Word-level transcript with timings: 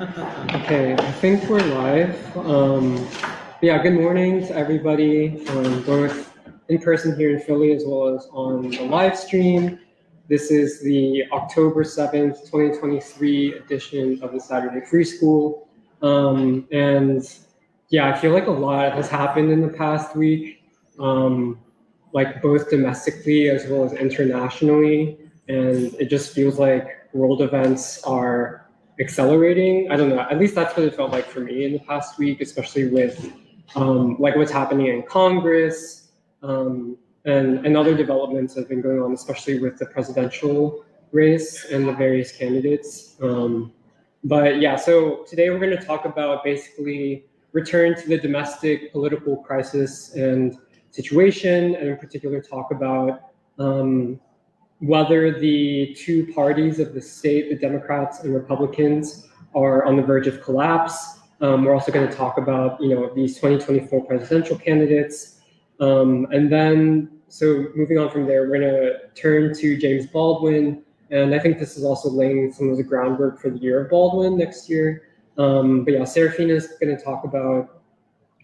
Okay, 0.00 0.94
I 0.94 1.12
think 1.20 1.46
we're 1.50 1.62
live. 1.74 2.36
Um, 2.38 3.06
yeah, 3.60 3.82
good 3.82 3.92
morning 3.92 4.40
to 4.46 4.56
everybody, 4.56 5.46
um, 5.48 5.82
both 5.82 6.32
in 6.70 6.78
person 6.78 7.14
here 7.18 7.36
in 7.36 7.42
Philly 7.42 7.72
as 7.72 7.84
well 7.84 8.16
as 8.16 8.26
on 8.32 8.70
the 8.70 8.80
live 8.84 9.14
stream. 9.14 9.78
This 10.26 10.50
is 10.50 10.80
the 10.80 11.24
October 11.32 11.84
7th, 11.84 12.46
2023 12.50 13.56
edition 13.56 14.22
of 14.22 14.32
the 14.32 14.40
Saturday 14.40 14.86
Free 14.86 15.04
School. 15.04 15.68
Um, 16.00 16.66
and 16.72 17.22
yeah, 17.90 18.08
I 18.08 18.18
feel 18.18 18.32
like 18.32 18.46
a 18.46 18.52
lot 18.52 18.94
has 18.94 19.10
happened 19.10 19.52
in 19.52 19.60
the 19.60 19.68
past 19.68 20.16
week, 20.16 20.62
um, 20.98 21.60
like 22.14 22.40
both 22.40 22.70
domestically 22.70 23.50
as 23.50 23.66
well 23.66 23.84
as 23.84 23.92
internationally. 23.92 25.18
And 25.48 25.92
it 26.00 26.06
just 26.06 26.32
feels 26.32 26.58
like 26.58 26.86
world 27.12 27.42
events 27.42 28.02
are 28.04 28.59
accelerating. 29.00 29.90
I 29.90 29.96
don't 29.96 30.10
know. 30.10 30.20
At 30.20 30.38
least 30.38 30.54
that's 30.54 30.76
what 30.76 30.86
it 30.86 30.94
felt 30.94 31.10
like 31.10 31.26
for 31.26 31.40
me 31.40 31.64
in 31.64 31.72
the 31.72 31.78
past 31.80 32.18
week, 32.18 32.40
especially 32.40 32.88
with 32.88 33.32
um, 33.74 34.16
like 34.18 34.36
what's 34.36 34.52
happening 34.52 34.86
in 34.86 35.02
Congress 35.02 36.10
um, 36.42 36.96
and 37.24 37.64
and 37.66 37.76
other 37.76 37.96
developments 37.96 38.54
that 38.54 38.62
have 38.62 38.68
been 38.68 38.82
going 38.82 39.00
on, 39.00 39.12
especially 39.12 39.58
with 39.58 39.78
the 39.78 39.86
presidential 39.86 40.84
race 41.12 41.70
and 41.70 41.88
the 41.88 41.92
various 41.92 42.30
candidates. 42.30 43.16
Um, 43.22 43.72
but 44.24 44.60
yeah, 44.60 44.76
so 44.76 45.24
today 45.28 45.50
we're 45.50 45.58
going 45.58 45.76
to 45.76 45.84
talk 45.84 46.04
about 46.04 46.44
basically 46.44 47.24
return 47.52 47.96
to 48.00 48.08
the 48.08 48.18
domestic 48.18 48.92
political 48.92 49.36
crisis 49.38 50.14
and 50.14 50.56
situation, 50.90 51.74
and 51.74 51.88
in 51.88 51.96
particular 51.96 52.40
talk 52.40 52.70
about 52.70 53.22
um, 53.58 54.20
whether 54.80 55.38
the 55.38 55.94
two 55.98 56.32
parties 56.32 56.78
of 56.78 56.94
the 56.94 57.00
state, 57.00 57.50
the 57.50 57.56
Democrats 57.56 58.20
and 58.20 58.34
Republicans, 58.34 59.28
are 59.54 59.84
on 59.84 59.96
the 59.96 60.02
verge 60.02 60.26
of 60.26 60.42
collapse. 60.42 61.18
Um, 61.40 61.64
we're 61.64 61.74
also 61.74 61.92
going 61.92 62.08
to 62.08 62.14
talk 62.14 62.38
about, 62.38 62.80
you 62.80 62.94
know, 62.94 63.12
these 63.14 63.34
2024 63.36 64.04
presidential 64.06 64.58
candidates. 64.58 65.40
Um, 65.80 66.26
and 66.30 66.50
then, 66.50 67.10
so 67.28 67.66
moving 67.74 67.98
on 67.98 68.10
from 68.10 68.26
there, 68.26 68.48
we're 68.48 68.58
going 68.58 68.70
to 68.72 69.20
turn 69.20 69.54
to 69.54 69.76
James 69.76 70.06
Baldwin. 70.06 70.82
And 71.10 71.34
I 71.34 71.38
think 71.38 71.58
this 71.58 71.76
is 71.76 71.84
also 71.84 72.08
laying 72.08 72.52
some 72.52 72.70
of 72.70 72.76
the 72.76 72.82
groundwork 72.82 73.40
for 73.40 73.50
the 73.50 73.58
year 73.58 73.84
of 73.84 73.90
Baldwin 73.90 74.38
next 74.38 74.68
year. 74.68 75.08
Um, 75.36 75.84
but 75.84 75.94
yeah, 75.94 76.04
Serafina 76.04 76.54
is 76.54 76.68
going 76.80 76.96
to 76.96 77.02
talk 77.02 77.24
about 77.24 77.82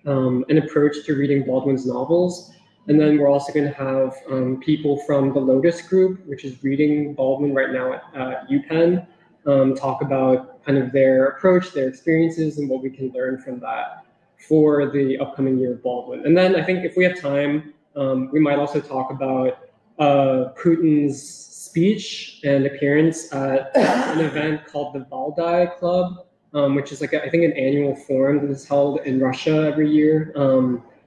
um, 0.07 0.45
an 0.49 0.59
approach 0.59 1.05
to 1.05 1.15
reading 1.15 1.45
Baldwin's 1.45 1.87
novels 1.87 2.53
and 2.89 3.01
then 3.01 3.19
we're 3.19 3.29
also 3.29 3.53
going 3.53 3.67
to 3.67 3.75
have 3.75 4.15
um, 4.31 4.61
people 4.61 4.99
from 5.07 5.33
the 5.33 5.41
Lotus 5.41 5.83
Group, 5.83 6.25
which 6.27 6.45
is 6.45 6.63
reading 6.63 7.15
Baldwin 7.15 7.53
right 7.53 7.71
now 7.71 7.95
at 7.95 8.03
uh, 8.15 8.45
UPenn, 8.51 9.07
um, 9.47 9.75
talk 9.75 10.03
about 10.03 10.65
kind 10.65 10.79
of 10.79 10.93
their 10.93 11.27
approach, 11.29 11.73
their 11.73 11.89
experiences, 11.89 12.59
and 12.59 12.69
what 12.69 12.83
we 12.83 12.91
can 12.91 13.11
learn 13.11 13.39
from 13.39 13.59
that 13.61 14.05
for 14.49 14.91
the 14.91 15.19
upcoming 15.19 15.59
year 15.59 15.73
of 15.73 15.83
Baldwin. 15.83 16.25
And 16.27 16.37
then 16.37 16.55
I 16.55 16.63
think 16.63 16.85
if 16.85 16.97
we 16.97 17.05
have 17.05 17.21
time, 17.21 17.75
um, 17.97 18.31
we 18.31 18.39
might 18.39 18.59
also 18.59 18.81
talk 18.81 19.11
about 19.11 19.59
uh, 19.99 20.53
Putin's 20.61 21.21
speech 21.21 22.41
and 22.45 22.67
appearance 22.67 23.33
at 23.33 23.71
an 23.77 24.21
event 24.21 24.67
called 24.67 24.95
the 24.95 25.01
Valdai 25.01 25.77
Club, 25.79 26.27
um, 26.55 26.75
which 26.75 26.93
is 26.93 27.01
like 27.01 27.13
a, 27.13 27.25
I 27.25 27.31
think 27.31 27.45
an 27.45 27.53
annual 27.53 27.97
forum 27.97 28.47
that 28.47 28.51
is 28.53 28.67
held 28.67 29.01
in 29.01 29.19
Russia 29.19 29.67
every 29.67 29.91
year. 29.91 30.33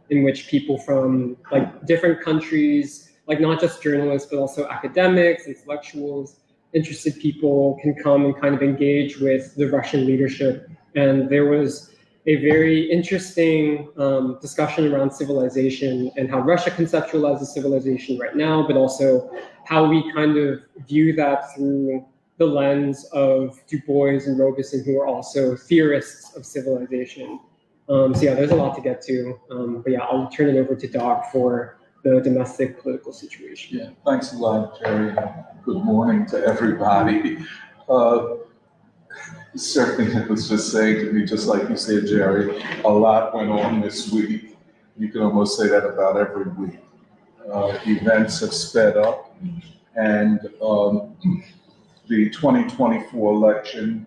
In 0.09 0.23
which 0.23 0.47
people 0.47 0.77
from 0.79 1.37
like 1.51 1.85
different 1.85 2.21
countries, 2.21 3.11
like 3.27 3.39
not 3.39 3.59
just 3.59 3.81
journalists, 3.83 4.27
but 4.29 4.39
also 4.39 4.67
academics, 4.67 5.45
intellectuals, 5.45 6.39
interested 6.73 7.19
people 7.19 7.77
can 7.81 7.95
come 7.95 8.25
and 8.25 8.39
kind 8.39 8.55
of 8.55 8.61
engage 8.61 9.19
with 9.19 9.55
the 9.55 9.69
Russian 9.69 10.05
leadership. 10.05 10.69
And 10.95 11.29
there 11.29 11.45
was 11.45 11.95
a 12.25 12.35
very 12.37 12.91
interesting 12.91 13.89
um, 13.97 14.37
discussion 14.41 14.93
around 14.93 15.11
civilization 15.11 16.11
and 16.17 16.29
how 16.29 16.39
Russia 16.39 16.69
conceptualizes 16.69 17.47
civilization 17.47 18.17
right 18.17 18.35
now, 18.35 18.65
but 18.67 18.75
also 18.75 19.31
how 19.65 19.87
we 19.87 20.11
kind 20.13 20.37
of 20.37 20.61
view 20.87 21.15
that 21.15 21.53
through 21.55 22.05
the 22.37 22.45
lens 22.45 23.05
of 23.13 23.59
Du 23.67 23.81
Bois 23.85 24.19
and 24.25 24.39
Robeson, 24.39 24.83
who 24.83 24.99
are 24.99 25.07
also 25.07 25.55
theorists 25.55 26.35
of 26.35 26.45
civilization. 26.45 27.39
Um, 27.89 28.13
so 28.13 28.21
yeah, 28.21 28.35
there's 28.35 28.51
a 28.51 28.55
lot 28.55 28.75
to 28.75 28.81
get 28.81 29.01
to. 29.03 29.39
Um, 29.49 29.81
but 29.81 29.93
yeah, 29.93 30.01
I'll 30.01 30.29
turn 30.29 30.55
it 30.55 30.59
over 30.59 30.75
to 30.75 30.87
Doc 30.87 31.31
for 31.31 31.79
the 32.03 32.21
domestic 32.21 32.81
political 32.81 33.11
situation. 33.11 33.79
Yeah, 33.79 33.89
thanks 34.05 34.33
a 34.33 34.37
lot, 34.37 34.79
Jerry. 34.79 35.15
Good 35.65 35.83
morning 35.83 36.25
to 36.27 36.37
everybody. 36.45 37.39
Uh, 37.89 38.35
certainly, 39.55 40.27
was 40.27 40.47
just 40.47 40.71
saying 40.71 40.97
to 41.05 41.11
me, 41.11 41.25
just 41.25 41.47
like 41.47 41.67
you 41.67 41.75
said, 41.75 42.05
Jerry, 42.05 42.61
a 42.85 42.89
lot 42.89 43.35
went 43.35 43.49
on 43.49 43.81
this 43.81 44.11
week. 44.11 44.55
You 44.97 45.09
can 45.09 45.21
almost 45.21 45.57
say 45.57 45.67
that 45.69 45.85
about 45.85 46.17
every 46.17 46.51
week. 46.51 46.79
Uh, 47.51 47.79
events 47.87 48.41
have 48.41 48.53
sped 48.53 48.97
up, 48.97 49.35
and 49.95 50.41
um, 50.61 51.15
the 52.07 52.29
2024 52.29 53.33
election, 53.33 54.05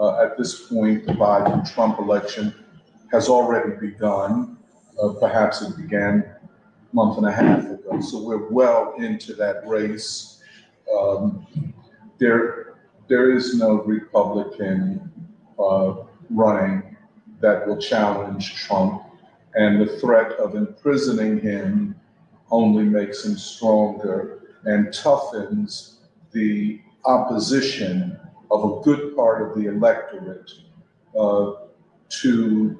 uh, 0.00 0.22
at 0.22 0.38
this 0.38 0.68
point, 0.68 1.04
the 1.04 1.12
Biden 1.12 1.68
Trump 1.74 1.98
election, 1.98 2.63
has 3.10 3.28
already 3.28 3.76
begun. 3.80 4.58
Uh, 5.00 5.10
perhaps 5.20 5.62
it 5.62 5.76
began 5.76 6.20
a 6.20 6.94
month 6.94 7.18
and 7.18 7.26
a 7.26 7.32
half 7.32 7.64
ago. 7.64 8.00
So 8.00 8.22
we're 8.22 8.48
well 8.48 8.94
into 8.98 9.34
that 9.34 9.66
race. 9.66 10.40
Um, 10.96 11.46
there, 12.18 12.74
there 13.08 13.32
is 13.32 13.56
no 13.56 13.82
Republican 13.82 15.10
uh, 15.58 15.94
running 16.30 16.96
that 17.40 17.66
will 17.66 17.78
challenge 17.78 18.54
Trump, 18.54 19.02
and 19.54 19.80
the 19.80 19.98
threat 19.98 20.32
of 20.32 20.54
imprisoning 20.54 21.40
him 21.40 21.94
only 22.50 22.84
makes 22.84 23.24
him 23.24 23.36
stronger 23.36 24.40
and 24.64 24.88
toughens 24.88 25.96
the 26.32 26.80
opposition 27.04 28.18
of 28.50 28.64
a 28.64 28.82
good 28.82 29.14
part 29.16 29.42
of 29.42 29.56
the 29.56 29.68
electorate 29.68 30.50
uh, 31.18 31.52
to 32.08 32.78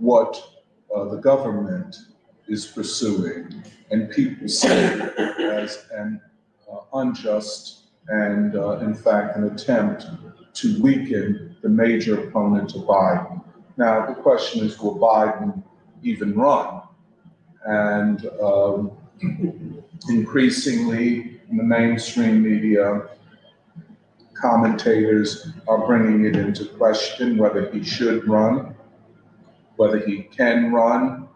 what 0.00 0.42
uh, 0.94 1.04
the 1.04 1.18
government 1.18 1.96
is 2.48 2.66
pursuing, 2.66 3.62
and 3.90 4.10
people 4.10 4.48
see 4.48 4.68
it 4.68 5.18
as 5.38 5.86
an 5.92 6.20
uh, 6.70 6.78
unjust 6.94 7.84
and, 8.08 8.56
uh, 8.56 8.78
in 8.78 8.94
fact, 8.94 9.36
an 9.36 9.44
attempt 9.44 10.06
to 10.54 10.82
weaken 10.82 11.56
the 11.62 11.68
major 11.68 12.18
opponent 12.20 12.74
of 12.74 12.82
Biden. 12.82 13.44
Now, 13.76 14.06
the 14.06 14.14
question 14.14 14.64
is, 14.64 14.80
will 14.80 14.98
Biden 14.98 15.62
even 16.02 16.34
run? 16.34 16.82
And 17.66 18.26
um, 18.42 18.90
increasingly, 20.08 21.40
in 21.50 21.56
the 21.56 21.62
mainstream 21.62 22.42
media, 22.42 23.02
commentators 24.34 25.52
are 25.68 25.86
bringing 25.86 26.24
it 26.24 26.36
into 26.36 26.64
question 26.64 27.36
whether 27.36 27.70
he 27.70 27.84
should 27.84 28.26
run 28.26 28.74
whether 29.80 29.98
he 29.98 30.24
can 30.24 30.70
run, 30.70 31.26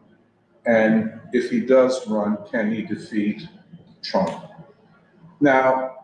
and 0.67 1.19
if 1.33 1.51
he 1.51 1.61
does 1.61 2.07
run, 2.07 2.37
can 2.53 2.71
he 2.71 2.83
defeat 2.83 3.49
Trump? 4.03 4.35
Now, 5.41 5.97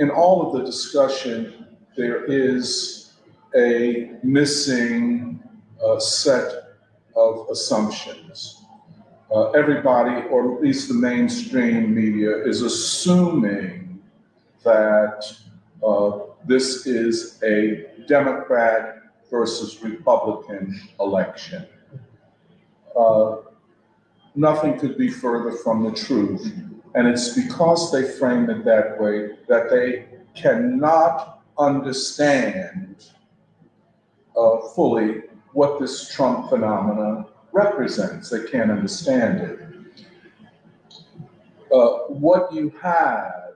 in 0.00 0.10
all 0.10 0.44
of 0.44 0.52
the 0.52 0.64
discussion, 0.64 1.68
there 1.96 2.24
is 2.24 3.12
a 3.54 4.16
missing 4.24 5.40
uh, 5.80 6.00
set 6.00 6.50
of 7.14 7.46
assumptions. 7.52 8.64
Uh, 9.30 9.50
everybody, 9.50 10.26
or 10.26 10.56
at 10.56 10.60
least 10.60 10.88
the 10.88 10.94
mainstream 10.94 11.94
media, 11.94 12.32
is 12.44 12.62
assuming 12.62 14.02
that 14.64 15.22
uh, 15.86 16.18
this 16.46 16.84
is 16.88 17.38
a 17.44 17.86
Democrat 18.08 18.99
versus 19.30 19.82
Republican 19.82 20.80
election. 20.98 21.66
Uh, 22.98 23.36
nothing 24.34 24.78
could 24.78 24.98
be 24.98 25.08
further 25.08 25.52
from 25.52 25.84
the 25.84 25.92
truth. 25.92 26.52
And 26.94 27.06
it's 27.06 27.34
because 27.34 27.92
they 27.92 28.10
frame 28.18 28.50
it 28.50 28.64
that 28.64 29.00
way 29.00 29.36
that 29.48 29.70
they 29.70 30.06
cannot 30.34 31.42
understand 31.58 33.04
uh, 34.36 34.58
fully 34.74 35.22
what 35.52 35.80
this 35.80 36.12
Trump 36.12 36.48
phenomena 36.48 37.26
represents. 37.52 38.30
They 38.30 38.44
can't 38.44 38.70
understand 38.70 39.40
it. 39.40 39.60
Uh, 41.72 41.88
what 42.08 42.52
you 42.52 42.72
have 42.80 43.54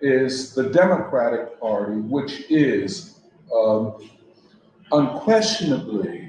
is 0.00 0.54
the 0.54 0.64
Democratic 0.64 1.58
Party, 1.60 1.96
which 1.96 2.50
is 2.50 3.20
um, 3.54 3.94
unquestionably 4.92 6.28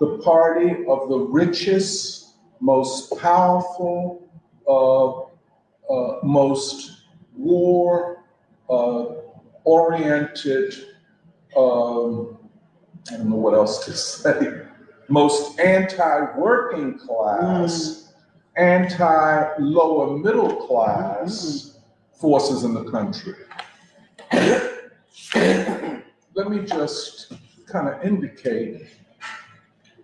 the 0.00 0.18
party 0.18 0.84
of 0.88 1.08
the 1.08 1.18
richest, 1.18 2.34
most 2.60 3.16
powerful, 3.18 4.28
uh, 4.68 5.20
uh, 5.92 6.18
most 6.22 7.02
war 7.36 8.24
uh, 8.68 9.06
oriented 9.64 10.74
um, 11.56 12.38
I 13.10 13.16
don't 13.18 13.30
know 13.30 13.36
what 13.36 13.54
else 13.54 13.84
to 13.84 13.92
say, 13.92 14.62
most 15.08 15.60
anti-working 15.60 16.98
class, 16.98 18.12
anti-lower 18.56 20.16
middle 20.16 20.56
class 20.66 21.78
forces 22.12 22.64
in 22.64 22.72
the 22.72 22.84
country. 22.84 23.34
Let 26.34 26.50
me 26.50 26.64
just 26.64 27.34
kind 27.66 27.88
of 27.88 28.02
indicate 28.04 28.86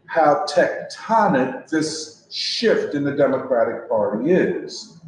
how 0.06 0.44
tectonic 0.48 1.68
this 1.68 2.26
shift 2.30 2.94
in 2.94 3.04
the 3.04 3.12
Democratic 3.12 3.88
Party 3.88 4.32
is. 4.32 4.98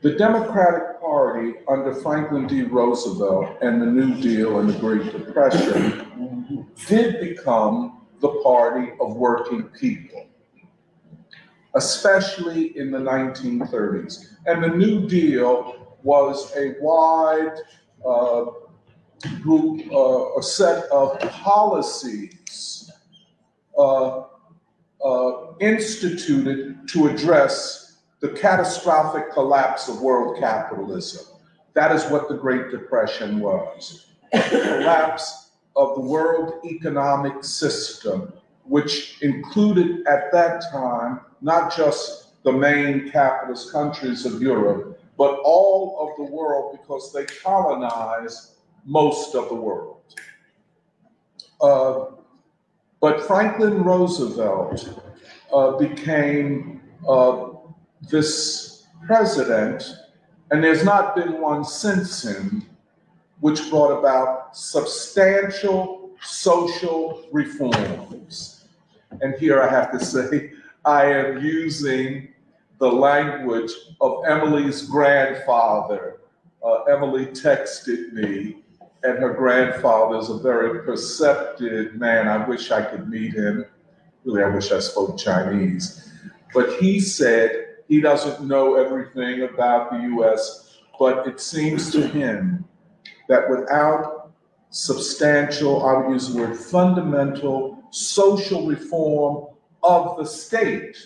The 0.00 0.14
Democratic 0.14 1.00
Party 1.00 1.54
under 1.68 1.94
Franklin 1.94 2.46
D. 2.46 2.62
Roosevelt 2.62 3.58
and 3.60 3.82
the 3.82 3.86
New 3.86 4.14
Deal 4.20 4.60
and 4.60 4.68
the 4.68 4.78
Great 4.78 5.10
Depression 5.12 6.68
did 6.86 7.20
become 7.20 8.06
the 8.20 8.28
party 8.42 8.92
of 9.00 9.16
working 9.16 9.64
people, 9.64 10.26
especially 11.74 12.76
in 12.78 12.90
the 12.90 12.98
1930s. 12.98 14.34
And 14.46 14.62
the 14.62 14.68
New 14.68 15.08
Deal 15.08 15.96
was 16.02 16.52
a 16.56 16.76
wide 16.80 17.56
uh, 18.06 18.46
group, 19.42 19.90
uh, 19.92 20.38
a 20.38 20.42
set 20.42 20.84
of 20.90 21.18
policies 21.30 22.90
uh, 23.78 24.24
uh 25.04 25.54
instituted 25.60 26.88
to 26.88 27.06
address 27.06 27.98
the 28.20 28.28
catastrophic 28.30 29.32
collapse 29.32 29.88
of 29.88 30.00
world 30.00 30.38
capitalism. 30.40 31.24
That 31.74 31.92
is 31.92 32.04
what 32.06 32.28
the 32.28 32.36
Great 32.36 32.70
Depression 32.70 33.38
was. 33.38 34.06
The 34.32 34.80
collapse 34.80 35.52
of 35.76 35.94
the 35.94 36.00
world 36.00 36.54
economic 36.64 37.44
system, 37.44 38.32
which 38.64 39.22
included 39.22 40.06
at 40.06 40.32
that 40.32 40.64
time 40.72 41.20
not 41.40 41.74
just 41.74 42.42
the 42.42 42.52
main 42.52 43.10
capitalist 43.10 43.72
countries 43.72 44.26
of 44.26 44.42
Europe, 44.42 45.00
but 45.16 45.38
all 45.44 45.98
of 46.00 46.16
the 46.16 46.32
world 46.32 46.78
because 46.80 47.12
they 47.12 47.24
colonized 47.26 48.54
most 48.88 49.34
of 49.34 49.48
the 49.48 49.54
world. 49.54 50.00
Uh, 51.60 52.06
but 53.00 53.20
Franklin 53.26 53.84
Roosevelt 53.84 55.00
uh, 55.52 55.72
became 55.72 56.80
uh, 57.08 57.48
this 58.08 58.86
president, 59.06 59.84
and 60.50 60.64
there's 60.64 60.84
not 60.84 61.14
been 61.14 61.40
one 61.40 61.64
since 61.64 62.22
him, 62.22 62.66
which 63.40 63.68
brought 63.70 63.96
about 63.96 64.56
substantial 64.56 66.10
social 66.20 67.24
reforms. 67.30 68.64
And 69.20 69.34
here 69.34 69.62
I 69.62 69.70
have 69.70 69.92
to 69.92 70.04
say, 70.04 70.52
I 70.84 71.06
am 71.06 71.44
using 71.44 72.28
the 72.78 72.90
language 72.90 73.70
of 74.00 74.24
Emily's 74.26 74.82
grandfather. 74.82 76.20
Uh, 76.64 76.84
Emily 76.84 77.26
texted 77.26 78.12
me, 78.12 78.57
and 79.02 79.18
her 79.18 79.32
grandfather 79.32 80.18
is 80.18 80.28
a 80.28 80.38
very 80.38 80.82
perceptive 80.84 81.94
man. 81.94 82.28
I 82.28 82.46
wish 82.46 82.70
I 82.70 82.82
could 82.82 83.08
meet 83.08 83.32
him. 83.32 83.64
Really, 84.24 84.42
I 84.42 84.48
wish 84.48 84.72
I 84.72 84.80
spoke 84.80 85.18
Chinese. 85.18 86.12
But 86.52 86.80
he 86.80 86.98
said, 87.00 87.76
he 87.86 88.00
doesn't 88.00 88.46
know 88.46 88.74
everything 88.74 89.42
about 89.42 89.90
the 89.90 89.98
US, 90.16 90.78
but 90.98 91.26
it 91.26 91.40
seems 91.40 91.90
to 91.92 92.06
him 92.06 92.64
that 93.28 93.48
without 93.48 94.32
substantial, 94.70 95.86
I 95.86 95.98
would 95.98 96.12
use 96.12 96.32
the 96.32 96.40
word 96.40 96.56
fundamental 96.56 97.82
social 97.90 98.66
reform 98.66 99.46
of 99.82 100.18
the 100.18 100.24
state, 100.24 100.96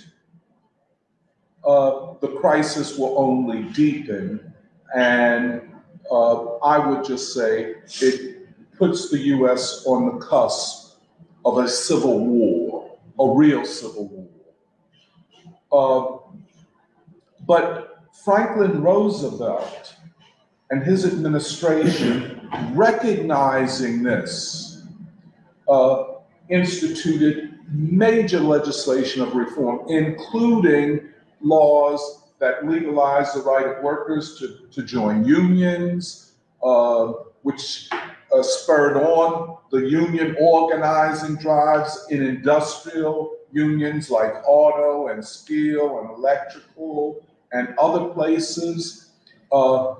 uh, 1.65 2.15
the 2.21 2.29
crisis 2.41 2.97
will 2.99 3.17
only 3.19 3.65
deepen. 3.71 4.53
And 4.95 5.72
uh, 6.13 6.59
I 6.59 6.79
would 6.79 7.05
just 7.05 7.33
say 7.33 7.77
it 8.03 8.77
puts 8.77 9.11
the 9.11 9.19
US 9.19 9.85
on 9.87 10.07
the 10.07 10.25
cusp 10.25 10.99
of 11.45 11.59
a 11.59 11.69
civil 11.69 12.19
war, 12.19 12.99
a 13.19 13.29
real 13.35 13.65
civil 13.65 14.09
war. 14.09 14.29
Uh, 15.73 16.19
but 17.47 18.05
Franklin 18.25 18.83
Roosevelt 18.83 19.97
and 20.71 20.83
his 20.83 21.07
administration, 21.07 22.49
recognizing 22.75 24.03
this, 24.03 24.85
uh, 25.69 26.05
instituted 26.51 27.59
major 27.69 28.41
legislation 28.41 29.23
of 29.23 29.35
reform, 29.35 29.81
including 29.89 31.09
laws 31.41 32.22
that 32.43 32.67
legalized 32.67 33.37
the 33.37 33.41
right 33.43 33.67
of 33.69 33.85
workers 33.85 34.37
to, 34.37 34.67
to 34.73 34.83
join 34.83 35.25
unions, 35.25 36.33
uh, 36.61 37.13
which 37.43 37.89
uh, 37.93 38.43
spurred 38.43 38.97
on 38.97 39.59
the 39.71 39.79
union 39.79 40.35
organizing 40.41 41.37
drives 41.37 42.07
in 42.11 42.21
industrial 42.21 43.37
unions 43.53 44.11
like 44.11 44.35
auto 44.45 45.07
and 45.07 45.25
steel 45.25 46.01
and 46.01 46.11
electrical 46.11 47.25
and 47.53 47.77
other 47.79 48.07
places, 48.13 49.11
uh, 49.53 49.95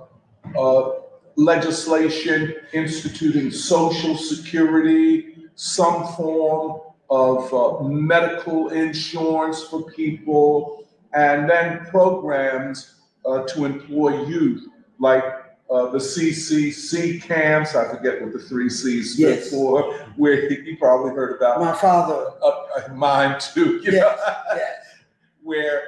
uh, 0.59 0.91
legislation 1.37 2.55
instituting 2.73 3.53
social 3.53 4.17
security, 4.17 5.37
some 5.55 6.09
form 6.15 6.81
of 7.09 7.55
uh, 7.55 7.85
medical 7.85 8.71
insurance 8.71 9.63
for 9.63 9.85
people, 9.93 10.83
and 11.15 11.49
then 11.49 11.85
programs 11.87 12.95
uh, 13.27 13.43
to 13.45 13.65
employ 13.65 14.25
youth 14.27 14.67
like 14.99 15.25
uh, 15.71 15.91
the 15.91 15.99
CCC 15.99 17.23
camps. 17.23 17.75
I 17.75 17.89
forget 17.95 18.21
what 18.21 18.33
the 18.33 18.39
three 18.39 18.69
C's 18.69 19.15
stood 19.15 19.37
Yes. 19.37 19.51
for, 19.51 19.93
where 20.17 20.51
you 20.63 20.77
probably 20.77 21.15
heard 21.15 21.37
about 21.37 21.61
My 21.61 21.75
father, 21.75 22.33
uh, 22.43 22.47
uh, 22.49 22.95
mine 22.95 23.39
too. 23.41 23.81
You 23.83 23.93
know? 23.93 23.99
yes, 23.99 24.21
yes, 24.57 24.87
where 25.43 25.83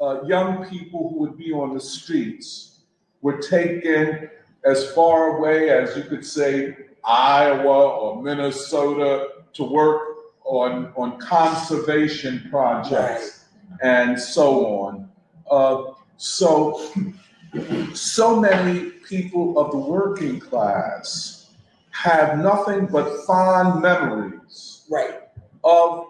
uh, 0.00 0.22
young 0.24 0.66
people 0.68 1.08
who 1.10 1.18
would 1.20 1.36
be 1.36 1.52
on 1.52 1.74
the 1.74 1.80
streets 1.80 2.80
were 3.22 3.38
taken 3.38 4.28
as 4.64 4.90
far 4.92 5.38
away 5.38 5.70
as 5.70 5.96
you 5.96 6.02
could 6.04 6.24
say 6.24 6.76
Iowa 7.04 7.88
or 7.88 8.22
Minnesota 8.22 9.28
to 9.54 9.64
work 9.64 10.02
on, 10.44 10.92
on 10.96 11.18
conservation 11.18 12.46
projects 12.50 13.41
and 13.82 14.18
so 14.18 14.66
on. 14.66 15.08
Uh, 15.50 15.92
so, 16.16 16.90
so 17.94 18.40
many 18.40 18.90
people 18.90 19.58
of 19.58 19.70
the 19.70 19.78
working 19.78 20.40
class 20.40 21.50
have 21.90 22.38
nothing 22.38 22.86
but 22.86 23.24
fond 23.26 23.82
memories 23.82 24.86
right, 24.90 25.20
of 25.64 26.06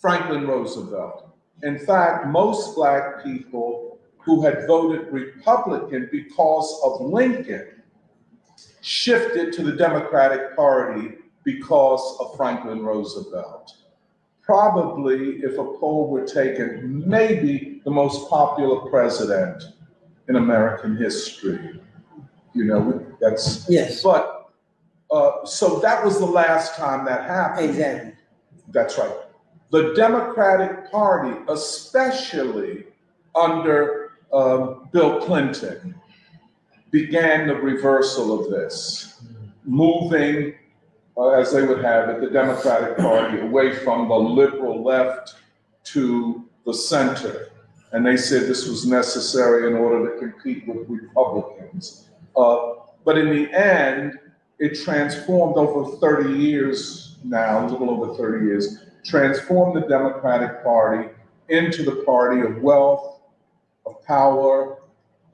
Franklin 0.00 0.46
Roosevelt. 0.46 1.30
In 1.62 1.78
fact, 1.78 2.26
most 2.26 2.74
black 2.74 3.22
people 3.22 3.98
who 4.18 4.42
had 4.42 4.66
voted 4.66 5.12
Republican 5.12 6.08
because 6.10 6.80
of 6.84 7.00
Lincoln 7.00 7.82
shifted 8.80 9.52
to 9.52 9.62
the 9.62 9.72
Democratic 9.72 10.56
Party 10.56 11.16
because 11.44 12.16
of 12.20 12.36
Franklin 12.36 12.82
Roosevelt. 12.82 13.72
Probably, 14.50 15.36
if 15.44 15.58
a 15.58 15.64
poll 15.78 16.08
were 16.08 16.26
taken, 16.26 17.04
maybe 17.06 17.80
the 17.84 17.90
most 17.92 18.28
popular 18.28 18.80
president 18.90 19.62
in 20.28 20.34
American 20.34 20.96
history. 20.96 21.80
You 22.52 22.64
know, 22.64 23.06
that's, 23.20 23.64
yes, 23.68 24.02
but, 24.02 24.50
uh, 25.12 25.44
so 25.44 25.78
that 25.78 26.04
was 26.04 26.18
the 26.18 26.26
last 26.26 26.74
time 26.74 27.04
that 27.04 27.30
happened. 27.30 27.70
exactly, 27.70 28.12
That's 28.72 28.98
right. 28.98 29.14
The 29.70 29.94
Democratic 29.94 30.90
Party, 30.90 31.38
especially 31.46 32.86
under 33.36 34.14
um, 34.32 34.88
Bill 34.90 35.20
Clinton, 35.20 35.94
began 36.90 37.46
the 37.46 37.54
reversal 37.54 38.40
of 38.40 38.50
this, 38.50 39.22
moving, 39.62 40.54
uh, 41.16 41.30
as 41.30 41.52
they 41.52 41.62
would 41.62 41.82
have 41.84 42.08
it, 42.08 42.20
the 42.20 42.30
Democratic 42.30 42.96
Party 42.96 43.40
away 43.40 43.74
from 43.76 44.08
the 44.08 44.14
liberal 44.14 44.82
left 44.82 45.36
to 45.84 46.48
the 46.66 46.74
center. 46.74 47.48
And 47.92 48.06
they 48.06 48.16
said 48.16 48.42
this 48.42 48.68
was 48.68 48.86
necessary 48.86 49.68
in 49.68 49.76
order 49.76 50.12
to 50.12 50.18
compete 50.18 50.66
with 50.66 50.88
Republicans. 50.88 52.08
Uh, 52.36 52.74
but 53.04 53.18
in 53.18 53.30
the 53.30 53.52
end, 53.52 54.18
it 54.58 54.78
transformed 54.82 55.56
over 55.56 55.96
30 55.96 56.38
years 56.38 57.16
now, 57.24 57.66
a 57.66 57.68
little 57.68 57.90
over 57.90 58.14
30 58.14 58.46
years, 58.46 58.84
transformed 59.04 59.82
the 59.82 59.88
Democratic 59.88 60.62
Party 60.62 61.08
into 61.48 61.82
the 61.82 62.02
party 62.04 62.42
of 62.42 62.62
wealth, 62.62 63.20
of 63.86 64.02
power, 64.04 64.78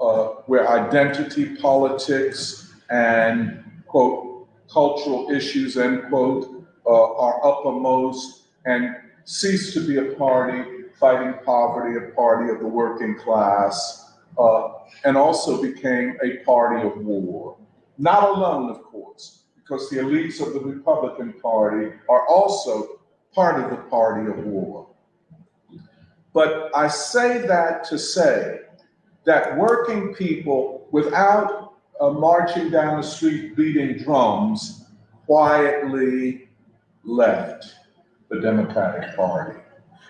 uh, 0.00 0.26
where 0.46 0.68
identity 0.68 1.56
politics 1.56 2.74
and, 2.90 3.62
quote, 3.86 4.25
cultural 4.70 5.30
issues, 5.30 5.76
end 5.76 6.04
quote, 6.08 6.66
uh, 6.86 7.14
are 7.16 7.44
uppermost 7.44 8.48
and 8.64 8.94
ceased 9.24 9.74
to 9.74 9.86
be 9.86 9.98
a 9.98 10.14
party 10.16 10.62
fighting 10.98 11.34
poverty, 11.44 11.96
a 11.98 12.10
party 12.14 12.50
of 12.50 12.58
the 12.60 12.66
working 12.66 13.16
class, 13.18 14.14
uh, 14.38 14.68
and 15.04 15.16
also 15.16 15.60
became 15.60 16.16
a 16.22 16.38
party 16.44 16.86
of 16.86 16.96
war. 16.98 17.58
Not 17.98 18.28
alone, 18.28 18.70
of 18.70 18.82
course, 18.84 19.44
because 19.56 19.88
the 19.90 19.96
elites 19.96 20.40
of 20.40 20.54
the 20.54 20.60
Republican 20.60 21.34
Party 21.34 21.92
are 22.08 22.26
also 22.28 23.00
part 23.34 23.62
of 23.62 23.70
the 23.70 23.76
party 23.88 24.30
of 24.30 24.38
war. 24.44 24.88
But 26.32 26.70
I 26.74 26.88
say 26.88 27.46
that 27.46 27.84
to 27.84 27.98
say 27.98 28.60
that 29.24 29.56
working 29.56 30.14
people, 30.14 30.86
without 30.90 31.65
uh, 32.00 32.10
marching 32.10 32.70
down 32.70 33.00
the 33.00 33.06
street 33.06 33.56
beating 33.56 33.98
drums, 33.98 34.86
quietly 35.26 36.48
left 37.04 37.74
the 38.28 38.40
Democratic 38.40 39.16
Party. 39.16 39.58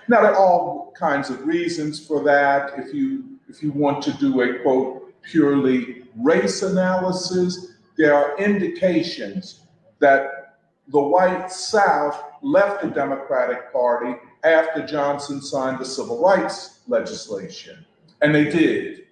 Now, 0.08 0.22
there 0.22 0.32
are 0.32 0.36
all 0.36 0.92
kinds 0.98 1.30
of 1.30 1.46
reasons 1.46 2.04
for 2.04 2.22
that. 2.24 2.78
If 2.78 2.94
you 2.94 3.24
if 3.48 3.62
you 3.62 3.70
want 3.72 4.02
to 4.02 4.12
do 4.14 4.40
a 4.42 4.58
quote 4.60 5.14
purely 5.22 6.04
race 6.16 6.62
analysis, 6.62 7.74
there 7.96 8.14
are 8.14 8.36
indications 8.38 9.60
that 9.98 10.56
the 10.88 11.00
white 11.00 11.50
South 11.50 12.22
left 12.42 12.82
the 12.82 12.88
Democratic 12.88 13.72
Party 13.72 14.14
after 14.44 14.86
Johnson 14.86 15.40
signed 15.40 15.80
the 15.80 15.84
civil 15.84 16.22
rights 16.22 16.80
legislation. 16.86 17.84
And 18.22 18.34
they 18.34 18.44
did. 18.44 19.06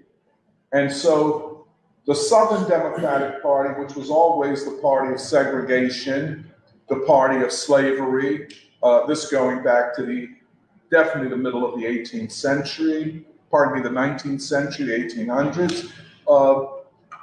And 0.73 0.91
so 0.91 1.54
the 2.07 2.15
Southern 2.15 2.69
Democratic 2.69 3.43
Party, 3.43 3.81
which 3.81 3.95
was 3.95 4.11
always 4.11 4.65
the 4.65 4.79
party 4.83 5.15
of 5.15 5.21
segregation, 5.21 6.51
the 6.89 7.01
party 7.07 7.43
of 7.43 7.51
slavery, 7.51 8.49
uh, 8.83 9.07
this 9.07 9.31
going 9.31 9.63
back 9.63 9.97
to 9.97 10.05
the 10.05 10.29
definitely 10.91 11.31
the 11.31 11.37
middle 11.37 11.65
of 11.67 11.81
the 11.81 11.87
18th 11.87 12.31
century, 12.31 13.25
pardon 13.51 13.75
me, 13.75 13.83
the 13.83 13.95
19th 13.95 14.41
century, 14.41 15.09
1800s. 15.11 15.91
Uh, 16.29 16.67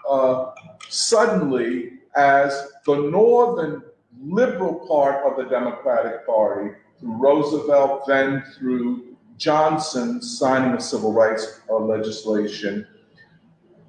uh, 0.09 0.51
suddenly, 0.89 1.93
as 2.15 2.71
the 2.85 2.95
northern 2.95 3.83
liberal 4.19 4.85
part 4.87 5.23
of 5.25 5.37
the 5.37 5.49
Democratic 5.49 6.25
Party, 6.25 6.71
through 6.99 7.13
Roosevelt, 7.13 8.05
then 8.07 8.43
through 8.57 9.15
Johnson 9.37 10.21
signing 10.21 10.75
the 10.75 10.81
civil 10.81 11.13
rights 11.13 11.61
uh, 11.69 11.75
legislation, 11.75 12.87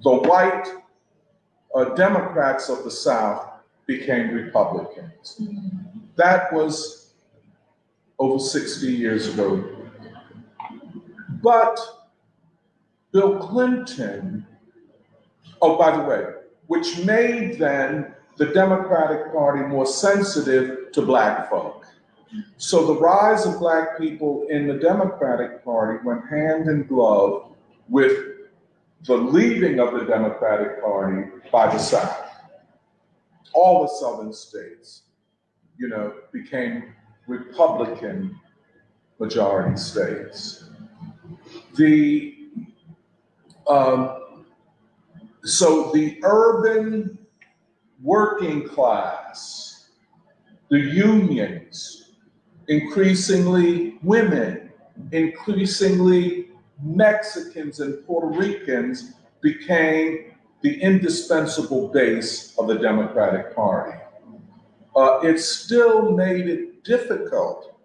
the 0.02 0.14
white 0.14 0.81
uh, 1.74 1.84
Democrats 1.94 2.68
of 2.68 2.84
the 2.84 2.90
South 2.90 3.48
became 3.86 4.34
Republicans. 4.34 5.40
That 6.16 6.52
was 6.52 7.14
over 8.18 8.38
60 8.38 8.86
years 8.86 9.28
ago. 9.32 9.64
But 11.42 11.78
Bill 13.12 13.38
Clinton, 13.38 14.46
oh, 15.60 15.76
by 15.76 15.96
the 15.96 16.02
way, 16.04 16.24
which 16.66 17.04
made 17.04 17.58
then 17.58 18.14
the 18.36 18.46
Democratic 18.46 19.32
Party 19.32 19.62
more 19.66 19.86
sensitive 19.86 20.92
to 20.92 21.02
black 21.02 21.50
folk. 21.50 21.84
So 22.56 22.86
the 22.86 23.00
rise 23.00 23.44
of 23.44 23.58
black 23.58 23.98
people 23.98 24.46
in 24.48 24.66
the 24.66 24.74
Democratic 24.74 25.64
Party 25.64 25.98
went 26.04 26.26
hand 26.28 26.68
in 26.68 26.86
glove 26.86 27.50
with 27.88 28.31
the 29.06 29.16
leaving 29.16 29.80
of 29.80 29.92
the 29.92 30.04
Democratic 30.04 30.82
Party 30.82 31.28
by 31.50 31.66
the 31.66 31.78
South. 31.78 32.28
All 33.54 33.82
the 33.82 33.88
southern 33.88 34.32
states, 34.32 35.02
you 35.76 35.88
know, 35.88 36.14
became 36.32 36.94
Republican 37.26 38.36
majority 39.18 39.76
states. 39.76 40.70
The 41.76 42.34
um, 43.68 44.44
so 45.44 45.90
the 45.92 46.18
urban 46.22 47.18
working 48.00 48.68
class, 48.68 49.88
the 50.68 50.78
unions, 50.78 52.12
increasingly 52.68 53.98
women, 54.02 54.70
increasingly 55.12 56.51
Mexicans 56.82 57.80
and 57.80 58.04
Puerto 58.06 58.26
Ricans 58.26 59.14
became 59.40 60.32
the 60.62 60.80
indispensable 60.80 61.88
base 61.88 62.56
of 62.58 62.68
the 62.68 62.78
Democratic 62.78 63.54
Party. 63.54 63.98
Uh, 64.94 65.20
it 65.22 65.38
still 65.38 66.12
made 66.12 66.48
it 66.48 66.84
difficult 66.84 67.78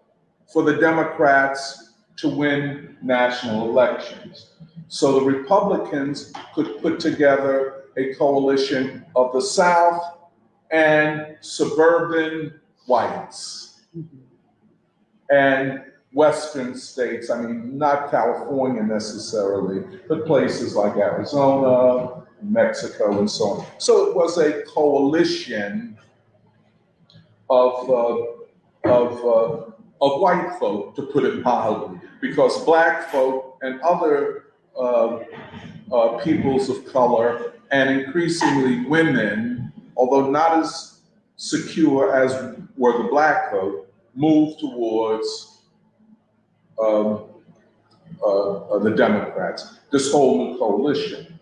for 0.52 0.62
the 0.62 0.76
Democrats 0.76 1.94
to 2.16 2.28
win 2.28 2.96
national 3.02 3.68
elections. 3.68 4.52
So 4.88 5.20
the 5.20 5.26
Republicans 5.26 6.32
could 6.54 6.80
put 6.82 7.00
together 7.00 7.84
a 7.96 8.14
coalition 8.14 9.04
of 9.16 9.32
the 9.32 9.40
South 9.40 10.18
and 10.70 11.36
suburban 11.40 12.60
whites 12.86 13.82
and 15.30 15.82
Western 16.12 16.74
states. 16.74 17.30
I 17.30 17.42
mean, 17.42 17.76
not 17.76 18.10
California 18.10 18.82
necessarily, 18.82 19.84
but 20.08 20.26
places 20.26 20.74
like 20.74 20.96
Arizona, 20.96 22.24
Mexico, 22.42 23.18
and 23.18 23.30
so 23.30 23.44
on. 23.44 23.66
So 23.78 24.08
it 24.08 24.16
was 24.16 24.38
a 24.38 24.62
coalition 24.62 25.98
of, 27.50 27.90
uh, 27.90 28.90
of, 28.90 29.24
uh, 29.24 29.70
of 30.00 30.20
white 30.20 30.56
folk, 30.58 30.94
to 30.96 31.02
put 31.02 31.24
it 31.24 31.42
mildly, 31.42 32.00
because 32.20 32.64
black 32.64 33.10
folk 33.10 33.58
and 33.62 33.80
other 33.80 34.44
uh, 34.78 35.18
uh, 35.92 36.18
peoples 36.18 36.68
of 36.68 36.86
color 36.86 37.54
and 37.70 37.90
increasingly 37.90 38.86
women, 38.86 39.72
although 39.96 40.30
not 40.30 40.58
as 40.58 41.00
secure 41.36 42.14
as 42.14 42.56
were 42.76 42.96
the 43.02 43.08
black 43.08 43.50
folk, 43.50 43.92
moved 44.14 44.60
towards 44.60 45.47
uh, 46.82 47.14
uh, 48.24 48.78
the 48.78 48.94
Democrats, 48.96 49.78
this 49.90 50.10
whole 50.12 50.38
new 50.38 50.58
coalition. 50.58 51.38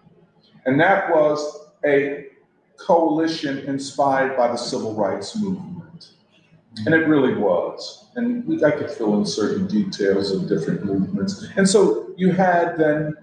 And 0.66 0.80
that 0.80 1.10
was 1.10 1.68
a 1.84 2.26
coalition 2.76 3.58
inspired 3.58 4.36
by 4.36 4.48
the 4.48 4.56
civil 4.56 4.94
rights 4.94 5.36
movement. 5.40 6.10
And 6.84 6.94
it 6.94 7.06
really 7.08 7.34
was. 7.34 8.06
And 8.16 8.46
we, 8.46 8.62
I 8.62 8.70
could 8.70 8.90
fill 8.90 9.18
in 9.18 9.24
certain 9.24 9.66
details 9.66 10.30
of 10.30 10.48
different 10.48 10.84
movements. 10.84 11.46
And 11.56 11.68
so 11.68 12.12
you 12.16 12.32
had 12.32 12.76
then 12.76 13.16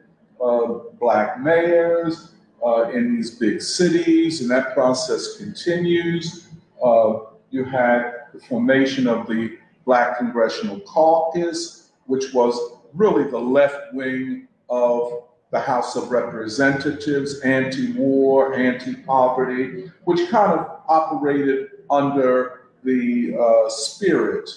uh, 0.43 0.79
black 1.00 1.39
mayors, 1.39 2.34
uh, 2.65 2.89
in 2.89 3.15
these 3.15 3.32
big 3.32 3.62
cities, 3.62 4.41
and 4.41 4.50
that 4.50 4.74
process 4.74 5.38
continues. 5.38 6.48
Uh, 6.84 7.20
you 7.51 7.65
had 7.65 8.12
the 8.34 8.39
formation 8.39 9.08
of 9.08 9.27
the 9.27 9.58
Black 9.86 10.17
Congressional 10.17 10.79
Caucus, 10.82 11.83
which 12.06 12.34
was 12.34 12.58
really 12.94 13.30
the 13.30 13.40
left 13.40 13.94
wing 13.94 14.48
of 14.70 15.24
the 15.52 15.60
House 15.60 15.96
of 15.96 16.10
Representatives, 16.10 17.40
anti 17.42 17.94
war, 17.94 18.56
anti 18.56 18.96
poverty, 18.96 19.92
which 20.06 20.30
kind 20.30 20.60
of 20.60 20.80
operated 20.88 21.70
under 21.90 22.64
the 22.84 23.38
uh, 23.40 23.70
spirit 23.70 24.50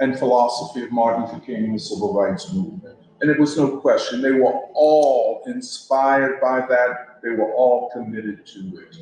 and 0.00 0.18
philosophy 0.18 0.82
of 0.82 0.92
Martin 0.92 1.22
Luther 1.22 1.40
King 1.40 1.64
and 1.64 1.74
the 1.74 1.78
Civil 1.78 2.12
Rights 2.12 2.52
Movement. 2.52 2.98
And 3.20 3.30
it 3.30 3.38
was 3.38 3.56
no 3.56 3.78
question, 3.78 4.20
they 4.20 4.32
were 4.32 4.52
all 4.74 5.42
inspired 5.46 6.40
by 6.40 6.60
that 6.66 7.20
they 7.22 7.30
were 7.30 7.52
all 7.54 7.90
committed 7.90 8.44
to 8.46 8.78
it. 8.78 8.96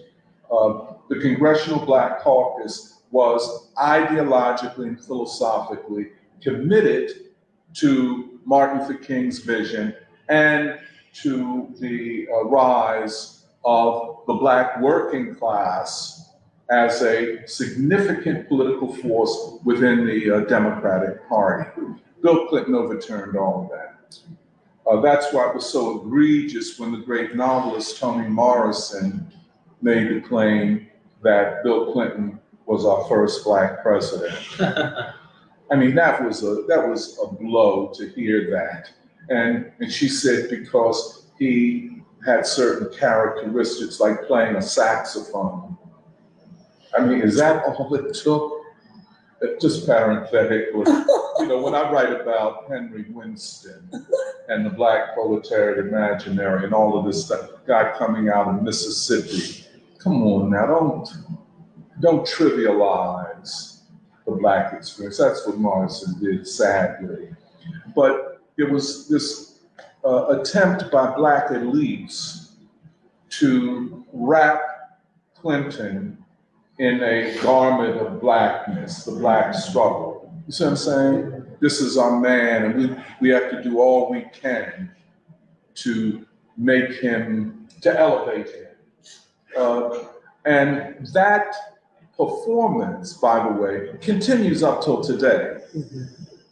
Um, 0.50 0.96
the 1.08 1.18
Congressional 1.18 1.84
Black 1.84 2.20
Caucus 2.20 3.00
was 3.10 3.72
ideologically 3.76 4.86
and 4.86 5.04
philosophically 5.04 6.12
committed 6.40 7.31
to 7.74 8.40
Martin 8.44 8.80
Luther 8.80 8.94
King's 8.94 9.38
vision 9.40 9.94
and 10.28 10.78
to 11.14 11.74
the 11.78 12.26
uh, 12.32 12.44
rise 12.44 13.44
of 13.64 14.20
the 14.26 14.34
black 14.34 14.80
working 14.80 15.34
class 15.34 16.30
as 16.70 17.02
a 17.02 17.46
significant 17.46 18.48
political 18.48 18.94
force 18.96 19.58
within 19.64 20.06
the 20.06 20.30
uh, 20.30 20.40
Democratic 20.40 21.28
Party. 21.28 21.70
Bill 22.22 22.46
Clinton 22.46 22.74
overturned 22.74 23.36
all 23.36 23.64
of 23.64 23.70
that. 23.70 24.16
Uh, 24.90 25.00
that's 25.00 25.32
why 25.32 25.48
it 25.48 25.54
was 25.54 25.68
so 25.68 26.00
egregious 26.00 26.78
when 26.78 26.92
the 26.92 26.98
great 26.98 27.36
novelist 27.36 27.98
Toni 27.98 28.28
Morrison 28.28 29.30
made 29.80 30.08
the 30.08 30.26
claim 30.26 30.88
that 31.22 31.62
Bill 31.62 31.92
Clinton 31.92 32.40
was 32.66 32.84
our 32.84 33.04
first 33.08 33.44
black 33.44 33.82
president. 33.82 34.34
I 35.72 35.76
mean, 35.76 35.94
that 35.94 36.22
was 36.22 36.42
a 36.42 36.64
that 36.68 36.86
was 36.86 37.18
a 37.24 37.34
blow 37.34 37.90
to 37.94 38.08
hear 38.10 38.50
that. 38.50 38.90
And 39.30 39.72
and 39.80 39.90
she 39.90 40.06
said 40.06 40.50
because 40.50 41.28
he 41.38 42.02
had 42.26 42.46
certain 42.46 42.96
characteristics 42.96 43.98
like 43.98 44.26
playing 44.26 44.56
a 44.56 44.62
saxophone. 44.62 45.78
I 46.96 47.04
mean, 47.06 47.22
is 47.22 47.36
that 47.38 47.64
all 47.64 47.92
it 47.94 48.14
took? 48.14 48.52
Uh, 49.42 49.46
Just 49.60 49.86
parenthetically, 49.86 50.92
you 51.38 51.46
know, 51.48 51.60
when 51.62 51.74
I 51.74 51.90
write 51.90 52.12
about 52.20 52.68
Henry 52.68 53.06
Winston 53.08 53.90
and 54.48 54.66
the 54.66 54.70
Black 54.70 55.14
Proletariat 55.14 55.78
Imaginary 55.78 56.64
and 56.64 56.74
all 56.74 56.98
of 56.98 57.06
this 57.06 57.24
stuff, 57.24 57.48
guy 57.66 57.94
coming 57.98 58.28
out 58.28 58.46
of 58.46 58.62
Mississippi, 58.62 59.64
come 59.98 60.22
on 60.22 60.50
now, 60.50 60.66
don't 60.66 61.08
don't 62.00 62.26
trivialize 62.26 63.71
the 64.24 64.32
Black 64.32 64.72
experience. 64.72 65.18
That's 65.18 65.46
what 65.46 65.58
Morrison 65.58 66.18
did, 66.20 66.46
sadly. 66.46 67.28
But 67.94 68.40
it 68.56 68.70
was 68.70 69.08
this 69.08 69.60
uh, 70.04 70.38
attempt 70.40 70.90
by 70.90 71.14
Black 71.14 71.48
elites 71.48 72.52
to 73.30 74.04
wrap 74.12 74.60
Clinton 75.34 76.22
in 76.78 77.02
a 77.02 77.36
garment 77.42 77.96
of 78.00 78.20
blackness, 78.20 79.04
the 79.04 79.12
black 79.12 79.54
struggle. 79.54 80.32
You 80.46 80.52
see 80.52 80.64
what 80.64 80.70
I'm 80.70 80.76
saying? 80.76 81.46
This 81.60 81.80
is 81.80 81.96
our 81.96 82.18
man, 82.18 82.64
and 82.64 82.74
we, 82.74 82.96
we 83.20 83.28
have 83.30 83.50
to 83.50 83.62
do 83.62 83.80
all 83.80 84.10
we 84.10 84.26
can 84.32 84.90
to 85.76 86.26
make 86.56 86.90
him, 86.94 87.68
to 87.82 87.98
elevate 87.98 88.48
him. 88.48 88.66
Uh, 89.56 90.04
and 90.44 91.06
that 91.12 91.54
performance, 92.26 93.14
by 93.14 93.42
the 93.46 93.52
way, 93.52 93.90
continues 94.00 94.62
up 94.62 94.82
till 94.82 95.02
today. 95.02 95.58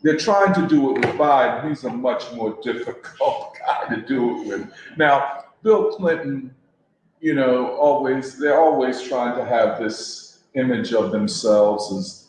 They're 0.02 0.16
trying 0.16 0.54
to 0.54 0.66
do 0.66 0.90
it 0.90 1.04
with 1.04 1.16
Biden. 1.16 1.68
He's 1.68 1.84
a 1.84 1.90
much 1.90 2.32
more 2.32 2.58
difficult 2.62 3.56
guy 3.66 3.94
to 3.94 4.00
do 4.02 4.40
it 4.40 4.48
with. 4.48 4.72
Now, 4.96 5.44
Bill 5.62 5.92
Clinton 5.92 6.54
you 7.20 7.34
know, 7.34 7.76
always, 7.76 8.38
they're 8.38 8.60
always 8.60 9.02
trying 9.02 9.36
to 9.36 9.44
have 9.44 9.78
this 9.78 10.40
image 10.54 10.92
of 10.92 11.12
themselves 11.12 11.92
as 11.92 12.28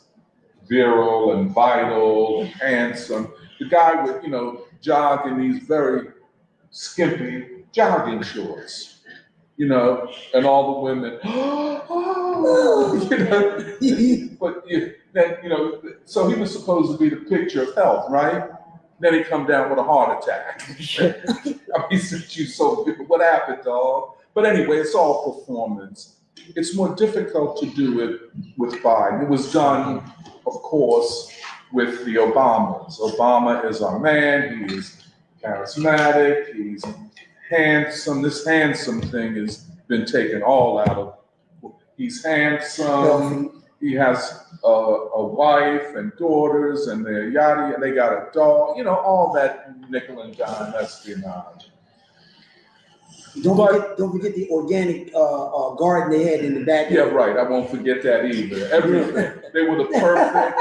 virile 0.67 1.33
and 1.33 1.49
vital 1.51 2.41
and 2.41 2.49
handsome. 2.49 3.31
The 3.59 3.67
guy 3.67 4.03
would, 4.03 4.21
you 4.23 4.29
know, 4.29 4.63
jog 4.81 5.27
in 5.27 5.39
these 5.39 5.63
very 5.63 6.09
skimpy 6.71 7.65
jogging 7.71 8.21
shorts, 8.21 8.90
you 9.61 9.67
know, 9.67 10.11
and 10.33 10.43
all 10.43 10.73
the 10.73 10.79
women, 10.79 11.19
oh, 11.23 11.85
oh, 11.87 13.07
you 13.11 13.17
know, 13.19 14.37
but 14.39 14.67
you, 14.67 14.95
then, 15.13 15.37
you 15.43 15.49
know, 15.49 15.79
so 16.03 16.27
he 16.27 16.33
was 16.33 16.51
supposed 16.51 16.91
to 16.91 16.97
be 16.97 17.09
the 17.15 17.21
picture 17.29 17.61
of 17.61 17.75
health, 17.75 18.09
right? 18.09 18.49
Then 18.99 19.13
he 19.13 19.23
come 19.23 19.45
down 19.45 19.69
with 19.69 19.77
a 19.77 19.83
heart 19.83 20.23
attack. 20.23 20.63
I 21.75 21.87
mean, 21.91 21.99
since 22.09 22.35
you 22.35 22.47
so, 22.47 22.85
what 23.05 23.21
happened, 23.21 23.59
dog? 23.63 24.15
But 24.33 24.47
anyway, 24.47 24.77
it's 24.77 24.95
all 24.95 25.31
performance. 25.31 26.15
It's 26.55 26.75
more 26.75 26.95
difficult 26.95 27.59
to 27.59 27.67
do 27.67 27.99
it 27.99 28.31
with 28.57 28.73
Biden. 28.81 29.21
It 29.21 29.29
was 29.29 29.53
done, 29.53 30.11
of 30.47 30.53
course, 30.53 31.31
with 31.71 32.03
the 32.05 32.15
Obamas. 32.15 32.99
Obama 32.99 33.69
is 33.69 33.83
our 33.83 33.99
man. 33.99 34.67
He's 34.67 35.03
charismatic. 35.43 36.55
He's 36.55 36.83
handsome. 37.51 38.21
This 38.21 38.45
handsome 38.45 39.01
thing 39.01 39.35
has 39.35 39.57
been 39.87 40.05
taken 40.05 40.41
all 40.41 40.79
out 40.79 40.97
of. 40.97 41.17
He's 41.97 42.23
handsome. 42.23 43.63
He 43.79 43.93
has 43.93 44.45
a, 44.63 44.67
a 44.67 45.25
wife 45.27 45.95
and 45.95 46.11
daughters, 46.17 46.87
and 46.87 47.05
they're 47.05 47.29
yada. 47.29 47.75
They 47.79 47.91
got 47.91 48.13
a 48.13 48.31
dog. 48.33 48.77
You 48.77 48.83
know 48.85 48.95
all 48.95 49.31
that 49.33 49.73
nickel 49.89 50.21
and 50.21 50.35
dime 50.35 50.73
espionage. 50.79 51.67
Don't 53.43 53.55
But- 53.57 53.71
forget, 53.73 53.97
don't 53.97 54.11
forget 54.11 54.35
the 54.35 54.49
organic, 54.49 55.13
uh, 55.15 55.19
uh, 55.19 55.75
garden 55.75 56.11
they 56.11 56.23
had 56.29 56.43
in 56.43 56.53
the 56.55 56.65
back. 56.65 56.89
Yeah, 56.91 57.01
right. 57.03 57.37
I 57.37 57.43
won't 57.43 57.69
forget 57.69 58.03
that 58.03 58.25
either. 58.25 58.67
Everything. 58.73 59.31
They 59.53 59.61
were 59.61 59.77
the 59.77 59.85
perfect 59.99 60.59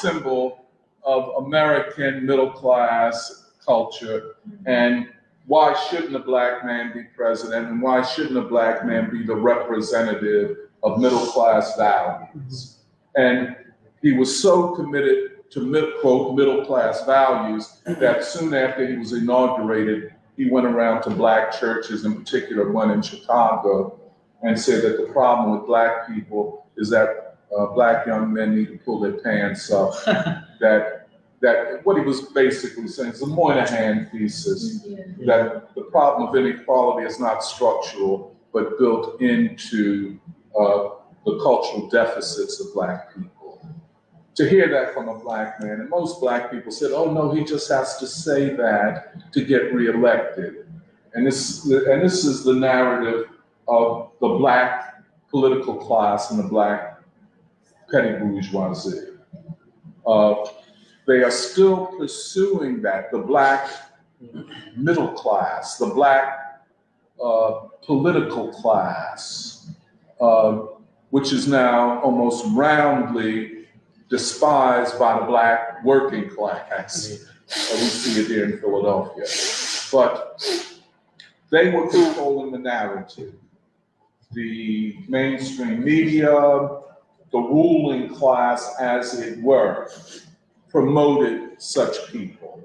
symbol 0.00 0.64
of 1.04 1.44
American 1.44 2.24
middle 2.24 2.50
class 2.50 3.50
culture. 3.64 4.36
And 4.66 5.08
why 5.48 5.74
shouldn't 5.88 6.14
a 6.14 6.18
black 6.18 6.64
man 6.64 6.92
be 6.92 7.04
president? 7.16 7.68
And 7.68 7.80
why 7.80 8.02
shouldn't 8.02 8.36
a 8.36 8.42
black 8.42 8.84
man 8.84 9.10
be 9.10 9.24
the 9.24 9.34
representative 9.34 10.58
of 10.82 11.00
middle 11.00 11.24
class 11.24 11.74
values? 11.76 12.80
And 13.16 13.56
he 14.02 14.12
was 14.12 14.40
so 14.40 14.74
committed 14.76 15.50
to 15.50 15.60
mid, 15.60 15.84
quote 16.02 16.36
middle 16.36 16.66
class 16.66 17.06
values 17.06 17.80
that 17.86 18.24
soon 18.24 18.52
after 18.52 18.86
he 18.86 18.98
was 18.98 19.14
inaugurated, 19.14 20.12
he 20.36 20.50
went 20.50 20.66
around 20.66 21.02
to 21.04 21.10
black 21.10 21.58
churches, 21.58 22.04
in 22.04 22.14
particular 22.14 22.70
one 22.70 22.90
in 22.90 23.00
Chicago, 23.00 23.98
and 24.42 24.60
said 24.60 24.82
that 24.82 24.98
the 24.98 25.10
problem 25.14 25.56
with 25.56 25.66
black 25.66 26.06
people 26.06 26.66
is 26.76 26.90
that 26.90 27.38
uh, 27.58 27.66
black 27.68 28.06
young 28.06 28.34
men 28.34 28.54
need 28.54 28.68
to 28.68 28.78
pull 28.84 29.00
their 29.00 29.12
pants 29.12 29.72
up. 29.72 29.94
that 30.60 30.97
that 31.40 31.84
what 31.84 31.96
he 31.96 32.02
was 32.02 32.22
basically 32.32 32.88
saying 32.88 33.12
is 33.12 33.20
the 33.20 33.26
Moynihan 33.26 34.08
thesis 34.10 34.82
that 35.26 35.74
the 35.74 35.82
problem 35.90 36.28
of 36.28 36.36
inequality 36.36 37.06
is 37.06 37.20
not 37.20 37.44
structural 37.44 38.36
but 38.52 38.78
built 38.78 39.20
into 39.20 40.18
uh, 40.58 40.90
the 41.24 41.38
cultural 41.42 41.88
deficits 41.88 42.60
of 42.60 42.72
black 42.74 43.14
people. 43.14 43.66
To 44.36 44.48
hear 44.48 44.68
that 44.68 44.94
from 44.94 45.08
a 45.08 45.18
black 45.18 45.60
man, 45.60 45.80
and 45.80 45.90
most 45.90 46.20
black 46.20 46.50
people 46.50 46.70
said, 46.70 46.92
"Oh 46.92 47.12
no, 47.12 47.32
he 47.32 47.44
just 47.44 47.68
has 47.70 47.98
to 47.98 48.06
say 48.06 48.54
that 48.54 49.32
to 49.32 49.44
get 49.44 49.74
reelected," 49.74 50.66
and 51.14 51.26
this 51.26 51.64
and 51.64 52.02
this 52.02 52.24
is 52.24 52.44
the 52.44 52.54
narrative 52.54 53.30
of 53.66 54.12
the 54.20 54.28
black 54.28 55.04
political 55.28 55.74
class 55.74 56.30
and 56.30 56.38
the 56.38 56.48
black 56.48 57.00
petty 57.90 58.16
bourgeoisie. 58.18 59.08
Uh, 60.06 60.46
they 61.08 61.22
are 61.22 61.30
still 61.30 61.86
pursuing 61.98 62.82
that, 62.82 63.10
the 63.10 63.18
black 63.18 63.70
middle 64.76 65.08
class, 65.08 65.78
the 65.78 65.86
black 65.86 66.60
uh, 67.22 67.60
political 67.82 68.52
class, 68.52 69.70
uh, 70.20 70.66
which 71.08 71.32
is 71.32 71.48
now 71.48 71.98
almost 72.02 72.44
roundly 72.50 73.64
despised 74.10 74.98
by 74.98 75.18
the 75.18 75.24
black 75.24 75.82
working 75.82 76.28
class. 76.28 77.24
Uh, 77.50 77.72
we 77.72 77.88
see 77.88 78.20
it 78.20 78.26
here 78.26 78.44
in 78.44 78.58
Philadelphia. 78.58 79.24
But 79.90 80.44
they 81.50 81.70
were 81.70 81.88
controlling 81.88 82.52
the 82.52 82.58
narrative. 82.58 83.32
The 84.32 84.98
mainstream 85.08 85.82
media, 85.82 86.28
the 87.32 87.38
ruling 87.38 88.14
class, 88.14 88.76
as 88.78 89.18
it 89.18 89.42
were, 89.42 89.90
promoted 90.70 91.60
such 91.60 92.10
people. 92.12 92.62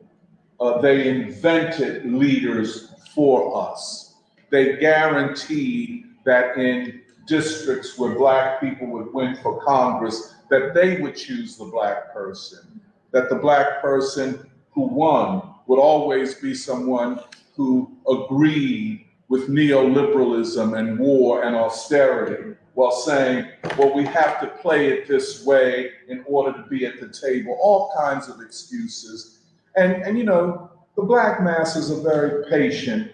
Uh, 0.60 0.82
they 0.82 1.10
invented 1.10 2.06
leaders 2.06 2.94
for 3.14 3.70
us. 3.72 4.16
They 4.50 4.78
guaranteed 4.78 6.06
that 6.26 6.58
in 6.58 7.02
districts 7.28 7.98
where 7.98 8.16
black 8.16 8.60
people 8.60 8.88
would 8.88 9.14
win 9.14 9.36
for 9.38 9.62
Congress, 9.64 10.36
that 10.50 10.74
they 10.74 11.02
would 11.02 11.16
choose 11.16 11.58
the 11.58 11.66
black 11.66 12.14
person, 12.14 12.82
that 13.12 13.30
the 13.30 13.36
black 13.36 13.82
person 13.82 14.50
who 14.72 14.88
won 14.88 15.54
would 15.68 15.80
always 15.80 16.36
be 16.36 16.54
someone 16.54 17.20
who 17.56 17.92
agreed 18.08 19.06
with 19.30 19.50
neoliberalism 19.50 20.78
and 20.78 21.00
war 21.00 21.44
and 21.44 21.56
austerity 21.56 22.56
while 22.74 22.92
saying, 22.92 23.48
well, 23.78 23.94
we 23.94 24.04
have 24.06 24.40
to 24.42 24.48
play 24.48 24.88
it 24.88 25.08
this 25.08 25.46
way 25.46 25.92
in 26.08 26.24
order 26.28 26.52
to 26.62 26.68
be 26.70 26.86
at 26.86 27.00
the 27.00 27.08
table, 27.10 27.58
all 27.62 27.92
kinds 27.96 28.30
of 28.30 28.42
excuses. 28.42 29.40
And, 29.76 30.02
and 30.04 30.18
you 30.18 30.24
know, 30.24 30.72
the 30.96 31.04
black 31.04 31.42
masses 31.42 31.92
are 31.92 32.02
very 32.02 32.46
patient 32.50 33.12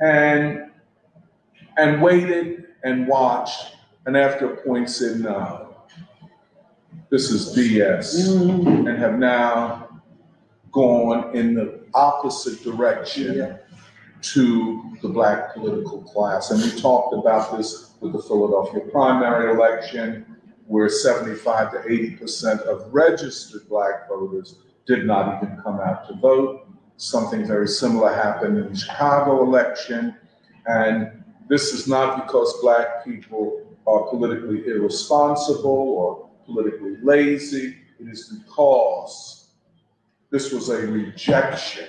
and, 0.00 0.70
and 1.76 2.02
waited 2.02 2.66
and 2.84 3.06
watched, 3.06 3.76
and 4.06 4.16
after 4.16 4.52
a 4.52 4.56
point 4.58 4.90
said, 4.90 5.20
no, 5.20 5.76
this 7.10 7.30
is 7.30 7.56
BS, 7.56 8.28
Mhm. 8.28 8.88
and 8.88 8.98
have 8.98 9.18
now 9.18 9.88
gone 10.72 11.34
in 11.34 11.54
the 11.54 11.80
opposite 11.94 12.62
direction 12.64 13.34
Yeah. 13.34 13.56
to 14.20 14.82
the 15.00 15.08
black 15.08 15.54
political 15.54 16.02
class. 16.02 16.50
And 16.50 16.60
we 16.60 16.70
talked 16.80 17.14
about 17.14 17.56
this 17.56 17.90
with 18.04 18.12
the 18.12 18.22
Philadelphia 18.22 18.80
primary 18.92 19.50
election, 19.50 20.26
where 20.66 20.88
75 20.88 21.72
to 21.72 21.78
80% 21.78 22.60
of 22.60 22.92
registered 22.92 23.66
black 23.68 24.08
voters 24.08 24.56
did 24.86 25.06
not 25.06 25.42
even 25.42 25.58
come 25.62 25.80
out 25.80 26.06
to 26.08 26.14
vote. 26.14 26.68
Something 26.96 27.46
very 27.46 27.66
similar 27.66 28.14
happened 28.14 28.58
in 28.58 28.70
the 28.70 28.76
Chicago 28.78 29.42
election. 29.42 30.14
And 30.66 31.24
this 31.48 31.72
is 31.72 31.88
not 31.88 32.24
because 32.24 32.60
black 32.60 33.04
people 33.04 33.66
are 33.86 34.06
politically 34.08 34.66
irresponsible 34.66 35.70
or 35.70 36.28
politically 36.44 36.96
lazy. 37.02 37.76
It 37.98 38.08
is 38.08 38.28
because 38.28 39.48
this 40.30 40.52
was 40.52 40.68
a 40.68 40.86
rejection 40.86 41.88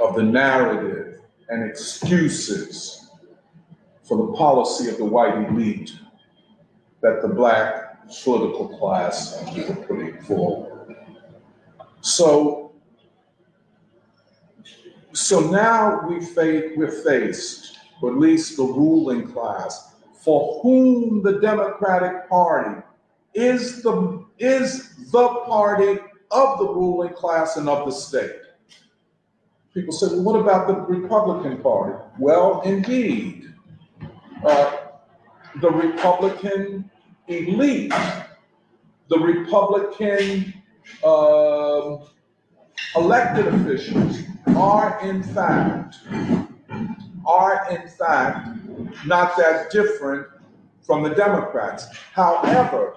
of 0.00 0.16
the 0.16 0.22
narrative 0.22 1.20
and 1.48 1.68
excuses 1.68 2.95
for 4.06 4.16
the 4.16 4.32
policy 4.34 4.88
of 4.88 4.96
the 4.98 5.04
white 5.04 5.34
elite 5.48 5.92
that 7.02 7.20
the 7.22 7.28
black 7.28 8.06
political 8.22 8.68
class 8.78 9.42
is 9.56 9.76
putting 9.86 10.20
forward. 10.22 10.96
So, 12.00 12.72
so 15.12 15.40
now 15.50 16.06
we 16.08 16.24
face, 16.24 16.72
we're 16.76 17.02
faced, 17.02 17.78
or 18.00 18.12
at 18.12 18.18
least 18.18 18.56
the 18.56 18.62
ruling 18.62 19.32
class, 19.32 19.94
for 20.22 20.60
whom 20.62 21.22
the 21.22 21.40
Democratic 21.40 22.28
Party 22.28 22.80
is 23.34 23.82
the, 23.82 24.24
is 24.38 25.10
the 25.10 25.28
party 25.46 25.98
of 26.30 26.58
the 26.58 26.66
ruling 26.66 27.12
class 27.12 27.56
and 27.56 27.68
of 27.68 27.86
the 27.86 27.92
state. 27.92 28.32
People 29.74 29.92
say, 29.92 30.06
well, 30.06 30.22
what 30.22 30.40
about 30.40 30.68
the 30.68 30.74
Republican 30.74 31.60
Party? 31.60 32.02
Well, 32.18 32.62
indeed, 32.62 33.52
uh, 34.44 34.76
the 35.60 35.70
Republican 35.70 36.90
elite, 37.28 37.92
the 39.08 39.18
Republican 39.18 40.54
uh, 41.04 41.96
elected 42.94 43.46
officials 43.48 44.18
are 44.56 45.00
in 45.02 45.22
fact, 45.22 45.96
are 47.26 47.66
in 47.70 47.88
fact 47.88 48.48
not 49.06 49.36
that 49.36 49.70
different 49.70 50.26
from 50.82 51.02
the 51.02 51.10
Democrats. 51.10 51.86
However, 52.12 52.94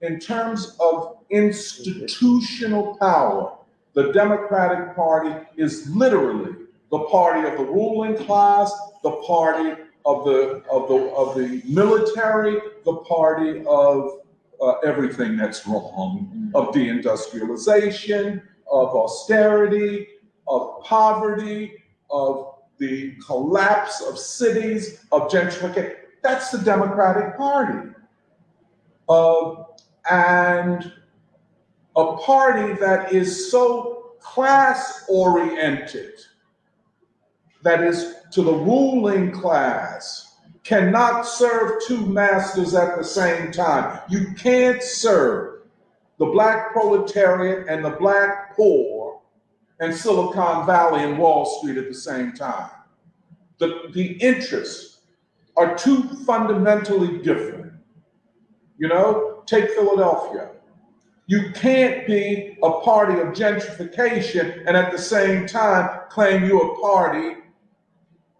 in 0.00 0.18
terms 0.18 0.76
of 0.80 1.18
institutional 1.30 2.96
power, 2.98 3.56
the 3.94 4.12
Democratic 4.12 4.94
Party 4.94 5.34
is 5.56 5.88
literally 5.90 6.54
the 6.90 7.00
party 7.10 7.46
of 7.48 7.58
the 7.58 7.64
ruling 7.64 8.16
class, 8.16 8.72
the 9.02 9.12
party 9.26 9.82
of 10.08 10.24
the 10.24 10.62
of 10.70 10.88
the 10.88 11.00
of 11.14 11.34
the 11.36 11.62
military, 11.66 12.58
the 12.86 12.96
party 13.08 13.62
of 13.66 14.20
uh, 14.62 14.72
everything 14.78 15.36
that's 15.36 15.66
wrong, 15.66 16.50
of 16.54 16.68
deindustrialization, 16.68 18.42
of 18.70 18.88
austerity, 18.88 20.08
of 20.48 20.82
poverty, 20.82 21.74
of 22.10 22.54
the 22.78 23.14
collapse 23.26 24.00
of 24.00 24.18
cities, 24.18 25.04
of 25.12 25.30
gentrification. 25.30 25.96
That's 26.22 26.50
the 26.50 26.58
Democratic 26.58 27.36
Party. 27.36 27.90
Uh, 29.08 29.64
and 30.10 30.90
a 31.96 32.16
party 32.16 32.72
that 32.80 33.12
is 33.12 33.50
so 33.50 34.12
class 34.20 35.04
oriented, 35.08 36.14
that 37.62 37.82
is 37.82 38.14
to 38.32 38.42
the 38.42 38.52
ruling 38.52 39.30
class, 39.30 40.36
cannot 40.64 41.22
serve 41.22 41.80
two 41.86 42.04
masters 42.06 42.74
at 42.74 42.96
the 42.96 43.04
same 43.04 43.50
time. 43.50 44.00
You 44.08 44.34
can't 44.34 44.82
serve 44.82 45.62
the 46.18 46.26
black 46.26 46.72
proletariat 46.72 47.68
and 47.68 47.84
the 47.84 47.90
black 47.90 48.54
poor 48.54 49.22
and 49.80 49.94
Silicon 49.94 50.66
Valley 50.66 51.04
and 51.04 51.18
Wall 51.18 51.46
Street 51.46 51.78
at 51.78 51.88
the 51.88 51.94
same 51.94 52.32
time. 52.32 52.70
The, 53.58 53.88
the 53.92 54.12
interests 54.20 55.00
are 55.56 55.76
too 55.76 56.02
fundamentally 56.26 57.18
different. 57.22 57.72
You 58.76 58.88
know, 58.88 59.42
take 59.46 59.70
Philadelphia. 59.70 60.50
You 61.26 61.50
can't 61.52 62.06
be 62.06 62.56
a 62.62 62.80
party 62.80 63.20
of 63.20 63.28
gentrification 63.28 64.64
and 64.66 64.76
at 64.76 64.92
the 64.92 64.98
same 64.98 65.46
time 65.46 66.00
claim 66.10 66.44
you're 66.44 66.72
a 66.72 66.80
party 66.80 67.36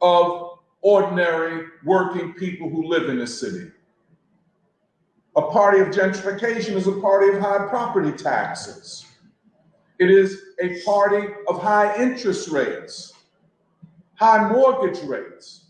of 0.01 0.59
ordinary 0.81 1.67
working 1.85 2.33
people 2.35 2.69
who 2.69 2.87
live 2.87 3.09
in 3.09 3.19
the 3.19 3.27
city. 3.27 3.71
A 5.37 5.43
party 5.43 5.81
of 5.81 5.89
gentrification 5.89 6.75
is 6.75 6.87
a 6.87 7.01
party 7.01 7.37
of 7.37 7.41
high 7.41 7.69
property 7.69 8.13
taxes. 8.13 9.07
It 9.99 10.11
is 10.11 10.41
a 10.61 10.81
party 10.83 11.29
of 11.49 11.61
high 11.61 11.97
interest 12.01 12.49
rates, 12.49 13.13
high 14.15 14.51
mortgage 14.51 15.03
rates. 15.05 15.67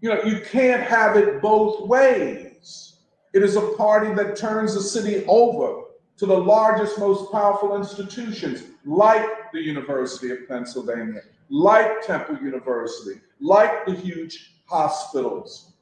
You 0.00 0.10
know, 0.10 0.22
you 0.22 0.40
can't 0.40 0.82
have 0.82 1.16
it 1.16 1.42
both 1.42 1.88
ways. 1.88 2.94
It 3.32 3.42
is 3.42 3.56
a 3.56 3.72
party 3.76 4.14
that 4.14 4.36
turns 4.36 4.74
the 4.74 4.80
city 4.80 5.24
over 5.26 5.82
to 6.16 6.26
the 6.26 6.36
largest, 6.36 6.98
most 6.98 7.30
powerful 7.30 7.76
institutions 7.76 8.64
like 8.84 9.52
the 9.52 9.60
University 9.60 10.30
of 10.30 10.48
Pennsylvania, 10.48 11.22
like 11.50 12.06
Temple 12.06 12.38
University, 12.38 13.20
like 13.40 13.86
the 13.86 13.94
huge 13.94 14.54
hospitals, 14.66 15.72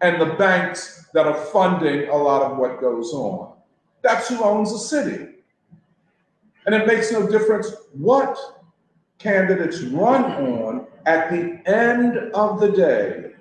and 0.00 0.20
the 0.20 0.34
banks 0.34 1.06
that 1.14 1.26
are 1.26 1.44
funding 1.46 2.08
a 2.08 2.16
lot 2.16 2.42
of 2.42 2.58
what 2.58 2.80
goes 2.80 3.12
on. 3.12 3.52
That's 4.02 4.28
who 4.28 4.42
owns 4.42 4.72
the 4.72 4.78
city. 4.78 5.28
And 6.66 6.74
it 6.74 6.86
makes 6.86 7.12
no 7.12 7.28
difference 7.28 7.72
what 7.92 8.36
candidates 9.18 9.80
run 9.82 10.24
on, 10.24 10.86
at 11.06 11.30
the 11.30 11.60
end 11.68 12.16
of 12.34 12.60
the 12.60 12.70
day, 12.70 13.32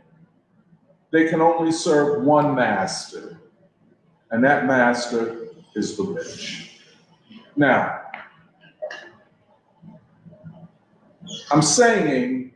they 1.12 1.28
can 1.28 1.42
only 1.42 1.72
serve 1.72 2.24
one 2.24 2.56
master, 2.56 3.40
and 4.32 4.44
that 4.44 4.66
master 4.66 5.48
is 5.76 5.98
the 5.98 6.04
rich. 6.04 6.80
Now, 7.56 8.01
I'm 11.52 11.62
saying 11.62 12.54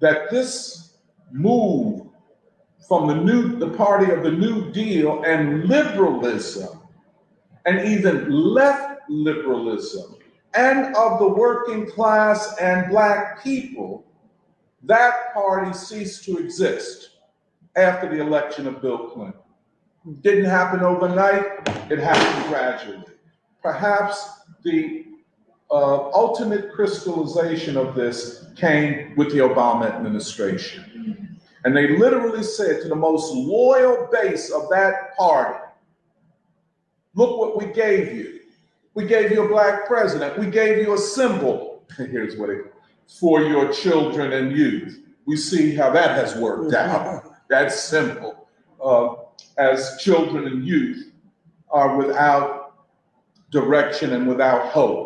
that 0.00 0.30
this 0.30 0.96
move 1.30 2.08
from 2.88 3.06
the 3.06 3.14
new 3.14 3.56
the 3.58 3.70
party 3.70 4.12
of 4.12 4.22
the 4.22 4.30
New 4.32 4.72
Deal 4.72 5.22
and 5.24 5.64
liberalism 5.66 6.80
and 7.64 7.86
even 7.88 8.30
left 8.30 9.08
liberalism 9.08 10.16
and 10.54 10.96
of 10.96 11.18
the 11.18 11.28
working 11.28 11.88
class 11.90 12.56
and 12.58 12.90
black 12.90 13.42
people, 13.42 14.04
that 14.82 15.32
party 15.34 15.72
ceased 15.74 16.24
to 16.24 16.38
exist 16.38 17.10
after 17.76 18.08
the 18.08 18.20
election 18.20 18.66
of 18.66 18.80
Bill 18.80 19.10
Clinton. 19.10 19.40
It 20.08 20.22
Didn't 20.22 20.46
happen 20.46 20.80
overnight, 20.80 21.44
it 21.90 21.98
happened 21.98 22.48
gradually. 22.48 23.04
Perhaps 23.62 24.28
the 24.62 25.04
uh, 25.70 26.10
ultimate 26.10 26.72
crystallization 26.72 27.76
of 27.76 27.94
this 27.94 28.46
came 28.56 29.14
with 29.16 29.32
the 29.32 29.38
Obama 29.38 29.92
administration. 29.92 31.38
And 31.64 31.76
they 31.76 31.98
literally 31.98 32.44
said 32.44 32.82
to 32.82 32.88
the 32.88 32.94
most 32.94 33.34
loyal 33.34 34.08
base 34.12 34.52
of 34.52 34.68
that 34.70 35.16
party, 35.16 35.58
look 37.14 37.38
what 37.38 37.56
we 37.56 37.72
gave 37.72 38.14
you. 38.14 38.40
We 38.94 39.06
gave 39.06 39.32
you 39.32 39.44
a 39.44 39.48
black 39.48 39.86
president. 39.86 40.38
We 40.38 40.46
gave 40.46 40.78
you 40.78 40.94
a 40.94 40.98
symbol. 40.98 41.84
Here's 41.96 42.36
what 42.36 42.50
it 42.50 42.72
for 43.06 43.42
your 43.42 43.72
children 43.72 44.32
and 44.32 44.56
youth. 44.56 45.00
We 45.26 45.36
see 45.36 45.74
how 45.74 45.90
that 45.90 46.16
has 46.16 46.36
worked 46.36 46.74
out. 46.74 47.24
That's 47.48 47.78
simple. 47.78 48.48
Uh, 48.82 49.14
as 49.58 49.96
children 50.00 50.46
and 50.46 50.66
youth 50.66 51.12
are 51.70 51.96
without 51.96 52.74
direction 53.50 54.12
and 54.12 54.28
without 54.28 54.66
hope. 54.68 55.05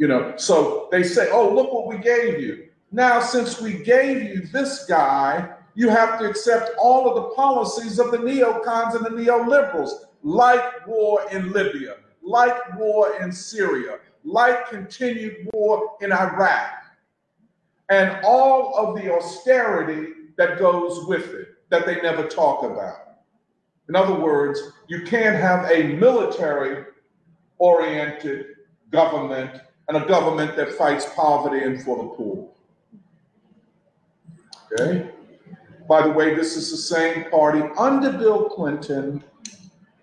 You 0.00 0.08
know, 0.08 0.32
so 0.38 0.88
they 0.90 1.02
say, 1.02 1.28
oh, 1.30 1.54
look 1.54 1.74
what 1.74 1.86
we 1.86 1.98
gave 1.98 2.40
you. 2.40 2.68
Now, 2.90 3.20
since 3.20 3.60
we 3.60 3.74
gave 3.74 4.22
you 4.22 4.40
this 4.46 4.86
guy, 4.86 5.50
you 5.74 5.90
have 5.90 6.18
to 6.18 6.24
accept 6.24 6.70
all 6.78 7.06
of 7.06 7.16
the 7.16 7.34
policies 7.34 7.98
of 7.98 8.10
the 8.10 8.16
neocons 8.16 8.96
and 8.96 9.04
the 9.04 9.10
neoliberals, 9.10 9.90
like 10.22 10.86
war 10.86 11.26
in 11.30 11.52
Libya, 11.52 11.96
like 12.22 12.78
war 12.78 13.14
in 13.20 13.30
Syria, 13.30 13.98
like 14.24 14.70
continued 14.70 15.50
war 15.52 15.98
in 16.00 16.12
Iraq, 16.12 16.82
and 17.90 18.24
all 18.24 18.74
of 18.78 18.96
the 18.96 19.12
austerity 19.12 20.12
that 20.38 20.58
goes 20.58 21.04
with 21.08 21.34
it 21.34 21.48
that 21.68 21.84
they 21.84 22.00
never 22.00 22.26
talk 22.26 22.64
about. 22.64 23.18
In 23.90 23.96
other 23.96 24.14
words, 24.14 24.58
you 24.88 25.02
can't 25.02 25.36
have 25.36 25.70
a 25.70 25.88
military 25.98 26.86
oriented 27.58 28.46
government 28.90 29.60
and 29.90 30.04
a 30.04 30.06
government 30.06 30.54
that 30.54 30.72
fights 30.74 31.04
poverty 31.16 31.64
and 31.64 31.82
for 31.82 31.96
the 31.96 32.08
poor. 32.10 32.48
Okay? 34.72 35.10
By 35.88 36.02
the 36.02 36.10
way, 36.12 36.32
this 36.36 36.56
is 36.56 36.70
the 36.70 36.76
same 36.76 37.28
party 37.28 37.60
under 37.76 38.12
Bill 38.12 38.48
Clinton 38.48 39.24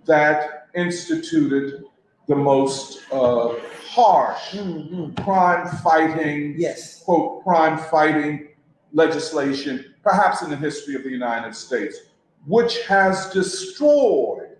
that 0.05 0.67
instituted 0.75 1.85
the 2.27 2.35
most 2.35 3.01
uh, 3.13 3.55
harsh 3.89 4.55
Mhm. 4.55 5.15
crime 5.23 5.65
fighting, 5.81 6.55
Yes. 6.57 7.01
quote, 7.05 7.41
crime 7.45 7.77
fighting 7.77 8.49
legislation, 8.91 9.85
perhaps 10.03 10.41
in 10.41 10.49
the 10.49 10.57
history 10.57 10.95
of 10.95 11.03
the 11.03 11.09
United 11.09 11.55
States, 11.55 11.95
which 12.45 12.85
has 12.87 13.29
destroyed 13.29 14.57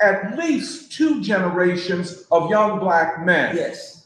at 0.00 0.38
least 0.38 0.92
two 0.92 1.20
generations 1.20 2.24
of 2.30 2.48
young 2.48 2.78
black 2.78 3.22
men. 3.26 3.54
Yes. 3.54 3.99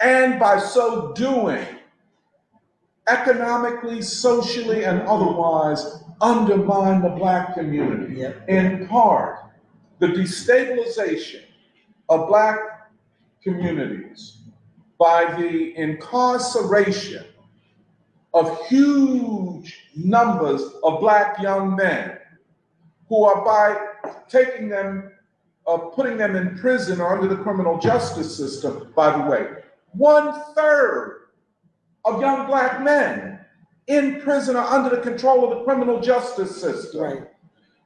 And 0.00 0.38
by 0.38 0.58
so 0.58 1.12
doing, 1.12 1.66
economically, 3.08 4.02
socially, 4.02 4.84
and 4.84 5.02
otherwise, 5.02 6.02
undermine 6.20 7.02
the 7.02 7.10
black 7.10 7.54
community. 7.54 8.20
Yep. 8.20 8.48
In 8.48 8.86
part, 8.86 9.38
the 9.98 10.08
destabilization 10.08 11.42
of 12.08 12.28
black 12.28 12.58
communities 13.42 14.38
by 14.98 15.24
the 15.40 15.76
incarceration 15.76 17.24
of 18.34 18.66
huge 18.66 19.90
numbers 19.96 20.62
of 20.82 21.00
black 21.00 21.40
young 21.40 21.74
men 21.76 22.18
who 23.08 23.24
are 23.24 23.44
by 23.44 23.86
taking 24.28 24.68
them, 24.68 25.10
uh, 25.66 25.78
putting 25.78 26.18
them 26.18 26.36
in 26.36 26.56
prison 26.58 27.00
or 27.00 27.16
under 27.16 27.34
the 27.34 27.42
criminal 27.42 27.78
justice 27.78 28.36
system, 28.36 28.92
by 28.94 29.16
the 29.16 29.30
way. 29.30 29.48
One 29.92 30.32
third 30.54 31.28
of 32.04 32.20
young 32.20 32.46
black 32.46 32.82
men 32.82 33.40
in 33.86 34.20
prison 34.20 34.56
or 34.56 34.62
under 34.64 34.94
the 34.94 35.02
control 35.02 35.44
of 35.50 35.58
the 35.58 35.64
criminal 35.64 36.00
justice 36.00 36.60
system. 36.60 37.00
Right. 37.00 37.22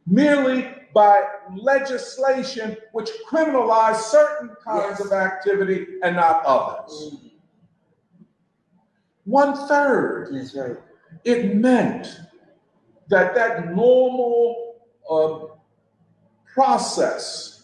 Merely 0.06 0.68
by 0.94 1.22
legislation 1.56 2.76
which 2.92 3.08
criminalize 3.30 3.96
certain 3.96 4.50
kinds 4.64 4.98
Yes. 4.98 5.06
of 5.06 5.12
activity 5.12 5.86
and 6.02 6.16
not 6.16 6.44
others. 6.44 7.16
One 9.24 9.54
third 9.68 10.28
That's 10.32 10.54
right. 10.56 10.76
it 11.24 11.54
meant 11.54 12.20
that 13.08 13.34
that 13.34 13.74
normal 13.74 14.74
uh, 15.08 15.46
process 16.52 17.62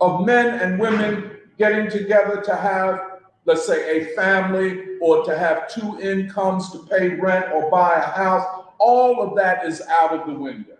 of 0.00 0.24
men 0.24 0.60
and 0.60 0.78
women 0.80 1.32
getting 1.58 1.90
together 1.90 2.40
to 2.40 2.54
have, 2.56 3.00
let's 3.48 3.66
say, 3.66 3.98
a 3.98 4.14
family 4.14 4.98
or 5.00 5.24
to 5.24 5.36
have 5.36 5.72
two 5.72 5.98
incomes 6.02 6.70
to 6.70 6.80
pay 6.80 7.14
rent 7.14 7.46
or 7.54 7.70
buy 7.70 7.94
a 7.94 8.02
house, 8.02 8.46
all 8.78 9.22
of 9.22 9.34
that 9.36 9.64
is 9.64 9.80
out 9.88 10.12
of 10.12 10.26
the 10.26 10.38
window. 10.38 10.76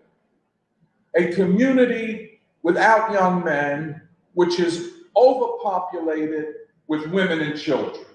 A 1.15 1.33
community 1.33 2.39
without 2.61 3.11
young 3.11 3.43
men, 3.43 3.99
which 4.35 4.59
is 4.59 4.91
overpopulated 5.15 6.45
with 6.85 7.07
women 7.07 7.39
and 7.41 7.59
children. 7.59 8.05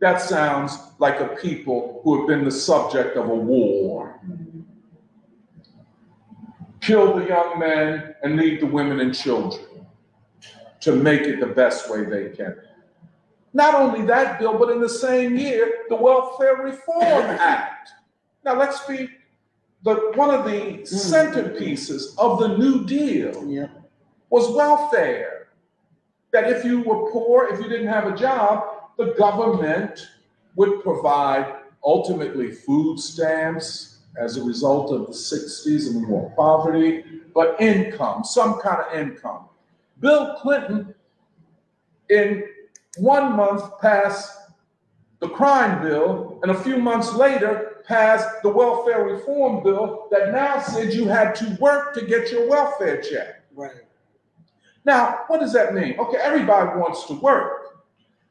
That 0.00 0.20
sounds 0.20 0.78
like 0.98 1.18
a 1.20 1.28
people 1.28 2.02
who 2.04 2.18
have 2.18 2.28
been 2.28 2.44
the 2.44 2.50
subject 2.50 3.16
of 3.16 3.30
a 3.30 3.34
war. 3.34 4.20
Kill 6.82 7.16
the 7.16 7.26
young 7.26 7.58
men 7.58 8.14
and 8.22 8.36
leave 8.36 8.60
the 8.60 8.66
women 8.66 9.00
and 9.00 9.14
children 9.14 9.64
to 10.80 10.94
make 10.94 11.22
it 11.22 11.40
the 11.40 11.46
best 11.46 11.90
way 11.90 12.04
they 12.04 12.28
can. 12.28 12.54
Not 13.54 13.76
only 13.76 14.04
that 14.06 14.40
bill, 14.40 14.58
but 14.58 14.70
in 14.70 14.80
the 14.80 14.88
same 14.88 15.36
year, 15.38 15.84
the 15.88 15.94
Welfare 15.94 16.56
Reform 16.56 17.02
Act. 17.40 17.90
Now 18.44 18.58
let's 18.58 18.84
be 18.86 19.08
the 19.84 20.12
one 20.16 20.30
of 20.30 20.44
the 20.44 20.60
hmm. 20.60 20.82
centerpieces 20.82 22.18
of 22.18 22.40
the 22.40 22.58
New 22.58 22.84
Deal 22.84 23.46
Yep. 23.46 23.70
was 24.28 24.54
welfare. 24.54 25.48
That 26.32 26.50
if 26.50 26.64
you 26.64 26.80
were 26.80 27.12
poor, 27.12 27.48
if 27.52 27.60
you 27.60 27.68
didn't 27.68 27.86
have 27.86 28.06
a 28.12 28.16
job, 28.16 28.64
the 28.98 29.14
government 29.16 30.08
would 30.56 30.82
provide 30.82 31.60
ultimately 31.84 32.50
food 32.50 32.98
stamps 32.98 33.98
as 34.16 34.36
a 34.36 34.42
result 34.42 34.92
of 34.92 35.06
the 35.06 35.12
60s 35.12 35.88
and 35.90 36.06
more 36.06 36.32
poverty, 36.36 37.04
but 37.34 37.60
income, 37.60 38.24
some 38.24 38.60
kind 38.60 38.80
of 38.80 38.98
income. 38.98 39.48
Bill 40.00 40.36
Clinton, 40.40 40.94
in 42.10 42.44
one 42.98 43.32
month, 43.36 43.62
passed 43.80 44.30
the 45.20 45.28
crime 45.28 45.82
bill, 45.82 46.38
and 46.42 46.50
a 46.50 46.62
few 46.62 46.78
months 46.78 47.12
later, 47.14 47.82
passed 47.86 48.28
the 48.42 48.48
welfare 48.48 49.04
reform 49.04 49.62
bill 49.62 50.08
that 50.10 50.32
now 50.32 50.60
said 50.60 50.92
you 50.92 51.06
had 51.06 51.34
to 51.34 51.56
work 51.60 51.94
to 51.94 52.04
get 52.04 52.30
your 52.30 52.48
welfare 52.48 53.00
check. 53.00 53.42
Right. 53.54 53.72
Now, 54.84 55.24
what 55.28 55.40
does 55.40 55.52
that 55.52 55.74
mean? 55.74 55.98
Okay, 55.98 56.18
everybody 56.18 56.78
wants 56.78 57.06
to 57.06 57.14
work. 57.14 57.64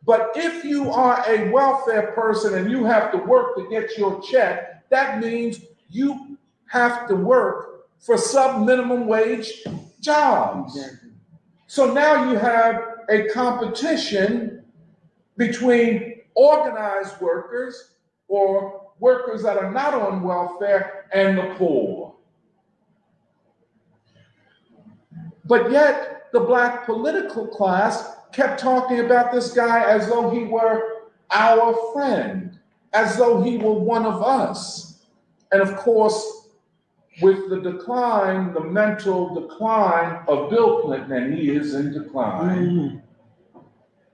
But 0.05 0.31
if 0.35 0.63
you 0.65 0.91
are 0.91 1.23
a 1.27 1.49
welfare 1.49 2.11
person 2.11 2.55
and 2.55 2.69
you 2.69 2.83
have 2.83 3.11
to 3.11 3.17
work 3.17 3.55
to 3.55 3.69
get 3.69 3.97
your 3.97 4.21
check, 4.21 4.89
that 4.89 5.19
means 5.19 5.61
you 5.89 6.37
have 6.67 7.07
to 7.07 7.15
work 7.15 7.87
for 7.99 8.17
sub 8.17 8.65
minimum 8.65 9.07
wage 9.07 9.63
jobs. 10.01 10.75
Exactly. 10.75 11.09
So 11.67 11.93
now 11.93 12.29
you 12.29 12.37
have 12.37 12.92
a 13.09 13.27
competition 13.29 14.63
between 15.37 16.21
organized 16.35 17.19
workers 17.21 17.95
or 18.27 18.91
workers 18.99 19.43
that 19.43 19.57
are 19.57 19.71
not 19.71 19.93
on 19.93 20.23
welfare 20.23 21.09
and 21.13 21.37
the 21.37 21.55
poor. 21.55 22.15
But 25.45 25.71
yet, 25.71 26.29
the 26.31 26.39
black 26.39 26.85
political 26.85 27.47
class 27.47 28.15
kept 28.31 28.59
talking 28.59 29.01
about 29.01 29.31
this 29.31 29.53
guy 29.53 29.83
as 29.83 30.07
though 30.07 30.29
he 30.29 30.45
were 30.45 31.03
our 31.31 31.93
friend, 31.93 32.57
as 32.93 33.17
though 33.17 33.41
he 33.41 33.57
were 33.57 33.73
one 33.73 34.05
of 34.05 34.23
us. 34.23 35.05
And 35.51 35.61
of 35.61 35.75
course, 35.75 36.42
with 37.21 37.49
the 37.49 37.59
decline, 37.61 38.53
the 38.53 38.59
mental 38.59 39.33
decline 39.39 40.23
of 40.27 40.49
Bill 40.49 40.81
Clinton, 40.81 41.11
and 41.11 41.33
he 41.33 41.49
is 41.51 41.73
in 41.75 41.93
decline, 41.93 42.65
Mhm. 42.67 43.01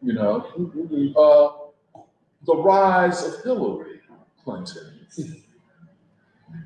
you 0.02 0.14
know, 0.14 0.46
Mhm. 0.58 1.14
uh, 1.16 2.02
the 2.46 2.56
rise 2.56 3.26
of 3.26 3.44
Hillary 3.44 4.02
Clinton. 4.44 5.08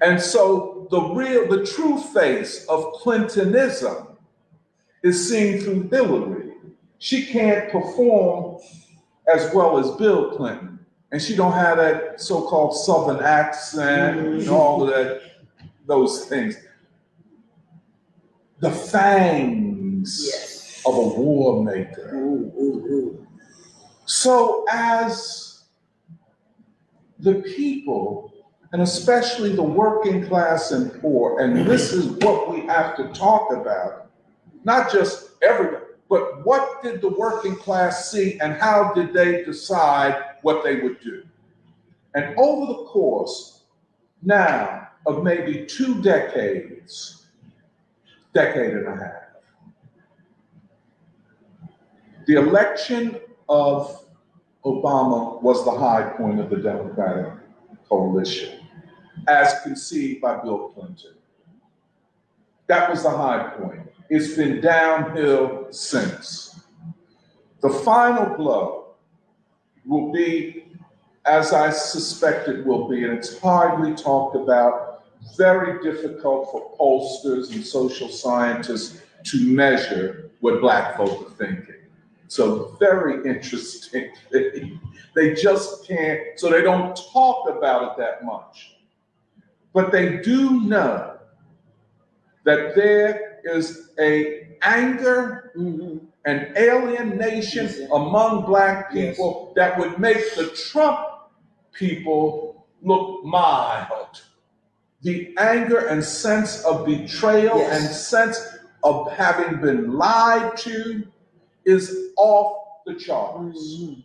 And 0.02 0.20
so 0.20 0.88
the 0.92 1.02
real, 1.02 1.50
the 1.50 1.66
true 1.66 1.98
face 1.98 2.66
of 2.68 2.94
Clintonism 2.94 4.08
is 5.04 5.30
seen 5.30 5.60
through 5.60 5.90
Hillary. 5.90 6.54
She 7.00 7.26
can't 7.26 7.70
perform 7.70 8.62
as 9.34 9.54
well 9.54 9.78
as 9.78 9.92
Bill 9.98 10.32
Clinton, 10.38 10.80
and 11.12 11.22
she 11.22 11.36
don't 11.36 11.52
have 11.52 11.78
that 11.80 12.22
so-called 12.22 12.78
Southern 12.78 13.22
accent 13.22 14.20
and 14.20 14.50
all 14.50 14.84
of 14.84 14.90
that, 14.90 15.20
those 15.86 16.26
things. 16.26 16.56
The 18.60 18.72
fangs 18.72 20.26
Yes. 20.26 20.82
of 20.86 20.96
a 20.96 21.22
war 21.22 21.64
maker. 21.64 22.16
Ooh, 22.16 22.52
ooh, 22.58 22.86
ooh. 22.90 23.28
So, 24.06 24.66
as 24.70 25.64
the 27.20 27.36
people, 27.36 28.32
and 28.74 28.82
especially 28.82 29.56
the 29.56 29.64
working 29.64 30.26
class 30.28 30.72
and 30.72 31.00
poor, 31.02 31.40
and 31.40 31.66
this 31.66 31.94
is 31.94 32.08
what 32.24 32.50
we 32.52 32.62
have 32.62 32.96
to 32.98 33.08
talk 33.14 33.52
about, 33.54 34.08
not 34.64 34.92
just 34.92 35.32
everyone, 35.42 35.82
but 36.10 36.46
what 36.46 36.84
did 36.84 37.02
the 37.02 37.10
working 37.10 37.56
class 37.56 38.12
see 38.12 38.40
and 38.40 38.54
how 38.54 38.94
did 38.94 39.14
they 39.14 39.44
decide 39.44 40.22
what 40.42 40.64
they 40.64 40.78
would 40.82 41.00
do? 41.02 41.24
And 42.14 42.38
over 42.38 42.66
the 42.68 42.86
course 42.86 43.64
now 44.22 44.90
of 45.06 45.24
maybe 45.24 45.66
two 45.66 46.02
decades, 46.02 47.28
decade 48.34 48.74
and 48.74 48.88
a 48.88 48.96
half, 48.96 49.24
the 52.26 52.36
election 52.36 53.20
of 53.50 54.06
Obama 54.66 55.42
was 55.42 55.66
the 55.66 55.72
high 55.72 56.04
point 56.18 56.40
of 56.40 56.50
the 56.50 56.58
Democratic 56.58 57.34
coalition, 57.90 58.60
as 59.28 59.60
conceived 59.62 60.22
by 60.22 60.38
Bill 60.38 60.70
Clinton. 60.70 61.16
That 62.68 62.90
was 62.90 63.04
the 63.04 63.10
high 63.10 63.50
point. 63.58 63.82
It's 64.10 64.36
been 64.36 64.62
downhill 64.62 65.68
since. 65.72 66.62
The 67.62 67.70
final 67.70 68.38
blow 68.38 68.96
will 69.86 70.12
be, 70.12 70.66
as 71.26 71.52
I 71.52 71.72
suspect 71.72 72.48
it 72.48 72.66
will 72.66 72.88
be, 72.88 73.04
and 73.04 73.14
it's 73.14 73.40
hardly 73.40 73.94
talked 73.96 74.36
about, 74.36 74.93
very 75.38 75.82
difficult 75.84 76.52
for 76.52 76.72
pollsters 76.78 77.54
and 77.54 77.66
social 77.66 78.10
scientists 78.10 79.02
to 79.26 79.38
measure 79.48 80.32
what 80.42 80.62
black 80.62 80.98
folk 80.98 81.28
are 81.28 81.32
thinking. 81.32 81.76
So 82.28 82.76
very 82.80 83.28
interesting. 83.28 84.12
they 85.16 85.36
just 85.36 85.88
can't, 85.88 86.40
so 86.40 86.50
they 86.50 86.62
don't 86.62 86.96
talk 87.14 87.48
about 87.50 87.92
it 87.92 87.98
that 88.00 88.26
much. 88.26 88.78
But 89.74 89.92
they 89.92 90.18
do 90.18 90.62
know 90.62 91.18
that 92.46 92.76
there 92.76 93.40
is 93.44 93.92
a 94.00 94.58
anger 94.64 95.52
Mhm. 95.56 96.00
and 96.26 96.58
alienation 96.58 97.66
Yes, 97.66 97.80
among 97.92 98.46
black 98.46 98.90
Yes. 98.94 99.16
people 99.18 99.54
that 99.56 99.78
would 99.78 100.00
make 100.00 100.36
the 100.36 100.48
Trump 100.48 101.00
people 101.74 102.66
look 102.82 103.24
mild. 103.24 104.22
The 105.04 105.36
anger 105.38 105.88
and 105.88 106.04
sense 106.04 106.64
of 106.64 106.86
betrayal 106.86 107.58
Yes. 107.58 107.86
and 107.86 107.96
sense 107.96 108.40
of 108.84 109.12
having 109.12 109.60
been 109.62 109.98
lied 109.98 110.56
to 110.58 111.04
is 111.66 112.12
off 112.18 112.58
the 112.86 112.96
charts. 112.96 113.60
Mhm. 113.80 114.04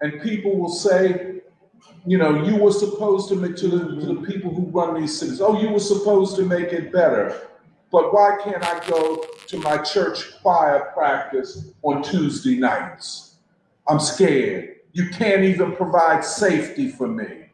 And 0.00 0.20
people 0.22 0.56
will 0.58 0.68
say, 0.70 1.40
you 2.06 2.18
know, 2.18 2.42
you 2.44 2.56
were 2.56 2.72
supposed 2.72 3.28
to 3.28 3.36
make 3.36 3.56
to 3.56 3.68
the, 3.68 4.00
to 4.00 4.06
the 4.14 4.22
people 4.26 4.52
who 4.54 4.62
run 4.66 5.00
these 5.00 5.18
cities, 5.18 5.40
oh, 5.40 5.58
you 5.60 5.70
were 5.70 5.80
supposed 5.80 6.36
to 6.36 6.42
make 6.42 6.72
it 6.72 6.92
better. 6.92 7.34
But 7.90 8.12
why 8.12 8.36
can't 8.42 8.62
I 8.64 8.86
go 8.88 9.24
to 9.46 9.58
my 9.58 9.78
church 9.78 10.40
choir 10.42 10.90
practice 10.94 11.72
on 11.82 12.02
Tuesday 12.02 12.58
nights? 12.58 13.36
I'm 13.88 14.00
scared. 14.00 14.76
You 14.92 15.08
can't 15.10 15.42
even 15.44 15.72
provide 15.76 16.24
safety 16.24 16.88
for 16.88 17.06
me. 17.06 17.46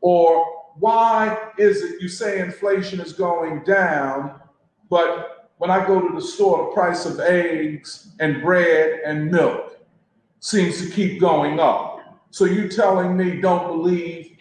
Or 0.00 0.44
why 0.78 1.50
is 1.58 1.82
it 1.82 2.00
you 2.00 2.08
say 2.08 2.40
inflation 2.40 3.00
is 3.00 3.12
going 3.12 3.62
down, 3.64 4.40
but 4.90 5.50
when 5.58 5.70
I 5.70 5.86
go 5.86 6.00
to 6.00 6.14
the 6.14 6.20
store, 6.20 6.66
the 6.66 6.74
price 6.74 7.06
of 7.06 7.20
eggs 7.20 8.14
and 8.20 8.42
bread 8.42 9.00
and 9.04 9.30
milk 9.30 9.78
seems 10.40 10.84
to 10.84 10.90
keep 10.90 11.20
going 11.20 11.60
up? 11.60 12.20
So 12.30 12.46
you 12.46 12.68
telling 12.68 13.16
me 13.16 13.40
don't 13.40 13.68
believe 13.68 14.38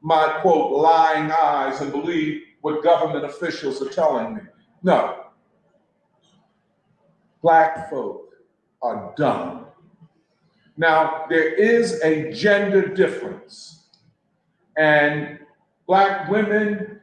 my 0.00 0.38
quote 0.40 0.72
lying 0.72 1.30
eyes 1.30 1.80
and 1.80 1.92
believe 1.92 2.42
what 2.60 2.82
government 2.82 3.24
officials 3.24 3.82
are 3.82 3.88
telling 3.88 4.36
me? 4.36 4.42
No. 4.82 5.24
Black 7.42 7.90
folk 7.90 8.34
are 8.82 9.12
dumb. 9.16 9.66
Now, 10.76 11.26
there 11.28 11.52
is 11.52 12.00
a 12.02 12.32
gender 12.32 12.86
difference, 12.86 13.79
and 14.76 15.38
black 15.86 16.30
women 16.30 17.00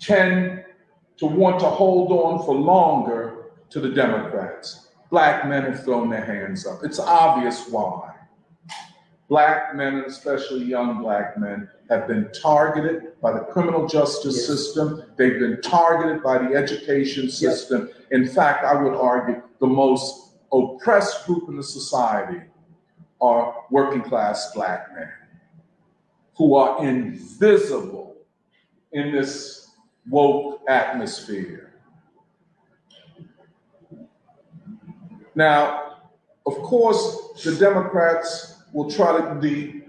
tend 0.00 0.64
to 1.16 1.26
want 1.26 1.60
to 1.60 1.66
hold 1.66 2.10
on 2.12 2.44
for 2.44 2.54
longer 2.54 3.50
to 3.70 3.80
the 3.80 3.90
Democrats. 3.90 4.88
Black 5.10 5.46
men 5.46 5.62
have 5.62 5.84
thrown 5.84 6.10
their 6.10 6.24
hands 6.24 6.66
up. 6.66 6.80
It's 6.82 6.98
obvious 6.98 7.68
why 7.68 8.14
black 9.28 9.74
men, 9.74 10.04
especially 10.06 10.64
young 10.64 11.02
black 11.02 11.38
men, 11.38 11.68
have 11.90 12.06
been 12.06 12.30
targeted 12.32 13.20
by 13.20 13.32
the 13.32 13.40
criminal 13.40 13.86
justice 13.86 14.36
yes. 14.36 14.46
system. 14.46 15.02
They've 15.16 15.38
been 15.38 15.60
targeted 15.60 16.22
by 16.22 16.38
the 16.38 16.54
education 16.54 17.30
system. 17.30 17.88
Yes. 17.90 18.06
In 18.10 18.28
fact, 18.28 18.64
I 18.64 18.80
would 18.80 18.94
argue 18.94 19.42
the 19.60 19.66
most 19.66 20.36
oppressed 20.52 21.26
group 21.26 21.48
in 21.48 21.56
the 21.56 21.62
society 21.62 22.42
are 23.20 23.64
working 23.70 24.02
class 24.02 24.52
black 24.54 24.94
men 24.94 25.10
who 26.36 26.54
are 26.54 26.84
invisible 26.84 28.16
in 28.92 29.12
this 29.12 29.70
woke 30.08 30.60
atmosphere. 30.68 31.74
Now, 35.34 35.98
of 36.46 36.54
course, 36.58 37.42
the 37.42 37.56
Democrats 37.56 38.62
will 38.72 38.90
try 38.90 39.20
to 39.20 39.34
be 39.36 39.82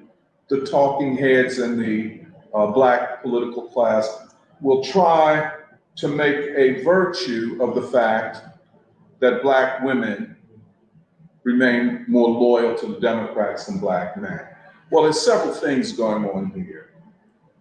the 0.47 0.65
talking 0.65 1.17
heads 1.17 1.59
and 1.59 1.79
the 1.79 2.21
uh, 2.53 2.67
black 2.67 3.21
political 3.21 3.63
class 3.63 4.27
will 4.61 4.83
try 4.83 5.51
to 5.97 6.07
make 6.07 6.35
a 6.35 6.83
virtue 6.83 7.57
of 7.61 7.75
the 7.75 7.81
fact 7.81 8.41
that 9.19 9.41
black 9.41 9.83
women 9.83 10.35
remain 11.43 12.05
more 12.07 12.29
loyal 12.29 12.75
to 12.75 12.87
the 12.87 12.99
Democrats 12.99 13.65
than 13.65 13.79
black 13.79 14.17
men. 14.17 14.54
Well, 14.91 15.03
there's 15.03 15.19
several 15.19 15.53
things 15.53 15.91
going 15.91 16.25
on 16.25 16.51
here. 16.51 16.93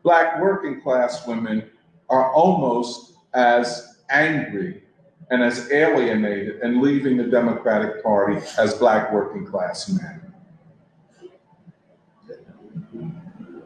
Black 0.03 0.41
working 0.41 0.81
class 0.81 1.27
women 1.27 1.71
are 2.11 2.33
almost 2.33 3.15
as 3.33 3.99
angry 4.11 4.83
and 5.31 5.43
as 5.43 5.71
alienated 5.73 6.61
and 6.61 6.83
leaving 6.83 7.17
the 7.17 7.25
Democratic 7.25 8.03
Party 8.03 8.41
as 8.59 8.75
black 8.75 9.13
working 9.13 9.47
class 9.47 9.89
men. 9.89 10.25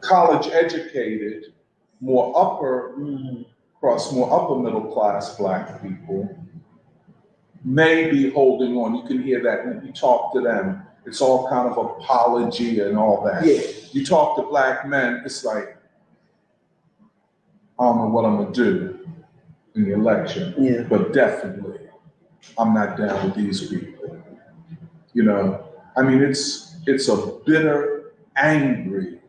college 0.01 0.47
educated, 0.47 1.53
more 2.01 2.33
upper 2.35 2.95
cross, 3.79 4.11
more 4.11 4.31
upper 4.33 4.55
middle 4.55 4.91
class 4.91 5.37
black 5.37 5.81
people 5.81 6.35
may 7.63 8.09
be 8.09 8.31
holding 8.31 8.75
on. 8.75 8.95
You 8.95 9.03
can 9.03 9.21
hear 9.21 9.43
that 9.43 9.65
when 9.65 9.85
you 9.85 9.93
talk 9.93 10.33
to 10.33 10.41
them. 10.41 10.83
It's 11.09 11.21
all 11.21 11.49
kind 11.49 11.67
of 11.67 11.75
apology 11.75 12.81
and 12.81 12.95
all 12.95 13.23
that. 13.25 13.43
Yeah. 13.43 13.61
You 13.91 14.05
talk 14.05 14.35
to 14.35 14.43
black 14.43 14.87
men, 14.87 15.23
it's 15.25 15.43
like, 15.43 15.75
I 17.79 17.83
don't 17.83 17.97
know 17.97 18.09
what 18.09 18.25
I'm 18.25 18.37
gonna 18.37 18.53
do 18.53 19.09
in 19.73 19.85
the 19.85 19.93
election. 19.93 20.53
Yeah. 20.59 20.83
But 20.83 21.11
definitely, 21.11 21.79
I'm 22.59 22.75
not 22.75 22.95
down 22.95 23.25
with 23.25 23.35
these 23.35 23.67
people. 23.67 24.23
You 25.13 25.23
know, 25.23 25.67
I 25.97 26.03
mean, 26.03 26.21
it's 26.21 26.75
it's 26.85 27.07
a 27.07 27.17
bitter, 27.43 28.13
angry 28.35 29.19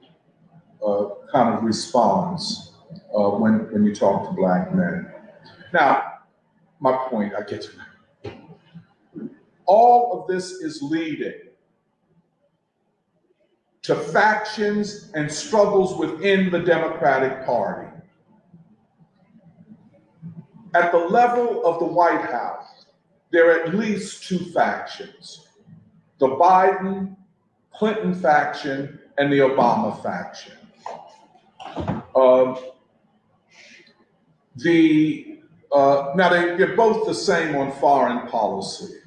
uh, 0.86 1.06
kind 1.32 1.54
of 1.54 1.64
response 1.64 2.72
uh, 3.16 3.30
when, 3.30 3.72
when 3.72 3.84
you 3.86 3.94
talk 3.94 4.28
to 4.28 4.32
black 4.34 4.74
men. 4.74 5.10
Now, 5.72 6.18
my 6.78 6.94
point, 7.08 7.32
I 7.34 7.40
get 7.42 7.62
to 7.62 7.70
all 9.64 10.20
of 10.20 10.28
this 10.28 10.50
is 10.50 10.82
leading 10.82 11.49
to 13.90 13.96
factions 13.96 15.10
and 15.14 15.30
struggles 15.30 15.98
within 15.98 16.48
the 16.48 16.60
Democratic 16.60 17.44
Party. 17.44 17.88
At 20.74 20.92
the 20.92 20.98
level 20.98 21.66
of 21.66 21.80
the 21.80 21.86
White 21.86 22.30
House, 22.30 22.86
there 23.32 23.50
are 23.50 23.64
at 23.64 23.74
least 23.74 24.28
two 24.28 24.38
factions 24.52 25.48
the 26.20 26.28
Biden 26.28 27.16
Clinton 27.74 28.14
faction 28.14 29.00
and 29.18 29.32
the 29.32 29.38
Obama 29.38 30.00
faction. 30.04 30.52
Um, 32.14 32.58
the 34.54 35.40
uh, 35.72 36.12
now 36.14 36.28
they, 36.28 36.56
they're 36.56 36.76
both 36.76 37.08
the 37.08 37.14
same 37.14 37.56
on 37.56 37.72
foreign 37.72 38.28
policy. 38.28 38.98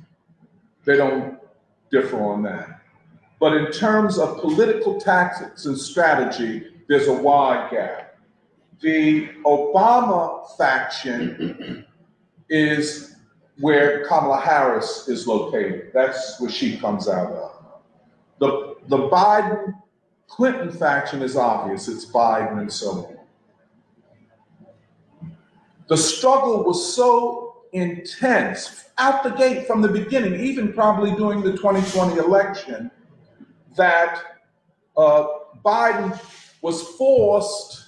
They 0.84 0.98
don't 0.98 1.38
differ 1.89 2.22
on 2.22 2.43
that. 2.43 2.83
But 3.43 3.58
in 3.58 3.73
terms 3.73 4.17
of 4.17 4.39
political 4.39 5.01
tactics 5.01 5.65
and 5.65 5.77
strategy, 5.77 6.63
there's 6.88 7.10
a 7.10 7.13
wide 7.13 7.71
gap. 7.71 8.15
The 8.79 9.32
Obama 9.45 10.47
faction 10.58 11.86
is 12.47 13.17
where 13.60 14.08
Kamala 14.08 14.39
Harris 14.39 15.10
is 15.10 15.27
located. 15.27 15.91
That's 15.93 16.39
where 16.39 16.49
she 16.49 16.77
comes 16.77 17.10
out 17.10 17.34
of. 17.34 17.65
The, 18.39 18.75
the 18.88 19.10
Biden 19.10 19.73
Clinton 20.29 20.71
faction 20.71 21.21
is 21.21 21.36
obvious, 21.36 21.89
it's 21.89 22.06
Biden 22.06 22.60
and 22.60 22.71
so 22.71 23.17
on. 25.21 25.32
The 25.89 25.97
struggle 25.97 26.63
was 26.63 26.95
so 26.95 27.58
intense 27.73 28.86
out 28.97 29.21
the 29.21 29.32
gate 29.32 29.67
from 29.67 29.82
the 29.82 29.89
beginning, 29.89 30.39
even 30.39 30.71
probably 30.71 31.12
during 31.17 31.41
the 31.41 31.51
2020 31.51 32.19
election, 32.19 32.89
that 33.75 34.21
uh, 34.97 35.27
Biden 35.63 36.19
was 36.62 36.81
forced 36.95 37.86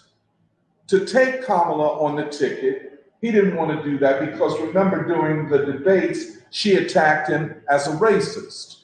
to 0.88 1.06
take 1.06 1.46
Kamala 1.46 2.00
on 2.00 2.16
the 2.16 2.26
ticket. 2.26 3.06
He 3.22 3.32
didn't 3.32 3.56
want 3.56 3.72
to 3.72 3.90
do 3.90 3.98
that 4.00 4.20
because 4.20 4.60
remember, 4.60 5.08
during 5.08 5.50
the 5.50 5.66
debates, 5.66 6.38
she 6.52 6.76
attacked 6.76 7.30
him 7.30 7.62
as 7.70 7.88
a 7.88 7.92
racist. 7.92 8.84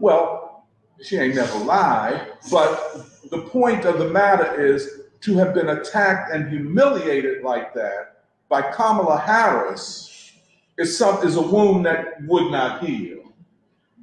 Well, 0.00 0.66
she 1.02 1.16
ain't 1.16 1.34
never 1.34 1.58
lied. 1.58 2.26
But 2.50 3.06
the 3.30 3.42
point 3.42 3.84
of 3.84 3.98
the 3.98 4.08
matter 4.08 4.64
is 4.64 5.02
to 5.22 5.36
have 5.36 5.54
been 5.54 5.68
attacked 5.68 6.32
and 6.32 6.48
humiliated 6.48 7.42
like 7.42 7.74
that 7.74 8.24
by 8.48 8.62
Kamala 8.62 9.18
Harris 9.18 10.32
is, 10.78 10.96
some, 10.96 11.24
is 11.26 11.36
a 11.36 11.42
wound 11.42 11.84
that 11.86 12.22
would 12.26 12.50
not 12.50 12.84
heal. 12.84 13.32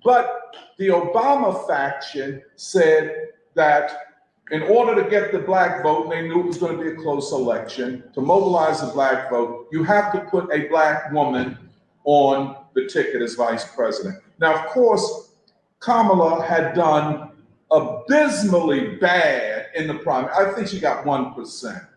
But 0.03 0.56
the 0.78 0.88
Obama 0.90 1.68
faction 1.68 2.42
said 2.56 3.30
that 3.56 4.08
in 4.51 4.64
order 4.64 5.01
to 5.04 5.10
get 5.10 5.32
the 5.32 5.39
black 5.39 5.84
vote, 5.84 6.04
and 6.04 6.12
they 6.12 6.22
knew 6.22 6.39
it 6.39 6.45
was 6.45 6.58
going 6.58 6.78
to 6.78 6.84
be 6.84 6.89
a 6.91 6.95
close 6.95 7.32
election, 7.32 8.04
to 8.14 8.22
mobilize 8.22 8.80
the 8.82 8.88
black 8.88 9.30
vote, 9.30 9.68
you 9.72 9.84
have 9.84 10.14
to 10.14 10.22
put 10.22 10.49
a 10.54 10.68
black 10.70 11.12
woman 11.12 11.58
on 12.06 12.56
the 12.74 12.88
ticket 12.88 13.22
as 13.22 13.36
vice 13.36 13.66
president. 13.76 14.24
Now, 14.39 14.56
of 14.56 14.70
course, 14.70 15.34
Kamala 15.80 16.45
had 16.45 16.74
done 16.76 17.32
abysmally 17.72 18.95
bad 18.95 19.68
in 19.76 19.88
the 19.88 19.95
primary. 19.95 20.32
I 20.34 20.54
think 20.54 20.70
she 20.70 20.80
got 20.80 21.04
1%. 21.04 21.88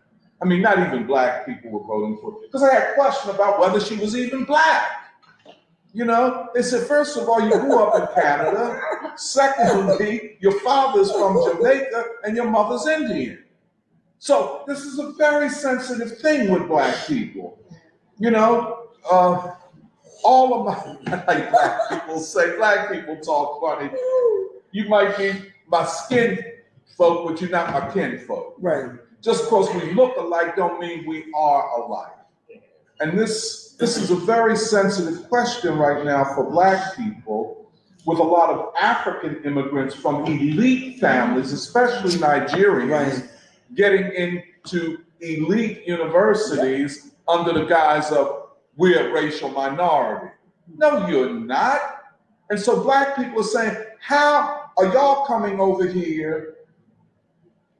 I 0.41 0.45
mean, 0.45 0.61
not 0.61 0.79
even 0.79 1.05
black 1.05 1.45
people 1.45 1.71
were 1.71 1.83
voting 1.83 2.17
for 2.17 2.31
her. 2.31 2.37
Because 2.41 2.63
I 2.63 2.73
had 2.73 2.89
a 2.89 2.93
question 2.95 3.29
about 3.33 3.59
whether 3.59 3.79
she 3.79 3.95
was 3.95 4.17
even 4.17 4.43
black. 4.43 5.00
You 5.93 6.05
know, 6.05 6.47
they 6.53 6.61
said, 6.61 6.87
first 6.87 7.17
of 7.17 7.27
all, 7.27 7.41
you 7.41 7.51
grew 7.51 7.83
up 7.83 7.99
in 7.99 8.21
Canada. 8.21 8.79
Secondly, 9.17 10.37
your 10.39 10.57
father's 10.61 11.11
from 11.11 11.37
Jamaica 11.43 12.05
and 12.23 12.35
your 12.35 12.49
mother's 12.49 12.87
Indian. 12.87 13.43
So 14.19 14.63
this 14.67 14.85
is 14.85 14.99
a 14.99 15.11
very 15.13 15.49
sensitive 15.49 16.19
thing 16.19 16.49
with 16.49 16.67
black 16.67 17.07
people. 17.07 17.59
You 18.19 18.31
know, 18.31 18.87
uh, 19.11 19.55
all 20.23 20.59
of 20.59 20.65
my, 20.65 21.23
like 21.27 21.51
black 21.51 21.89
people 21.89 22.19
say, 22.19 22.55
black 22.55 22.91
people 22.91 23.17
talk 23.17 23.59
funny. 23.61 23.91
You 24.71 24.87
might 24.87 25.17
be, 25.17 25.33
my 25.67 25.85
skin 25.85 26.39
folk, 26.95 27.27
but 27.27 27.41
you're 27.41 27.49
not 27.49 27.73
my 27.73 27.91
kin 27.91 28.19
folk. 28.19 28.55
Right. 28.59 28.91
Just 29.21 29.45
because 29.45 29.73
we 29.75 29.93
look 29.93 30.15
alike 30.17 30.55
don't 30.55 30.79
mean 30.79 31.05
we 31.05 31.31
are 31.35 31.81
alike. 31.81 32.11
And 33.01 33.17
this 33.17 33.75
this 33.79 33.97
is 33.97 34.11
a 34.11 34.15
very 34.15 34.55
sensitive 34.55 35.27
question 35.27 35.75
right 35.75 36.05
now 36.05 36.23
for 36.35 36.47
black 36.49 36.95
people 36.95 37.71
with 38.05 38.19
a 38.19 38.23
lot 38.23 38.51
of 38.51 38.73
African 38.79 39.43
immigrants 39.43 39.95
from 39.95 40.23
elite 40.25 40.99
families, 40.99 41.51
especially 41.51 42.11
Nigerians, 42.11 43.27
getting 43.73 44.11
into 44.13 44.99
elite 45.19 45.87
universities 45.87 47.11
under 47.27 47.53
the 47.53 47.65
guise 47.65 48.11
of 48.11 48.49
we're 48.77 49.09
a 49.09 49.13
racial 49.13 49.49
minority. 49.49 50.27
No, 50.77 51.07
you're 51.07 51.33
not. 51.33 51.79
And 52.51 52.59
so 52.59 52.83
black 52.83 53.15
people 53.15 53.41
are 53.41 53.43
saying, 53.43 53.77
how 53.99 54.69
are 54.77 54.85
y'all 54.93 55.25
coming 55.25 55.59
over 55.59 55.87
here 55.87 56.55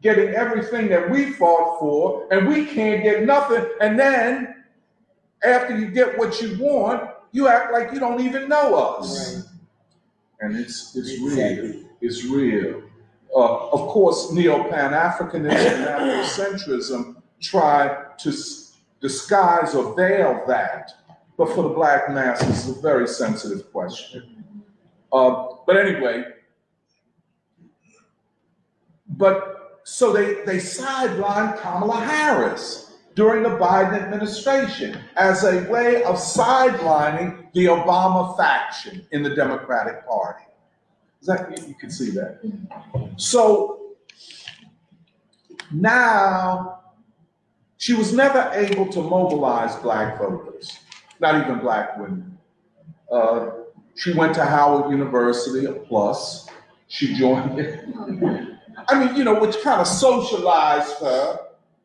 getting 0.01 0.30
everything 0.30 0.88
that 0.89 1.11
we 1.11 1.34
fought 1.34 1.80
for 1.80 2.28
and 2.32 2.47
we 2.47 2.65
can't 2.65 3.03
get 3.03 3.24
nothing? 3.24 3.65
And 3.82 3.99
then 3.99 4.61
after 5.43 5.77
you 5.77 5.87
get 5.87 6.17
what 6.17 6.41
you 6.41 6.57
want, 6.59 7.09
you 7.31 7.47
act 7.47 7.71
like 7.71 7.91
you 7.91 7.99
don't 7.99 8.21
even 8.21 8.47
know 8.49 8.75
us. 8.75 9.35
Right. 9.35 9.45
And 10.41 10.57
it's 10.57 10.95
it's 10.95 11.19
real. 11.21 11.83
It's 12.01 12.25
real. 12.25 12.83
Uh, 13.33 13.69
of 13.69 13.87
course, 13.89 14.31
neo-Pan-Africanism 14.33 15.51
and 15.51 15.85
Afrocentrism 15.85 17.21
try 17.39 18.05
to 18.17 18.33
disguise 18.99 19.73
or 19.73 19.95
veil 19.95 20.43
that, 20.47 20.91
but 21.37 21.47
for 21.55 21.63
the 21.63 21.69
black 21.69 22.09
masses, 22.09 22.67
it's 22.67 22.77
a 22.77 22.81
very 22.81 23.07
sensitive 23.07 23.71
question. 23.71 24.53
Uh, 25.13 25.45
but 25.65 25.77
anyway, 25.77 26.25
but 29.07 29.79
so 29.83 30.11
they 30.11 30.43
they 30.45 30.57
sidelined 30.57 31.61
Kamala 31.61 32.01
Harris 32.01 32.90
during 33.16 33.43
the 33.43 33.49
Biden 33.49 34.01
administration 34.01 34.97
as 35.18 35.43
a 35.43 35.70
way 35.70 36.03
of 36.03 36.16
sidelining 36.16 37.51
the 37.53 37.66
Obama 37.66 38.36
faction 38.38 39.05
in 39.12 39.24
the 39.24 39.36
Democratic 39.36 40.07
Party. 40.07 40.45
Is 41.20 41.28
that 41.28 41.68
you, 41.68 41.76
can 41.76 41.91
see 41.91 42.09
that? 42.12 42.39
So 43.18 43.95
now 45.72 46.80
she 47.78 47.93
was 47.93 48.14
never 48.14 48.51
able 48.53 48.88
to 48.88 49.01
mobilize 49.01 49.76
black 49.78 50.18
voters, 50.18 50.80
not 51.20 51.41
even 51.43 51.59
black 51.59 51.97
women. 51.97 52.38
Uh, 53.12 53.51
she 53.95 54.14
went 54.14 54.34
to 54.36 54.45
Howard 54.45 54.91
University, 54.91 55.66
a 55.66 55.74
plus. 55.74 56.47
She 56.88 57.14
joined 57.14 57.59
it. 57.59 57.86
I 58.88 59.05
mean, 59.05 59.16
you 59.16 59.24
know, 59.24 59.39
which 59.39 59.62
kind 59.62 59.82
of 59.82 59.88
socialized 59.88 60.97
her. 60.99 61.39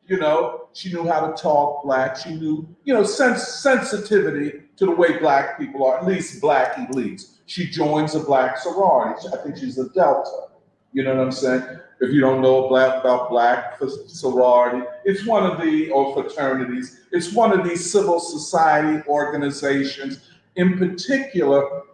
You 0.07 0.19
know, 0.19 0.66
she 0.77 0.93
knew 0.93 1.09
how 1.09 1.27
to 1.27 1.43
talk 1.43 1.85
black. 1.85 2.19
She 2.19 2.35
knew, 2.35 2.69
you 2.85 2.93
know, 2.93 3.03
sense 3.03 3.49
sensitivity 3.49 4.61
to 4.77 4.85
the 4.85 4.91
way 4.91 5.19
black 5.19 5.59
people 5.59 5.87
are, 5.87 5.99
at 5.99 6.07
least 6.07 6.39
black 6.39 6.75
elites. 6.75 7.37
She 7.47 7.71
joins 7.71 8.15
a 8.15 8.21
black 8.21 8.59
sorority. 8.59 9.27
I 9.33 9.39
think 9.39 9.57
she's 9.57 9.79
a 9.79 9.89
Delta. 9.89 10.49
You 10.93 11.05
know 11.05 11.17
what 11.17 11.25
I'm 11.25 11.33
saying? 11.33 11.63
If 12.01 12.13
you 12.13 12.21
don't 12.21 12.43
know 12.43 12.69
black 12.69 13.01
about 13.01 13.31
black 13.31 13.81
sorority, 14.07 14.87
it's 15.07 15.25
one 15.25 15.51
of 15.51 15.63
the 15.63 15.91
or 15.91 16.13
fraternities. 16.13 17.01
It's 17.11 17.33
one 17.33 17.59
of 17.59 17.67
these 17.67 17.91
civil 17.91 18.21
society 18.21 19.03
organizations, 19.09 20.29
in 20.57 20.77
particular, 20.77 21.85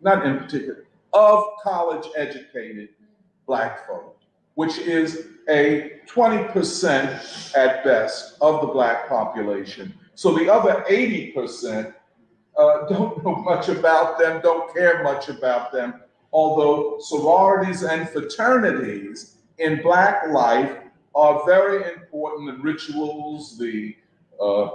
not 0.00 0.26
in 0.26 0.38
particular, 0.38 0.86
of 1.12 1.44
college 1.62 2.08
educated 2.16 2.88
black 3.46 3.86
folk 3.86 4.17
which 4.58 4.76
is 4.78 5.28
a 5.48 6.00
20% 6.12 7.54
at 7.56 7.84
best 7.84 8.36
of 8.40 8.60
the 8.60 8.66
black 8.66 9.08
population. 9.08 9.94
So 10.16 10.36
the 10.36 10.52
other 10.52 10.84
80% 10.90 11.94
uh, 12.58 12.86
don't 12.88 13.24
know 13.24 13.36
much 13.36 13.68
about 13.68 14.18
them, 14.18 14.40
don't 14.42 14.74
care 14.74 15.04
much 15.04 15.28
about 15.28 15.70
them, 15.70 16.00
although 16.32 16.98
sororities 16.98 17.84
and 17.84 18.08
fraternities 18.08 19.36
in 19.58 19.80
black 19.80 20.26
life 20.30 20.76
are 21.14 21.46
very 21.46 21.92
important. 21.92 22.56
The 22.56 22.60
rituals, 22.60 23.56
the 23.58 23.94
uh, 24.42 24.70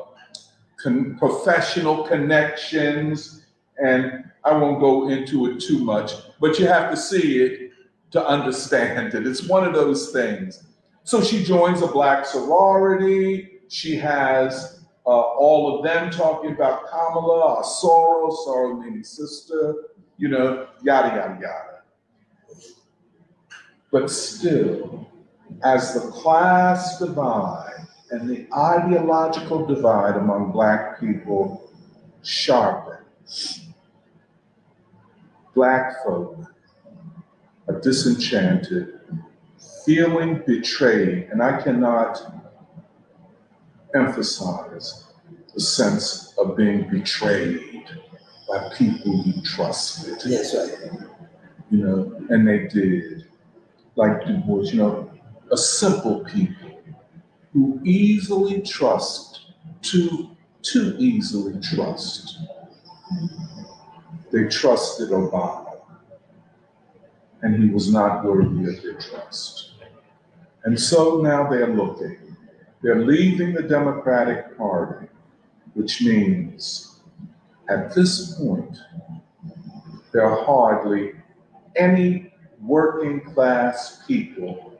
con- 0.81 1.17
professional 1.19 2.03
connections, 2.03 3.47
and 3.83 4.31
I 4.45 4.53
won't 4.53 4.79
go 4.79 5.09
into 5.09 5.47
it 5.47 5.59
too 5.59 5.79
much, 5.79 6.13
but 6.39 6.57
you 6.57 6.67
have 6.67 6.89
to 6.89 6.95
see 6.95 7.39
it 7.39 7.62
to 8.13 8.25
understand 8.25 9.15
it. 9.15 9.25
It's 9.25 9.43
one 9.47 9.65
of 9.65 9.73
those 9.73 10.11
things. 10.11 10.63
So 11.03 11.21
she 11.21 11.43
joins 11.43 11.81
a 11.81 11.87
black 11.87 12.27
sorority. 12.27 13.59
She 13.69 13.95
has 13.97 14.81
uh, 15.05 15.09
all 15.09 15.75
of 15.75 15.83
them 15.83 16.11
talking 16.11 16.51
about 16.51 16.87
Kamala, 16.89 17.55
or 17.55 17.63
Sorors, 17.63 18.35
Soror 18.45 18.79
meaning 18.79 19.03
sister, 19.03 19.73
you 20.17 20.27
know, 20.27 20.67
yada, 20.83 21.15
yada, 21.15 21.39
yada. 21.41 21.81
But 23.91 24.11
still, 24.11 25.09
as 25.63 25.95
the 25.95 26.11
class 26.11 26.99
divide 26.99 27.87
and 28.11 28.29
the 28.29 28.47
ideological 28.55 29.65
divide 29.65 30.17
among 30.17 30.51
black 30.51 30.99
people 30.99 31.71
sharpens, 32.21 33.65
black 35.55 36.03
folk 36.05 36.52
are 37.67 37.79
disenchanted, 37.79 38.99
feeling 39.85 40.43
betrayed, 40.45 41.29
and 41.31 41.41
I 41.41 41.61
cannot 41.61 42.21
emphasize 43.95 45.05
the 45.53 45.61
sense 45.61 46.33
of 46.37 46.57
being 46.57 46.89
betrayed 46.89 47.85
by 48.49 48.69
people 48.75 49.23
you 49.25 49.41
trusted. 49.43 50.17
Yes, 50.25 50.55
right. 50.55 50.99
You 51.69 51.77
know, 51.77 52.25
and 52.29 52.47
they 52.47 52.67
did. 52.67 53.27
Like 53.95 54.25
Du 54.25 54.37
Bois, 54.37 54.63
you 54.71 54.77
know, 54.77 55.11
a 55.51 55.57
simple 55.57 56.23
people 56.23 56.81
who 57.51 57.79
easily 57.83 58.61
trust, 58.61 59.51
too, 59.81 60.35
too 60.63 60.95
easily 60.97 61.59
trust. 61.61 62.39
They 64.31 64.47
trusted 64.47 65.09
Obama 65.09 65.62
and 67.43 67.61
he 67.61 67.69
was 67.69 67.91
not 67.91 68.23
worthy 68.23 68.69
of 68.69 68.81
their 68.81 68.93
trust. 68.93 69.73
And 70.63 70.79
so 70.79 71.21
now 71.21 71.49
they're 71.49 71.75
looking. 71.75 72.17
They're 72.81 73.05
leaving 73.05 73.53
the 73.53 73.63
Democratic 73.63 74.57
Party, 74.57 75.07
which 75.73 76.01
means 76.01 76.99
at 77.69 77.93
this 77.93 78.35
point, 78.35 78.77
there 80.13 80.25
are 80.25 80.43
hardly 80.45 81.13
any 81.75 82.33
working 82.61 83.19
class 83.21 84.03
people 84.07 84.73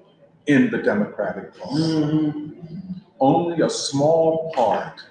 in 0.48 0.72
the 0.72 0.78
Democratic 0.78 1.58
Party. 1.58 1.84
Mhm. 1.84 3.02
Only 3.20 3.62
a 3.62 3.70
small 3.70 4.52
part 4.54 5.02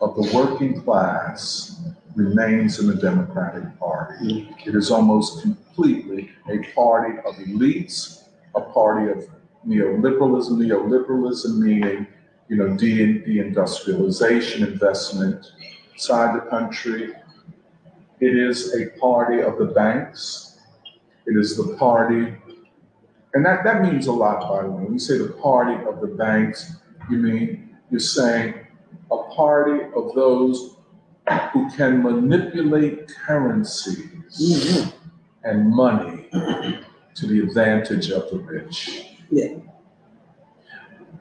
of 0.00 0.16
the 0.16 0.30
working 0.34 0.80
class 0.82 1.80
remains 2.16 2.78
in 2.78 2.86
the 2.86 2.94
Democratic 2.94 3.78
Party. 3.78 4.54
It 4.64 4.74
is 4.74 4.90
almost 4.90 5.42
completely 5.42 6.30
a 6.48 6.58
party 6.74 7.18
of 7.18 7.34
elites, 7.36 8.24
a 8.54 8.60
party 8.60 9.10
of 9.10 9.28
neoliberalism, 9.66 10.52
neoliberalism 10.52 11.58
meaning, 11.58 12.06
you 12.48 12.56
know, 12.56 12.76
de- 12.76 13.20
deindustrialization, 13.20 14.66
investment 14.66 15.52
inside 15.92 16.36
the 16.36 16.50
country. 16.50 17.12
It 18.20 18.36
is 18.36 18.74
a 18.74 18.88
party 18.98 19.40
of 19.40 19.58
the 19.58 19.66
banks. 19.66 20.58
It 21.26 21.36
is 21.38 21.56
the 21.56 21.76
party, 21.76 22.34
and 23.34 23.44
that, 23.46 23.62
that 23.62 23.82
means 23.82 24.08
a 24.08 24.12
lot, 24.12 24.48
by 24.48 24.62
the 24.62 24.70
way. 24.70 24.82
When 24.82 24.92
you 24.94 24.98
say 24.98 25.18
the 25.18 25.34
party 25.34 25.84
of 25.84 26.00
the 26.00 26.08
banks, 26.08 26.72
you 27.08 27.18
mean, 27.18 27.76
you're 27.90 28.00
saying 28.00 28.54
a 29.10 29.16
party 29.34 29.84
of 29.94 30.14
those 30.14 30.76
who 31.52 31.68
can 31.70 32.02
manipulate 32.02 33.08
currencies 33.08 34.06
Mhm. 34.38 34.92
and 35.44 35.70
money 35.70 36.28
to 37.14 37.26
the 37.26 37.40
advantage 37.40 38.10
of 38.10 38.30
the 38.30 38.38
rich. 38.38 39.16
Yeah. 39.30 39.56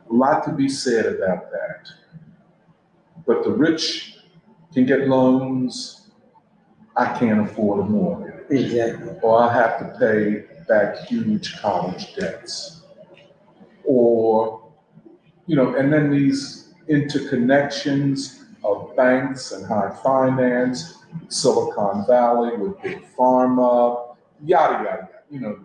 A 0.09 0.13
lot 0.13 0.43
to 0.45 0.51
be 0.51 0.67
said 0.69 1.05
about 1.05 1.51
that. 1.51 1.87
But 3.25 3.43
the 3.43 3.51
rich 3.51 4.17
can 4.73 4.85
get 4.85 5.07
loans. 5.07 6.09
I 6.95 7.17
can't 7.17 7.41
afford 7.41 7.81
a 7.81 7.83
mortgage, 7.89 8.33
Exactly. 8.49 9.13
or 9.21 9.39
I 9.41 9.53
have 9.53 9.77
to 9.79 9.99
pay 9.99 10.45
back 10.67 10.97
huge 11.07 11.59
college 11.61 12.15
debts. 12.15 12.81
Or, 13.83 14.61
you 15.45 15.55
know, 15.55 15.75
and 15.75 15.91
then 15.93 16.09
these 16.11 16.73
interconnections 16.89 18.38
of 18.63 18.95
banks 18.95 19.51
and 19.51 19.65
high 19.65 19.91
finance, 20.03 20.99
Silicon 21.27 22.05
Valley 22.07 22.57
with 22.57 22.81
big 22.81 23.03
pharma, 23.15 24.15
yada, 24.43 24.83
yada, 24.83 24.83
yada, 24.83 25.09
you 25.29 25.39
know. 25.39 25.59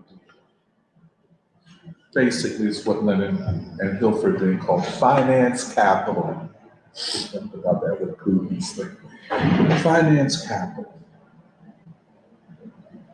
basically 2.15 2.67
is 2.67 2.87
what 2.87 3.03
Lenin 3.05 3.37
and 3.81 3.99
Hilferding 3.99 4.61
called 4.61 4.87
finance 4.87 5.75
capital. 5.75 6.49
About 7.35 7.81
that 7.81 7.99
with 8.01 8.17
Putin's 8.19 8.73
thing. 8.73 8.97
Finance 9.83 10.47
capital. 10.47 10.97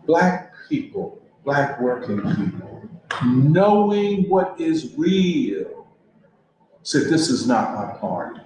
Black 0.06 0.52
people, 0.68 1.18
black 1.44 1.80
working 1.80 2.20
people, 2.20 2.88
knowing 3.24 4.28
what 4.28 4.60
is 4.60 4.92
real, 4.98 5.86
said, 6.82 7.04
This 7.04 7.30
is 7.30 7.46
not 7.46 7.74
my 7.74 7.96
party. 7.98 8.40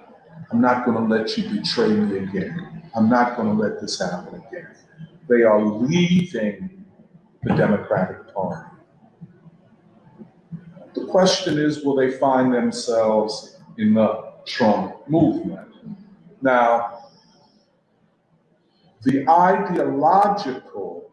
I'm 0.54 0.60
not 0.60 0.84
going 0.84 0.96
to 0.96 1.12
let 1.12 1.36
you 1.36 1.50
betray 1.50 1.88
me 1.88 2.18
again. 2.18 2.88
I'm 2.94 3.10
not 3.10 3.36
going 3.36 3.48
to 3.48 3.60
let 3.60 3.80
this 3.80 3.98
happen 3.98 4.40
again. 4.48 4.68
They 5.28 5.42
are 5.42 5.60
leaving 5.60 6.84
the 7.42 7.54
Democratic 7.56 8.32
Party. 8.32 8.70
The 10.94 11.06
question 11.06 11.58
is 11.58 11.84
will 11.84 11.96
they 11.96 12.12
find 12.12 12.54
themselves 12.54 13.56
in 13.78 13.94
the 13.94 14.32
Trump 14.46 15.08
movement? 15.08 15.74
Now, 16.40 17.00
the 19.02 19.28
ideological 19.28 21.12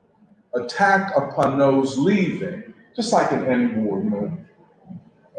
attack 0.54 1.18
upon 1.18 1.58
those 1.58 1.98
leaving, 1.98 2.76
just 2.96 3.12
like 3.12 3.32
in 3.32 3.48
any 3.48 3.74
war, 3.74 4.04
you 4.04 4.10
know, 4.12 4.38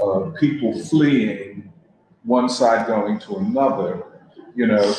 uh, 0.03 0.31
people 0.41 0.77
fleeing, 0.77 1.72
one 2.25 2.49
side 2.49 2.87
going 2.87 3.19
to 3.21 3.37
another, 3.37 4.05
you 4.55 4.67
know, 4.67 4.95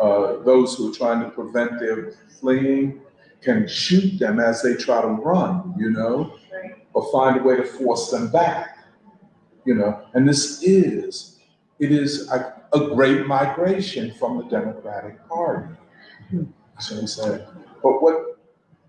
uh, 0.00 0.42
those 0.44 0.76
who 0.76 0.90
are 0.90 0.94
trying 0.94 1.22
to 1.22 1.30
prevent 1.30 1.78
their 1.78 2.12
fleeing 2.40 3.00
can 3.40 3.66
shoot 3.66 4.18
them 4.18 4.40
as 4.40 4.62
they 4.62 4.74
try 4.74 5.00
to 5.00 5.08
run, 5.08 5.74
you 5.78 5.90
know, 5.90 6.36
or 6.92 7.10
find 7.12 7.40
a 7.40 7.42
way 7.42 7.56
to 7.56 7.64
force 7.64 8.10
them 8.10 8.30
back, 8.30 8.78
you 9.64 9.74
know. 9.74 10.02
And 10.14 10.28
this 10.28 10.62
is, 10.62 11.38
it 11.78 11.92
is 11.92 12.30
a, 12.30 12.62
a 12.72 12.94
great 12.94 13.26
migration 13.26 14.12
from 14.14 14.38
the 14.38 14.44
Democratic 14.44 15.26
Party. 15.28 15.74
So 16.80 17.00
he 17.00 17.06
said, 17.06 17.48
but 17.82 18.02
what 18.02 18.38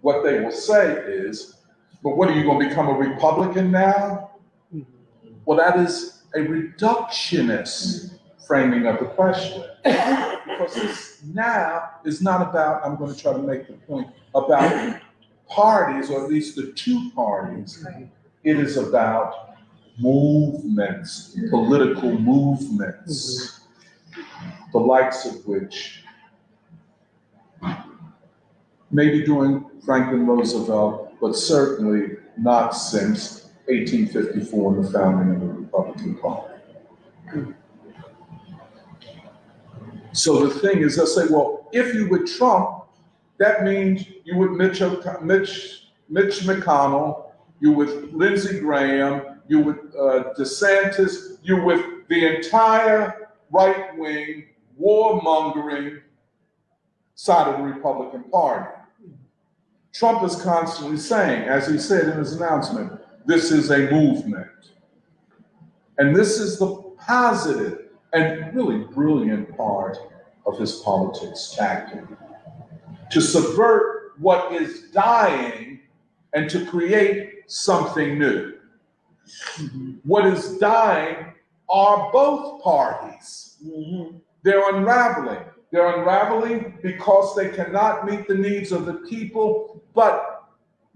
what 0.01 0.23
they 0.23 0.39
will 0.39 0.51
say 0.51 0.93
is, 0.93 1.55
but 2.03 2.17
what 2.17 2.29
are 2.29 2.33
you 2.33 2.43
going 2.43 2.59
to 2.61 2.69
become 2.69 2.87
a 2.87 2.93
Republican 2.93 3.71
now? 3.71 4.31
Well, 5.45 5.57
that 5.57 5.79
is 5.79 6.16
a 6.37 6.45
reductionist 6.45 8.19
framing 8.45 8.85
of 8.85 8.99
the 8.99 9.05
question. 9.05 9.63
Because 9.83 10.75
this 10.75 11.23
now 11.33 11.89
is 12.05 12.21
not 12.21 12.41
about, 12.41 12.85
I'm 12.85 12.95
going 12.95 13.13
to 13.13 13.19
try 13.19 13.33
to 13.33 13.39
make 13.39 13.67
the 13.67 13.73
point, 13.73 14.07
about 14.33 15.01
parties, 15.49 16.09
or 16.09 16.23
at 16.23 16.29
least 16.29 16.55
the 16.55 16.71
two 16.73 17.11
parties. 17.11 17.85
It 18.43 18.59
is 18.59 18.77
about 18.77 19.55
movements, 19.99 21.37
political 21.49 22.17
movements, 22.17 23.61
the 24.71 24.79
likes 24.79 25.25
of 25.25 25.45
which 25.45 26.03
maybe 28.91 29.25
during 29.25 29.65
Franklin 29.83 30.25
Roosevelt, 30.25 31.13
but 31.19 31.35
certainly 31.35 32.17
not 32.37 32.69
since 32.69 33.46
1854 33.67 34.75
and 34.75 34.85
the 34.85 34.91
founding 34.91 35.35
of 35.35 35.41
the 35.41 35.47
Republican 35.47 36.15
Party. 36.15 36.53
So 40.13 40.47
the 40.47 40.59
thing 40.59 40.79
is, 40.79 40.95
they'll 40.95 41.05
say, 41.05 41.25
well, 41.29 41.69
if 41.73 41.93
you 41.93 42.09
would 42.09 42.25
Trump, 42.25 42.85
that 43.37 43.63
means 43.63 44.05
you 44.23 44.35
would 44.37 44.51
Mitch, 44.51 44.81
Mitch, 45.21 45.89
Mitch 46.09 46.39
McConnell, 46.39 47.25
you 47.59 47.71
with 47.71 48.11
Lindsey 48.13 48.59
Graham, 48.59 49.39
you 49.47 49.59
with 49.59 49.77
uh, 49.95 50.33
DeSantis, 50.37 51.37
you 51.43 51.61
with 51.63 52.07
the 52.07 52.35
entire 52.35 53.29
right 53.51 53.97
wing 53.97 54.47
warmongering 54.81 56.01
side 57.15 57.47
of 57.47 57.57
the 57.57 57.63
Republican 57.63 58.23
Party. 58.23 58.69
Trump 59.93 60.23
is 60.23 60.35
constantly 60.41 60.97
saying, 60.97 61.47
as 61.47 61.67
he 61.67 61.77
said 61.77 62.09
in 62.09 62.17
his 62.17 62.33
announcement, 62.33 62.99
this 63.27 63.51
is 63.51 63.69
a 63.71 63.91
movement. 63.91 64.71
And 65.97 66.15
this 66.15 66.39
is 66.39 66.57
the 66.57 66.77
positive 66.97 67.89
and 68.13 68.55
really 68.55 68.85
brilliant 68.85 69.55
part 69.55 69.97
of 70.45 70.57
his 70.57 70.77
politics 70.77 71.53
tactic 71.55 72.05
to 73.11 73.21
subvert 73.21 74.13
what 74.17 74.53
is 74.53 74.89
dying 74.91 75.81
and 76.33 76.49
to 76.49 76.65
create 76.65 77.43
something 77.47 78.17
new. 78.17 78.53
What 80.03 80.25
is 80.25 80.57
dying 80.57 81.33
are 81.69 82.09
both 82.13 82.63
parties. 82.63 83.57
They're 84.43 84.73
unraveling. 84.73 85.43
They're 85.71 85.99
unraveling 85.99 86.79
because 86.81 87.35
they 87.35 87.49
cannot 87.49 88.05
meet 88.05 88.25
the 88.25 88.35
needs 88.35 88.71
of 88.71 88.85
the 88.85 88.93
people, 89.09 89.83
but 89.93 90.36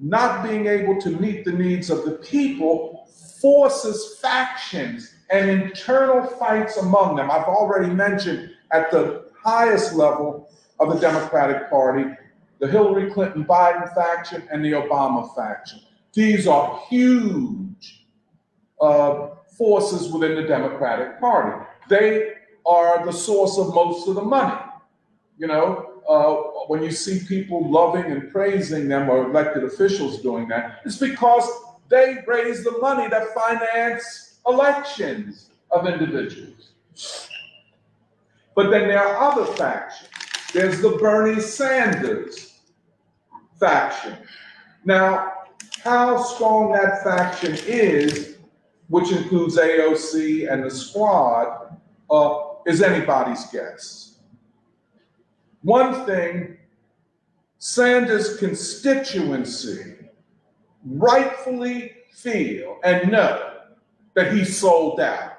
not 0.01 0.43
being 0.43 0.65
able 0.65 0.99
to 0.99 1.11
meet 1.11 1.45
the 1.45 1.51
needs 1.51 1.89
of 1.89 2.03
the 2.05 2.11
people 2.11 3.07
forces 3.39 4.17
factions 4.19 5.13
and 5.29 5.49
internal 5.49 6.25
fights 6.27 6.77
among 6.77 7.15
them. 7.15 7.31
I've 7.31 7.43
already 7.43 7.93
mentioned 7.93 8.51
at 8.71 8.91
the 8.91 9.25
highest 9.39 9.93
level 9.93 10.49
of 10.79 10.93
the 10.93 10.99
Democratic 10.99 11.69
Party, 11.69 12.05
the 12.59 12.67
Hillary 12.67 13.11
Clinton 13.11 13.45
Biden 13.45 13.93
faction 13.93 14.47
and 14.51 14.63
the 14.63 14.71
Obama 14.71 15.33
faction. 15.35 15.79
These 16.13 16.47
are 16.47 16.81
huge 16.89 18.07
uh, 18.81 19.29
forces 19.57 20.11
within 20.11 20.35
the 20.35 20.43
Democratic 20.43 21.19
Party. 21.19 21.65
They 21.89 22.33
are 22.65 23.05
the 23.05 23.13
source 23.13 23.57
of 23.57 23.73
most 23.73 24.07
of 24.07 24.15
the 24.15 24.23
money. 24.23 24.59
You 25.37 25.47
know, 25.47 25.90
uh, 26.07 26.35
when 26.67 26.83
you 26.83 26.91
see 26.91 27.25
people 27.27 27.69
loving 27.69 28.05
and 28.05 28.31
praising 28.31 28.87
them 28.87 29.09
or 29.09 29.25
elected 29.25 29.63
officials 29.63 30.21
doing 30.21 30.47
that, 30.49 30.81
it's 30.85 30.97
because 30.97 31.47
they 31.89 32.17
raise 32.27 32.63
the 32.63 32.77
money 32.79 33.07
that 33.09 33.33
finance 33.33 34.39
elections 34.47 35.49
of 35.71 35.87
individuals. 35.87 36.71
But 38.55 38.69
then 38.69 38.87
there 38.87 39.05
are 39.05 39.31
other 39.31 39.45
factions. 39.53 40.09
There's 40.53 40.81
the 40.81 40.91
Bernie 40.97 41.39
Sanders 41.39 42.59
faction. 43.59 44.17
Now, 44.83 45.33
how 45.83 46.21
strong 46.21 46.73
that 46.73 47.03
faction 47.03 47.57
is, 47.65 48.37
which 48.89 49.11
includes 49.11 49.57
AOC 49.57 50.51
and 50.51 50.63
the 50.63 50.71
squad, 50.71 51.77
uh, 52.09 52.39
is 52.67 52.81
anybody's 52.81 53.45
guess. 53.45 54.10
One 55.61 56.05
thing, 56.05 56.57
Sanders' 57.59 58.37
constituency 58.37 59.95
rightfully 60.83 61.93
feel 62.11 62.79
and 62.83 63.11
know 63.11 63.57
that 64.15 64.33
he 64.33 64.43
sold 64.43 64.99
out. 64.99 65.33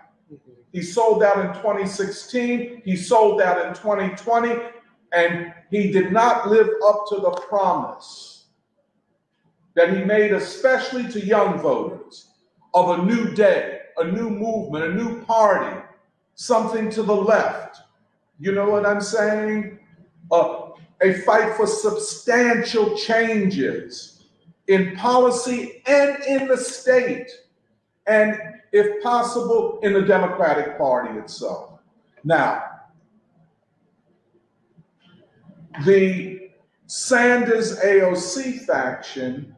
He 0.72 0.82
sold 0.82 1.22
out 1.22 1.44
in 1.44 1.52
2016, 1.54 2.82
he 2.84 2.96
sold 2.96 3.42
out 3.42 3.66
in 3.66 3.74
2020, 3.74 4.62
and 5.12 5.52
he 5.70 5.90
did 5.90 6.12
not 6.12 6.48
live 6.48 6.68
up 6.86 7.04
to 7.10 7.16
the 7.16 7.30
promise 7.48 8.46
that 9.74 9.94
he 9.94 10.04
made, 10.04 10.32
especially 10.32 11.08
to 11.08 11.24
young 11.24 11.58
voters, 11.58 12.28
of 12.74 12.98
a 12.98 13.04
new 13.04 13.34
day, 13.34 13.80
a 13.98 14.04
new 14.04 14.30
movement, 14.30 14.84
a 14.84 14.94
new 14.94 15.22
party, 15.24 15.80
something 16.34 16.88
to 16.90 17.02
the 17.02 17.14
left. 17.14 17.80
You 18.38 18.52
know 18.52 18.70
what 18.70 18.86
I'm 18.86 19.00
saying? 19.00 19.78
A 20.32 21.12
fight 21.24 21.54
for 21.56 21.66
substantial 21.66 22.96
changes 22.96 24.24
in 24.68 24.96
policy 24.96 25.82
and 25.86 26.22
in 26.24 26.48
the 26.48 26.56
state. 26.56 27.30
And 28.06 28.38
if 28.72 29.02
possible, 29.02 29.78
in 29.82 29.92
the 29.92 30.02
Democratic 30.02 30.78
Party 30.78 31.18
itself. 31.18 31.80
Now, 32.24 32.64
the 35.84 36.50
Sanders 36.86 37.78
AOC 37.80 38.64
faction 38.66 39.54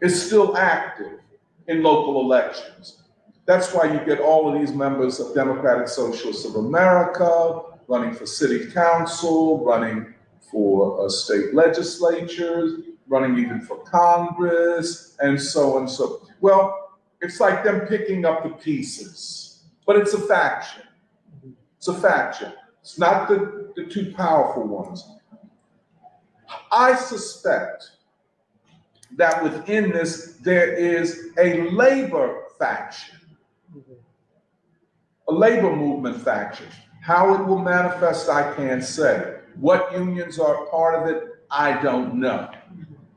is 0.00 0.26
still 0.26 0.56
active 0.56 1.20
in 1.68 1.82
local 1.82 2.20
elections. 2.20 3.02
That's 3.46 3.72
why 3.72 3.92
you 3.92 4.04
get 4.04 4.20
all 4.20 4.52
of 4.52 4.60
these 4.60 4.72
members 4.72 5.20
of 5.20 5.34
Democratic 5.34 5.88
Socialists 5.88 6.44
of 6.44 6.56
America 6.56 7.62
running 7.92 8.14
for 8.14 8.24
city 8.24 8.70
council, 8.70 9.62
running 9.62 10.14
for 10.50 11.04
uh, 11.04 11.10
state 11.10 11.52
legislatures, 11.52 12.80
running 13.06 13.38
even 13.38 13.60
for 13.60 13.76
Congress, 13.84 15.14
and 15.20 15.38
so 15.40 15.74
on 15.74 15.82
and 15.82 15.90
so. 15.90 16.26
Well, 16.40 16.98
it's 17.20 17.38
like 17.38 17.62
them 17.62 17.80
picking 17.86 18.24
up 18.24 18.44
the 18.44 18.48
pieces, 18.48 19.64
but 19.86 19.96
it's 19.96 20.14
a 20.14 20.20
faction. 20.20 20.84
It's 21.76 21.88
a 21.88 21.94
faction. 21.94 22.54
It's 22.80 22.98
not 22.98 23.28
the, 23.28 23.70
the 23.76 23.84
two 23.84 24.12
powerful 24.12 24.66
ones. 24.66 25.06
I 26.72 26.94
suspect 26.94 27.90
that 29.16 29.42
within 29.42 29.90
this, 29.90 30.38
there 30.40 30.72
is 30.72 31.32
a 31.38 31.68
labor 31.70 32.44
faction, 32.58 33.18
a 35.28 35.32
labor 35.32 35.76
movement 35.76 36.22
faction. 36.22 36.68
How 37.02 37.34
it 37.34 37.44
will 37.48 37.58
manifest, 37.58 38.28
I 38.28 38.54
can't 38.54 38.84
say. 38.84 39.38
What 39.56 39.92
unions 39.92 40.38
are 40.38 40.66
part 40.66 41.02
of 41.02 41.12
it, 41.12 41.24
I 41.50 41.82
don't 41.82 42.14
know. 42.14 42.48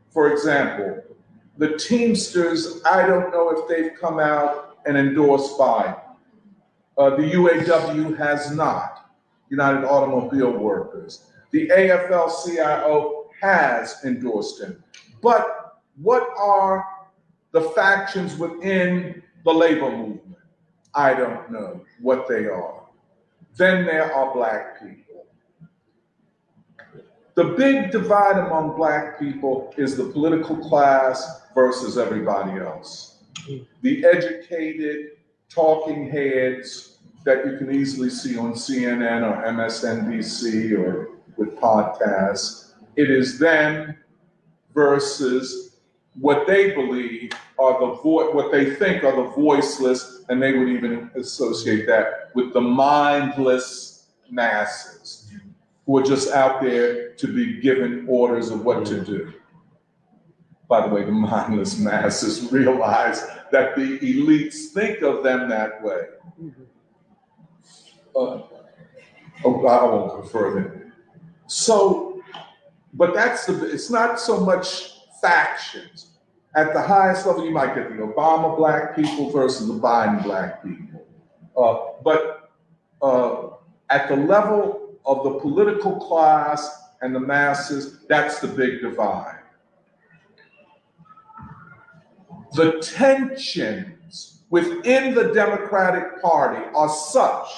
For 0.10 0.34
example, 0.34 1.04
the 1.60 1.78
Teamsters, 1.78 2.82
I 2.84 3.06
don't 3.06 3.32
know 3.32 3.52
if 3.52 3.68
they've 3.68 3.92
come 4.02 4.20
out 4.20 4.80
and 4.88 4.98
endorsed 4.98 5.60
Biden. 5.60 6.00
Uh, 6.98 7.12
the 7.12 7.32
UAW 7.34 8.18
has 8.18 8.50
not, 8.56 9.12
United 9.50 9.86
Automobile 9.86 10.58
Workers. 10.58 11.28
The 11.52 11.68
AFL-CIO 11.68 13.28
has 13.40 13.98
endorsed 14.04 14.64
him. 14.64 14.84
But 15.22 15.78
what 16.02 16.28
are 16.40 16.86
the 17.52 17.62
factions 17.62 18.36
within 18.36 19.22
the 19.44 19.54
labor 19.54 19.92
movement? 19.92 20.38
I 20.96 21.14
don't 21.14 21.52
know 21.52 21.86
what 22.02 22.28
they 22.28 22.48
are. 22.48 22.85
Then 23.58 23.86
there 23.86 24.14
are 24.14 24.34
black 24.34 24.82
people. 24.82 25.26
The 27.36 27.44
big 27.58 27.92
divide 27.92 28.38
among 28.38 28.76
black 28.76 29.20
people 29.20 29.74
is 29.78 29.98
the 29.98 30.06
political 30.06 30.58
class 30.58 31.42
versus 31.54 31.98
everybody 31.98 32.60
else. 32.60 33.24
The 33.82 34.06
educated 34.06 35.12
talking 35.50 36.10
heads 36.10 36.98
that 37.26 37.46
you 37.46 37.58
can 37.58 37.74
easily 37.74 38.10
see 38.10 38.38
on 38.38 38.54
CNN 38.54 39.24
or 39.24 39.44
MSNBC 39.48 40.78
or 40.78 41.10
with 41.38 41.56
podcasts. 41.58 42.72
It 42.96 43.10
is 43.10 43.38
them 43.40 43.98
versus 44.74 45.78
what 46.20 46.48
they 46.48 46.72
believe 46.72 47.32
are 47.60 47.80
the 47.80 48.02
vo- 48.02 48.32
what 48.32 48.52
they 48.52 48.76
think 48.76 49.04
are 49.04 49.16
the 49.16 49.30
voiceless, 49.32 50.15
and 50.30 50.42
they 50.42 50.58
would 50.58 50.70
even 50.70 51.12
associate 51.16 51.86
that 51.88 52.32
with 52.34 52.54
the 52.54 52.62
mindless 52.62 54.08
masses 54.30 55.32
who 55.86 55.98
are 55.98 56.04
just 56.04 56.32
out 56.32 56.62
there 56.62 57.14
to 57.14 57.28
be 57.28 57.60
given 57.62 58.06
orders 58.08 58.50
of 58.50 58.66
what 58.66 58.86
to 58.86 59.04
do. 59.04 59.34
By 60.68 60.88
the 60.88 60.94
way, 60.94 61.04
the 61.04 61.12
mindless 61.12 61.78
masses 61.78 62.52
realize 62.52 63.22
that 63.52 63.76
the 63.76 64.00
elites 64.00 64.70
think 64.74 65.02
of 65.02 65.24
them 65.24 65.48
that 65.50 65.84
way. 65.84 66.02
Uh, 68.16 68.42
oh, 69.44 69.66
I 69.68 69.84
won't 69.84 70.10
go 70.10 70.24
further. 70.24 70.94
So, 71.48 72.22
but 72.94 73.14
that's 73.14 73.46
the, 73.46 73.72
it's 73.72 73.92
not 73.92 74.20
so 74.20 74.40
much 74.40 74.94
factions. 75.22 76.15
At 76.56 76.74
the 76.74 76.82
highest 76.82 77.26
level, 77.26 77.44
you 77.44 77.52
might 77.52 77.76
get 77.76 77.90
the 77.90 78.02
Obama 78.02 78.56
black 78.56 78.96
people 78.96 79.30
versus 79.30 79.68
the 79.68 79.74
Biden 79.74 80.24
black 80.24 80.64
people. 80.64 81.06
Uh, 81.58 82.02
but 82.02 82.52
uh, 83.02 83.50
at 83.90 84.08
the 84.08 84.16
level 84.16 84.98
of 85.06 85.24
the 85.26 85.40
political 85.40 85.98
class 85.98 86.84
and 87.02 87.14
the 87.14 87.20
masses, 87.20 88.06
that's 88.08 88.40
the 88.40 88.48
big 88.48 88.82
divide. 88.82 89.42
The 92.54 92.80
tensions 92.82 94.44
within 94.50 95.14
the 95.14 95.34
Democratic 95.34 96.22
Party 96.22 96.64
are 96.74 96.88
such 96.88 97.50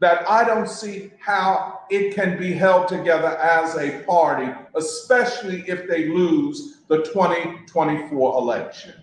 that 0.00 0.28
I 0.28 0.42
don't 0.44 0.68
see 0.68 1.12
how 1.20 1.82
it 1.88 2.14
can 2.14 2.36
be 2.36 2.52
held 2.52 2.88
together 2.88 3.36
as 3.38 3.76
a 3.76 4.02
party, 4.04 4.50
especially 4.74 5.62
if 5.68 5.88
they 5.88 6.08
lose 6.08 6.79
the 6.90 6.98
2024 7.04 8.38
election. 8.38 8.94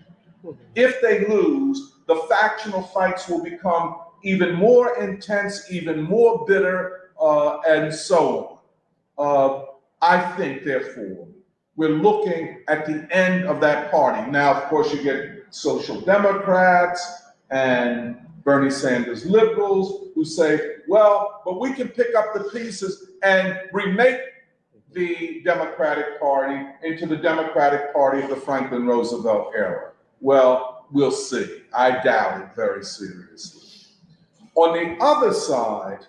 If 0.74 1.00
they 1.00 1.26
lose, 1.26 1.94
the 2.06 2.16
factional 2.28 2.82
fights 2.82 3.28
will 3.28 3.42
become 3.42 3.96
even 4.22 4.54
more 4.54 5.02
intense, 5.02 5.72
even 5.72 6.02
more 6.02 6.44
bitter, 6.46 7.10
uh, 7.20 7.60
and 7.66 7.92
so 7.92 8.60
on. 9.16 9.26
Uh, 9.26 9.64
I 10.02 10.20
think, 10.36 10.64
therefore, 10.64 11.26
we're 11.76 11.88
looking 11.88 12.62
at 12.68 12.86
the 12.86 13.08
end 13.10 13.46
of 13.46 13.60
that 13.62 13.90
party. 13.90 14.30
Now, 14.30 14.52
of 14.54 14.64
course, 14.64 14.92
you 14.92 15.02
get 15.02 15.46
social 15.50 15.98
democrats 16.00 17.22
and 17.50 18.18
Bernie 18.44 18.70
Sanders 18.70 19.24
liberals 19.24 20.10
who 20.14 20.24
say, 20.24 20.76
well, 20.86 21.40
but 21.44 21.58
we 21.58 21.72
can 21.72 21.88
pick 21.88 22.14
up 22.14 22.34
the 22.34 22.44
pieces 22.50 23.12
and 23.22 23.58
remake 23.72 24.20
the 24.98 25.40
Democratic 25.44 26.18
Party 26.18 26.66
into 26.82 27.06
the 27.06 27.16
Democratic 27.16 27.92
Party 27.92 28.20
of 28.20 28.30
the 28.30 28.36
Franklin 28.36 28.84
Roosevelt 28.84 29.52
era. 29.56 29.92
Well, 30.20 30.86
we'll 30.90 31.12
see. 31.12 31.62
I 31.72 32.02
doubt 32.02 32.40
it 32.40 32.56
very 32.56 32.84
seriously. 32.84 33.62
On 34.56 34.74
the 34.74 35.00
other 35.00 35.32
side, 35.32 36.04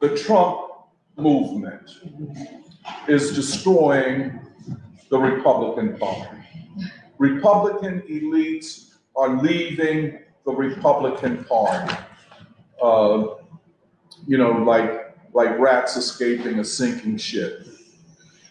the 0.00 0.14
Trump 0.14 0.72
movement 1.16 1.90
is 3.08 3.34
destroying 3.34 4.38
the 5.08 5.18
Republican 5.18 5.96
Party. 5.96 6.36
Republican 7.16 8.02
elites 8.02 8.96
are 9.16 9.38
leaving 9.38 10.18
the 10.44 10.52
Republican 10.52 11.44
Party. 11.44 11.96
Uh, 12.82 13.24
you 14.26 14.36
know, 14.36 14.50
like 14.50 15.16
like 15.32 15.58
rats 15.58 15.96
escaping 15.96 16.58
a 16.58 16.64
sinking 16.64 17.16
ship. 17.16 17.66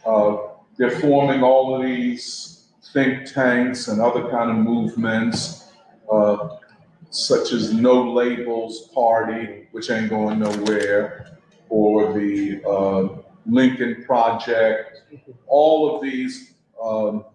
Uh, 0.08 0.38
they're 0.78 1.00
forming 1.02 1.44
all 1.44 1.76
of 1.76 1.82
these 1.82 2.70
think 2.94 3.32
tanks 3.32 3.90
and 3.90 4.00
other 4.00 4.30
kind 4.30 4.50
of 4.50 4.58
movements, 4.58 5.74
uh, 6.12 6.58
such 7.10 7.52
as 7.52 7.74
No 7.74 8.14
Labels 8.14 8.88
Party, 8.94 9.68
which 9.72 9.90
ain't 9.90 10.10
going 10.10 10.40
nowhere, 10.40 11.38
or 11.70 12.14
the 12.14 12.62
uh, 12.66 13.22
Lincoln 13.46 14.04
Project. 14.06 15.02
All 15.48 15.96
of 15.96 16.02
these 16.02 16.54
um, 16.82 17.26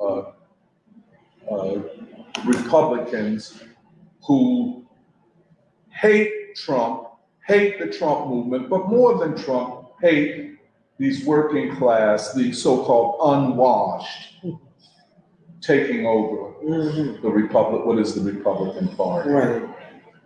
uh, 0.00 0.22
uh, 1.50 1.80
Republicans 2.44 3.62
who 4.24 4.86
hate 5.90 6.54
Trump, 6.54 7.08
hate 7.46 7.80
the 7.80 7.86
Trump 7.86 8.28
movement, 8.28 8.70
but 8.70 8.88
more 8.88 9.18
than 9.18 9.36
Trump, 9.36 9.88
hate 10.00 10.58
these 10.98 11.24
working 11.24 11.74
class, 11.76 12.32
the 12.34 12.52
so-called 12.52 13.16
unwashed, 13.22 14.44
taking 15.60 16.06
over 16.06 16.52
Mhm. 16.64 17.22
the 17.22 17.28
Republic. 17.28 17.84
What 17.86 17.98
is 17.98 18.14
the 18.14 18.32
Republican 18.32 18.88
Party? 18.96 19.30
Right. 19.30 19.62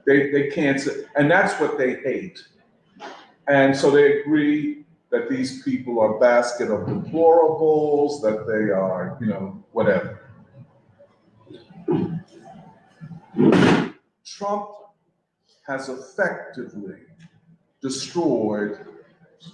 They 0.07 0.31
they 0.31 0.49
can't 0.51 0.81
say, 0.81 1.05
and 1.17 1.31
that's 1.31 1.59
what 1.61 1.79
they 1.79 1.95
hate. 1.95 2.39
And 3.49 3.77
so 3.77 3.91
they 3.91 4.21
agree 4.21 4.85
that 5.11 5.29
these 5.29 5.62
people 5.62 6.01
are 6.01 6.19
basket 6.19 6.71
of 6.71 6.87
deplorables, 6.89 8.21
that 8.23 8.47
they 8.47 8.71
are, 8.73 9.17
you 9.21 9.27
know, 9.29 9.64
whatever. 9.73 10.21
Trump 14.25 14.71
has 15.67 15.89
effectively 15.89 16.97
destroyed 17.81 18.79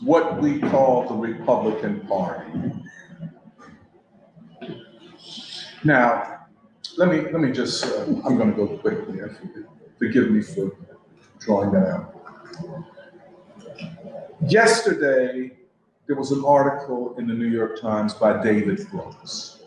what 0.01 0.41
we 0.41 0.59
call 0.61 1.09
the 1.09 1.15
Republican 1.15 2.01
Party. 2.07 2.73
Now, 5.85 6.47
let 6.97 7.09
me, 7.09 7.21
let 7.21 7.41
me 7.41 7.53
just, 7.53 7.85
uh, 7.85 8.05
I'm 8.25 8.37
gonna 8.37 8.53
go 8.53 8.67
quickly, 8.79 9.21
forgive 9.99 10.31
me 10.31 10.43
for 10.43 10.77
drawing 11.39 11.73
that 11.73 11.89
out. 11.89 12.15
Yesterday, 14.49 15.53
there 16.07 16.17
was 16.17 16.33
an 16.33 16.45
article 16.45 17.15
in 17.19 17.27
the 17.27 17.35
New 17.35 17.49
York 17.49 17.81
Times 17.81 18.15
by 18.15 18.43
David 18.43 18.87
Brooks. 18.91 19.63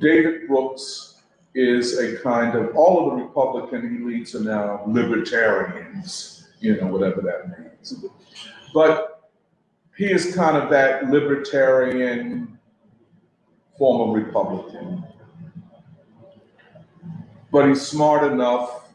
David 0.00 0.48
Brooks 0.48 1.22
is 1.54 1.98
a 1.98 2.16
kind 2.22 2.54
of, 2.54 2.74
all 2.76 3.10
of 3.10 3.18
the 3.18 3.24
Republican 3.24 4.02
elites 4.02 4.34
are 4.34 4.40
now 4.40 4.82
libertarians, 4.86 6.48
you 6.60 6.80
know, 6.80 6.86
whatever 6.86 7.20
that 7.20 7.58
means. 7.58 7.69
But 8.72 9.30
he 9.96 10.10
is 10.10 10.34
kind 10.34 10.56
of 10.56 10.70
that 10.70 11.10
libertarian 11.10 12.58
former 13.76 14.12
Republican. 14.12 15.04
But 17.52 17.68
he's 17.68 17.82
smart 17.82 18.30
enough 18.32 18.92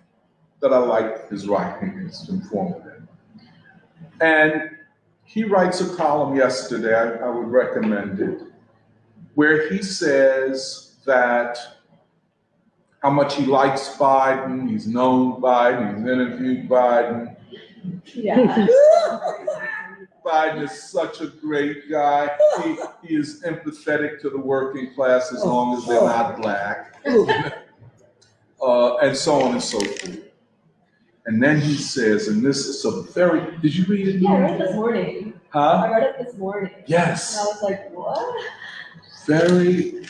that 0.62 0.74
I 0.74 0.78
like 0.78 1.30
his 1.30 1.48
writing, 1.48 2.04
it's 2.06 2.30
informative. 2.30 3.04
And 4.22 4.72
he 5.26 5.44
writes 5.44 5.82
a 5.82 5.96
column 5.96 6.36
yesterday, 6.36 6.96
I, 6.96 7.28
I 7.28 7.30
would 7.30 7.48
recommend 7.48 8.20
it, 8.20 8.42
where 9.34 9.70
he 9.70 9.84
says 9.84 10.96
that 11.06 11.58
how 13.02 13.10
much 13.10 13.36
he 13.36 13.46
likes 13.46 13.90
Biden, 13.98 14.70
he's 14.70 14.88
known 14.88 15.42
Biden, 15.42 15.98
he's 15.98 16.08
interviewed 16.08 16.70
Biden, 16.70 17.35
Yeah. 18.14 18.68
Biden 20.26 20.64
is 20.64 20.84
such 20.84 21.22
a 21.22 21.28
great 21.28 21.90
guy. 21.90 22.36
He, 22.64 22.78
he 23.04 23.16
is 23.16 23.44
empathetic 23.44 24.20
to 24.22 24.30
the 24.32 24.40
working 24.40 24.94
class 24.96 25.32
as 25.32 25.44
long 25.44 25.78
as 25.78 25.86
they're 25.86 26.02
not 26.02 26.42
black, 26.42 26.96
uh, 28.62 28.98
and 28.98 29.16
so 29.16 29.42
on 29.42 29.52
and 29.54 29.62
so 29.62 29.80
forth. 29.80 30.20
And 31.28 31.42
then 31.42 31.60
he 31.62 31.76
says, 31.76 32.28
and 32.28 32.44
this 32.44 32.66
is 32.66 32.86
a 32.86 33.02
very, 33.14 33.58
did 33.60 33.76
you 33.76 33.86
read 33.86 34.08
it? 34.08 34.22
Yeah, 34.22 34.32
I 34.32 34.40
read 34.42 34.52
it 34.52 34.60
this 34.66 34.76
morning. 34.76 35.34
Huh? 35.50 35.84
I 35.86 35.92
read 35.92 36.04
it 36.04 36.16
this 36.26 36.38
morning. 36.38 36.72
And 36.76 36.84
Yes. 36.88 37.38
I 37.38 37.44
was 37.46 37.62
like, 37.64 37.92
what? 37.92 38.44
very, 39.26 40.06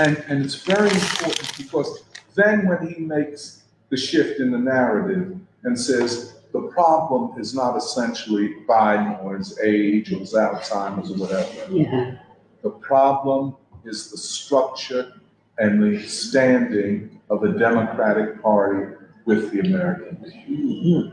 and, 0.00 0.16
and 0.28 0.44
it's 0.44 0.56
very 0.56 0.90
important 0.90 1.56
because 1.56 2.02
then 2.34 2.66
when 2.66 2.86
he 2.86 3.00
makes 3.00 3.62
the 3.90 3.96
shift 3.96 4.40
in 4.40 4.50
the 4.50 4.58
narrative 4.58 5.38
and 5.62 5.78
says, 5.78 6.35
the 6.60 6.68
problem 6.68 7.38
is 7.40 7.54
not 7.54 7.76
essentially 7.76 8.54
Biden 8.68 9.22
or 9.24 9.36
his 9.36 9.58
age 9.60 10.12
or 10.12 10.18
his 10.18 10.34
Alzheimer's 10.34 11.10
or 11.10 11.16
whatever. 11.16 11.66
mhm. 11.68 12.18
The 12.62 12.70
problem 12.70 13.56
is 13.84 14.10
the 14.10 14.18
structure 14.18 15.12
and 15.58 15.82
the 15.82 16.02
standing 16.06 17.20
of 17.30 17.40
the 17.40 17.52
Democratic 17.52 18.42
Party 18.42 18.94
with 19.24 19.50
the 19.52 19.60
American 19.60 20.16
people. 20.16 21.12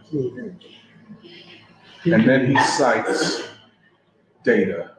And 2.05 2.27
then 2.27 2.47
he 2.47 2.57
cites 2.63 3.47
data, 4.43 4.91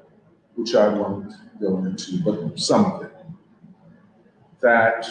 which 0.54 0.74
I 0.74 0.88
won't 0.88 1.32
go 1.60 1.78
into, 1.78 2.22
but 2.24 2.58
some 2.58 2.84
of 2.86 3.02
it. 3.02 3.12
That 4.60 5.06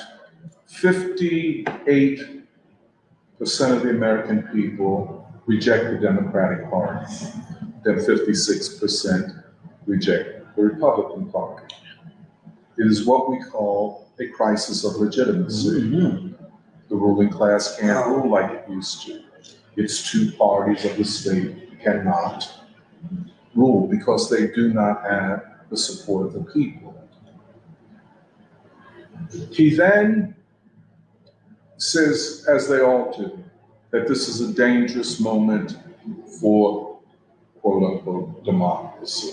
fifty-eight 0.66 2.44
percent 3.38 3.74
of 3.74 3.84
the 3.84 3.90
American 3.92 4.44
people 4.52 5.23
reject 5.46 5.92
the 5.92 5.98
Democratic 5.98 6.70
Party, 6.70 7.06
fifty-six 7.84 8.80
percent 8.80 9.32
reject 9.86 10.56
the 10.56 10.64
Republican 10.64 11.30
Party. 11.32 11.66
It 12.78 12.88
is 12.88 13.06
what 13.06 13.30
we 13.30 13.42
call 13.44 14.08
a 14.20 14.28
crisis 14.28 14.84
of 14.84 14.96
legitimacy. 14.96 15.82
Mhm. 15.82 16.34
The 16.90 16.96
ruling 16.96 17.30
class 17.30 17.78
can't 17.80 18.08
rule 18.08 18.30
like 18.30 18.52
it 18.52 18.70
used 18.70 19.06
to. 19.06 19.22
Its 19.76 20.12
two 20.12 20.32
parties 20.34 20.86
of 20.86 20.98
the 20.98 21.04
state 21.04 21.80
cannot 21.82 22.48
rule 23.56 23.88
because 23.88 24.30
they 24.30 24.48
do 24.48 24.74
not 24.74 25.04
have 25.04 25.44
the 25.70 25.78
support 25.78 26.28
of 26.28 26.34
the 26.34 26.44
people. 26.52 26.94
He 29.52 29.76
then 29.76 30.36
says, 31.78 32.46
as 32.48 32.68
they 32.68 32.82
all 32.82 33.12
do, 33.18 33.44
that 33.94 34.08
this 34.08 34.28
is 34.28 34.42
a 34.42 34.52
dangerous 34.52 35.20
moment 35.20 35.78
for 36.42 37.00
quote 37.62 37.84
unquote 37.84 38.44
democracy, 38.44 39.32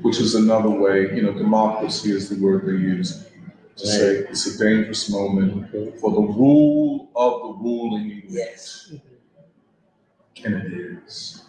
which 0.00 0.18
is 0.18 0.34
another 0.34 0.70
way, 0.70 1.14
you 1.14 1.22
know, 1.22 1.32
democracy 1.32 2.10
is 2.10 2.30
the 2.30 2.42
word 2.42 2.66
they 2.66 2.72
use 2.72 3.26
to 3.76 3.86
say 3.86 4.16
it's 4.30 4.46
a 4.46 4.58
dangerous 4.58 5.10
moment 5.10 5.70
for 6.00 6.10
the 6.10 6.20
rule 6.20 7.10
of 7.14 7.42
the 7.42 7.62
ruling 7.62 8.10
elite. 8.10 8.24
Yes. 8.28 8.94
And 10.42 10.54
it 10.54 10.72
is. 11.06 11.44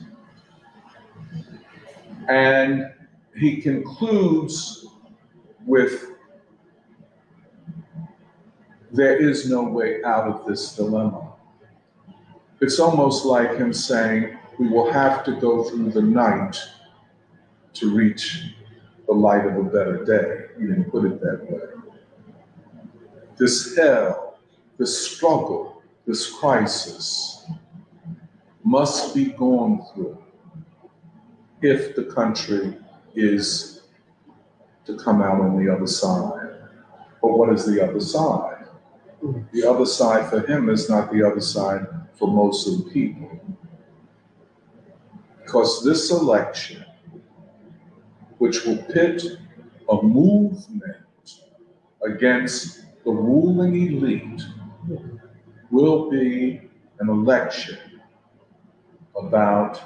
And 2.27 2.91
he 3.35 3.61
concludes 3.61 4.85
with 5.65 6.07
there 8.91 9.15
is 9.15 9.49
no 9.49 9.63
way 9.63 10.03
out 10.03 10.27
of 10.27 10.45
this 10.45 10.75
dilemma. 10.75 11.28
It's 12.61 12.79
almost 12.79 13.25
like 13.25 13.55
him 13.55 13.71
saying, 13.71 14.37
we 14.57 14.67
will 14.67 14.91
have 14.91 15.23
to 15.23 15.31
go 15.39 15.63
through 15.63 15.91
the 15.91 16.01
night 16.01 16.61
to 17.75 17.95
reach 17.95 18.53
the 19.07 19.13
light 19.13 19.45
of 19.45 19.55
a 19.55 19.63
better 19.63 20.03
day. 20.03 20.53
He 20.59 20.67
didn't 20.67 20.91
put 20.91 21.05
it 21.05 21.21
that 21.21 21.49
way. 21.49 21.61
This 23.37 23.77
hell, 23.77 24.39
this 24.77 25.09
struggle, 25.09 25.81
this 26.05 26.29
crisis 26.29 27.47
must 28.65 29.15
be 29.15 29.25
gone 29.25 29.85
through 29.93 30.21
if 31.61 31.95
the 31.95 32.03
country 32.03 32.77
is 33.15 33.83
to 34.85 34.97
come 34.97 35.21
out 35.21 35.39
on 35.39 35.63
the 35.63 35.73
other 35.73 35.87
side. 35.87 36.57
But 37.21 37.37
what 37.37 37.53
is 37.53 37.65
the 37.65 37.81
other 37.81 38.01
side? 38.01 38.65
Hmm. 39.21 39.41
The 39.53 39.63
other 39.63 39.85
side 39.85 40.29
for 40.29 40.45
him 40.45 40.69
is 40.69 40.89
not 40.89 41.11
the 41.11 41.23
other 41.25 41.41
side 41.41 41.87
for 42.19 42.27
most 42.27 42.67
of 42.67 42.83
the 42.83 42.91
people. 42.91 43.31
Because 45.41 45.83
this 45.83 46.11
election, 46.11 46.85
which 48.37 48.65
will 48.65 48.77
pit 48.77 49.23
a 49.89 50.03
movement 50.03 50.97
against 52.05 52.81
the 53.05 53.11
ruling 53.11 53.75
elite, 53.87 54.43
will 55.71 56.11
be 56.11 56.61
an 56.99 57.09
election 57.09 57.77
about 59.15 59.81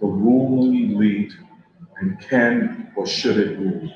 the 0.00 0.06
ruling 0.06 0.92
elite 0.92 1.32
and 1.98 2.18
can 2.20 2.90
or 2.96 3.06
should 3.06 3.36
it 3.36 3.58
rule. 3.58 3.92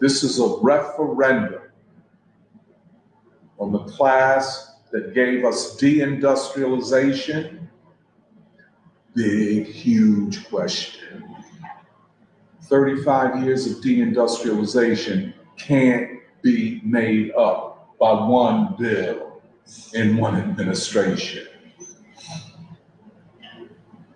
This 0.00 0.24
is 0.24 0.40
a 0.40 0.56
referendum 0.62 1.62
on 3.58 3.72
the 3.72 3.84
class 3.84 4.71
that 4.92 5.14
gave 5.14 5.44
us 5.44 5.76
deindustrialization. 5.80 7.66
Big, 9.14 9.66
huge 9.66 10.48
question. 10.48 11.34
35 12.64 13.42
years 13.42 13.66
of 13.66 13.82
deindustrialization 13.82 15.34
can't 15.58 16.20
be 16.42 16.80
made 16.84 17.32
up 17.32 17.96
by 17.98 18.12
one 18.12 18.74
bill 18.78 19.42
in 19.94 20.16
one 20.16 20.36
administration. 20.36 21.46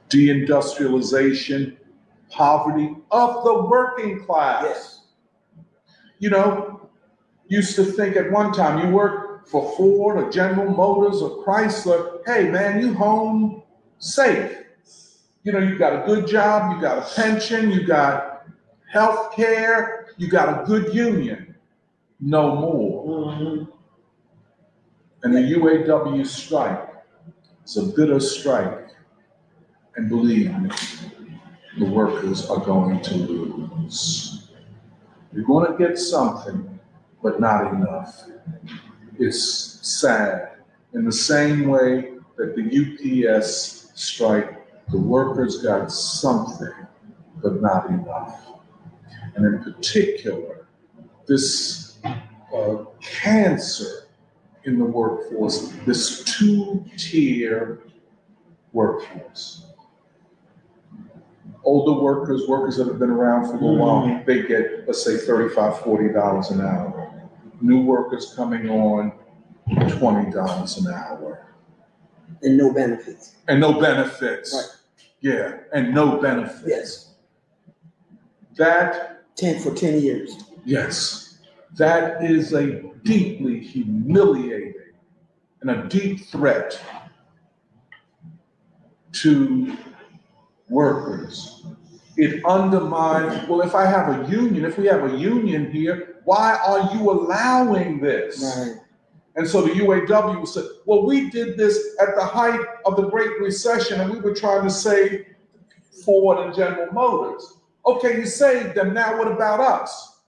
Deindustrialization, 0.09 1.77
poverty 2.31 2.95
of 3.11 3.45
the 3.45 3.63
working 3.65 4.25
class. 4.25 4.65
Yes. 4.65 5.01
You 6.19 6.31
know, 6.31 6.89
used 7.49 7.77
to 7.77 7.85
think 7.85 8.17
at 8.17 8.31
one 8.31 8.53
time 8.53 8.87
you 8.87 8.95
work 8.95 9.26
for 9.47 9.75
Ford 9.77 10.17
or 10.17 10.31
General 10.31 10.71
Motors 10.71 11.23
or 11.23 11.45
Chrysler, 11.45 12.21
hey 12.27 12.51
man, 12.51 12.81
you 12.81 12.95
home 12.95 13.63
safe. 13.99 14.59
You 15.45 15.53
know, 15.53 15.61
you 15.61 15.79
got 15.79 16.03
a 16.03 16.07
good 16.07 16.27
job, 16.27 16.75
you 16.75 16.81
got 16.81 16.99
a 16.99 17.15
pension, 17.15 17.71
you 17.71 17.87
got 17.87 18.47
health 18.91 19.35
care, 19.35 20.09
you 20.17 20.29
got 20.29 20.63
a 20.63 20.67
good 20.67 20.93
union. 20.93 21.55
No 22.21 22.57
more. 22.57 23.05
Mhm. 23.05 23.69
And 25.23 25.35
the 25.35 25.41
UAW 25.41 26.25
strike 26.25 26.89
is 27.65 27.77
a 27.77 27.85
bitter 27.97 28.21
strike. 28.21 28.89
And 29.97 30.09
believe 30.09 30.57
me, 30.59 30.71
the 31.79 31.85
workers 31.85 32.51
are 32.51 32.59
going 32.59 33.01
to 33.03 33.15
lose. 33.15 34.51
You're 35.33 35.45
going 35.45 35.71
to 35.71 35.79
get 35.79 35.99
something, 35.99 36.79
but 37.23 37.41
not 37.41 37.73
enough. 37.73 38.25
It's 39.19 39.79
sad. 39.83 40.51
In 40.93 41.05
the 41.05 41.13
same 41.13 41.69
way 41.69 42.15
that 42.37 42.55
the 42.55 43.31
UPS 43.31 43.93
strike, 43.95 44.67
the 44.89 44.99
workers 44.99 45.63
got 45.63 45.91
something, 45.91 46.73
but 47.43 47.61
not 47.63 47.89
enough. 47.89 48.53
And 49.35 49.45
in 49.47 49.63
particular, 49.63 50.67
this 51.27 51.99
uh, 52.05 52.85
cancer 53.01 54.09
in 54.65 54.79
the 54.79 54.85
workforce, 54.85 55.73
this 55.87 56.25
two-tier 56.25 57.81
workforce. 58.73 59.67
Older 61.65 62.01
workers, 62.01 62.47
workers 62.49 62.77
that 62.77 62.87
have 62.87 62.99
been 62.99 63.11
around 63.11 63.47
for 63.47 63.57
a 63.57 63.75
while, 63.75 64.23
they 64.25 64.43
get, 64.43 64.87
let's 64.87 65.03
say, 65.05 65.17
$35, 65.17 65.79
$40 65.79 66.51
an 66.53 66.61
hour. 66.61 67.06
New 67.61 67.83
workers 67.83 68.35
coming 68.37 68.69
on, 68.69 69.13
$20 69.69 70.79
an 70.79 70.93
hour. 70.93 71.47
And 72.43 72.57
no 72.57 72.73
benefits. 72.73 73.37
And 73.49 73.61
no 73.61 73.81
benefits. 73.81 74.55
Right. 74.55 74.65
Yeah, 75.21 75.59
and 75.73 75.95
no 75.95 76.21
benefits. 76.21 76.65
Yes. 76.67 77.15
That 78.57 79.17
Ten 79.37 79.61
for 79.61 79.75
ten 79.75 80.01
years. 80.01 80.35
Yes, 80.65 81.39
that 81.77 82.25
is 82.25 82.55
a 82.55 82.83
deeply 83.05 83.61
humiliating 83.61 84.73
and 85.61 85.71
a 85.71 85.87
deep 85.89 86.25
threat 86.25 86.81
to 89.13 89.77
workers. 90.71 91.67
It 92.17 92.45
undermines, 92.45 93.47
well, 93.49 93.61
if 93.61 93.75
I 93.75 93.85
have 93.85 94.09
a 94.09 94.31
union, 94.31 94.65
if 94.65 94.79
we 94.79 94.87
have 94.87 95.13
a 95.13 95.17
union 95.17 95.71
here, 95.71 96.17
why 96.25 96.59
are 96.65 96.95
you 96.95 97.11
allowing 97.11 98.01
this? 98.01 98.43
Right. 98.43 98.77
And 99.37 99.47
so 99.47 99.61
the 99.61 99.73
UAW 99.73 100.49
said, 100.49 100.65
well, 100.87 101.05
we 101.05 101.29
did 101.29 101.59
this 101.59 101.95
at 102.01 102.17
the 102.17 102.25
height 102.25 102.61
of 102.87 102.97
the 102.97 103.09
Great 103.09 103.39
Recession 103.39 104.01
and 104.01 104.11
we 104.11 104.19
were 104.19 104.35
trying 104.35 104.63
to 104.65 104.71
save 104.71 105.27
Ford 106.05 106.39
and 106.39 106.55
General 106.55 106.91
Motors. 106.93 107.59
Okay, 107.85 108.17
you 108.17 108.27
saved 108.27 108.75
them, 108.75 108.95
now 108.95 109.19
what 109.19 109.31
about 109.31 109.61
us? 109.61 110.21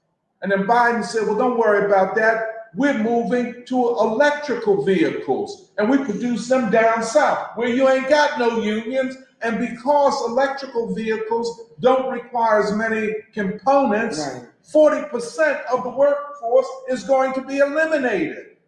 And 0.43 0.53
then 0.53 0.65
Biden 0.65 1.05
said, 1.05 1.27
well, 1.27 1.37
don't 1.37 1.59
worry 1.59 1.87
about 1.87 2.15
that. 2.17 2.58
We're 2.79 3.03
moving 3.03 3.65
to 3.67 3.77
electrical 3.77 4.85
vehicles 4.85 5.73
and 5.79 5.91
we 5.91 5.99
produce 5.99 6.49
them 6.49 6.71
down 6.71 7.03
south 7.03 7.57
where 7.57 7.69
you 7.69 7.89
ain't 7.89 8.09
got 8.09 8.39
no 8.39 8.63
unions. 8.63 9.17
And 9.43 9.59
because 9.59 10.15
electrical 10.25 10.95
vehicles 10.95 11.73
don't 11.81 12.09
require 12.13 12.63
as 12.63 12.73
many 12.73 13.15
components, 13.35 14.21
Right. 14.21 14.45
40% 14.73 15.65
of 15.73 15.83
the 15.83 15.91
workforce 15.91 16.69
is 16.89 17.03
going 17.03 17.33
to 17.33 17.43
be 17.43 17.59
eliminated. 17.59 18.59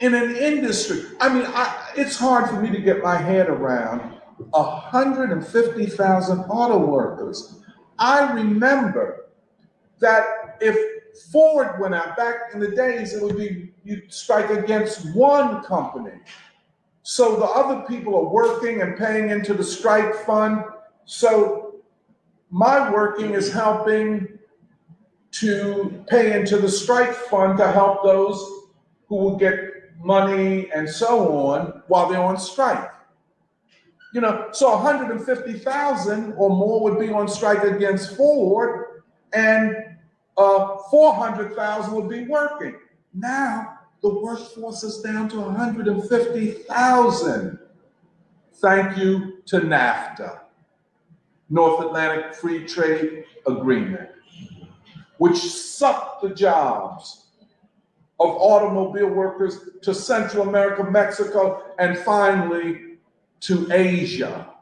In 0.00 0.12
an 0.14 0.34
industry, 0.34 1.04
I 1.20 1.32
mean, 1.32 1.44
I, 1.46 1.92
it's 1.96 2.16
hard 2.16 2.50
for 2.50 2.60
me 2.60 2.70
to 2.70 2.80
get 2.80 3.04
my 3.04 3.18
head 3.18 3.48
around 3.48 4.00
150,000 4.50 6.40
auto 6.40 6.78
workers. 6.78 7.60
I 8.00 8.32
remember 8.32 9.26
that 10.00 10.56
if 10.60 10.76
Ford 11.32 11.80
went 11.80 11.94
out 11.94 12.16
back 12.16 12.52
in 12.54 12.60
the 12.60 12.70
days, 12.70 13.14
it 13.14 13.22
would 13.22 13.36
be 13.36 13.72
you'd 13.84 14.12
strike 14.12 14.50
against 14.50 15.14
one 15.14 15.62
company. 15.62 16.18
So 17.02 17.36
the 17.36 17.44
other 17.44 17.86
people 17.86 18.16
are 18.16 18.28
working 18.28 18.82
and 18.82 18.96
paying 18.96 19.30
into 19.30 19.54
the 19.54 19.62
strike 19.62 20.14
fund. 20.26 20.64
So 21.04 21.76
my 22.50 22.90
working 22.90 23.30
is 23.34 23.52
helping 23.52 24.38
to 25.32 26.04
pay 26.08 26.38
into 26.38 26.56
the 26.56 26.68
strike 26.68 27.12
fund 27.12 27.58
to 27.58 27.70
help 27.70 28.02
those 28.02 28.38
who 29.08 29.16
will 29.16 29.36
get 29.36 29.54
money 30.02 30.70
and 30.72 30.88
so 30.88 31.46
on 31.48 31.82
while 31.88 32.08
they're 32.08 32.22
on 32.22 32.38
strike. 32.38 32.90
You 34.12 34.20
know, 34.20 34.48
so 34.52 34.70
150,000 34.70 36.32
or 36.36 36.50
more 36.50 36.82
would 36.82 36.98
be 36.98 37.10
on 37.10 37.28
strike 37.28 37.62
against 37.64 38.16
Ford, 38.16 39.02
and 39.32 39.76
uh, 40.36 40.78
400,000 40.90 41.94
would 41.94 42.08
be 42.08 42.26
working. 42.26 42.74
Now 43.14 43.78
the 44.02 44.20
workforce 44.20 44.82
is 44.82 45.00
down 45.00 45.28
to 45.30 45.40
150,000. 45.40 47.58
Thank 48.54 48.96
you 48.96 49.42
to 49.46 49.60
NAFTA, 49.60 50.40
North 51.50 51.84
Atlantic 51.84 52.34
Free 52.34 52.66
Trade 52.66 53.24
Agreement, 53.46 54.08
which 55.18 55.36
sucked 55.36 56.22
the 56.22 56.30
jobs 56.30 57.26
of 58.18 58.30
automobile 58.30 59.08
workers 59.08 59.68
to 59.82 59.94
Central 59.94 60.48
America, 60.48 60.82
Mexico, 60.84 61.62
and 61.78 61.98
finally 61.98 62.96
to 63.40 63.70
Asia. 63.70 64.54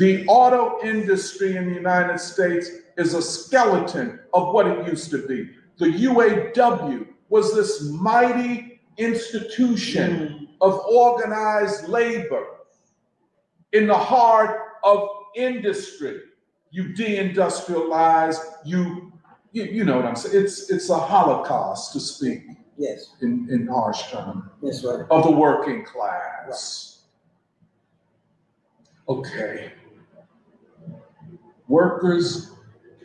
The 0.00 0.24
auto 0.28 0.78
industry 0.82 1.56
in 1.56 1.68
the 1.68 1.74
United 1.74 2.18
States 2.18 2.70
is 2.96 3.12
a 3.12 3.20
skeleton 3.20 4.18
of 4.32 4.54
what 4.54 4.66
it 4.66 4.86
used 4.86 5.10
to 5.10 5.18
be. 5.28 5.50
The 5.76 5.92
UAW 6.08 7.06
was 7.28 7.54
this 7.54 7.82
mighty 7.82 8.80
institution 8.96 10.10
mm. 10.10 10.48
of 10.62 10.80
organized 10.86 11.90
labor 11.90 12.46
in 13.74 13.86
the 13.88 13.98
heart 13.98 14.78
of 14.84 15.06
industry. 15.36 16.20
You 16.70 16.94
deindustrialize, 16.94 18.38
you, 18.64 19.12
you, 19.52 19.64
you 19.64 19.84
know 19.84 19.96
what 19.96 20.06
I'm 20.06 20.16
saying? 20.16 20.42
It's, 20.42 20.70
it's 20.70 20.88
a 20.88 20.98
holocaust 20.98 21.92
to 21.92 22.00
speak 22.00 22.44
Yes, 22.78 23.16
in, 23.20 23.46
in 23.50 23.66
harsh 23.66 24.10
terms 24.10 24.44
that's 24.62 24.82
right. 24.82 25.04
of 25.10 25.24
the 25.24 25.30
working 25.30 25.84
class. 25.84 27.02
Okay. 29.06 29.72
Workers 31.70 32.50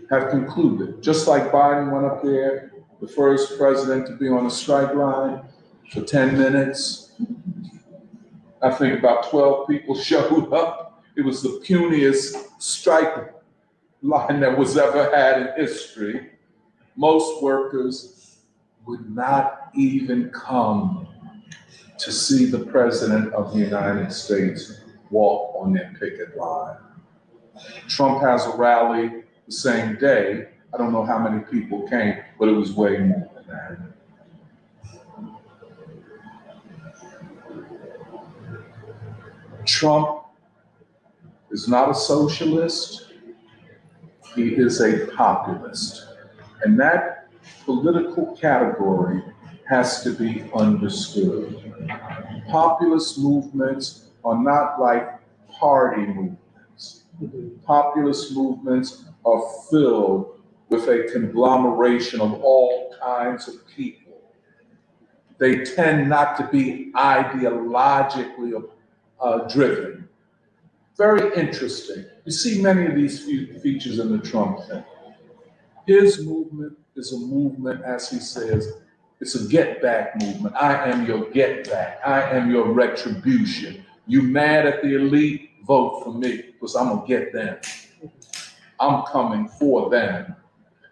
have 0.09 0.31
concluded, 0.31 1.03
just 1.03 1.27
like 1.27 1.51
Biden 1.51 1.91
went 1.91 2.03
up 2.03 2.23
there, 2.23 2.71
the 2.99 3.07
first 3.07 3.59
president 3.59 4.07
to 4.07 4.15
be 4.15 4.27
on 4.27 4.47
a 4.47 4.49
strike 4.49 4.95
line 4.95 5.43
for 5.91 6.01
10 6.01 6.35
minutes. 6.35 7.11
I 8.63 8.71
think 8.71 8.97
about 8.97 9.29
12 9.29 9.67
people 9.67 9.93
showed 10.11 10.51
up. 10.51 11.03
It 11.15 11.21
was 11.23 11.43
the 11.43 11.61
puniest 11.63 12.43
strike 12.57 13.35
line 14.01 14.39
that 14.39 14.57
was 14.57 14.75
ever 14.77 15.15
had 15.15 15.43
in 15.43 15.53
history. 15.55 16.31
Most 16.95 17.43
workers 17.43 18.39
would 18.87 19.15
not 19.15 19.69
even 19.75 20.31
come 20.31 21.07
to 21.99 22.11
see 22.11 22.47
the 22.47 22.65
President 22.65 23.31
of 23.31 23.53
the 23.53 23.59
United 23.59 24.11
States 24.11 24.79
walk 25.11 25.55
on 25.55 25.71
their 25.71 25.95
picket 25.99 26.35
line. 26.35 26.77
Trump 27.87 28.21
has 28.21 28.45
a 28.45 28.55
rally 28.57 29.23
the 29.45 29.51
same 29.51 29.97
day. 29.97 30.47
I 30.73 30.77
don't 30.77 30.91
know 30.91 31.05
how 31.05 31.19
many 31.19 31.41
people 31.43 31.87
came, 31.87 32.17
but 32.39 32.49
it 32.49 32.53
was 32.53 32.73
way 32.73 32.97
more 32.97 33.29
than 33.35 33.47
that. 33.47 33.77
Trump 39.65 40.25
is 41.51 41.67
not 41.67 41.89
a 41.89 41.95
socialist. 41.95 43.13
He 44.35 44.49
is 44.49 44.81
a 44.81 45.07
populist. 45.15 46.07
And 46.63 46.79
that 46.79 47.29
political 47.63 48.35
category 48.35 49.23
has 49.67 50.03
to 50.03 50.11
be 50.11 50.49
understood. 50.53 51.73
Populist 52.49 53.17
movements 53.19 54.09
are 54.23 54.37
not 54.41 54.79
like 54.79 55.19
party 55.49 56.05
movements. 56.05 56.44
Populist 57.65 58.33
movements 58.33 59.05
are 59.25 59.41
filled 59.69 60.39
with 60.69 60.87
a 60.87 61.09
conglomeration 61.11 62.21
of 62.21 62.33
all 62.43 62.95
kinds 63.01 63.47
of 63.47 63.67
people. 63.67 64.13
They 65.37 65.63
tend 65.63 66.09
not 66.09 66.37
to 66.37 66.47
be 66.47 66.91
ideologically 66.95 68.69
uh, 69.19 69.37
driven. 69.47 70.07
Very 70.97 71.35
interesting. 71.35 72.05
You 72.23 72.31
see 72.31 72.61
many 72.61 72.85
of 72.85 72.95
these 72.95 73.25
features 73.61 73.99
in 73.99 74.11
the 74.11 74.19
Trump 74.19 74.59
thing. 74.67 74.83
His 75.85 76.25
movement 76.25 76.77
is 76.95 77.11
a 77.13 77.19
movement, 77.19 77.83
as 77.83 78.09
he 78.09 78.19
says, 78.19 78.71
it's 79.21 79.35
a 79.35 79.47
get 79.47 79.81
back 79.81 80.19
movement. 80.21 80.55
I 80.55 80.89
am 80.89 81.05
your 81.05 81.29
get 81.29 81.69
back. 81.69 81.99
I 82.05 82.21
am 82.21 82.51
your 82.51 82.71
retribution. 82.71 83.85
You 84.07 84.21
mad 84.21 84.65
at 84.65 84.81
the 84.81 84.95
elite? 84.95 85.51
Vote 85.65 86.03
for 86.03 86.13
me 86.13 86.44
I'm 86.73 86.87
gonna 86.87 87.07
get 87.07 87.33
them. 87.33 87.57
I'm 88.79 89.03
coming 89.03 89.47
for 89.47 89.89
them. 89.89 90.35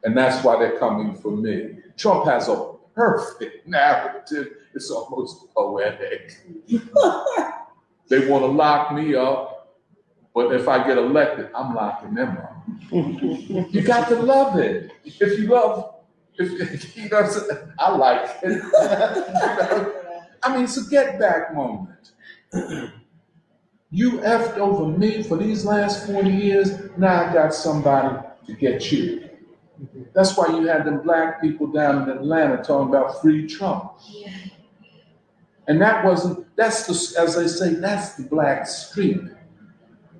And 0.03 0.17
that's 0.17 0.43
why 0.43 0.59
they're 0.59 0.77
coming 0.77 1.15
for 1.15 1.31
me. 1.31 1.77
Trump 1.97 2.25
has 2.25 2.49
a 2.49 2.73
perfect 2.93 3.67
narrative. 3.67 4.47
It's 4.73 4.89
almost 4.91 5.53
poetic. 5.53 6.37
they 8.09 8.27
want 8.27 8.43
to 8.43 8.47
lock 8.47 8.93
me 8.93 9.15
up, 9.15 9.77
but 10.33 10.53
if 10.53 10.67
I 10.67 10.85
get 10.85 10.97
elected, 10.97 11.49
I'm 11.55 11.73
locking 11.73 12.15
them 12.15 12.37
up. 12.37 12.65
you 12.91 13.81
got 13.81 14.09
to 14.09 14.15
love 14.15 14.59
it. 14.59 14.91
If 15.05 15.39
you 15.39 15.47
love, 15.47 15.95
if 16.35 16.95
you 16.97 17.09
know, 17.09 17.21
what 17.21 17.25
I'm 17.25 17.31
saying? 17.31 17.73
I 17.79 17.95
like 17.95 18.29
it. 18.43 18.63
You 18.63 18.71
know? 18.71 19.99
I 20.45 20.55
mean, 20.55 20.65
it's 20.65 20.75
a 20.75 20.89
get 20.89 21.17
back 21.19 21.53
moment. 21.53 22.11
You 23.93 24.13
effed 24.21 24.57
over 24.57 24.87
me 24.97 25.21
for 25.21 25.37
these 25.37 25.65
last 25.65 26.07
40 26.07 26.27
years. 26.27 26.79
Now 26.97 27.29
I 27.29 27.31
got 27.31 27.53
somebody 27.53 28.17
to 28.47 28.53
get 28.53 28.91
you. 28.91 29.29
That's 30.15 30.35
why 30.35 30.47
you 30.47 30.65
had 30.65 30.85
them 30.85 31.01
black 31.01 31.39
people 31.39 31.67
down 31.67 32.09
in 32.09 32.17
Atlanta 32.17 32.63
talking 32.63 32.89
about 32.89 33.21
free 33.21 33.45
Trump. 33.45 33.91
And 35.67 35.79
that 35.79 36.03
wasn't, 36.03 36.47
that's 36.55 36.87
the, 36.87 37.21
as 37.21 37.35
they 37.35 37.47
say, 37.47 37.75
that's 37.75 38.15
the 38.15 38.23
black 38.23 38.65
street. 38.65 39.21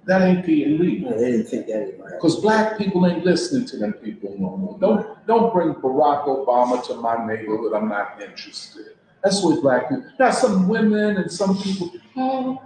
That 0.05 0.21
ain't 0.21 0.45
the 0.45 0.65
elite. 0.65 1.01
No, 1.01 1.17
they 1.17 1.31
didn't 1.31 1.47
think 1.47 1.65
that. 1.65 1.97
Because 2.11 2.41
black 2.41 2.77
people 2.77 3.07
ain't 3.07 3.25
listening 3.25 3.65
to 3.69 3.77
them 3.77 3.93
people 3.93 4.35
no 4.37 4.55
more. 4.55 4.77
Don't, 4.79 5.25
don't 5.25 5.51
bring 5.51 5.73
Barack 5.73 6.27
Obama 6.27 6.85
to 6.85 6.93
my 6.97 7.25
neighborhood. 7.25 7.73
I'm 7.73 7.89
not 7.89 8.21
interested. 8.21 8.97
That's 9.23 9.41
what 9.41 9.61
black 9.61 9.89
people. 9.89 10.05
Now, 10.19 10.31
some 10.31 10.67
women 10.67 11.17
and 11.17 11.31
some 11.31 11.57
people, 11.57 11.91
oh, 12.17 12.61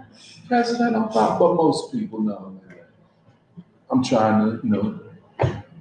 President, 0.48 0.96
I'm 0.96 1.08
fine, 1.10 1.38
but 1.38 1.54
most 1.54 1.92
people 1.92 2.20
know. 2.20 2.60
I'm 3.90 4.04
trying 4.04 4.44
to, 4.44 4.66
you 4.66 4.70
know, 4.70 5.00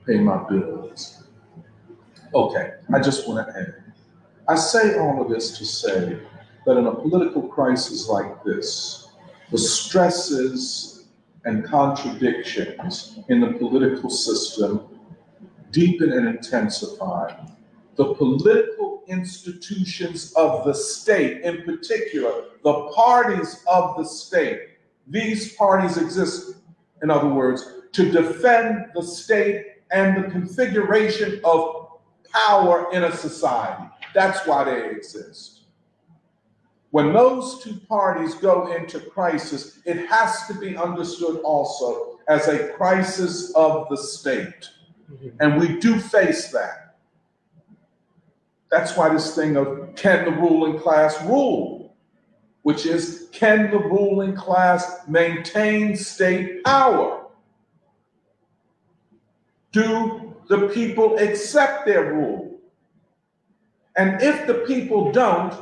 pay 0.06 0.20
my 0.20 0.38
bills. 0.48 1.24
Okay, 2.34 2.74
I 2.94 3.00
just 3.00 3.28
want 3.28 3.46
to 3.48 3.60
add. 3.60 3.84
I 4.48 4.56
say 4.56 4.98
all 4.98 5.22
of 5.22 5.30
this 5.30 5.58
to 5.58 5.66
say 5.66 6.20
that 6.66 6.78
in 6.78 6.88
a 6.88 6.96
political 6.96 7.42
crisis 7.42 8.08
like 8.08 8.44
this, 8.44 9.10
the 9.52 9.58
stresses 9.58 11.08
and 11.46 11.66
contradictions 11.66 13.20
in 13.30 13.42
the 13.42 13.54
political 13.54 14.10
system 14.10 14.88
deepen 15.72 16.14
and 16.14 16.28
intensify. 16.28 17.34
The 17.98 18.14
political 18.14 19.04
institutions 19.08 20.34
of 20.34 20.66
the 20.66 20.74
state, 20.74 21.42
in 21.42 21.64
particular, 21.64 22.46
the 22.64 22.92
parties 22.96 23.64
of 23.68 23.98
the 23.98 24.06
state, 24.06 24.70
these 25.08 25.54
parties 25.54 25.98
exist, 25.98 26.58
in 27.02 27.10
other 27.10 27.28
words, 27.28 27.66
to 27.94 28.12
defend 28.12 28.86
the 28.94 29.02
state 29.02 29.66
and 29.92 30.24
the 30.24 30.30
configuration 30.30 31.40
of 31.44 31.88
power 32.32 32.88
in 32.92 33.06
a 33.06 33.12
society. 33.16 33.90
That's 34.14 34.46
why 34.46 34.64
they 34.66 34.90
exist. 34.90 35.62
When 36.92 37.14
those 37.14 37.64
two 37.64 37.76
parties 37.88 38.36
go 38.36 38.74
into 38.74 39.00
crisis, 39.00 39.80
it 39.86 40.08
has 40.08 40.48
to 40.48 40.54
be 40.54 40.78
understood 40.78 41.38
also 41.42 42.20
as 42.28 42.48
a 42.48 42.70
crisis 42.70 43.52
of 43.56 43.88
the 43.90 43.98
state. 43.98 44.70
Mm-hmm. 45.12 45.30
And 45.40 45.60
we 45.60 45.80
do 45.80 46.00
face 46.00 46.52
that. 46.52 46.87
That's 48.70 48.98
why 48.98 49.10
this 49.10 49.36
thing 49.36 49.56
of 49.56 49.96
can 49.96 50.26
the 50.26 50.32
ruling 50.32 50.80
class 50.80 51.22
rule, 51.24 51.96
which 52.64 52.86
is 52.86 53.30
can 53.32 53.72
the 53.72 53.80
ruling 53.80 54.36
class 54.36 55.08
maintain 55.08 55.96
state 55.96 56.64
power? 56.64 57.26
Do 59.72 60.36
the 60.50 60.68
people 60.70 61.18
accept 61.18 61.86
their 61.86 62.14
rule? 62.14 62.60
And 63.96 64.22
if 64.22 64.48
the 64.48 64.56
people 64.66 65.12
don't, 65.12 65.54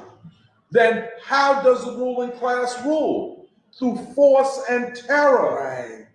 then 0.72 1.08
how 1.24 1.62
does 1.62 1.86
the 1.86 1.92
ruling 1.92 2.32
class 2.32 2.84
rule? 2.84 3.48
Through 3.78 3.98
force 4.16 4.64
and 4.70 4.96
terror. 4.96 5.64
Right. 5.64 6.08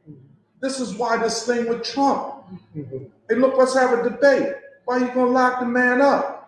This 0.60 0.80
is 0.80 0.94
why 0.94 1.16
this 1.18 1.46
thing 1.46 1.68
with 1.68 1.82
Trump. 1.82 2.44
Mhm. 2.74 3.10
Hey, 3.28 3.36
look, 3.36 3.56
let's 3.56 3.74
have 3.74 3.98
a 3.98 4.02
debate. 4.02 4.54
Why 4.84 4.96
are 4.96 5.00
you 5.00 5.08
gonna 5.08 5.30
lock 5.30 5.60
the 5.60 5.66
man 5.66 6.00
up? 6.00 6.39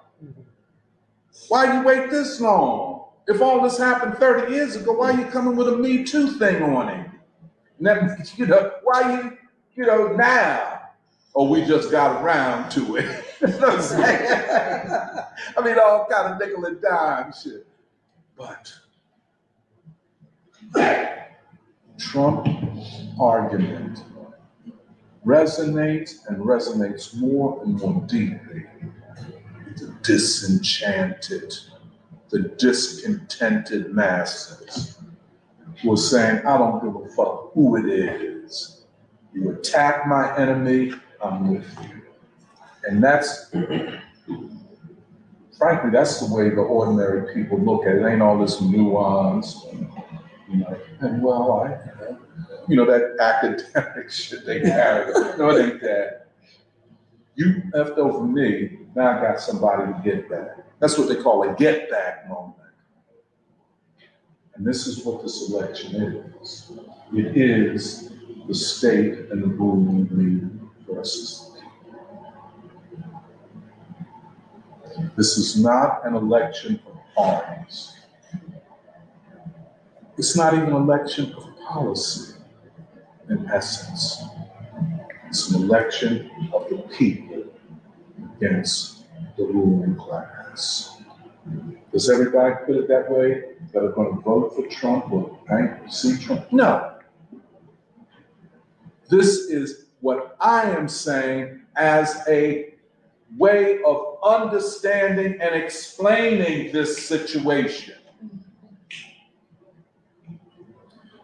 Why 1.49 1.75
you 1.75 1.85
wait 1.85 2.11
this 2.11 2.41
long? 2.41 3.05
If 3.29 3.41
all 3.41 3.63
this 3.63 3.79
happened 3.79 4.19
30 4.19 4.53
years 4.53 4.77
ago, 4.77 4.93
why 4.93 5.13
you 5.13 5.25
coming 5.27 5.57
with 5.57 5.69
a 5.69 5.77
Me 5.77 6.05
Too 6.05 6.33
thing 6.39 6.63
on 6.63 6.89
it? 6.89 7.09
You 8.37 8.47
know, 8.47 8.73
why 8.85 9.21
you, 9.21 9.39
you 9.75 9.87
know, 9.87 10.09
now? 10.13 10.83
Or 11.35 11.49
we 11.49 11.65
just 11.65 11.91
got 11.91 12.23
around 12.23 12.71
to 12.73 12.97
it. 12.97 13.25
you 13.41 13.49
know 13.49 13.71
what 13.71 13.93
I'm? 13.93 15.25
I 15.57 15.65
mean, 15.65 15.77
all 15.79 16.07
kind 16.09 16.33
of 16.33 16.39
nickel 16.39 16.65
and 16.67 16.81
dime 16.81 17.33
shit. 17.33 17.67
But 18.37 18.73
Trump 21.99 22.47
argument 23.21 24.05
resonates 25.25 26.27
and 26.29 26.39
resonates 26.39 27.17
more 27.17 27.63
and 27.65 27.79
more 27.81 28.05
deeply. 28.07 28.67
The 29.83 29.93
disenchanted, 30.03 31.53
the 32.31 32.39
discontented 32.57 33.93
masses 33.93 34.97
are 35.85 35.97
saying, 35.97 36.47
I 36.47 36.57
don't 36.57 36.85
give 36.85 36.95
a 36.95 37.09
fuck 37.17 37.53
who 37.53 37.77
it 37.79 37.87
is. 37.93 38.85
You 39.33 39.51
attack 39.51 40.07
my 40.07 40.37
enemy, 40.39 40.93
I'm 41.21 41.55
with 41.55 41.67
you. 41.83 42.03
And 42.85 43.03
that's, 43.03 43.51
frankly, 45.59 45.91
that's 45.91 46.21
the 46.21 46.33
way 46.33 46.51
the 46.51 46.61
ordinary 46.61 47.35
people 47.35 47.59
look 47.59 47.85
at 47.85 47.97
it. 47.97 48.03
It 48.03 48.07
ain't 48.07 48.23
all 48.23 48.39
this 48.39 48.61
nuance, 48.61 49.67
you 50.49 50.59
know, 50.59 50.79
and 51.01 51.21
well, 51.21 51.61
I, 51.61 51.77
you 52.69 52.77
know, 52.77 52.85
that 52.87 53.17
academic 53.19 54.11
shit 54.13 54.47
they 54.47 54.61
carry. 54.61 55.13
No, 55.37 55.51
it 55.51 55.73
ain't 55.73 55.81
that. 55.81 56.29
You 57.35 57.63
effed 57.75 57.99
over 57.99 58.25
me, 58.25 58.79
now 58.95 59.19
I 59.19 59.23
got 59.23 59.41
somebody 59.41 59.93
to 59.93 60.01
get 60.05 60.29
back. 60.29 60.59
That's 60.79 60.99
what 60.99 61.09
they 61.09 61.17
call 61.17 61.49
a 61.49 61.55
get 61.55 61.91
back 61.91 62.29
moment. 62.29 62.57
And 64.55 64.67
this 64.67 64.87
is 64.87 65.05
what 65.05 65.23
this 65.23 65.49
election 65.49 66.31
is. 66.43 66.73
It 67.13 67.37
is 67.37 68.13
the 68.47 68.55
state 68.55 69.31
and 69.31 69.43
the 69.43 69.65
elite 69.65 70.45
versus. 70.87 71.53
This 75.17 75.39
is 75.39 75.63
not 75.63 76.07
an 76.07 76.15
election 76.15 76.81
of 76.87 76.99
parties. 77.15 77.97
It's 80.19 80.37
not 80.37 80.55
even 80.55 80.69
an 80.69 80.75
election 80.75 81.33
of 81.33 81.49
policy 81.67 82.35
in 83.31 83.49
essence. 83.49 84.23
It's 85.29 85.51
an 85.51 85.63
election 85.63 86.31
of 86.53 86.69
the 86.69 86.77
people 86.97 87.32
against 88.43 89.05
the 89.37 89.45
ruling 89.45 89.97
class. 89.97 91.01
Does 91.93 92.11
everybody 92.11 92.55
put 92.67 92.77
it 92.77 92.89
that 92.89 93.11
way? 93.11 93.45
That 93.73 93.85
are 93.85 93.93
going 93.93 94.17
to 94.17 94.21
vote 94.21 94.55
for 94.55 94.67
Trump 94.67 95.13
or 95.13 95.39
bank 95.49 95.91
see 95.91 96.19
Trump? 96.19 96.53
No. 96.53 96.99
This 99.09 99.51
is 99.51 99.87
what 100.01 100.37
I 100.41 100.71
am 100.71 100.89
saying 100.89 101.61
as 101.77 102.23
a 102.29 102.75
way 103.37 103.83
of 103.83 104.19
understanding 104.23 105.41
and 105.41 105.55
explaining 105.55 106.73
this 106.73 107.07
situation. 107.07 107.95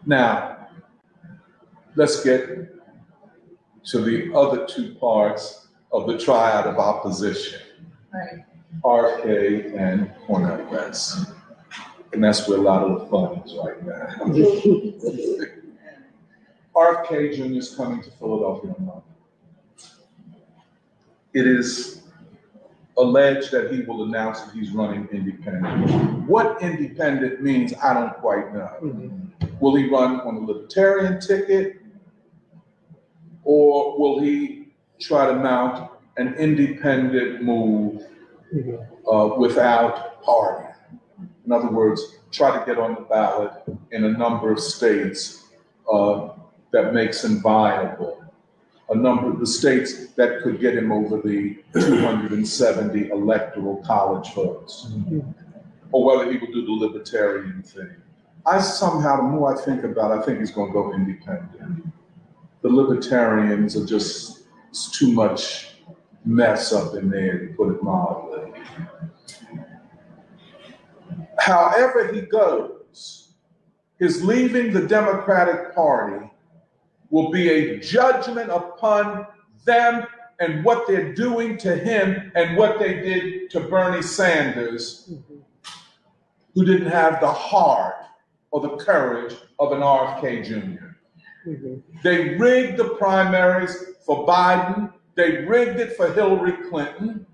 Now, 0.05 0.69
let's 1.95 2.23
get 2.23 2.69
to 3.85 4.01
the 4.01 4.33
other 4.33 4.65
two 4.65 4.95
parts 4.95 5.68
of 5.91 6.07
the 6.07 6.17
triad 6.17 6.65
of 6.67 6.77
opposition. 6.77 7.59
Right. 8.13 8.45
RFK 8.83 9.77
and 9.77 10.11
Cornel 10.25 10.65
West. 10.71 11.33
And 12.13 12.23
that's 12.23 12.47
where 12.47 12.57
a 12.57 12.61
lot 12.61 12.83
of 12.83 12.99
the 12.99 13.05
fun 13.07 13.41
is 13.45 13.55
right 13.63 13.83
now. 13.85 14.07
RFK 16.75 17.35
Jr. 17.35 17.57
is 17.57 17.75
coming 17.75 18.01
to 18.01 18.09
Philadelphia 18.11 18.73
on 18.77 18.85
Monday. 18.85 19.03
It 21.33 21.45
is 21.45 22.03
alleged 22.97 23.51
that 23.51 23.71
he 23.71 23.81
will 23.81 24.03
announce 24.03 24.41
that 24.41 24.53
he's 24.53 24.71
running 24.71 25.07
independent. 25.11 26.27
What 26.27 26.61
independent 26.61 27.41
means, 27.41 27.73
I 27.83 27.93
don't 27.93 28.13
quite 28.15 28.53
know. 28.53 28.69
Mhm. 28.81 29.29
Will 29.59 29.75
he 29.75 29.89
run 29.89 30.21
on 30.21 30.35
a 30.37 30.39
libertarian 30.39 31.19
ticket? 31.19 31.81
Or 33.43 33.97
will 33.99 34.19
he 34.19 34.58
try 34.99 35.25
to 35.27 35.35
mount 35.35 35.89
an 36.17 36.33
independent 36.35 37.41
move 37.43 38.05
Mhm. 38.53 38.85
uh, 39.11 39.35
without 39.37 40.21
party? 40.21 40.65
In 41.45 41.51
other 41.51 41.69
words, 41.69 42.01
try 42.31 42.57
to 42.57 42.65
get 42.65 42.77
on 42.77 42.95
the 42.95 43.01
ballot 43.01 43.51
in 43.91 44.03
a 44.05 44.09
number 44.11 44.51
of 44.51 44.59
states 44.59 45.45
uh, 45.91 46.29
that 46.71 46.93
makes 46.93 47.23
him 47.23 47.41
viable. 47.41 48.23
A 48.91 48.95
number 48.95 49.29
of 49.29 49.39
the 49.39 49.45
states 49.47 50.07
that 50.13 50.41
could 50.41 50.59
get 50.59 50.75
him 50.75 50.91
over 50.91 51.17
the 51.21 51.57
270 51.73 53.09
electoral 53.09 53.77
college 53.77 54.33
votes. 54.33 54.91
Or 55.91 56.03
whether 56.03 56.31
he 56.31 56.37
will 56.37 56.51
do 56.53 56.65
the 56.65 56.71
libertarian 56.71 57.63
thing. 57.63 57.89
I 58.45 58.59
somehow, 58.59 59.17
the 59.17 59.23
more 59.23 59.55
I 59.55 59.59
think 59.61 59.83
about 59.83 60.11
it, 60.11 60.19
I 60.19 60.21
think 60.23 60.39
he's 60.39 60.51
going 60.51 60.69
to 60.69 60.73
go 60.73 60.93
independent. 60.93 61.85
The 62.61 62.69
libertarians 62.69 63.75
are 63.75 63.85
just, 63.85 64.38
it's 64.69 64.97
too 64.97 65.11
much 65.11 65.75
mess 66.25 66.71
up 66.71 66.95
in 66.95 67.09
there, 67.09 67.39
to 67.39 67.53
put 67.55 67.75
it 67.75 67.83
mildly. 67.83 68.53
However 71.39 72.13
he 72.13 72.21
goes, 72.21 73.33
his 73.97 74.23
leaving 74.23 74.71
the 74.71 74.87
Democratic 74.87 75.73
Party 75.73 76.29
will 77.09 77.31
be 77.31 77.49
a 77.49 77.79
judgment 77.79 78.51
upon 78.51 79.25
them 79.65 80.05
and 80.39 80.63
what 80.63 80.87
they're 80.87 81.13
doing 81.13 81.57
to 81.57 81.75
him 81.75 82.31
and 82.35 82.55
what 82.55 82.79
they 82.79 82.93
did 82.93 83.49
to 83.51 83.59
Bernie 83.61 84.01
Sanders, 84.01 85.11
who 86.53 86.65
didn't 86.65 86.91
have 86.91 87.19
the 87.19 87.31
heart 87.31 87.95
or 88.51 88.61
the 88.61 88.77
courage 88.77 89.35
of 89.59 89.71
an 89.71 89.79
RFK 89.79 90.45
Jr. 90.45 90.88
Mhm. 91.49 91.81
They 92.03 92.35
rigged 92.35 92.77
the 92.77 92.89
primaries 92.95 93.75
for 94.05 94.25
Biden. 94.27 94.93
They 95.15 95.45
rigged 95.45 95.79
it 95.79 95.97
for 95.97 96.11
Hillary 96.13 96.53
Clinton. 96.69 97.25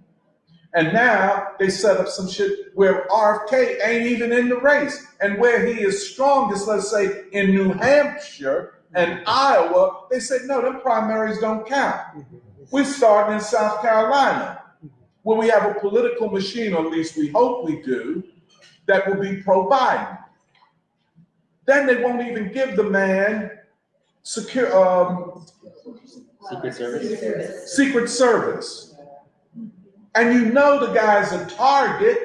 And 0.74 0.92
now 0.92 1.52
they 1.58 1.70
set 1.70 1.98
up 1.98 2.08
some 2.08 2.28
shit 2.28 2.76
where 2.76 3.08
RFK 3.10 3.78
ain't 3.82 4.08
even 4.08 4.32
in 4.34 4.50
the 4.50 4.58
race. 4.58 5.06
And 5.22 5.40
where 5.40 5.66
he 5.66 5.82
is 5.82 6.12
strongest, 6.12 6.68
let's 6.68 6.92
say 6.92 7.26
in 7.32 7.52
New 7.52 7.72
Hampshire 7.74 8.82
and 8.94 9.20
mm-hmm. 9.20 9.24
Iowa, 9.28 10.08
they 10.10 10.20
said, 10.20 10.42
no, 10.46 10.62
them 10.62 10.82
primaries 10.82 11.40
don't 11.40 11.66
count. 11.68 12.02
Mm-hmm. 12.18 12.38
We're 12.72 12.86
starting 12.86 13.36
in 13.36 13.42
South 13.42 13.82
Carolina, 13.82 14.64
mm-hmm. 14.78 14.88
where 15.24 15.38
we 15.38 15.48
have 15.48 15.66
a 15.66 15.80
political 15.80 16.30
machine, 16.30 16.74
or 16.74 16.86
at 16.86 16.92
least 16.92 17.18
we 17.18 17.30
hope 17.30 17.66
we 17.66 17.82
do, 17.82 18.24
that 18.88 19.08
will 19.08 19.22
be 19.22 19.42
pro 19.44 19.70
Biden. 19.70 20.18
Then 21.66 21.88
they 21.88 22.02
won't 22.04 22.22
even 22.22 22.52
give 22.52 22.76
the 22.76 22.84
man 22.84 23.52
secure, 24.26 24.76
um, 24.76 25.46
Secret 26.50 26.74
Service. 26.74 27.76
Secret 27.76 28.10
Service. 28.10 28.96
And 30.16 30.34
you 30.34 30.52
know 30.52 30.86
the 30.86 30.94
guy's 30.94 31.32
a 31.32 31.46
target 31.46 32.20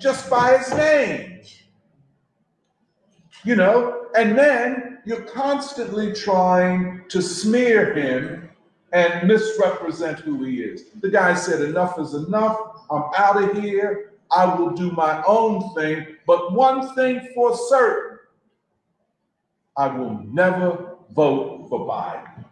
just 0.00 0.30
by 0.30 0.58
his 0.58 0.72
name. 0.74 1.26
you 3.44 3.56
know, 3.56 4.06
and 4.16 4.36
then 4.36 4.98
you're 5.06 5.22
constantly 5.22 6.12
trying 6.12 7.02
to 7.08 7.22
smear 7.22 7.94
him 7.94 8.50
and 8.92 9.26
misrepresent 9.26 10.18
who 10.18 10.44
he 10.44 10.62
is. 10.62 10.90
The 11.00 11.08
guy 11.08 11.34
said, 11.34 11.62
Enough 11.62 11.98
is 11.98 12.14
enough. 12.14 12.84
I'm 12.90 13.04
out 13.16 13.42
of 13.42 13.62
here. 13.62 14.12
I 14.30 14.54
will 14.54 14.70
do 14.70 14.90
my 14.92 15.22
own 15.26 15.72
thing. 15.74 16.06
But 16.26 16.52
one 16.52 16.94
thing 16.94 17.28
for 17.34 17.56
certain 17.56 18.18
I 19.76 19.86
will 19.86 20.22
never 20.24 20.89
vote 21.14 21.66
for 21.68 21.86
Biden. 21.88 22.44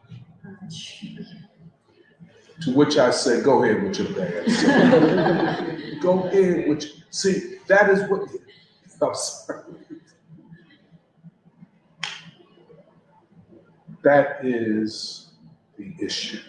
To 2.62 2.72
which 2.72 2.98
I 2.98 3.10
say, 3.10 3.40
Go 3.42 3.62
ahead 3.62 3.82
with 3.82 3.98
your 3.98 4.08
bad. 4.14 6.00
Go 6.00 6.24
ahead 6.24 6.68
with, 6.68 6.82
your- 6.84 6.92
see, 7.10 7.56
that 7.68 7.88
is 7.90 8.08
what, 8.10 8.22
I'm 9.02 9.14
sorry. 9.14 9.62
That 14.02 14.44
is 14.44 15.30
the 15.76 15.92
issue. 16.00 16.40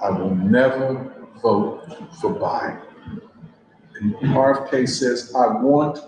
I 0.00 0.10
will 0.10 0.34
never 0.34 1.12
vote 1.42 1.84
for 2.20 2.34
Biden. 2.34 2.82
And 4.00 4.14
RFK 4.16 4.88
says, 4.88 5.32
I 5.34 5.46
want 5.48 5.98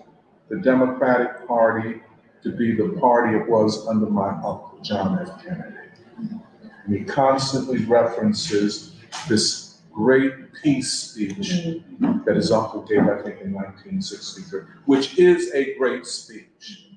the 0.49 0.57
Democratic 0.59 1.47
Party 1.47 2.01
to 2.45 2.53
be 2.53 2.77
the 2.77 2.91
party 3.01 3.37
it 3.37 3.49
was 3.49 3.89
under 3.89 4.07
my 4.07 4.29
uncle, 4.29 4.79
John 4.83 5.19
F. 5.19 5.43
Kennedy. 5.43 5.77
And 6.19 6.95
he 6.95 7.03
constantly 7.03 7.85
references 7.87 8.93
this 9.29 9.79
great 9.91 10.53
peace 10.63 10.93
speech 10.93 11.49
that 12.27 12.37
his 12.37 12.53
uncle 12.53 12.83
gave, 12.83 13.01
I 13.01 13.23
think, 13.23 13.41
in 13.41 13.53
1963, 13.53 14.61
which 14.85 15.19
is 15.19 15.53
a 15.55 15.75
great 15.77 16.05
speech. 16.07 16.91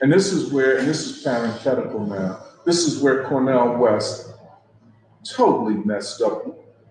And 0.00 0.12
this 0.12 0.32
is 0.32 0.52
where, 0.52 0.78
and 0.78 0.88
this 0.88 1.06
is 1.06 1.22
parenthetical 1.22 2.06
now, 2.06 2.44
this 2.64 2.86
is 2.86 3.02
where 3.02 3.24
Cornel 3.24 3.76
West 3.76 4.34
totally 5.24 5.74
messed 5.74 6.22
up. 6.22 6.44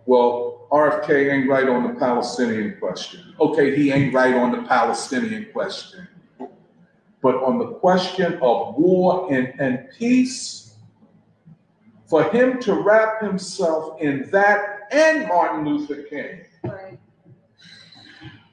Well, 0.05 0.67
RFK 0.71 1.31
ain't 1.31 1.49
right 1.49 1.69
on 1.69 1.93
the 1.93 1.99
Palestinian 1.99 2.77
question. 2.79 3.36
Okay, 3.39 3.75
he 3.75 3.91
ain't 3.91 4.13
right 4.13 4.34
on 4.34 4.51
the 4.51 4.67
Palestinian 4.67 5.47
question. 5.53 6.07
But 7.24 7.41
on 7.41 7.57
the 7.57 7.67
question 7.76 8.34
of 8.41 8.76
war 8.76 9.34
and, 9.34 9.53
and 9.57 9.88
peace, 9.97 10.76
for 12.05 12.26
him 12.26 12.59
to 12.59 12.76
wrap 12.76 13.21
himself 13.21 13.99
in 14.01 14.30
that 14.32 14.89
and 14.91 15.28
Martin 15.28 15.65
Luther 15.65 16.03
King 16.03 16.41
Right. 16.63 16.99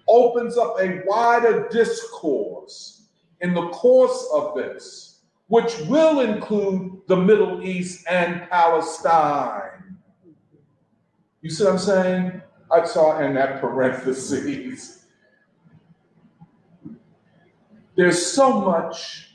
opens 0.09 0.57
up 0.57 0.77
a 0.81 1.03
wider 1.05 1.69
discourse 1.69 3.09
in 3.41 3.55
the 3.55 3.69
course 3.71 4.29
of 4.33 4.55
this, 4.55 5.21
which 5.49 5.79
will 5.89 6.21
include 6.21 7.03
the 7.09 7.17
Middle 7.17 7.63
East 7.63 8.07
and 8.09 8.49
Palestine. 8.49 9.99
You 11.43 11.51
see 11.51 11.65
what 11.65 11.73
I'm 11.73 11.79
saying? 11.79 12.43
I 12.71 12.87
saw 12.87 13.19
in 13.19 13.35
that 13.35 13.61
parentheses. 13.61 15.00
There's 18.01 18.33
so 18.33 18.63
much 18.63 19.29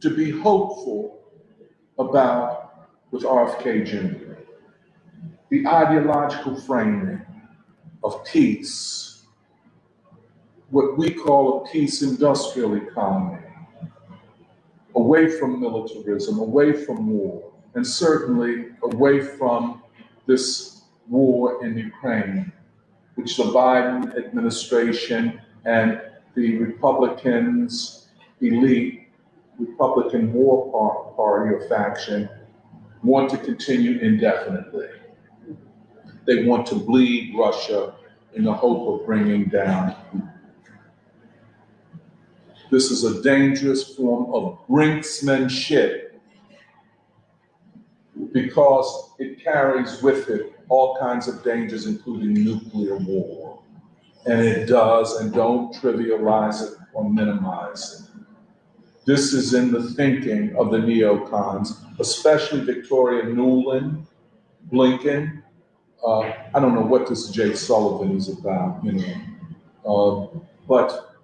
to 0.00 0.14
be 0.14 0.30
hopeful 0.30 1.18
about 1.98 2.90
with 3.10 3.22
RFK 3.22 3.86
Jr. 3.86 4.34
The 5.48 5.66
ideological 5.66 6.60
framing 6.60 7.22
of 8.02 8.22
peace, 8.26 9.22
what 10.68 10.98
we 10.98 11.10
call 11.14 11.64
a 11.64 11.68
peace 11.72 12.02
industrial 12.02 12.74
economy, 12.74 13.40
away 14.94 15.30
from 15.30 15.58
militarism, 15.58 16.40
away 16.40 16.74
from 16.84 17.08
war, 17.08 17.50
and 17.76 17.86
certainly 17.86 18.66
away 18.82 19.22
from 19.22 19.82
this 20.26 20.82
war 21.08 21.64
in 21.64 21.78
Ukraine, 21.78 22.52
which 23.14 23.38
the 23.38 23.44
Biden 23.44 24.14
administration 24.22 25.40
and 25.64 25.98
the 26.34 26.56
Republicans, 26.56 28.08
elite 28.40 29.08
Republican 29.58 30.32
war 30.32 31.14
party 31.16 31.54
or 31.54 31.68
faction 31.68 32.28
want 33.02 33.30
to 33.30 33.38
continue 33.38 33.98
indefinitely. 34.00 34.88
They 36.26 36.44
want 36.44 36.66
to 36.68 36.74
bleed 36.74 37.34
Russia 37.36 37.94
in 38.34 38.44
the 38.44 38.52
hope 38.52 39.00
of 39.00 39.06
bringing 39.06 39.44
down. 39.44 39.94
This 42.70 42.90
is 42.90 43.04
a 43.04 43.22
dangerous 43.22 43.94
form 43.94 44.34
of 44.34 44.58
brinksmanship 44.68 46.12
because 48.32 49.10
it 49.18 49.42
carries 49.44 50.02
with 50.02 50.28
it 50.28 50.58
all 50.68 50.96
kinds 50.98 51.28
of 51.28 51.44
dangers, 51.44 51.86
including 51.86 52.32
nuclear 52.32 52.96
war. 52.96 53.43
And 54.26 54.40
it 54.40 54.66
does, 54.66 55.20
and 55.20 55.32
don't 55.32 55.74
trivialize 55.74 56.62
it 56.62 56.78
or 56.92 57.10
minimize 57.10 58.00
it. 58.00 58.22
This 59.06 59.34
is 59.34 59.52
in 59.52 59.70
the 59.70 59.82
thinking 59.90 60.56
of 60.56 60.70
the 60.70 60.78
neocons, 60.78 61.72
especially 61.98 62.60
Victoria 62.60 63.24
Nuland, 63.24 64.06
Blinken, 64.72 65.42
uh, 66.04 66.20
I 66.54 66.60
don't 66.60 66.74
know 66.74 66.82
what 66.82 67.08
this 67.08 67.30
Jay 67.30 67.54
Sullivan 67.54 68.16
is 68.16 68.28
about, 68.28 68.84
you 68.84 68.92
know. 68.92 70.30
Uh, 70.34 70.38
but 70.68 71.14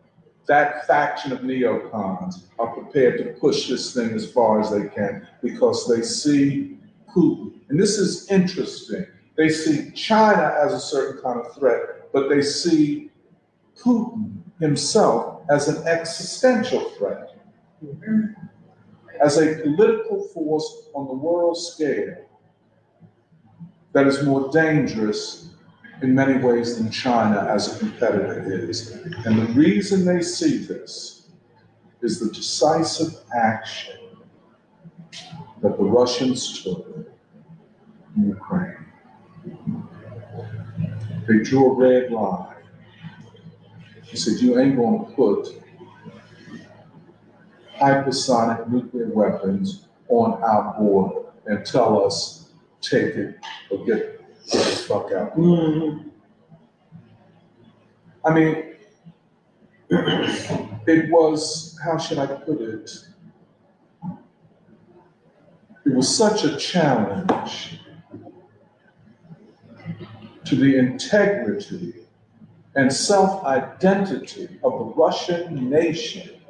that 0.47 0.87
faction 0.87 1.33
of 1.33 1.41
neocons 1.41 2.45
are 2.59 2.69
prepared 2.69 3.19
to 3.19 3.39
push 3.39 3.69
this 3.69 3.93
thing 3.93 4.11
as 4.11 4.31
far 4.33 4.61
as 4.61 4.71
they 4.71 4.89
can 4.89 5.29
because 5.43 5.87
they 5.87 6.03
see 6.03 6.79
Putin. 7.15 7.53
And 7.69 7.79
this 7.79 7.99
is 7.99 8.31
interesting. 8.31 9.07
They 9.37 9.51
see 9.51 9.91
China 9.93 10.55
as 10.63 10.73
a 10.73 10.81
certain 10.81 11.23
kind 11.23 11.41
of 11.41 11.55
threat, 11.55 12.00
but 12.13 12.29
they 12.29 12.43
see 12.43 13.11
Putin 13.77 14.43
himself 14.61 15.43
as 15.51 15.69
an 15.69 15.87
existential 15.87 16.91
threat, 16.91 17.37
as 19.23 19.39
a 19.39 19.61
political 19.63 20.23
force 20.29 20.89
on 20.95 21.07
the 21.07 21.15
world 21.15 21.57
scale 21.57 22.17
that 23.93 24.07
is 24.07 24.23
more 24.25 24.51
dangerous 24.51 25.51
in 26.03 26.15
many 26.15 26.43
ways 26.43 26.77
than 26.79 26.91
China 26.91 27.47
as 27.49 27.75
a 27.75 27.79
competitor 27.79 28.45
is. 28.47 28.93
And 29.25 29.39
the 29.39 29.53
reason 29.53 30.05
they 30.05 30.23
see 30.23 30.59
this 30.59 31.29
is 32.01 32.19
the 32.21 32.31
decisive 32.33 33.21
action 33.37 33.99
that 35.63 35.77
the 35.77 35.85
Russians 35.85 36.63
took 36.63 36.87
in 38.17 38.29
Ukraine. 38.29 38.80
They 41.31 41.39
drew 41.39 41.67
a 41.67 41.75
red 41.75 42.11
line. 42.11 42.57
He 44.03 44.17
said, 44.17 44.41
You 44.41 44.59
ain't 44.59 44.75
going 44.75 45.07
to 45.07 45.13
put 45.13 45.63
hypersonic 47.79 48.69
nuclear 48.69 49.11
weapons 49.11 49.87
on 50.09 50.43
our 50.43 50.75
border 50.77 51.27
and 51.47 51.65
tell 51.65 52.05
us, 52.05 52.51
take 52.81 53.15
it 53.15 53.37
or 53.71 53.87
get, 53.87 54.21
get 54.51 54.65
the 54.65 54.85
fuck 54.89 55.13
out. 55.13 55.39
Mm-hmm. 55.39 56.09
I 58.25 58.35
mean, 58.35 58.75
it 59.91 61.13
was, 61.13 61.79
how 61.85 61.97
should 61.97 62.19
I 62.19 62.27
put 62.27 62.61
it? 62.61 62.91
It 65.87 65.95
was 65.95 66.13
such 66.13 66.43
a 66.43 66.57
challenge 66.57 67.80
to 70.51 70.57
the 70.57 70.77
integrity 70.77 71.95
and 72.75 72.93
self 72.93 73.45
identity 73.45 74.59
of 74.65 74.73
the 74.73 74.85
Russian 74.97 75.71
nation 75.71 76.41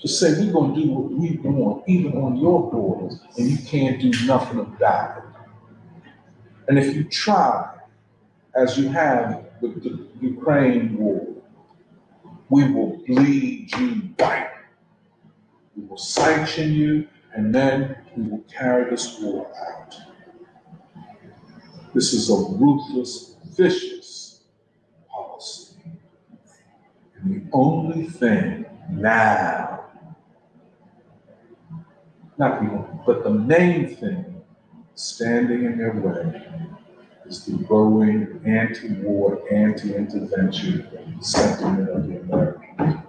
to 0.00 0.08
say 0.08 0.32
we're 0.32 0.52
going 0.52 0.74
to 0.74 0.80
do 0.80 0.90
what 0.92 1.10
we 1.12 1.36
want, 1.42 1.84
even 1.86 2.12
on 2.22 2.36
your 2.36 2.70
borders, 2.70 3.20
and 3.36 3.46
you 3.46 3.58
can't 3.58 4.00
do 4.00 4.10
nothing 4.26 4.60
about 4.60 5.18
it. 5.18 5.24
And 6.68 6.78
if 6.78 6.94
you 6.94 7.04
try, 7.04 7.76
as 8.54 8.78
you 8.78 8.88
have 8.88 9.44
with 9.60 9.82
the 9.82 10.06
Ukraine 10.20 10.96
war, 10.96 11.26
we 12.48 12.72
will 12.72 13.02
bleed 13.06 13.70
you 13.76 14.14
white. 14.18 14.50
We 15.76 15.84
will 15.84 15.98
sanction 15.98 16.72
you, 16.72 17.06
and 17.34 17.54
then 17.54 17.96
we 18.16 18.22
will 18.30 18.44
carry 18.50 18.88
this 18.88 19.18
war 19.20 19.50
out. 19.68 20.07
This 21.94 22.12
is 22.12 22.30
a 22.30 22.34
ruthless, 22.34 23.36
vicious 23.56 24.42
policy. 25.10 25.74
And 27.16 27.34
the 27.34 27.42
only 27.52 28.04
thing 28.04 28.66
now, 28.90 29.86
not 32.36 32.60
the 32.60 32.70
only, 32.70 32.88
but 33.06 33.24
the 33.24 33.30
main 33.30 33.96
thing 33.96 34.42
standing 34.94 35.64
in 35.64 35.78
their 35.78 35.94
way 35.94 36.42
is 37.26 37.44
the 37.44 37.56
growing 37.64 38.40
anti-war, 38.44 39.42
anti-intervention 39.50 41.20
sentiment 41.20 41.88
of 41.88 42.06
the 42.06 42.20
Americans. 42.20 43.02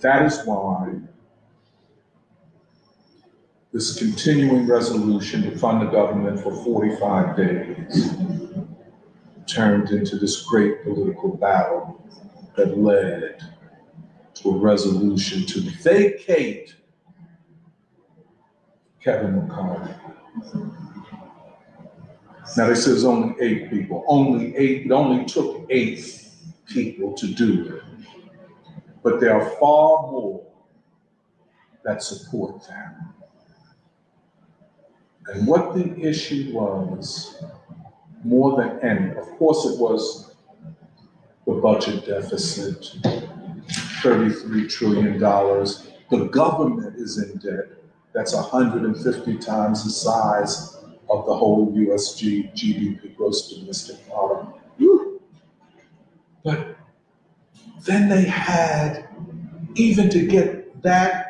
That 0.00 0.26
is 0.26 0.42
why 0.44 0.94
this 3.74 3.98
continuing 3.98 4.68
resolution 4.68 5.42
to 5.42 5.58
fund 5.58 5.82
the 5.82 5.90
government 5.90 6.38
for 6.38 6.54
45 6.64 7.36
days 7.36 8.14
turned 9.46 9.90
into 9.90 10.16
this 10.16 10.42
great 10.42 10.84
political 10.84 11.36
battle 11.36 12.00
that 12.54 12.78
led 12.78 13.42
to 14.34 14.50
a 14.50 14.56
resolution 14.56 15.44
to 15.44 15.60
vacate 15.82 16.76
Kevin 19.02 19.44
McCarthy. 19.44 19.92
Now, 22.56 22.68
they 22.68 22.76
said 22.76 22.92
there's 22.92 23.04
only 23.04 23.34
eight 23.40 23.70
people, 23.70 24.04
only 24.06 24.56
eight, 24.56 24.86
it 24.86 24.92
only 24.92 25.24
took 25.24 25.66
eight 25.68 26.28
people 26.66 27.12
to 27.14 27.26
do 27.26 27.74
it. 27.74 27.82
But 29.02 29.18
there 29.18 29.34
are 29.34 29.50
far 29.58 30.12
more 30.12 30.46
that 31.82 32.04
support 32.04 32.64
them. 32.68 33.14
And 35.26 35.46
what 35.46 35.74
the 35.74 36.00
issue 36.00 36.52
was, 36.52 37.42
more 38.24 38.56
than 38.56 38.78
any, 38.80 39.10
of 39.16 39.26
course, 39.38 39.64
it 39.64 39.78
was 39.78 40.34
the 41.46 41.54
budget 41.54 42.06
deficit, 42.06 42.96
$33 44.02 44.70
trillion. 44.70 45.18
The 45.18 46.28
government 46.30 46.96
is 46.96 47.18
in 47.18 47.38
debt. 47.38 47.68
That's 48.12 48.34
150 48.34 49.38
times 49.38 49.84
the 49.84 49.90
size 49.90 50.78
of 51.10 51.26
the 51.26 51.34
whole 51.34 51.72
USG 51.72 52.54
GDP, 52.54 53.16
gross 53.16 53.52
domestic 53.52 54.06
product. 54.08 54.60
But 56.44 56.76
then 57.86 58.08
they 58.08 58.24
had, 58.24 59.08
even 59.74 60.10
to 60.10 60.26
get 60.26 60.82
that 60.82 61.23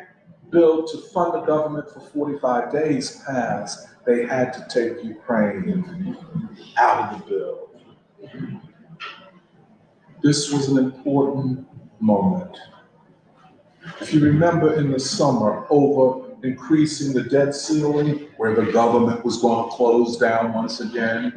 bill 0.51 0.87
to 0.87 0.97
fund 1.13 1.33
the 1.33 1.41
government 1.41 1.89
for 1.89 1.99
45 1.99 2.71
days 2.71 3.21
passed, 3.25 3.87
they 4.05 4.25
had 4.25 4.53
to 4.53 4.65
take 4.69 5.03
Ukraine 5.03 6.17
out 6.77 7.13
of 7.13 7.19
the 7.19 7.25
bill. 7.29 7.69
This 10.21 10.51
was 10.51 10.69
an 10.69 10.77
important 10.77 11.67
moment. 11.99 12.57
If 14.01 14.13
you 14.13 14.19
remember 14.19 14.73
in 14.73 14.91
the 14.91 14.99
summer, 14.99 15.65
over 15.69 16.25
increasing 16.43 17.13
the 17.13 17.23
debt 17.23 17.55
ceiling, 17.55 18.27
where 18.37 18.55
the 18.55 18.71
government 18.71 19.23
was 19.23 19.37
going 19.41 19.69
to 19.69 19.75
close 19.75 20.17
down 20.17 20.53
once 20.53 20.79
again, 20.79 21.33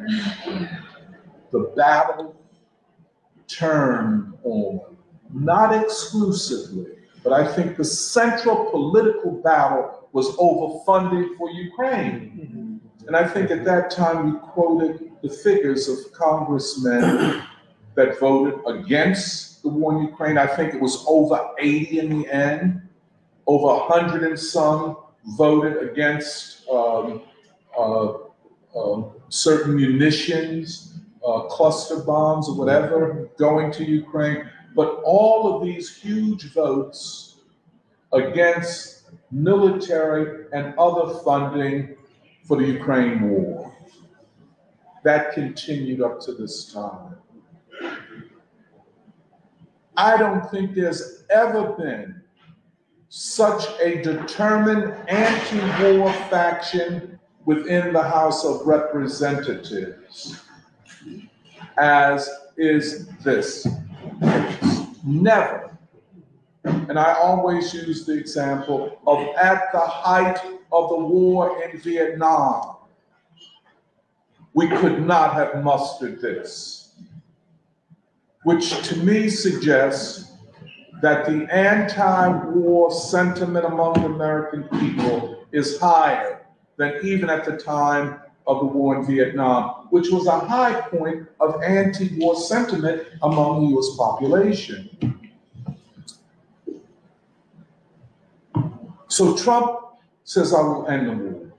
the 1.51 1.71
battle 1.75 2.35
turned 3.47 4.33
on, 4.43 4.97
not 5.33 5.73
exclusively, 5.83 6.98
but 7.23 7.33
I 7.33 7.45
think 7.53 7.77
the 7.77 7.83
central 7.83 8.69
political 8.71 9.31
battle 9.31 10.09
was 10.11 10.35
over 10.37 10.83
funding 10.85 11.35
for 11.37 11.49
Ukraine. 11.51 12.81
And 13.07 13.15
I 13.15 13.27
think 13.27 13.51
at 13.51 13.65
that 13.65 13.89
time 13.89 14.25
we 14.25 14.39
quoted 14.39 15.11
the 15.21 15.29
figures 15.29 15.89
of 15.89 15.97
congressmen 16.13 17.41
that 17.95 18.19
voted 18.19 18.59
against 18.67 19.61
the 19.63 19.69
war 19.69 19.93
in 19.93 20.07
Ukraine. 20.07 20.37
I 20.37 20.47
think 20.47 20.73
it 20.73 20.81
was 20.81 21.03
over 21.07 21.49
80 21.57 21.99
in 21.99 22.21
the 22.21 22.31
end. 22.31 22.81
Over 23.47 23.67
100 23.87 24.23
and 24.23 24.39
some 24.39 24.97
voted 25.37 25.89
against 25.89 26.67
um, 26.69 27.23
uh, 27.77 28.13
uh, 28.75 29.03
certain 29.29 29.75
munitions, 29.75 30.99
uh, 31.25 31.41
cluster 31.41 31.99
bombs, 32.01 32.47
or 32.47 32.55
whatever 32.55 33.29
going 33.37 33.71
to 33.73 33.83
Ukraine. 33.83 34.49
But 34.75 35.01
all 35.03 35.55
of 35.55 35.65
these 35.65 35.95
huge 35.95 36.53
votes 36.53 37.37
against 38.11 39.11
military 39.31 40.45
and 40.53 40.73
other 40.77 41.19
funding 41.19 41.95
for 42.43 42.57
the 42.57 42.65
Ukraine 42.65 43.29
war. 43.29 43.75
That 45.03 45.33
continued 45.33 46.01
up 46.01 46.19
to 46.21 46.33
this 46.33 46.73
time. 46.73 47.15
I 49.95 50.17
don't 50.17 50.49
think 50.49 50.75
there's 50.75 51.23
ever 51.29 51.73
been 51.73 52.21
such 53.09 53.65
a 53.81 54.01
determined 54.01 54.93
anti-war 55.09 56.11
faction 56.29 57.19
within 57.45 57.91
the 57.93 58.03
House 58.03 58.45
of 58.45 58.65
Representatives 58.65 60.41
as 61.79 62.29
is 62.57 63.07
this. 63.23 63.67
Never. 65.03 65.77
And 66.63 66.99
I 66.99 67.13
always 67.13 67.73
use 67.73 68.05
the 68.05 68.17
example 68.17 68.99
of 69.07 69.19
at 69.35 69.71
the 69.71 69.79
height 69.79 70.39
of 70.71 70.89
the 70.89 70.97
war 70.97 71.63
in 71.63 71.79
Vietnam, 71.79 72.77
we 74.53 74.67
could 74.67 75.05
not 75.05 75.33
have 75.33 75.63
mustered 75.63 76.21
this, 76.21 76.95
which 78.43 78.81
to 78.87 78.97
me 78.97 79.29
suggests 79.29 80.33
that 81.01 81.25
the 81.25 81.47
anti-war 81.53 82.91
sentiment 82.91 83.65
among 83.65 83.93
the 83.93 84.05
American 84.05 84.63
people 84.79 85.45
is 85.51 85.79
higher 85.79 86.41
than 86.77 86.99
even 87.03 87.29
at 87.29 87.45
the 87.45 87.57
time 87.57 88.19
of 88.49 88.59
the 88.61 88.65
war 88.65 88.97
in 88.97 89.05
Vietnam, 89.05 89.87
which 89.91 90.09
was 90.09 90.25
a 90.25 90.39
high 90.39 90.81
point 90.81 91.27
of 91.39 91.61
anti-war 91.61 92.35
sentiment 92.35 93.03
among 93.21 93.61
the 93.61 93.77
US 93.77 93.95
population. 93.95 94.89
So 99.07 99.37
Trump 99.37 99.79
says, 100.23 100.51
I 100.51 100.61
will 100.61 100.87
end 100.87 101.09
the 101.09 101.13
war. 101.13 101.53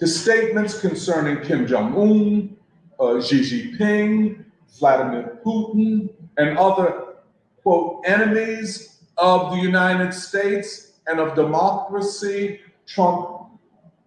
His 0.00 0.20
statements 0.20 0.80
concerning 0.80 1.40
Kim 1.44 1.68
Jong 1.68 1.94
un, 1.96 2.56
uh, 2.98 3.22
Xi 3.22 3.40
Jinping, 3.40 4.44
Vladimir 4.80 5.38
Putin, 5.44 6.08
and 6.36 6.58
other, 6.58 7.14
quote, 7.62 8.02
enemies 8.06 9.04
of 9.18 9.52
the 9.52 9.58
United 9.58 10.12
States 10.12 10.94
and 11.06 11.20
of 11.20 11.36
democracy, 11.36 12.60
Trump 12.86 13.41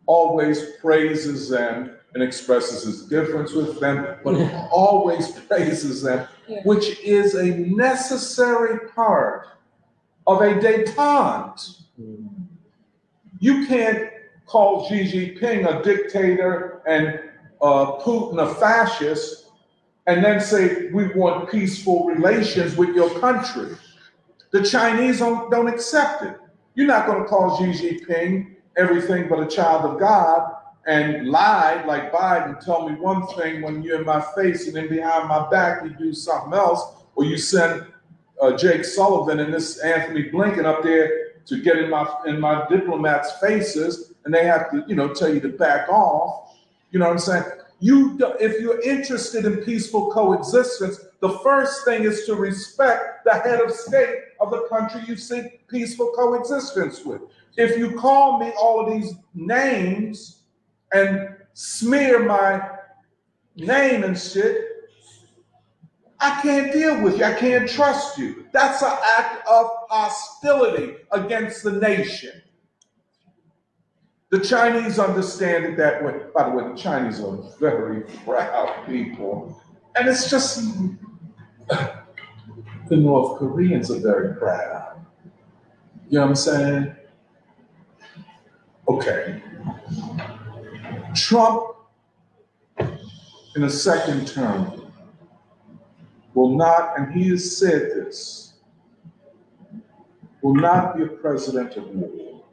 always 0.08 0.72
praises 0.82 1.50
them 1.50 1.92
and 2.14 2.24
expresses 2.24 2.84
his 2.84 3.08
difference 3.08 3.54
with 3.54 3.80
them, 3.80 4.18
but 4.24 4.36
always 4.72 5.32
praises 5.32 6.02
them, 6.02 6.28
Yeah. 6.48 6.62
which 6.64 7.00
is 7.02 7.36
a 7.36 7.46
necessary 7.46 8.88
part 8.90 9.48
of 10.28 10.42
a 10.42 10.54
detente. 10.56 11.82
You 13.40 13.68
can't 13.68 14.10
call 14.46 14.88
Xi 14.88 15.04
Jinping 15.12 15.68
a 15.68 15.84
dictator 15.84 16.82
and 16.88 17.20
uh, 17.62 17.98
Putin 18.00 18.42
a 18.42 18.54
fascist 18.56 19.50
and 20.08 20.24
then 20.24 20.40
say 20.40 20.90
we 20.92 21.08
want 21.14 21.50
peaceful 21.50 22.06
relations 22.06 22.76
with 22.78 22.96
your 22.96 23.10
country. 23.20 23.76
The 24.52 24.64
Chinese 24.64 25.20
don't, 25.20 25.50
don't 25.52 25.68
accept 25.68 26.24
it. 26.24 26.38
You're 26.76 26.88
not 26.88 27.08
going 27.08 27.24
to 27.24 27.28
call 27.28 27.58
Xi 27.58 27.66
Jinping 28.06 28.55
everything 28.78 29.28
but 29.28 29.40
a 29.40 29.48
child 29.48 29.86
of 29.86 30.00
God 30.00 30.56
and 30.88 31.28
lie 31.28 31.84
like 31.86 32.12
Biden, 32.12 32.64
tell 32.64 32.88
me 32.88 32.96
one 32.96 33.26
thing 33.36 33.62
when 33.62 33.82
you're 33.82 34.00
in 34.00 34.06
my 34.06 34.24
face 34.36 34.68
and 34.68 34.76
then 34.76 34.88
behind 34.88 35.28
my 35.28 35.50
back 35.50 35.84
you 35.84 35.90
do 35.90 36.14
something 36.14 36.54
else, 36.54 36.82
or 37.16 37.26
you 37.26 37.38
send 37.38 37.86
uh, 38.42 38.56
Jake 38.56 38.86
Sullivan 38.86 39.40
and 39.40 39.54
this 39.54 39.80
Anthony 39.80 40.30
Blinken 40.30 40.66
up 40.66 40.84
there 40.84 41.32
to 41.46 41.62
get 41.62 41.78
in 41.78 41.90
my 41.90 42.08
in 42.26 42.40
my 42.40 42.66
diplomats' 42.70 43.34
faces, 43.40 44.14
and 44.26 44.34
they 44.34 44.46
have 44.46 44.70
to, 44.72 44.84
you 44.88 44.96
know, 44.96 45.14
tell 45.14 45.34
you 45.34 45.40
to 45.42 45.50
back 45.50 45.90
off. 45.90 46.56
You 46.92 47.00
know 47.00 47.06
what 47.06 47.14
I'm 47.14 47.20
saying? 47.20 47.44
You, 47.80 48.18
if 48.40 48.62
you're 48.62 48.82
interested 48.82 49.46
in 49.46 49.58
peaceful 49.58 50.10
coexistence, 50.12 51.00
the 51.20 51.38
first 51.40 51.84
thing 51.86 52.04
is 52.04 52.26
to 52.26 52.36
respect 52.36 53.26
the 53.26 53.34
head 53.34 53.62
of 53.62 53.72
state 53.72 54.16
of 54.40 54.52
the 54.52 54.68
country 54.70 55.02
you 55.08 55.16
seek 55.16 55.68
peaceful 55.68 56.12
coexistence 56.16 57.04
with. 57.06 57.22
If 57.58 57.78
you 57.78 57.92
call 57.94 58.40
me 58.40 58.52
all 58.60 58.86
of 58.86 58.94
these 58.94 59.14
names 59.34 60.44
and 60.94 61.36
smear 61.54 62.20
my 62.20 62.70
name 63.56 64.04
and 64.04 64.18
shit, 64.18 64.58
I 66.20 66.42
can't 66.42 66.72
deal 66.72 67.02
with 67.02 67.18
you. 67.18 67.26
I 67.26 67.34
can't 67.34 67.70
trust 67.70 68.18
you. 68.18 68.48
That's 68.52 68.82
an 68.82 68.98
act 69.18 69.48
of 69.48 69.68
hostility 69.90 70.96
against 71.12 71.64
the 71.64 71.74
nation. 71.74 72.42
The 74.32 74.40
Chinese 74.40 74.98
understand 74.98 75.66
it 75.66 75.78
that 75.78 76.04
way. 76.04 76.20
By 76.34 76.50
the 76.50 76.56
way, 76.56 76.68
the 76.68 76.76
Chinese 76.76 77.22
are 77.22 77.38
very 77.60 78.02
proud 78.26 78.86
people. 78.88 79.62
And 79.96 80.08
it's 80.08 80.30
just 80.30 80.66
the 82.88 82.98
North 82.98 83.40
Koreans 83.40 83.90
are 83.90 84.00
very 84.00 84.36
proud. 84.36 85.06
You 86.10 86.20
know 86.20 86.22
what 86.22 86.30
I'm 86.30 86.36
saying? 86.36 86.96
Okay. 88.88 89.42
Trump, 91.16 91.76
in 93.56 93.64
a 93.64 93.70
second 93.70 94.28
term, 94.28 94.92
will 96.34 96.56
not, 96.56 97.00
and 97.00 97.14
he 97.14 97.30
has 97.30 97.58
said 97.58 97.92
this, 97.96 98.54
will 100.42 100.56
not 100.56 100.96
be 100.96 101.04
a 101.04 101.08
president 101.08 101.76
of 101.78 101.88
war. 101.90 102.44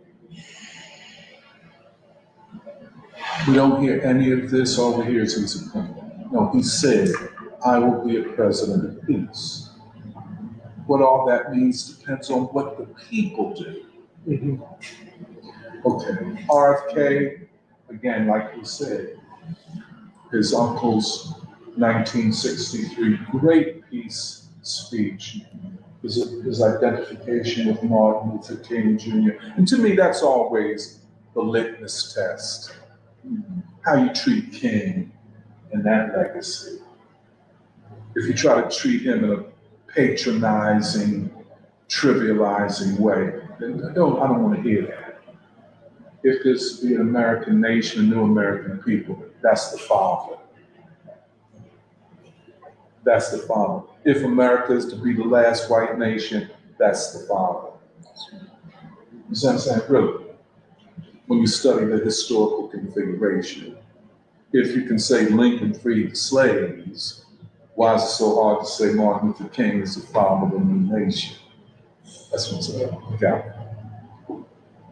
We 3.47 3.55
don't 3.55 3.83
hear 3.83 4.01
any 4.03 4.31
of 4.33 4.51
this, 4.51 4.79
all 4.79 4.99
we 4.99 5.07
hear 5.07 5.23
is 5.23 5.35
his 5.35 5.67
opinion. 5.67 6.29
No, 6.33 6.51
he 6.55 6.63
said, 6.63 7.09
I 7.67 7.79
will 7.79 8.07
be 8.07 8.17
a 8.19 8.23
president 8.23 8.85
of 8.85 9.07
peace. 9.07 9.72
What 10.93 11.01
all 11.01 11.25
that 11.25 11.57
means 11.57 11.95
depends 11.95 12.31
on 12.31 12.43
what 12.53 12.77
the 12.77 12.85
people 13.09 13.55
do. 13.55 13.87
Mhm. 14.29 14.61
Okay, 15.87 16.45
RFK, 16.51 17.49
again, 17.89 18.27
like 18.27 18.53
you 18.55 18.63
said, 18.63 19.19
his 20.31 20.53
uncle's 20.53 21.33
1963 21.79 23.19
great 23.31 23.89
peace 23.89 24.51
speech, 24.61 25.47
his, 26.03 26.17
his 26.45 26.61
identification 26.61 27.69
with 27.69 27.83
Martin 27.83 28.33
Luther 28.33 28.57
King 28.57 28.99
Jr. 28.99 29.31
And 29.57 29.67
to 29.69 29.79
me, 29.79 29.97
that's 29.97 30.23
always 30.23 30.99
the 31.33 31.41
litmus 31.41 32.13
test. 32.13 32.77
How 33.87 33.95
you 33.95 34.13
treat 34.13 34.53
King 34.53 35.11
and 35.73 35.83
that 35.87 36.15
legacy. 36.15 36.81
If 38.15 38.27
you 38.27 38.35
try 38.35 38.61
to 38.61 38.69
treat 38.69 39.07
him 39.07 39.25
in 39.25 39.31
a 39.31 39.52
patronizing, 39.95 41.31
trivializing 41.89 42.99
way, 42.99 43.41
then 43.61 43.85
I 43.85 43.93
don't, 43.93 44.21
I 44.21 44.27
don't 44.27 44.43
want 44.43 44.57
to 44.57 44.63
hear 44.63 44.87
that. 44.87 45.23
If 46.23 46.45
this 46.45 46.81
be 46.81 46.95
an 46.95 47.01
American 47.01 47.61
nation, 47.61 48.01
a 48.01 48.03
new 48.05 48.23
American 48.23 48.79
people, 48.79 49.23
that's 49.43 49.73
the 49.73 49.79
father. 49.79 50.37
That's 53.05 53.31
the 53.31 53.39
father. 53.39 53.83
If 54.05 54.23
America 54.25 54.73
is 54.73 54.87
to 54.87 54.97
be 54.97 55.15
the 55.15 55.25
last 55.25 55.69
white 55.69 55.99
nation, 55.99 56.49
that's 56.79 57.13
the 57.13 57.27
father. 57.27 57.71
You 59.29 59.35
see 59.35 59.47
what 59.47 59.55
I'm 59.55 59.59
saying? 59.59 59.81
Really, 59.89 60.25
when 61.27 61.41
you 61.41 61.47
study 61.47 61.87
the 61.87 61.99
historical 61.99 62.69
configuration, 62.69 63.77
if 64.53 64.77
you 64.77 64.85
can 64.85 64.99
say 64.99 65.27
Lincoln 65.27 65.75
freed 65.75 66.13
the 66.13 66.17
slaves, 66.17 67.22
why 67.83 67.97
is 67.97 68.05
it 68.05 68.07
so 68.11 68.41
hard 68.41 68.61
to 68.61 68.71
say 68.71 68.93
Martin 68.93 69.31
Luther 69.31 69.49
King 69.49 69.81
is 69.81 69.97
the 69.97 70.07
father 70.13 70.47
of 70.47 70.53
a 70.53 70.65
new 70.65 70.97
nation? 71.01 71.35
That's 72.31 72.53
what's 72.53 72.73
up. 72.77 73.13
Okay. 73.15 73.43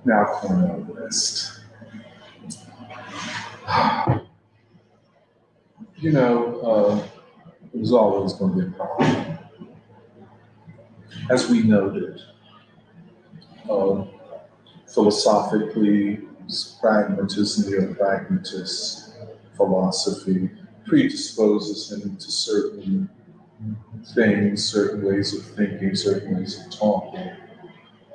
Now 0.04 0.24
Cornel 0.24 0.84
West. 0.88 1.60
You 6.02 6.12
know, 6.12 6.60
uh, 6.62 7.06
it 7.74 7.78
was 7.78 7.92
always 7.92 8.32
going 8.32 8.54
to 8.54 8.62
be 8.62 8.66
a 8.68 8.70
problem. 8.70 9.38
As 11.30 11.46
we 11.50 11.62
noted, 11.62 12.22
uh, 13.68 14.04
philosophically, 14.86 16.20
pragmatism, 16.80 17.70
neo-pragmatist 17.70 19.12
philosophy 19.58 20.48
predisposes 20.90 21.92
him 21.92 22.16
to 22.16 22.32
certain 22.32 23.08
things, 24.12 24.68
certain 24.68 25.04
ways 25.04 25.32
of 25.32 25.44
thinking, 25.54 25.94
certain 25.94 26.36
ways 26.36 26.58
of 26.58 26.76
talking, 26.76 27.30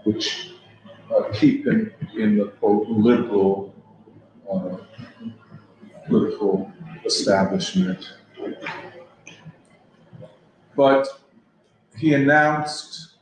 which 0.03 0.51
uh, 1.09 1.23
keep 1.31 1.65
him 1.65 1.93
in 2.17 2.37
the 2.37 2.47
quote 2.59 2.85
liberal 2.89 3.73
uh, 4.51 4.75
political 6.05 6.69
establishment. 7.05 8.11
But 10.75 11.07
he 11.97 12.13
announced, 12.13 13.19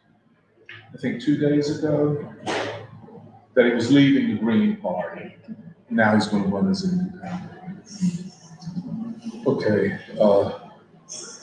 I 0.96 0.98
think 0.98 1.22
two 1.22 1.38
days 1.38 1.78
ago, 1.78 2.34
that 3.54 3.66
he 3.68 3.72
was 3.72 3.92
leaving 3.92 4.30
the 4.34 4.42
Green 4.42 4.78
Party. 4.78 5.36
Now 5.92 6.16
he's 6.16 6.26
going 6.26 6.42
to 6.42 6.50
run 6.50 6.72
as 6.72 6.84
independent. 6.92 8.23
Okay, 9.46 10.00
uh, 10.22 10.60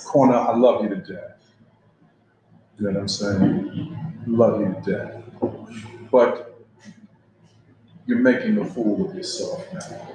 Corner, 0.06 0.36
I 0.36 0.56
love 0.56 0.82
you 0.82 0.88
to 0.88 0.96
death. 0.96 1.52
You 2.78 2.86
know 2.86 2.92
what 2.92 3.00
I'm 3.00 3.08
saying? 3.08 4.22
Love 4.26 4.60
you 4.60 4.74
to 4.74 4.90
death. 4.90 5.22
But 6.10 6.58
you're 8.06 8.18
making 8.18 8.58
a 8.58 8.64
fool 8.64 9.08
of 9.08 9.14
yourself 9.14 9.66
now. 9.72 10.12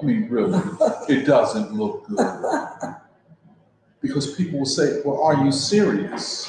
I 0.00 0.04
mean, 0.04 0.28
really, 0.28 0.60
it 1.08 1.26
doesn't 1.26 1.72
look 1.72 2.06
good. 2.06 2.94
Because 4.00 4.34
people 4.36 4.60
will 4.60 4.66
say, 4.66 5.02
well, 5.04 5.20
are 5.22 5.44
you 5.44 5.50
serious? 5.50 6.48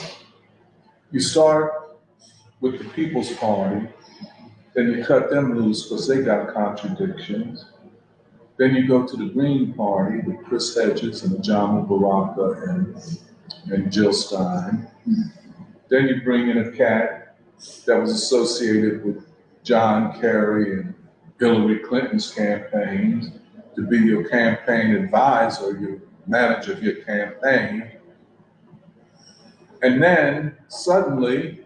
You 1.12 1.20
start 1.20 1.98
with 2.62 2.78
the 2.78 2.86
People's 2.90 3.32
Party, 3.34 3.88
then 4.76 4.92
you 4.92 5.04
cut 5.04 5.32
them 5.32 5.60
loose 5.60 5.90
because 5.90 6.08
they 6.08 6.22
got 6.22 6.54
contradictions. 6.54 7.66
Then 8.60 8.76
you 8.76 8.90
go 8.90 9.08
to 9.08 9.16
the 9.16 9.30
Green 9.30 9.74
Party 9.74 10.20
with 10.20 10.44
Chris 10.44 10.76
Hedges 10.76 11.24
and 11.24 11.42
Jamal 11.42 11.84
Baraka 11.84 12.70
and, 12.70 13.20
and 13.72 13.90
Jill 13.90 14.12
Stein. 14.12 14.86
Then 15.88 16.10
you 16.10 16.22
bring 16.22 16.50
in 16.50 16.58
a 16.58 16.72
cat 16.74 17.38
that 17.86 17.98
was 17.98 18.12
associated 18.12 19.06
with 19.06 19.26
John 19.64 20.20
Kerry 20.20 20.74
and 20.74 20.94
Hillary 21.40 21.80
Clinton's 21.80 22.34
campaigns 22.34 23.32
to 23.78 23.82
be 23.88 23.98
your 23.98 24.28
campaign 24.28 24.94
advisor, 24.94 25.80
your 25.80 26.02
manager 26.28 26.74
of 26.74 26.84
your 26.84 26.96
campaign. 26.96 27.90
And 29.82 30.04
then 30.04 30.58
suddenly 30.68 31.64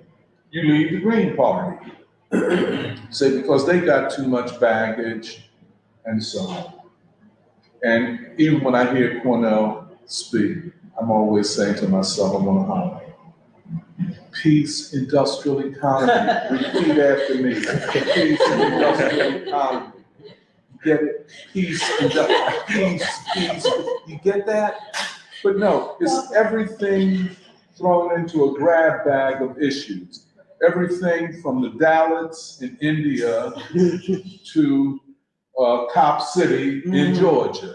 you 0.51 0.61
leave 0.61 0.91
the 0.91 0.99
Green 0.99 1.35
Party. 1.35 1.91
Say 3.09 3.41
because 3.41 3.65
they 3.65 3.79
got 3.79 4.13
too 4.13 4.27
much 4.27 4.59
baggage 4.59 5.49
and 6.05 6.23
so 6.23 6.41
on. 6.41 6.72
And 7.83 8.31
even 8.37 8.63
when 8.63 8.75
I 8.75 8.93
hear 8.93 9.21
Cornel 9.21 9.89
speak, 10.05 10.57
I'm 10.99 11.11
always 11.11 11.49
saying 11.49 11.75
to 11.75 11.87
myself, 11.87 12.33
I 12.33 12.37
want 12.37 12.61
to 12.61 12.73
holler. 12.73 12.99
Peace, 14.31 14.93
industrial 14.93 15.59
economy. 15.59 16.31
Repeat 16.51 16.97
after 16.97 17.35
me. 17.35 17.53
Peace, 18.13 18.41
industrial 18.41 19.35
economy. 19.47 19.91
Get 20.83 21.01
it? 21.01 21.29
Peace, 21.51 21.83
indu- 21.99 22.67
peace, 22.67 23.19
peace. 23.33 23.65
You 24.07 24.19
get 24.23 24.45
that? 24.45 24.75
But 25.43 25.57
no, 25.57 25.97
it's 25.99 26.31
everything 26.33 27.35
thrown 27.77 28.17
into 28.19 28.45
a 28.45 28.53
grab 28.53 29.05
bag 29.05 29.41
of 29.41 29.61
issues. 29.61 30.25
Everything 30.65 31.41
from 31.41 31.61
the 31.61 31.69
Dalits 31.71 32.61
in 32.61 32.77
India 32.81 33.51
to 34.53 35.01
uh, 35.59 35.85
Cop 35.93 36.21
City 36.21 36.81
in 36.85 37.15
Georgia. 37.15 37.73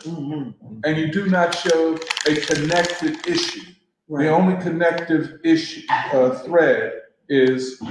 And 0.84 0.96
you 0.96 1.12
do 1.12 1.26
not 1.26 1.54
show 1.54 1.98
a 2.26 2.36
connected 2.36 3.26
issue. 3.26 3.62
The 4.08 4.28
only 4.28 4.60
connective 4.62 5.38
issue, 5.44 5.82
uh, 5.90 6.30
thread 6.40 6.92
is 7.28 7.82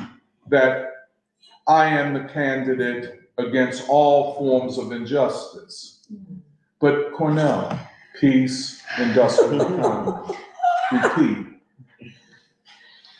that 0.49 0.87
I 1.67 1.85
am 1.85 2.13
the 2.13 2.23
candidate 2.33 3.19
against 3.37 3.87
all 3.87 4.35
forms 4.35 4.77
of 4.77 4.91
injustice. 4.91 6.07
But 6.79 7.13
Cornel, 7.13 7.77
peace, 8.19 8.81
industrial 8.97 9.61
economy, 9.79 10.37
repeat, 10.91 11.47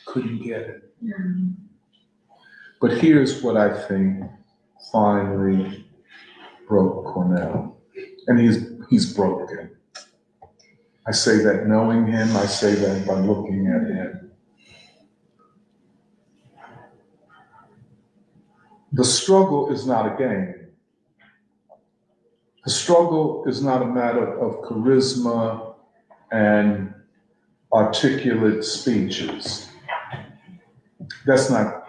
couldn't 0.05 0.41
get 0.43 0.61
it. 0.61 0.93
But 2.81 2.97
here's 2.97 3.41
what 3.43 3.57
I 3.57 3.77
think 3.87 4.23
finally 4.91 5.86
broke 6.67 7.05
Cornel, 7.05 7.77
and 8.27 8.39
he's 8.39 8.67
he's 8.89 9.13
broken. 9.13 9.71
I 11.07 11.11
say 11.11 11.37
that 11.37 11.67
knowing 11.67 12.05
him, 12.05 12.35
I 12.35 12.45
say 12.45 12.75
that 12.75 13.07
by 13.07 13.13
looking 13.13 13.67
at 13.67 13.83
him. 13.89 14.31
The 18.91 19.05
struggle 19.05 19.71
is 19.71 19.85
not 19.85 20.13
a 20.13 20.17
game. 20.17 20.67
The 22.65 22.71
struggle 22.71 23.45
is 23.47 23.61
not 23.61 23.81
a 23.81 23.85
matter 23.85 24.37
of 24.39 24.61
charisma 24.63 25.75
and 26.31 26.93
articulate 27.71 28.65
speeches. 28.65 29.69
That's 31.25 31.49
not, 31.49 31.85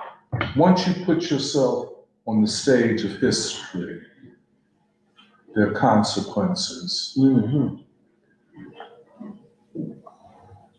once 0.56 0.86
you 0.86 1.05
put 1.05 1.30
yourself 1.30 1.88
on 2.26 2.42
the 2.42 2.48
stage 2.48 3.05
of 3.05 3.18
history, 3.18 4.02
there 5.59 5.70
are 5.70 5.74
consequences. 5.74 7.16
Mhm. 7.18 7.82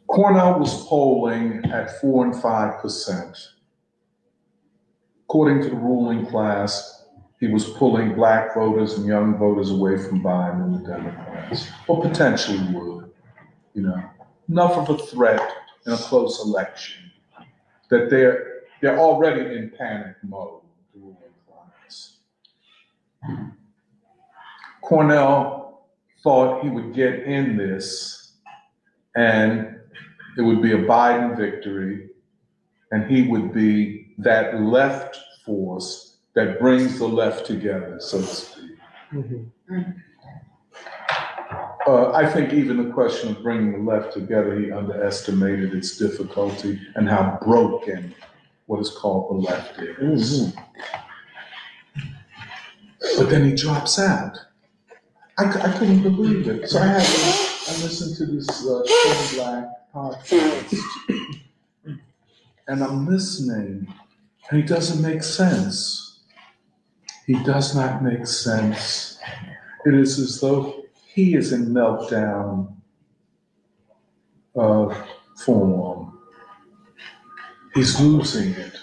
Cornel 0.07 0.57
was 0.57 0.85
polling 0.85 1.65
at 1.65 1.99
four 1.99 2.25
and 2.25 2.33
five 2.41 2.79
percent. 2.81 3.37
According 5.25 5.63
to 5.63 5.69
the 5.69 5.75
ruling 5.75 6.25
class, 6.27 7.07
he 7.41 7.47
was 7.47 7.69
pulling 7.71 8.15
black 8.15 8.55
voters 8.55 8.97
and 8.97 9.05
young 9.05 9.37
voters 9.37 9.69
away 9.69 9.97
from 9.97 10.23
Biden 10.23 10.63
and 10.63 10.75
the 10.75 10.87
Democrats, 10.87 11.67
or 11.87 12.01
potentially 12.01 12.59
would, 12.73 13.11
you 13.73 13.81
know. 13.81 14.01
Enough 14.47 14.77
of 14.77 14.89
a 14.91 14.97
threat 14.97 15.41
in 15.85 15.91
a 15.91 15.97
close 15.97 16.41
election 16.45 17.11
that 17.89 18.09
they're 18.09 18.63
they're 18.81 18.97
already 18.97 19.57
in 19.57 19.71
panic 19.77 20.15
mode, 20.23 20.61
the 20.93 21.01
ruling 21.01 21.35
class. 21.45 22.19
Cornel 24.81 25.81
thought 26.23 26.63
he 26.63 26.69
would 26.69 26.93
get 26.93 27.23
in 27.23 27.57
this 27.57 28.33
and 29.15 29.79
it 30.37 30.41
would 30.41 30.61
be 30.61 30.73
a 30.73 30.77
Biden 30.77 31.37
victory 31.37 32.09
and 32.91 33.09
he 33.09 33.23
would 33.23 33.53
be 33.53 34.13
that 34.17 34.61
left 34.61 35.17
force 35.45 36.17
that 36.35 36.59
brings 36.59 36.99
the 36.99 37.07
left 37.07 37.45
together, 37.45 37.97
so 37.99 38.19
to 38.19 38.25
speak. 38.25 38.71
Mhm. 39.11 39.45
Uh, 41.87 42.11
I 42.11 42.25
think 42.27 42.53
even 42.53 42.77
the 42.77 42.93
question 42.93 43.29
of 43.29 43.41
bringing 43.41 43.71
the 43.71 43.91
left 43.91 44.13
together, 44.13 44.59
he 44.59 44.71
underestimated 44.71 45.73
its 45.73 45.97
difficulty 45.97 46.79
and 46.95 47.09
how 47.09 47.39
broken 47.41 48.13
what 48.67 48.79
is 48.79 48.91
called 48.91 49.29
the 49.31 49.49
left 49.49 49.79
is. 49.79 50.53
But 53.17 53.29
then 53.29 53.45
he 53.45 53.55
drops 53.55 53.97
out. 53.97 54.37
I, 55.39 55.45
I 55.45 55.77
couldn't 55.77 56.01
believe 56.01 56.49
it. 56.49 56.69
So 56.69 56.79
I 56.79 56.87
had 56.87 57.01
I 57.01 57.81
listened 57.81 58.17
to 58.17 58.25
this 58.25 58.67
uh, 58.67 58.83
Black 59.35 59.69
podcast, 59.95 60.75
and 62.67 62.83
I'm 62.83 63.07
listening, 63.07 63.87
and 64.49 64.61
he 64.61 64.67
doesn't 64.67 65.01
make 65.01 65.23
sense. 65.23 66.19
He 67.25 67.41
does 67.43 67.73
not 67.73 68.03
make 68.03 68.27
sense. 68.27 69.17
It 69.85 69.93
is 69.93 70.19
as 70.19 70.41
though 70.41 70.83
he 71.05 71.35
is 71.35 71.53
in 71.53 71.67
meltdown 71.67 72.75
uh, 74.57 75.05
form. 75.45 76.19
He's 77.75 77.97
losing 78.01 78.51
it. 78.55 78.73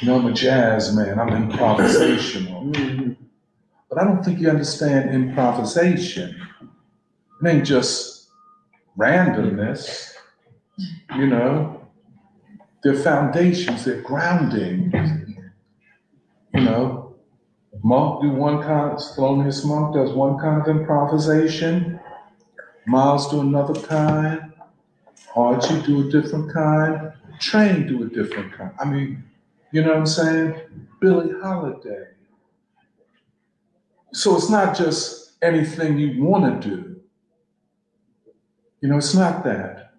You 0.00 0.06
know, 0.06 0.20
I'm 0.20 0.26
a 0.26 0.32
jazz 0.32 0.94
man. 0.94 1.18
I'm 1.18 1.50
improvisational. 1.50 3.16
But 3.88 4.00
I 4.00 4.04
don't 4.04 4.22
think 4.22 4.38
you 4.40 4.50
understand 4.50 5.10
improvisation. 5.10 6.40
It 7.42 7.48
ain't 7.48 7.66
just 7.66 8.28
randomness, 8.98 10.12
you 11.16 11.26
know. 11.26 11.74
They're 12.82 12.94
foundations, 12.94 13.84
they're 13.84 14.02
grounding. 14.02 14.92
You 16.54 16.60
know, 16.60 17.16
Monk 17.82 18.22
do 18.22 18.30
one 18.30 18.62
kind, 18.62 18.96
Thelonious 18.98 19.64
Monk 19.64 19.94
does 19.94 20.12
one 20.12 20.38
kind 20.38 20.60
of 20.60 20.68
improvisation. 20.68 21.98
Miles 22.86 23.30
do 23.30 23.40
another 23.40 23.80
kind. 23.82 24.52
Archie 25.36 25.82
do 25.82 26.08
a 26.08 26.10
different 26.10 26.52
kind. 26.52 27.12
Train 27.40 27.86
do 27.86 28.02
a 28.02 28.06
different 28.06 28.52
kind. 28.52 28.72
I 28.78 28.84
mean, 28.84 29.22
you 29.72 29.82
know 29.82 29.90
what 29.90 29.98
I'm 29.98 30.06
saying? 30.06 30.60
Billie 31.00 31.32
Holiday. 31.40 32.06
So 34.18 34.34
it's 34.34 34.50
not 34.50 34.76
just 34.76 35.34
anything 35.42 35.96
you 35.96 36.24
want 36.24 36.64
to 36.64 36.68
do. 36.68 36.96
You 38.80 38.88
know, 38.88 38.96
it's 38.96 39.14
not 39.14 39.44
that. 39.44 39.92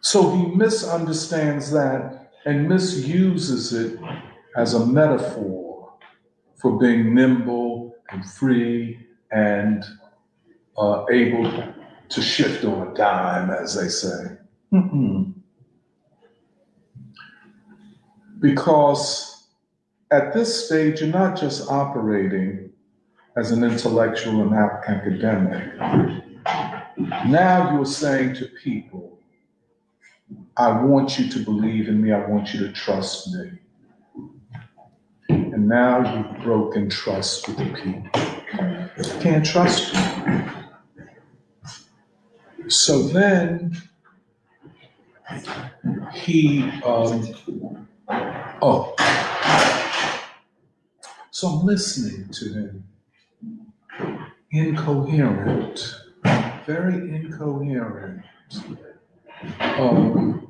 So 0.00 0.34
he 0.34 0.46
misunderstands 0.46 1.70
that 1.72 2.30
and 2.46 2.66
misuses 2.66 3.74
it 3.74 4.00
as 4.56 4.72
a 4.72 4.86
metaphor 4.86 5.92
for 6.56 6.78
being 6.78 7.14
nimble 7.14 7.94
and 8.08 8.24
free 8.24 8.98
and 9.30 9.84
uh, 10.78 11.04
able 11.10 11.74
to 12.08 12.22
shift 12.22 12.64
on 12.64 12.88
a 12.88 12.94
dime, 12.94 13.50
as 13.50 13.74
they 13.74 13.88
say. 13.88 14.38
Mm-mm. 14.72 15.34
Because 18.40 19.46
at 20.10 20.32
this 20.32 20.64
stage, 20.64 21.02
you're 21.02 21.10
not 21.10 21.38
just 21.38 21.70
operating 21.70 22.63
as 23.36 23.50
an 23.50 23.64
intellectual 23.64 24.42
and 24.42 24.52
ac- 24.52 24.88
academic. 24.88 25.74
Now 27.26 27.74
you're 27.74 27.86
saying 27.86 28.34
to 28.36 28.46
people, 28.46 29.18
I 30.56 30.82
want 30.82 31.18
you 31.18 31.28
to 31.30 31.38
believe 31.40 31.88
in 31.88 32.00
me, 32.00 32.12
I 32.12 32.24
want 32.26 32.54
you 32.54 32.60
to 32.60 32.72
trust 32.72 33.34
me. 33.34 33.50
And 35.28 35.68
now 35.68 36.14
you've 36.14 36.42
broken 36.44 36.88
trust 36.88 37.48
with 37.48 37.58
the 37.58 37.66
people. 37.74 39.20
Can't 39.20 39.44
trust 39.44 39.92
you. 39.92 40.00
So 42.68 43.02
then 43.02 43.76
he, 46.12 46.62
um, 46.84 47.34
oh, 48.62 48.94
so 51.30 51.48
I'm 51.48 51.66
listening 51.66 52.28
to 52.30 52.52
him. 52.52 52.84
Incoherent, 54.54 55.96
very 56.64 56.94
incoherent. 57.12 58.22
Um, 59.58 60.48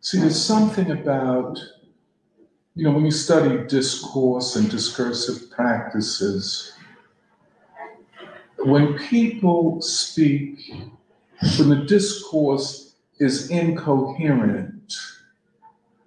see, 0.00 0.20
there's 0.20 0.42
something 0.42 0.90
about, 0.90 1.58
you 2.74 2.84
know, 2.84 2.92
when 2.92 3.04
you 3.04 3.10
study 3.10 3.68
discourse 3.68 4.56
and 4.56 4.70
discursive 4.70 5.50
practices, 5.50 6.72
when 8.60 8.96
people 8.96 9.82
speak, 9.82 10.72
when 11.58 11.68
the 11.68 11.84
discourse 11.86 12.94
is 13.18 13.50
incoherent, 13.50 14.96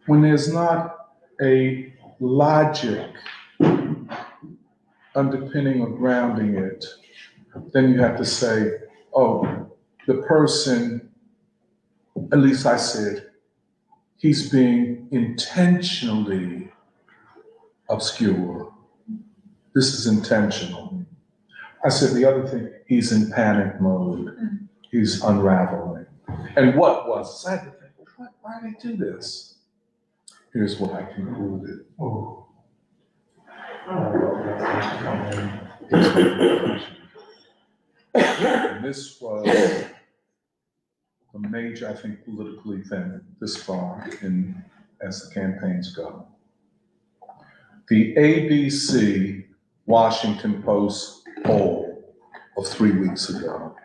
when 0.08 0.24
there's 0.24 0.52
not 0.52 1.12
a 1.44 1.94
logic 2.20 3.12
underpinning 5.16 5.82
or 5.82 5.90
grounding 5.90 6.56
it, 6.56 6.86
then 7.74 7.90
you 7.90 8.00
have 8.00 8.18
to 8.18 8.26
say, 8.26 8.72
oh, 9.14 9.70
the 10.08 10.16
person, 10.24 11.10
at 12.32 12.40
least 12.40 12.66
I 12.66 12.78
said, 12.78 13.28
he's 14.18 14.50
being 14.50 15.08
intentionally 15.12 16.72
obscure. 17.90 18.74
This 19.74 19.94
is 19.94 20.08
intentional. 20.08 21.06
I 21.84 21.90
said 21.90 22.16
the 22.16 22.26
other 22.26 22.48
thing, 22.48 22.72
he's 22.88 23.12
in 23.12 23.32
panic 23.32 23.80
mode. 23.80 24.68
He's 24.92 25.24
unraveling. 25.24 26.06
And 26.56 26.76
what 26.76 27.08
was? 27.08 27.46
I 27.46 27.52
had 27.52 27.66
to 27.66 27.72
think, 27.72 27.92
why, 28.42 28.60
did 28.62 28.76
they 28.76 28.90
do 28.90 28.98
this? 28.98 29.56
Here's 30.54 30.80
what 30.80 30.94
I 30.94 31.04
concluded. 31.14 31.86
Oh. 32.00 32.45
And 33.88 34.44
this 38.84 39.22
was 39.22 39.48
a 41.36 41.40
major, 41.40 41.90
I 41.90 41.94
think, 41.94 42.26
political 42.26 42.74
event 42.74 43.22
this 43.40 43.56
far 43.58 44.10
in, 44.22 44.64
as 45.02 45.28
the 45.28 45.34
campaigns 45.36 45.94
go. 45.96 46.28
The 47.90 48.16
ABC 48.16 49.46
Washington 49.86 50.64
Post 50.64 51.22
poll 51.44 52.16
of 52.58 52.68
three 52.68 52.94
weeks 52.94 53.30
ago. 53.30 53.76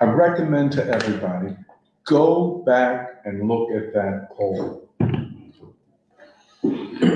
I 0.00 0.04
recommend 0.04 0.72
to 0.72 0.86
everybody, 0.86 1.54
go 2.06 2.62
back 2.64 3.20
and 3.26 3.46
look 3.46 3.70
at 3.70 3.92
that 3.92 4.30
poll. 4.34 4.81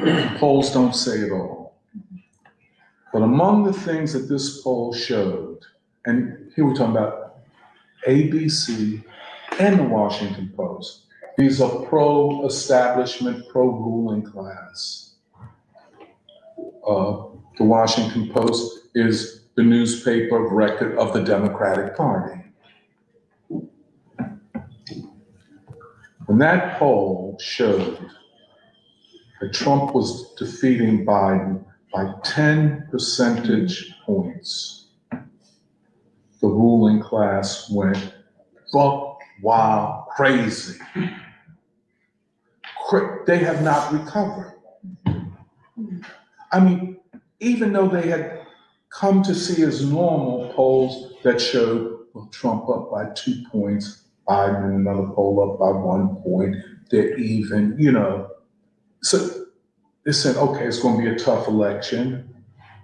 Polls 0.38 0.72
don't 0.72 0.94
say 0.94 1.18
it 1.18 1.32
all. 1.32 1.74
But 3.12 3.22
among 3.22 3.64
the 3.64 3.72
things 3.72 4.12
that 4.12 4.28
this 4.28 4.62
poll 4.62 4.92
showed, 4.92 5.60
and 6.04 6.52
here 6.54 6.64
we're 6.64 6.74
talking 6.74 6.96
about 6.96 7.38
ABC 8.06 9.02
and 9.58 9.78
the 9.78 9.84
Washington 9.84 10.52
Post, 10.56 11.06
these 11.38 11.60
are 11.60 11.84
pro-establishment, 11.86 13.48
pro-ruling 13.48 14.22
class. 14.22 15.14
Uh, 16.86 17.24
the 17.58 17.64
Washington 17.64 18.28
Post 18.32 18.88
is 18.94 19.40
the 19.54 19.62
newspaper 19.62 20.44
of 20.44 20.52
record 20.52 20.96
of 20.98 21.12
the 21.14 21.22
Democratic 21.22 21.96
Party. 21.96 22.42
And 26.28 26.40
that 26.40 26.78
poll 26.78 27.38
showed 27.40 28.10
Trump 29.52 29.94
was 29.94 30.34
defeating 30.34 31.04
Biden 31.04 31.64
by 31.92 32.12
10 32.24 32.88
percentage 32.90 33.94
points. 34.04 34.86
The 35.10 36.48
ruling 36.48 37.00
class 37.00 37.70
went 37.70 38.14
buck 38.72 39.18
wild 39.42 40.06
crazy. 40.08 40.78
They 43.26 43.38
have 43.38 43.62
not 43.62 43.92
recovered. 43.92 44.54
I 46.52 46.60
mean, 46.60 46.98
even 47.40 47.72
though 47.72 47.88
they 47.88 48.08
had 48.08 48.46
come 48.90 49.22
to 49.24 49.34
see 49.34 49.62
as 49.62 49.84
normal 49.84 50.52
polls 50.54 51.14
that 51.24 51.40
showed 51.40 51.96
well, 52.14 52.28
Trump 52.32 52.68
up 52.70 52.90
by 52.90 53.10
two 53.10 53.44
points, 53.50 54.04
Biden 54.26 54.74
another 54.74 55.08
poll 55.14 55.52
up 55.52 55.58
by 55.58 55.68
one 55.68 56.16
point. 56.22 56.56
They're 56.90 57.16
even, 57.18 57.76
you 57.78 57.92
know. 57.92 58.30
So 59.06 59.46
they 60.04 60.10
said, 60.10 60.34
okay, 60.34 60.66
it's 60.66 60.80
going 60.80 60.96
to 60.98 61.08
be 61.08 61.14
a 61.14 61.16
tough 61.16 61.46
election, 61.46 62.28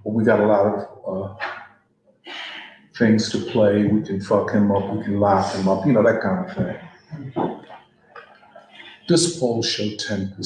but 0.05 0.11
we 0.11 0.23
got 0.23 0.39
a 0.39 0.47
lot 0.47 0.67
of 0.67 0.85
uh, 1.05 1.35
things 2.97 3.29
to 3.31 3.39
play. 3.39 3.87
We 3.87 4.03
can 4.03 4.21
fuck 4.21 4.53
him 4.53 4.71
up, 4.71 4.89
we 4.95 5.03
can 5.03 5.19
lock 5.19 5.53
him 5.53 5.67
up, 5.67 5.85
you 5.85 5.93
know, 5.93 6.05
that 6.05 6.23
kind 6.23 6.49
of 6.49 6.55
thing. 6.55 7.61
This 9.09 9.37
poll 9.41 9.65
showed 9.65 9.99
10%, 9.99 10.37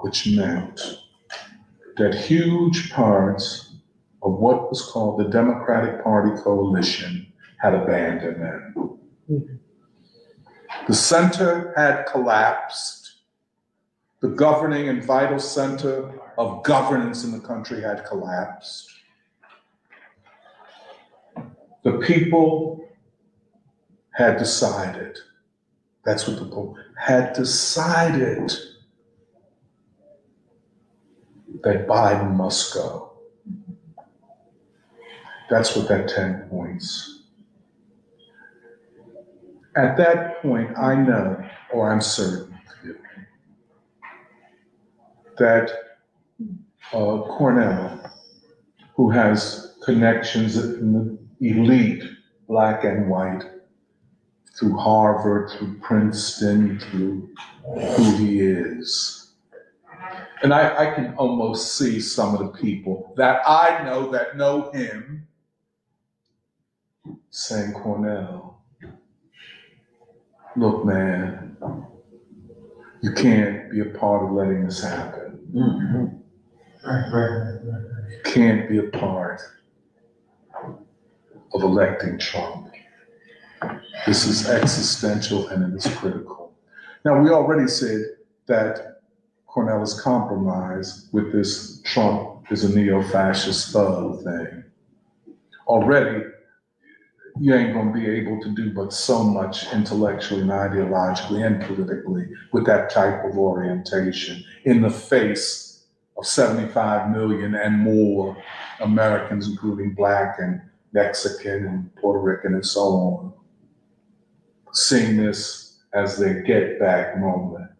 which 0.00 0.26
meant 0.26 0.80
that 1.98 2.14
huge 2.14 2.92
parts 2.92 3.74
of 4.22 4.38
what 4.38 4.70
was 4.70 4.80
called 4.80 5.20
the 5.20 5.28
Democratic 5.28 6.02
Party 6.02 6.34
coalition 6.42 7.30
had 7.60 7.74
abandoned 7.74 8.40
them. 8.40 8.98
The 10.88 10.94
center 10.94 11.74
had 11.76 12.06
collapsed. 12.06 13.01
The 14.22 14.28
governing 14.28 14.88
and 14.88 15.04
vital 15.04 15.40
center 15.40 16.12
of 16.38 16.62
governance 16.62 17.24
in 17.24 17.32
the 17.32 17.40
country 17.40 17.82
had 17.82 18.04
collapsed. 18.04 18.88
The 21.82 21.98
people 21.98 22.88
had 24.12 24.38
decided, 24.38 25.18
that's 26.04 26.28
what 26.28 26.38
the 26.38 26.44
poll 26.44 26.76
had 26.96 27.32
decided 27.32 28.52
that 31.64 31.88
Biden 31.88 32.36
must 32.36 32.72
go. 32.72 33.14
That's 35.50 35.74
what 35.74 35.88
that 35.88 36.08
10 36.08 36.48
points. 36.48 37.24
At 39.74 39.96
that 39.96 40.40
point, 40.42 40.78
I 40.78 40.94
know, 40.94 41.44
or 41.72 41.90
I'm 41.90 42.00
certain, 42.00 42.51
that 45.38 45.70
uh, 46.92 47.22
Cornel, 47.22 48.00
who 48.94 49.10
has 49.10 49.74
connections 49.84 50.56
in 50.56 50.92
the 50.92 51.48
elite, 51.48 52.04
black 52.48 52.84
and 52.84 53.08
white, 53.08 53.42
through 54.58 54.76
Harvard, 54.76 55.50
through 55.50 55.78
Princeton, 55.80 56.78
through 56.78 57.34
who 57.64 58.16
he 58.16 58.40
is. 58.40 59.32
And 60.42 60.52
I, 60.52 60.90
I 60.90 60.94
can 60.94 61.14
almost 61.14 61.76
see 61.78 62.00
some 62.00 62.34
of 62.34 62.40
the 62.40 62.58
people 62.58 63.14
that 63.16 63.40
I 63.46 63.84
know 63.84 64.10
that 64.10 64.36
know 64.36 64.70
him 64.72 65.26
saying, 67.30 67.72
Cornel, 67.72 68.60
look, 70.56 70.84
man, 70.84 71.56
you 73.02 73.12
can't 73.12 73.70
be 73.70 73.80
a 73.80 73.86
part 73.86 74.24
of 74.24 74.30
letting 74.30 74.64
this 74.64 74.82
happen. 74.82 75.38
Mm-hmm. 75.52 76.06
You 78.10 78.20
can't 78.24 78.68
be 78.68 78.78
a 78.78 78.88
part 78.98 79.42
of 81.52 81.62
electing 81.62 82.18
Trump. 82.18 82.68
This 84.06 84.24
is 84.24 84.48
existential 84.48 85.48
and 85.48 85.72
it 85.72 85.76
is 85.76 85.94
critical. 85.96 86.54
Now, 87.04 87.20
we 87.20 87.30
already 87.30 87.68
said 87.68 88.02
that 88.46 89.00
Cornel's 89.46 90.00
compromise 90.00 91.08
with 91.12 91.32
this 91.32 91.82
Trump 91.82 92.50
is 92.50 92.64
a 92.64 92.74
neo 92.74 93.02
fascist 93.02 93.72
thug 93.72 94.22
thing. 94.22 94.64
Already, 95.66 96.24
you 97.40 97.54
ain't 97.54 97.74
gonna 97.74 97.92
be 97.92 98.06
able 98.06 98.40
to 98.40 98.50
do 98.50 98.72
but 98.72 98.92
so 98.92 99.24
much 99.24 99.72
intellectually 99.72 100.42
and 100.42 100.50
ideologically 100.50 101.46
and 101.46 101.62
politically 101.62 102.28
with 102.52 102.66
that 102.66 102.90
type 102.90 103.24
of 103.24 103.38
orientation 103.38 104.44
in 104.64 104.82
the 104.82 104.90
face 104.90 105.84
of 106.16 106.26
75 106.26 107.10
million 107.10 107.54
and 107.54 107.78
more 107.78 108.36
Americans, 108.80 109.48
including 109.48 109.94
black 109.94 110.38
and 110.38 110.60
Mexican 110.92 111.66
and 111.66 111.94
Puerto 111.96 112.20
Rican 112.20 112.54
and 112.54 112.66
so 112.66 112.80
on, 112.80 113.32
seeing 114.72 115.16
this 115.16 115.78
as 115.94 116.18
their 116.18 116.42
get 116.42 116.78
back 116.78 117.18
moment. 117.18 117.70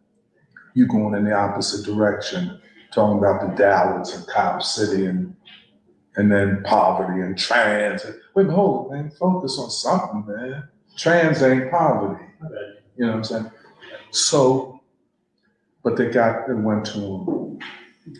You 0.74 0.86
going 0.86 1.14
in 1.14 1.24
the 1.24 1.34
opposite 1.34 1.84
direction, 1.84 2.60
talking 2.92 3.18
about 3.18 3.40
the 3.56 3.62
Dalits 3.62 4.16
and 4.16 4.26
Cop 4.28 4.62
City 4.62 5.06
and 5.06 5.36
and 6.16 6.30
then 6.30 6.62
poverty 6.64 7.20
and 7.22 7.39
trans. 7.39 8.05
Wait, 8.34 8.48
hold, 8.48 8.93
man, 8.93 9.10
focus 9.10 9.59
on 9.59 9.70
something, 9.70 10.24
man. 10.26 10.68
Trans 10.97 11.43
ain't 11.43 11.70
poverty. 11.70 12.24
You 12.97 13.06
know 13.06 13.12
what 13.12 13.16
I'm 13.16 13.24
saying? 13.24 13.51
So, 14.10 14.80
but 15.82 15.97
they 15.97 16.10
got, 16.10 16.47
they 16.47 16.55
went 16.55 16.86
to. 16.86 17.59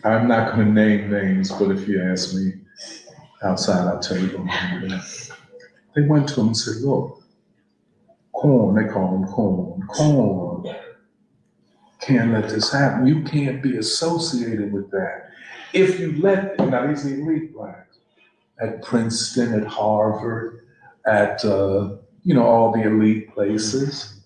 I'm 0.03 0.27
not 0.27 0.51
gonna 0.51 0.65
name 0.65 1.11
names, 1.11 1.51
but 1.51 1.71
if 1.71 1.87
you 1.87 2.01
ask 2.01 2.33
me 2.33 2.53
outside, 3.43 3.87
I'll 3.87 3.99
tell 3.99 4.17
you 4.17 4.37
name. 4.39 5.01
They 5.95 6.01
went 6.03 6.29
to 6.29 6.41
him 6.41 6.47
and 6.47 6.57
said, 6.57 6.81
look, 6.81 7.21
corn, 8.31 8.75
they 8.75 8.91
call 8.91 9.15
him 9.15 9.25
corn, 9.27 9.85
corn. 9.87 10.75
Can't 12.01 12.33
let 12.33 12.49
this 12.49 12.71
happen. 12.71 13.07
You 13.07 13.23
can't 13.23 13.61
be 13.61 13.77
associated 13.77 14.73
with 14.73 14.89
that. 14.91 15.29
If 15.73 15.99
you 15.99 16.21
let, 16.21 16.59
now 16.59 16.87
these 16.87 17.05
elite 17.05 17.53
blacks, 17.53 17.97
at 18.61 18.83
Princeton, 18.83 19.53
at 19.59 19.67
Harvard, 19.67 20.65
at, 21.05 21.43
uh, 21.43 21.95
you 22.23 22.33
know, 22.33 22.45
all 22.45 22.71
the 22.71 22.83
elite 22.83 23.33
places, 23.33 24.21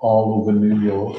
all 0.00 0.40
over 0.40 0.52
New 0.52 0.78
York. 0.80 1.18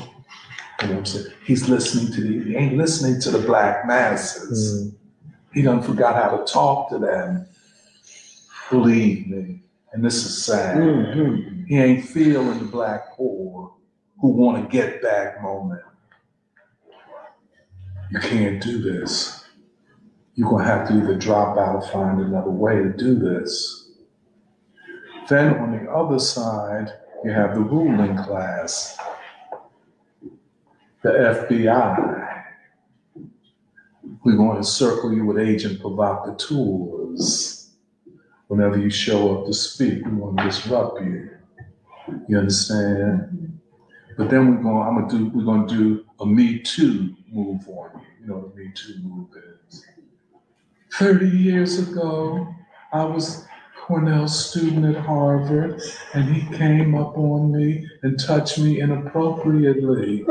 You 0.81 0.87
know 0.87 0.93
what 0.93 0.99
I'm 0.99 1.05
saying? 1.05 1.33
He's 1.43 1.67
listening 1.67 2.13
to 2.13 2.21
the, 2.21 2.49
he 2.51 2.55
ain't 2.55 2.77
listening 2.77 3.19
to 3.21 3.31
the 3.31 3.39
black 3.39 3.87
masses. 3.87 4.93
He 5.51 5.63
done 5.63 5.81
forgot 5.81 6.15
how 6.15 6.37
to 6.37 6.45
talk 6.45 6.89
to 6.89 6.99
them. 6.99 7.47
Believe 8.69 9.27
me. 9.27 9.61
And 9.93 10.05
this 10.05 10.23
is 10.23 10.45
sad. 10.45 10.77
He 11.67 11.79
ain't 11.79 12.05
feeling 12.05 12.59
the 12.59 12.65
black 12.65 13.13
poor 13.13 13.73
who 14.21 14.27
want 14.29 14.63
to 14.63 14.69
get 14.69 15.01
back 15.01 15.41
moment. 15.41 15.81
You 18.09 18.19
can't 18.19 18.61
do 18.61 18.81
this. 18.81 19.43
You're 20.35 20.49
going 20.49 20.63
to 20.63 20.69
have 20.69 20.87
to 20.87 20.93
either 20.93 21.15
drop 21.15 21.57
out 21.57 21.75
or 21.75 21.81
find 21.81 22.21
another 22.21 22.51
way 22.51 22.75
to 22.75 22.89
do 22.89 23.15
this. 23.15 23.89
Then 25.27 25.55
on 25.55 25.71
the 25.71 25.91
other 25.91 26.19
side, 26.19 26.93
you 27.25 27.31
have 27.31 27.55
the 27.55 27.61
ruling 27.61 28.15
class, 28.17 28.97
the 31.01 31.09
FBI. 31.09 32.43
We're 34.23 34.37
going 34.37 34.57
to 34.57 34.63
circle 34.63 35.11
you 35.13 35.25
with 35.25 35.37
agent 35.37 35.81
provocateurs. 35.81 37.71
Whenever 38.47 38.77
you 38.77 38.89
show 38.89 39.37
up 39.39 39.47
to 39.47 39.53
speak, 39.53 40.05
we 40.05 40.11
want 40.11 40.37
to 40.37 40.43
disrupt 40.45 41.01
you. 41.01 41.29
You 42.29 42.37
understand? 42.37 43.59
But 44.17 44.29
then 44.29 44.55
we're 44.55 44.63
going, 44.63 44.87
I'm 44.87 45.07
gonna 45.07 45.09
do, 45.09 45.29
we're 45.29 45.43
gonna 45.43 45.67
do 45.67 46.05
a 46.21 46.25
Me 46.25 46.59
Too 46.59 47.16
move 47.31 47.67
on 47.69 47.91
you. 47.95 48.07
You 48.21 48.27
know 48.27 48.35
what 48.37 48.53
a 48.53 48.57
Me 48.57 48.71
Too 48.73 48.95
move 49.03 49.27
30 50.93 51.27
years 51.27 51.79
ago, 51.79 52.47
I 52.91 53.03
was 53.03 53.45
Cornel's 53.75 54.49
student 54.49 54.95
at 54.95 55.05
Harvard, 55.05 55.81
and 56.13 56.33
he 56.33 56.57
came 56.57 56.95
up 56.95 57.17
on 57.17 57.51
me 57.51 57.87
and 58.03 58.19
touched 58.19 58.59
me 58.59 58.81
inappropriately. 58.81 60.23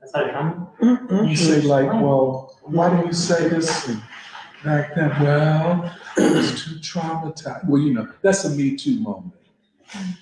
That's 0.00 0.14
how 0.14 0.24
it 0.24 0.32
comes? 0.32 1.28
You 1.28 1.36
say 1.36 1.62
like, 1.62 1.86
well, 1.86 2.56
why 2.62 3.00
do 3.00 3.06
you 3.06 3.12
say 3.12 3.48
this 3.48 3.90
back 4.64 4.94
then? 4.94 5.10
Well, 5.20 5.96
it 6.16 6.36
was 6.36 6.64
too 6.64 6.76
traumatized. 6.76 7.66
Well, 7.66 7.80
you 7.80 7.94
know, 7.94 8.08
that's 8.22 8.44
a 8.44 8.50
Me 8.50 8.76
Too 8.76 9.00
moment. 9.00 9.34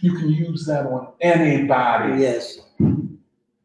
You 0.01 0.13
can 0.15 0.31
use 0.31 0.65
that 0.67 0.87
on 0.87 1.09
anybody. 1.21 2.23
Yes. 2.23 2.59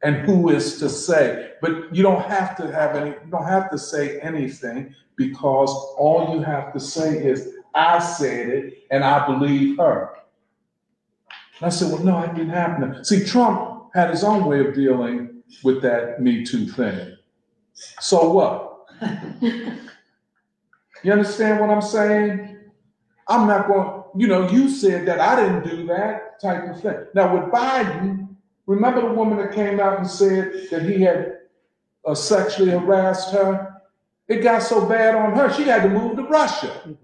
And 0.04 0.18
who 0.18 0.50
is 0.50 0.80
to 0.80 0.90
say? 0.90 1.52
But 1.62 1.96
you 1.96 2.02
don't 2.02 2.24
have 2.24 2.56
to 2.58 2.72
have 2.72 2.96
any, 2.96 3.12
you 3.12 3.32
don't 3.32 3.46
have 3.46 3.70
to 3.72 3.78
say 3.78 4.20
anything 4.20 4.96
because 5.16 5.70
all 5.98 6.36
you 6.36 6.42
have 6.42 6.74
to 6.74 6.80
say 6.80 7.24
is, 7.24 7.54
I 7.74 8.00
said 8.00 8.50
it 8.50 8.84
and 8.90 9.04
I 9.04 9.26
believe 9.26 9.78
her. 9.78 10.18
And 11.60 11.68
I 11.68 11.70
said, 11.70 11.92
well, 11.92 12.04
no, 12.04 12.20
it 12.24 12.34
didn't 12.34 12.50
happen. 12.50 13.04
See, 13.06 13.24
Trump 13.24 13.92
had 13.94 14.10
his 14.10 14.24
own 14.24 14.46
way 14.46 14.60
of 14.60 14.74
dealing 14.74 15.44
with 15.64 15.82
that 15.84 16.22
Me 16.22 16.44
Too 16.44 16.68
thing. 16.68 17.16
So 17.74 18.32
what? 18.32 18.88
You 21.04 21.12
understand 21.12 21.60
what 21.60 21.70
I'm 21.70 21.82
saying? 21.82 22.60
I'm 23.28 23.48
not 23.48 23.68
going, 23.68 24.04
you 24.18 24.28
know, 24.28 24.50
you 24.50 24.70
said 24.70 25.08
that 25.08 25.20
I 25.20 25.36
didn't 25.36 25.64
do 25.64 25.88
that 25.88 26.40
type 26.40 26.68
of 26.68 26.82
thing. 26.82 27.06
Now 27.16 27.34
with 27.34 27.52
Biden, 27.52 28.21
remember 28.72 29.02
the 29.02 29.14
woman 29.14 29.38
that 29.38 29.54
came 29.54 29.80
out 29.80 30.00
and 30.00 30.08
said 30.08 30.68
that 30.72 30.84
he 30.84 31.02
had 31.02 31.38
uh, 32.06 32.16
sexually 32.16 32.72
harassed 32.72 33.32
her? 33.32 33.82
It 34.28 34.42
got 34.42 34.64
so 34.64 34.86
bad 34.86 35.16
on 35.16 35.36
her, 35.36 35.52
she 35.54 35.64
had 35.64 35.84
to 35.84 35.90
move 35.90 36.16
to 36.16 36.24
Russia. 36.24 36.98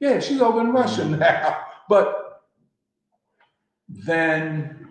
Yeah, 0.00 0.18
she's 0.20 0.40
over 0.40 0.60
in 0.60 0.72
Russia 0.72 1.04
now. 1.04 1.62
But 1.88 2.42
then 3.88 4.88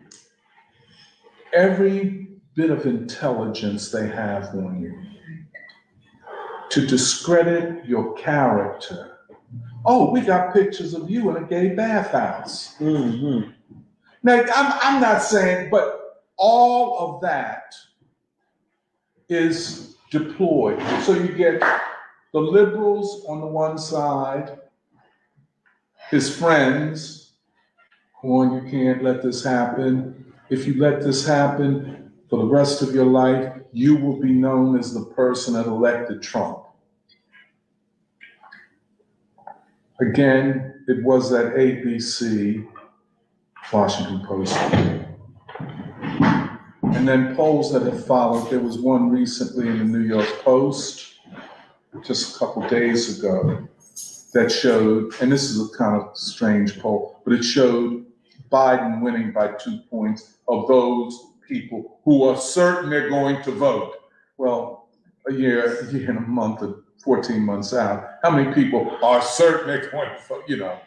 every 1.51 2.29
bit 2.55 2.69
of 2.69 2.85
intelligence 2.85 3.91
they 3.91 4.07
have 4.07 4.45
on 4.55 4.81
you 4.81 4.93
to 6.69 6.87
discredit 6.87 7.85
your 7.85 8.15
character. 8.15 9.19
Oh, 9.85 10.09
we 10.11 10.21
got 10.21 10.53
pictures 10.53 10.93
of 10.93 11.09
you 11.09 11.29
in 11.31 11.43
a 11.43 11.45
gay 11.45 11.75
bathhouse. 11.75 12.77
Mm-hmm. 12.77 13.51
Now, 14.23 14.41
I'm, 14.55 14.79
I'm 14.81 15.01
not 15.01 15.21
saying, 15.21 15.69
but 15.69 16.04
all 16.37 17.15
of 17.15 17.21
that 17.21 17.73
is 19.29 19.95
deployed. 20.11 20.81
So 21.03 21.13
you 21.13 21.29
get 21.29 21.61
the 22.33 22.39
liberals 22.39 23.25
on 23.27 23.41
the 23.41 23.47
one 23.47 23.77
side, 23.77 24.59
his 26.09 26.35
friends, 26.35 27.33
going, 28.21 28.53
you 28.53 28.71
can't 28.71 29.03
let 29.03 29.21
this 29.21 29.43
happen. 29.43 30.33
If 30.49 30.67
you 30.67 30.79
let 30.79 31.01
this 31.01 31.25
happen 31.25 32.11
for 32.29 32.39
the 32.39 32.45
rest 32.45 32.81
of 32.81 32.93
your 32.93 33.05
life, 33.05 33.53
you 33.71 33.95
will 33.95 34.19
be 34.19 34.31
known 34.31 34.77
as 34.77 34.93
the 34.93 35.05
person 35.05 35.53
that 35.53 35.65
elected 35.65 36.21
Trump. 36.21 36.59
Again, 39.99 40.83
it 40.87 41.03
was 41.03 41.29
that 41.31 41.55
ABC 41.55 42.67
Washington 43.71 44.25
Post. 44.25 45.04
And 47.05 47.27
then 47.27 47.35
polls 47.35 47.71
that 47.71 47.83
have 47.83 48.03
followed. 48.07 48.49
There 48.49 48.59
was 48.59 48.79
one 48.79 49.11
recently 49.11 49.67
in 49.67 49.77
the 49.77 49.83
New 49.83 50.07
York 50.07 50.27
Post 50.43 51.19
just 52.03 52.35
a 52.35 52.39
couple 52.39 52.67
days 52.67 53.19
ago 53.19 53.67
that 54.33 54.51
showed, 54.51 55.13
and 55.21 55.31
this 55.31 55.43
is 55.43 55.69
a 55.69 55.77
kind 55.77 56.01
of 56.01 56.17
strange 56.17 56.79
poll, 56.79 57.21
but 57.23 57.33
it 57.33 57.43
showed 57.43 58.07
Biden 58.51 59.03
winning 59.03 59.31
by 59.31 59.49
two 59.49 59.81
points 59.87 60.37
of 60.47 60.67
those 60.67 61.33
people 61.47 61.99
who 62.05 62.23
are 62.23 62.35
certain 62.37 62.89
they're 62.89 63.07
going 63.07 63.43
to 63.43 63.51
vote. 63.51 63.93
Well, 64.39 64.89
a 65.29 65.33
year, 65.33 65.87
a 65.87 65.93
year 65.93 66.09
and 66.09 66.17
a 66.17 66.21
month, 66.21 66.63
or 66.63 66.85
14 67.03 67.39
months 67.39 67.71
out, 67.71 68.13
how 68.23 68.31
many 68.31 68.51
people 68.51 68.97
are 69.03 69.21
certain 69.21 69.67
they're 69.67 69.91
going 69.91 70.09
to 70.09 70.21
vote, 70.27 70.43
you 70.47 70.57
know? 70.57 70.79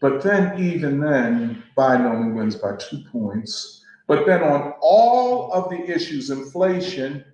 But 0.00 0.22
then, 0.22 0.58
even 0.58 0.98
then, 0.98 1.62
Biden 1.76 2.10
only 2.10 2.32
wins 2.32 2.54
by 2.54 2.76
two 2.76 3.02
points. 3.12 3.80
But 4.06 4.26
then, 4.26 4.42
on 4.42 4.74
all 4.80 5.52
of 5.52 5.70
the 5.70 5.82
issues, 5.90 6.30
inflation, 6.30 7.24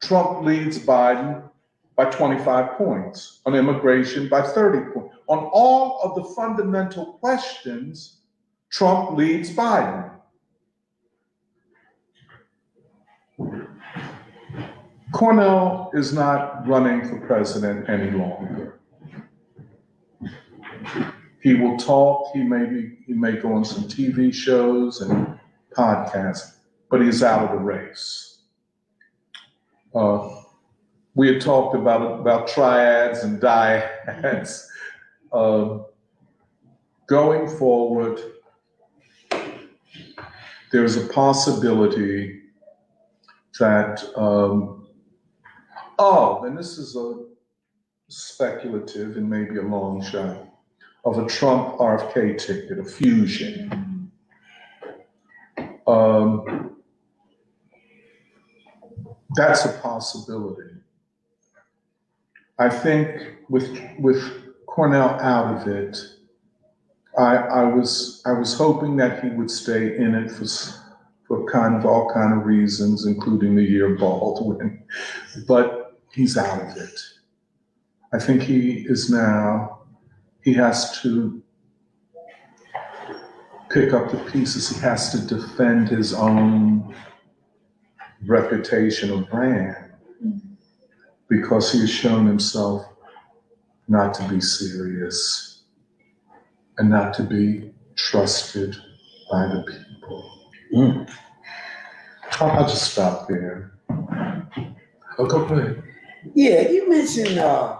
Trump 0.00 0.44
leads 0.44 0.78
Biden 0.78 1.42
by 1.96 2.06
25 2.10 2.78
points, 2.78 3.40
on 3.46 3.54
immigration 3.54 4.28
by 4.28 4.42
30 4.42 4.92
points. 4.92 5.14
On 5.28 5.38
all 5.52 6.00
of 6.02 6.14
the 6.14 6.24
fundamental 6.34 7.14
questions, 7.14 8.20
Trump 8.70 9.16
leads 9.16 9.50
Biden. 9.50 10.10
Cornel 15.12 15.90
is 15.92 16.12
not 16.12 16.66
running 16.66 17.06
for 17.06 17.20
president 17.26 17.88
any 17.88 18.10
longer. 18.10 18.78
He 21.42 21.54
will 21.54 21.76
talk, 21.76 22.32
he 22.34 22.42
may 22.42 22.66
be, 22.66 22.98
he 23.06 23.14
may 23.14 23.32
go 23.32 23.52
on 23.52 23.64
some 23.64 23.84
TV 23.84 24.32
shows 24.32 25.00
and 25.00 25.39
podcasts, 25.76 26.56
but 26.90 27.00
he's 27.00 27.22
out 27.22 27.44
of 27.44 27.50
the 27.50 27.64
race. 27.64 28.42
Uh, 29.94 30.28
we 31.14 31.32
had 31.32 31.40
talked 31.40 31.74
about, 31.74 32.20
about 32.20 32.48
triads 32.48 33.24
and 33.24 33.40
dyads. 33.40 34.64
Uh, 35.32 35.78
going 37.06 37.48
forward, 37.58 38.20
there's 40.70 40.96
a 40.96 41.06
possibility 41.08 42.40
that, 43.58 44.02
um, 44.16 44.86
oh, 45.98 46.44
and 46.44 46.56
this 46.56 46.78
is 46.78 46.94
a 46.96 47.24
speculative 48.08 49.16
and 49.16 49.28
maybe 49.28 49.58
a 49.58 49.62
long 49.62 50.02
shot, 50.02 50.46
of 51.04 51.18
a 51.18 51.26
Trump 51.26 51.78
RFK 51.78 52.38
ticket, 52.38 52.78
a 52.78 52.84
fusion. 52.84 53.89
Um, 55.90 56.76
that's 59.34 59.64
a 59.64 59.72
possibility. 59.80 60.74
I 62.58 62.68
think 62.68 63.36
with 63.48 63.80
with 63.98 64.22
Cornel 64.66 65.18
out 65.20 65.56
of 65.56 65.68
it, 65.68 65.96
I, 67.18 67.36
I 67.36 67.64
was 67.64 68.22
I 68.26 68.32
was 68.32 68.56
hoping 68.56 68.96
that 68.96 69.24
he 69.24 69.30
would 69.30 69.50
stay 69.50 69.96
in 69.96 70.14
it 70.14 70.30
for 70.30 70.46
for 71.26 71.50
kind 71.50 71.76
of 71.76 71.86
all 71.86 72.12
kind 72.12 72.38
of 72.38 72.46
reasons, 72.46 73.06
including 73.06 73.54
the 73.54 73.62
year 73.62 73.96
Baldwin, 73.96 74.82
but 75.46 76.00
he's 76.12 76.36
out 76.36 76.60
of 76.62 76.76
it. 76.76 77.00
I 78.12 78.18
think 78.18 78.42
he 78.42 78.84
is 78.88 79.10
now. 79.10 79.78
He 80.42 80.52
has 80.54 81.00
to 81.02 81.42
pick 83.70 83.92
up 83.92 84.10
the 84.10 84.18
pieces. 84.30 84.68
He 84.68 84.80
has 84.80 85.10
to 85.12 85.20
defend 85.34 85.88
his 85.88 86.12
own 86.12 86.94
reputation 88.26 89.10
or 89.10 89.22
brand 89.22 89.76
because 91.28 91.72
he 91.72 91.80
has 91.80 91.90
shown 91.90 92.26
himself 92.26 92.84
not 93.88 94.12
to 94.14 94.28
be 94.28 94.40
serious 94.40 95.62
and 96.78 96.90
not 96.90 97.14
to 97.14 97.22
be 97.22 97.72
trusted 97.96 98.76
by 99.30 99.46
the 99.46 99.62
people. 99.62 100.40
Mm. 100.74 101.10
I'll, 102.40 102.50
I'll 102.50 102.68
just 102.68 102.92
stop 102.92 103.28
there. 103.28 103.72
Oh, 105.18 105.26
go 105.26 105.42
ahead. 105.42 105.82
Yeah, 106.34 106.68
you 106.68 106.88
mentioned 106.88 107.38
uh, 107.38 107.78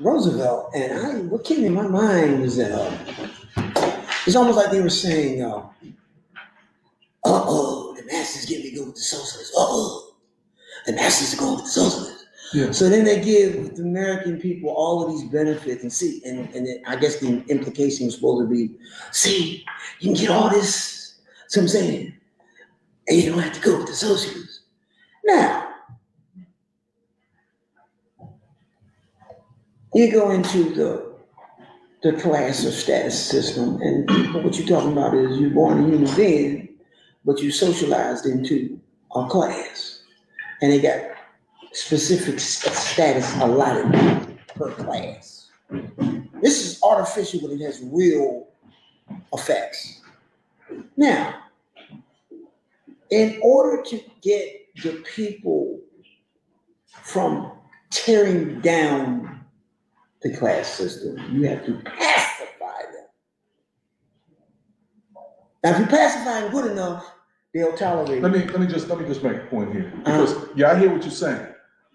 Roosevelt, 0.00 0.70
and 0.74 0.92
I 0.92 1.14
what 1.22 1.44
came 1.44 1.64
in 1.64 1.74
my 1.74 1.86
mind 1.86 2.42
was 2.42 2.56
that 2.56 2.72
uh, 2.72 3.71
it's 4.26 4.36
almost 4.36 4.56
like 4.56 4.70
they 4.70 4.80
were 4.80 4.90
saying, 4.90 5.42
uh 5.42 5.62
oh, 7.24 7.94
the 7.96 8.04
masses 8.04 8.46
get 8.46 8.62
to 8.62 8.70
go 8.70 8.86
with 8.86 8.94
the 8.94 9.00
socialists. 9.00 9.52
Uh 9.56 9.60
oh, 9.60 10.14
the 10.86 10.92
masses 10.92 11.34
are 11.34 11.38
going 11.38 11.56
with 11.56 11.64
the 11.64 11.70
socialists. 11.70 12.24
Yeah. 12.54 12.70
So 12.70 12.88
then 12.90 13.04
they 13.04 13.20
give 13.22 13.76
the 13.76 13.82
American 13.82 14.38
people 14.38 14.70
all 14.70 15.04
of 15.04 15.12
these 15.12 15.24
benefits, 15.30 15.82
and 15.82 15.92
see, 15.92 16.20
and, 16.26 16.54
and 16.54 16.66
then 16.66 16.82
I 16.86 16.96
guess 16.96 17.18
the 17.18 17.42
implication 17.48 18.06
was 18.06 18.16
supposed 18.16 18.46
to 18.46 18.54
be, 18.54 18.74
see, 19.10 19.64
you 20.00 20.12
can 20.12 20.20
get 20.20 20.30
all 20.30 20.50
this. 20.50 21.20
So 21.48 21.62
I'm 21.62 21.68
saying, 21.68 22.12
and 23.08 23.18
you 23.18 23.30
don't 23.30 23.40
have 23.40 23.54
to 23.54 23.60
go 23.60 23.78
with 23.78 23.86
the 23.86 23.94
socialists. 23.94 24.60
Now, 25.24 25.70
you 29.94 30.12
go 30.12 30.30
into 30.30 30.74
the 30.74 31.11
the 32.02 32.12
class 32.14 32.64
or 32.64 32.72
status 32.72 33.18
system, 33.18 33.80
and 33.80 34.10
what 34.34 34.58
you're 34.58 34.66
talking 34.66 34.92
about 34.92 35.14
is 35.14 35.38
you're 35.38 35.50
born 35.50 35.84
a 35.84 35.88
human 35.88 36.16
being, 36.16 36.68
but 37.24 37.40
you 37.40 37.50
socialized 37.52 38.26
into 38.26 38.80
a 39.14 39.26
class, 39.28 40.02
and 40.60 40.72
they 40.72 40.80
got 40.80 41.00
specific 41.72 42.40
status 42.40 43.34
allotted 43.36 44.38
per 44.54 44.72
class. 44.72 45.50
This 46.42 46.66
is 46.66 46.82
artificial, 46.82 47.40
but 47.40 47.52
it 47.52 47.60
has 47.60 47.80
real 47.84 48.48
effects. 49.32 50.00
Now, 50.96 51.34
in 53.10 53.38
order 53.42 53.82
to 53.82 54.00
get 54.22 54.68
the 54.82 55.04
people 55.14 55.78
from 57.02 57.52
tearing 57.90 58.60
down 58.60 59.41
the 60.22 60.36
class 60.36 60.68
system, 60.68 61.18
you 61.32 61.48
have 61.48 61.64
to 61.66 61.74
pacify 61.84 62.82
them. 62.92 63.06
Now, 65.64 65.70
if 65.72 65.78
you 65.80 65.86
pacify 65.86 66.40
them 66.40 66.52
good 66.52 66.70
enough, 66.72 67.12
they'll 67.54 67.76
tolerate 67.76 68.22
Let 68.22 68.32
me 68.32 68.44
let 68.44 68.60
me 68.60 68.66
just 68.66 68.88
let 68.88 68.98
me 68.98 69.06
just 69.06 69.22
make 69.22 69.36
a 69.36 69.46
point 69.46 69.72
here 69.72 69.92
uh-huh. 70.04 70.20
because 70.24 70.48
yeah, 70.56 70.72
I 70.72 70.78
hear 70.78 70.90
what 70.92 71.02
you're 71.02 71.10
saying. 71.10 71.46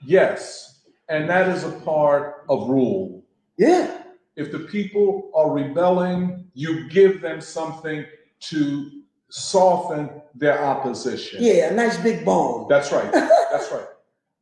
Yes, 0.05 0.81
and 1.09 1.29
that 1.29 1.49
is 1.49 1.63
a 1.63 1.71
part 1.71 2.45
of 2.49 2.69
rule. 2.69 3.23
Yeah, 3.57 4.01
If 4.35 4.51
the 4.51 4.59
people 4.59 5.31
are 5.33 5.51
rebelling, 5.51 6.45
you 6.53 6.87
give 6.89 7.21
them 7.21 7.41
something 7.41 8.05
to 8.41 8.91
soften 9.29 10.21
their 10.35 10.63
opposition. 10.63 11.41
yeah, 11.41 11.71
a 11.71 11.73
nice 11.73 11.97
big 11.97 12.23
bone. 12.23 12.67
That's 12.69 12.91
right. 12.91 13.11
That's 13.51 13.71
right. 13.71 13.87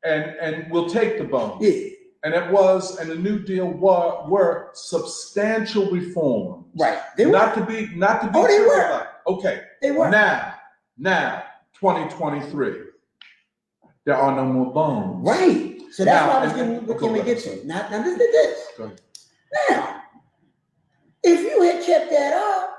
And 0.03 0.36
and 0.41 0.70
we'll 0.72 0.90
take 0.90 1.18
the 1.18 1.24
bone. 1.24 1.57
Yeah, 1.62 1.94
And 2.26 2.34
it 2.34 2.52
was, 2.52 2.97
and 2.97 3.10
the 3.10 3.14
New 3.15 3.38
Deal 3.38 3.68
were 3.68 4.27
were 4.27 4.72
substantial 4.73 5.91
reforms. 5.91 6.65
right. 6.76 6.97
They 7.15 7.27
were. 7.27 7.31
Not 7.34 7.53
to 7.53 7.64
be 7.64 7.88
not 7.95 8.19
to 8.22 8.27
be 8.27 8.34
Oh, 8.39 8.47
they 8.47 8.60
were. 8.61 9.07
Okay. 9.27 9.61
They 9.80 9.91
were. 9.91 10.10
Now, 10.10 10.56
now, 10.97 11.43
2023. 11.80 12.73
There 14.06 14.15
are 14.18 14.35
no 14.35 14.43
more 14.45 14.73
bones. 14.73 15.23
Right. 15.27 15.80
So 15.91 16.03
that's 16.03 16.26
Now, 16.26 16.27
what 16.27 16.35
I 16.38 16.39
was 16.45 16.52
and- 16.53 16.57
getting, 16.60 16.77
and- 16.80 16.88
what 16.88 16.97
go 16.97 17.14
can 17.14 17.26
get 17.26 17.39
to? 17.43 17.68
Now, 17.68 17.88
now 17.91 18.02
this, 18.03 18.18
this, 18.18 18.31
this. 18.31 18.68
Go 18.77 18.84
ahead. 18.85 19.02
Now, 19.69 20.02
if 21.23 21.41
you 21.41 21.61
had 21.61 21.84
kept 21.84 22.10
that 22.10 22.34
up, 22.34 22.74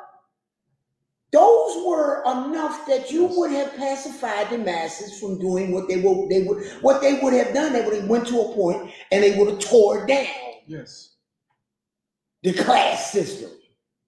were 1.35 2.23
enough 2.23 2.86
that 2.86 3.11
you 3.11 3.27
would 3.27 3.51
have 3.51 3.74
pacified 3.77 4.51
the 4.51 4.59
masses 4.59 5.19
from 5.20 5.39
doing 5.39 5.73
what 5.73 5.89
they 5.89 5.97
would, 6.01 6.28
they 6.31 6.43
would, 6.43 6.65
what 6.82 7.01
they 7.01 7.20
would 7.20 7.32
have 7.32 7.55
done. 7.55 7.73
They 7.73 7.85
would 7.85 7.94
have 7.94 8.09
went 8.09 8.27
to 8.28 8.40
a 8.40 8.55
point 8.55 8.90
and 9.12 9.23
they 9.23 9.39
would 9.39 9.48
have 9.51 9.59
tore 9.61 10.07
down 10.07 10.27
Yes. 10.66 11.15
the 12.43 12.53
class 12.53 13.12
system. 13.12 13.51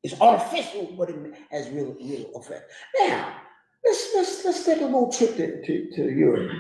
It's 0.03 0.21
artificial, 0.21 0.95
but 0.97 1.11
it 1.11 1.35
has 1.51 1.69
real, 1.71 1.95
real 2.01 2.31
effect. 2.37 2.71
Now, 3.01 3.37
let's, 3.85 4.09
let's, 4.15 4.45
let's 4.45 4.65
take 4.65 4.81
a 4.81 4.85
little 4.85 5.13
trip 5.13 5.37
to, 5.37 5.63
to, 5.65 5.91
to 5.97 6.11
Europe. 6.11 6.51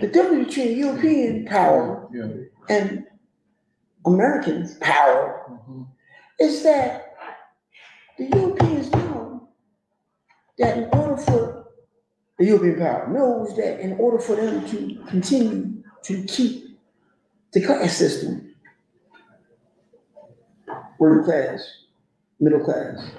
The 0.00 0.08
difference 0.08 0.48
between 0.54 0.76
European 0.78 1.46
power 1.46 2.08
Yeah. 2.12 2.28
and 2.68 3.04
American 4.06 4.68
power 4.80 5.42
Mhm. 5.68 5.86
is 6.40 6.62
that 6.62 7.14
the 8.18 8.24
Europeans 8.26 8.88
that 10.58 10.76
in 10.78 10.84
order 10.92 11.16
for 11.22 11.66
the 12.38 12.46
European 12.46 12.78
power 12.78 13.08
knows 13.08 13.56
that 13.56 13.80
in 13.80 13.92
order 13.98 14.18
for 14.18 14.36
them 14.36 14.66
to 14.68 15.02
continue 15.08 15.82
to 16.02 16.22
keep 16.24 16.78
the 17.52 17.64
class 17.64 17.96
system, 17.96 18.54
working 20.98 21.24
class, 21.24 21.60
middle 22.40 22.60
class, 22.60 23.10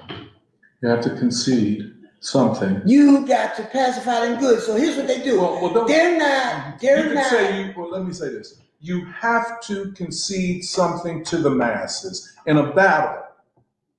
You 0.82 0.88
have 0.88 1.00
to 1.02 1.10
concede 1.16 1.92
something. 2.20 2.80
you 2.86 3.26
got 3.26 3.56
to 3.56 3.64
pacify 3.64 4.26
them 4.26 4.38
good. 4.40 4.60
So 4.62 4.76
here's 4.76 4.96
what 4.96 5.06
they 5.06 5.22
do. 5.22 5.40
Well, 5.40 5.60
well. 5.72 5.84
They're 5.86 6.18
not, 6.18 6.80
they're 6.80 7.04
could 7.04 7.14
not. 7.14 7.26
say 7.26 7.66
you, 7.66 7.74
well, 7.76 7.90
let 7.90 8.04
me 8.04 8.12
say 8.12 8.28
this. 8.28 8.60
You 8.80 9.04
have 9.06 9.60
to 9.62 9.90
concede 9.92 10.64
something 10.64 11.24
to 11.24 11.38
the 11.38 11.50
masses 11.50 12.32
in 12.46 12.58
a 12.58 12.72
battle, 12.72 13.24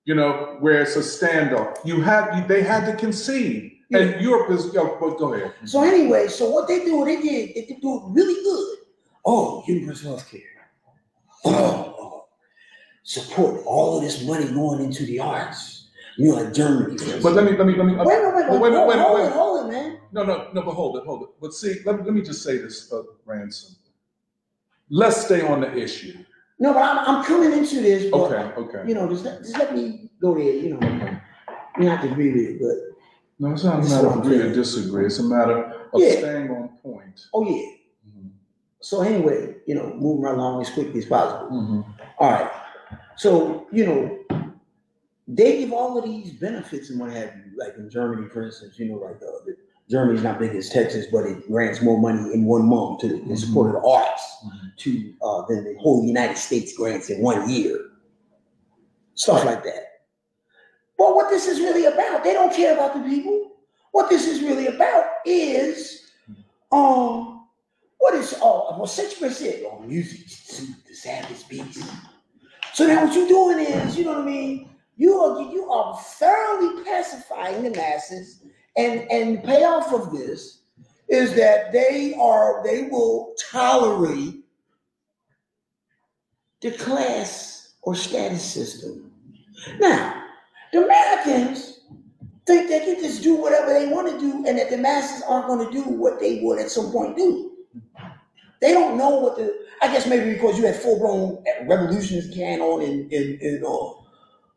you 0.09 0.15
know, 0.15 0.57
where 0.59 0.81
it's 0.81 0.95
a 0.95 1.01
standoff. 1.01 1.77
You 1.85 2.01
had, 2.01 2.35
you, 2.35 2.47
they 2.47 2.63
had 2.63 2.83
to 2.87 2.95
concede. 2.95 3.77
And 3.91 4.19
Europe 4.19 4.49
is, 4.49 4.73
yo, 4.73 4.97
but 4.99 5.19
go 5.19 5.35
ahead. 5.35 5.53
So 5.65 5.83
anyway, 5.83 6.27
so 6.29 6.49
what 6.49 6.67
they 6.67 6.83
do, 6.83 7.05
they 7.05 7.21
did, 7.21 7.53
they 7.53 7.65
did 7.65 7.79
do 7.79 8.01
really 8.07 8.33
good. 8.43 8.77
Oh, 9.23 9.63
universal 9.67 10.13
health 10.13 10.31
care. 10.31 10.41
Oh, 11.45 11.95
oh, 11.99 12.27
support 13.03 13.61
all 13.67 13.97
of 13.97 14.03
this 14.03 14.25
money 14.25 14.47
going 14.51 14.83
into 14.83 15.05
the 15.05 15.19
arts. 15.19 15.89
You 16.17 16.29
know, 16.29 16.41
like 16.41 16.55
Germany. 16.55 16.97
But 17.21 17.33
let 17.33 17.45
me, 17.45 17.55
let 17.55 17.67
me, 17.67 17.75
let 17.75 17.85
me. 17.85 17.93
wait, 17.93 18.07
wait, 18.07 18.33
wait, 18.33 18.49
wait, 18.49 18.61
wait, 18.61 18.73
hold, 18.73 18.89
wait, 18.89 18.97
hold 18.97 19.19
wait. 19.19 19.27
it, 19.27 19.31
hold 19.31 19.65
it, 19.65 19.71
man. 19.71 19.99
No, 20.11 20.23
no, 20.23 20.49
no, 20.53 20.63
but 20.63 20.73
hold 20.73 20.97
it, 20.97 21.03
hold 21.05 21.21
it. 21.21 21.29
But 21.39 21.53
see, 21.53 21.81
let, 21.85 22.03
let 22.03 22.15
me 22.15 22.23
just 22.23 22.41
say 22.41 22.57
this, 22.57 22.91
uh, 22.91 23.03
Ransom. 23.27 23.75
Let's 24.89 25.25
stay 25.25 25.43
on 25.43 25.61
the 25.61 25.71
issue. 25.77 26.17
No, 26.59 26.73
but 26.73 26.81
I'm, 26.83 26.97
I'm 27.17 27.23
coming 27.25 27.53
into 27.57 27.81
this, 27.81 28.09
but 28.11 28.17
Okay, 28.31 28.61
okay. 28.61 28.87
you 28.87 28.93
know, 28.93 29.07
just 29.09 29.23
let, 29.23 29.39
just 29.39 29.57
let 29.57 29.73
me 29.75 30.09
go 30.21 30.33
there. 30.35 30.43
You 30.43 30.77
know, 30.77 31.89
have 31.89 32.01
to 32.03 32.11
agree 32.11 32.33
with 32.33 32.41
it, 32.41 32.59
but 32.61 32.75
No, 33.39 33.53
it's 33.53 33.63
not 33.63 33.75
a 33.79 33.81
This 33.81 33.87
is 33.91 33.93
matter 33.95 34.07
what 34.07 34.17
of 34.17 34.21
I'm 34.21 34.25
agree 34.27 34.37
or 34.39 34.41
saying. 34.43 34.53
disagree. 34.55 35.05
It's 35.05 35.19
a 35.19 35.23
matter 35.23 35.57
of 35.93 36.01
Yeah. 36.01 36.11
staying 36.17 36.49
on 36.51 36.69
point. 36.83 37.19
oh 37.33 37.43
yeah. 37.49 37.71
Mhm. 38.09 38.29
So 38.81 39.01
anyway, 39.01 39.55
you 39.65 39.75
know, 39.75 39.93
moving 39.95 40.21
right 40.21 40.35
along 40.35 40.61
as 40.61 40.69
quickly 40.69 40.99
as 40.99 41.05
possible. 41.05 41.49
Mhm. 41.49 41.85
All 42.19 42.31
right. 42.31 42.51
So, 43.15 43.67
you 43.71 43.85
know, 43.85 44.17
they 45.27 45.59
give 45.59 45.71
all 45.71 45.97
of 45.97 46.03
these 46.05 46.31
benefits 46.33 46.89
and 46.89 46.99
what 46.99 47.11
have 47.11 47.31
you, 47.37 47.57
like 47.57 47.75
in 47.77 47.89
Germany, 47.89 48.27
for 48.29 48.43
instance, 48.43 48.77
you 48.79 48.89
know, 48.89 48.95
like 48.97 49.15
uh, 49.17 49.25
the, 49.38 49.38
Germany's 49.89 50.23
not 50.23 50.37
big 50.39 50.55
as 50.55 50.69
Texas, 50.69 51.07
but 51.11 51.25
it 51.25 51.47
grants 51.47 51.81
more 51.81 51.99
money 51.99 52.31
in 52.33 52.45
one 52.45 52.67
month 52.67 52.99
to 53.01 53.07
the 53.07 53.15
in 53.21 53.35
support 53.37 53.75
of 53.75 53.81
the 53.81 53.87
arts 53.87 54.23
Mhm. 54.45 54.77
to 54.77 55.13
uh, 55.21 55.45
than 55.47 55.63
the 55.63 55.75
whole 55.79 56.05
United 56.05 56.37
States 56.37 56.73
grants 56.73 57.09
in 57.09 57.21
one 57.21 57.49
year. 57.49 57.77
Stuff 59.15 59.43
like 59.45 59.63
that. 59.63 59.83
But 60.97 61.15
what 61.15 61.29
this 61.29 61.47
is 61.47 61.59
really 61.59 61.85
about, 61.85 62.23
they 62.23 62.33
don't 62.33 62.53
care 62.53 62.73
about 62.73 62.93
the 62.93 63.01
people. 63.01 63.51
What 63.91 64.09
this 64.09 64.27
is 64.27 64.41
really 64.43 64.67
about 64.67 65.05
is, 65.25 66.11
um, 66.71 67.47
what 67.97 68.13
is 68.13 68.35
oh 68.41 68.75
well 68.77 68.85
Shakespeare 68.87 69.31
said, 69.31 69.63
oh 69.65 69.79
music 69.79 70.29
soothes 70.29 70.83
the 70.87 70.93
saddest 70.93 71.49
beast. 71.49 71.83
So 72.73 72.85
now 72.85 73.05
what 73.05 73.15
you're 73.15 73.27
doing 73.27 73.59
is, 73.59 73.97
you 73.97 74.05
know 74.05 74.19
what 74.19 74.21
I 74.21 74.25
mean? 74.25 74.69
You 74.97 75.19
are 75.19 75.51
you 75.51 75.69
are 75.71 75.97
thoroughly 75.97 76.83
pacifying 76.83 77.63
the 77.63 77.71
masses, 77.71 78.43
and 78.79 79.11
and 79.11 79.37
the 79.37 79.47
payoff 79.47 79.93
of 79.93 80.11
this 80.11 80.61
is 81.09 81.35
that 81.35 81.71
they 81.71 82.13
are 82.19 82.63
they 82.63 82.83
will 82.83 83.35
tolerate 83.51 84.45
the 86.61 86.71
class 86.71 87.73
or 87.81 87.95
status 87.95 88.43
system. 88.43 89.11
Now, 89.79 90.23
the 90.71 90.83
Americans 90.83 91.81
think 92.45 92.69
they 92.69 92.79
can 92.79 93.01
just 93.01 93.23
do 93.23 93.35
whatever 93.35 93.73
they 93.73 93.87
want 93.87 94.09
to 94.09 94.19
do, 94.19 94.45
and 94.47 94.57
that 94.57 94.69
the 94.69 94.77
masses 94.77 95.23
aren't 95.27 95.47
going 95.47 95.65
to 95.65 95.71
do 95.71 95.83
what 95.83 96.19
they 96.19 96.39
would 96.41 96.59
at 96.59 96.71
some 96.71 96.91
point 96.91 97.17
do. 97.17 97.51
They 98.61 98.73
don't 98.73 98.97
know 98.97 99.09
what 99.19 99.37
the. 99.37 99.67
I 99.81 99.87
guess 99.87 100.05
maybe 100.07 100.33
because 100.33 100.57
you 100.57 100.65
had 100.65 100.75
full 100.75 100.99
blown 100.99 101.43
revolutions 101.67 102.33
can 102.33 102.59
on 102.61 102.81
in 102.81 103.09
in 103.09 103.39
in 103.41 103.63
uh, 103.65 103.93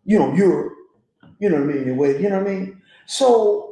you 0.05 0.19
know 0.19 0.33
Europe, 0.35 0.75
you 1.39 1.49
know 1.49 1.61
what 1.61 1.71
I 1.71 1.73
mean. 1.73 1.87
You 1.87 2.29
know 2.29 2.39
what 2.39 2.49
I 2.49 2.51
mean. 2.51 2.83
So 3.07 3.72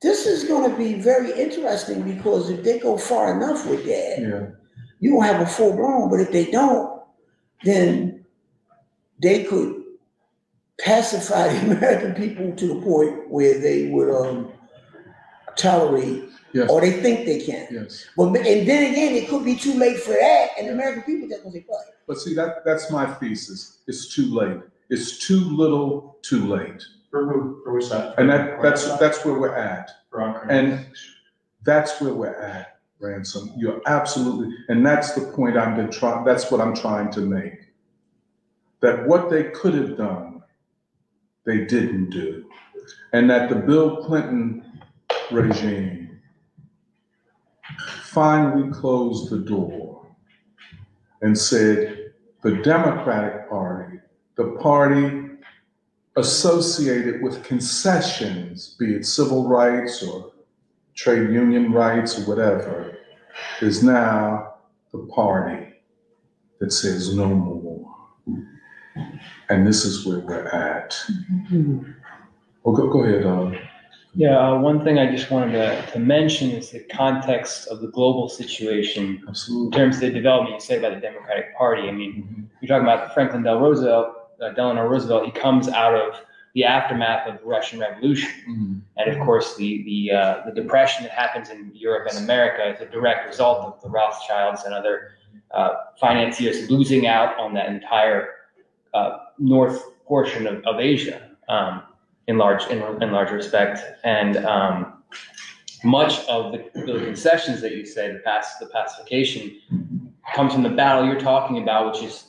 this 0.00 0.26
is 0.26 0.44
going 0.44 0.70
to 0.70 0.76
be 0.76 0.94
very 0.94 1.32
interesting 1.32 2.02
because 2.02 2.50
if 2.50 2.62
they 2.62 2.78
go 2.78 2.96
far 2.96 3.34
enough 3.36 3.66
with 3.66 3.84
that, 3.84 4.18
Yeah. 4.20 4.46
you 5.00 5.14
will 5.14 5.22
have 5.22 5.40
a 5.40 5.46
full 5.46 5.74
blown. 5.74 6.08
But 6.10 6.20
if 6.20 6.30
they 6.30 6.50
don't, 6.50 7.02
then 7.64 8.24
they 9.20 9.44
could 9.44 9.82
pacify 10.80 11.48
the 11.52 11.72
American 11.76 12.14
people 12.14 12.52
to 12.54 12.66
the 12.74 12.80
point 12.82 13.28
where 13.28 13.58
they 13.58 13.88
would 13.88 14.10
um, 14.10 14.52
tolerate, 15.56 16.24
Yes. 16.54 16.70
or 16.70 16.80
they 16.80 16.92
think 16.92 17.26
they 17.26 17.40
can. 17.44 17.66
Yes. 17.70 18.06
But 18.16 18.28
and 18.36 18.66
then 18.66 18.92
again, 18.92 19.14
it 19.14 19.28
could 19.28 19.44
be 19.44 19.54
too 19.54 19.74
late 19.74 19.98
for 19.98 20.12
that, 20.12 20.48
and 20.58 20.68
the 20.68 20.72
American 20.72 21.02
people 21.02 21.28
just 21.28 21.42
gonna 21.42 21.52
say, 21.52 21.66
"Fuck." 21.68 21.84
But 22.06 22.18
see, 22.18 22.34
that, 22.34 22.64
that's 22.64 22.90
my 22.90 23.04
thesis. 23.04 23.78
It's 23.86 24.14
too 24.14 24.32
late. 24.34 24.56
It's 24.88 25.18
too 25.26 25.40
little, 25.40 26.16
too 26.22 26.46
late. 26.46 26.82
For 27.10 27.26
who, 27.26 27.60
for 27.64 27.72
which 27.74 27.86
side? 27.86 28.14
And 28.18 28.28
that, 28.30 28.60
that's, 28.62 28.98
that's 28.98 29.24
where 29.24 29.38
we're 29.38 29.56
at. 29.56 29.90
For 30.10 30.26
Ukraine. 30.26 30.50
And 30.50 30.86
that's 31.64 32.00
where 32.00 32.12
we're 32.12 32.34
at, 32.34 32.78
Ransom. 33.00 33.52
You're 33.56 33.80
absolutely, 33.86 34.54
and 34.68 34.84
that's 34.84 35.12
the 35.12 35.22
point 35.32 35.56
I've 35.56 35.76
been 35.76 35.90
trying, 35.90 36.24
that's 36.24 36.50
what 36.50 36.60
I'm 36.60 36.74
trying 36.74 37.10
to 37.12 37.20
make. 37.20 37.72
That 38.80 39.06
what 39.06 39.30
they 39.30 39.44
could 39.44 39.74
have 39.74 39.96
done, 39.96 40.42
they 41.44 41.64
didn't 41.64 42.10
do. 42.10 42.44
And 43.12 43.28
that 43.30 43.48
the 43.48 43.56
Bill 43.56 44.04
Clinton 44.04 44.82
regime 45.30 46.20
finally 48.02 48.70
closed 48.70 49.30
the 49.30 49.38
door 49.38 50.06
and 51.22 51.36
said, 51.36 52.12
the 52.42 52.56
Democratic 52.62 53.48
Party, 53.48 53.98
the 54.36 54.56
party 54.60 55.17
associated 56.18 57.22
with 57.22 57.44
concessions, 57.44 58.76
be 58.78 58.94
it 58.94 59.06
civil 59.06 59.48
rights 59.48 60.02
or 60.02 60.32
trade 60.94 61.30
union 61.30 61.72
rights 61.72 62.18
or 62.18 62.22
whatever, 62.22 62.98
is 63.60 63.82
now 63.82 64.54
the 64.92 64.98
party 65.14 65.74
that 66.58 66.72
says 66.72 67.14
no 67.14 67.28
more. 67.28 67.94
And 69.48 69.66
this 69.66 69.84
is 69.84 70.04
where 70.04 70.18
we're 70.18 70.48
at. 70.48 70.96
Well, 72.64 72.74
go, 72.74 72.88
go 72.88 73.04
ahead, 73.04 73.24
uh, 73.24 73.52
Yeah, 74.14 74.36
uh, 74.38 74.58
one 74.58 74.82
thing 74.82 74.98
I 74.98 75.10
just 75.10 75.30
wanted 75.30 75.52
to, 75.52 75.92
to 75.92 75.98
mention 76.00 76.50
is 76.50 76.70
the 76.70 76.80
context 76.80 77.68
of 77.68 77.80
the 77.80 77.88
global 77.88 78.28
situation 78.28 79.22
in 79.26 79.70
terms 79.70 79.96
of 79.96 80.00
the 80.00 80.10
development 80.10 80.54
you 80.54 80.60
say 80.60 80.78
about 80.78 80.94
the 80.94 81.00
Democratic 81.00 81.56
Party. 81.56 81.88
I 81.88 81.92
mean, 81.92 82.50
you're 82.60 82.68
talking 82.68 82.82
about 82.82 83.14
Franklin 83.14 83.44
Del 83.44 83.60
Roosevelt, 83.60 84.16
uh, 84.42 84.50
Delano 84.50 84.86
Roosevelt. 84.86 85.24
He 85.24 85.30
comes 85.32 85.68
out 85.68 85.94
of 85.94 86.20
the 86.54 86.64
aftermath 86.64 87.28
of 87.28 87.38
the 87.40 87.44
Russian 87.46 87.78
Revolution, 87.80 88.30
Mhm. 88.48 88.80
and 88.96 89.10
of 89.16 89.24
course, 89.24 89.56
the 89.56 89.82
the 89.84 90.12
uh, 90.16 90.42
the 90.46 90.52
depression 90.52 91.04
that 91.04 91.12
happens 91.12 91.50
in 91.50 91.70
Europe 91.74 92.08
and 92.10 92.18
America 92.24 92.74
is 92.74 92.80
a 92.80 92.86
direct 92.90 93.26
result 93.26 93.64
of 93.66 93.82
the 93.82 93.88
Rothschilds 93.88 94.64
and 94.64 94.74
other 94.74 95.10
uh, 95.52 95.70
financiers 96.00 96.70
losing 96.70 97.06
out 97.06 97.38
on 97.38 97.54
that 97.54 97.68
entire 97.68 98.28
uh, 98.94 99.18
north 99.38 99.82
portion 100.06 100.46
of, 100.46 100.62
of 100.66 100.80
Asia. 100.80 101.30
Um, 101.48 101.82
in 102.26 102.36
large 102.36 102.66
in, 102.66 102.82
in 103.02 103.10
large 103.10 103.30
respect, 103.30 103.80
and 104.04 104.36
um, 104.44 105.02
much 105.82 106.20
of 106.26 106.52
the, 106.52 106.58
the 106.74 107.02
concessions 107.04 107.62
that 107.62 107.72
you 107.72 107.86
say, 107.86 108.12
the 108.12 108.18
pass 108.18 108.58
the 108.58 108.66
pacification, 108.66 109.58
comes 110.34 110.52
from 110.52 110.62
the 110.62 110.68
battle 110.68 111.06
you're 111.06 111.18
talking 111.18 111.62
about, 111.62 111.90
which 111.90 112.02
is 112.02 112.24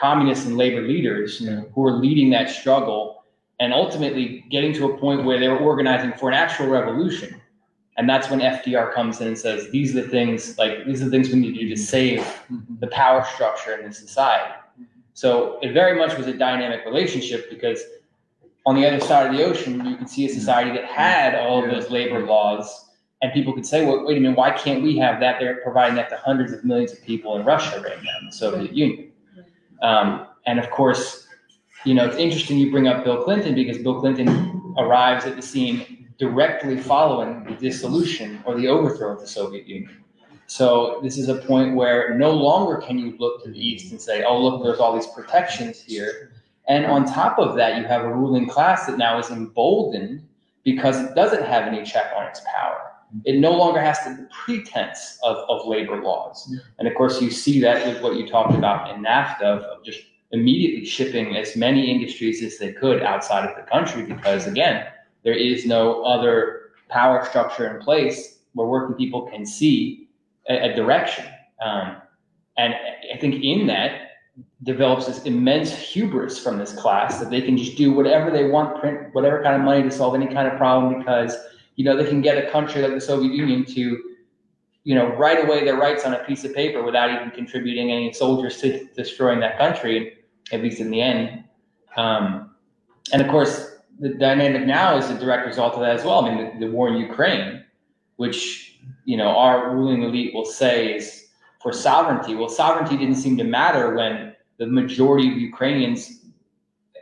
communists 0.00 0.46
and 0.46 0.56
labor 0.56 0.82
leaders 0.82 1.40
Yeah. 1.40 1.62
who 1.74 1.86
are 1.86 1.92
leading 1.92 2.30
that 2.30 2.50
struggle 2.50 3.24
and 3.60 3.72
ultimately 3.72 4.44
getting 4.50 4.72
to 4.74 4.86
a 4.86 4.96
point 4.96 5.24
where 5.24 5.38
they 5.38 5.48
were 5.48 5.58
organizing 5.58 6.12
for 6.12 6.28
an 6.28 6.34
actual 6.34 6.68
revolution. 6.68 7.40
And 7.96 8.08
that's 8.08 8.30
when 8.30 8.40
FDR 8.40 8.92
comes 8.92 9.20
in 9.20 9.26
and 9.26 9.36
says, 9.36 9.70
these 9.70 9.96
are 9.96 10.02
the 10.02 10.08
things, 10.08 10.56
like, 10.56 10.86
these 10.86 11.02
are 11.02 11.06
the 11.06 11.10
things 11.10 11.30
we 11.30 11.40
need 11.40 11.54
to 11.54 11.60
do 11.60 11.68
to 11.68 11.74
mm-hmm. 11.74 11.82
save 11.82 12.20
Mhm. 12.52 12.78
the 12.78 12.86
power 12.88 13.24
structure 13.24 13.74
in 13.74 13.88
the 13.88 13.92
society. 13.92 14.52
Mm-hmm. 14.52 14.84
So 15.14 15.58
it 15.62 15.72
very 15.72 15.98
much 15.98 16.16
was 16.16 16.28
a 16.28 16.32
dynamic 16.32 16.84
relationship 16.86 17.50
because 17.50 17.82
on 18.66 18.76
the 18.76 18.86
other 18.86 19.00
side 19.00 19.26
of 19.26 19.36
the 19.36 19.42
ocean, 19.42 19.84
you 19.84 19.96
could 19.96 20.08
see 20.08 20.24
a 20.26 20.28
mm-hmm. 20.28 20.38
society 20.38 20.70
that 20.70 20.84
had 20.84 21.34
all 21.34 21.64
of 21.64 21.70
those 21.70 21.90
labor 21.90 22.24
laws. 22.24 22.84
And 23.20 23.32
people 23.32 23.52
could 23.52 23.66
say, 23.66 23.84
well, 23.84 24.06
wait 24.06 24.16
a 24.16 24.20
minute, 24.20 24.38
why 24.38 24.52
can't 24.52 24.80
we 24.80 24.96
have 24.98 25.18
that? 25.18 25.40
They're 25.40 25.56
providing 25.56 25.96
that 25.96 26.08
to 26.10 26.16
hundreds 26.18 26.52
of 26.52 26.64
millions 26.64 26.92
of 26.92 27.02
people 27.02 27.36
in 27.36 27.44
Russia 27.44 27.80
right 27.80 28.00
now, 28.00 28.12
the 28.24 28.30
Soviet 28.30 28.72
Union. 28.72 29.10
Um, 29.82 30.26
and 30.46 30.58
of 30.58 30.70
course, 30.70 31.26
you 31.84 31.94
know, 31.94 32.06
it's 32.06 32.16
interesting 32.16 32.58
you 32.58 32.70
bring 32.70 32.88
up 32.88 33.04
Bill 33.04 33.22
Clinton 33.22 33.54
because 33.54 33.78
Bill 33.78 34.00
Clinton 34.00 34.74
arrives 34.78 35.24
at 35.26 35.36
the 35.36 35.42
scene 35.42 36.08
directly 36.18 36.76
following 36.76 37.44
the 37.44 37.52
dissolution 37.52 38.42
or 38.44 38.56
the 38.56 38.66
overthrow 38.68 39.12
of 39.12 39.20
the 39.20 39.26
Soviet 39.26 39.66
Union. 39.66 40.04
So 40.46 40.98
this 41.02 41.18
is 41.18 41.28
a 41.28 41.36
point 41.36 41.76
where 41.76 42.14
no 42.14 42.30
longer 42.30 42.78
can 42.78 42.98
you 42.98 43.14
look 43.18 43.44
to 43.44 43.50
the 43.50 43.58
east 43.58 43.92
and 43.92 44.00
say, 44.00 44.24
oh, 44.24 44.42
look, 44.42 44.62
there's 44.62 44.78
all 44.78 44.94
these 44.94 45.06
protections 45.08 45.80
here. 45.80 46.32
And 46.68 46.86
on 46.86 47.04
top 47.04 47.38
of 47.38 47.54
that, 47.56 47.76
you 47.76 47.84
have 47.84 48.02
a 48.02 48.12
ruling 48.12 48.48
class 48.48 48.86
that 48.86 48.98
now 48.98 49.18
is 49.18 49.30
emboldened 49.30 50.26
because 50.64 51.00
it 51.00 51.14
doesn't 51.14 51.44
have 51.44 51.66
any 51.66 51.84
check 51.84 52.12
on 52.16 52.26
its 52.26 52.40
power. 52.54 52.87
It 53.24 53.38
no 53.38 53.52
longer 53.52 53.80
has 53.80 53.98
the 54.00 54.28
pretense 54.30 55.18
of, 55.22 55.36
of 55.48 55.66
labor 55.66 56.02
laws. 56.02 56.46
Yeah. 56.50 56.60
And 56.78 56.88
of 56.88 56.94
course, 56.94 57.20
you 57.20 57.30
see 57.30 57.60
that 57.60 57.86
with 57.86 58.02
what 58.02 58.16
you 58.16 58.26
talked 58.26 58.54
about 58.54 58.94
in 58.94 59.02
NAFTA 59.02 59.42
of, 59.42 59.62
of 59.62 59.84
just 59.84 60.00
immediately 60.32 60.84
shipping 60.84 61.36
as 61.36 61.56
many 61.56 61.90
industries 61.90 62.42
as 62.42 62.58
they 62.58 62.72
could 62.72 63.02
outside 63.02 63.48
of 63.48 63.56
the 63.56 63.62
country 63.62 64.02
because, 64.02 64.46
again, 64.46 64.86
there 65.24 65.34
is 65.34 65.64
no 65.64 66.02
other 66.02 66.70
power 66.88 67.24
structure 67.24 67.74
in 67.74 67.82
place 67.82 68.40
where 68.52 68.66
working 68.66 68.96
people 68.96 69.22
can 69.22 69.46
see 69.46 70.08
a, 70.48 70.72
a 70.72 70.76
direction. 70.76 71.24
Um, 71.64 71.96
and 72.56 72.74
I 73.14 73.16
think 73.18 73.42
in 73.42 73.66
that, 73.68 74.08
develops 74.64 75.06
this 75.06 75.22
immense 75.24 75.72
hubris 75.72 76.38
from 76.38 76.58
this 76.58 76.72
class 76.72 77.18
that 77.18 77.30
they 77.30 77.40
can 77.40 77.56
just 77.56 77.76
do 77.76 77.92
whatever 77.92 78.30
they 78.30 78.44
want, 78.44 78.80
print 78.80 79.12
whatever 79.14 79.42
kind 79.42 79.56
of 79.56 79.62
money 79.62 79.82
to 79.82 79.90
solve 79.90 80.14
any 80.14 80.26
kind 80.26 80.48
of 80.48 80.56
problem 80.56 80.98
because 80.98 81.36
you 81.78 81.84
know 81.84 81.96
they 81.96 82.08
can 82.08 82.20
get 82.20 82.44
a 82.44 82.50
country 82.50 82.82
like 82.82 82.92
the 82.92 83.00
Soviet 83.00 83.32
Union 83.32 83.64
to 83.64 84.02
you 84.82 84.94
know 84.96 85.14
write 85.14 85.44
away 85.44 85.64
their 85.64 85.76
rights 85.76 86.04
on 86.04 86.12
a 86.12 86.18
piece 86.24 86.44
of 86.44 86.52
paper 86.52 86.82
without 86.82 87.08
even 87.08 87.30
contributing 87.30 87.92
any 87.92 88.12
soldiers 88.12 88.60
to 88.60 88.84
destroying 88.96 89.38
that 89.40 89.56
country, 89.56 90.18
at 90.50 90.60
least 90.60 90.80
in 90.80 90.90
the 90.90 91.00
end. 91.00 91.44
Um, 91.96 92.56
and 93.12 93.22
of 93.22 93.28
course, 93.28 93.76
the 94.00 94.08
dynamic 94.08 94.66
now 94.66 94.98
is 94.98 95.08
a 95.08 95.18
direct 95.20 95.46
result 95.46 95.74
of 95.74 95.80
that 95.80 95.94
as 95.94 96.04
well. 96.04 96.24
I 96.24 96.34
mean, 96.34 96.58
the, 96.58 96.66
the 96.66 96.72
war 96.72 96.88
in 96.88 96.96
Ukraine, 96.96 97.64
which 98.16 98.80
you 99.04 99.16
know 99.16 99.28
our 99.28 99.72
ruling 99.76 100.02
elite 100.02 100.34
will 100.34 100.44
say 100.44 100.96
is 100.96 101.26
for 101.62 101.72
sovereignty. 101.72 102.34
Well, 102.34 102.48
sovereignty 102.48 102.96
didn't 102.96 103.22
seem 103.22 103.36
to 103.36 103.44
matter 103.44 103.94
when 103.94 104.34
the 104.56 104.66
majority 104.66 105.30
of 105.30 105.38
Ukrainians 105.38 106.17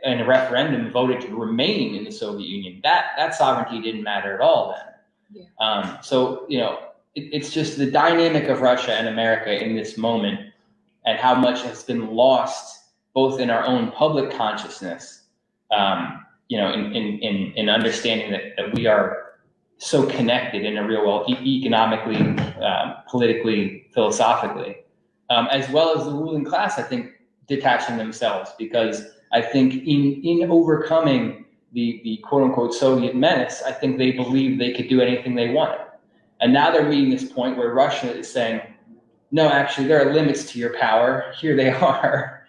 in 0.03 0.19
a 0.19 0.25
referendum 0.25 0.91
voted 0.91 1.21
to 1.21 1.35
remain 1.35 1.95
in 1.95 2.03
the 2.03 2.11
Soviet 2.11 2.47
Union. 2.47 2.79
That 2.83 3.11
that 3.17 3.35
sovereignty 3.35 3.81
didn't 3.81 4.03
matter 4.03 4.33
at 4.33 4.41
all 4.41 4.75
then. 4.75 4.93
Yeah. 5.41 5.65
Um, 5.65 5.97
so 6.01 6.45
you 6.47 6.59
know, 6.59 6.79
it, 7.15 7.29
it's 7.33 7.51
just 7.51 7.77
the 7.77 7.89
dynamic 7.89 8.45
of 8.49 8.61
Russia 8.61 8.93
and 8.93 9.07
America 9.07 9.63
in 9.63 9.75
this 9.75 9.97
moment, 9.97 10.39
and 11.05 11.17
how 11.19 11.35
much 11.35 11.61
has 11.63 11.83
been 11.83 12.13
lost 12.13 12.85
both 13.13 13.39
in 13.39 13.49
our 13.49 13.65
own 13.65 13.91
public 13.91 14.31
consciousness, 14.31 15.23
um, 15.71 16.25
you 16.47 16.57
know, 16.57 16.71
in 16.71 16.93
in 16.93 17.19
in, 17.19 17.53
in 17.53 17.69
understanding 17.69 18.31
that, 18.31 18.55
that 18.57 18.73
we 18.73 18.85
are 18.85 19.33
so 19.79 20.07
connected 20.07 20.65
in 20.65 20.77
a 20.77 20.87
real 20.87 21.05
world, 21.05 21.29
e- 21.29 21.59
economically, 21.59 22.17
um, 22.17 22.95
politically, 23.07 23.87
philosophically, 23.93 24.77
um, 25.29 25.47
as 25.51 25.69
well 25.69 25.97
as 25.97 26.05
the 26.05 26.11
ruling 26.11 26.43
class. 26.43 26.79
I 26.79 26.83
think 26.83 27.11
detaching 27.47 27.97
themselves 27.97 28.51
because 28.57 29.16
I 29.31 29.41
think 29.41 29.73
in 29.85 30.21
in 30.23 30.49
overcoming 30.49 31.45
the 31.73 32.01
the 32.03 32.17
quote 32.17 32.43
unquote 32.43 32.73
Soviet 32.73 33.15
menace, 33.15 33.61
I 33.65 33.71
think 33.71 33.97
they 33.97 34.11
believed 34.11 34.59
they 34.59 34.73
could 34.73 34.87
do 34.87 35.01
anything 35.01 35.35
they 35.35 35.49
wanted, 35.49 35.85
and 36.41 36.53
now 36.53 36.71
they're 36.71 36.87
meeting 36.87 37.09
this 37.09 37.25
point 37.31 37.57
where 37.57 37.73
Russia 37.73 38.13
is 38.15 38.31
saying, 38.31 38.61
no, 39.31 39.49
actually 39.49 39.87
there 39.87 40.01
are 40.07 40.13
limits 40.13 40.49
to 40.51 40.59
your 40.59 40.73
power. 40.77 41.33
Here 41.39 41.55
they 41.55 41.69
are, 41.69 42.43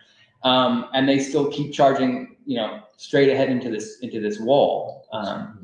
um, 0.45 0.87
and 0.95 1.09
they 1.09 1.19
still 1.19 1.51
keep 1.51 1.73
charging, 1.73 2.37
you 2.47 2.57
know, 2.59 2.81
straight 2.97 3.29
ahead 3.31 3.51
into 3.51 3.71
this 3.71 3.99
into 4.01 4.21
this 4.21 4.39
wall. 4.39 5.07
Um, 5.13 5.59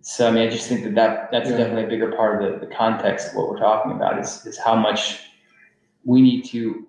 so 0.00 0.28
I 0.28 0.30
mean, 0.30 0.46
I 0.46 0.50
just 0.50 0.68
think 0.68 0.84
that, 0.84 0.94
that 0.94 1.28
that's 1.32 1.50
Yeah. 1.50 1.56
definitely 1.58 1.84
a 1.84 1.88
bigger 1.88 2.12
part 2.12 2.42
of 2.42 2.60
the, 2.60 2.66
the 2.66 2.72
context 2.72 3.28
of 3.30 3.34
what 3.34 3.50
we're 3.50 3.58
talking 3.58 3.92
about 3.92 4.18
is, 4.20 4.46
is 4.46 4.56
how 4.56 4.76
much 4.76 5.18
we 6.04 6.22
need 6.22 6.44
to 6.44 6.86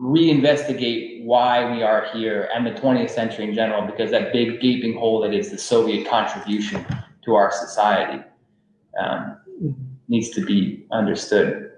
reinvestigate 0.00 1.24
why 1.24 1.70
we 1.72 1.82
are 1.82 2.06
here 2.12 2.48
and 2.54 2.66
the 2.66 2.72
20th 2.72 3.10
century 3.10 3.44
in 3.44 3.54
general, 3.54 3.86
because 3.86 4.10
that 4.10 4.32
big 4.32 4.60
gaping 4.60 4.98
hole 4.98 5.20
that 5.20 5.32
is 5.32 5.50
the 5.50 5.58
Soviet 5.58 6.08
contribution 6.08 6.84
to 7.24 7.34
our 7.34 7.52
society 7.52 8.22
um, 9.00 9.36
needs 10.08 10.30
to 10.30 10.44
be 10.44 10.86
understood. 10.90 11.70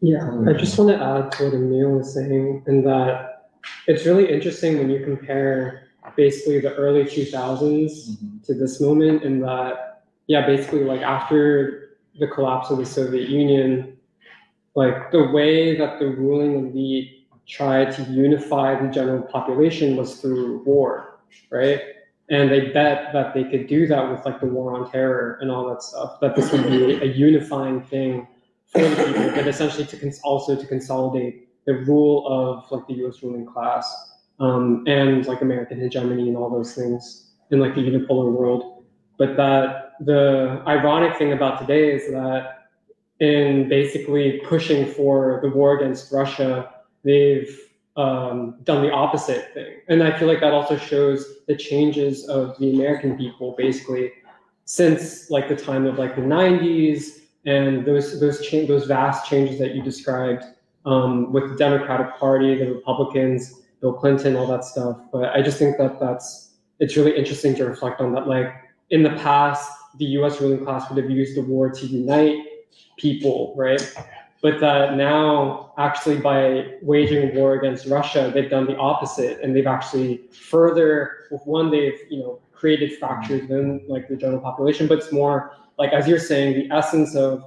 Yeah, 0.00 0.28
I 0.48 0.52
just 0.54 0.76
want 0.78 0.90
to 0.90 0.96
add 0.96 1.30
to 1.32 1.44
what 1.44 1.54
Emil 1.54 1.90
was 1.90 2.12
saying, 2.12 2.64
in 2.66 2.82
that 2.84 3.50
it's 3.86 4.04
really 4.04 4.28
interesting 4.32 4.78
when 4.78 4.90
you 4.90 5.04
compare 5.04 5.88
basically 6.16 6.58
the 6.58 6.74
early 6.74 7.04
2000s 7.04 8.44
to 8.44 8.54
this 8.54 8.80
moment, 8.80 9.22
in 9.22 9.40
that, 9.40 10.02
yeah, 10.26 10.44
basically, 10.44 10.82
like 10.82 11.02
after 11.02 11.98
the 12.18 12.26
collapse 12.26 12.70
of 12.70 12.78
the 12.78 12.86
Soviet 12.86 13.28
Union, 13.28 13.91
like 14.74 15.10
the 15.10 15.24
way 15.28 15.76
that 15.76 15.98
the 15.98 16.06
ruling 16.06 16.54
elite 16.54 17.28
tried 17.46 17.92
to 17.92 18.02
unify 18.04 18.80
the 18.80 18.90
general 18.90 19.22
population 19.22 19.96
was 19.96 20.20
through 20.20 20.62
war, 20.64 21.20
right? 21.50 21.80
And 22.30 22.50
they 22.50 22.70
bet 22.70 23.12
that 23.12 23.34
they 23.34 23.44
could 23.44 23.66
do 23.66 23.86
that 23.88 24.10
with 24.10 24.24
like 24.24 24.40
the 24.40 24.46
war 24.46 24.74
on 24.74 24.90
terror 24.90 25.38
and 25.40 25.50
all 25.50 25.68
that 25.68 25.82
stuff, 25.82 26.18
that 26.20 26.34
this 26.34 26.50
would 26.52 26.64
be 26.70 26.94
a 26.94 27.04
unifying 27.28 27.82
thing 27.82 28.26
for 28.66 28.80
the 28.80 29.04
people, 29.04 29.30
but 29.34 29.46
essentially 29.46 29.84
to 29.84 29.96
cons- 29.98 30.20
also 30.24 30.56
to 30.56 30.66
consolidate 30.66 31.48
the 31.66 31.74
rule 31.74 32.26
of 32.26 32.64
like 32.70 32.86
the 32.86 32.94
U.S. 32.94 33.22
ruling 33.22 33.46
class 33.46 34.12
um, 34.40 34.84
and 34.86 35.26
like 35.26 35.42
American 35.42 35.78
hegemony 35.78 36.28
and 36.28 36.36
all 36.36 36.48
those 36.48 36.74
things 36.74 37.32
in 37.50 37.60
like 37.60 37.74
the 37.74 37.82
unipolar 37.82 38.32
world. 38.32 38.84
But 39.18 39.36
that 39.36 39.92
the 40.00 40.62
ironic 40.66 41.18
thing 41.18 41.32
about 41.32 41.60
today 41.60 41.92
is 41.92 42.10
that 42.12 42.61
in 43.20 43.68
basically 43.68 44.40
pushing 44.44 44.86
for 44.86 45.40
the 45.42 45.48
war 45.48 45.76
against 45.76 46.12
Russia, 46.12 46.72
they've 47.04 47.58
um, 47.96 48.56
done 48.64 48.82
the 48.82 48.90
opposite 48.90 49.52
thing, 49.54 49.76
and 49.88 50.02
I 50.02 50.18
feel 50.18 50.28
like 50.28 50.40
that 50.40 50.52
also 50.52 50.76
shows 50.76 51.40
the 51.46 51.54
changes 51.54 52.28
of 52.28 52.56
the 52.58 52.72
American 52.72 53.16
people 53.18 53.54
basically 53.56 54.12
since 54.64 55.30
like 55.30 55.48
the 55.48 55.56
time 55.56 55.86
of 55.86 55.98
like 55.98 56.16
the 56.16 56.22
90s 56.22 57.20
and 57.44 57.84
those 57.84 58.20
those 58.20 58.46
cha- 58.46 58.66
those 58.66 58.86
vast 58.86 59.28
changes 59.28 59.58
that 59.58 59.74
you 59.74 59.82
described 59.82 60.44
um, 60.86 61.32
with 61.32 61.50
the 61.50 61.56
Democratic 61.56 62.16
Party, 62.16 62.56
the 62.56 62.72
Republicans, 62.72 63.60
Bill 63.80 63.92
Clinton, 63.92 64.36
all 64.36 64.46
that 64.46 64.64
stuff. 64.64 64.98
But 65.12 65.36
I 65.36 65.42
just 65.42 65.58
think 65.58 65.76
that 65.78 65.98
that's 66.00 66.50
it's 66.78 66.96
really 66.96 67.16
interesting 67.16 67.54
to 67.56 67.64
reflect 67.64 68.00
on 68.00 68.12
that. 68.12 68.26
Like 68.26 68.52
in 68.90 69.02
the 69.02 69.10
past, 69.10 69.70
the 69.98 70.04
U.S. 70.16 70.40
ruling 70.40 70.64
class 70.64 70.88
would 70.88 71.02
have 71.02 71.10
used 71.10 71.36
the 71.36 71.42
war 71.42 71.70
to 71.70 71.86
unite 71.86 72.38
people, 72.96 73.54
right? 73.56 73.82
But 74.42 74.58
that 74.60 74.96
now, 74.96 75.72
actually, 75.78 76.18
by 76.18 76.74
waging 76.82 77.34
war 77.36 77.54
against 77.54 77.86
Russia, 77.86 78.30
they've 78.34 78.50
done 78.50 78.66
the 78.66 78.76
opposite, 78.76 79.40
and 79.40 79.54
they've 79.54 79.66
actually 79.66 80.22
further, 80.32 81.28
one, 81.44 81.70
they've 81.70 81.98
you 82.10 82.18
know 82.18 82.40
created 82.52 82.98
fractures 82.98 83.42
within 83.42 83.84
like 83.88 84.08
the 84.08 84.16
general 84.16 84.40
population, 84.40 84.86
but 84.86 84.98
it's 84.98 85.12
more 85.12 85.52
like 85.78 85.92
as 85.92 86.08
you're 86.08 86.18
saying, 86.18 86.54
the 86.54 86.74
essence 86.74 87.14
of 87.14 87.44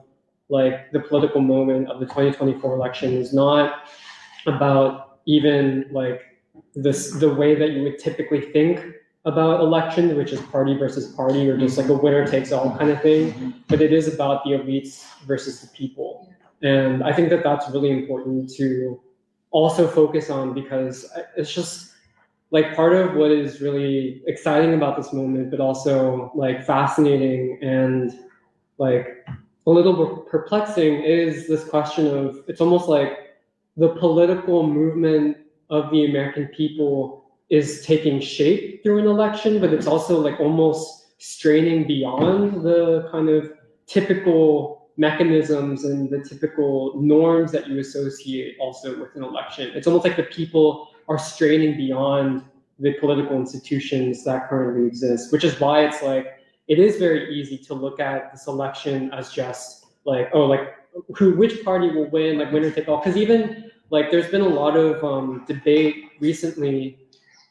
like 0.49 0.91
the 0.91 0.99
political 0.99 1.41
moment 1.41 1.89
of 1.89 1.99
the 1.99 2.05
2024 2.05 2.75
election 2.75 3.13
is 3.13 3.33
not 3.33 3.89
about 4.45 5.19
even 5.25 5.85
like 5.91 6.21
this 6.75 7.11
the 7.11 7.33
way 7.33 7.55
that 7.55 7.71
you 7.71 7.83
would 7.83 7.97
typically 7.97 8.41
think 8.51 8.93
about 9.25 9.59
election, 9.59 10.15
which 10.15 10.31
is 10.31 10.39
party 10.41 10.77
versus 10.77 11.07
party 11.13 11.49
or 11.49 11.57
just 11.57 11.77
like 11.77 11.87
a 11.87 11.93
winner 11.93 12.27
takes 12.27 12.51
all 12.51 12.77
kind 12.77 12.91
of 12.91 13.01
thing, 13.01 13.53
but 13.67 13.81
it 13.81 13.91
is 13.91 14.13
about 14.13 14.43
the 14.43 14.51
elites 14.51 15.03
versus 15.25 15.61
the 15.61 15.67
people. 15.69 16.29
And 16.61 17.03
I 17.03 17.11
think 17.11 17.29
that 17.29 17.43
that's 17.43 17.69
really 17.71 17.91
important 17.91 18.53
to 18.55 19.01
also 19.51 19.87
focus 19.87 20.29
on 20.29 20.53
because 20.53 21.09
it's 21.35 21.53
just 21.53 21.93
like 22.51 22.75
part 22.75 22.93
of 22.93 23.15
what 23.15 23.31
is 23.31 23.61
really 23.61 24.21
exciting 24.27 24.75
about 24.75 24.95
this 24.95 25.11
moment, 25.11 25.49
but 25.49 25.59
also 25.59 26.31
like 26.35 26.63
fascinating 26.63 27.59
and 27.63 28.13
like 28.77 29.25
a 29.67 29.71
little 29.71 29.93
bit 29.93 30.27
perplexing 30.27 31.01
is 31.03 31.47
this 31.47 31.63
question 31.63 32.05
of 32.07 32.43
it's 32.47 32.61
almost 32.61 32.87
like 32.87 33.37
the 33.77 33.89
political 33.95 34.67
movement 34.67 35.37
of 35.69 35.89
the 35.91 36.05
American 36.05 36.47
people 36.49 37.24
is 37.49 37.85
taking 37.85 38.19
shape 38.19 38.83
through 38.83 38.99
an 38.99 39.07
election, 39.07 39.59
but 39.59 39.71
it's 39.71 39.87
also 39.87 40.19
like 40.19 40.39
almost 40.39 41.13
straining 41.19 41.85
beyond 41.87 42.63
the 42.63 43.07
kind 43.11 43.29
of 43.29 43.51
typical 43.87 44.89
mechanisms 44.97 45.83
and 45.83 46.09
the 46.09 46.23
typical 46.23 46.93
norms 46.95 47.51
that 47.51 47.67
you 47.67 47.79
associate 47.79 48.55
also 48.59 48.99
with 48.99 49.15
an 49.15 49.23
election. 49.23 49.71
It's 49.75 49.87
almost 49.87 50.05
like 50.05 50.15
the 50.15 50.23
people 50.23 50.89
are 51.07 51.19
straining 51.19 51.77
beyond 51.77 52.43
the 52.79 52.93
political 52.99 53.35
institutions 53.37 54.23
that 54.23 54.49
currently 54.49 54.87
exist, 54.87 55.31
which 55.31 55.43
is 55.43 55.59
why 55.59 55.85
it's 55.85 56.01
like 56.01 56.39
it 56.67 56.79
is 56.79 56.97
very 56.97 57.33
easy 57.33 57.57
to 57.57 57.73
look 57.73 57.99
at 57.99 58.31
this 58.31 58.47
election 58.47 59.11
as 59.13 59.31
just 59.31 59.85
like, 60.05 60.29
oh, 60.33 60.45
like 60.45 60.75
who, 61.15 61.35
which 61.35 61.63
party 61.63 61.89
will 61.89 62.09
win, 62.09 62.39
like 62.39 62.51
winner 62.51 62.71
take 62.71 62.87
all. 62.87 62.97
Because 62.97 63.17
even 63.17 63.71
like 63.91 64.11
there's 64.11 64.29
been 64.31 64.41
a 64.41 64.47
lot 64.47 64.75
of 64.75 65.03
um, 65.03 65.45
debate 65.47 66.05
recently 66.19 67.04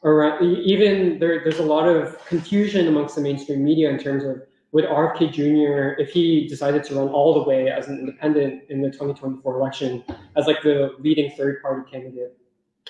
around, 0.05 0.43
even 0.43 1.19
there, 1.19 1.41
there's 1.43 1.59
a 1.59 1.63
lot 1.63 1.87
of 1.87 2.23
confusion 2.25 2.87
amongst 2.87 3.15
the 3.15 3.21
mainstream 3.21 3.63
media 3.63 3.89
in 3.89 3.97
terms 3.97 4.23
of 4.23 4.41
would 4.71 4.85
RFK 4.85 5.31
Jr. 5.31 6.01
if 6.01 6.11
he 6.11 6.47
decided 6.47 6.83
to 6.83 6.95
run 6.95 7.07
all 7.07 7.33
the 7.33 7.43
way 7.43 7.69
as 7.69 7.87
an 7.87 7.97
independent 7.97 8.63
in 8.69 8.81
the 8.81 8.89
2024 8.89 9.55
election 9.57 10.03
as 10.35 10.47
like 10.47 10.61
the 10.63 10.93
leading 10.99 11.31
third 11.31 11.61
party 11.61 11.89
candidate, 11.89 12.37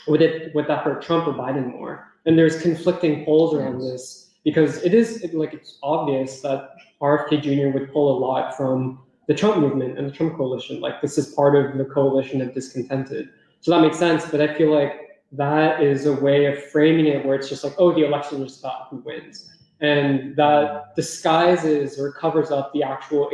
would 0.08 0.22
it 0.22 0.54
would 0.56 0.68
that 0.68 0.84
hurt 0.84 1.02
Trump 1.04 1.28
or 1.28 1.34
Biden 1.34 1.72
more? 1.72 2.12
And 2.26 2.38
there's 2.38 2.60
conflicting 2.60 3.24
polls 3.24 3.54
around 3.54 3.80
this 3.80 4.32
because 4.44 4.84
it 4.84 4.96
is 4.96 5.24
like 5.34 5.54
it's 5.54 5.78
obvious 5.84 6.42
that 6.42 6.72
RFK 7.02 7.42
Jr. 7.42 7.78
would 7.78 7.94
pull 7.94 8.18
a 8.18 8.20
lot 8.20 8.58
from 8.58 9.00
the 9.28 9.36
Trump 9.36 9.58
movement 9.58 9.98
and 10.00 10.08
the 10.08 10.12
Trump 10.12 10.36
coalition. 10.38 10.82
Like 10.82 11.02
this 11.04 11.20
is 11.20 11.36
part 11.36 11.56
of 11.56 11.78
the 11.78 11.86
coalition 11.86 12.42
of 12.42 12.54
discontented. 12.56 13.30
So 13.62 13.72
that 13.72 13.82
makes 13.82 14.00
sense. 14.00 14.26
But 14.26 14.42
I 14.42 14.56
feel 14.56 14.72
like 14.72 15.05
that 15.32 15.82
is 15.82 16.06
a 16.06 16.14
way 16.14 16.46
of 16.46 16.64
framing 16.66 17.08
it 17.08 17.26
where 17.26 17.36
it's 17.36 17.50
just 17.50 17.64
like, 17.64 17.74
oh, 17.78 17.94
the 17.94 18.06
election 18.06 18.42
is 18.44 18.60
about 18.60 18.88
who 18.90 18.98
wins. 18.98 19.50
And 19.82 20.36
that 20.38 20.96
disguises 20.96 22.00
or 22.00 22.12
covers 22.12 22.52
up 22.52 22.72
the 22.74 22.84
actual 22.84 23.30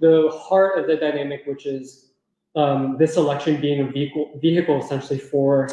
the 0.00 0.30
heart 0.32 0.78
of 0.78 0.86
the 0.86 0.96
dynamic, 0.96 1.42
which 1.46 1.66
is 1.66 2.12
um, 2.56 2.96
this 2.98 3.16
election 3.16 3.60
being 3.60 3.80
a 3.80 3.90
vehicle 3.90 4.38
vehicle 4.40 4.82
essentially 4.82 5.18
for 5.18 5.68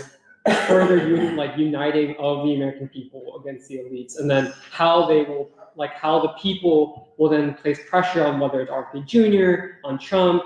further 0.67 1.33
like 1.35 1.57
uniting 1.57 2.15
of 2.17 2.45
the 2.45 2.55
American 2.55 2.89
people 2.89 3.39
against 3.39 3.69
the 3.69 3.77
elites, 3.77 4.19
and 4.19 4.29
then 4.29 4.53
how 4.71 5.05
they 5.05 5.23
will 5.23 5.49
like 5.75 5.93
how 5.93 6.19
the 6.19 6.29
people 6.29 7.13
will 7.17 7.29
then 7.29 7.53
place 7.55 7.79
pressure 7.87 8.25
on 8.25 8.39
whether 8.39 8.61
it's 8.61 8.71
RFK 8.71 9.05
Jr. 9.05 9.87
on 9.87 9.97
Trump. 9.97 10.43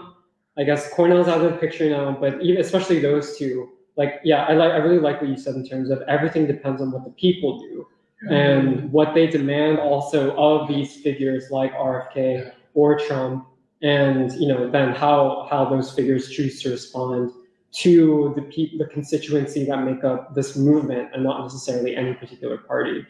I 0.57 0.63
guess 0.63 0.93
Cornel's 0.93 1.27
out 1.27 1.41
of 1.41 1.51
the 1.51 1.57
picture 1.57 1.89
now, 1.89 2.11
but 2.19 2.41
even 2.41 2.61
especially 2.61 2.99
those 2.99 3.37
two. 3.37 3.69
Like, 3.97 4.19
yeah, 4.23 4.45
I 4.45 4.53
like 4.53 4.72
I 4.72 4.77
really 4.77 4.99
like 4.99 5.22
what 5.22 5.30
you 5.30 5.38
said 5.38 5.55
in 5.55 5.65
terms 5.65 5.89
of 5.89 6.01
everything 6.07 6.47
depends 6.47 6.81
on 6.81 6.91
what 6.91 7.05
the 7.05 7.11
people 7.11 7.59
do 7.59 7.88
and 8.30 8.91
what 8.91 9.13
they 9.13 9.27
demand 9.27 9.80
also 9.80 10.35
of 10.35 10.67
these 10.67 10.97
figures 10.97 11.51
like 11.51 11.73
RFK 11.73 12.51
or 12.73 12.99
Trump, 12.99 13.45
and 13.81 14.31
you 14.34 14.47
know 14.47 14.69
then 14.69 14.93
how 14.93 15.47
how 15.49 15.65
those 15.65 15.91
figures 15.93 16.30
choose 16.30 16.61
to 16.63 16.72
respond 16.72 17.31
to 17.72 18.34
the 18.35 18.41
people, 18.43 18.77
the 18.77 18.85
constituency 18.85 19.65
that 19.65 19.84
make 19.84 20.03
up 20.03 20.34
this 20.34 20.55
movement, 20.55 21.09
and 21.13 21.23
not 21.23 21.41
necessarily 21.41 21.95
any 21.95 22.13
particular 22.13 22.57
party. 22.57 23.05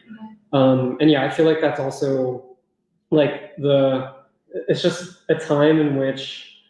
Um, 0.52 0.96
and 1.00 1.10
yeah, 1.10 1.24
I 1.24 1.30
feel 1.30 1.46
like 1.46 1.60
that's 1.60 1.80
also 1.80 2.56
like 3.10 3.56
the 3.56 4.14
it's 4.68 4.82
just 4.82 5.22
a 5.28 5.34
time 5.34 5.80
in 5.80 5.96
which 5.96 6.62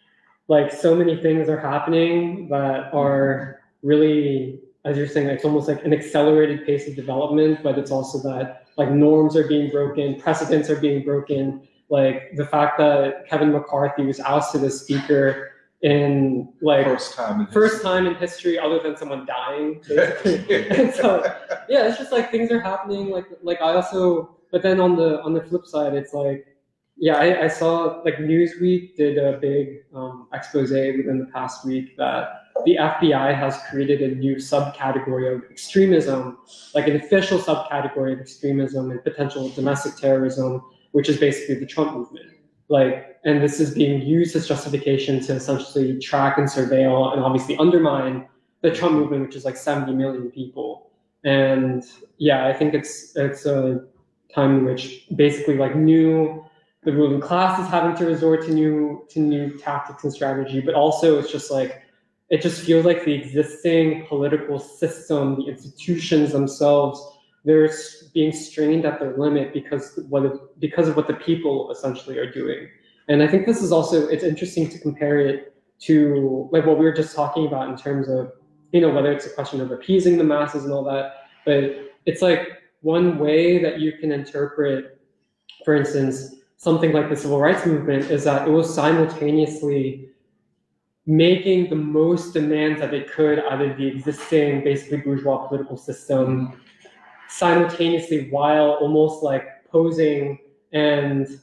like 0.48 0.72
so 0.72 0.94
many 0.94 1.20
things 1.20 1.48
are 1.48 1.58
happening 1.58 2.48
that 2.48 2.92
are 2.92 3.60
really 3.82 4.60
as 4.86 4.96
you're 4.96 5.08
saying, 5.08 5.26
it's 5.26 5.44
almost 5.44 5.66
like 5.66 5.84
an 5.84 5.92
accelerated 5.92 6.64
pace 6.64 6.86
of 6.88 6.94
development, 6.94 7.60
but 7.62 7.76
it's 7.76 7.90
also 7.90 8.18
that 8.18 8.66
like 8.78 8.90
norms 8.90 9.36
are 9.36 9.46
being 9.46 9.68
broken, 9.68 10.14
precedents 10.20 10.70
are 10.70 10.80
being 10.80 11.04
broken. 11.04 11.66
Like 11.90 12.36
the 12.36 12.46
fact 12.46 12.78
that 12.78 13.28
Kevin 13.28 13.52
McCarthy 13.52 14.04
was 14.04 14.20
ousted 14.20 14.62
as 14.62 14.80
speaker 14.80 15.50
in 15.82 16.52
like 16.62 16.86
First 16.86 17.14
time. 17.14 17.40
in 17.40 17.46
first 17.48 17.82
time 17.82 18.06
in 18.06 18.14
history 18.14 18.58
other 18.58 18.80
than 18.80 18.96
someone 18.96 19.26
dying. 19.26 19.82
basically. 19.88 20.68
and 20.70 20.94
so 21.00 21.22
yeah, 21.68 21.88
it's 21.88 21.98
just 21.98 22.12
like 22.12 22.30
things 22.30 22.52
are 22.52 22.60
happening. 22.60 23.10
Like 23.10 23.26
like 23.42 23.60
I 23.60 23.74
also, 23.74 24.36
but 24.52 24.62
then 24.62 24.80
on 24.80 24.94
the 24.94 25.20
on 25.22 25.34
the 25.34 25.42
flip 25.42 25.66
side, 25.66 25.94
it's 25.94 26.12
like 26.14 26.46
yeah, 26.96 27.16
I, 27.16 27.44
I 27.44 27.48
saw 27.48 28.02
like 28.04 28.16
Newsweek 28.18 28.94
did 28.94 29.18
a 29.18 29.38
big 29.38 29.84
um, 29.92 30.28
expose 30.32 30.70
within 30.70 31.18
the 31.18 31.30
past 31.32 31.66
week 31.66 31.96
that 31.96 32.45
the 32.64 32.76
FBI 32.76 33.36
has 33.36 33.58
created 33.70 34.02
a 34.02 34.14
new 34.14 34.36
subcategory 34.36 35.34
of 35.34 35.42
extremism, 35.50 36.38
like 36.74 36.88
an 36.88 36.96
official 36.96 37.38
subcategory 37.38 38.12
of 38.12 38.20
extremism 38.20 38.90
and 38.90 39.02
potential 39.02 39.48
domestic 39.50 39.96
terrorism, 39.96 40.62
which 40.92 41.08
is 41.08 41.18
basically 41.18 41.56
the 41.56 41.66
Trump 41.66 41.92
movement. 41.92 42.30
Like, 42.68 43.18
and 43.24 43.42
this 43.42 43.60
is 43.60 43.74
being 43.74 44.02
used 44.02 44.34
as 44.34 44.48
justification 44.48 45.20
to 45.20 45.34
essentially 45.34 45.98
track 45.98 46.38
and 46.38 46.48
surveil 46.48 47.12
and 47.12 47.22
obviously 47.22 47.56
undermine 47.58 48.26
the 48.62 48.70
Trump 48.70 48.94
movement, 48.94 49.26
which 49.26 49.36
is 49.36 49.44
like 49.44 49.56
70 49.56 49.92
million 49.92 50.30
people. 50.30 50.90
And 51.24 51.84
yeah, 52.18 52.46
I 52.46 52.52
think 52.52 52.74
it's 52.74 53.16
it's 53.16 53.46
a 53.46 53.84
time 54.34 54.58
in 54.58 54.64
which 54.64 55.06
basically 55.14 55.56
like 55.56 55.74
new 55.76 56.44
the 56.84 56.92
ruling 56.92 57.20
class 57.20 57.58
is 57.58 57.68
having 57.68 57.96
to 57.96 58.06
resort 58.06 58.44
to 58.46 58.52
new 58.52 59.04
to 59.10 59.18
new 59.18 59.58
tactics 59.58 60.04
and 60.04 60.12
strategy, 60.12 60.60
but 60.60 60.74
also 60.74 61.18
it's 61.18 61.30
just 61.30 61.50
like 61.50 61.82
it 62.28 62.42
just 62.42 62.62
feels 62.62 62.84
like 62.84 63.04
the 63.04 63.12
existing 63.12 64.06
political 64.06 64.58
system, 64.58 65.36
the 65.36 65.46
institutions 65.46 66.32
themselves, 66.32 67.00
they're 67.44 67.70
being 68.12 68.32
strained 68.32 68.84
at 68.84 68.98
their 68.98 69.16
limit 69.16 69.52
because 69.52 70.00
what 70.08 70.58
because 70.58 70.88
of 70.88 70.96
what 70.96 71.06
the 71.06 71.14
people 71.14 71.70
essentially 71.70 72.18
are 72.18 72.30
doing. 72.30 72.68
And 73.08 73.22
I 73.22 73.28
think 73.28 73.46
this 73.46 73.62
is 73.62 73.70
also 73.70 74.08
it's 74.08 74.24
interesting 74.24 74.68
to 74.70 74.78
compare 74.80 75.20
it 75.20 75.54
to 75.82 76.48
like 76.50 76.66
what 76.66 76.78
we 76.78 76.84
were 76.84 76.92
just 76.92 77.14
talking 77.14 77.46
about 77.46 77.68
in 77.68 77.76
terms 77.76 78.08
of 78.08 78.32
you 78.72 78.80
know 78.80 78.90
whether 78.90 79.12
it's 79.12 79.26
a 79.26 79.30
question 79.30 79.60
of 79.60 79.70
appeasing 79.70 80.18
the 80.18 80.24
masses 80.24 80.64
and 80.64 80.72
all 80.72 80.82
that, 80.84 81.14
but 81.44 81.92
it's 82.04 82.20
like 82.20 82.48
one 82.80 83.18
way 83.18 83.62
that 83.62 83.80
you 83.80 83.92
can 83.92 84.10
interpret, 84.10 85.00
for 85.64 85.76
instance, 85.76 86.34
something 86.56 86.92
like 86.92 87.08
the 87.08 87.16
civil 87.16 87.40
rights 87.40 87.64
movement 87.64 88.10
is 88.10 88.24
that 88.24 88.48
it 88.48 88.50
was 88.50 88.72
simultaneously 88.74 90.08
making 91.06 91.70
the 91.70 91.76
most 91.76 92.32
demands 92.34 92.80
that 92.80 92.90
they 92.90 93.02
could 93.02 93.38
out 93.38 93.62
of 93.62 93.76
the 93.76 93.86
existing 93.86 94.64
basically 94.64 94.98
bourgeois 94.98 95.46
political 95.46 95.76
system 95.76 96.60
simultaneously 97.28 98.28
while 98.30 98.72
almost 98.80 99.22
like 99.22 99.64
posing 99.70 100.38
and 100.72 101.40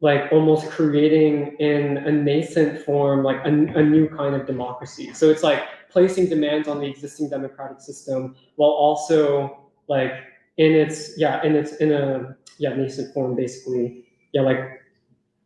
like 0.00 0.30
almost 0.32 0.68
creating 0.70 1.56
in 1.58 1.96
a 1.98 2.10
nascent 2.10 2.84
form 2.84 3.22
like 3.22 3.36
a, 3.46 3.48
a 3.48 3.82
new 3.82 4.08
kind 4.08 4.34
of 4.34 4.46
democracy. 4.46 5.12
So 5.14 5.30
it's 5.30 5.42
like 5.42 5.62
placing 5.90 6.28
demands 6.28 6.68
on 6.68 6.80
the 6.80 6.86
existing 6.86 7.30
democratic 7.30 7.80
system 7.80 8.34
while 8.56 8.70
also 8.70 9.68
like 9.88 10.12
in 10.58 10.72
its 10.72 11.16
yeah 11.16 11.42
in 11.44 11.54
its 11.54 11.76
in 11.76 11.92
a 11.92 12.36
yeah 12.58 12.74
nascent 12.74 13.14
form 13.14 13.36
basically. 13.36 14.04
Yeah 14.32 14.42
like 14.42 14.81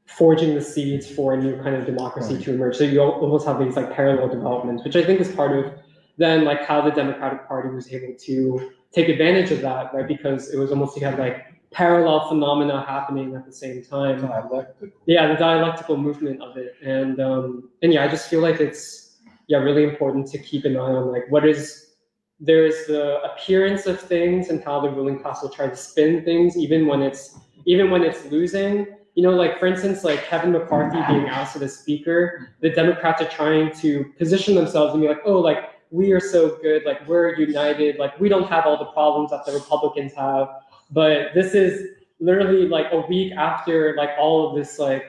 forging 0.07 0.55
the 0.55 0.61
seeds 0.61 1.11
for 1.11 1.35
a 1.35 1.37
new 1.37 1.61
kind 1.63 1.75
of 1.75 1.85
democracy 1.85 2.43
to 2.43 2.55
emerge. 2.55 2.77
So 2.77 2.85
you 2.85 3.01
almost 3.01 3.47
have 3.47 3.59
these 3.59 3.77
like 3.77 3.93
parallel 3.93 4.29
developments 4.29 4.85
which 4.85 4.97
i 4.97 5.05
think 5.05 5.21
is 5.21 5.31
part 5.33 5.57
of 5.57 5.73
then 6.17 6.45
like 6.45 6.65
how 6.65 6.81
the 6.81 6.91
democratic 6.91 7.47
party 7.47 7.69
was 7.69 7.93
able 7.93 8.15
to 8.15 8.71
take 8.93 9.09
advantage 9.09 9.51
of 9.51 9.61
that 9.61 9.93
right? 9.93 10.09
Because 10.09 10.51
it 10.55 10.59
was 10.59 10.71
almost 10.71 10.97
you 10.97 11.05
had 11.05 11.19
like 11.19 11.45
parallel 11.73 12.29
phenomena 12.29 12.85
happening 12.87 13.35
at 13.35 13.45
the 13.45 13.53
same 13.53 13.83
time. 13.83 14.21
Dialectical. 14.21 14.89
yeah 15.07 15.27
the 15.29 15.35
dialectical 15.35 15.97
movement 15.97 16.41
of 16.41 16.57
it. 16.57 16.75
And 16.83 17.21
um 17.21 17.71
and 17.83 17.93
yeah 17.93 18.05
i 18.05 18.09
just 18.09 18.31
feel 18.31 18.41
like 18.41 18.61
it's 18.61 19.19
yeah 19.49 19.59
really 19.59 19.85
important 19.85 20.27
to 20.29 20.39
keep 20.39 20.65
an 20.65 20.77
eye 20.77 20.81
on 20.81 21.11
like 21.13 21.25
what 21.31 21.47
is 21.47 21.95
there's 22.39 22.87
the 22.87 23.21
appearance 23.23 23.87
of 23.87 24.01
things 24.01 24.51
and 24.51 24.63
how 24.63 24.81
the 24.81 24.91
ruling 24.91 25.19
class 25.19 25.43
will 25.43 25.49
try 25.49 25.67
to 25.67 25.77
spin 25.77 26.23
things 26.25 26.57
even 26.57 26.87
when 26.87 27.03
it's 27.03 27.39
even 27.67 27.91
when 27.91 28.03
it's 28.03 28.25
losing 28.27 28.87
you 29.17 29.23
know 29.23 29.31
like 29.31 29.59
for 29.59 29.67
instance 29.67 30.05
like 30.05 30.25
kevin 30.27 30.53
mccarthy 30.53 31.01
being 31.13 31.29
ousted 31.29 31.63
as 31.63 31.77
speaker 31.77 32.51
the 32.61 32.71
democrats 32.71 33.21
are 33.21 33.29
trying 33.29 33.73
to 33.73 34.05
position 34.19 34.55
themselves 34.55 34.95
and 34.95 35.03
be 35.03 35.09
like 35.09 35.21
oh 35.25 35.41
like 35.41 35.71
we 35.91 36.13
are 36.13 36.21
so 36.21 36.57
good 36.63 36.85
like 36.85 37.07
we're 37.09 37.37
united 37.39 37.99
like 37.99 38.19
we 38.21 38.29
don't 38.29 38.49
have 38.49 38.65
all 38.67 38.79
the 38.79 38.93
problems 38.93 39.31
that 39.31 39.45
the 39.45 39.53
republicans 39.53 40.13
have. 40.15 40.49
But 40.91 41.35
this 41.35 41.55
is 41.55 41.97
literally 42.21 42.69
like 42.69 42.87
a 42.93 43.01
week 43.01 43.33
after 43.33 43.95
like 43.97 44.11
all 44.19 44.49
of 44.49 44.57
this 44.57 44.79
like 44.79 45.05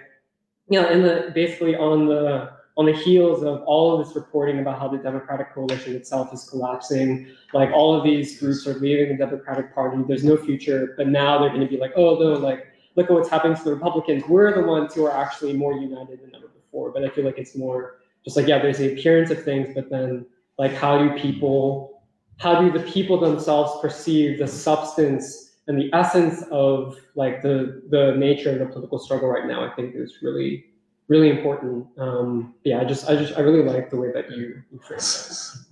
you 0.70 0.82
know 0.82 0.90
in 0.90 1.02
the 1.02 1.32
basically 1.34 1.76
on 1.76 2.08
the 2.08 2.52
on 2.76 2.86
the 2.86 2.94
heels 2.94 3.44
of 3.44 3.64
all 3.64 4.00
of 4.00 4.06
this 4.06 4.16
reporting 4.16 4.60
about 4.60 4.80
how 4.80 4.88
the 4.88 4.98
democratic 4.98 5.54
coalition 5.54 5.96
itself 5.96 6.34
is 6.34 6.48
collapsing 6.50 7.28
like 7.54 7.72
all 7.72 7.96
of 7.96 8.04
these 8.04 8.40
groups 8.40 8.68
are 8.68 8.74
leaving 8.76 9.10
the 9.10 9.26
democratic 9.26 9.74
party 9.74 10.04
there's 10.08 10.26
no 10.26 10.36
future 10.36 10.94
but 10.98 11.08
now 11.08 11.40
they're 11.40 11.50
going 11.50 11.62
to 11.62 11.68
be 11.68 11.78
like 11.78 11.94
oh 11.96 12.20
no 12.20 12.34
like 12.34 12.68
look 12.98 13.10
at 13.10 13.14
what's 13.14 13.30
happening 13.30 13.56
to 13.56 13.64
the 13.64 13.74
republicans. 13.74 14.24
We're 14.28 14.53
the 14.53 14.68
ones 14.68 14.94
who 14.94 15.06
are 15.06 15.15
actually 15.15 15.53
more 15.53 15.74
united 15.74 16.22
than 16.22 16.36
ever 16.36 16.48
before 16.48 16.91
but 16.91 17.03
i 17.06 17.10
feel 17.10 17.24
like 17.24 17.38
it's 17.38 17.56
more 17.56 17.99
just 18.26 18.36
like 18.36 18.48
yeah 18.48 18.60
there's 18.60 18.80
the 18.80 18.94
appearance 18.94 19.32
of 19.32 19.44
things 19.44 19.74
but 19.74 19.90
then 19.90 20.26
like 20.57 20.74
how 20.74 20.98
do 20.98 21.18
people 21.18 22.03
how 22.38 22.60
do 22.60 22.72
the 22.72 22.84
people 22.91 23.19
themselves 23.19 23.80
perceive 23.82 24.40
the 24.40 24.48
substance 24.48 25.56
and 25.68 25.78
the 25.80 25.90
essence 25.94 26.44
of 26.52 26.98
like 27.15 27.41
the 27.41 27.82
the 27.90 28.15
nature 28.18 28.52
of 28.52 28.60
the 28.60 28.65
political 28.65 28.99
struggle 28.99 29.30
right 29.30 29.48
now 29.48 29.64
i 29.64 29.74
think 29.76 29.95
is 29.95 30.18
really 30.22 30.65
really 31.08 31.30
important. 31.30 31.88
Um, 31.98 32.56
yeah, 32.64 32.80
I 32.80 32.86
just, 32.86 33.10
I 33.10 33.16
just, 33.16 33.38
I 33.38 33.42
really 33.42 33.64
like 33.64 33.90
the 33.90 33.98
way 33.98 34.12
that 34.12 34.32
you, 34.32 34.62
you 34.72 34.80
phrase 34.80 35.28
this. 35.28 35.66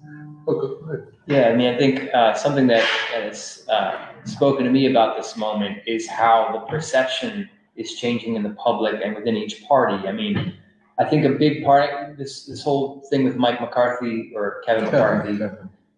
Oh, 0.48 0.54
go 0.54 0.86
ahead. 0.86 1.08
Yeah, 1.28 1.50
I 1.50 1.56
mean, 1.56 1.74
I 1.74 1.78
think 1.78 2.14
uh, 2.14 2.34
something 2.34 2.68
that 2.68 2.88
that 3.12 3.24
has 3.24 3.66
uh, 3.70 4.08
spoken 4.24 4.66
to 4.66 4.72
me 4.72 4.90
about 4.90 5.18
this 5.18 5.36
moment 5.36 5.80
is 5.88 6.08
how 6.08 6.50
the 6.54 6.60
perception 6.72 7.50
is 7.76 7.96
changing 7.96 8.36
in 8.36 8.44
the 8.44 8.52
public 8.52 9.02
and 9.04 9.16
within 9.16 9.36
each 9.36 9.64
party. 9.68 10.08
I 10.08 10.12
mean, 10.12 10.54
I 11.00 11.06
think 11.06 11.26
a 11.26 11.30
big 11.30 11.64
part 11.64 12.18
this 12.18 12.46
this 12.46 12.64
whole 12.64 13.02
thing 13.10 13.24
with 13.24 13.36
Mike 13.36 13.60
McCarthy 13.60 14.32
or 14.36 14.62
Kevin 14.66 14.86
McCarthy 14.86 15.40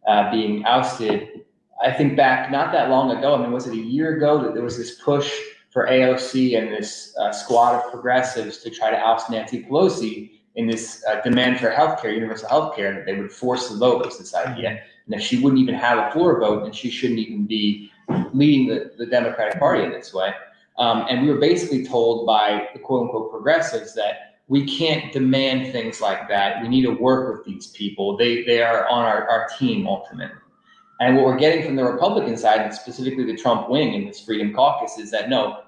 uh, 0.08 0.32
being 0.32 0.66
ousted. 0.66 1.44
I 1.84 1.92
think 1.92 2.16
back 2.18 2.50
not 2.50 2.72
that 2.72 2.90
long 2.90 3.16
ago. 3.16 3.36
I 3.36 3.42
mean, 3.42 3.52
was 3.52 3.68
it 3.68 3.74
a 3.74 3.78
year 3.78 4.18
ago 4.18 4.42
that 4.42 4.54
there 4.54 4.64
was 4.64 4.78
this 4.78 5.00
push 5.02 5.32
for 5.78 5.86
AOC 5.86 6.58
and 6.58 6.74
this 6.74 7.16
uh, 7.20 7.32
squad 7.32 7.76
of 7.76 7.92
progressives 7.92 8.58
to 8.58 8.72
try 8.72 8.90
to 8.90 8.98
oust 8.98 9.30
Nancy 9.30 9.64
Pelosi 9.64 10.32
in 10.56 10.66
this 10.66 11.04
uh, 11.08 11.22
demand 11.22 11.60
for 11.60 11.70
healthcare, 11.70 12.16
universal 12.16 12.50
healthcare, 12.50 12.96
that 12.96 13.06
they 13.06 13.14
would 13.14 13.32
force 13.32 13.70
the 13.70 13.78
vote 13.78 14.04
was 14.04 14.18
this 14.18 14.34
idea, 14.34 14.70
and 14.72 15.14
that 15.14 15.22
she 15.22 15.40
wouldn't 15.40 15.62
even 15.62 15.76
have 15.76 16.00
a 16.00 16.12
floor 16.12 16.40
vote, 16.40 16.64
and 16.64 16.74
she 16.74 16.90
shouldn't 16.90 17.20
even 17.20 17.46
be 17.46 17.92
leading 18.34 18.68
the, 18.68 18.92
the 18.98 19.06
Democratic 19.06 19.60
Party 19.60 19.84
in 19.84 19.92
this 19.92 20.16
way. 20.16 20.32
Um, 20.80 21.06
and 21.12 21.22
we 21.22 21.32
were 21.32 21.40
basically 21.40 21.86
told 21.86 22.26
by 22.26 22.70
the 22.74 22.80
quote 22.80 23.04
unquote 23.04 23.30
progressives 23.30 23.94
that 23.94 24.40
we 24.48 24.66
can't 24.66 25.14
demand 25.14 25.72
things 25.72 26.02
like 26.02 26.28
that. 26.28 26.60
We 26.60 26.70
need 26.70 26.86
to 26.86 26.96
work 26.96 27.38
with 27.38 27.46
these 27.46 27.68
people. 27.68 28.18
They 28.18 28.44
they 28.46 28.64
are 28.64 28.88
on 28.88 29.06
our, 29.06 29.30
our 29.30 29.48
team 29.60 29.86
ultimately. 29.88 30.42
And 31.00 31.16
what 31.16 31.26
we're 31.26 31.38
getting 31.38 31.64
from 31.64 31.76
the 31.76 31.84
Republican 31.84 32.36
side, 32.36 32.62
and 32.62 32.74
specifically 32.74 33.26
the 33.26 33.38
Trump 33.38 33.70
wing 33.70 33.94
in 33.94 34.08
this 34.08 34.20
Freedom 34.22 34.52
Caucus, 34.52 34.98
is 34.98 35.12
that 35.12 35.30
no, 35.30 35.62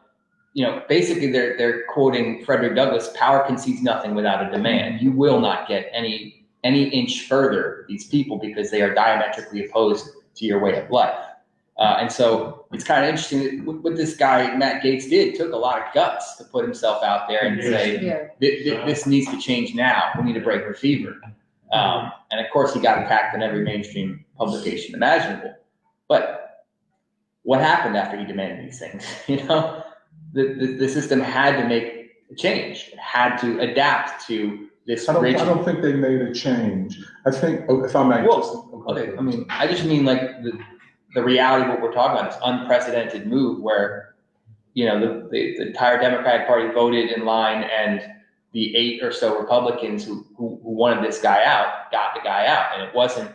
you 0.53 0.65
know, 0.65 0.83
basically 0.89 1.31
they're 1.31 1.57
they're 1.57 1.83
quoting 1.85 2.43
Frederick 2.43 2.75
Douglass: 2.75 3.09
"Power 3.15 3.45
concedes 3.45 3.81
nothing 3.81 4.15
without 4.15 4.45
a 4.45 4.51
demand." 4.51 5.01
You 5.01 5.11
will 5.11 5.39
not 5.39 5.67
get 5.67 5.89
any 5.93 6.45
any 6.63 6.89
inch 6.89 7.27
further 7.27 7.77
with 7.79 7.87
these 7.87 8.07
people 8.07 8.37
because 8.37 8.71
they 8.71 8.81
are 8.81 8.93
diametrically 8.93 9.65
opposed 9.65 10.09
to 10.35 10.45
your 10.45 10.59
way 10.59 10.77
of 10.81 10.89
life. 10.89 11.17
Uh, 11.77 11.95
and 12.01 12.11
so 12.11 12.65
it's 12.73 12.83
kind 12.83 13.03
of 13.05 13.09
interesting 13.09 13.39
that 13.57 13.65
what, 13.65 13.81
what 13.83 13.95
this 13.95 14.17
guy 14.17 14.53
Matt 14.57 14.83
Gaetz 14.83 15.09
did 15.09 15.35
took 15.35 15.53
a 15.53 15.57
lot 15.57 15.77
of 15.81 15.93
guts 15.93 16.35
to 16.35 16.43
put 16.45 16.65
himself 16.65 17.01
out 17.03 17.29
there 17.29 17.41
and 17.43 17.61
say 17.61 17.99
Yeah. 18.03 18.27
"Th- 18.41 18.63
th- 18.63 18.85
this 18.85 19.05
needs 19.05 19.29
to 19.31 19.37
change 19.39 19.73
now. 19.75 20.09
We 20.17 20.23
need 20.25 20.33
to 20.33 20.41
break 20.41 20.67
the 20.67 20.73
fever. 20.73 21.15
Um, 21.71 22.11
and 22.31 22.43
of 22.43 22.51
course, 22.51 22.73
he 22.73 22.81
got 22.81 22.97
attacked 23.01 23.35
in 23.35 23.41
every 23.43 23.63
mainstream 23.63 24.25
publication 24.37 24.95
imaginable. 24.95 25.53
But 26.09 26.65
what 27.43 27.61
happened 27.61 27.95
after 27.95 28.17
he 28.17 28.25
demanded 28.25 28.65
these 28.65 28.79
things? 28.79 29.05
You 29.27 29.43
know, 29.45 29.83
the, 30.33 30.53
the, 30.53 30.77
the 30.77 30.89
system 30.89 31.19
had 31.19 31.61
to 31.61 31.67
make 31.67 32.11
a 32.31 32.35
change. 32.35 32.89
It 32.93 32.99
had 32.99 33.37
to 33.37 33.59
adapt 33.59 34.25
to 34.27 34.67
this 34.85 35.07
I 35.07 35.13
don't, 35.13 35.25
I 35.25 35.45
don't 35.45 35.63
think 35.63 35.81
they 35.81 35.93
made 35.93 36.21
a 36.21 36.33
change. 36.33 36.99
I 37.25 37.31
think, 37.31 37.65
oh, 37.69 37.83
if 37.83 37.95
I 37.95 38.03
may 38.03 38.27
Well, 38.27 38.39
just. 38.39 38.53
Okay, 38.89 39.15
I 39.15 39.21
mean, 39.21 39.45
I 39.49 39.67
just 39.67 39.85
mean 39.85 40.03
like 40.03 40.41
the, 40.41 40.59
the 41.13 41.23
reality 41.23 41.65
of 41.65 41.69
what 41.69 41.81
we're 41.81 41.91
talking 41.91 42.17
about, 42.17 42.31
this 42.31 42.39
unprecedented 42.43 43.27
move 43.27 43.61
where, 43.61 44.15
you 44.73 44.85
know, 44.85 44.99
the, 44.99 45.29
the, 45.29 45.57
the 45.57 45.67
entire 45.67 45.99
Democratic 45.99 46.47
Party 46.47 46.73
voted 46.73 47.11
in 47.11 47.23
line 47.25 47.63
and 47.63 48.01
the 48.51 48.75
eight 48.75 49.03
or 49.03 49.11
so 49.11 49.39
Republicans 49.39 50.03
who, 50.03 50.25
who, 50.35 50.59
who 50.63 50.71
wanted 50.71 51.03
this 51.03 51.21
guy 51.21 51.43
out, 51.43 51.91
got 51.91 52.15
the 52.15 52.21
guy 52.21 52.47
out. 52.47 52.73
And 52.73 52.81
it 52.81 52.95
wasn't, 52.95 53.31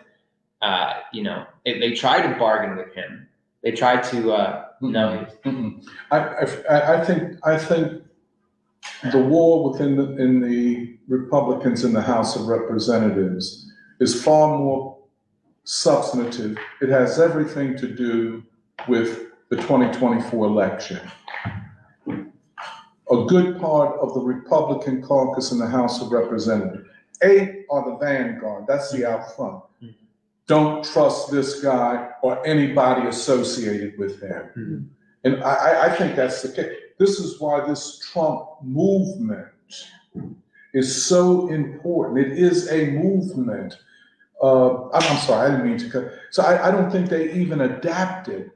uh, 0.61 0.95
you 1.13 1.23
know, 1.23 1.47
it, 1.65 1.79
they 1.79 1.93
tried 1.93 2.23
to 2.23 2.37
bargain 2.37 2.77
with 2.77 2.93
him. 2.95 3.29
They 3.63 3.71
tried 3.71 4.03
to, 4.05 4.33
uh, 4.33 4.65
you. 5.45 5.81
I, 6.11 6.19
I, 6.19 6.95
I 6.95 7.05
think, 7.05 7.39
I 7.45 7.59
think 7.59 8.03
the 9.13 9.19
war 9.19 9.71
within 9.71 9.97
the, 9.97 10.17
in 10.17 10.41
the 10.41 10.97
Republicans 11.09 11.85
in 11.85 11.93
the 11.93 12.03
House 12.03 12.37
of 12.37 12.47
Representatives 12.47 13.71
is 14.01 14.23
far 14.23 14.59
more 14.59 14.99
substantive. 15.65 16.59
It 16.81 16.89
has 16.89 17.21
everything 17.21 17.77
to 17.79 17.89
do 17.89 18.43
with 18.89 19.31
the 19.51 19.57
2024 19.57 20.47
election. 20.47 21.01
A 22.09 23.25
good 23.27 23.61
part 23.61 23.99
of 24.01 24.15
the 24.15 24.21
Republican 24.21 25.03
caucus 25.03 25.53
in 25.53 25.59
the 25.59 25.67
House 25.67 26.01
of 26.01 26.11
Representatives, 26.11 26.89
eight 27.23 27.67
are 27.71 27.85
the 27.85 27.97
vanguard, 27.99 28.65
that's 28.67 28.91
the 28.93 29.07
out 29.07 29.35
front. 29.37 29.63
Don't 30.47 30.85
trust 30.85 31.31
this 31.31 31.63
guy 31.63 32.11
or 32.23 32.47
anybody 32.47 33.09
associated 33.09 33.99
with 33.99 34.21
him. 34.21 34.91
And 35.25 35.43
I, 35.43 35.87
I, 35.87 35.97
think 35.97 36.17
that's 36.17 36.43
the 36.43 36.51
case. 36.51 36.71
This 36.99 37.19
is 37.19 37.41
why 37.41 37.67
this 37.67 37.99
Trump 38.13 38.47
movement 38.63 39.49
is 40.75 41.07
so 41.07 41.49
important. 41.49 42.27
It 42.27 42.39
is 42.39 42.71
a 42.71 42.91
movement. 42.91 43.79
Uh, 44.43 44.91
I'm, 44.91 45.03
I'm 45.03 45.17
sorry, 45.19 45.49
I 45.49 45.51
didn't 45.53 45.67
mean 45.67 45.79
to 45.79 45.89
cut. 45.89 46.13
So 46.31 46.43
I, 46.43 46.69
I 46.69 46.71
don't 46.71 46.91
think 46.91 47.09
they 47.09 47.33
even 47.33 47.63
adapted. 47.63 48.51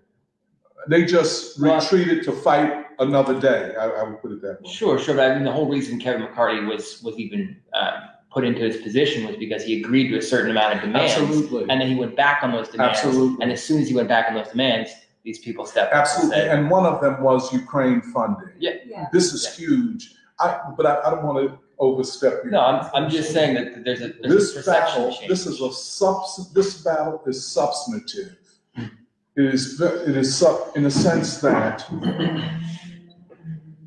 They 0.89 1.06
just 1.06 1.59
Well- 1.59 1.81
retreated 1.81 2.23
to 2.24 2.32
fight 2.32 2.85
another 2.98 3.40
day. 3.40 3.74
I, 3.77 3.86
I 3.89 4.02
would 4.02 4.20
put 4.20 4.32
it 4.32 4.43
that 4.43 4.60
way. 4.60 4.70
Sure, 4.70 4.98
sure, 4.98 5.15
but 5.15 5.31
I 5.31 5.35
mean, 5.35 5.44
the 5.44 5.52
whole 5.52 5.70
reason 5.70 5.98
Kevin 5.98 6.23
McCarthy 6.23 6.65
was 6.65 7.02
was 7.02 7.16
even 7.16 7.56
uh, 7.73 8.01
put 8.31 8.45
into 8.45 8.61
his 8.61 8.77
position 8.79 9.27
was 9.27 9.37
because 9.37 9.65
he 9.65 9.81
agreed 9.81 10.09
to 10.09 10.19
a 10.19 10.23
certain 10.23 10.51
amount 10.51 10.75
of 10.75 10.81
demands, 10.83 11.15
Absolutely. 11.15 11.63
and 11.71 11.81
then 11.81 11.89
he 11.89 11.95
went 11.95 12.15
back 12.17 12.43
on 12.43 12.53
those 12.53 12.69
demands. 12.69 12.99
Absolutely. 12.99 13.43
And 13.43 13.53
as 13.53 13.63
soon 13.63 13.81
as 13.81 13.89
he 13.89 13.95
went 13.95 14.09
back 14.09 14.29
on 14.29 14.35
those 14.35 14.49
demands, 14.49 14.91
these 15.25 15.39
people 15.39 15.65
stepped 15.67 15.93
up 15.93 16.01
and 16.01 16.01
Absolutely. 16.03 16.41
And 16.49 16.71
one 16.71 16.87
of 16.87 17.01
them 17.01 17.23
was 17.23 17.53
Ukraine 17.53 18.01
funding. 18.03 18.51
Yeah. 18.59 19.09
This 19.13 19.33
is 19.33 19.55
huge. 19.57 20.15
I, 20.41 20.61
but 20.77 20.87
I, 20.87 21.01
I 21.07 21.11
don't 21.11 21.25
want 21.25 21.49
to 21.49 21.59
overstep 21.79 22.45
you. 22.45 22.51
"No, 22.51 22.61
I'm, 22.61 22.91
I'm 22.95 23.11
just 23.11 23.33
saying 23.33 23.55
that 23.55 23.85
there's 23.85 24.01
a, 24.03 24.09
there's 24.21 24.33
a 24.33 24.35
This 24.37 24.55
perception 24.55 25.03
battle, 25.03 25.13
change." 25.17 25.29
this 25.29 25.47
is 25.47 25.61
a 25.61 25.73
subs, 25.73 26.53
this 26.53 26.83
battle 26.83 27.23
is 27.27 27.45
substantive. 27.45 28.37
it 28.77 29.55
is 29.55 29.81
it 29.81 30.17
is 30.17 30.37
sub, 30.37 30.77
in 30.77 30.85
a 30.87 30.91
sense 30.91 31.39
that 31.39 31.89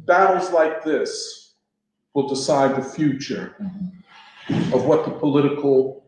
battles 0.06 0.52
like 0.52 0.84
this 0.84 1.54
will 2.14 2.28
decide 2.28 2.76
the 2.76 2.84
future 2.84 3.56
of 4.50 4.86
what 4.86 5.06
the 5.06 5.12
political, 5.12 6.04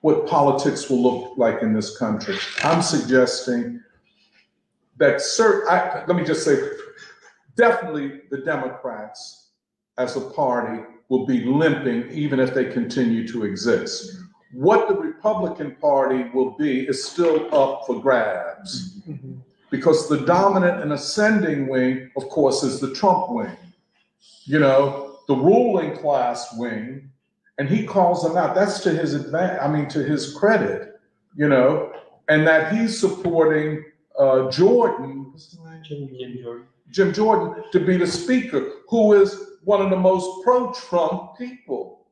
what 0.00 0.26
politics 0.26 0.88
will 0.88 1.02
look 1.02 1.38
like 1.38 1.62
in 1.62 1.72
this 1.72 1.96
country. 1.96 2.36
I'm 2.64 2.82
suggesting 2.82 3.80
that 4.98 5.16
cert, 5.16 5.66
I, 5.68 6.04
let 6.06 6.16
me 6.16 6.24
just 6.24 6.44
say, 6.44 6.58
definitely 7.56 8.22
the 8.30 8.38
Democrats 8.38 9.48
as 9.98 10.16
a 10.16 10.20
party 10.20 10.82
will 11.08 11.26
be 11.26 11.44
limping 11.44 12.10
even 12.10 12.40
if 12.40 12.54
they 12.54 12.66
continue 12.66 13.26
to 13.28 13.44
exist. 13.44 14.16
What 14.52 14.88
the 14.88 14.94
Republican 14.94 15.76
Party 15.76 16.30
will 16.34 16.52
be 16.56 16.80
is 16.80 17.04
still 17.04 17.54
up 17.54 17.86
for 17.86 18.00
grabs 18.00 19.00
because 19.70 20.08
the 20.08 20.24
dominant 20.24 20.82
and 20.82 20.92
ascending 20.92 21.68
wing, 21.68 22.10
of 22.16 22.28
course, 22.28 22.62
is 22.62 22.80
the 22.80 22.92
Trump 22.92 23.30
wing. 23.30 23.56
You 24.44 24.58
know, 24.58 25.18
the 25.28 25.34
ruling 25.34 25.96
class 25.96 26.56
wing, 26.56 27.10
and 27.60 27.68
he 27.68 27.84
calls 27.84 28.22
them 28.22 28.38
out. 28.38 28.54
That's 28.54 28.80
to 28.80 28.90
his 28.90 29.12
advantage, 29.12 29.58
I 29.60 29.68
mean, 29.68 29.86
to 29.90 30.02
his 30.02 30.32
credit, 30.34 30.98
you 31.36 31.46
know, 31.46 31.92
and 32.30 32.46
that 32.46 32.72
he's 32.72 32.98
supporting 32.98 33.84
uh, 34.18 34.50
Jordan, 34.50 35.30
name? 35.62 35.82
Jim 35.84 36.08
Jordan. 36.42 36.66
Jim 36.90 37.12
Jordan 37.12 37.62
to 37.72 37.80
be 37.80 37.98
the 37.98 38.06
speaker, 38.06 38.62
who 38.88 39.12
is 39.12 39.58
one 39.64 39.82
of 39.82 39.90
the 39.90 39.96
most 39.96 40.42
pro-Trump 40.42 41.36
people. 41.36 42.06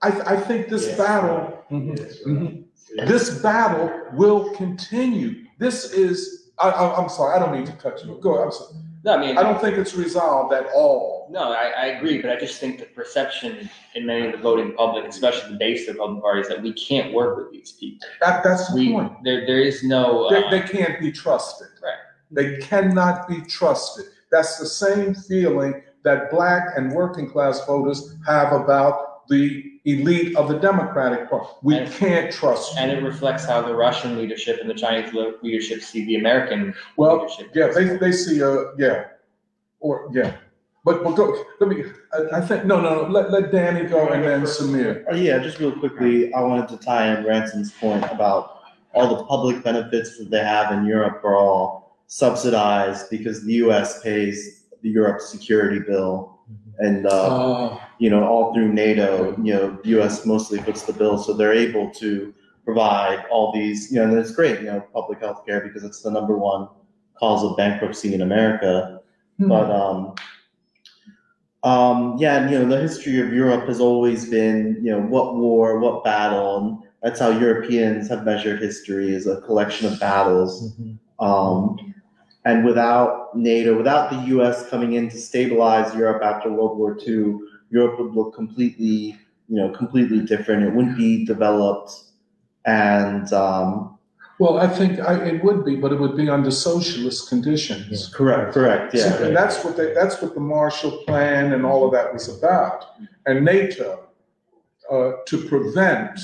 I, 0.00 0.08
I 0.34 0.36
think 0.40 0.68
this 0.68 0.86
Yes. 0.86 0.96
battle, 0.98 1.62
Mhm. 1.70 2.64
this 3.06 3.38
battle 3.42 3.90
will 4.14 4.50
continue. 4.56 5.44
This 5.58 5.92
is, 5.92 6.50
I, 6.58 6.70
I'm 6.70 7.10
sorry, 7.10 7.36
I 7.36 7.38
don't 7.38 7.52
mean 7.52 7.66
to 7.66 7.72
cut 7.72 8.02
you. 8.02 8.18
Go, 8.22 8.42
I'm 8.42 8.50
sorry. 8.50 8.72
No, 9.04 9.12
I 9.12 9.18
mean, 9.20 9.36
I 9.36 9.42
don't 9.42 9.60
think 9.60 9.76
it's 9.76 9.94
resolved 9.94 10.54
at 10.54 10.66
all. 10.74 11.15
No, 11.30 11.52
I, 11.52 11.72
I 11.76 11.86
agree, 11.86 12.20
but 12.22 12.30
I 12.30 12.36
just 12.38 12.60
think 12.60 12.78
the 12.78 12.86
perception 12.86 13.68
in 13.94 14.06
many 14.06 14.26
of 14.26 14.32
the 14.32 14.38
voting 14.38 14.74
public, 14.74 15.04
especially 15.06 15.52
the 15.52 15.58
base 15.58 15.82
of 15.82 15.86
the 15.86 15.92
Republican 15.94 16.22
Party, 16.22 16.40
is 16.42 16.48
that 16.48 16.62
we 16.62 16.72
can't 16.72 17.12
work 17.12 17.36
with 17.38 17.50
these 17.52 17.72
people. 17.72 18.06
That, 18.20 18.42
that's 18.44 18.68
the 18.68 18.74
We 18.76 18.92
point. 18.92 19.12
there 19.24 19.46
there 19.46 19.60
is 19.60 19.82
no. 19.82 20.28
They, 20.30 20.44
Uh, 20.44 20.50
they 20.50 20.60
can't 20.60 20.98
be 21.00 21.10
trusted. 21.12 21.68
Right. 21.82 21.94
They 22.30 22.58
cannot 22.58 23.28
be 23.28 23.40
trusted. 23.42 24.06
That's 24.30 24.58
the 24.58 24.66
same 24.66 25.14
feeling 25.14 25.82
that 26.04 26.30
black 26.30 26.76
and 26.76 26.92
working 26.92 27.28
class 27.30 27.64
voters 27.66 28.16
have 28.26 28.52
about 28.52 29.26
the 29.28 29.64
elite 29.86 30.36
of 30.36 30.48
the 30.48 30.58
Democratic 30.58 31.28
Party. 31.30 31.46
We 31.62 31.76
And- 31.78 31.92
can't 31.92 32.32
trust 32.32 32.74
you. 32.74 32.80
and 32.80 32.90
it 32.92 33.02
reflects 33.02 33.44
how 33.44 33.62
the 33.62 33.74
Russian 33.74 34.16
leadership 34.18 34.58
and 34.60 34.68
the 34.70 34.74
Chinese 34.74 35.12
le- 35.12 35.34
leadership 35.42 35.80
see 35.82 36.04
the 36.06 36.16
American 36.16 36.74
Well, 36.96 37.16
leadership. 37.22 37.50
Yeah, 37.54 37.68
they, 37.68 37.96
they 37.96 38.12
see, 38.12 38.42
uh, 38.42 38.56
yeah, 38.78 39.04
or, 39.80 40.08
yeah. 40.12 40.32
But, 40.86 41.02
but 41.02 41.16
go, 41.16 41.44
let 41.58 41.68
me, 41.68 41.82
I, 42.12 42.38
I 42.38 42.40
think, 42.40 42.64
no, 42.64 42.80
no, 42.80 43.02
no, 43.02 43.10
let, 43.10 43.32
let 43.32 43.50
Danny 43.50 43.88
go 43.88 44.08
and 44.08 44.22
then 44.22 44.42
Samir. 44.42 45.04
Oh, 45.10 45.16
yeah, 45.16 45.40
just 45.40 45.58
real 45.58 45.72
quickly, 45.72 46.32
I 46.32 46.40
wanted 46.42 46.68
to 46.68 46.76
tie 46.76 47.12
in 47.12 47.24
Ransom's 47.24 47.72
point 47.72 48.04
about 48.04 48.60
all 48.94 49.16
the 49.16 49.24
public 49.24 49.64
benefits 49.64 50.16
that 50.16 50.30
they 50.30 50.38
have 50.38 50.70
in 50.70 50.86
Europe 50.86 51.24
are 51.24 51.36
all 51.36 51.98
subsidized 52.06 53.10
because 53.10 53.44
the 53.44 53.54
US 53.54 54.00
pays 54.00 54.66
the 54.80 54.88
Europe 54.88 55.20
security 55.20 55.80
bill 55.80 56.38
and, 56.78 57.04
uh, 57.06 57.10
Oh, 57.10 57.80
you 57.98 58.08
know, 58.08 58.24
all 58.24 58.54
through 58.54 58.72
NATO, 58.72 59.36
you 59.42 59.54
know, 59.54 59.78
the 59.82 60.00
US 60.00 60.24
mostly 60.24 60.60
puts 60.60 60.82
the 60.82 60.92
bill, 60.92 61.18
so 61.18 61.32
they're 61.32 61.52
able 61.52 61.90
to 61.94 62.32
provide 62.64 63.24
all 63.28 63.52
these, 63.52 63.90
you 63.90 63.98
know, 63.98 64.04
and 64.04 64.16
it's 64.16 64.30
great, 64.30 64.60
you 64.60 64.66
know, 64.66 64.84
public 64.92 65.18
health 65.18 65.44
care 65.44 65.62
because 65.62 65.82
it's 65.82 66.02
the 66.02 66.12
number 66.12 66.36
one 66.38 66.68
cause 67.18 67.42
of 67.42 67.56
bankruptcy 67.56 68.14
in 68.14 68.22
America. 68.22 69.00
But 69.38 69.70
um, 69.70 70.14
um, 71.66 72.16
yeah, 72.16 72.36
and, 72.40 72.50
you 72.50 72.58
know, 72.60 72.68
the 72.68 72.80
history 72.80 73.18
of 73.20 73.32
Europe 73.32 73.66
has 73.66 73.80
always 73.80 74.30
been, 74.30 74.78
you 74.84 74.92
know, 74.92 75.00
what 75.00 75.34
war, 75.34 75.80
what 75.80 76.04
battle, 76.04 76.58
and 76.58 76.78
that's 77.02 77.18
how 77.18 77.30
Europeans 77.30 78.08
have 78.08 78.24
measured 78.24 78.60
history 78.60 79.14
as 79.16 79.26
a 79.26 79.40
collection 79.40 79.92
of 79.92 79.98
battles. 79.98 80.76
Um, 81.18 81.94
and 82.44 82.64
without 82.64 83.36
NATO, 83.36 83.76
without 83.76 84.10
the 84.10 84.18
U.S. 84.28 84.70
coming 84.70 84.92
in 84.92 85.08
to 85.08 85.18
stabilize 85.18 85.92
Europe 85.92 86.22
after 86.22 86.52
World 86.52 86.78
War 86.78 86.96
II, 87.04 87.38
Europe 87.70 87.98
would 87.98 88.14
look 88.14 88.32
completely, 88.32 89.18
you 89.48 89.56
know, 89.56 89.70
completely 89.70 90.20
different. 90.20 90.62
It 90.62 90.72
wouldn't 90.72 90.96
be 90.96 91.24
developed, 91.24 91.90
and 92.64 93.32
um, 93.32 93.95
Well, 94.38 94.58
I 94.58 94.68
think 94.68 95.00
I, 95.00 95.14
it 95.24 95.42
would 95.42 95.64
be, 95.64 95.76
but 95.76 95.92
it 95.92 95.98
would 95.98 96.16
be 96.16 96.28
under 96.28 96.50
socialist 96.50 97.28
conditions. 97.28 98.08
correct, 98.08 98.52
correct, 98.52 98.94
yeah. 98.94 99.22
And 99.22 99.34
that's 99.34 99.64
what 99.64 99.76
they, 99.76 99.94
that's 99.94 100.20
what 100.20 100.34
the 100.34 100.40
Marshall 100.40 101.04
Plan 101.06 101.52
and 101.54 101.64
all 101.64 101.86
of 101.86 101.92
that 101.92 102.12
was 102.12 102.28
about. 102.28 102.84
And 103.24 103.44
NATO, 103.44 104.08
uh, 104.90 105.12
to 105.26 105.44
prevent, 105.48 106.20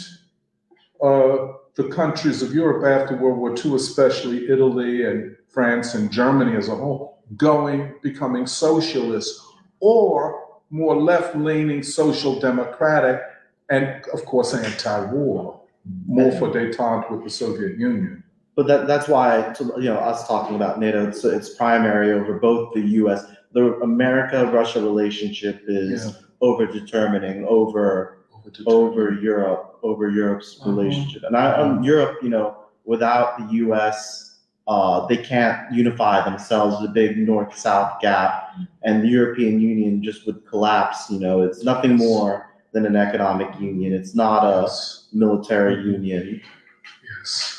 uh, 1.02 1.54
the 1.74 1.88
countries 1.88 2.42
of 2.42 2.52
Europe 2.52 2.84
after 2.84 3.16
World 3.16 3.38
War 3.38 3.54
II, 3.56 3.74
especially 3.76 4.48
Italy 4.50 5.06
and 5.06 5.36
France 5.48 5.94
and 5.94 6.10
Germany 6.10 6.56
as 6.56 6.68
a 6.68 6.76
whole, 6.76 7.22
going, 7.36 7.94
becoming 8.02 8.46
socialist 8.46 9.40
or 9.80 10.60
more 10.70 11.00
left-leaning 11.00 11.82
social 11.82 12.38
democratic 12.38 13.20
and 13.70 14.04
of 14.12 14.24
course 14.26 14.54
anti-war, 14.54 15.61
more 16.06 16.32
for 16.32 16.48
detente 16.48 17.10
with 17.10 17.24
the 17.24 17.30
Soviet 17.30 17.78
Union. 17.78 18.22
But 18.54 18.66
that, 18.66 18.86
that's 18.86 19.08
why, 19.08 19.54
you 19.78 19.84
know, 19.84 19.96
us 19.96 20.28
talking 20.28 20.56
about 20.56 20.78
NATO, 20.78 21.08
it's, 21.08 21.24
it's 21.24 21.50
primary 21.54 22.12
over 22.12 22.34
both 22.38 22.74
the 22.74 22.82
U.S. 23.00 23.24
The 23.52 23.74
America-Russia 23.80 24.80
relationship 24.82 25.62
is 25.66 26.16
over 26.40 26.66
determining 26.66 27.44
over 27.46 28.18
over 28.66 29.12
Europe, 29.14 29.78
over 29.82 30.10
Europe's 30.10 30.58
Uh-huh. 30.60 30.70
relationship. 30.72 31.22
And 31.24 31.36
I, 31.36 31.52
um, 31.52 31.82
Europe, 31.82 32.18
you 32.22 32.28
know, 32.28 32.56
without 32.84 33.38
the 33.38 33.54
U.S., 33.64 34.40
uh, 34.68 35.06
they 35.06 35.16
can't 35.16 35.72
unify 35.72 36.24
themselves. 36.24 36.80
The 36.82 36.88
big 36.88 37.16
north-south 37.18 38.00
gap, 38.00 38.50
and 38.82 39.02
the 39.02 39.08
European 39.08 39.60
Union 39.60 40.02
just 40.02 40.26
would 40.26 40.44
collapse. 40.46 41.08
You 41.10 41.20
know, 41.20 41.42
it's 41.42 41.62
nothing 41.64 41.96
more 41.96 42.51
than 42.72 42.86
an 42.86 42.96
economic 42.96 43.48
union. 43.60 43.92
It's 43.92 44.14
not 44.14 44.44
a 44.44 44.68
military 45.12 45.82
union. 45.84 46.40
yes. 47.18 47.58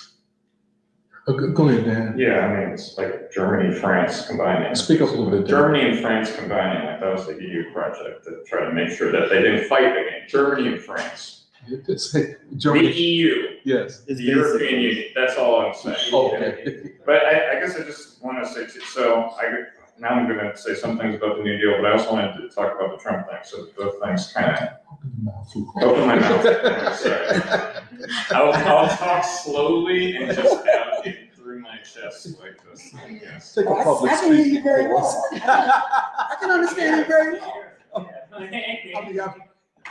Uh, 1.28 1.32
Go 1.34 1.52
go 1.54 1.70
ahead, 1.70 1.86
Dan. 1.86 2.16
Yeah, 2.18 2.40
I 2.40 2.48
mean, 2.60 2.70
it's 2.74 2.98
like 2.98 3.32
Germany, 3.32 3.70
and 3.70 3.78
France 3.78 4.28
combining. 4.28 4.76
Speak 4.76 5.00
up 5.00 5.08
a 5.10 5.12
little 5.12 5.30
bit. 5.30 5.42
Dan. 5.42 5.48
Germany 5.48 5.90
and 5.90 6.00
France 6.00 6.36
combining, 6.36 6.86
like 6.86 7.00
that 7.00 7.14
was 7.16 7.26
the 7.28 7.42
EU 7.42 7.72
project 7.72 8.26
to 8.26 8.44
try 8.46 8.66
to 8.66 8.74
make 8.74 8.90
sure 8.90 9.10
that 9.12 9.30
they 9.30 9.42
didn't 9.42 9.66
fight 9.70 9.86
again. 9.86 10.24
Germany 10.28 10.68
and 10.74 10.82
France. 10.82 11.46
It's- 11.72 12.12
hey, 12.12 12.36
The 12.52 12.58
Germany, 12.58 12.92
EU, 12.92 13.58
yes. 13.64 14.04
It's 14.08 14.18
the 14.20 14.26
European 14.26 14.60
basically- 14.60 14.84
Union, 14.84 15.06
that's 15.16 15.38
all 15.38 15.62
I'm 15.62 15.74
saying. 15.74 16.14
Okay. 16.14 16.92
But 17.06 17.26
I, 17.26 17.56
I 17.58 17.60
guess 17.62 17.78
I 17.80 17.84
just 17.84 18.22
want 18.22 18.44
to 18.44 18.50
say, 18.54 18.66
too- 18.66 18.82
so 18.82 19.30
I, 19.40 19.46
now 20.00 20.10
I'm 20.10 20.28
gonna 20.28 20.56
say 20.58 20.76
some 20.76 20.98
things 20.98 21.16
about 21.16 21.38
the 21.38 21.44
New 21.44 21.58
Deal, 21.58 21.78
but 21.82 21.86
I 21.86 21.94
also 21.94 22.14
wanted 22.14 22.34
to 22.42 22.50
talk 22.50 22.76
about 22.76 22.92
the 22.98 23.02
Trump 23.02 23.28
thing, 23.28 23.38
so 23.44 23.68
both 23.78 24.02
things 24.04 24.32
kind 24.34 24.52
of 24.58 24.70
Open 25.82 26.08
my 26.08 26.16
mouth. 26.20 26.98
Sorry. 26.98 27.42
I'll, 28.32 28.54
I'll 28.54 28.98
talk 28.98 29.24
slowly 29.26 30.16
and 30.16 30.34
just 30.36 30.54
out 30.68 31.06
it 31.06 31.34
through 31.36 31.60
my 31.62 31.78
chest 31.78 32.40
like 32.40 32.58
this, 32.72 32.94
I 32.96 33.14
guess. 33.14 33.54
Take 33.54 33.66
a 33.66 33.70
public 33.76 34.12
I 34.14 34.18
can 34.20 34.28
hear 34.34 34.36
you 34.38 34.44
speaking 34.46 34.64
very 34.64 34.86
course. 34.86 35.16
well. 35.32 35.42
I 35.44 36.36
can 36.40 36.52
understand 36.52 37.00
you 37.00 37.06
very 37.06 37.40
well. 37.40 37.70
I 37.96 38.40
mean, 38.40 38.54
I- 38.54 39.02
maybe 39.04 39.20
I- 39.20 39.34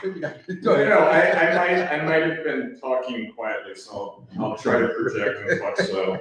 No, 0.05 0.33
Go 0.62 0.77
no, 0.77 0.89
no, 0.89 0.99
I, 0.99 1.20
I 1.31 1.55
might, 1.57 1.83
I 1.93 2.05
might 2.05 2.23
have 2.35 2.45
been 2.45 2.79
talking 2.81 3.33
quietly, 3.33 3.74
so 3.74 4.24
I'll, 4.39 4.45
I'll 4.53 4.57
try 4.59 4.81
to 4.81 4.89
project 4.89 5.51
and 5.51 5.61
talk 5.61 5.77
slow. 5.79 6.19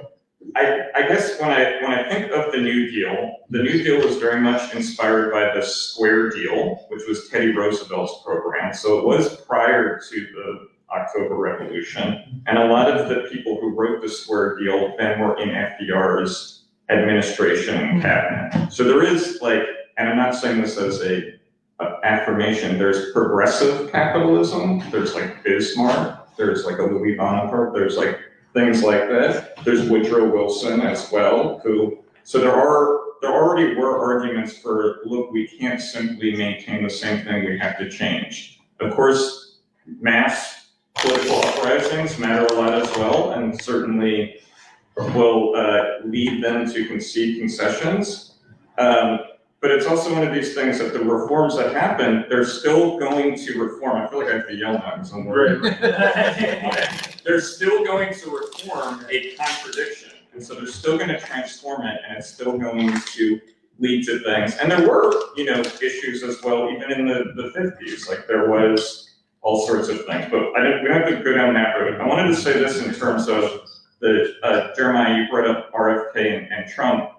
I, 0.56 0.82
I 0.94 1.08
guess 1.08 1.40
when 1.40 1.50
I, 1.50 1.82
when 1.82 1.92
I 1.92 2.08
think 2.08 2.30
of 2.32 2.52
the 2.52 2.58
New 2.58 2.90
Deal, 2.90 3.36
the 3.50 3.62
New 3.62 3.82
Deal 3.82 4.06
was 4.06 4.16
very 4.16 4.40
much 4.40 4.74
inspired 4.74 5.32
by 5.32 5.54
the 5.54 5.64
Square 5.64 6.30
Deal, 6.30 6.84
which 6.88 7.02
was 7.08 7.28
Teddy 7.28 7.54
Roosevelt's 7.54 8.22
program, 8.24 8.74
so 8.74 8.98
it 8.98 9.06
was 9.06 9.36
prior 9.42 10.00
to 10.10 10.20
the 10.20 10.68
October 10.90 11.36
Revolution. 11.36 12.42
And 12.46 12.58
a 12.58 12.66
lot 12.66 12.90
of 12.90 13.08
the 13.08 13.28
people 13.30 13.58
who 13.60 13.74
wrote 13.74 14.02
the 14.02 14.08
Square 14.08 14.58
Deal 14.58 14.94
then 14.98 15.20
were 15.20 15.36
in 15.38 15.48
FDR's 15.48 16.64
administration 16.90 17.76
and 17.76 18.02
cabinet. 18.02 18.70
So 18.70 18.84
there 18.84 19.02
is 19.02 19.38
like, 19.40 19.62
and 19.96 20.08
I'm 20.08 20.16
not 20.16 20.34
saying 20.34 20.60
this 20.60 20.76
as 20.76 21.00
a 21.02 21.34
uh, 21.80 21.96
affirmation. 22.04 22.78
There's 22.78 23.12
progressive 23.12 23.90
capitalism. 23.90 24.82
There's 24.90 25.14
like 25.14 25.42
Bismarck. 25.42 26.36
There's 26.36 26.64
like 26.64 26.78
a 26.78 26.82
Louis 26.82 27.14
Bonaparte. 27.14 27.74
There's 27.74 27.96
like 27.96 28.18
things 28.52 28.82
like 28.82 29.08
that. 29.08 29.64
There's 29.64 29.88
Woodrow 29.88 30.30
Wilson 30.30 30.80
as 30.80 31.10
well, 31.10 31.60
who. 31.64 31.98
So 32.24 32.38
there 32.38 32.54
are 32.54 33.00
there 33.20 33.32
already 33.32 33.74
were 33.74 33.98
arguments 33.98 34.58
for 34.58 35.00
look, 35.04 35.30
we 35.30 35.46
can't 35.46 35.80
simply 35.80 36.34
maintain 36.36 36.82
the 36.82 36.90
same 36.90 37.24
thing. 37.24 37.44
We 37.44 37.58
have 37.58 37.78
to 37.78 37.88
change. 37.88 38.60
Of 38.80 38.94
course, 38.94 39.58
mass 40.00 40.70
political 40.94 41.36
uprisings 41.44 42.18
matter 42.18 42.46
a 42.46 42.52
lot 42.52 42.74
as 42.74 42.88
well, 42.96 43.32
and 43.32 43.60
certainly 43.60 44.40
will 44.96 45.54
uh, 45.56 46.04
lead 46.04 46.42
them 46.42 46.70
to 46.72 46.86
concede 46.86 47.38
concessions. 47.38 48.34
Um, 48.78 49.20
but 49.62 49.70
it's 49.70 49.86
also 49.86 50.12
one 50.12 50.26
of 50.26 50.34
these 50.34 50.56
things 50.56 50.80
that 50.80 50.92
the 50.92 50.98
reforms 50.98 51.56
that 51.56 51.72
happen, 51.72 52.24
they're 52.28 52.44
still 52.44 52.98
going 52.98 53.36
to 53.36 53.62
reform. 53.62 53.96
I 53.96 54.08
feel 54.08 54.18
like 54.18 54.28
I 54.28 54.34
have 54.38 54.48
to 54.48 54.54
yell 54.56 54.72
now 54.72 54.96
because 54.96 55.12
I'm 55.12 55.24
worried. 55.24 55.62
They're 57.24 57.40
still 57.40 57.84
going 57.84 58.12
to 58.12 58.30
reform 58.30 59.06
a 59.08 59.36
contradiction. 59.36 60.10
And 60.34 60.44
so 60.44 60.54
they're 60.54 60.66
still 60.66 60.98
going 60.98 61.10
to 61.10 61.20
transform 61.20 61.86
it 61.86 62.00
and 62.08 62.18
it's 62.18 62.28
still 62.28 62.58
going 62.58 62.92
to 62.92 63.40
lead 63.78 64.04
to 64.06 64.18
things. 64.24 64.56
And 64.56 64.68
there 64.68 64.88
were, 64.88 65.12
you 65.36 65.44
know, 65.44 65.60
issues 65.60 66.24
as 66.24 66.42
well, 66.42 66.68
even 66.68 66.90
in 66.90 67.06
the, 67.06 67.32
the 67.36 67.52
fifties, 67.52 68.08
like 68.08 68.26
there 68.26 68.50
was 68.50 69.10
all 69.42 69.64
sorts 69.64 69.88
of 69.88 70.04
things. 70.06 70.26
But 70.28 70.56
I 70.56 70.62
didn't, 70.62 70.82
we 70.82 70.88
don't 70.88 71.02
have 71.02 71.18
to 71.18 71.22
go 71.22 71.34
down 71.34 71.54
that 71.54 71.76
road. 71.76 72.00
I 72.00 72.06
wanted 72.08 72.28
to 72.28 72.36
say 72.36 72.54
this 72.54 72.84
in 72.84 72.92
terms 72.94 73.28
of 73.28 73.60
the, 74.00 74.34
uh, 74.42 74.74
Jeremiah, 74.74 75.22
you 75.22 75.30
brought 75.30 75.48
up 75.48 75.72
RFK 75.72 76.38
and, 76.38 76.52
and 76.52 76.68
Trump. 76.68 77.10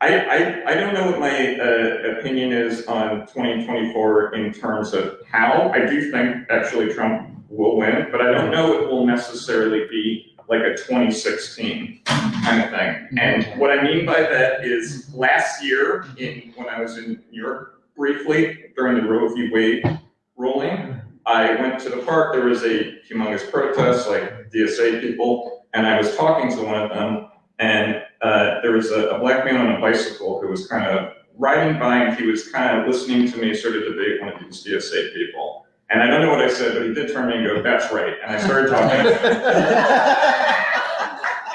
I, 0.00 0.16
I, 0.16 0.70
I 0.70 0.74
don't 0.74 0.94
know 0.94 1.10
what 1.10 1.18
my 1.18 1.56
uh, 1.58 2.18
opinion 2.18 2.52
is 2.52 2.86
on 2.86 3.26
2024 3.26 4.34
in 4.34 4.52
terms 4.52 4.94
of 4.94 5.18
how. 5.28 5.70
I 5.74 5.86
do 5.86 6.12
think 6.12 6.46
actually 6.50 6.92
Trump 6.94 7.30
will 7.48 7.76
win, 7.76 8.06
but 8.12 8.20
I 8.20 8.30
don't 8.30 8.52
know 8.52 8.80
it 8.80 8.88
will 8.88 9.04
necessarily 9.04 9.88
be 9.88 10.36
like 10.48 10.60
a 10.60 10.76
2016 10.76 12.02
kind 12.06 12.62
of 12.62 12.70
thing. 12.70 13.08
And 13.18 13.58
what 13.58 13.76
I 13.76 13.82
mean 13.82 14.06
by 14.06 14.20
that 14.20 14.64
is 14.64 15.12
last 15.12 15.64
year, 15.64 16.06
in 16.16 16.52
when 16.54 16.68
I 16.68 16.80
was 16.80 16.96
in 16.96 17.22
New 17.30 17.42
York 17.42 17.82
briefly 17.96 18.66
during 18.76 19.02
the 19.02 19.08
Roe 19.08 19.28
v. 19.34 19.50
Wade 19.52 19.98
ruling, 20.36 21.00
I 21.26 21.56
went 21.56 21.80
to 21.80 21.90
the 21.90 21.98
park. 21.98 22.34
There 22.34 22.44
was 22.44 22.62
a 22.62 22.98
humongous 23.10 23.50
protest, 23.50 24.08
like 24.08 24.50
DSA 24.50 25.00
people, 25.00 25.66
and 25.74 25.86
I 25.86 25.98
was 25.98 26.16
talking 26.16 26.50
to 26.56 26.62
one 26.62 26.80
of 26.80 26.90
them, 26.90 27.28
and 27.58 28.02
uh, 28.22 28.60
there 28.62 28.72
was 28.72 28.90
a, 28.90 29.10
a 29.10 29.18
black 29.18 29.44
man 29.44 29.56
on 29.56 29.76
a 29.76 29.80
bicycle 29.80 30.40
who 30.40 30.48
was 30.48 30.66
kind 30.66 30.86
of 30.86 31.14
riding 31.36 31.78
by 31.78 31.98
and 31.98 32.16
he 32.16 32.26
was 32.26 32.48
kind 32.48 32.78
of 32.78 32.86
listening 32.86 33.30
to 33.30 33.38
me 33.38 33.54
sort 33.54 33.76
of 33.76 33.84
debate 33.84 34.20
one 34.20 34.32
of 34.32 34.40
these 34.40 34.64
DSA 34.64 35.14
people. 35.14 35.66
And 35.90 36.02
I 36.02 36.06
don't 36.08 36.20
know 36.22 36.30
what 36.30 36.40
I 36.40 36.50
said, 36.50 36.74
but 36.74 36.82
he 36.82 36.92
did 36.92 37.12
turn 37.12 37.28
me 37.28 37.36
and 37.36 37.46
go, 37.46 37.62
that's 37.62 37.92
right. 37.92 38.14
And 38.22 38.36
I 38.36 38.40
started 38.40 38.70
talking. 38.70 40.54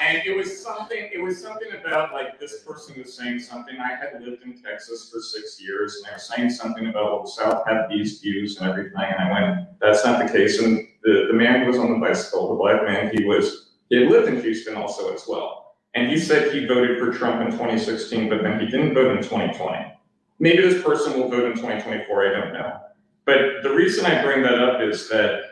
And 0.06 0.22
it 0.26 0.36
was 0.36 0.62
something, 0.62 1.08
it 1.12 1.22
was 1.22 1.40
something 1.40 1.68
about 1.80 2.12
like 2.12 2.38
this 2.38 2.62
person 2.62 2.94
was 2.98 3.14
saying 3.14 3.40
something. 3.40 3.76
I 3.78 3.94
had 3.94 4.22
lived 4.22 4.42
in 4.42 4.60
Texas 4.60 5.10
for 5.10 5.18
six 5.20 5.60
years 5.60 5.96
and 5.96 6.06
they 6.06 6.12
were 6.12 6.18
saying 6.18 6.50
something 6.50 6.88
about, 6.88 7.04
well, 7.04 7.22
the 7.22 7.30
South 7.30 7.66
had 7.66 7.86
these 7.88 8.20
views 8.20 8.58
and 8.58 8.68
everything. 8.68 9.00
And 9.00 9.16
I 9.16 9.32
went, 9.32 9.80
that's 9.80 10.04
not 10.04 10.24
the 10.24 10.30
case. 10.30 10.60
And 10.60 10.86
the, 11.02 11.28
the 11.28 11.32
man 11.32 11.60
who 11.60 11.68
was 11.68 11.78
on 11.78 11.90
the 11.90 11.98
bicycle, 11.98 12.48
the 12.50 12.54
black 12.54 12.84
man, 12.84 13.16
he 13.16 13.24
was, 13.24 13.72
he 13.88 14.06
lived 14.06 14.28
in 14.28 14.42
Houston 14.42 14.76
also 14.76 15.14
as 15.14 15.24
well. 15.26 15.63
And 15.94 16.10
he 16.10 16.18
said 16.18 16.52
he 16.52 16.66
voted 16.66 16.98
for 16.98 17.12
Trump 17.12 17.40
in 17.40 17.52
2016, 17.52 18.28
but 18.28 18.42
then 18.42 18.58
he 18.58 18.66
didn't 18.66 18.94
vote 18.94 19.16
in 19.16 19.22
2020. 19.22 19.92
Maybe 20.40 20.62
this 20.62 20.82
person 20.82 21.18
will 21.18 21.28
vote 21.28 21.44
in 21.44 21.52
2024, 21.52 22.26
I 22.26 22.40
don't 22.40 22.52
know. 22.52 22.80
But 23.24 23.62
the 23.62 23.70
reason 23.70 24.04
I 24.04 24.22
bring 24.22 24.42
that 24.42 24.58
up 24.58 24.80
is 24.80 25.08
that 25.08 25.42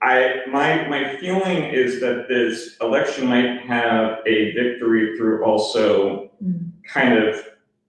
I, 0.00 0.40
my, 0.48 0.88
my 0.88 1.16
feeling 1.16 1.64
is 1.64 2.00
that 2.00 2.26
this 2.28 2.76
election 2.80 3.28
might 3.28 3.60
have 3.66 4.18
a 4.26 4.52
victory 4.52 5.16
through 5.16 5.44
also 5.44 6.30
mm. 6.42 6.70
kind 6.84 7.16
of, 7.16 7.40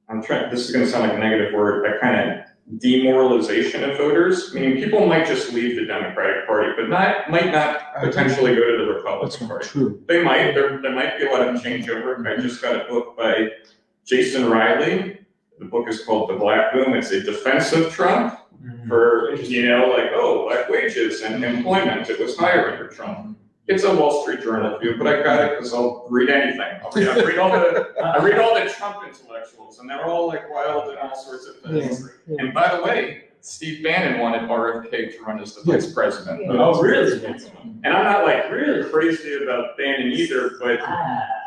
I'm 0.09 0.21
trying, 0.21 0.51
this 0.51 0.67
is 0.67 0.71
gonna 0.71 0.85
sound 0.85 1.07
like 1.07 1.17
a 1.17 1.19
negative 1.19 1.53
word, 1.53 1.85
a 1.85 1.99
kind 1.99 2.29
of 2.29 2.42
demoralization 2.77 3.83
of 3.83 3.97
voters. 3.97 4.53
Meaning 4.53 4.75
people 4.75 5.05
might 5.05 5.27
just 5.27 5.53
leave 5.53 5.75
the 5.75 5.85
Democratic 5.85 6.47
Party, 6.47 6.71
but 6.77 6.89
not, 6.89 7.29
might 7.29 7.51
not 7.51 7.93
potentially 7.99 8.55
go 8.55 8.61
to 8.71 8.85
the 8.85 8.93
Republican 8.93 9.47
Party. 9.47 9.67
true. 9.67 10.03
They 10.07 10.23
might, 10.23 10.53
there, 10.53 10.81
there 10.81 10.95
might 10.95 11.17
be 11.17 11.25
a 11.25 11.31
lot 11.31 11.41
of 11.47 11.61
changeover. 11.61 12.25
I 12.25 12.41
just 12.41 12.61
got 12.61 12.75
a 12.75 12.89
book 12.89 13.17
by 13.17 13.49
Jason 14.05 14.49
Riley. 14.49 15.19
The 15.59 15.65
book 15.65 15.87
is 15.87 16.03
called 16.03 16.29
The 16.29 16.35
Black 16.35 16.73
Boom. 16.73 16.93
It's 16.93 17.11
a 17.11 17.21
defense 17.21 17.71
of 17.73 17.91
Trump 17.93 18.39
for, 18.87 19.35
you 19.35 19.67
know, 19.67 19.87
like, 19.87 20.11
oh, 20.13 20.45
black 20.47 20.69
wages 20.69 21.21
and 21.21 21.43
employment. 21.43 22.09
It 22.09 22.19
was 22.19 22.37
higher 22.37 22.71
under 22.71 22.87
Trump. 22.87 23.37
It's 23.67 23.83
a 23.83 23.95
Wall 23.95 24.23
Street 24.23 24.41
Journal 24.41 24.77
view, 24.79 24.95
but 24.97 25.07
I 25.07 25.23
got 25.23 25.41
it 25.41 25.51
because 25.51 25.73
I'll 25.73 26.05
read 26.09 26.29
anything. 26.29 26.59
I'll 26.83 26.91
read, 26.91 27.07
I 27.07 27.23
read 27.23 27.37
all 27.37 27.51
the, 27.51 27.93
I 28.03 28.23
read 28.23 28.37
all 28.37 28.55
the 28.55 28.69
Trump 28.69 29.07
intellectuals 29.07 29.79
and 29.79 29.89
they're 29.89 30.05
all 30.05 30.27
like 30.27 30.49
wild 30.51 30.89
and 30.89 30.97
all 30.99 31.15
sorts 31.15 31.47
of 31.47 31.61
things. 31.61 32.09
Yeah. 32.27 32.35
And 32.39 32.53
by 32.53 32.75
the 32.75 32.83
way, 32.83 33.29
Steve 33.45 33.83
Bannon 33.83 34.21
wanted 34.21 34.43
RFK 34.43 35.17
to 35.17 35.23
run 35.25 35.37
as 35.37 35.53
the 35.53 35.69
vice 35.69 35.91
president. 35.91 36.43
Yeah. 36.43 36.53
Oh, 36.53 36.81
really? 36.81 37.25
And 37.25 37.87
I'm 37.87 38.05
not 38.05 38.23
like 38.23 38.49
really 38.49 38.89
crazy 38.89 39.43
about 39.43 39.77
Bannon 39.77 40.13
either, 40.13 40.51
but 40.61 40.79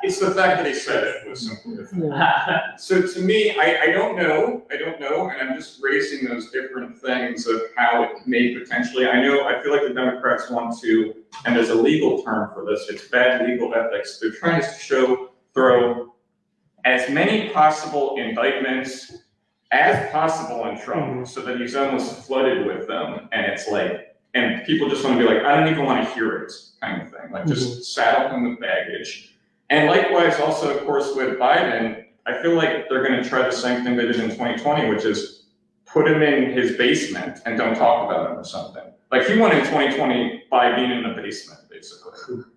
it's 0.03 0.21
the 0.21 0.31
fact 0.33 0.59
that 0.59 0.67
he 0.67 0.75
said 0.75 1.05
it 1.05 1.27
was 1.27 1.41
simply 1.41 1.77
the 1.77 1.87
thing. 1.87 2.05
Yeah. 2.05 2.77
So 2.77 3.01
to 3.01 3.21
me, 3.21 3.59
I, 3.59 3.85
I 3.85 3.87
don't 3.93 4.15
know, 4.15 4.67
I 4.71 4.77
don't 4.77 5.01
know, 5.01 5.31
and 5.31 5.49
I'm 5.49 5.57
just 5.57 5.83
raising 5.83 6.29
those 6.29 6.51
different 6.51 6.99
things 6.99 7.47
of 7.47 7.63
how 7.79 8.03
it 8.03 8.27
may 8.27 8.55
potentially, 8.55 9.07
I 9.07 9.23
know, 9.23 9.49
I 9.49 9.63
feel 9.63 9.73
like 9.73 9.89
the 9.89 9.95
Democrats 9.95 10.51
want 10.51 10.79
to, 10.83 11.15
and 11.47 11.57
there's 11.57 11.71
a 11.71 11.75
legal 11.75 12.23
term 12.23 12.51
for 12.53 12.67
this, 12.67 12.91
it's 12.91 13.09
bad 13.09 13.49
legal 13.49 13.75
ethics, 13.75 14.19
they're 14.21 14.33
trying 14.33 14.61
to 14.61 14.69
show, 14.79 15.31
throw 15.55 16.13
as 16.85 17.09
many 17.09 17.49
possible 17.49 18.17
indictments 18.19 19.17
as 19.73 20.11
possible 20.13 20.63
on 20.63 20.81
Trump, 20.81 21.27
so 21.27 21.43
that 21.43 21.61
he's 21.61 21.75
almost 21.75 22.27
flooded 22.27 22.67
with 22.67 22.87
them, 22.87 23.29
and 23.33 23.47
it's 23.47 23.69
like, 23.69 24.17
and 24.35 24.65
people 24.65 24.89
just 24.89 25.03
want 25.05 25.19
to 25.19 25.27
be 25.27 25.33
like, 25.33 25.43
I 25.45 25.57
don't 25.57 25.69
even 25.69 25.85
want 25.85 26.07
to 26.07 26.15
hear 26.15 26.37
it, 26.43 26.53
kind 26.81 27.03
of 27.03 27.11
thing, 27.11 27.33
like 27.33 27.47
just 27.47 27.95
saddle 27.95 28.31
him 28.31 28.49
with 28.49 28.61
baggage. 28.61 29.35
And 29.71 29.89
likewise, 29.89 30.39
also, 30.39 30.77
of 30.77 30.85
course, 30.85 31.15
with 31.17 31.39
Biden, 31.39 32.05
I 32.27 32.41
feel 32.43 32.55
like 32.55 32.89
they're 32.89 33.07
going 33.07 33.23
to 33.23 33.29
try 33.29 33.43
the 33.43 33.51
same 33.53 33.83
thing 33.83 33.97
they 33.97 34.07
did 34.07 34.17
in 34.17 34.31
2020, 34.31 34.89
which 34.89 35.05
is 35.05 35.45
put 35.87 36.07
him 36.07 36.23
in 36.23 36.53
his 36.53 36.77
basement 36.77 37.39
and 37.47 37.57
don't 37.57 37.75
talk 37.77 38.09
about 38.09 38.31
him 38.31 38.39
or 38.39 38.45
something. 38.45 38.83
Like 39.11 39.27
he 39.27 39.39
won 39.39 39.53
in 39.53 39.65
2020 39.65 40.45
by 40.51 40.75
being 40.77 40.91
in 40.91 41.03
the 41.03 41.21
basement, 41.21 41.61
basically. 41.71 42.13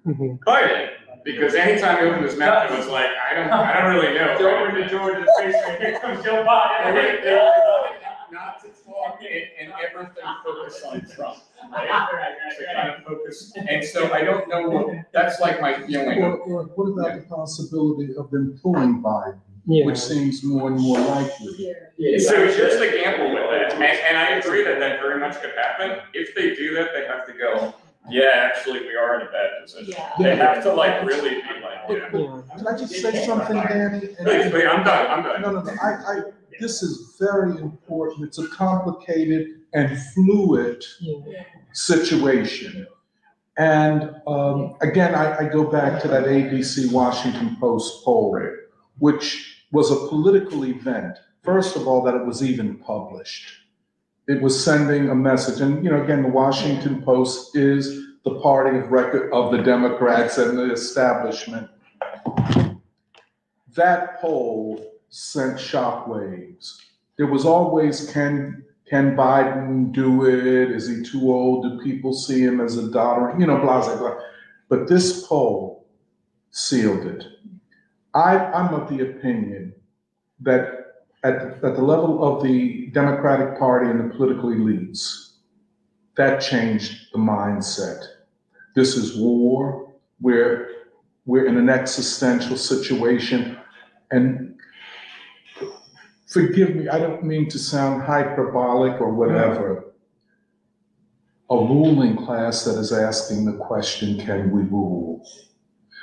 Mhm. 0.06 0.40
Biden, 0.40 0.90
because 1.34 1.56
anytime 1.56 1.98
he 1.98 2.10
opened 2.10 2.26
his 2.26 2.38
mouth, 2.38 2.72
it 2.72 2.78
was 2.78 2.88
like, 2.88 3.08
I 3.30 3.34
don't, 3.36 3.50
I 3.52 3.82
don't 3.82 3.96
really 3.96 4.14
know. 4.14 4.38
Throw 4.38 4.68
him 4.70 4.76
in 4.82 4.90
George's 4.90 5.28
basement, 5.38 5.82
here 5.82 6.00
comes 6.00 6.24
Joe 6.24 6.46
And 6.46 6.98
they- 6.98 7.02
Biden. 7.02 7.24
they 7.24 8.36
Not 8.36 8.62
to 8.62 8.68
talk 8.84 9.20
and, 9.22 9.44
and 9.60 9.74
everything 9.84 10.24
focus 10.46 10.84
on 10.86 11.02
Trump. 11.16 11.38
right? 11.72 12.36
To 12.58 12.66
kind 12.74 12.90
of 12.92 13.04
focus, 13.04 13.54
and 13.56 13.84
so 13.84 14.12
I 14.14 14.24
don't 14.24 14.48
know, 14.50 14.70
what- 14.70 14.96
that's 15.14 15.40
like 15.40 15.62
my 15.62 15.74
feeling 15.82 16.24
Or, 16.24 16.34
of 16.34 16.40
or 16.42 16.64
what 16.76 16.86
about 17.06 17.20
the 17.22 17.26
possibility 17.28 18.16
of 18.16 18.30
them 18.32 18.60
pulling 18.62 19.02
Biden, 19.02 19.40
Yeah. 19.66 19.86
which 19.86 19.98
seems 19.98 20.44
more 20.44 20.68
and 20.70 20.80
more 20.80 21.00
likely? 21.00 21.74
So 22.20 22.36
here's 22.48 22.78
the 22.80 22.92
gamble 23.04 23.34
with 23.34 23.50
that, 23.52 23.74
and, 23.74 23.84
and 23.84 24.18
I 24.18 24.30
agree 24.38 24.64
that 24.64 24.80
that 24.80 25.00
very 25.02 25.20
much 25.20 25.42
could 25.42 25.52
happen. 25.58 26.00
If 26.14 26.34
they 26.36 26.54
do 26.56 26.74
that, 26.76 26.90
they 26.94 27.06
have 27.08 27.26
to 27.28 27.34
go, 27.34 27.74
yeah, 28.10 28.50
actually, 28.54 28.80
we 28.82 28.96
are 28.96 29.20
in 29.20 29.28
a 29.28 29.32
bad 29.32 29.50
position. 29.62 29.94
Yeah. 29.98 30.12
They 30.20 30.36
have 30.36 30.64
to 30.64 30.74
like 30.74 31.04
really 31.06 31.30
be 31.32 31.42
like, 31.62 31.80
yeah. 31.90 32.10
Yeah. 32.14 32.42
Can 32.58 32.68
I 32.68 32.78
just 32.78 32.94
say 32.96 33.26
something, 33.26 33.56
Danny? 33.58 34.08
And- 34.08 34.18
Please, 34.28 34.50
please, 34.52 34.66
I'm 34.66 34.84
done, 34.84 35.08
I'm 35.08 35.24
No, 35.42 35.54
done. 35.54 35.66
no, 35.66 35.72
no, 35.72 35.72
I, 35.82 35.88
I, 35.88 36.22
this 36.60 36.82
is 36.84 37.16
very 37.20 37.60
important. 37.62 38.28
It's 38.28 38.38
a 38.40 38.48
complicated 38.48 39.62
and 39.74 39.98
fluid 40.14 40.84
situation. 41.74 42.88
And 43.58 44.16
um, 44.28 44.76
again, 44.82 45.14
I, 45.16 45.38
I 45.40 45.50
go 45.50 45.66
back 45.66 46.02
to 46.04 46.08
that 46.08 46.26
ABC 46.26 46.92
Washington 46.92 47.58
Post 47.60 48.04
poll, 48.06 48.40
which 49.00 49.64
was 49.72 49.92
a 49.92 50.08
political 50.08 50.66
event. 50.66 51.18
First 51.44 51.76
of 51.76 51.88
all, 51.88 52.02
that 52.04 52.16
it 52.16 52.26
was 52.26 52.42
even 52.44 52.78
published. 52.78 53.50
It 54.30 54.44
was 54.44 54.64
sending 54.64 55.10
a 55.10 55.16
message. 55.16 55.60
And, 55.60 55.84
you 55.84 55.90
know, 55.90 56.04
again, 56.04 56.22
the 56.22 56.30
Washington 56.30 57.02
Post 57.02 57.56
is 57.56 58.06
the 58.24 58.40
party 58.42 58.78
of 58.78 58.92
record 58.92 59.34
of 59.34 59.52
the 59.52 59.58
Democrats 59.64 60.38
and 60.38 60.56
the 60.56 60.72
establishment. 60.72 61.68
That 63.74 64.22
poll 64.22 64.86
sent 65.10 65.58
shockwaves. 65.58 66.78
There 67.18 67.26
was 67.26 67.44
always 67.44 68.12
can 68.12 68.64
can 68.88 69.16
Biden 69.16 69.92
do 69.92 70.26
it? 70.26 70.70
Is 70.72 70.88
he 70.88 71.02
too 71.02 71.34
old? 71.34 71.64
Do 71.64 71.84
people 71.84 72.14
see 72.14 72.40
him 72.40 72.62
as 72.62 72.78
a 72.78 72.92
daughter? 72.92 73.36
You 73.40 73.48
know, 73.48 73.58
blah 73.58 73.84
blah 73.84 73.98
blah. 73.98 74.16
But 74.68 74.88
this 74.88 75.26
poll 75.26 75.88
sealed 76.52 77.08
it. 77.08 77.24
I, 78.14 78.38
I'm 78.38 78.76
of 78.76 78.90
the 78.90 79.02
opinion 79.10 79.74
that 80.42 80.79
at, 81.24 81.36
at 81.36 81.76
the 81.76 81.82
level 81.82 82.24
of 82.24 82.44
the 82.44 82.88
Democratic 82.88 83.60
Party 83.60 83.90
and 83.90 84.00
the 84.00 84.16
political 84.16 84.50
elites, 84.50 85.34
that 86.16 86.40
changed 86.40 87.08
the 87.14 87.20
mindset. 87.20 88.04
This 88.76 88.96
is 88.96 89.18
war. 89.18 89.94
We're 90.22 90.68
we're 91.26 91.46
in 91.46 91.58
an 91.58 91.70
existential 91.70 92.58
situation, 92.58 93.58
and 94.12 94.56
forgive 96.28 96.76
me, 96.76 96.88
I 96.88 96.98
don't 96.98 97.24
mean 97.24 97.50
to 97.50 97.60
sound 97.60 98.02
hyperbolic 98.04 99.00
or 99.00 99.14
whatever. 99.14 99.86
A 101.52 101.56
ruling 101.56 102.16
class 102.16 102.64
that 102.66 102.78
is 102.78 102.92
asking 102.92 103.46
the 103.46 103.54
question, 103.54 104.20
can 104.20 104.52
we 104.52 104.64
rule? 104.64 105.28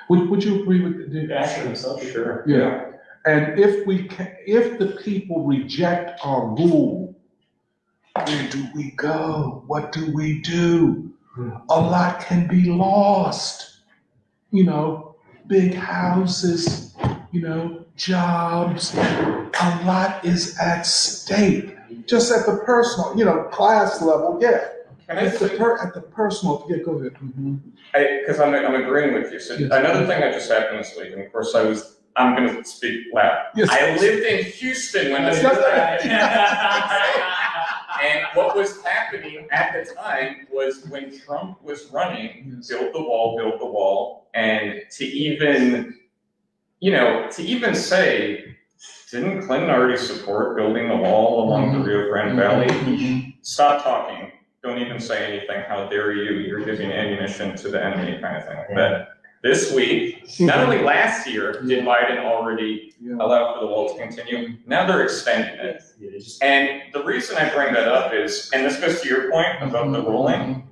Would, 0.08 0.28
would 0.28 0.44
you 0.44 0.62
agree 0.62 0.80
with 0.82 1.12
the? 1.12 1.34
Asking 1.34 1.64
himself, 1.64 2.02
sure. 2.04 2.44
Yeah, 2.46 2.92
and 3.26 3.58
if 3.58 3.86
we 3.86 4.04
can, 4.04 4.34
if 4.46 4.78
the 4.78 4.88
people 5.02 5.44
reject 5.44 6.20
our 6.22 6.46
rule, 6.46 7.14
where 8.24 8.48
do 8.50 8.66
we 8.74 8.92
go? 8.92 9.62
What 9.66 9.92
do 9.92 10.12
we 10.14 10.40
do? 10.40 11.12
A 11.68 11.80
lot 11.80 12.20
can 12.20 12.46
be 12.48 12.64
lost. 12.70 13.80
You 14.52 14.64
know, 14.64 15.16
big 15.48 15.74
houses, 15.74 16.94
you 17.32 17.42
know, 17.42 17.84
jobs. 17.96 18.94
A 18.96 19.82
lot 19.84 20.24
is 20.24 20.56
at 20.58 20.82
stake. 20.86 21.76
Just 22.06 22.32
at 22.32 22.46
the 22.46 22.62
personal, 22.64 23.16
you 23.18 23.24
know, 23.24 23.44
class 23.44 24.00
level, 24.00 24.38
yeah. 24.40 24.68
Can 25.08 25.18
I 25.18 25.26
At 25.26 25.38
the 25.38 25.48
say, 25.48 25.56
per, 25.58 25.78
at 25.78 25.94
the 25.94 26.00
personal, 26.00 26.66
yeah, 26.68 26.78
go 26.78 26.92
ahead. 26.98 27.16
I, 27.94 28.20
because 28.20 28.40
I'm, 28.40 28.54
I'm 28.54 28.74
agreeing 28.82 29.14
with 29.14 29.32
you. 29.32 29.38
So 29.38 29.54
Yes. 29.54 29.70
another 29.72 30.00
thing 30.06 30.20
that 30.20 30.32
just 30.32 30.50
happened 30.50 30.80
this 30.80 30.94
week, 30.96 31.12
and 31.12 31.20
of 31.22 31.30
course 31.30 31.54
I 31.54 31.62
was, 31.62 31.98
I'm 32.16 32.34
gonna 32.34 32.64
speak 32.64 33.06
loud. 33.12 33.46
Yes. 33.54 33.68
I 33.70 33.96
lived 33.96 34.24
in 34.24 34.44
Houston 34.44 35.12
when 35.12 35.24
this 35.24 35.42
was 35.42 35.58
happening. 35.58 36.12
And 38.02 38.26
what 38.34 38.54
was 38.54 38.82
happening 38.84 39.48
at 39.50 39.72
the 39.72 39.94
time 39.94 40.46
was 40.52 40.84
when 40.88 41.18
Trump 41.18 41.62
was 41.62 41.86
running, 41.90 42.62
build 42.68 42.94
the 42.94 43.00
wall, 43.00 43.36
build 43.38 43.58
the 43.60 43.66
wall, 43.66 44.28
and 44.34 44.82
to 44.92 45.04
even, 45.06 45.94
you 46.80 46.92
know, 46.92 47.26
to 47.32 47.42
even 47.42 47.74
say, 47.74 48.54
didn't 49.10 49.46
Clinton 49.46 49.70
already 49.70 49.96
support 49.96 50.56
building 50.56 50.88
the 50.88 50.96
wall 50.96 51.44
along 51.44 51.72
the 51.72 51.78
Rio 51.78 52.08
Grande 52.10 52.36
Valley? 52.36 52.66
Mhm. 52.66 53.34
Stop 53.42 53.82
talking. 53.82 54.32
Don't 54.62 54.78
even 54.78 55.00
say 55.00 55.24
anything. 55.32 55.62
How 55.68 55.86
dare 55.86 56.12
you? 56.12 56.32
You're 56.40 56.64
giving 56.64 56.92
ammunition 56.92 57.56
to 57.56 57.68
the 57.70 57.82
enemy, 57.82 58.20
kind 58.20 58.36
of 58.36 58.46
thing 58.46 58.76
that. 58.76 59.08
This 59.42 59.72
week, 59.72 60.24
not 60.40 60.58
only 60.58 60.80
last 60.80 61.28
year 61.28 61.60
did 61.62 61.84
Biden 61.84 62.18
already 62.18 62.94
allow 63.20 63.54
for 63.54 63.60
the 63.60 63.66
wall 63.66 63.94
to 63.94 64.00
continue, 64.00 64.56
now 64.66 64.86
they're 64.86 65.02
extending 65.04 65.54
it. 65.60 65.82
Yeah, 66.00 66.10
they 66.10 66.18
just- 66.18 66.42
And 66.42 66.82
the 66.92 67.04
reason 67.04 67.36
I 67.36 67.52
bring 67.54 67.72
that 67.74 67.88
up 67.88 68.12
is, 68.12 68.50
and 68.52 68.64
this 68.64 68.80
goes 68.80 69.00
to 69.02 69.08
your 69.08 69.30
point 69.30 69.62
about 69.62 69.92
the 69.92 70.02
ruling, 70.02 70.68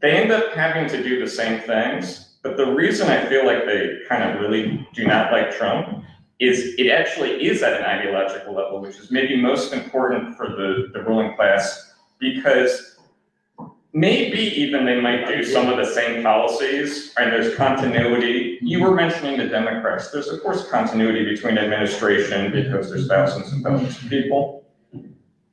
they 0.00 0.12
end 0.12 0.30
up 0.30 0.52
having 0.52 0.86
to 0.88 1.02
do 1.02 1.18
the 1.18 1.30
same 1.30 1.60
things. 1.60 2.36
But 2.42 2.58
the 2.58 2.66
reason 2.66 3.08
I 3.08 3.24
feel 3.24 3.46
like 3.46 3.64
they 3.64 4.00
kind 4.06 4.22
of 4.22 4.38
really 4.40 4.86
do 4.92 5.06
not 5.06 5.32
like 5.32 5.50
Trump 5.56 6.04
is 6.40 6.74
it 6.78 6.90
actually 6.90 7.46
is 7.46 7.62
at 7.62 7.72
an 7.80 7.84
ideological 7.84 8.54
level, 8.54 8.80
which 8.82 8.96
is 8.98 9.10
maybe 9.10 9.40
most 9.40 9.72
important 9.72 10.36
for 10.36 10.48
the, 10.50 10.90
the 10.92 11.02
ruling 11.02 11.34
class 11.36 11.94
because 12.18 12.93
maybe 13.94 14.40
even 14.60 14.84
they 14.84 15.00
might 15.00 15.26
do 15.28 15.44
some 15.44 15.68
of 15.68 15.76
the 15.76 15.86
same 15.86 16.22
policies 16.22 17.14
and 17.16 17.32
there's 17.32 17.54
continuity. 17.54 18.58
You 18.60 18.82
were 18.82 18.92
mentioning 18.92 19.38
the 19.38 19.46
Democrats. 19.46 20.10
There's 20.10 20.26
of 20.26 20.42
course 20.42 20.68
continuity 20.68 21.24
between 21.24 21.56
administration 21.56 22.50
because 22.50 22.90
there's 22.90 23.06
thousands 23.06 23.52
and 23.52 23.62
thousands 23.62 24.02
of 24.02 24.10
people. 24.10 24.64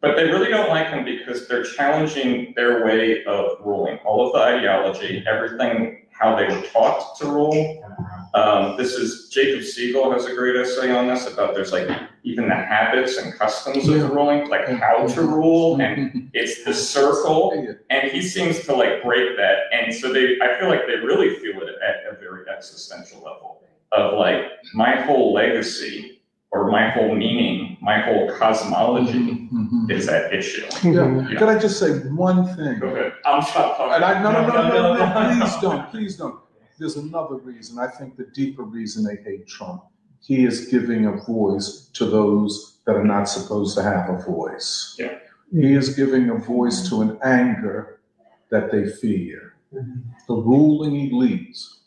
But 0.01 0.15
they 0.15 0.23
really 0.23 0.49
don't 0.49 0.69
like 0.69 0.89
them 0.89 1.05
because 1.05 1.47
they're 1.47 1.63
challenging 1.63 2.53
their 2.55 2.84
way 2.84 3.23
of 3.26 3.59
ruling, 3.63 3.99
all 4.03 4.26
of 4.26 4.34
the 4.34 4.39
ideology, 4.39 5.23
everything, 5.27 6.07
how 6.09 6.35
they 6.35 6.45
were 6.45 6.63
taught 6.63 7.15
to 7.19 7.27
rule. 7.27 7.84
Um, 8.33 8.77
this 8.77 8.93
is 8.93 9.27
Jacob 9.29 9.63
Siegel 9.63 10.11
has 10.13 10.25
a 10.25 10.33
great 10.33 10.55
essay 10.55 10.89
on 10.91 11.07
this 11.07 11.27
about 11.27 11.53
there's 11.53 11.73
like 11.73 11.89
even 12.23 12.47
the 12.47 12.55
habits 12.55 13.17
and 13.17 13.33
customs 13.37 13.87
Yeah. 13.87 14.03
of 14.05 14.11
ruling, 14.11 14.47
like 14.49 14.67
how 14.69 15.05
to 15.05 15.21
rule, 15.21 15.81
and 15.81 16.29
it's 16.33 16.63
the 16.63 16.73
circle. 16.73 17.51
And 17.89 18.09
he 18.11 18.21
seems 18.21 18.59
to 18.65 18.75
like 18.75 19.03
break 19.03 19.35
that, 19.37 19.57
and 19.73 19.93
so 19.93 20.13
they, 20.13 20.37
I 20.41 20.57
feel 20.59 20.69
like 20.69 20.87
they 20.87 20.95
really 20.95 21.35
feel 21.35 21.61
it 21.61 21.75
at 21.85 22.13
a 22.13 22.17
very 22.19 22.43
existential 22.49 23.17
level 23.19 23.63
of 23.91 24.17
like 24.17 24.43
my 24.73 24.95
whole 25.01 25.33
legacy 25.33 26.21
or 26.53 26.69
my 26.71 26.89
whole 26.89 27.13
meaning, 27.15 27.77
my 27.81 27.99
whole 27.99 28.29
cosmology 28.37 29.49
Mhm. 29.53 29.89
is 29.91 30.07
at 30.07 30.33
issue. 30.33 30.65
Mhm. 30.67 31.29
Yeah, 31.31 31.37
can 31.39 31.49
I 31.49 31.57
just 31.57 31.79
say 31.79 31.91
one 32.09 32.45
thing? 32.55 32.79
Go 32.79 32.87
ahead. 32.87 33.13
I'm 33.25 33.41
stop 33.41 33.77
talking. 33.77 33.95
And 33.95 34.03
I, 34.05 34.21
no, 34.23 34.31
no, 34.31 34.47
no, 34.47 34.69
no, 34.69 34.93
no, 34.95 35.39
please 35.39 35.55
don't, 35.61 35.89
please 35.91 36.17
don't. 36.17 36.35
There's 36.81 36.97
another 36.97 37.35
reason, 37.35 37.77
I 37.77 37.85
think 37.85 38.17
the 38.17 38.25
deeper 38.33 38.63
reason 38.63 39.03
they 39.03 39.17
hate 39.17 39.47
Trump. 39.47 39.83
He 40.19 40.45
is 40.45 40.65
giving 40.65 41.05
a 41.05 41.11
voice 41.11 41.91
to 41.93 42.05
those 42.05 42.79
that 42.87 42.95
are 42.95 43.03
not 43.03 43.25
supposed 43.25 43.77
to 43.77 43.83
have 43.83 44.09
a 44.09 44.23
voice. 44.23 44.95
Yeah. 44.97 45.19
He 45.51 45.73
is 45.73 45.95
giving 45.95 46.31
a 46.31 46.37
voice 46.37 46.89
to 46.89 47.03
an 47.03 47.19
anger 47.23 48.01
that 48.49 48.71
they 48.71 48.89
fear. 48.89 49.53
The 49.71 50.33
ruling 50.33 51.11
elites, 51.11 51.81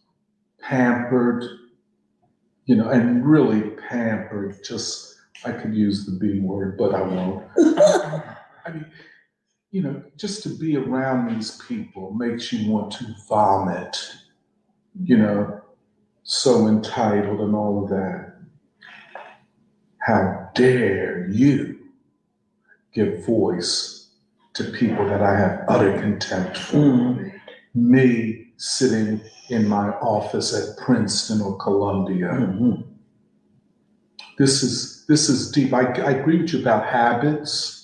pampered, 0.61 1.45
you 2.67 2.77
know, 2.77 2.91
and 2.91 3.27
really 3.29 3.71
pampered, 3.89 4.63
just, 4.63 5.17
I 5.45 5.51
could 5.51 5.75
use 5.75 6.07
the 6.07 6.13
B 6.13 6.39
word, 6.39 6.79
but 6.79 6.95
I 6.95 7.03
won't. 7.03 7.45
I 8.65 8.71
mean, 8.73 8.87
you 9.73 9.83
know, 9.83 10.05
just 10.17 10.45
to 10.45 10.51
be 10.51 10.77
around 10.77 11.35
these 11.35 11.61
people 11.67 12.13
makes 12.13 12.53
you 12.53 12.71
want 12.71 12.93
to 12.93 13.13
vomit, 13.29 13.99
you 15.03 15.17
know, 15.17 15.61
so 16.23 16.67
entitled 16.69 17.41
and 17.41 17.55
all 17.55 17.85
of 17.85 17.91
that. 17.91 18.35
How 19.99 20.51
dare 20.55 21.29
you 21.29 21.79
give 22.93 23.25
voice 23.27 24.09
to 24.55 24.65
people 24.65 25.05
that 25.07 25.23
I 25.23 25.37
have 25.37 25.65
utter 25.69 25.99
contempt 26.01 26.57
for? 26.59 26.77
Mm. 26.77 27.33
Me 27.75 28.47
sitting 28.57 29.21
in 29.51 29.67
my 29.69 29.89
office 30.01 30.55
at 30.55 30.77
Princeton 30.85 31.41
or 31.41 31.57
Columbia. 31.59 32.29
Mhm. 32.29 32.85
This 34.39 34.63
is 34.63 35.05
this 35.07 35.29
is 35.29 35.51
deep. 35.51 35.73
I, 35.73 35.83
I 35.83 36.11
agree 36.13 36.41
with 36.41 36.53
you 36.53 36.61
about 36.61 36.87
habits 36.87 37.83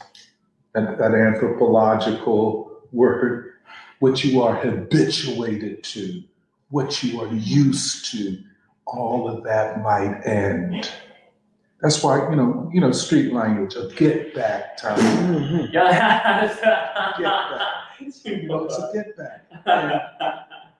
and 0.75 0.87
that 0.99 1.15
anthropological 1.15 2.71
word, 2.93 3.53
what 3.99 4.25
you 4.25 4.43
are 4.43 4.55
habituated 4.57 5.83
to, 5.85 6.23
what 6.71 7.03
you 7.03 7.21
are 7.21 7.33
used 7.35 8.11
to, 8.13 8.39
all 8.87 9.29
of 9.29 9.45
that 9.45 9.83
might 9.83 10.23
end. 10.25 10.91
That's 11.83 12.03
why, 12.03 12.29
you 12.31 12.37
know, 12.37 12.71
you 12.73 12.81
know, 12.81 12.93
street 12.93 13.33
language, 13.33 13.75
a 13.75 13.89
get 13.97 14.35
back 14.35 14.77
time. 14.77 14.99
Mhm. 14.99 15.73
You 18.25 18.47
know, 18.49 18.65
it's 18.65 18.79
a 18.79 18.91
get 18.93 19.17
back. 19.17 19.47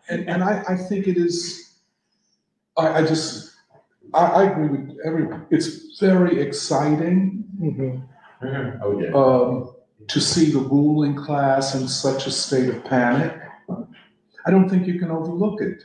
And, 0.09 0.29
and 0.29 0.43
I, 0.43 0.63
I 0.69 0.77
think 0.77 1.07
it 1.07 1.17
is, 1.17 1.75
I, 2.77 3.01
I 3.01 3.07
just, 3.07 3.53
I, 4.15 4.25
I 4.27 4.43
agree 4.51 4.69
with 4.69 4.97
everyone. 5.05 5.47
It's 5.51 5.99
very 6.01 6.41
exciting 6.41 7.45
Mhm. 7.61 8.03
Oh, 8.83 8.99
yeah. 9.01 9.13
um, 9.15 9.75
to 10.09 10.21
see 10.21 10.51
the 10.51 10.59
ruling 10.61 11.15
class 11.15 11.75
in 11.75 11.87
such 11.87 12.27
a 12.27 12.31
state 12.31 12.69
of 12.71 12.83
panic. 12.85 13.39
I 14.47 14.51
don't 14.51 14.69
think 14.69 14.87
you 14.87 14.99
can 14.99 15.11
overlook 15.11 15.61
it. 15.61 15.85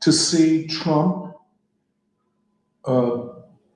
To 0.00 0.12
see 0.12 0.66
Trump 0.66 1.36
uh, 2.84 3.28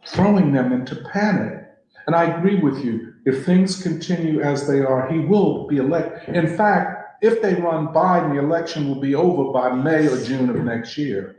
throwing 0.06 0.52
them 0.52 0.72
into 0.72 0.96
panic. 1.12 1.64
And 2.06 2.14
I 2.14 2.24
agree 2.24 2.60
with 2.60 2.84
you. 2.84 3.14
If 3.24 3.44
things 3.44 3.82
continue 3.82 4.40
as 4.40 4.68
they 4.68 4.80
are, 4.80 5.08
he 5.10 5.18
will 5.18 5.66
be 5.66 5.78
elected. 5.78 6.34
In 6.34 6.56
fact, 6.56 7.22
if 7.22 7.42
they 7.42 7.54
run 7.54 7.88
Biden, 7.88 8.34
the 8.34 8.38
election 8.38 8.88
will 8.88 9.00
be 9.00 9.14
over 9.14 9.52
by 9.52 9.72
May 9.72 10.06
or 10.06 10.22
June 10.22 10.48
of 10.48 10.56
next 10.56 10.96
year. 10.96 11.36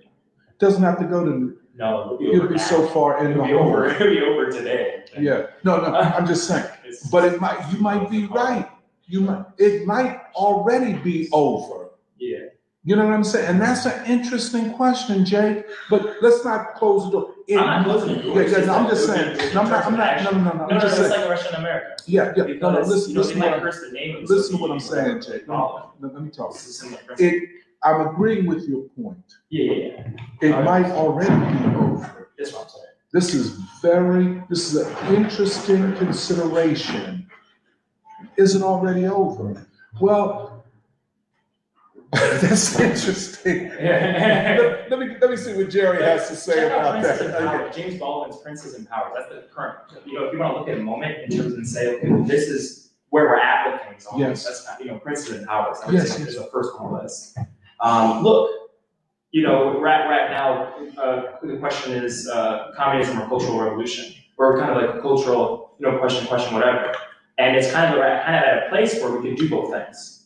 Doesn't 0.60 0.84
have 0.84 1.00
to 1.00 1.06
go 1.06 1.24
to, 1.24 1.58
No, 1.76 2.18
it'll 2.20 2.48
be 2.48 2.54
be 2.54 2.60
so 2.60 2.88
far 2.88 3.24
in 3.24 3.32
It'll 3.32 3.44
the 3.44 3.50
be 3.50 3.54
over, 3.54 3.88
it'll 3.88 4.10
be 4.10 4.22
over 4.22 4.50
today. 4.50 5.06
Yeah, 5.18 5.48
no, 5.64 5.78
no, 5.78 5.96
I'm 5.96 6.26
just 6.26 6.48
saying. 6.48 6.66
But 7.12 7.26
it 7.26 7.40
might, 7.40 7.72
you 7.72 7.80
might 7.80 8.10
be 8.10 8.26
right. 8.26 8.68
You 9.06 9.22
might, 9.22 9.46
it 9.58 9.86
might 9.86 10.20
already 10.36 10.94
be 10.94 11.30
over. 11.32 11.87
Yeah. 12.20 12.38
You 12.84 12.96
know 12.96 13.04
what 13.06 13.14
I'm 13.14 13.24
saying? 13.24 13.48
And 13.48 13.62
that's 13.62 13.86
an 13.86 14.06
interesting 14.10 14.74
question, 14.74 15.26
Jake. 15.26 15.66
But 15.90 16.18
let's 16.22 16.46
not 16.46 16.76
close 16.76 17.04
the 17.06 17.12
door. 17.12 17.34
It- 17.48 17.58
I'm 17.58 17.66
not 17.66 17.84
closing 17.86 18.16
the 18.16 18.24
door. 18.24 18.42
Yeah, 18.44 18.60
yeah, 18.60 18.74
I'm 18.76 18.88
just 18.88 19.06
saying. 19.08 19.54
No, 19.54 19.62
I'm 19.62 19.70
not, 19.70 19.86
I'm 19.86 19.98
not, 19.98 20.24
no, 20.24 20.32
no, 20.32 20.38
no, 20.40 20.52
no, 20.52 20.66
No, 20.68 20.68
no, 20.68 20.80
just 20.80 20.98
it's 21.00 21.10
saying. 21.10 21.22
like 21.22 21.30
Russia 21.30 21.48
and 21.50 21.58
America. 21.58 21.96
Yeah, 22.06 22.34
yeah, 22.38 22.44
no, 22.62 22.72
no, 22.72 22.80
listen, 22.82 23.10
you 23.10 23.16
know, 23.16 23.22
listen 23.22 23.40
what, 23.42 23.62
curse 23.62 23.82
the 23.82 23.92
name 23.92 24.26
listen 24.26 24.56
to 24.56 24.62
what 24.62 24.72
I'm 24.72 24.80
saying, 24.80 25.22
Jake. 25.22 25.46
follow 25.48 25.92
it. 26.02 26.14
let 26.14 26.24
me 26.24 26.30
talk. 26.30 26.52
It's 26.52 26.66
a 26.68 26.74
similar 26.74 27.02
principle. 27.04 27.38
It, 27.40 27.50
I'm 27.84 28.08
agreeing 28.08 28.46
with 28.46 28.68
your 28.70 28.84
point. 29.02 29.18
Yeah, 29.50 29.74
yeah, 29.74 29.86
yeah. 29.86 30.08
It 30.42 30.54
Alright. 30.54 30.84
might 30.84 30.92
already 30.92 31.30
be 31.30 31.76
over. 31.76 32.30
That's 32.38 32.54
what 32.54 32.64
I'm 32.64 32.70
saying. 32.70 32.84
This 33.12 33.34
is 33.34 33.50
very, 33.82 34.42
this 34.50 34.74
is 34.74 34.78
an 34.88 35.16
interesting 35.16 35.94
consideration. 35.98 37.28
Is 38.38 38.56
it 38.56 38.62
already 38.62 39.06
over? 39.08 39.68
Well, 40.00 40.57
that's 42.14 42.80
interesting. 42.80 43.70
Let, 43.70 44.90
let 44.90 45.00
me, 45.00 45.16
let 45.20 45.30
me 45.30 45.36
see 45.38 45.54
what 45.56 45.70
Jerry 45.70 46.02
has 46.04 46.30
to 46.30 46.36
say 46.36 46.54
Check 46.56 46.72
out 46.72 46.80
about 46.80 47.02
Princes 47.04 47.32
that. 47.32 47.74
James 47.74 48.00
Baldwin's 48.00 48.42
Princes 48.42 48.74
and 48.76 48.88
Power. 48.90 49.12
That's 49.14 49.30
the 49.30 49.44
current, 49.54 49.78
you 50.06 50.14
know, 50.14 50.26
if 50.26 50.34
you 50.34 50.40
want 50.40 50.54
to 50.54 50.60
look 50.60 50.70
at 50.70 50.78
a 50.78 50.82
moment 50.84 51.18
in 51.24 51.38
terms 51.38 51.54
and 51.56 51.68
say, 51.68 51.96
okay, 51.96 52.10
well, 52.10 52.24
this 52.24 52.48
is 52.48 52.92
where 53.10 53.26
we're 53.26 53.38
at 53.40 53.72
with 53.72 53.82
things. 53.82 54.06
almost. 54.06 54.28
Yes. 54.30 54.44
That's, 54.46 54.66
not- 54.68 54.80
you 54.86 54.92
know, 54.92 55.00
Princes 55.00 55.30
and 55.38 55.48
Power. 55.48 55.76
I 55.84 55.86
would 55.88 55.96
Yes, 55.96 56.16
say 56.16 56.24
yes. 56.24 56.36
the 56.36 56.50
first 56.52 56.74
one 56.80 56.88
on 56.88 56.94
the 56.98 57.04
list. 57.04 57.38
Um, 57.82 58.24
look, 58.24 58.52
you 59.32 59.44
know, 59.44 59.80
right, 59.80 60.08
right 60.08 60.32
now, 60.32 60.74
uh, 61.02 61.38
the 61.44 61.58
question 61.58 61.92
is, 61.92 62.28
uh, 62.30 62.72
communism 62.78 63.22
or 63.22 63.28
cultural 63.28 63.60
revolution. 63.60 64.14
We're 64.38 64.58
kind 64.60 64.72
of 64.72 64.78
like 64.82 64.96
a 64.96 65.02
cultural, 65.02 65.76
you 65.80 65.92
know, 65.92 65.98
question, 65.98 66.26
question, 66.28 66.54
whatever. 66.54 66.96
And 67.38 67.56
it's 67.56 67.72
kind 67.72 67.94
of, 67.94 68.00
kind 68.00 68.36
of 68.36 68.44
at 68.44 68.68
a 68.68 68.70
place 68.70 68.96
where 69.02 69.12
we 69.12 69.28
can 69.28 69.36
do 69.36 69.50
both 69.50 69.72
things. 69.72 70.17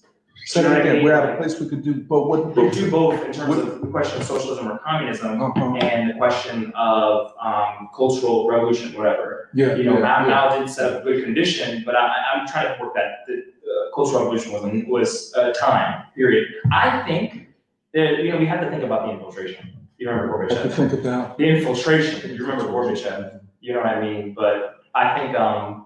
Say 0.46 0.64
that 0.64 0.82
again, 0.82 1.04
we're 1.04 1.14
at 1.14 1.34
a 1.34 1.38
place 1.38 1.60
we 1.60 1.70
could 1.70 1.84
do, 1.84 1.94
but 1.94 2.28
what? 2.28 2.56
We 2.56 2.70
do 2.72 2.90
both 2.90 3.24
in 3.26 3.32
terms 3.32 3.58
of 3.58 3.80
the 3.82 3.88
question 3.88 4.20
of 4.22 4.28
socialism 4.28 4.72
or 4.72 4.80
communism, 4.80 5.40
Uh-huh. 5.42 5.76
and 5.78 6.10
the 6.10 6.14
question 6.16 6.72
of 6.76 7.32
um, 7.42 7.90
cultural 7.96 8.48
revolution, 8.50 8.94
whatever. 8.98 9.50
Yeah, 9.54 9.76
You 9.76 9.84
know, 9.84 9.94
yeah, 10.00 10.26
now, 10.26 10.54
yeah. 10.54 10.60
did 10.60 10.70
set 10.70 10.92
up 10.94 11.02
a 11.02 11.04
good 11.04 11.24
condition, 11.24 11.84
but 11.86 11.96
I, 11.96 12.06
I- 12.08 12.26
I'm 12.40 12.48
trying 12.48 12.76
to 12.76 12.84
work 12.84 12.94
that 12.96 13.26
the 13.28 13.34
uh, 13.36 13.96
cultural 13.96 14.22
revolution 14.24 14.52
was 14.54 14.64
a, 14.66 14.84
was 14.90 15.34
a 15.36 15.54
time 15.54 16.04
period. 16.16 16.48
I 16.72 17.04
think 17.08 17.48
that 17.94 18.24
you 18.24 18.32
know 18.32 18.38
we 18.38 18.46
have 18.48 18.62
to 18.62 18.70
think 18.72 18.84
about 18.84 19.06
the 19.06 19.12
infiltration. 19.14 19.64
You 19.98 20.10
remember 20.10 20.40
What 20.40 20.50
to 20.50 20.56
Gorbachev? 20.56 20.74
think 20.74 20.94
about. 20.94 21.38
The 21.38 21.46
infiltration. 21.46 22.32
You 22.36 22.42
remember 22.46 22.66
Gorbachev? 22.66 23.40
You 23.60 23.74
know 23.74 23.80
what 23.82 23.90
I 23.90 24.02
mean? 24.02 24.34
But 24.34 24.78
I 24.96 25.18
think 25.20 25.38
um, 25.38 25.86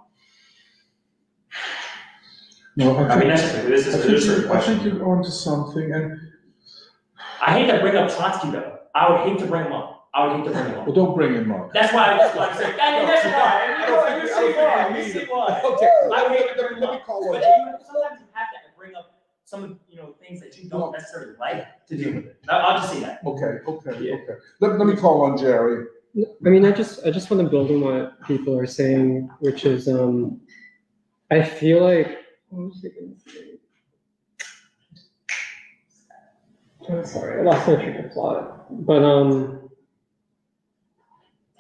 No, 2.77 2.97
I 2.97 3.19
mean 3.19 3.30
that's 3.30 3.41
just 3.41 3.68
this 3.68 3.88
is 3.88 3.95
I 3.95 3.97
think 3.99 4.14
is 4.18 4.27
a 4.27 4.31
you, 4.31 4.38
I 4.38 4.39
think 4.39 4.49
question. 4.81 4.97
you're 4.97 5.06
onto 5.10 5.30
something, 5.30 5.93
and, 5.93 6.19
I 7.41 7.52
hate 7.60 7.72
to 7.72 7.80
bring 7.80 7.95
up 7.95 8.10
Trotsky 8.14 8.52
though. 8.52 8.80
I 8.93 9.10
would 9.11 9.22
hate 9.30 9.39
to 9.39 9.45
bring 9.45 9.65
him 9.65 9.73
up. 9.73 10.10
I 10.14 10.26
would 10.27 10.38
hate 10.38 10.45
to 10.45 10.52
bring 10.52 10.65
him 10.72 10.80
up. 10.80 10.85
well, 10.88 10.95
don't 10.95 11.15
bring 11.15 11.34
him 11.35 11.52
up. 11.52 11.72
That's 11.73 11.93
why, 11.93 12.18
that's 12.18 12.35
why 12.35 12.47
I'm 12.47 12.57
saying, 12.57 12.76
I 12.81 12.97
mean, 12.99 13.07
that's 13.07 13.26
why, 13.26 13.31
I 13.34 13.68
don't 13.68 13.81
you 13.81 13.95
know, 13.95 14.02
I 14.02 14.18
you 14.22 14.27
see 14.27 14.57
why, 14.57 14.91
we 14.91 15.06
you 15.06 15.11
see 15.11 15.19
it. 15.19 15.30
why. 15.30 15.61
Okay, 15.64 15.89
I 16.14 16.30
hate 16.30 16.56
to 16.56 16.64
bring 16.68 16.77
him 16.77 16.84
up, 16.84 17.06
call 17.06 17.31
but 17.31 17.41
you, 17.41 17.76
sometimes 17.85 18.19
you 18.22 18.27
have 18.34 18.47
to 18.52 18.77
bring 18.77 18.95
up 18.95 19.19
some, 19.45 19.64
of 19.64 19.77
you 19.89 19.97
know, 19.97 20.15
things 20.19 20.39
that 20.41 20.57
you 20.57 20.69
don't 20.69 20.91
necessarily 20.91 21.34
like 21.39 21.85
to 21.88 21.97
deal 21.97 22.14
with 22.14 22.26
it. 22.26 22.38
I- 22.49 22.57
I'll 22.57 22.77
just 22.80 22.93
say 22.93 22.99
that. 23.02 23.19
Okay, 23.26 23.60
okay, 23.68 24.03
Yeah. 24.03 24.15
okay. 24.15 24.34
Let, 24.61 24.77
let 24.80 24.88
me 24.88 24.95
call 24.95 25.22
on 25.22 25.38
Jerry. 25.38 25.85
I 26.18 26.49
mean, 26.49 26.65
I 26.65 26.72
just 26.72 27.06
I 27.06 27.11
just 27.11 27.30
want 27.30 27.43
to 27.43 27.49
build 27.49 27.69
on 27.72 27.81
what 27.81 28.23
people 28.26 28.57
are 28.57 28.65
saying, 28.65 29.30
which 29.39 29.65
is 29.65 29.89
um, 29.89 30.39
I 31.30 31.43
feel 31.43 31.84
like 31.84 32.19
what 32.49 32.65
was 32.67 32.85
I 32.85 32.99
gonna 32.99 33.15
say? 33.26 33.59
I'm 36.88 37.05
sorry, 37.05 37.39
I 37.39 37.43
lost 37.43 37.67
my 37.67 37.76
train 37.76 38.05
of 38.05 38.13
thought. 38.13 38.85
But 38.85 39.03
um, 39.03 39.69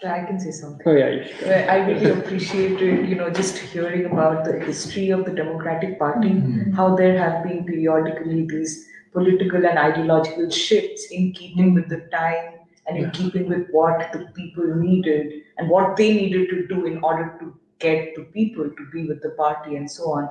I 0.03 0.23
can 0.25 0.39
say 0.39 0.51
something. 0.51 0.85
oh 0.85 0.91
yeah, 0.91 1.09
you 1.09 1.23
should. 1.25 1.47
Uh, 1.47 1.71
I 1.71 1.77
really 1.77 2.11
appreciated, 2.11 3.09
you 3.09 3.15
know, 3.15 3.29
just 3.29 3.57
hearing 3.57 4.05
about 4.05 4.45
the 4.45 4.59
history 4.59 5.09
of 5.09 5.25
the 5.25 5.31
Democratic 5.31 5.97
Party, 5.97 6.43
how 6.75 6.95
there 6.95 7.17
have 7.17 7.43
been 7.43 7.65
periodically 7.65 8.45
these 8.45 8.87
political 9.13 9.65
and 9.65 9.79
ideological 9.79 10.49
shifts 10.49 11.07
in 11.11 11.31
keeping 11.33 11.73
with 11.73 11.89
the 11.89 12.01
time 12.11 12.59
and 12.87 12.97
in 12.97 13.09
keeping 13.11 13.47
with 13.47 13.67
what 13.71 14.11
the 14.11 14.27
people 14.35 14.75
needed 14.75 15.41
and 15.57 15.69
what 15.69 15.95
they 15.95 16.13
needed 16.13 16.49
to 16.49 16.67
do 16.67 16.85
in 16.85 17.03
order 17.03 17.35
to 17.39 17.57
get 17.85 18.15
the 18.15 18.23
people 18.37 18.69
to 18.69 18.85
be 18.91 19.05
with 19.07 19.21
the 19.21 19.31
party 19.31 19.75
and 19.75 19.89
so 19.89 20.11
on. 20.11 20.29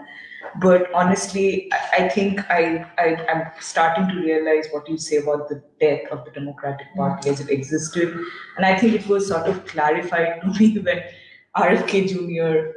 But 0.61 0.93
honestly, 0.93 1.71
I, 1.73 2.05
I 2.05 2.09
think 2.09 2.41
I, 2.51 2.87
I 2.99 3.07
I'm 3.33 3.43
starting 3.61 4.09
to 4.09 4.17
realize 4.21 4.69
what 4.73 4.89
you 4.89 4.99
say 4.99 5.17
about 5.17 5.49
the 5.49 5.63
death 5.81 6.11
of 6.11 6.25
the 6.25 6.31
Democratic 6.31 6.95
Party 6.97 7.31
as 7.31 7.41
it 7.41 7.51
existed, 7.51 8.17
and 8.57 8.67
I 8.67 8.79
think 8.79 8.95
it 8.95 9.07
was 9.09 9.29
sort 9.29 9.47
of 9.47 9.65
clarified 9.67 10.43
to 10.43 10.49
me 10.59 10.79
when 10.89 11.03
RFK 11.57 12.09
Jr. 12.09 12.73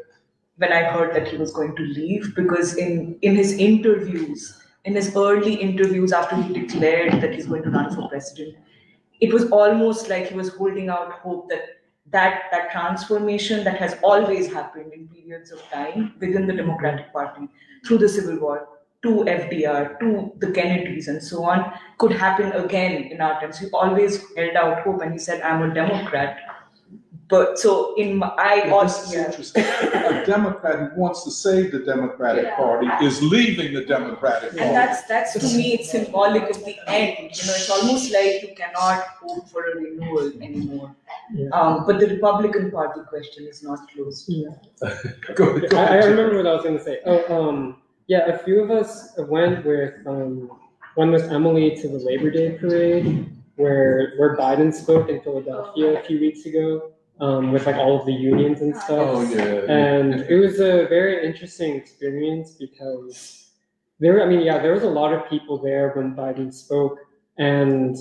when 0.58 0.72
I 0.72 0.84
heard 0.84 1.14
that 1.16 1.28
he 1.28 1.38
was 1.38 1.52
going 1.52 1.76
to 1.76 1.84
leave 1.84 2.34
because 2.36 2.76
in 2.76 3.18
in 3.22 3.36
his 3.36 3.54
interviews, 3.54 4.48
in 4.86 4.96
his 4.96 5.16
early 5.16 5.56
interviews 5.56 6.14
after 6.22 6.42
he 6.42 6.54
declared 6.62 7.22
that 7.22 7.34
he's 7.34 7.48
going 7.48 7.64
to 7.64 7.70
run 7.70 7.94
for 7.94 8.08
president, 8.10 8.56
it 9.20 9.34
was 9.34 9.50
almost 9.52 10.10
like 10.10 10.30
he 10.30 10.36
was 10.36 10.56
holding 10.56 10.90
out 10.90 11.12
hope 11.26 11.50
that 11.50 11.77
that 12.12 12.44
that 12.52 12.72
transformation 12.72 13.64
that 13.64 13.78
has 13.78 13.98
always 14.04 14.52
happened 14.52 14.94
in 14.94 15.08
periods 15.08 15.52
of 15.52 15.62
time 15.70 16.14
within 16.20 16.48
the 16.48 16.54
Democratic 16.54 17.12
Party 17.12 17.50
through 17.86 17.98
the 17.98 18.10
Civil 18.10 18.40
War 18.40 18.68
to 19.04 19.10
FDR 19.26 20.00
to 20.00 20.32
the 20.40 20.52
Kennedys 20.52 21.08
and 21.08 21.22
so 21.22 21.44
on 21.44 21.74
could 21.98 22.12
happen 22.12 22.52
again 22.54 23.04
in 23.04 23.22
our 23.22 23.40
times. 23.40 23.60
He 23.60 23.70
always 23.72 24.24
held 24.36 24.56
out 24.56 24.82
hope 24.82 25.02
and 25.02 25.12
he 25.14 25.20
said, 25.20 25.42
"I'm 25.42 25.70
a 25.70 25.74
Democrat." 25.74 26.38
But 27.30 27.60
so 27.60 27.94
in 27.96 28.16
my, 28.16 28.28
I 28.38 28.62
This 28.62 28.72
also 28.72 29.02
is 29.02 29.14
interesting. 29.14 29.64
A 29.66 30.26
Democrat 30.26 30.92
who 30.94 31.02
wants 31.02 31.26
to 31.26 31.32
save 31.32 31.74
the 31.74 31.80
Democratic 31.80 32.56
Party 32.56 32.88
is 33.06 33.22
leaving 33.22 33.74
the 33.74 33.84
Democratic 33.84 34.52
And 34.52 34.60
Party. 34.60 34.70
And 34.70 34.76
that's 34.76 35.02
that's 35.08 35.34
to 35.34 35.58
me 35.58 35.74
it's 35.74 35.92
symbolic 35.92 36.50
of 36.50 36.64
the 36.64 36.78
end. 36.88 37.18
You 37.18 37.48
know, 37.48 37.56
it's 37.60 37.70
almost 37.70 38.14
like 38.14 38.42
you 38.44 38.56
cannot 38.56 39.04
hope 39.20 39.50
for 39.50 39.66
a 39.72 39.76
renewal 39.76 40.32
anymore. 40.42 40.96
Yeah. 41.34 41.50
Um, 41.50 41.86
but 41.86 42.00
the 42.00 42.08
Republican 42.08 42.72
Party 42.72 43.02
question 43.08 43.46
is 43.48 43.64
not 43.64 43.80
closed. 43.92 44.30
Go- 45.36 45.60
go 45.60 45.78
I, 45.78 45.98
I 45.98 46.06
remember 46.06 46.38
what 46.38 46.48
I 46.48 46.54
was 46.54 46.64
going 46.64 46.78
to 46.78 46.84
say. 46.84 47.00
Oh, 47.06 47.50
um, 47.50 47.82
yeah, 48.08 48.26
a 48.28 48.38
few 48.38 48.62
of 48.62 48.72
us 48.72 49.14
went 49.18 49.66
with 49.66 49.94
um, 50.06 50.50
one 50.96 51.12
was 51.12 51.24
Emily 51.24 51.76
to 51.76 51.88
the 51.88 52.00
Labor 52.00 52.32
Day 52.32 52.58
parade, 52.58 53.30
where 53.56 54.14
where 54.18 54.38
Biden 54.38 54.74
spoke 54.74 55.10
in 55.10 55.22
Philadelphia 55.22 56.00
a 56.00 56.04
few 56.04 56.20
weeks 56.20 56.46
ago, 56.46 56.92
um, 57.20 57.52
with 57.52 57.66
like 57.66 57.76
all 57.76 58.00
of 58.00 58.06
the 58.06 58.14
unions 58.14 58.62
and 58.62 58.76
stuff. 58.76 59.00
Oh, 59.00 59.22
yeah. 59.22 59.72
And 59.72 60.22
it 60.22 60.40
was 60.40 60.60
a 60.60 60.88
very 60.88 61.26
interesting 61.26 61.76
experience 61.76 62.52
because 62.52 63.52
there, 64.00 64.24
I 64.24 64.28
mean, 64.28 64.42
yeah, 64.42 64.60
there 64.60 64.74
was 64.74 64.84
a 64.84 64.90
lot 64.90 65.14
of 65.14 65.30
people 65.30 65.58
there 65.58 65.92
when 65.92 66.16
Biden 66.16 66.54
spoke. 66.54 67.00
And 67.38 67.96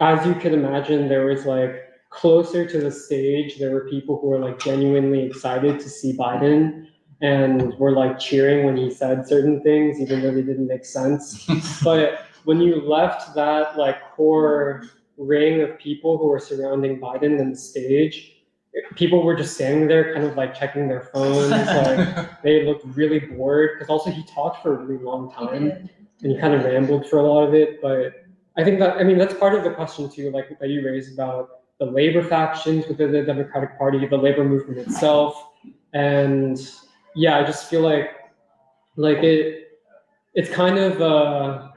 as 0.00 0.26
you 0.26 0.34
could 0.34 0.52
imagine, 0.52 1.08
there 1.08 1.24
was 1.26 1.46
like 1.46 1.89
closer 2.10 2.66
to 2.68 2.80
the 2.80 2.90
stage, 2.90 3.58
there 3.58 3.70
were 3.70 3.88
people 3.88 4.20
who 4.20 4.28
were 4.28 4.38
like 4.38 4.58
genuinely 4.60 5.22
excited 5.22 5.80
to 5.80 5.88
see 5.88 6.12
Biden 6.16 6.88
and 7.22 7.74
were 7.78 7.92
like 7.92 8.18
cheering 8.18 8.66
when 8.66 8.76
he 8.76 8.90
said 8.90 9.26
certain 9.26 9.62
things, 9.62 10.00
even 10.00 10.20
though 10.20 10.34
they 10.34 10.42
didn't 10.42 10.66
make 10.66 10.84
sense. 10.84 11.46
but 11.84 12.26
when 12.44 12.60
you 12.60 12.80
left 12.80 13.34
that 13.34 13.78
like 13.78 14.02
core 14.12 14.84
ring 15.16 15.60
of 15.62 15.78
people 15.78 16.18
who 16.18 16.26
were 16.26 16.40
surrounding 16.40 17.00
Biden 17.00 17.40
and 17.40 17.52
the 17.52 17.58
stage, 17.58 18.40
people 18.96 19.22
were 19.22 19.34
just 19.34 19.54
standing 19.54 19.88
there 19.88 20.14
kind 20.14 20.26
of 20.26 20.36
like 20.36 20.54
checking 20.54 20.88
their 20.88 21.02
phones 21.12 21.50
like 21.50 22.42
they 22.42 22.64
looked 22.64 22.84
really 22.96 23.18
bored 23.18 23.70
because 23.74 23.90
also 23.90 24.10
he 24.10 24.22
talked 24.24 24.62
for 24.62 24.74
a 24.74 24.84
really 24.84 25.02
long 25.02 25.30
time 25.32 25.72
and 26.22 26.32
he 26.32 26.38
kind 26.38 26.54
of 26.54 26.64
rambled 26.64 27.08
for 27.08 27.18
a 27.18 27.22
lot 27.22 27.42
of 27.42 27.52
it 27.52 27.82
but 27.82 28.24
i 28.56 28.62
think 28.62 28.78
that 28.78 28.96
i 28.96 29.02
mean 29.02 29.18
that's 29.18 29.34
part 29.34 29.54
of 29.54 29.64
the 29.64 29.70
question 29.70 30.08
too 30.08 30.30
like 30.30 30.56
that 30.60 30.68
you 30.68 30.86
raised 30.86 31.12
about 31.12 31.59
the 31.80 31.86
labor 31.86 32.22
factions 32.22 32.86
within 32.86 33.10
the 33.10 33.22
democratic 33.22 33.76
party 33.76 34.06
the 34.06 34.16
labor 34.16 34.44
movement 34.44 34.78
itself 34.78 35.50
and 35.92 36.70
yeah 37.16 37.38
i 37.38 37.44
just 37.44 37.68
feel 37.68 37.80
like 37.80 38.10
like 38.96 39.18
it 39.18 39.80
it's 40.34 40.50
kind 40.50 40.78
of 40.78 41.00
uh 41.02 41.68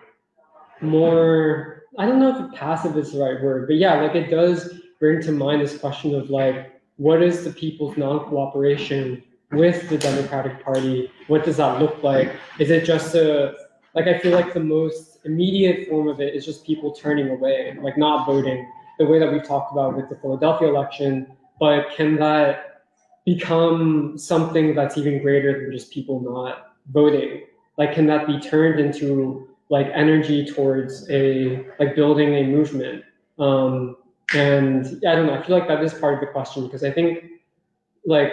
more 0.82 1.84
i 1.98 2.06
don't 2.06 2.20
know 2.20 2.46
if 2.46 2.54
passive 2.54 2.98
is 2.98 3.14
the 3.14 3.20
right 3.20 3.42
word 3.42 3.66
but 3.68 3.76
yeah 3.78 4.02
like 4.02 4.16
it 4.16 4.30
does 4.30 4.74
bring 5.00 5.22
to 5.22 5.32
mind 5.32 5.62
this 5.62 5.78
question 5.78 6.14
of 6.14 6.30
like 6.30 6.74
what 6.98 7.24
is 7.24 7.44
the 7.44 7.52
people's 7.52 7.98
non-cooperation 7.98 9.24
with 9.52 9.90
the 9.90 9.98
Democratic 9.98 10.64
Party? 10.64 11.12
What 11.28 11.44
does 11.44 11.58
that 11.58 11.80
look 11.80 12.04
like? 12.04 12.32
Is 12.60 12.70
it 12.70 12.86
just 12.86 13.16
a 13.16 13.56
like 13.96 14.08
I 14.08 14.18
feel 14.20 14.32
like 14.32 14.54
the 14.54 14.60
most 14.60 15.20
immediate 15.24 15.88
form 15.88 16.08
of 16.08 16.20
it 16.20 16.34
is 16.34 16.46
just 16.46 16.66
people 16.66 16.92
turning 16.92 17.30
away, 17.30 17.78
like 17.80 17.98
not 17.98 18.26
voting, 18.26 18.68
the 19.00 19.06
way 19.06 19.20
that 19.20 19.32
we've 19.32 19.46
talked 19.46 19.72
about 19.72 19.96
with 19.96 20.10
the 20.10 20.16
Philadelphia 20.16 20.68
election. 20.68 21.36
But 21.60 21.96
can 21.96 22.16
that 22.18 22.84
become 23.26 24.18
something 24.18 24.76
that's 24.76 24.98
even 24.98 25.22
greater 25.22 25.62
than 25.62 25.72
just 25.72 25.92
people 25.92 26.20
not 26.22 26.76
voting? 26.92 27.44
Like, 27.78 27.94
can 27.94 28.06
that 28.08 28.28
be 28.28 28.40
turned 28.40 28.80
into 28.80 29.48
like 29.70 29.88
energy 29.94 30.46
towards 30.46 31.10
a 31.10 31.66
like 31.80 31.96
building 31.96 32.36
a 32.36 32.44
movement? 32.44 33.04
Um, 33.40 33.98
and 34.34 34.86
I 35.08 35.16
don't 35.16 35.28
know. 35.28 35.34
I 35.34 35.44
feel 35.44 35.58
like 35.58 35.68
that 35.68 35.84
is 35.84 35.94
part 35.94 36.16
of 36.16 36.20
the 36.20 36.28
question 36.28 36.66
because 36.66 36.84
I 36.84 36.92
think, 36.92 37.24
like, 38.06 38.32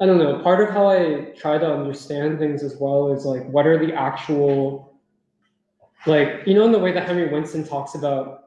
I 0.00 0.06
don't 0.06 0.18
know. 0.18 0.42
Part 0.42 0.60
of 0.60 0.70
how 0.70 0.88
I 0.88 1.32
try 1.36 1.56
to 1.58 1.72
understand 1.72 2.38
things 2.38 2.62
as 2.62 2.76
well 2.78 3.12
is 3.12 3.24
like, 3.24 3.44
what 3.48 3.66
are 3.66 3.78
the 3.78 3.94
actual, 3.94 4.98
like, 6.06 6.42
you 6.46 6.54
know, 6.54 6.64
in 6.66 6.72
the 6.72 6.78
way 6.78 6.92
that 6.92 7.06
Henry 7.06 7.32
Winston 7.32 7.64
talks 7.66 7.94
about, 7.94 8.43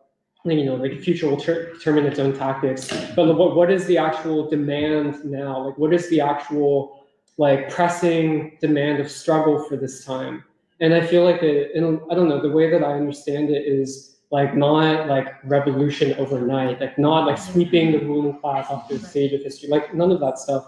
you 0.56 0.66
know, 0.66 0.76
like 0.76 0.92
the 0.92 1.02
future 1.02 1.28
will 1.28 1.38
ter- 1.38 1.74
determine 1.74 2.06
its 2.06 2.20
own 2.20 2.34
tactics. 2.34 2.88
But 3.16 3.36
what 3.36 3.56
what 3.56 3.72
is 3.72 3.86
the 3.86 3.98
actual 3.98 4.50
demand 4.50 5.26
now? 5.26 5.66
Like, 5.66 5.78
what 5.78 5.94
is 5.94 6.10
the 6.10 6.22
actual 6.22 7.06
like 7.38 7.70
pressing 7.70 8.58
demand 8.62 9.00
of 9.00 9.12
struggle 9.12 9.64
for 9.68 9.76
this 9.76 10.06
time? 10.06 10.44
And 10.80 10.94
I 10.94 11.06
feel 11.06 11.24
like 11.24 11.42
it, 11.42 11.72
in, 11.76 12.00
I 12.12 12.16
don't 12.16 12.30
know. 12.30 12.42
The 12.42 12.52
way 12.52 12.70
that 12.70 12.84
I 12.84 12.94
understand 12.94 13.50
it 13.50 13.66
is 13.66 14.18
like 14.32 14.56
not 14.56 15.08
like 15.08 15.28
revolution 15.44 16.14
overnight, 16.20 16.80
like 16.82 16.98
not 17.00 17.26
like 17.26 17.38
sweeping 17.38 17.92
the 17.92 18.00
ruling 18.00 18.40
class 18.40 18.70
off 18.70 18.88
the 18.90 19.00
stage 19.00 19.34
of 19.34 19.42
history, 19.42 19.70
like 19.70 19.94
none 19.94 20.12
of 20.12 20.20
that 20.20 20.38
stuff. 20.38 20.68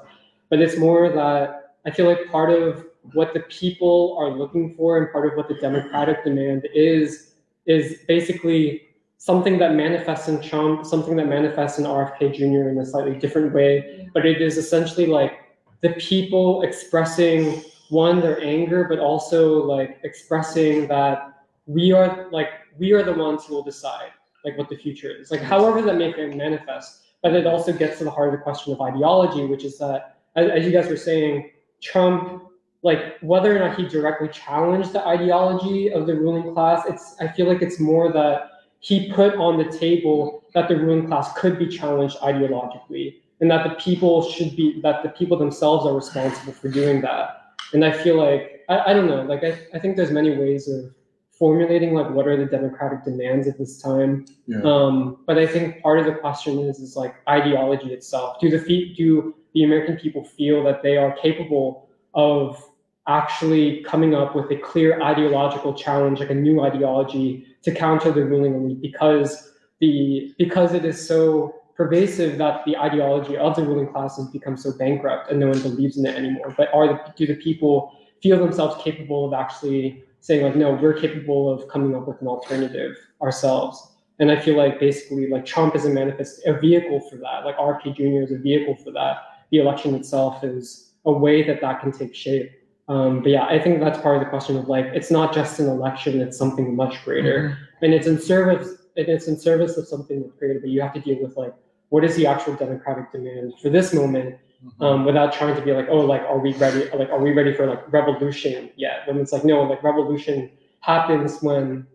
But 0.50 0.60
it's 0.60 0.78
more 0.78 1.10
that 1.10 1.76
I 1.86 1.92
feel 1.92 2.08
like 2.08 2.30
part 2.32 2.50
of 2.52 2.86
what 3.14 3.34
the 3.34 3.42
people 3.42 4.18
are 4.20 4.30
looking 4.30 4.76
for 4.76 4.98
and 4.98 5.12
part 5.12 5.28
of 5.28 5.38
what 5.38 5.48
the 5.48 5.56
democratic 5.56 6.24
demand 6.24 6.68
is 6.74 7.34
is 7.66 8.00
basically 8.08 8.89
something 9.20 9.60
that 9.60 9.76
manifests 9.76 10.28
in 10.28 10.42
Trump, 10.42 10.86
something 10.86 11.16
that 11.18 11.28
manifests 11.28 11.78
in 11.78 11.86
RFK 11.86 12.34
Jr. 12.34 12.70
in 12.70 12.78
a 12.80 12.86
slightly 12.86 13.16
different 13.18 13.54
way. 13.54 14.10
But 14.14 14.26
it 14.26 14.42
is 14.42 14.58
essentially 14.58 15.06
like 15.06 15.40
the 15.82 15.92
people 15.92 16.64
expressing 16.64 17.64
one 17.90 18.22
their 18.22 18.42
anger, 18.44 18.86
but 18.86 19.00
also 19.00 19.64
like 19.64 20.00
expressing 20.04 20.88
that 20.88 21.40
we 21.70 21.92
are 21.92 22.28
like 22.32 22.50
we 22.80 22.92
are 22.94 23.04
the 23.04 23.14
ones 23.14 23.46
who 23.46 23.54
will 23.54 23.64
decide 23.64 24.10
like 24.44 24.58
what 24.58 24.68
the 24.70 24.76
future 24.76 25.12
is 25.12 25.30
like 25.30 25.40
however 25.40 25.84
that 25.84 25.98
may 25.98 26.12
manifest 26.34 27.04
but 27.22 27.34
it 27.34 27.46
also 27.46 27.72
gets 27.72 28.00
to 28.00 28.04
the 28.04 28.10
heart 28.10 28.34
of 28.34 28.40
the 28.40 28.44
question 28.44 28.74
of 28.74 28.82
ideology 28.82 29.46
which 29.46 29.64
is 29.64 29.78
that 29.78 30.18
as, 30.36 30.50
as 30.50 30.66
you 30.66 30.72
guys 30.72 30.90
were 30.90 30.98
saying 30.98 31.52
trump 31.80 32.44
like 32.82 33.20
whether 33.22 33.56
or 33.56 33.60
not 33.60 33.78
he 33.78 33.88
directly 33.88 34.28
challenged 34.30 34.94
the 34.94 35.06
ideology 35.06 35.92
of 35.92 36.08
the 36.08 36.16
ruling 36.16 36.54
class 36.56 36.84
it's 36.88 37.16
i 37.22 37.28
feel 37.28 37.48
like 37.48 37.62
it's 37.62 37.80
more 37.80 38.12
that 38.12 38.50
he 38.80 39.12
put 39.12 39.36
on 39.36 39.58
the 39.58 39.78
table 39.78 40.44
that 40.54 40.68
the 40.68 40.76
ruling 40.76 41.08
class 41.08 41.32
could 41.34 41.60
be 41.60 41.68
challenged 41.68 42.18
ideologically 42.20 43.16
and 43.42 43.50
that 43.52 43.64
the 43.68 43.76
people 43.76 44.22
should 44.30 44.56
be 44.56 44.80
that 44.82 45.04
the 45.04 45.10
people 45.10 45.38
themselves 45.38 45.86
are 45.86 45.94
responsible 45.94 46.54
for 46.54 46.70
doing 46.70 47.02
that 47.02 47.54
and 47.74 47.86
i 47.86 47.92
feel 47.92 48.16
like 48.16 48.64
i, 48.70 48.92
I 48.92 48.94
don't 48.94 49.08
know 49.08 49.24
like 49.24 49.44
I, 49.44 49.60
I 49.74 49.80
think 49.80 49.96
there's 49.96 50.12
many 50.12 50.36
ways 50.38 50.68
of 50.68 50.94
formulating 51.40 51.94
like 51.94 52.12
what 52.12 52.28
are 52.28 52.36
the 52.36 52.46
democratic 52.46 53.06
demands 53.06 53.48
at 53.48 53.58
this 53.58 53.82
time. 53.82 54.26
Yeah. 54.46 54.60
Um, 54.64 55.20
but 55.26 55.38
I 55.38 55.48
think 55.48 55.82
part 55.82 55.98
of 55.98 56.06
the 56.06 56.16
question 56.16 56.60
is 56.60 56.80
is 56.80 56.98
like 56.98 57.16
ideology 57.30 57.94
itself. 57.94 58.40
Do 58.42 58.50
the 58.50 58.94
do 58.96 59.34
the 59.54 59.64
American 59.64 59.96
people 59.96 60.24
feel 60.24 60.62
that 60.66 60.84
they 60.84 60.98
are 60.98 61.16
capable 61.16 61.90
of 62.14 62.62
actually 63.08 63.82
coming 63.84 64.14
up 64.14 64.36
with 64.36 64.52
a 64.52 64.58
clear 64.58 65.02
ideological 65.02 65.74
challenge, 65.74 66.20
like 66.20 66.30
a 66.30 66.36
new 66.36 66.62
ideology 66.62 67.48
to 67.64 67.74
counter 67.74 68.12
the 68.12 68.26
ruling 68.26 68.56
elite 68.56 68.82
because 68.82 69.52
the 69.80 70.34
because 70.38 70.74
it 70.74 70.86
is 70.86 71.06
so 71.06 71.56
pervasive 71.76 72.38
that 72.38 72.66
the 72.66 72.76
ideology 72.76 73.38
of 73.38 73.56
the 73.56 73.64
ruling 73.64 73.88
class 73.88 74.18
has 74.18 74.28
become 74.28 74.58
so 74.58 74.72
bankrupt 74.78 75.32
and 75.32 75.40
no 75.40 75.48
one 75.48 75.62
believes 75.62 75.98
in 75.98 76.06
it 76.06 76.16
anymore. 76.16 76.54
But 76.58 76.74
are 76.74 76.88
the 76.88 77.14
do 77.16 77.26
the 77.26 77.36
people 77.36 77.96
feel 78.22 78.38
themselves 78.38 78.82
capable 78.84 79.26
of 79.26 79.34
actually 79.34 80.04
saying 80.22 80.44
like, 80.44 80.56
no, 80.56 80.74
we're 80.74 80.94
capable 80.94 81.50
of 81.50 81.68
coming 81.70 81.96
up 81.96 82.08
with 82.08 82.22
an 82.22 82.28
alternative 82.28 82.98
ourselves. 83.22 83.96
And 84.20 84.30
I 84.32 84.40
feel 84.40 84.58
like 84.58 84.80
basically 84.80 85.30
like 85.30 85.46
Trump 85.46 85.76
is 85.76 85.86
a 85.86 85.90
manifest, 85.90 86.46
a 86.46 86.60
vehicle 86.60 87.00
for 87.10 87.16
that. 87.18 87.46
Like 87.46 87.58
RFK 87.58 87.96
Jr. 87.96 88.24
is 88.24 88.32
a 88.32 88.38
vehicle 88.38 88.76
for 88.76 88.92
that. 88.92 89.18
The 89.52 89.60
election 89.60 89.96
itself 89.96 90.44
is 90.44 90.92
a 91.06 91.12
way 91.12 91.44
that 91.44 91.62
that 91.62 91.80
can 91.80 91.92
take 91.94 92.14
shape. 92.14 92.52
Um, 92.90 93.22
but 93.22 93.30
yeah, 93.32 93.46
I 93.46 93.60
think 93.60 93.80
that's 93.80 94.00
part 94.02 94.18
of 94.18 94.24
the 94.24 94.30
question 94.30 94.58
of 94.58 94.68
like, 94.68 94.86
it's 94.94 95.12
not 95.12 95.34
just 95.34 95.60
an 95.60 95.68
election; 95.68 96.22
it's 96.22 96.38
something 96.38 96.76
much 96.76 97.04
greater, 97.06 97.58
and 97.82 97.94
it's 97.94 98.08
in 98.08 98.20
service. 98.20 98.68
and 98.98 99.08
It's 99.08 99.28
in 99.28 99.38
service 99.38 99.78
of 99.78 99.88
something 99.88 100.22
much 100.22 100.38
greater. 100.40 100.60
But 100.60 100.70
you 100.70 100.82
have 100.82 100.94
to 100.94 101.00
deal 101.00 101.22
with 101.22 101.38
like, 101.38 101.54
what 101.90 102.04
is 102.04 102.16
the 102.16 102.28
actual 102.28 102.56
democratic 102.56 103.12
demand 103.12 103.54
for 103.62 103.70
this 103.70 103.94
moment? 103.94 104.36
um, 104.82 105.06
without 105.06 105.32
trying 105.34 105.56
to 105.56 105.62
be 105.62 105.72
like, 105.72 105.88
oh, 105.90 106.02
like, 106.02 106.22
are 106.22 106.40
we 106.40 106.54
ready? 106.54 106.90
Like, 106.94 107.10
are 107.10 107.20
we 107.20 107.32
ready 107.32 107.54
for 107.54 107.66
like 107.66 107.92
revolution 107.92 108.70
yet? 108.76 109.08
When 109.08 109.18
it's 109.18 109.32
like, 109.32 109.46
no, 109.46 109.64
like 109.64 109.82
revolution 109.84 110.52
happens 110.82 111.42
when, 111.42 111.88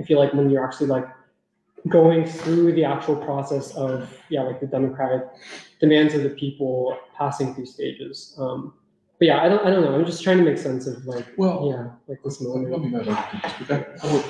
I 0.00 0.04
feel 0.04 0.18
like 0.18 0.32
when 0.32 0.50
you're 0.50 0.64
actually 0.64 0.86
like 0.86 1.06
going 1.88 2.26
through 2.26 2.72
the 2.72 2.84
actual 2.84 3.16
process 3.16 3.74
of, 3.76 4.12
yeah, 4.30 4.42
like 4.42 4.60
the 4.60 4.66
democratic 4.66 5.26
demands 5.80 6.14
of 6.14 6.22
the 6.22 6.30
people 6.30 6.98
passing 7.16 7.54
through 7.54 7.66
stages. 7.66 8.34
Um, 8.38 8.74
but 9.18 9.26
yeah, 9.26 9.42
I 9.42 9.48
don't, 9.48 9.66
I 9.66 9.70
don't 9.70 9.82
know. 9.82 9.94
I'm 9.94 10.06
just 10.06 10.22
trying 10.22 10.38
to 10.38 10.44
make 10.44 10.58
sense 10.58 10.86
of 10.86 11.04
like, 11.06 11.26
Well, 11.36 11.68
yeah, 11.70 11.90
like 12.06 12.22
this 12.22 12.40
let 12.40 12.62
me, 12.62 12.70
let 12.70 12.80
moment. 12.80 12.92
me 12.92 12.98
know 12.98 13.04
that, 13.66 13.98
I 14.02 14.12
would, 14.12 14.24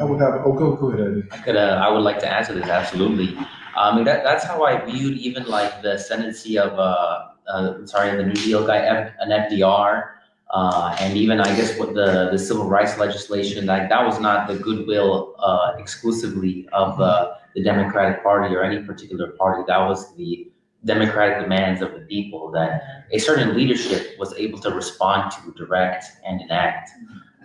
I 0.00 0.04
would 0.04 0.20
have, 0.20 0.42
oh, 0.44 0.52
go, 0.52 0.74
go 0.74 0.88
ahead, 0.90 1.06
Eddie. 1.06 1.22
I 1.30 1.38
could, 1.38 1.56
uh, 1.56 1.80
I 1.82 1.88
would 1.90 2.02
like 2.02 2.18
to 2.20 2.28
answer 2.28 2.52
this, 2.54 2.68
absolutely. 2.68 3.36
I 3.76 3.94
mean, 3.94 4.04
that, 4.04 4.24
that's 4.24 4.44
how 4.44 4.64
I 4.64 4.84
viewed 4.84 5.16
even 5.18 5.44
like 5.46 5.82
the 5.82 5.92
ascendancy 5.94 6.58
of, 6.58 6.72
uh, 6.78 7.26
uh, 7.48 7.86
sorry, 7.86 8.16
the 8.16 8.24
New 8.24 8.34
Deal 8.34 8.66
guy, 8.66 8.78
F, 8.78 9.12
an 9.20 9.30
FDR. 9.30 10.10
Uh, 10.50 10.96
and 10.98 11.16
even 11.16 11.40
I 11.40 11.54
guess 11.56 11.78
what 11.78 11.94
the, 11.94 12.30
the 12.32 12.38
civil 12.38 12.64
rights 12.68 12.98
legislation, 12.98 13.66
like 13.66 13.88
that 13.90 14.04
was 14.04 14.18
not 14.18 14.48
the 14.48 14.56
goodwill, 14.56 15.36
uh, 15.38 15.74
exclusively 15.78 16.68
of, 16.72 17.00
uh, 17.00 17.34
the 17.54 17.62
Democratic 17.62 18.22
Party 18.22 18.54
or 18.54 18.62
any 18.62 18.82
particular 18.82 19.28
party. 19.32 19.62
That 19.66 19.78
was 19.78 20.14
the 20.16 20.50
democratic 20.84 21.42
demands 21.42 21.82
of 21.82 21.92
the 21.92 22.00
people 22.00 22.50
that 22.52 23.04
a 23.12 23.18
certain 23.18 23.56
leadership 23.56 24.18
was 24.18 24.32
able 24.34 24.58
to 24.60 24.70
respond 24.70 25.32
to, 25.32 25.52
direct, 25.52 26.04
and 26.26 26.40
enact. 26.40 26.90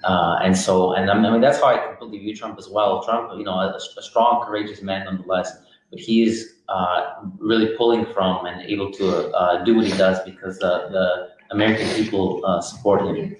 Uh, 0.03 0.39
and 0.43 0.57
so, 0.57 0.93
and 0.93 1.09
I 1.09 1.31
mean, 1.31 1.41
that's 1.41 1.59
how 1.59 1.67
I 1.67 1.77
completely 1.87 2.19
view 2.19 2.35
Trump 2.35 2.59
as 2.59 2.69
well. 2.69 3.03
Trump, 3.03 3.31
you 3.37 3.43
know, 3.43 3.53
a, 3.53 3.75
a 3.75 4.01
strong, 4.01 4.45
courageous 4.45 4.81
man 4.81 5.05
nonetheless, 5.05 5.57
but 5.89 5.99
he 5.99 6.23
is 6.23 6.55
uh, 6.69 7.23
really 7.37 7.75
pulling 7.77 8.05
from 8.13 8.45
and 8.45 8.61
able 8.63 8.91
to 8.91 9.31
uh, 9.31 9.63
do 9.63 9.75
what 9.75 9.85
he 9.85 9.97
does 9.97 10.19
because 10.25 10.61
uh, 10.61 10.89
the 10.91 11.29
American 11.51 11.87
people 11.95 12.45
uh, 12.45 12.61
support 12.61 13.05
him. 13.15 13.35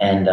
And 0.00 0.28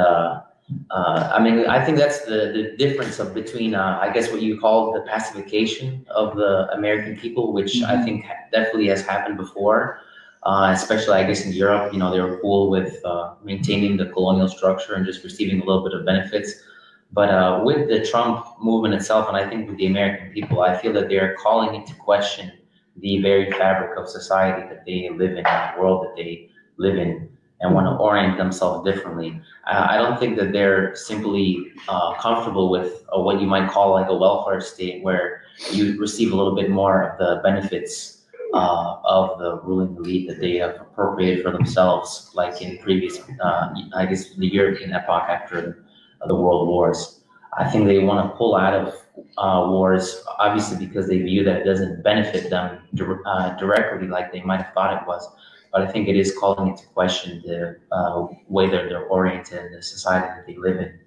uh, 0.91 1.32
I 1.34 1.41
mean, 1.41 1.66
I 1.68 1.84
think 1.84 1.98
that's 1.98 2.26
the, 2.26 2.52
the 2.54 2.76
difference 2.78 3.20
of 3.20 3.34
between, 3.34 3.76
uh, 3.76 4.00
I 4.02 4.12
guess, 4.12 4.32
what 4.32 4.41
you 4.41 4.60
call 4.60 4.94
the 4.94 5.02
pacification 5.02 6.06
of 6.10 6.36
the 6.36 6.70
American 6.74 7.16
people, 7.18 7.54
which 7.54 7.82
I 7.84 8.04
think 8.04 8.26
definitely 8.52 8.88
has 8.88 9.06
happened 9.06 9.38
before. 9.38 10.02
Uh, 10.44 10.72
especially, 10.74 11.16
I 11.16 11.24
guess, 11.24 11.46
in 11.46 11.52
Europe, 11.52 11.91
you 11.91 12.00
know, 12.00 12.12
they 12.12 12.22
were 12.22 12.40
cool 12.40 12.70
with 12.70 13.04
uh, 13.04 13.34
maintaining 13.44 13.98
the 13.98 14.06
colonial 14.06 14.48
structure 14.48 14.94
and 14.94 15.06
just 15.06 15.24
receiving 15.24 15.60
a 15.62 15.66
little 15.66 15.84
bit 15.84 15.94
of 15.94 16.06
benefits. 16.06 16.64
But 17.12 17.30
uh, 17.30 17.62
with 17.64 17.90
the 17.90 18.06
Trump 18.06 18.46
movement 18.62 18.94
itself, 18.94 19.28
and 19.28 19.36
I 19.36 19.50
think 19.50 19.68
with 19.68 19.78
the 19.78 19.88
American 19.88 20.32
people, 20.32 20.62
I 20.62 20.78
feel 20.78 20.94
that 20.94 21.10
they 21.10 21.18
are 21.18 21.36
calling 21.36 21.76
into 21.76 21.94
question 21.96 22.52
the 22.98 23.22
very 23.22 23.52
fabric 23.52 23.98
of 23.98 24.08
society 24.08 24.68
that 24.70 24.86
they 24.86 25.10
live 25.10 25.32
in, 25.32 25.44
the 25.44 25.74
world 25.78 26.06
that 26.06 26.16
they 26.16 26.50
live 26.78 26.98
in, 26.98 27.30
and 27.61 27.73
want 27.73 27.86
to 27.88 27.91
orient 27.91 28.38
themselves 28.38 28.90
differently. 28.90 29.41
I 29.65 29.95
I 29.95 29.98
don't 29.98 30.19
think 30.19 30.38
that 30.38 30.52
they're 30.53 30.95
simply 30.95 31.72
uh, 31.88 32.14
comfortable 32.15 32.69
with 32.69 33.03
uh, 33.14 33.19
what 33.19 33.41
you 33.41 33.48
might 33.48 33.69
call 33.69 33.91
like 33.91 34.10
a 34.10 34.15
welfare 34.15 34.61
state 34.61 35.03
where 35.03 35.41
you 35.72 35.99
receive 35.99 36.31
a 36.31 36.36
little 36.36 36.56
bit 36.56 36.69
more 36.69 37.03
of 37.03 37.18
the 37.18 37.41
benefits 37.44 38.19
uh, 38.53 38.98
of 39.03 39.40
the 39.40 39.60
ruling 39.61 39.95
elite 39.98 40.27
that 40.27 40.40
they 40.40 40.56
have 40.57 40.76
appropriated 40.81 41.44
for 41.44 41.52
themselves, 41.52 42.31
like 42.34 42.61
in 42.61 42.77
previous, 42.80 43.19
uh, 43.44 43.73
I 43.95 44.06
guess, 44.06 44.34
the 44.36 44.48
European 44.48 44.91
epoch 44.94 45.27
after 45.30 45.84
the 46.26 46.36
world 46.36 46.68
wars. 46.68 47.22
I 47.57 47.69
think 47.69 47.86
they 47.86 47.99
want 47.99 48.30
to 48.30 48.38
pull 48.38 48.56
out 48.56 48.73
of 48.73 48.94
uh, 49.38 49.69
wars, 49.69 50.23
obviously 50.38 50.86
because 50.86 51.07
they 51.07 51.19
view 51.19 51.44
that 51.44 51.57
it 51.61 51.64
doesn't 51.65 52.03
benefit 52.03 52.49
them 52.49 52.80
dir- 52.95 53.22
uh, 53.26 53.56
directly 53.57 54.07
like 54.07 54.31
they 54.31 54.41
might 54.41 54.61
have 54.61 54.73
thought 54.73 55.02
it 55.02 55.07
was. 55.07 55.27
But 55.72 55.84
I 55.84 55.88
think 55.91 56.08
it 56.08 56.16
is 56.16 56.36
calling 56.38 56.70
into 56.70 56.86
question 56.88 57.41
the 57.46 57.78
uh, 57.91 58.28
way 58.48 58.70
that 58.70 58.90
they're 58.90 59.06
oriented 59.06 59.66
in 59.66 59.72
the 59.72 59.84
society 59.84 60.28
that 60.28 60.48
they 60.48 60.58
live 60.58 60.78
in. 60.78 61.00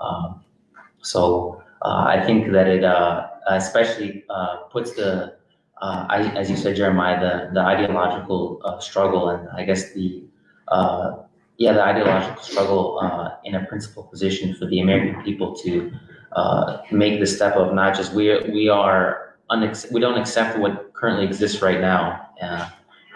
Um, 0.00 0.44
so 1.00 1.62
uh, 1.82 2.04
I 2.06 2.24
think 2.24 2.52
that 2.52 2.68
it 2.68 2.84
uh, 2.84 3.28
especially 3.48 4.24
uh, 4.30 4.56
puts 4.70 4.94
the, 4.94 5.34
uh, 5.80 6.06
I, 6.08 6.22
as 6.36 6.48
you 6.50 6.56
said, 6.56 6.76
Jeremiah, 6.76 7.18
the, 7.20 7.54
the 7.54 7.60
ideological 7.60 8.60
uh, 8.64 8.78
struggle 8.78 9.30
and 9.30 9.48
I 9.50 9.64
guess 9.64 9.92
the, 9.92 10.24
yeah, 11.58 11.72
the 11.74 11.82
ideological 11.82 12.42
struggle 12.42 13.38
in 13.44 13.54
a 13.54 13.64
principal 13.66 14.04
position 14.04 14.54
for 14.54 14.66
the 14.66 14.80
American 14.80 15.22
people 15.22 15.54
to 15.56 15.92
make 16.90 17.20
the 17.20 17.26
step 17.26 17.56
of 17.56 17.74
not 17.74 17.94
just 17.94 18.14
we 18.14 18.36
we 18.50 18.68
are 18.68 19.36
we 19.92 20.00
don't 20.00 20.18
accept 20.18 20.58
what 20.58 20.92
currently 20.94 21.24
exists 21.24 21.62
right 21.62 21.80
now, 21.80 22.30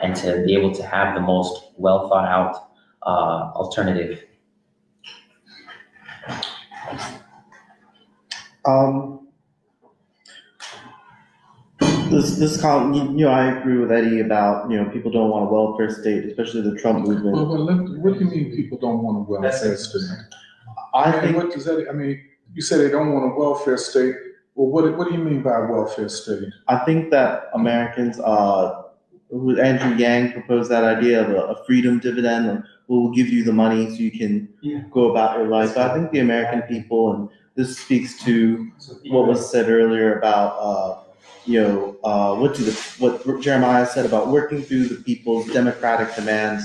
and 0.02 0.14
to 0.16 0.42
be 0.44 0.54
able 0.54 0.74
to 0.74 0.82
have 0.82 1.14
the 1.14 1.20
most 1.20 1.72
well 1.76 2.08
thought 2.08 2.26
out 2.28 2.68
uh, 3.02 3.52
alternative. 3.54 4.24
Um, 8.64 9.28
this 12.10 12.36
this 12.36 12.60
con, 12.60 12.94
you, 12.94 13.02
you 13.04 13.24
know, 13.26 13.30
I 13.30 13.58
agree 13.58 13.78
with 13.78 13.92
Eddie 13.92 14.20
about 14.20 14.70
you 14.70 14.76
know 14.76 14.90
people 14.90 15.10
don't 15.10 15.30
want 15.30 15.48
a 15.48 15.52
welfare 15.52 15.90
state, 15.90 16.24
especially 16.24 16.62
the 16.62 16.76
Trump 16.76 17.06
movement. 17.06 17.36
Well, 17.36 17.46
well, 17.46 17.64
let- 17.64 17.98
what 18.00 18.18
do 18.18 18.24
you 18.24 18.30
mean 18.30 18.56
people 18.56 18.78
don't 18.78 19.02
want 19.02 19.18
a 19.18 19.30
welfare 19.30 19.76
state? 19.76 20.08
I 20.94 21.10
mean, 21.10 21.20
think 21.22 21.36
What 21.36 21.52
does 21.52 21.64
that, 21.66 21.86
I 21.88 21.92
mean, 21.92 22.20
you 22.54 22.62
say 22.62 22.78
they 22.78 22.90
don't 22.90 23.12
want 23.12 23.32
a 23.32 23.38
welfare 23.38 23.76
state, 23.76 24.14
well, 24.54 24.68
what, 24.68 24.96
what 24.96 25.08
do 25.08 25.14
you 25.14 25.22
mean 25.22 25.42
by 25.42 25.58
a 25.58 25.66
welfare 25.66 26.08
state? 26.08 26.48
I 26.68 26.78
think 26.78 27.10
that 27.10 27.50
Americans, 27.54 28.18
uh, 28.20 28.82
who- 29.30 29.60
Andrew 29.60 29.94
Yang 29.96 30.32
proposed 30.32 30.70
that 30.70 30.84
idea 30.84 31.22
of 31.24 31.30
a, 31.30 31.40
a 31.54 31.64
freedom 31.64 31.98
dividend, 31.98 32.48
or 32.48 32.64
we'll 32.88 33.10
give 33.10 33.28
you 33.28 33.44
the 33.44 33.52
money 33.52 33.88
so 33.90 33.96
you 33.96 34.10
can 34.10 34.48
Yeah. 34.60 34.80
go 34.90 35.10
about 35.10 35.38
your 35.38 35.48
life. 35.48 35.74
But 35.74 35.90
I 35.90 35.94
think 35.94 36.10
the 36.12 36.20
American 36.20 36.62
people, 36.62 37.12
and 37.14 37.28
this 37.56 37.78
speaks 37.78 38.22
to 38.24 38.70
what 39.10 39.26
was 39.26 39.50
said 39.50 39.68
earlier 39.68 40.18
about, 40.18 40.56
uh, 40.60 40.98
you 41.44 41.62
know, 41.62 41.96
uh, 42.04 42.34
what 42.36 42.54
do 42.54 42.64
the, 42.64 42.72
what 42.98 43.40
Jeremiah 43.40 43.86
said 43.86 44.04
about 44.06 44.28
working 44.28 44.62
through 44.62 44.88
the 44.88 44.96
people's 44.96 45.46
democratic 45.52 46.14
demands. 46.14 46.64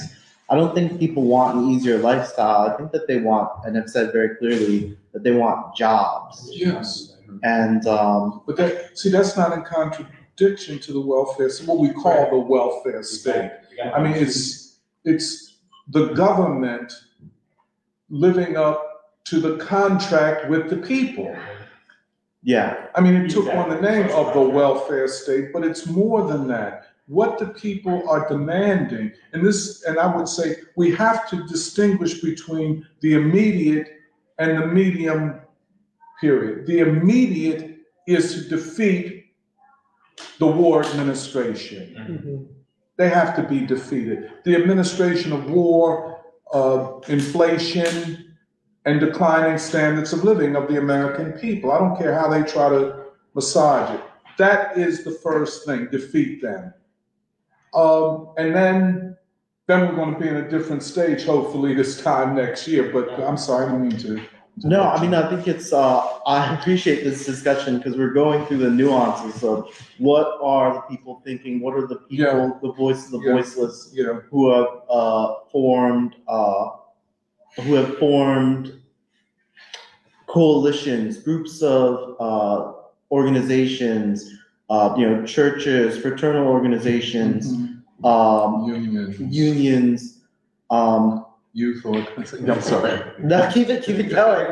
I 0.49 0.56
don't 0.56 0.75
think 0.75 0.99
people 0.99 1.23
want 1.23 1.57
an 1.57 1.69
easier 1.69 1.98
lifestyle. 1.98 2.67
I 2.69 2.75
think 2.77 2.91
that 2.91 3.07
they 3.07 3.19
want, 3.19 3.49
and 3.65 3.75
have 3.75 3.90
said 3.90 4.11
very 4.11 4.35
clearly, 4.35 4.98
that 5.14 5.23
they 5.23 5.31
want 5.31 5.75
jobs. 5.75 6.49
Yes, 6.53 7.15
And, 7.43 7.88
um, 7.88 8.41
but 8.45 8.57
that, 8.57 8.98
see, 8.98 9.09
that's 9.09 9.38
not 9.38 9.53
in 9.53 9.61
contradiction 9.64 10.20
to 10.80 10.93
the 10.93 11.00
welfare, 11.00 11.50
so 11.50 11.66
what 11.66 11.80
we 11.80 11.90
call 11.93 12.30
the 12.32 12.38
welfare 12.38 13.03
state. 13.03 13.51
I 13.93 14.01
mean, 14.01 14.14
it's, 14.14 14.80
it's 15.06 15.58
the 15.90 16.14
government 16.14 16.92
living 18.10 18.58
up 18.58 18.88
to 19.26 19.40
the 19.40 19.58
contract 19.58 20.50
with 20.50 20.69
the 20.69 20.77
people. 20.77 21.35
yeah, 22.43 22.88
I 22.95 23.01
mean, 23.01 23.16
it 23.16 23.30
took 23.30 23.48
on 23.53 23.69
the 23.69 23.80
name 23.80 24.10
of 24.11 24.34
the 24.34 24.42
welfare 24.42 25.08
state, 25.08 25.53
but 25.53 25.64
it's 25.64 25.85
more 25.85 26.27
than 26.27 26.48
that. 26.48 26.88
What 27.08 27.38
the 27.40 27.48
people 27.48 28.08
are 28.10 28.27
demanding, 28.27 29.11
and 29.34 29.45
this, 29.45 29.84
and 29.84 30.00
I 30.00 30.16
would 30.16 30.27
say, 30.27 30.56
we 30.76 30.92
have 30.95 31.30
to 31.30 31.45
distinguish 31.48 32.22
between 32.22 32.88
the 33.01 33.14
immediate 33.14 33.90
and 34.40 34.61
the 34.61 34.68
medium 34.68 35.42
period. 36.19 36.68
The 36.68 36.80
immediate 36.80 37.80
is 38.08 38.34
to 38.34 38.50
defeat 38.50 39.20
the 40.40 40.48
war 40.48 40.83
administration. 40.83 41.95
Mhm. 42.09 42.48
They 42.98 43.09
have 43.09 43.35
to 43.35 43.43
be 43.43 43.66
defeated. 43.66 44.30
The 44.43 44.56
administration 44.56 45.32
of 45.32 45.50
war, 45.50 46.17
of 46.51 47.03
inflation, 47.09 48.35
and 48.85 49.00
declining 49.00 49.58
standards 49.58 50.11
of 50.14 50.24
living 50.24 50.56
of 50.56 50.67
the 50.67 50.77
American 50.77 51.33
people. 51.33 51.72
I 51.72 51.80
don't 51.80 51.95
care 51.98 52.14
how 52.14 52.27
they 52.30 52.43
try 52.43 52.69
to 52.69 53.06
massage 53.35 53.95
it. 53.95 54.01
That 54.38 54.77
is 54.77 55.03
the 55.03 55.11
first 55.11 55.66
thing, 55.66 55.88
defeat 55.91 56.41
them. 56.41 56.74
Um, 57.74 58.30
and 58.38 58.53
then, 58.56 59.17
then 59.67 59.88
we're 59.88 59.95
gonna 59.95 60.19
be 60.19 60.27
in 60.27 60.38
a 60.38 60.50
different 60.50 60.83
stage, 60.83 61.25
hopefully 61.25 61.74
this 61.74 62.01
time 62.01 62.35
next 62.35 62.67
year, 62.67 62.90
but 62.91 63.11
I'm 63.19 63.38
sorry, 63.38 63.67
I 63.67 63.69
didn't 63.72 63.88
mean 63.88 63.98
to. 64.00 64.22
No, 64.57 64.83
I 64.83 65.01
mean, 65.01 65.13
I 65.13 65.27
think 65.30 65.47
it's, 65.47 65.73
uh, 65.73 65.99
I 66.27 66.53
appreciate 66.55 67.03
this 67.03 67.25
discussion 67.25 67.77
because 67.77 67.97
we're 67.97 68.13
going 68.13 68.45
through 68.45 68.57
the 68.57 68.69
nuances 68.69 69.43
of 69.43 69.69
what 69.97 70.38
are 70.41 70.73
the 70.73 70.81
people 70.81 71.21
thinking, 71.25 71.59
what 71.61 71.73
are 71.73 71.88
the 71.88 71.99
Yeah. 72.09 72.31
people, 72.31 72.59
the 72.61 72.73
voices, 72.73 73.09
the 73.09 73.19
Yeah. 73.19 73.33
voiceless, 73.33 73.89
You 73.93 74.03
know, 74.05 74.21
who 74.30 74.49
have, 74.51 74.67
uh, 74.89 75.35
formed, 75.51 76.15
uh, 76.27 76.69
who 77.63 77.73
have 77.75 77.97
formed 77.97 78.73
coalitions, 80.27 81.17
groups 81.17 81.61
of, 81.61 82.15
uh, 82.19 82.73
organizations, 83.11 84.31
uh, 84.69 84.93
you 84.97 85.09
know, 85.09 85.25
churches, 85.25 85.97
fraternal 85.97 86.47
organizations, 86.47 87.53
um, 88.03 88.63
unions, 88.67 89.19
unions, 89.19 90.19
um, 90.69 91.20
youth 91.53 91.85
organizations, 91.85 92.49
I'm 92.49 92.61
sorry. 92.61 93.01
no, 93.19 93.49
keep 93.51 93.69
it, 93.69 93.83
keep 93.83 93.97
it 93.97 94.09
going. 94.09 94.47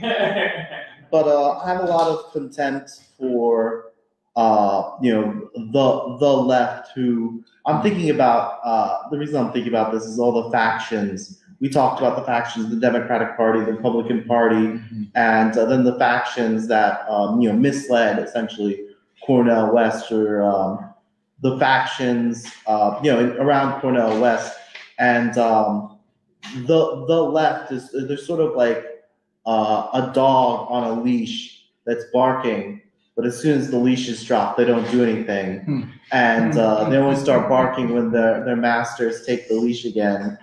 But 1.10 1.28
uh, 1.28 1.58
I 1.58 1.68
have 1.68 1.82
a 1.82 1.86
lot 1.86 2.08
of 2.10 2.32
contempt 2.32 2.90
for 3.16 3.92
uh, 4.36 4.96
you 5.00 5.12
know, 5.12 5.48
the 5.54 6.18
the 6.18 6.32
left 6.32 6.90
who 6.94 7.44
I'm 7.66 7.82
thinking 7.82 8.10
about. 8.10 8.58
Uh, 8.64 9.08
the 9.10 9.18
reason 9.18 9.36
I'm 9.36 9.52
thinking 9.52 9.72
about 9.72 9.92
this 9.92 10.04
is 10.04 10.18
all 10.18 10.42
the 10.42 10.50
factions. 10.50 11.40
We 11.60 11.68
talked 11.68 12.00
about 12.00 12.16
the 12.16 12.24
factions: 12.24 12.68
the 12.68 12.76
Democratic 12.76 13.36
Party, 13.36 13.60
the 13.60 13.74
Republican 13.74 14.24
Party, 14.24 14.80
and 15.14 15.56
uh, 15.56 15.64
then 15.66 15.84
the 15.84 15.96
factions 15.98 16.66
that 16.68 17.08
um, 17.08 17.40
you 17.40 17.48
know 17.48 17.56
misled 17.56 18.18
essentially 18.18 18.86
Cornel 19.24 19.72
West 19.72 20.10
or 20.10 20.42
um, 20.42 20.92
the 21.40 21.56
factions 21.58 22.50
uh, 22.66 22.98
you 23.04 23.12
know 23.12 23.36
around 23.36 23.80
Cornel 23.80 24.20
West, 24.20 24.58
and 24.98 25.36
um, 25.38 25.98
the 26.66 27.04
the 27.06 27.22
left 27.22 27.72
is 27.72 27.90
there's 27.92 28.26
sort 28.26 28.40
of 28.40 28.54
like 28.54 28.84
uh, 29.46 29.88
a 29.92 30.12
dog 30.14 30.66
on 30.70 30.84
a 30.84 31.00
leash 31.02 31.66
that's 31.86 32.04
barking, 32.12 32.80
but 33.16 33.26
as 33.26 33.38
soon 33.40 33.58
as 33.58 33.70
the 33.70 33.78
leash 33.78 34.08
is 34.08 34.22
dropped, 34.24 34.56
they 34.58 34.64
don't 34.64 34.90
do 34.90 35.02
anything, 35.04 35.60
Hmm. 35.60 35.82
and 36.12 36.56
uh, 36.58 36.88
they 36.88 36.96
only 36.96 37.16
start 37.16 37.48
barking 37.48 37.92
when 37.94 38.10
their 38.10 38.44
their 38.44 38.56
masters 38.56 39.24
take 39.26 39.48
the 39.48 39.54
leash 39.54 39.84
again, 39.84 40.38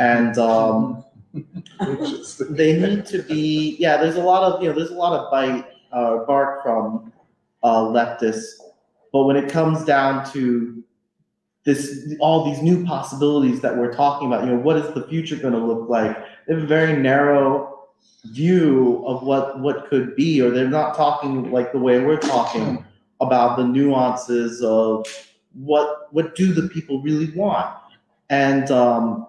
and 0.00 0.38
um, 0.38 1.04
they 2.50 2.78
need 2.78 3.06
to 3.06 3.22
be 3.22 3.76
yeah 3.78 3.96
there's 3.96 4.16
a 4.16 4.22
lot 4.22 4.42
of 4.42 4.62
you 4.62 4.68
know 4.68 4.74
there's 4.74 4.90
a 4.90 4.94
lot 4.94 5.12
of 5.12 5.30
bite 5.30 5.64
uh, 5.92 6.24
bark 6.24 6.62
from 6.62 7.12
uh, 7.62 7.82
leftists. 7.82 8.54
But 9.12 9.24
when 9.24 9.36
it 9.36 9.50
comes 9.50 9.84
down 9.84 10.30
to 10.32 10.82
this 11.64 12.14
all 12.20 12.44
these 12.44 12.62
new 12.62 12.84
possibilities 12.84 13.60
that 13.60 13.76
we're 13.76 13.92
talking 13.92 14.26
about 14.28 14.44
you 14.44 14.50
know 14.50 14.58
what 14.58 14.76
is 14.76 14.92
the 14.94 15.06
future 15.08 15.36
going 15.36 15.52
to 15.52 15.58
look 15.58 15.88
like 15.88 16.16
they 16.46 16.54
have 16.54 16.62
a 16.62 16.66
very 16.66 16.96
narrow 16.96 17.86
view 18.26 19.02
of 19.06 19.22
what 19.22 19.60
what 19.60 19.88
could 19.88 20.16
be 20.16 20.40
or 20.40 20.50
they're 20.50 20.68
not 20.68 20.96
talking 20.96 21.50
like 21.50 21.72
the 21.72 21.78
way 21.78 22.00
we're 22.00 22.18
talking 22.18 22.84
about 23.20 23.56
the 23.56 23.64
nuances 23.64 24.62
of 24.62 25.06
what 25.54 26.12
what 26.12 26.34
do 26.34 26.52
the 26.52 26.68
people 26.68 27.02
really 27.02 27.30
want 27.32 27.74
and 28.30 28.70
um 28.70 29.26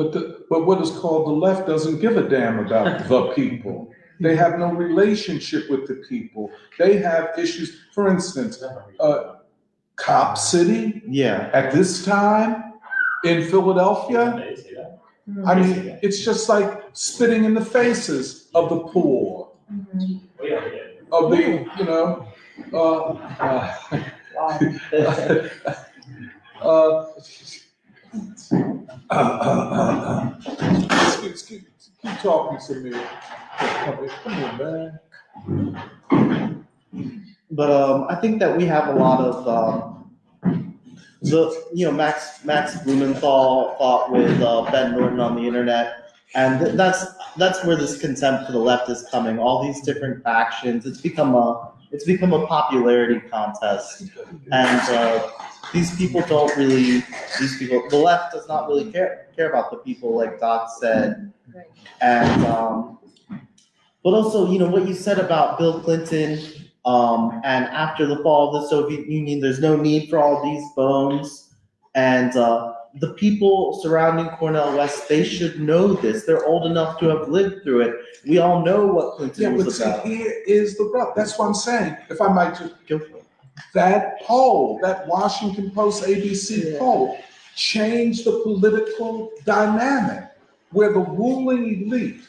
But 0.00 0.12
the, 0.12 0.44
but 0.48 0.64
what 0.64 0.80
is 0.80 0.90
called 0.90 1.26
the 1.28 1.36
left 1.46 1.66
doesn't 1.66 2.00
give 2.00 2.16
a 2.16 2.26
damn 2.26 2.58
about 2.58 3.06
the 3.08 3.32
people. 3.34 3.92
They 4.18 4.34
have 4.34 4.58
no 4.58 4.72
relationship 4.72 5.68
with 5.68 5.86
the 5.88 5.96
people. 6.08 6.50
They 6.78 6.96
have 6.98 7.36
issues. 7.36 7.68
For 7.94 8.08
instance, 8.08 8.62
uh, 8.98 9.39
Cop 10.00 10.38
City 10.38 11.02
yeah 11.06 11.50
at 11.52 11.72
this 11.72 12.04
time 12.04 12.70
in 13.24 13.48
Philadelphia. 13.48 14.54
I 15.46 15.54
mean, 15.54 15.96
it's 16.02 16.24
just 16.24 16.48
like 16.48 16.82
spitting 16.92 17.44
in 17.44 17.54
the 17.54 17.64
faces 17.64 18.48
of 18.54 18.68
the 18.68 18.80
poor, 18.80 19.52
of 21.12 21.30
the, 21.30 21.64
you 21.78 21.84
know, 21.84 22.26
uh, 22.72 22.76
uh, 24.40 24.58
uh, 26.62 27.04
uh, 29.10 30.30
excuse, 30.40 31.24
excuse, 31.24 31.64
keep 32.02 32.18
talking 32.20 32.58
to 32.66 32.74
me. 32.80 32.90
Come 32.90 33.98
here, 33.98 34.10
come 34.24 34.44
on, 34.44 34.58
man. 34.58 34.98
But 37.50 37.70
um, 37.70 38.06
I 38.08 38.14
think 38.14 38.38
that 38.38 38.56
we 38.56 38.64
have 38.66 38.88
a 38.88 38.98
lot 38.98 39.20
of 39.20 39.48
um, 39.48 40.70
the 41.22 41.64
you 41.74 41.84
know 41.86 41.92
Max 41.92 42.44
Max 42.44 42.76
Blumenthal 42.82 43.74
fought 43.78 44.12
with 44.12 44.40
uh, 44.40 44.70
Ben 44.70 44.92
Norton 44.92 45.20
on 45.20 45.34
the 45.36 45.42
internet, 45.42 46.12
and 46.34 46.60
th- 46.60 46.76
that's 46.76 47.04
that's 47.36 47.64
where 47.64 47.76
this 47.76 48.00
contempt 48.00 48.46
for 48.46 48.52
the 48.52 48.58
left 48.58 48.88
is 48.88 49.06
coming. 49.10 49.38
All 49.38 49.62
these 49.62 49.82
different 49.82 50.22
factions. 50.22 50.86
It's 50.86 51.00
become 51.00 51.34
a 51.34 51.72
it's 51.90 52.04
become 52.04 52.32
a 52.32 52.46
popularity 52.46 53.20
contest, 53.28 54.04
and 54.52 54.80
uh, 54.90 55.28
these 55.72 55.94
people 55.96 56.22
don't 56.22 56.54
really 56.56 57.04
these 57.38 57.58
people 57.58 57.82
the 57.90 57.96
left 57.96 58.32
does 58.32 58.46
not 58.48 58.68
really 58.68 58.90
care 58.90 59.26
care 59.36 59.50
about 59.50 59.70
the 59.70 59.78
people 59.78 60.16
like 60.16 60.40
Doc 60.40 60.70
said, 60.80 61.32
and 62.00 62.46
um, 62.46 62.98
but 64.02 64.10
also 64.10 64.50
you 64.50 64.58
know 64.58 64.68
what 64.68 64.86
you 64.86 64.94
said 64.94 65.18
about 65.18 65.58
Bill 65.58 65.80
Clinton. 65.80 66.40
Um, 66.84 67.40
and 67.44 67.66
after 67.66 68.06
the 68.06 68.22
fall 68.22 68.54
of 68.54 68.62
the 68.62 68.68
Soviet 68.68 69.06
Union, 69.06 69.40
there's 69.40 69.60
no 69.60 69.76
need 69.76 70.08
for 70.08 70.18
all 70.18 70.42
these 70.42 70.64
bones. 70.74 71.54
And 71.94 72.34
uh, 72.36 72.74
the 73.00 73.12
people 73.14 73.78
surrounding 73.82 74.28
Cornel 74.36 74.76
West, 74.76 75.08
they 75.08 75.22
should 75.22 75.60
know 75.60 75.92
this. 75.92 76.24
They're 76.24 76.44
old 76.46 76.66
enough 76.66 76.98
to 77.00 77.06
have 77.08 77.28
lived 77.28 77.62
through 77.62 77.82
it. 77.82 77.94
We 78.26 78.38
all 78.38 78.64
know 78.64 78.86
what 78.86 79.16
Clinton 79.16 79.42
Yeah, 79.42 79.50
but 79.56 79.66
was 79.66 79.76
see, 79.78 79.92
here 80.04 80.42
is 80.46 80.76
the 80.78 80.84
rub. 80.84 81.14
That's 81.14 81.38
what 81.38 81.46
I'm 81.46 81.54
saying. 81.54 81.96
If 82.08 82.20
I 82.20 82.32
might 82.32 82.56
just 82.58 82.74
Go 82.88 82.98
for 82.98 83.16
it. 83.18 83.24
that 83.74 84.22
poll, 84.22 84.78
that 84.82 85.06
Washington 85.06 85.70
Post 85.72 86.04
ABC 86.04 86.72
Yeah. 86.72 86.78
poll, 86.78 87.18
changed 87.56 88.24
the 88.24 88.40
political 88.42 89.30
dynamic 89.44 90.24
where 90.72 90.92
the 90.92 91.00
ruling 91.00 91.82
elite, 91.84 92.22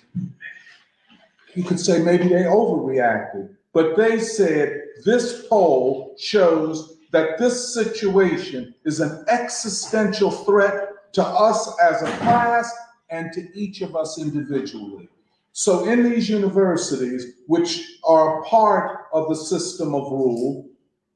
you 1.55 1.63
could 1.63 1.79
say 1.79 2.01
maybe 2.01 2.27
they 2.27 2.43
overreacted, 2.43 3.49
but 3.73 3.95
they 3.95 4.19
said 4.19 4.81
this 5.05 5.47
poll 5.47 6.15
shows 6.19 6.97
that 7.11 7.37
this 7.37 7.73
situation 7.73 8.73
is 8.85 8.99
an 8.99 9.25
existential 9.27 10.31
threat 10.31 11.13
to 11.13 11.23
us 11.23 11.77
as 11.79 12.01
a 12.01 12.17
class 12.17 12.71
and 13.09 13.31
to 13.33 13.47
each 13.57 13.81
of 13.81 13.95
us 13.95 14.19
individually. 14.19 15.09
So 15.53 15.85
in 15.85 16.03
these 16.03 16.29
universities, 16.29 17.33
which 17.47 17.97
are 18.05 18.41
part 18.43 19.07
of 19.11 19.27
the 19.27 19.35
system 19.35 19.93
of 19.93 20.03
rule, 20.11 20.69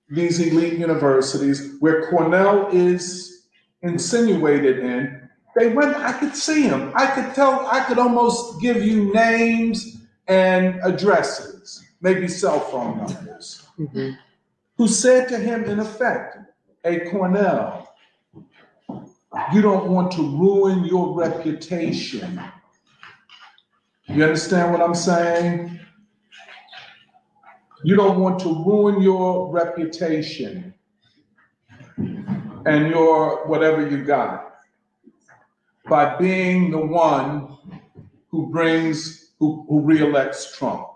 these 0.09 0.40
elite 0.40 0.77
universities 0.77 1.75
where 1.80 2.09
Cornel 2.09 2.67
is 2.72 3.48
insinuated 3.82 4.80
in, 4.80 5.30
they 5.56 5.69
went, 5.69 5.95
I 5.95 6.11
could 6.11 6.35
see 6.35 6.67
them. 6.67 6.92
I 6.95 7.08
could 7.08 7.34
tell, 7.34 7.66
I 7.67 7.85
could 7.85 7.98
almost 7.98 8.61
give 8.61 8.84
you 8.84 9.14
names 9.14 9.98
and 10.27 10.80
addresses, 10.84 11.84
maybe 12.06 12.27
cell 12.27 12.59
phone 12.59 12.98
numbers, 12.98 13.66
Mhm. 13.80 14.16
who 14.77 14.88
said 14.88 15.27
to 15.30 15.38
him, 15.38 15.64
in 15.64 15.80
effect, 15.80 16.38
Hey, 16.84 17.00
Cornel, 17.09 17.88
you 19.51 19.61
don't 19.64 19.88
want 19.90 20.11
to 20.11 20.22
ruin 20.22 20.85
your 20.85 21.16
reputation. 21.16 22.40
You 24.06 24.24
understand 24.24 24.72
what 24.72 24.82
I'm 24.84 24.93
saying? 24.93 25.80
You 27.84 27.95
don't 27.95 28.19
want 28.19 28.38
to 28.42 28.50
ruin 28.50 29.01
your 29.01 29.51
reputation 29.51 30.75
and 32.67 32.82
your 32.92 33.48
whatever 33.48 33.82
you 33.90 34.03
got 34.03 34.32
by 35.90 36.16
being 36.17 36.69
the 36.69 36.85
one 36.85 37.58
who 38.30 38.51
brings, 38.51 39.32
who, 39.40 39.66
who 39.67 39.82
reelects 39.82 40.56
Trump. 40.56 40.94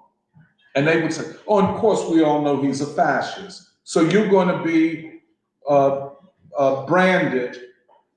And 0.76 0.88
they 0.88 1.02
would 1.02 1.14
say, 1.14 1.24
oh, 1.48 1.66
of 1.66 1.80
course, 1.80 2.08
we 2.10 2.24
all 2.24 2.42
know 2.42 2.62
he's 2.62 2.82
a 2.82 2.86
fascist. 2.86 3.70
So 3.84 4.02
you're 4.02 4.30
going 4.30 4.48
to 4.48 4.64
be 4.64 5.22
uh, 5.68 6.10
uh, 6.58 6.86
branded 6.86 7.60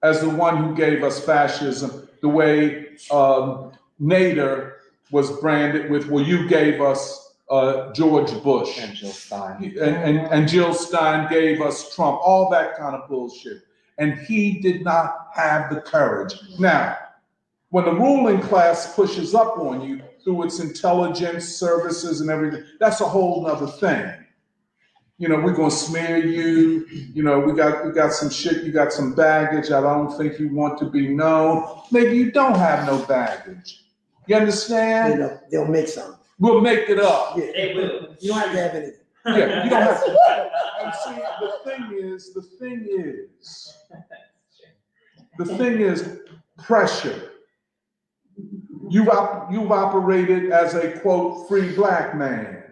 as 0.03 0.21
the 0.21 0.29
one 0.29 0.57
who 0.57 0.75
gave 0.75 1.03
us 1.03 1.25
fascism, 1.25 2.09
the 2.21 2.29
way 2.29 2.89
um, 3.11 3.73
Nader 4.01 4.75
was 5.11 5.31
branded 5.41 5.91
with, 5.91 6.09
well, 6.09 6.25
you 6.25 6.49
gave 6.49 6.81
us 6.81 7.35
uh, 7.51 7.93
George 7.93 8.33
Bush. 8.43 8.79
And 8.79 8.95
Jill 8.97 9.11
Stein. 9.11 9.77
And, 9.81 9.97
and, 9.97 10.19
and 10.19 10.49
Jill 10.49 10.75
Stein 10.75 11.31
gave 11.31 11.61
us 11.61 11.95
Trump, 11.95 12.19
all 12.23 12.51
that 12.51 12.77
kind 12.77 12.97
of 12.97 13.09
bullshit. 13.09 13.63
And 13.99 14.19
he 14.19 14.59
did 14.61 14.83
not 14.83 15.29
have 15.35 15.73
the 15.73 15.81
courage. 15.81 16.35
Now, 16.59 16.97
when 17.71 17.85
the 17.85 17.93
ruling 17.93 18.41
class 18.41 18.95
pushes 18.95 19.35
up 19.35 19.59
on 19.59 19.87
you 19.87 20.03
through 20.25 20.45
its 20.45 20.61
intelligence 20.61 21.47
services 21.47 22.21
and 22.21 22.31
everything, 22.31 22.65
that's 22.81 23.01
a 23.01 23.05
whole 23.05 23.43
nother 23.43 23.67
thing. 23.67 24.13
You 25.19 25.29
know, 25.29 25.37
we're 25.41 25.53
gonna 25.55 25.71
smear 25.71 26.17
you, 26.17 26.87
you 26.91 27.23
know, 27.23 27.39
we 27.41 27.53
got 27.53 27.85
we 27.87 27.93
got 27.93 28.13
some 28.13 28.29
shit, 28.31 28.65
you 28.65 28.73
got 28.73 28.93
some 28.93 29.15
baggage. 29.15 29.71
I 29.71 29.81
don't 29.81 30.17
think 30.17 30.39
you 30.41 30.53
want 30.53 30.79
to 30.81 30.87
be 30.87 31.09
known. 31.09 31.81
Maybe 31.93 32.17
you 32.17 32.33
don't 32.33 32.57
have 32.57 32.87
no 32.87 32.99
baggage. 33.07 33.85
You 34.27 34.35
You 34.35 34.41
understand? 34.41 35.21
know, 35.21 35.39
they'll 35.51 35.67
make 35.67 35.89
some. 35.89 36.17
We'll 36.39 36.61
make 36.61 36.89
it 36.89 36.99
up. 36.99 37.37
Yeah. 37.37 37.45
Hey, 37.55 37.75
Will. 37.75 38.17
You 38.19 38.31
don't 38.31 38.41
have 38.41 38.53
to 38.53 38.59
have 38.63 38.75
anything. 38.75 38.99
Yeah, 39.27 39.63
you 39.65 39.71
don't 39.71 39.83
have 39.83 40.05
to. 40.05 40.51
And 40.83 40.95
see, 40.95 41.23
the 41.41 41.53
thing 41.71 41.91
is, 41.93 42.33
the 42.35 42.43
thing 42.43 42.87
is, 42.91 43.77
the 45.39 45.45
thing 45.45 45.81
is 45.81 46.19
pressure. 46.59 47.32
You've 48.93 49.09
op- 49.09 49.51
you've 49.51 49.73
operated 49.73 50.53
as 50.53 50.75
a 50.75 50.99
quote 51.01 51.49
free 51.49 51.75
black 51.75 52.15
man. 52.15 52.63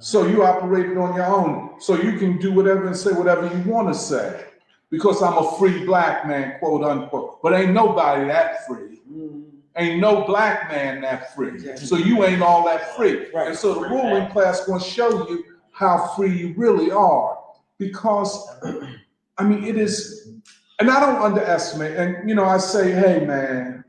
So 0.00 0.26
you 0.26 0.42
operated 0.42 0.98
on 0.98 1.14
your 1.14 1.26
own. 1.26 1.80
So 1.80 1.94
you 1.94 2.18
can 2.18 2.38
do 2.38 2.52
whatever 2.52 2.86
and 2.86 2.96
say 2.96 3.12
whatever 3.12 3.46
you 3.46 3.70
want 3.70 3.86
to 3.88 3.94
say. 3.94 4.44
Because 4.90 5.22
I'm 5.22 5.38
a 5.38 5.56
free 5.56 5.84
black 5.84 6.26
man, 6.26 6.58
quote 6.58 6.82
unquote. 6.82 7.42
But 7.42 7.54
ain't 7.54 7.72
nobody 7.72 8.26
that 8.26 8.66
free. 8.66 9.00
Mm-hmm. 9.10 9.42
Ain't 9.76 10.00
no 10.00 10.24
black 10.24 10.68
man 10.70 11.00
that 11.02 11.34
free. 11.34 11.76
So 11.76 11.96
you 11.96 12.24
ain't 12.24 12.42
all 12.42 12.64
that 12.64 12.96
free. 12.96 13.26
And 13.34 13.56
so 13.56 13.74
the 13.74 13.88
ruling 13.88 14.28
class 14.30 14.66
gonna 14.66 14.82
show 14.82 15.28
you 15.28 15.44
how 15.70 16.08
free 16.16 16.36
you 16.36 16.54
really 16.56 16.90
are. 16.90 17.38
because, 17.78 18.48
I 19.38 19.44
mean, 19.44 19.64
it 19.64 19.76
is, 19.76 20.30
and 20.78 20.90
I 20.90 21.00
don't 21.00 21.22
underestimate, 21.22 21.96
and, 21.96 22.28
you 22.28 22.34
know, 22.34 22.44
I 22.44 22.58
say, 22.58 22.92
hey, 22.92 23.24
man, 23.24 23.84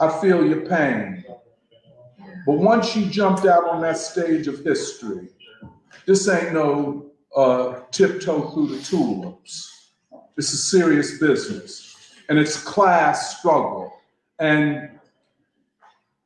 I 0.00 0.08
feel 0.20 0.44
your 0.44 0.66
pain. 0.66 1.22
But 2.46 2.58
once 2.58 2.96
you 2.96 3.06
jumped 3.06 3.44
out 3.44 3.68
on 3.68 3.82
that 3.82 3.98
stage 3.98 4.48
of 4.48 4.64
history, 4.64 5.28
this 6.06 6.26
ain't 6.26 6.54
no 6.54 7.12
uh, 7.36 7.80
tiptoe 7.90 8.48
through 8.50 8.68
the 8.68 8.82
tulips. 8.82 9.92
This 10.36 10.54
is 10.54 10.64
serious 10.64 11.18
business, 11.18 12.14
and 12.28 12.38
it's 12.38 12.62
class 12.62 13.38
struggle. 13.38 13.92
And 14.38 14.98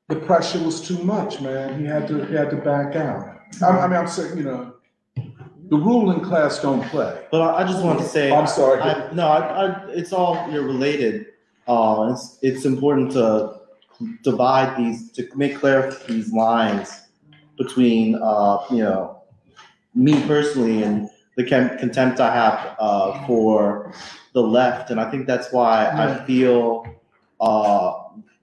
the 0.09 0.17
pressure 0.17 0.63
was 0.63 0.81
too 0.81 0.99
much, 0.99 1.41
man. 1.41 1.81
He 1.81 1.85
had 1.85 2.07
to 2.09 2.25
he 2.27 2.35
had 2.35 2.51
to 2.51 2.57
back 2.57 2.95
out. 2.95 3.41
I, 3.61 3.67
I 3.67 3.89
mean, 3.89 3.97
I'm 3.97 4.07
saying, 4.07 4.39
you 4.39 4.45
know, 4.45 4.75
the 5.17 5.77
ruling 5.77 6.21
class 6.21 6.63
don't 6.63 6.85
play. 6.91 7.27
But 7.33 7.41
I, 7.41 7.63
I 7.63 7.65
just 7.65 7.83
want 7.83 7.99
to 7.99 8.05
say, 8.07 8.31
I'm 8.31 8.47
sorry. 8.47 8.81
I, 8.81 9.13
no, 9.13 9.27
I, 9.27 9.67
I, 9.67 9.91
it's 9.91 10.13
all 10.13 10.49
you're 10.51 10.63
related. 10.63 11.27
Uh, 11.67 12.11
it's 12.13 12.39
it's 12.43 12.65
important 12.67 13.11
to 13.13 13.64
divide 14.23 14.77
these 14.77 15.11
to 15.13 15.29
make 15.35 15.59
clear 15.59 15.93
these 16.09 16.33
lines 16.33 17.03
between 17.57 18.17
uh, 18.17 18.59
you 18.71 18.79
know 18.79 19.23
me 19.95 20.21
personally 20.27 20.83
and 20.83 21.09
the 21.37 21.45
contempt 21.45 22.21
I 22.21 22.33
have 22.33 22.77
uh, 22.79 23.27
for 23.27 23.93
the 24.33 24.41
left, 24.43 24.91
and 24.91 25.01
I 25.01 25.11
think 25.11 25.27
that's 25.27 25.53
why 25.53 25.89
I 25.89 26.25
feel 26.27 26.87
uh, 27.41 27.93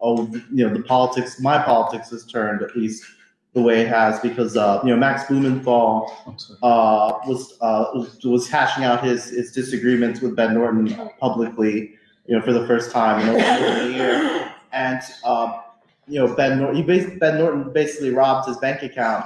oh 0.01 0.27
you 0.53 0.67
know 0.67 0.73
the 0.73 0.83
politics 0.83 1.39
my 1.39 1.61
politics 1.61 2.09
has 2.09 2.25
turned 2.25 2.61
at 2.61 2.75
least 2.75 3.05
the 3.53 3.61
way 3.61 3.81
it 3.81 3.87
has 3.87 4.19
because 4.21 4.55
uh, 4.55 4.79
you 4.83 4.89
know 4.89 4.97
Max 4.97 5.27
Blumenthal 5.27 6.11
uh, 6.63 7.13
was, 7.25 7.57
uh, 7.61 7.85
was 7.93 8.23
was 8.23 8.49
hashing 8.49 8.83
out 8.83 9.03
his 9.03 9.25
his 9.29 9.51
disagreements 9.51 10.21
with 10.21 10.35
Ben 10.35 10.53
Norton 10.53 11.09
publicly, 11.19 11.93
you 12.27 12.37
know, 12.37 12.41
for 12.41 12.53
the 12.53 12.65
first 12.65 12.91
time 12.91 13.19
in 13.21 13.29
over 13.29 13.81
a 13.81 13.91
year, 13.91 14.50
and 14.73 15.01
uh, 15.23 15.59
you 16.07 16.19
know 16.19 16.35
Ben 16.35 16.59
Norton, 16.59 17.17
Ben 17.19 17.37
Norton 17.37 17.71
basically 17.73 18.11
robbed 18.11 18.47
his 18.47 18.57
bank 18.57 18.83
account, 18.83 19.25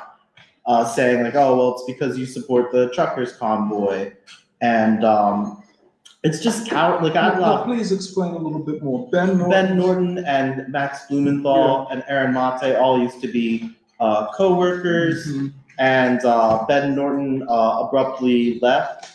uh, 0.65 0.85
saying 0.85 1.23
like, 1.23 1.35
oh 1.35 1.55
well, 1.57 1.73
it's 1.75 1.83
because 1.85 2.17
you 2.17 2.25
support 2.25 2.71
the 2.71 2.89
truckers 2.91 3.33
convoy, 3.33 4.11
and 4.61 5.03
um, 5.03 5.63
it's 6.23 6.39
just 6.39 6.67
coward. 6.67 7.03
Like 7.03 7.15
I 7.15 7.37
love 7.37 7.65
please 7.65 7.91
explain 7.91 8.33
a 8.33 8.37
little 8.37 8.59
bit 8.63 8.81
more. 8.83 9.09
Ben 9.09 9.37
Norton. 9.37 9.49
Ben 9.49 9.77
Norton 9.77 10.17
and 10.25 10.71
Max 10.71 11.05
Blumenthal 11.07 11.87
and 11.89 12.03
Aaron 12.07 12.33
Mate 12.33 12.75
all 12.75 12.99
used 12.99 13.21
to 13.21 13.27
be 13.27 13.71
uh, 13.99 14.27
co-workers 14.33 15.27
Mhm. 15.27 15.53
and 15.79 16.23
uh, 16.25 16.65
Ben 16.67 16.95
Norton 16.95 17.43
uh, 17.47 17.83
abruptly 17.87 18.59
left, 18.61 19.14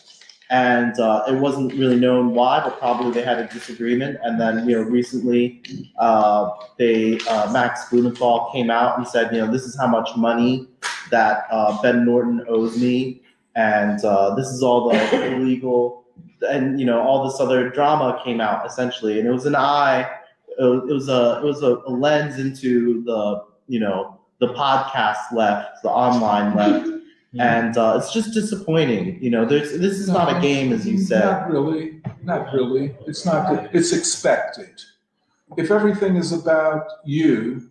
and 0.50 0.98
uh, 0.98 1.22
it 1.28 1.34
wasn't 1.36 1.72
really 1.74 1.98
known 1.98 2.34
why, 2.34 2.60
but 2.60 2.76
probably 2.80 3.12
they 3.12 3.22
had 3.22 3.38
a 3.38 3.46
disagreement. 3.46 4.18
And 4.24 4.40
then, 4.40 4.68
you 4.68 4.76
know, 4.76 4.82
recently, 4.82 5.62
uh, 5.98 6.50
they 6.76 7.20
uh, 7.28 7.52
Max 7.52 7.88
Blumenthal 7.88 8.50
came 8.52 8.68
out 8.68 8.98
and 8.98 9.06
said, 9.06 9.32
you 9.32 9.40
know, 9.40 9.50
this 9.50 9.62
is 9.62 9.78
how 9.78 9.86
much 9.86 10.10
money 10.16 10.66
that 11.12 11.46
uh, 11.52 11.80
Ben 11.82 12.04
Norton 12.04 12.44
owes 12.48 12.76
me, 12.76 13.22
and 13.54 14.04
uh, 14.04 14.34
this 14.34 14.48
is 14.48 14.62
all 14.62 14.90
the 14.90 15.34
illegal, 15.36 16.04
and 16.48 16.80
you 16.80 16.86
know, 16.86 17.00
all 17.00 17.28
this 17.28 17.40
other 17.40 17.70
drama 17.70 18.20
came 18.24 18.40
out 18.40 18.66
essentially, 18.66 19.20
and 19.20 19.28
it 19.28 19.32
was 19.32 19.46
an 19.46 19.54
eye. 19.54 20.08
It 20.58 20.92
was 20.92 21.08
a 21.08 21.40
it 21.42 21.44
was 21.44 21.62
a, 21.62 21.76
a 21.86 21.90
lens 21.90 22.38
into 22.38 23.02
the 23.04 23.44
you 23.68 23.78
know 23.78 24.18
the 24.40 24.48
podcast 24.48 25.32
left, 25.32 25.82
the 25.82 25.90
online 25.90 26.56
left, 26.56 26.88
and 27.39 27.76
uh, 27.76 27.97
it's 27.99 28.12
just 28.12 28.34
disappointing. 28.34 29.23
You 29.23 29.31
know, 29.31 29.44
there's 29.44 29.73
this 29.78 29.99
is 29.99 30.09
not 30.09 30.36
a 30.36 30.41
game, 30.41 30.73
as 30.73 30.86
you 30.86 30.99
said. 30.99 31.25
Not 31.25 31.50
really, 31.50 32.00
not 32.23 32.52
really. 32.52 32.94
It's 33.07 33.25
not, 33.25 33.73
it's 33.75 33.92
expected. 33.92 34.81
If 35.57 35.70
everything 35.70 36.17
is 36.17 36.33
about 36.33 36.86
you 37.05 37.70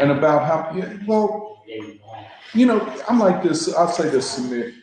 and 0.00 0.10
about 0.10 0.44
how, 0.46 1.06
well, 1.06 1.62
you 2.54 2.66
know, 2.66 2.80
I'm 3.08 3.18
like 3.18 3.42
this, 3.42 3.72
I'll 3.74 3.88
say 3.88 4.08
this 4.08 4.36
to 4.36 4.42
me. 4.42 4.74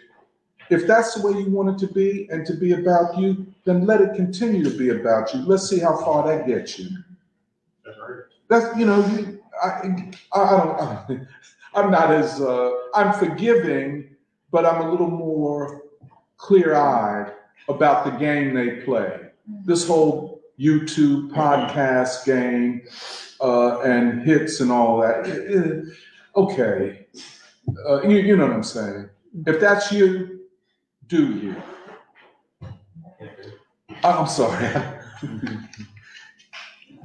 If 0.70 0.88
that's 0.88 1.14
the 1.16 1.22
way 1.28 1.40
you 1.40 1.50
want 1.52 1.70
it 1.70 1.88
to 1.88 1.94
be 1.94 2.28
and 2.32 2.46
to 2.48 2.54
be 2.54 2.74
about 2.74 3.18
you, 3.20 3.46
then 3.66 3.86
let 3.86 4.02
it 4.02 4.16
continue 4.16 4.64
to 4.64 4.76
be 4.76 4.90
about 4.90 5.32
you. 5.34 5.42
Let's 5.42 5.70
see 5.70 5.80
how 5.80 5.96
far 5.98 6.28
that 6.28 6.48
gets 6.48 6.80
you. 6.80 6.90
That's, 8.50 8.76
you 8.78 8.86
know, 8.86 9.06
you- 9.08 9.42
I, 9.64 10.12
I, 10.34 10.42
I 10.42 10.58
don't, 10.58 10.82
I, 10.82 11.20
I'm 11.76 11.92
not 11.92 12.12
as, 12.12 12.40
uh, 12.40 12.72
I'm 12.94 13.14
forgiving, 13.14 14.16
but 14.52 14.66
I'm 14.66 14.88
a 14.88 14.90
little 14.90 15.10
more 15.10 15.84
clear-eyed 16.38 17.34
about 17.68 18.06
the 18.06 18.12
game 18.12 18.54
they 18.54 18.82
play. 18.82 19.20
This 19.66 19.86
whole 19.86 20.42
YouTube 20.60 21.32
podcast 21.32 22.26
game 22.26 22.82
uh, 23.42 23.82
and 23.82 24.22
hits 24.24 24.62
and 24.62 24.72
all 24.72 25.02
that. 25.02 25.94
okay, 26.36 27.06
uh, 27.88 28.02
you, 28.04 28.18
you 28.20 28.38
know 28.38 28.46
what 28.46 28.56
I'm 28.56 28.64
saying. 28.64 29.10
If 29.46 29.60
that's 29.60 29.92
you, 29.92 30.42
do 31.08 31.36
you. 31.36 31.56
I'm 34.04 34.28
sorry. 34.28 34.72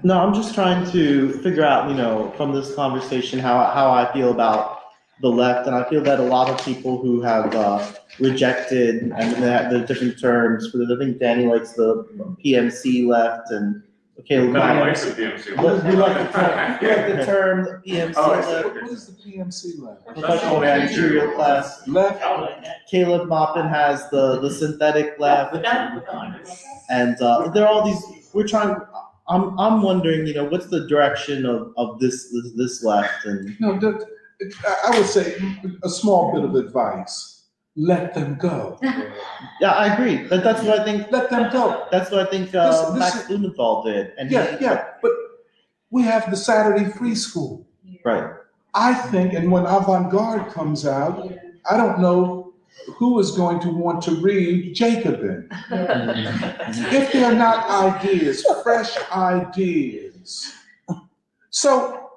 No, 0.02 0.18
I'm 0.18 0.32
just 0.34 0.54
trying 0.54 0.90
to 0.92 1.32
figure 1.42 1.64
out, 1.64 1.90
you 1.90 1.96
know, 1.96 2.32
from 2.36 2.52
this 2.52 2.74
conversation 2.74 3.38
how 3.38 3.64
how 3.66 3.90
I 3.90 4.10
feel 4.12 4.30
about 4.30 4.78
the 5.20 5.28
left, 5.28 5.66
and 5.66 5.76
I 5.76 5.88
feel 5.90 6.02
that 6.04 6.18
a 6.18 6.22
lot 6.22 6.48
of 6.48 6.64
people 6.64 6.98
who 7.02 7.20
have 7.20 7.54
uh, 7.54 7.86
rejected 8.18 9.02
and 9.02 9.34
the, 9.42 9.68
the 9.70 9.84
different 9.86 10.18
terms. 10.18 10.70
For 10.70 10.82
I 10.82 10.98
think 10.98 11.18
Danny 11.18 11.46
likes 11.46 11.72
the 11.72 12.04
PMC 12.42 13.06
left, 13.06 13.50
and 13.50 13.82
Caleb 14.26 14.52
No 14.52 14.60
one 14.60 14.80
likes 14.80 15.04
the 15.04 15.12
PMC. 15.12 15.56
But 15.56 15.84
we 15.84 15.92
like 15.92 16.32
the 16.32 16.38
term, 16.38 16.78
we 16.80 16.88
like 16.88 17.16
the 17.16 17.24
term 17.26 17.82
PMC 17.86 18.14
Oh, 18.16 18.30
left, 18.30 18.74
What 18.82 18.90
is 18.90 19.06
the 19.06 19.12
PMC 19.12 19.78
left? 19.80 20.06
professional 20.06 20.60
managerial 20.60 21.32
class. 21.34 21.86
Left. 21.86 22.22
Caleb 22.90 23.28
Maupin 23.28 23.68
has 23.68 24.08
the 24.10 24.40
the 24.40 24.50
synthetic 24.50 25.18
left, 25.18 25.54
and 26.88 27.20
uh, 27.20 27.48
there 27.48 27.64
are 27.66 27.68
all 27.68 27.84
these. 27.84 28.02
We're 28.32 28.48
trying. 28.48 28.76
I'm 29.28 29.58
I'm 29.58 29.82
wondering, 29.82 30.26
you 30.26 30.34
know, 30.34 30.44
what's 30.44 30.66
the 30.66 30.86
direction 30.88 31.46
of, 31.46 31.72
of 31.76 32.00
this, 32.00 32.30
this 32.32 32.52
this 32.56 32.84
left 32.84 33.24
and 33.26 33.58
No, 33.60 33.72
I- 34.84 34.98
would 34.98 35.06
say 35.06 35.36
a 35.84 35.88
small 35.88 36.32
bit 36.34 36.44
of 36.44 36.54
advice. 36.54 37.36
Let 37.76 38.14
them 38.14 38.36
go. 38.40 38.78
yeah, 39.60 39.70
I 39.72 39.94
agree. 39.94 40.26
That, 40.28 40.42
that's 40.42 40.62
what 40.64 40.80
I 40.80 40.84
think. 40.84 41.10
Let 41.12 41.30
them 41.30 41.50
go. 41.52 41.86
That's 41.92 42.10
what 42.10 42.26
I 42.26 42.30
think 42.30 42.52
uh, 42.54 42.70
This- 42.70 42.90
this 42.90 42.98
Max 42.98 43.26
Blumenthal 43.28 43.84
did. 43.84 44.12
And 44.18 44.28
he- 44.28 44.34
Yeah, 44.34 44.56
yeah, 44.60 44.84
but 45.02 45.12
we 45.90 46.02
have 46.02 46.30
the 46.30 46.36
Saturday 46.36 46.86
free 46.90 47.14
school. 47.14 47.66
right. 48.04 48.32
I 48.74 48.94
think, 48.94 49.32
and 49.34 49.50
when 49.50 49.66
avant-garde 49.66 50.52
comes 50.52 50.86
out, 50.86 51.28
I 51.68 51.76
don't 51.76 51.98
know 52.00 52.39
who 52.96 53.18
is 53.18 53.32
going 53.32 53.60
to 53.60 53.68
want 53.68 54.02
to 54.02 54.12
read 54.12 54.74
Jacobin. 54.74 55.48
If 55.70 57.12
they're 57.12 57.34
not 57.34 57.68
ideas, 57.68 58.44
fresh 58.62 58.96
ideas. 59.12 60.52
So 61.50 62.10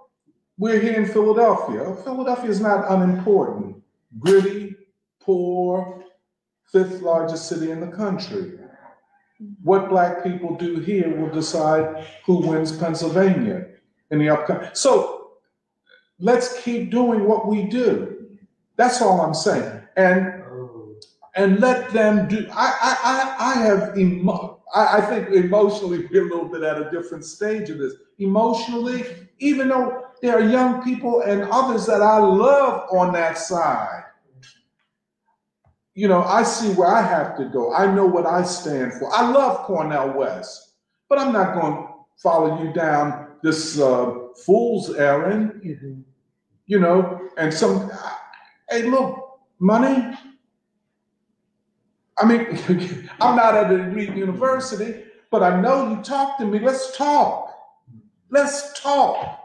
we're 0.57 0.79
here 0.79 0.93
in 0.93 1.05
Philadelphia. 1.07 1.95
Philadelphia 2.03 2.49
is 2.49 2.61
not 2.61 2.89
unimportant. 2.91 3.81
Gritty, 4.19 4.75
poor, 5.19 6.03
fifth 6.71 7.01
largest 7.01 7.47
city 7.47 7.71
in 7.71 7.79
the 7.79 7.87
country. 7.87 8.59
What 9.63 9.89
black 9.89 10.23
people 10.23 10.55
do 10.55 10.79
here 10.79 11.09
will 11.15 11.29
decide 11.29 12.05
who 12.25 12.47
wins 12.47 12.71
Pennsylvania 12.71 13.65
in 14.11 14.19
the 14.19 14.29
upcoming. 14.29 14.69
So 14.73 15.31
let's 16.19 16.61
keep 16.61 16.91
doing 16.91 17.25
what 17.25 17.47
we 17.47 17.63
do. 17.63 18.27
That's 18.75 19.01
all 19.01 19.21
I'm 19.21 19.33
saying. 19.33 19.81
And 19.97 20.42
and 21.35 21.59
let 21.59 21.91
them 21.91 22.27
do. 22.27 22.47
I 22.51 22.67
I 22.81 22.97
I, 23.03 23.51
I 23.51 23.53
have 23.63 23.97
emo- 23.97 24.61
I, 24.73 24.97
I 24.97 25.01
think 25.01 25.29
emotionally 25.29 26.07
we're 26.11 26.27
a 26.27 26.29
little 26.29 26.47
bit 26.47 26.63
at 26.63 26.79
a 26.81 26.91
different 26.91 27.25
stage 27.25 27.69
of 27.69 27.77
this. 27.77 27.93
Emotionally, 28.19 29.03
even 29.39 29.67
though 29.69 30.05
there 30.21 30.37
are 30.37 30.49
young 30.49 30.83
people 30.83 31.21
and 31.21 31.43
others 31.51 31.85
that 31.85 32.01
I 32.01 32.17
love 32.17 32.87
on 32.91 33.13
that 33.13 33.37
side. 33.37 34.03
You 35.95 36.07
know, 36.07 36.23
I 36.23 36.43
see 36.43 36.73
where 36.73 36.87
I 36.87 37.01
have 37.01 37.37
to 37.37 37.45
go. 37.45 37.73
I 37.73 37.93
know 37.93 38.05
what 38.05 38.25
I 38.25 38.43
stand 38.43 38.93
for. 38.93 39.13
I 39.13 39.29
love 39.29 39.65
Cornel 39.65 40.13
West, 40.13 40.75
but 41.07 41.19
I'm 41.19 41.31
not 41.33 41.59
going 41.59 41.73
to 41.75 41.87
follow 42.17 42.63
you 42.63 42.73
down 42.73 43.27
this 43.43 43.79
uh, 43.79 44.29
fool's 44.45 44.95
errand. 44.95 45.61
You 46.65 46.79
know, 46.79 47.29
and 47.37 47.53
some. 47.53 47.91
Hey, 48.69 48.83
look, 48.83 49.39
money. 49.59 50.17
I 52.17 52.25
mean, 52.25 52.59
I'm 53.21 53.35
not 53.35 53.55
at 53.55 53.71
a 53.71 53.89
elite 53.89 54.15
university, 54.15 55.03
but 55.31 55.43
I 55.43 55.59
know 55.59 55.89
you 55.89 56.01
talk 56.03 56.37
to 56.39 56.45
me. 56.45 56.59
Let's 56.59 56.95
talk. 56.95 57.55
Let's 58.29 58.79
talk. 58.79 59.39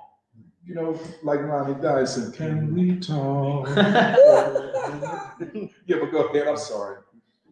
You 0.65 0.75
know, 0.75 1.01
like 1.23 1.41
Ronnie 1.41 1.81
Dyson, 1.81 2.31
can 2.33 2.75
we 2.75 2.99
talk? 2.99 3.69
yeah, 3.77 4.15
but 5.89 6.13
go 6.13 6.27
ahead. 6.29 6.47
I'm 6.47 6.59
sorry. 6.59 6.99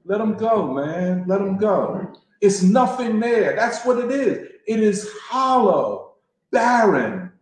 Let 0.05 0.19
them 0.19 0.37
go, 0.37 0.73
man. 0.73 1.25
Let 1.27 1.39
them 1.39 1.57
go. 1.57 2.13
It's 2.41 2.63
nothing 2.63 3.19
there. 3.19 3.57
That's 3.57 3.85
what 3.85 3.99
it 3.99 4.11
is. 4.11 4.49
It 4.67 4.81
is 4.81 5.11
hollow, 5.23 6.13
barren. 6.51 7.33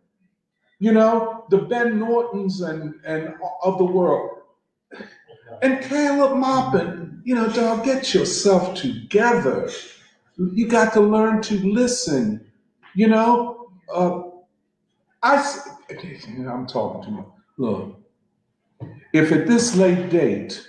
You 0.79 0.93
know, 0.93 1.45
the 1.51 1.59
Ben 1.59 1.99
Nortons 1.99 2.61
and, 2.61 2.95
and 3.05 3.35
of 3.63 3.79
the 3.79 3.85
world. 3.85 4.39
And 5.63 5.83
Caleb 5.83 6.37
Maupin, 6.37 7.14
you 7.25 7.35
know, 7.35 7.49
dog, 7.49 7.85
get 7.85 8.13
yourself 8.15 8.75
together. 8.75 9.71
You 10.37 10.69
got 10.69 10.93
to 10.93 11.01
learn 11.01 11.41
to 11.43 11.59
listen. 11.67 12.47
You 12.95 13.09
know, 13.09 13.71
uh, 13.93 14.23
I, 15.23 15.63
I'm 16.49 16.67
talking 16.67 17.03
to 17.05 17.11
much. 17.11 17.27
Look, 17.57 18.01
if 19.13 19.33
at 19.33 19.47
this 19.47 19.75
late 19.77 20.11
date 20.11 20.67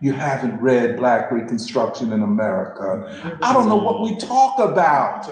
you 0.00 0.12
haven't 0.12 0.60
read 0.60 0.96
Black 0.96 1.30
Reconstruction 1.30 2.12
in 2.12 2.22
America, 2.22 3.38
I 3.42 3.52
don't 3.52 3.68
know 3.68 3.76
what 3.76 4.00
we 4.00 4.16
talk 4.16 4.58
about. 4.58 5.30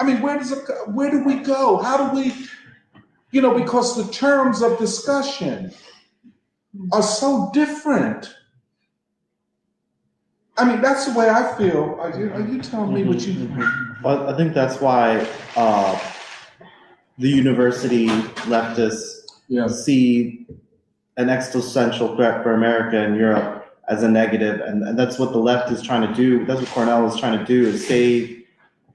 I 0.00 0.04
mean, 0.04 0.20
where 0.22 0.38
does 0.38 0.52
it, 0.52 0.68
where 0.88 1.10
do 1.10 1.22
we 1.24 1.36
go? 1.36 1.78
How 1.78 2.08
do 2.08 2.16
we, 2.16 2.32
you 3.32 3.42
know, 3.42 3.56
because 3.58 3.96
the 3.96 4.12
terms 4.12 4.62
of 4.62 4.78
discussion 4.78 5.72
are 6.92 7.02
so 7.02 7.50
different. 7.52 8.34
I 10.58 10.64
mean, 10.64 10.82
that's 10.82 11.06
the 11.06 11.18
way 11.18 11.28
I 11.30 11.56
feel. 11.56 11.96
Are 12.00 12.18
you, 12.18 12.32
are 12.32 12.40
you 12.40 12.60
telling 12.60 12.92
me 12.92 13.04
what 13.04 13.20
you? 13.26 13.48
But 14.02 14.28
I 14.28 14.36
think 14.36 14.54
that's 14.54 14.80
why 14.80 15.26
uh, 15.56 15.98
the 17.18 17.28
university 17.28 18.08
leftists 18.46 19.14
Yes. 19.48 19.82
see 19.82 20.46
an 21.16 21.30
existential 21.30 22.14
threat 22.16 22.42
for 22.42 22.52
America 22.52 22.98
and 22.98 23.16
Europe 23.16 23.74
as 23.88 24.02
a 24.02 24.08
negative, 24.08 24.60
and, 24.60 24.82
and 24.82 24.98
that's 24.98 25.18
what 25.18 25.32
the 25.32 25.38
left 25.38 25.72
is 25.72 25.80
trying 25.80 26.06
to 26.06 26.14
do. 26.14 26.44
That's 26.44 26.60
what 26.60 26.68
Cornel 26.70 27.06
is 27.06 27.18
trying 27.18 27.38
to 27.38 27.44
do 27.46 27.66
is 27.66 27.86
save 27.86 28.44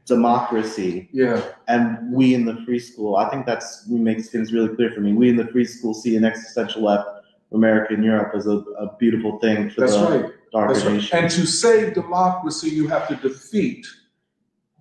democracy. 0.05 1.09
Yeah. 1.11 1.41
And 1.67 2.13
we 2.13 2.35
in 2.35 2.45
the 2.45 2.61
free 2.65 2.79
school, 2.79 3.15
I 3.15 3.29
think 3.29 3.47
that's 3.47 3.87
makes 3.87 4.29
things 4.29 4.53
really 4.53 4.75
clear 4.75 4.91
for 4.91 5.01
me. 5.01 5.13
We 5.13 5.29
in 5.29 5.35
the 5.37 5.47
free 5.47 5.65
school 5.65 5.93
see 5.93 6.15
an 6.15 6.23
existential 6.23 6.83
left 6.83 7.22
America 7.53 7.93
and 7.93 8.03
Europe 8.03 8.33
as 8.35 8.47
a, 8.47 8.57
a 8.57 8.95
beautiful 8.97 9.39
thing 9.39 9.69
for 9.69 9.81
That's 9.81 9.95
the 9.95 10.03
right. 10.03 10.33
darker 10.51 10.73
That's 10.73 10.85
right. 10.85 10.95
nation. 10.95 11.17
And 11.17 11.31
to 11.31 11.45
save 11.45 11.93
democracy, 11.93 12.69
you 12.69 12.87
have 12.87 13.07
to 13.07 13.15
defeat 13.15 13.85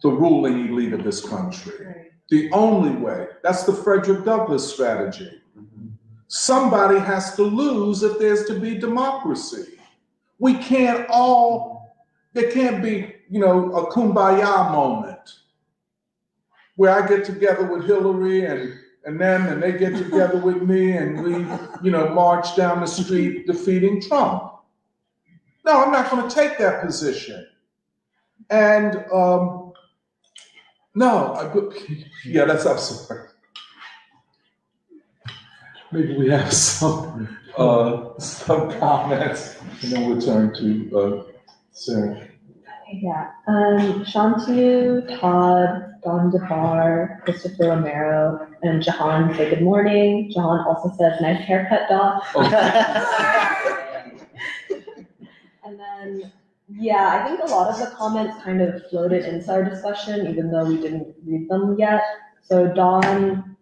the 0.02 0.10
ruling 0.10 0.68
elite 0.68 0.92
of 0.92 1.04
this 1.04 1.24
country. 1.24 2.10
The 2.30 2.50
only 2.52 2.90
way. 2.90 3.26
That's 3.42 3.64
the 3.64 3.72
Frederick 3.72 4.24
Douglass 4.24 4.72
strategy. 4.72 5.30
Somebody 6.28 6.98
has 6.98 7.36
to 7.36 7.42
lose 7.42 8.02
if 8.02 8.18
there's 8.18 8.46
to 8.46 8.58
be 8.58 8.78
democracy. 8.78 9.78
We 10.38 10.54
can't 10.54 11.06
all, 11.10 11.94
there 12.32 12.50
can't 12.50 12.82
be, 12.82 13.14
you 13.28 13.38
know, 13.38 13.70
a 13.74 13.92
kumbaya 13.92 14.72
moment 14.72 15.20
where 16.76 16.90
I 16.90 17.06
get 17.06 17.24
together 17.26 17.64
with 17.64 17.86
Hillary 17.86 18.46
and, 18.46 18.78
and 19.04 19.20
them 19.20 19.48
and 19.48 19.62
they 19.62 19.72
get 19.72 19.96
together 19.96 20.38
with 20.38 20.62
me 20.62 20.92
and 20.92 21.22
we, 21.22 21.32
you 21.82 21.90
know, 21.90 22.08
march 22.10 22.56
down 22.56 22.80
the 22.80 22.86
street 22.86 23.46
defeating 23.46 24.00
Trump. 24.00 24.52
No, 25.64 25.84
I'm 25.84 25.92
not 25.92 26.10
going 26.10 26.28
to 26.28 26.34
take 26.34 26.58
that 26.58 26.84
position. 26.84 27.46
And 28.50 28.96
um, 29.12 29.72
no, 30.94 31.34
I, 31.34 32.04
yeah, 32.24 32.44
that's 32.44 32.64
absurd. 32.64 33.30
Maybe 35.90 36.16
we 36.16 36.28
have 36.30 36.52
some 36.52 37.38
uh, 37.56 38.18
some 38.18 38.72
comments, 38.78 39.56
and 39.82 39.92
then 39.92 40.08
we'll 40.08 40.20
turn 40.20 40.54
to 40.54 40.98
uh, 40.98 41.32
Sarah. 41.72 42.28
Yeah, 42.94 43.30
um, 43.46 44.04
Shantanu, 44.04 45.18
Todd, 45.18 45.94
Don 46.04 46.30
DeBar, 46.30 47.22
Christopher 47.24 47.68
Romero, 47.68 48.46
and 48.62 48.82
Jahan 48.82 49.34
say 49.34 49.48
good 49.48 49.62
morning. 49.62 50.30
Jahan 50.30 50.66
also 50.66 50.94
says 50.98 51.18
nice 51.20 51.40
haircut, 51.40 51.88
Doc. 51.88 52.22
And 55.64 55.80
then, 55.80 56.32
yeah, 56.68 57.22
I 57.22 57.26
think 57.26 57.40
a 57.40 57.50
lot 57.50 57.72
of 57.72 57.78
the 57.78 57.96
comments 57.96 58.42
kind 58.42 58.60
of 58.60 58.82
floated 58.90 59.24
into 59.24 59.50
our 59.50 59.64
discussion, 59.64 60.26
even 60.26 60.50
though 60.50 60.66
we 60.66 60.76
didn't 60.76 61.14
read 61.24 61.48
them 61.48 61.76
yet. 61.78 62.02
So 62.42 62.66
Don 62.66 63.56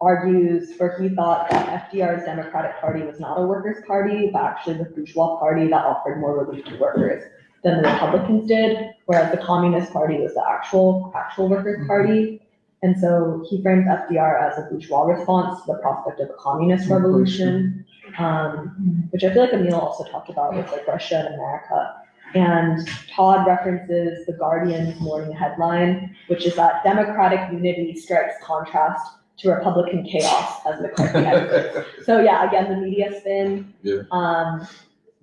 argues, 0.00 0.74
for 0.74 1.00
he 1.00 1.08
thought 1.08 1.48
that 1.48 1.90
FDR's 1.90 2.26
Democratic 2.26 2.78
Party 2.78 3.04
was 3.04 3.20
not 3.20 3.40
a 3.40 3.42
workers' 3.46 3.82
party, 3.86 4.28
but 4.30 4.42
actually 4.42 4.78
the 4.78 4.84
bourgeois 4.84 5.38
party 5.38 5.68
that 5.68 5.84
offered 5.86 6.20
more 6.20 6.44
relief 6.44 6.66
to 6.66 6.76
workers 6.76 7.22
than 7.66 7.82
the 7.82 7.88
Republicans 7.88 8.46
did, 8.46 8.90
whereas 9.06 9.32
the 9.32 9.44
Communist 9.44 9.92
Party 9.92 10.18
was 10.18 10.34
the 10.34 10.44
actual, 10.48 11.12
actual 11.16 11.48
workers' 11.48 11.84
party. 11.88 12.40
And 12.82 12.96
so 12.96 13.44
he 13.50 13.60
frames 13.60 13.86
FDR 13.86 14.40
as 14.40 14.56
a 14.56 14.68
bourgeois 14.70 15.02
response 15.02 15.60
to 15.62 15.72
the 15.72 15.78
prospect 15.78 16.20
of 16.20 16.30
a 16.30 16.34
communist 16.34 16.88
revolution, 16.88 17.84
um, 18.18 19.08
which 19.10 19.24
I 19.24 19.32
feel 19.32 19.42
like 19.42 19.52
Emil 19.52 19.74
also 19.74 20.04
talked 20.04 20.30
about 20.30 20.54
with 20.54 20.70
like 20.70 20.86
Russia 20.86 21.26
and 21.26 21.34
America. 21.34 21.96
And 22.34 22.88
Todd 23.12 23.46
references 23.46 24.26
the 24.26 24.34
Guardian's 24.34 25.00
morning 25.00 25.34
headline, 25.36 26.14
which 26.28 26.46
is 26.46 26.54
that 26.54 26.84
Democratic 26.84 27.40
unity 27.50 27.96
strikes 27.96 28.34
contrast 28.42 29.04
to 29.38 29.50
Republican 29.50 30.04
chaos 30.04 30.60
as 30.66 30.80
McCarthy 30.80 31.18
exits. 31.26 32.06
So 32.06 32.20
yeah, 32.20 32.46
again, 32.46 32.70
the 32.70 32.76
media 32.76 33.18
spin. 33.18 33.74
Yeah. 33.82 34.02
Um, 34.12 34.68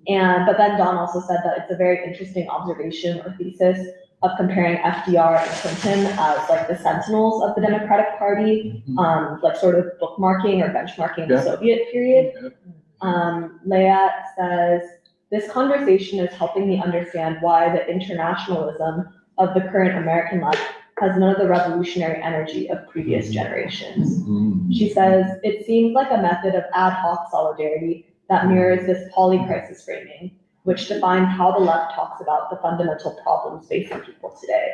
and, 0.08 0.46
but 0.46 0.56
then 0.56 0.78
Don 0.78 0.96
also 0.96 1.20
said 1.20 1.40
that 1.44 1.58
it's 1.58 1.70
a 1.70 1.76
very 1.76 2.04
interesting 2.06 2.48
observation 2.48 3.20
or 3.20 3.34
thesis 3.38 3.86
of 4.22 4.30
comparing 4.36 4.76
FDR 4.78 5.38
and 5.40 5.50
Clinton 5.60 6.06
as 6.18 6.48
like 6.48 6.66
the 6.66 6.76
sentinels 6.76 7.42
of 7.42 7.54
the 7.54 7.60
Democratic 7.60 8.18
Party, 8.18 8.82
um, 8.98 9.38
like 9.42 9.56
sort 9.56 9.74
of 9.78 9.86
bookmarking 10.00 10.62
or 10.62 10.72
benchmarking 10.72 11.28
the 11.28 11.42
Soviet 11.42 11.90
period. 11.92 12.32
Yeah. 12.42 12.48
Um, 13.02 13.60
Leah 13.66 14.10
says, 14.36 14.82
this 15.30 15.50
conversation 15.50 16.20
is 16.20 16.32
helping 16.34 16.66
me 16.66 16.80
understand 16.80 17.38
why 17.40 17.70
the 17.70 17.86
internationalism 17.86 19.08
of 19.36 19.52
the 19.52 19.60
current 19.60 19.98
American 19.98 20.40
left 20.40 20.62
has 21.00 21.18
none 21.18 21.34
of 21.34 21.38
the 21.38 21.48
revolutionary 21.48 22.22
energy 22.22 22.70
of 22.70 22.88
previous 22.88 23.30
generations. 23.30 24.22
She 24.72 24.90
says, 24.90 25.38
it 25.42 25.66
seems 25.66 25.92
like 25.92 26.10
a 26.10 26.18
method 26.22 26.54
of 26.54 26.64
ad 26.72 26.92
hoc 26.92 27.30
solidarity 27.30 28.13
that 28.28 28.48
mirrors 28.48 28.86
this 28.86 29.08
poly-crisis 29.12 29.84
framing, 29.84 30.30
which 30.62 30.88
defines 30.88 31.28
how 31.36 31.52
the 31.52 31.58
left 31.58 31.94
talks 31.94 32.20
about 32.20 32.50
the 32.50 32.56
fundamental 32.56 33.18
problems 33.22 33.68
facing 33.68 34.00
people 34.00 34.36
today. 34.40 34.72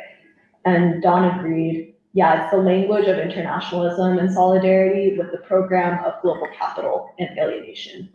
And 0.65 1.01
Don 1.01 1.39
agreed, 1.39 1.95
yeah, 2.13 2.43
it's 2.43 2.51
the 2.51 2.57
language 2.57 3.07
of 3.07 3.17
internationalism 3.17 4.17
and 4.17 4.31
solidarity 4.31 5.17
with 5.17 5.31
the 5.31 5.39
program 5.39 6.03
of 6.03 6.21
global 6.21 6.47
capital 6.57 7.09
and 7.19 7.37
alienation. 7.37 8.09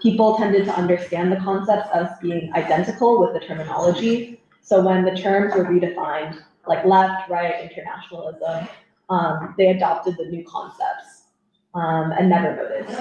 People 0.00 0.36
tended 0.36 0.64
to 0.64 0.74
understand 0.74 1.30
the 1.30 1.36
concepts 1.36 1.88
as 1.92 2.08
being 2.22 2.52
identical 2.54 3.20
with 3.20 3.34
the 3.34 3.46
terminology. 3.46 4.40
So 4.62 4.82
when 4.82 5.04
the 5.04 5.16
terms 5.16 5.54
were 5.54 5.64
redefined, 5.64 6.42
like 6.66 6.84
left, 6.84 7.28
right, 7.28 7.68
internationalism, 7.68 8.68
um, 9.08 9.54
they 9.58 9.68
adopted 9.68 10.16
the 10.16 10.26
new 10.26 10.44
concepts 10.44 11.24
um, 11.74 12.12
and 12.12 12.30
never 12.30 12.56
noticed. 12.56 12.98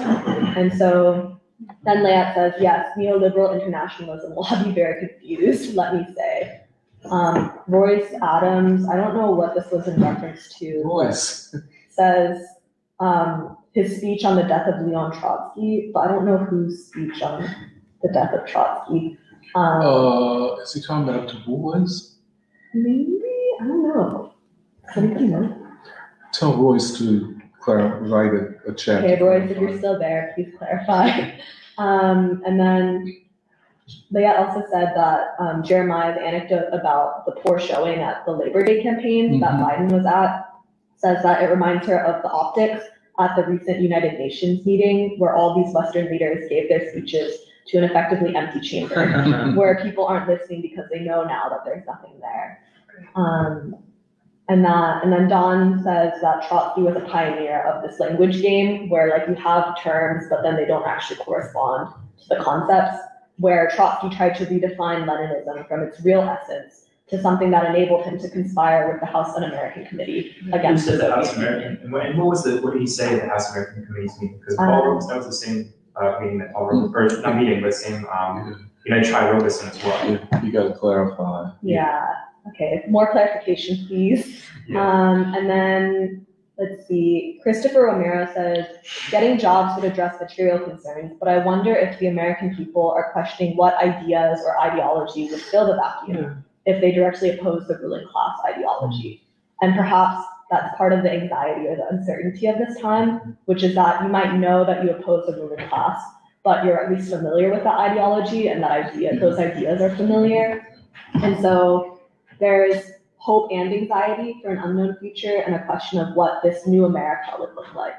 And 0.58 0.74
so 0.74 1.39
then 1.84 1.98
Layat 1.98 2.34
says, 2.36 2.54
yes, 2.60 2.88
neoliberal 2.98 3.54
internationalism 3.60 4.36
will 4.36 4.44
have 4.44 4.66
you 4.66 4.74
very 4.74 5.08
confused, 5.08 5.76
let 5.76 5.94
me 5.96 6.06
say. 6.16 6.62
Um, 7.10 7.60
Royce 7.68 8.14
Adams, 8.22 8.88
I 8.90 8.96
don't 8.96 9.16
know 9.16 9.32
what 9.32 9.56
this 9.56 9.72
was 9.72 9.88
in 9.88 10.02
reference 10.02 10.54
to, 10.60 10.82
Royce. 10.86 11.56
says 11.90 12.42
um, 13.00 13.58
his 13.74 13.98
speech 13.98 14.24
on 14.26 14.36
the 14.36 14.44
death 14.44 14.68
of 14.68 14.86
Leon 14.86 15.18
Trotsky, 15.20 15.92
but 15.94 16.02
I 16.02 16.08
don't 16.12 16.26
know 16.26 16.38
whose 16.38 16.88
speech 16.88 17.22
on 17.22 17.44
the 18.04 18.10
death 18.14 18.34
of 18.34 18.46
Trotsky. 18.48 19.18
Um, 19.56 19.82
Uh, 19.82 20.56
is 20.62 20.74
he 20.74 20.82
talking 20.82 21.08
about 21.10 21.34
Bois? 21.46 21.86
maybe, 22.74 23.22
I 23.62 23.68
don't 23.68 23.84
know. 23.88 24.34
Anybody 24.96 25.28
know? 25.28 25.56
Tell 26.34 26.56
Royce 26.56 26.98
to 27.00 27.39
clar- 27.78 28.00
write 28.02 28.34
a, 28.34 28.72
a 28.72 28.74
check. 28.74 29.04
Okay, 29.04 29.22
Royce, 29.22 29.50
if 29.50 29.58
you're 29.58 29.78
still 29.78 30.00
there, 30.00 30.32
please 30.36 30.52
clarify. 30.58 31.32
Um, 31.80 32.44
and 32.46 32.60
then 32.60 33.22
Leah 34.12 34.34
also 34.38 34.66
said 34.70 34.92
that 34.98 35.28
um, 35.40 35.64
Jeremiah's 35.64 36.18
anecdote 36.22 36.68
about 36.74 37.26
the 37.26 37.32
poor 37.32 37.58
showing 37.58 38.00
at 38.00 38.26
the 38.26 38.34
Labor 38.34 38.66
Day 38.66 38.84
campaign 38.84 39.40
that 39.40 39.52
Mhm. 39.52 39.64
Biden 39.64 39.90
was 39.90 40.06
at 40.06 40.46
says 40.98 41.24
that 41.24 41.42
it 41.42 41.46
reminds 41.50 41.88
her 41.88 42.04
of 42.04 42.22
the 42.22 42.30
optics 42.30 42.84
at 43.18 43.34
the 43.38 43.46
recent 43.46 43.80
United 43.80 44.20
Nations 44.20 44.66
meeting 44.66 45.18
where 45.20 45.34
all 45.38 45.64
these 45.64 45.74
Western 45.74 46.08
leaders 46.12 46.50
gave 46.50 46.68
their 46.68 46.90
speeches 46.92 47.38
to 47.68 47.78
an 47.78 47.86
effectively 47.86 48.36
empty 48.36 48.60
chamber 48.60 49.54
where 49.56 49.82
people 49.82 50.06
aren't 50.06 50.28
listening 50.28 50.62
because 50.62 50.84
they 50.92 51.00
know 51.00 51.24
now 51.24 51.48
that 51.48 51.64
there's 51.64 51.86
nothing 51.88 52.20
there. 52.20 52.60
Um, 53.16 53.78
and 54.50 54.66
that, 54.66 55.03
and 55.03 55.14
then 55.14 55.28
Don 55.30 55.82
says 55.84 56.14
that 56.22 56.48
Trotsky 56.48 56.82
was 56.82 56.95
a 56.95 57.02
pioneer 57.02 57.61
of 57.64 57.84
this 57.84 58.00
language 58.00 58.42
game 58.42 58.90
where 58.90 59.10
like 59.10 59.28
you 59.28 59.36
have 59.36 59.80
terms, 59.82 60.26
but 60.30 60.42
then 60.44 60.56
they 60.56 60.66
don't 60.66 60.86
actually 60.86 61.18
correspond 61.18 61.94
to 62.22 62.26
the 62.30 62.44
concepts. 62.44 62.98
where 63.38 63.72
Trotsky 63.74 64.10
tried 64.16 64.36
to 64.36 64.45
redefine 64.48 65.06
Leninism 65.08 65.66
from 65.69 65.82
its 65.84 66.02
real 66.03 66.22
essence 66.22 66.88
to 67.10 67.22
something 67.22 67.50
that 67.52 67.64
enabled 67.74 68.03
him 68.06 68.19
to 68.19 68.30
conspire 68.30 68.92
with 68.92 69.00
the 69.00 69.06
House 69.06 69.34
Un-American 69.38 69.86
Committee 69.86 70.36
against 70.52 70.86
the 70.88 71.10
House 71.10 71.30
Soviet 71.34 71.48
American, 71.48 71.84
and 71.84 71.92
what, 71.94 72.06
and 72.06 72.18
what 72.19 72.28
was 72.28 72.44
the, 72.44 72.58
what 72.61 72.74
did 72.74 72.82
he 72.82 72.88
say 72.88 73.16
the 73.18 73.28
House 73.28 73.50
American 73.52 73.86
Committee's 73.86 74.14
meeting? 74.19 74.38
Because 74.40 74.60
Um, 74.60 74.68
Paul 74.68 74.86
Robeson, 74.88 75.10
that 75.10 75.18
was 75.18 75.26
the 75.28 75.34
same, 75.34 75.74
uh, 75.95 76.19
meeting 76.22 76.40
that 76.40 76.52
Paul 76.53 76.68
Robeson, 76.68 76.95
or 76.95 77.22
not 77.22 77.38
meeting, 77.38 77.61
but 77.61 77.74
same, 77.74 78.06
um, 78.08 78.69
you 78.86 78.94
know, 78.94 79.02
try 79.02 79.32
Robeson 79.32 79.69
as 79.69 79.84
well. 79.84 80.19
You 80.44 80.52
gotta 80.52 80.74
clarify. 80.74 81.50
Yeah, 81.61 82.06
okay, 82.48 82.84
more 82.90 83.11
clarification, 83.11 83.85
please. 83.88 84.43
Yeah. 84.68 84.82
Um, 84.82 85.34
and 85.35 85.50
then, 85.50 86.26
let's 86.58 86.88
see, 86.88 87.40
Christopher 87.42 87.84
Romero 87.84 88.27
says, 88.34 88.66
getting 89.11 89.38
jobs 89.38 89.82
would 89.82 89.90
address 89.90 90.19
material 90.19 90.59
concerns, 90.59 91.14
but 91.19 91.30
I 91.30 91.43
wonder 91.43 91.76
if 91.76 91.98
the 92.00 92.08
American 92.08 92.56
people 92.56 92.92
are 92.92 93.11
questioning 93.11 93.56
what 93.56 93.76
ideas 93.76 94.40
or 94.45 94.59
ideology 94.59 95.30
would 95.30 95.42
fill 95.42 95.68
the 95.68 95.76
vacuum 95.76 96.43
if 96.66 96.82
they 96.82 96.92
directly 96.92 97.32
oppose 97.32 97.68
the 97.68 97.77
ruling 97.77 98.08
class 98.08 98.38
ideology. 98.45 99.26
And 99.61 99.76
perhaps 99.76 100.26
that's 100.51 100.76
part 100.77 100.93
of 100.93 101.03
the 101.03 101.11
anxiety 101.11 101.68
or 101.68 101.76
the 101.76 101.88
uncertainty 101.90 102.48
of 102.48 102.58
this 102.58 102.80
time, 102.80 103.38
which 103.45 103.64
is 103.64 103.76
that 103.76 104.01
you 104.03 104.09
might 104.09 104.35
know 104.38 104.66
that 104.66 104.84
you 104.84 104.92
oppose 104.92 105.26
the 105.27 105.34
ruling 105.34 105.68
class, 105.69 106.01
but 106.43 106.66
you're 106.66 106.84
at 106.84 106.92
least 106.92 107.09
familiar 107.09 107.51
with 107.51 107.64
that 107.64 107.80
ideology 107.80 108.48
and 108.48 108.61
that 108.64 108.72
idea, 108.72 109.18
those 109.19 109.38
ideas 109.38 109.82
are 109.82 109.95
familiar. 109.95 110.68
And 111.16 111.40
so 111.42 111.89
there's 112.40 112.92
hope 113.18 113.51
and 113.51 113.74
anxiety 113.74 114.40
for 114.42 114.50
an 114.50 114.58
unknown 114.59 114.95
future 115.00 115.43
and 115.45 115.56
a 115.56 115.66
question 115.66 116.00
of 116.00 116.16
what 116.16 116.42
this 116.42 116.66
new 116.66 116.85
America 116.85 117.35
would 117.38 117.53
look 117.56 117.74
like. 117.76 117.95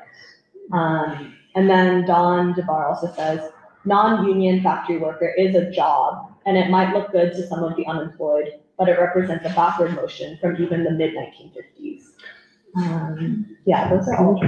Um, 0.73 1.35
and 1.55 1.69
then 1.69 2.07
Don 2.07 2.55
DeBar 2.55 2.89
also 2.89 3.13
says, 3.15 3.51
non-union 3.85 4.63
factory 4.63 4.99
worker 4.99 5.35
is 5.39 5.55
a 5.55 5.71
job 5.71 6.35
and 6.47 6.57
it 6.57 6.71
might 6.71 6.95
look 6.95 7.13
good 7.13 7.33
to 7.33 7.47
some 7.47 7.63
of 7.63 7.77
the 7.77 7.87
unemployed, 7.87 8.49
but 8.79 8.89
it 8.89 8.99
represents 8.99 9.45
a 9.45 9.51
backward 9.51 9.95
motion 9.95 10.39
from 10.41 10.61
even 10.63 10.85
the 10.85 10.91
mid 10.91 11.15
1950s. 11.15 12.03
Um, 12.77 13.57
yeah, 13.67 13.89
those 13.89 14.09
are 14.09 14.17
all. 14.17 14.43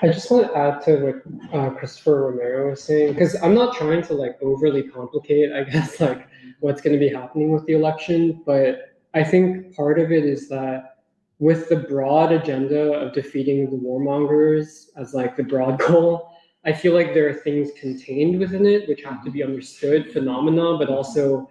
I 0.00 0.06
just 0.06 0.30
want 0.30 0.46
to 0.46 0.56
add 0.56 0.82
to 0.82 0.96
what 0.96 1.58
uh, 1.58 1.70
Christopher 1.70 2.30
Romero 2.30 2.70
was 2.70 2.82
saying 2.82 3.14
because 3.14 3.34
I'm 3.42 3.54
not 3.54 3.74
trying 3.76 4.02
to 4.02 4.14
like 4.14 4.40
overly 4.40 4.84
complicate, 4.84 5.52
I 5.52 5.64
guess, 5.64 6.00
like 6.00 6.28
what's 6.60 6.80
going 6.80 6.94
to 6.94 7.00
be 7.00 7.12
happening 7.12 7.50
with 7.50 7.66
the 7.66 7.72
election, 7.72 8.42
but 8.46 8.87
I 9.14 9.24
think 9.24 9.74
part 9.74 9.98
of 9.98 10.12
it 10.12 10.24
is 10.24 10.48
that 10.48 10.96
with 11.38 11.68
the 11.68 11.76
broad 11.76 12.32
agenda 12.32 12.92
of 12.92 13.12
defeating 13.14 13.70
the 13.70 13.76
warmongers 13.76 14.88
as 14.96 15.14
like 15.14 15.36
the 15.36 15.42
broad 15.42 15.78
goal, 15.86 16.30
I 16.64 16.72
feel 16.72 16.92
like 16.92 17.14
there 17.14 17.28
are 17.28 17.34
things 17.34 17.70
contained 17.78 18.38
within 18.38 18.66
it 18.66 18.88
which 18.88 19.02
have 19.04 19.24
to 19.24 19.30
be 19.30 19.42
understood, 19.42 20.12
phenomena, 20.12 20.76
but 20.78 20.88
also 20.88 21.48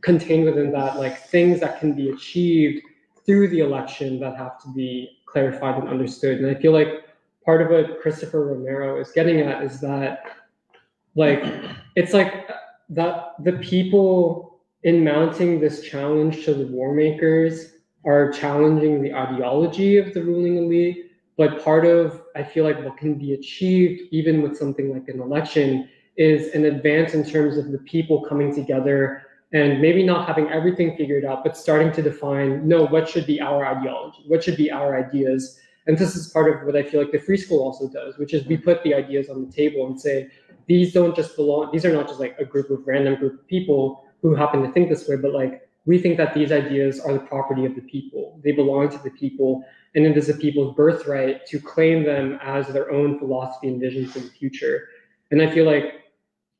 contained 0.00 0.44
within 0.44 0.70
that 0.72 0.96
like 0.96 1.18
things 1.28 1.60
that 1.60 1.80
can 1.80 1.94
be 1.94 2.10
achieved 2.10 2.84
through 3.26 3.48
the 3.48 3.60
election 3.60 4.20
that 4.20 4.36
have 4.36 4.60
to 4.62 4.72
be 4.74 5.18
clarified 5.26 5.80
and 5.80 5.88
understood. 5.88 6.38
And 6.38 6.46
I 6.46 6.54
feel 6.60 6.72
like 6.72 7.04
part 7.44 7.62
of 7.62 7.70
what 7.70 8.00
Christopher 8.00 8.46
Romero 8.46 9.00
is 9.00 9.10
getting 9.12 9.40
at 9.40 9.62
is 9.62 9.80
that 9.80 10.22
like 11.16 11.42
it's 11.96 12.12
like 12.12 12.32
uh, 12.48 12.54
that 12.90 13.34
the 13.42 13.52
people 13.54 14.43
in 14.84 15.02
mounting 15.02 15.60
this 15.60 15.82
challenge 15.82 16.44
to 16.44 16.54
the 16.54 16.66
war 16.66 16.94
makers 16.94 17.72
are 18.06 18.30
challenging 18.30 19.02
the 19.02 19.12
ideology 19.12 19.96
of 19.96 20.14
the 20.14 20.22
ruling 20.22 20.56
elite 20.58 21.10
but 21.36 21.62
part 21.64 21.84
of 21.84 22.22
i 22.36 22.42
feel 22.42 22.64
like 22.64 22.82
what 22.84 22.96
can 22.96 23.14
be 23.14 23.34
achieved 23.34 24.02
even 24.12 24.42
with 24.42 24.56
something 24.56 24.92
like 24.92 25.08
an 25.08 25.20
election 25.20 25.88
is 26.16 26.54
an 26.54 26.66
advance 26.66 27.14
in 27.14 27.24
terms 27.24 27.56
of 27.56 27.72
the 27.72 27.78
people 27.78 28.24
coming 28.24 28.54
together 28.54 29.22
and 29.52 29.80
maybe 29.80 30.02
not 30.02 30.26
having 30.26 30.48
everything 30.50 30.96
figured 30.96 31.24
out 31.24 31.42
but 31.42 31.56
starting 31.56 31.90
to 31.90 32.02
define 32.02 32.66
no 32.68 32.86
what 32.86 33.08
should 33.08 33.26
be 33.26 33.40
our 33.40 33.64
ideology 33.66 34.22
what 34.26 34.42
should 34.42 34.56
be 34.56 34.70
our 34.70 34.96
ideas? 34.96 35.60
And 35.86 35.98
this 35.98 36.16
is 36.16 36.28
part 36.28 36.54
of 36.54 36.66
what 36.66 36.76
I 36.76 36.82
feel 36.82 37.00
like 37.00 37.12
the 37.12 37.18
free 37.18 37.36
school 37.36 37.62
also 37.62 37.88
does, 37.88 38.16
which 38.16 38.32
is 38.32 38.46
we 38.46 38.56
put 38.56 38.82
the 38.82 38.94
ideas 38.94 39.28
on 39.28 39.44
the 39.44 39.52
table 39.52 39.86
and 39.86 40.00
say, 40.00 40.28
these 40.66 40.94
don't 40.94 41.14
just 41.14 41.36
belong, 41.36 41.70
these 41.72 41.84
are 41.84 41.92
not 41.92 42.08
just 42.08 42.20
like 42.20 42.36
a 42.38 42.44
group 42.44 42.70
of 42.70 42.86
random 42.86 43.16
group 43.16 43.34
of 43.34 43.46
people 43.46 44.03
who 44.24 44.34
happen 44.34 44.62
to 44.62 44.72
think 44.72 44.88
this 44.88 45.06
way, 45.06 45.16
but 45.16 45.34
like 45.34 45.68
we 45.84 45.98
think 45.98 46.16
that 46.16 46.32
these 46.32 46.50
ideas 46.50 46.98
are 46.98 47.12
the 47.12 47.20
property 47.20 47.66
of 47.66 47.74
the 47.74 47.82
people. 47.82 48.40
They 48.42 48.52
belong 48.52 48.88
to 48.88 48.98
the 48.98 49.10
people, 49.10 49.62
and 49.94 50.06
it 50.06 50.16
is 50.16 50.28
the 50.28 50.34
people's 50.34 50.74
birthright 50.74 51.46
to 51.48 51.60
claim 51.60 52.04
them 52.04 52.38
as 52.42 52.66
their 52.68 52.90
own 52.90 53.18
philosophy 53.18 53.68
and 53.68 53.78
vision 53.78 54.08
for 54.08 54.20
the 54.20 54.30
future. 54.30 54.88
And 55.30 55.42
I 55.42 55.52
feel 55.52 55.66
like 55.66 56.04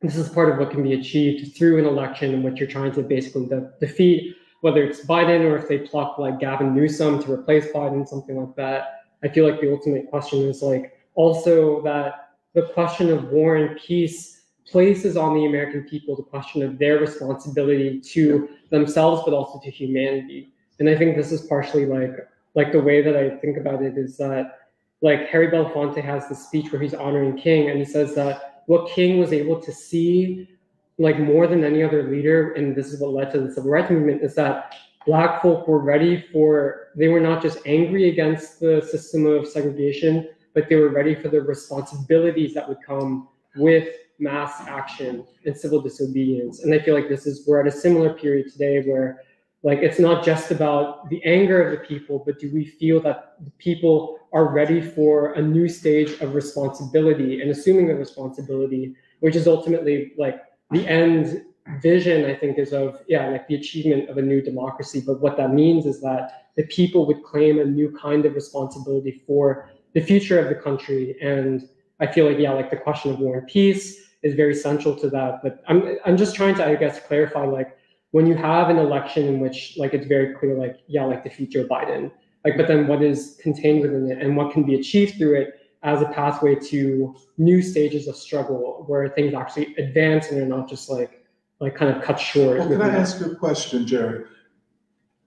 this 0.02 0.14
is 0.14 0.28
part 0.28 0.50
of 0.50 0.58
what 0.58 0.72
can 0.72 0.82
be 0.82 0.92
achieved 0.92 1.56
through 1.56 1.78
an 1.78 1.86
election 1.86 2.34
in 2.34 2.42
which 2.42 2.60
you're 2.60 2.68
trying 2.68 2.92
to 2.92 3.02
basically 3.02 3.46
de- 3.46 3.70
defeat, 3.80 4.36
whether 4.60 4.84
it's 4.84 5.06
Biden 5.06 5.50
or 5.50 5.56
if 5.56 5.66
they 5.66 5.78
pluck 5.78 6.18
like 6.18 6.40
Gavin 6.40 6.74
Newsom 6.74 7.22
to 7.22 7.32
replace 7.32 7.72
Biden, 7.72 8.06
something 8.06 8.36
like 8.38 8.54
that. 8.56 9.06
I 9.22 9.28
feel 9.28 9.48
like 9.48 9.62
the 9.62 9.72
ultimate 9.72 10.10
question 10.10 10.40
is 10.42 10.60
like 10.60 10.98
also 11.14 11.80
that 11.80 12.34
the 12.52 12.68
question 12.74 13.08
of 13.08 13.30
war 13.30 13.56
and 13.56 13.80
peace 13.80 14.33
places 14.66 15.16
on 15.16 15.34
the 15.34 15.46
American 15.46 15.84
people 15.84 16.16
the 16.16 16.22
question 16.22 16.62
of 16.62 16.78
their 16.78 16.98
responsibility 16.98 18.00
to 18.00 18.48
themselves, 18.70 19.22
but 19.24 19.34
also 19.34 19.60
to 19.60 19.70
humanity. 19.70 20.52
And 20.78 20.88
I 20.88 20.96
think 20.96 21.16
this 21.16 21.32
is 21.32 21.42
partially 21.42 21.86
like 21.86 22.16
like 22.54 22.72
the 22.72 22.80
way 22.80 23.02
that 23.02 23.16
I 23.16 23.36
think 23.38 23.56
about 23.56 23.82
it 23.82 23.98
is 23.98 24.16
that 24.18 24.58
like 25.02 25.28
Harry 25.28 25.48
Belafonte 25.48 26.02
has 26.02 26.28
this 26.28 26.46
speech 26.46 26.70
where 26.72 26.80
he's 26.80 26.94
honoring 26.94 27.36
King, 27.36 27.70
and 27.70 27.78
he 27.78 27.84
says 27.84 28.14
that 28.14 28.62
what 28.66 28.90
King 28.90 29.18
was 29.18 29.32
able 29.32 29.60
to 29.60 29.72
see, 29.72 30.48
like 30.98 31.18
more 31.18 31.46
than 31.46 31.64
any 31.64 31.82
other 31.82 32.08
leader, 32.08 32.52
and 32.52 32.74
this 32.74 32.92
is 32.92 33.00
what 33.00 33.12
led 33.12 33.32
to 33.32 33.40
the 33.40 33.52
civil 33.52 33.70
rights 33.70 33.90
movement, 33.90 34.22
is 34.22 34.34
that 34.36 34.74
black 35.06 35.42
folk 35.42 35.68
were 35.68 35.80
ready 35.80 36.24
for 36.32 36.88
they 36.96 37.08
were 37.08 37.20
not 37.20 37.42
just 37.42 37.58
angry 37.66 38.08
against 38.08 38.60
the 38.60 38.80
system 38.90 39.26
of 39.26 39.46
segregation 39.46 40.28
but 40.54 40.68
they 40.68 40.76
were 40.76 40.88
ready 40.88 41.14
for 41.14 41.28
the 41.28 41.40
responsibilities 41.40 42.54
that 42.54 42.66
would 42.66 42.78
come 42.86 43.28
with 43.56 43.88
mass 44.18 44.60
action 44.66 45.24
and 45.44 45.56
civil 45.56 45.80
disobedience. 45.80 46.62
And 46.62 46.74
i 46.74 46.78
feel 46.78 46.94
like 46.94 47.08
this 47.08 47.26
is 47.26 47.46
we're 47.46 47.60
at 47.60 47.66
a 47.66 47.76
similar 47.76 48.12
period 48.14 48.50
today 48.52 48.82
where 48.82 49.20
like 49.62 49.78
it's 49.78 49.98
not 49.98 50.24
just 50.24 50.50
about 50.50 51.08
the 51.08 51.24
anger 51.24 51.62
of 51.62 51.70
the 51.72 51.86
people 51.86 52.22
but 52.24 52.38
do 52.38 52.50
we 52.52 52.64
feel 52.64 53.00
that 53.00 53.36
the 53.44 53.50
people 53.52 54.18
are 54.32 54.52
ready 54.52 54.80
for 54.80 55.32
a 55.34 55.42
new 55.42 55.68
stage 55.68 56.20
of 56.20 56.34
responsibility 56.34 57.40
and 57.40 57.50
assuming 57.50 57.86
the 57.88 57.94
responsibility 57.94 58.94
which 59.20 59.36
is 59.36 59.48
ultimately 59.48 60.12
like 60.18 60.42
the 60.70 60.86
end 60.86 61.44
vision 61.80 62.26
i 62.26 62.34
think 62.34 62.58
is 62.58 62.72
of 62.72 63.00
yeah 63.08 63.28
like 63.28 63.48
the 63.48 63.54
achievement 63.54 64.08
of 64.10 64.18
a 64.18 64.22
new 64.22 64.42
democracy. 64.42 65.02
But 65.04 65.20
what 65.20 65.36
that 65.38 65.52
means 65.52 65.86
is 65.86 66.00
that 66.02 66.50
the 66.56 66.66
people 66.66 67.06
would 67.06 67.22
claim 67.24 67.58
a 67.58 67.64
new 67.64 67.90
kind 67.96 68.24
of 68.26 68.34
responsibility 68.34 69.22
for 69.26 69.70
the 69.94 70.00
future 70.00 70.38
of 70.38 70.48
the 70.48 70.54
country 70.54 71.16
and 71.22 71.68
i 72.00 72.06
feel 72.06 72.26
like 72.26 72.38
yeah 72.38 72.52
like 72.52 72.70
the 72.70 72.76
question 72.76 73.12
of 73.12 73.18
war 73.18 73.38
and 73.38 73.46
peace 73.46 74.12
is 74.22 74.34
very 74.34 74.54
central 74.54 74.94
to 74.94 75.10
that 75.10 75.40
but 75.42 75.62
i'm 75.68 75.96
i'm 76.04 76.16
just 76.16 76.34
trying 76.34 76.54
to 76.54 76.64
i 76.64 76.74
guess 76.74 77.00
clarify 77.06 77.44
like 77.44 77.76
when 78.12 78.26
you 78.26 78.34
have 78.34 78.70
an 78.70 78.78
election 78.78 79.26
in 79.26 79.40
which 79.40 79.74
like 79.76 79.94
it's 79.94 80.06
very 80.06 80.34
clear 80.34 80.54
like 80.54 80.76
yeah 80.86 81.04
like 81.04 81.24
defeat 81.24 81.50
joe 81.50 81.64
biden 81.64 82.10
like 82.44 82.56
but 82.56 82.68
then 82.68 82.86
what 82.86 83.02
is 83.02 83.38
contained 83.42 83.82
within 83.82 84.10
it 84.10 84.22
and 84.22 84.36
what 84.36 84.52
can 84.52 84.62
be 84.62 84.74
achieved 84.74 85.16
through 85.16 85.34
it 85.34 85.60
as 85.82 86.00
a 86.00 86.06
pathway 86.06 86.54
to 86.54 87.14
new 87.36 87.60
stages 87.60 88.08
of 88.08 88.16
struggle 88.16 88.84
where 88.86 89.08
things 89.10 89.34
actually 89.34 89.74
advance 89.76 90.30
and 90.30 90.40
are 90.40 90.46
not 90.46 90.68
just 90.68 90.88
like 90.88 91.24
like 91.60 91.76
kind 91.76 91.96
of 91.96 92.02
cut 92.02 92.20
short. 92.20 92.58
Well, 92.58 92.68
can 92.68 92.82
I 92.82 92.96
ask 92.96 93.20
you 93.20 93.32
a 93.32 93.36
question, 93.36 93.86
Jerry? 93.86 94.24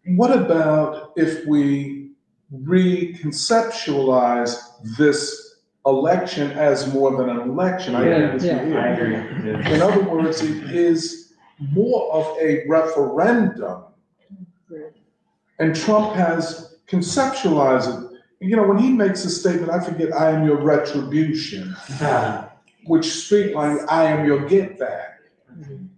What 0.05 0.31
about 0.31 1.13
if 1.15 1.45
we 1.45 2.11
reconceptualize 2.53 4.57
this 4.97 5.46
election 5.87 6.51
as 6.51 6.93
more 6.93 7.17
than 7.17 7.29
an 7.29 7.49
election? 7.49 7.95
I 7.95 8.05
agree 8.05 8.33
with 8.33 8.43
you 8.43 8.49
Yeah, 8.49 8.65
here. 8.65 8.79
I 8.79 8.87
agree. 8.89 9.13
Yeah. 9.51 9.69
In 9.69 9.81
other 9.81 10.03
words, 10.03 10.41
it 10.41 10.71
is 10.71 11.33
more 11.71 12.11
of 12.13 12.37
a 12.39 12.65
referendum. 12.67 13.83
And 15.59 15.75
Trump 15.75 16.15
has 16.15 16.75
conceptualized 16.87 18.13
it. 18.13 18.19
You 18.39 18.55
know, 18.55 18.67
when 18.67 18.77
he 18.77 18.91
makes 18.91 19.25
a 19.25 19.29
statement, 19.29 19.71
I 19.71 19.83
forget, 19.83 20.13
I 20.13 20.29
am 20.29 20.45
your 20.45 20.57
retribution, 20.57 21.75
which 22.85 23.05
speak 23.07 23.55
like, 23.55 23.79
I 23.89 24.03
am 24.03 24.27
your 24.27 24.45
get 24.45 24.77
back. 24.77 25.21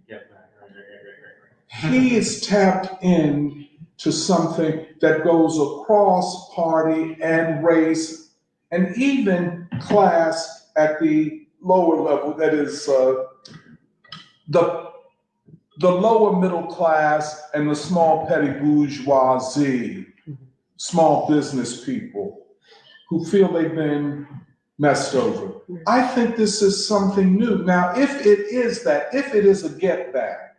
Yeah, 0.08 0.16
right, 0.16 0.22
right, 0.22 0.70
right, 0.70 0.72
right, 0.72 1.04
right, 1.04 1.84
right. 1.84 1.92
He 1.92 2.16
is 2.16 2.40
tapped 2.40 3.04
in 3.04 3.68
to 3.98 4.10
something 4.10 4.86
that 5.02 5.24
goes 5.24 5.58
across 5.58 6.54
party 6.54 7.18
and 7.20 7.62
race 7.62 8.30
and 8.70 8.96
even 8.96 9.59
class 9.80 10.70
at 10.76 11.00
the 11.00 11.46
lower 11.60 12.00
level, 12.00 12.34
that 12.34 12.54
is, 12.54 12.88
uh, 12.88 13.24
the, 14.48 14.90
the 15.78 15.90
lower 15.90 16.40
middle 16.40 16.66
class 16.66 17.50
and 17.54 17.70
the 17.70 17.74
small 17.74 18.26
petty 18.26 18.50
bourgeoisie, 18.50 20.06
small 20.76 21.28
business 21.28 21.84
people 21.84 22.46
who 23.08 23.24
feel 23.24 23.52
they've 23.52 23.74
been 23.74 24.26
messed 24.78 25.14
over. 25.14 25.60
I 25.86 26.06
think 26.08 26.36
this 26.36 26.62
is 26.62 26.86
something 26.86 27.36
new. 27.36 27.64
Now, 27.64 27.92
if 27.96 28.24
it 28.24 28.40
is 28.48 28.82
that, 28.84 29.14
if 29.14 29.34
it 29.34 29.44
is 29.44 29.64
a 29.64 29.78
get 29.78 30.12
back, 30.12 30.56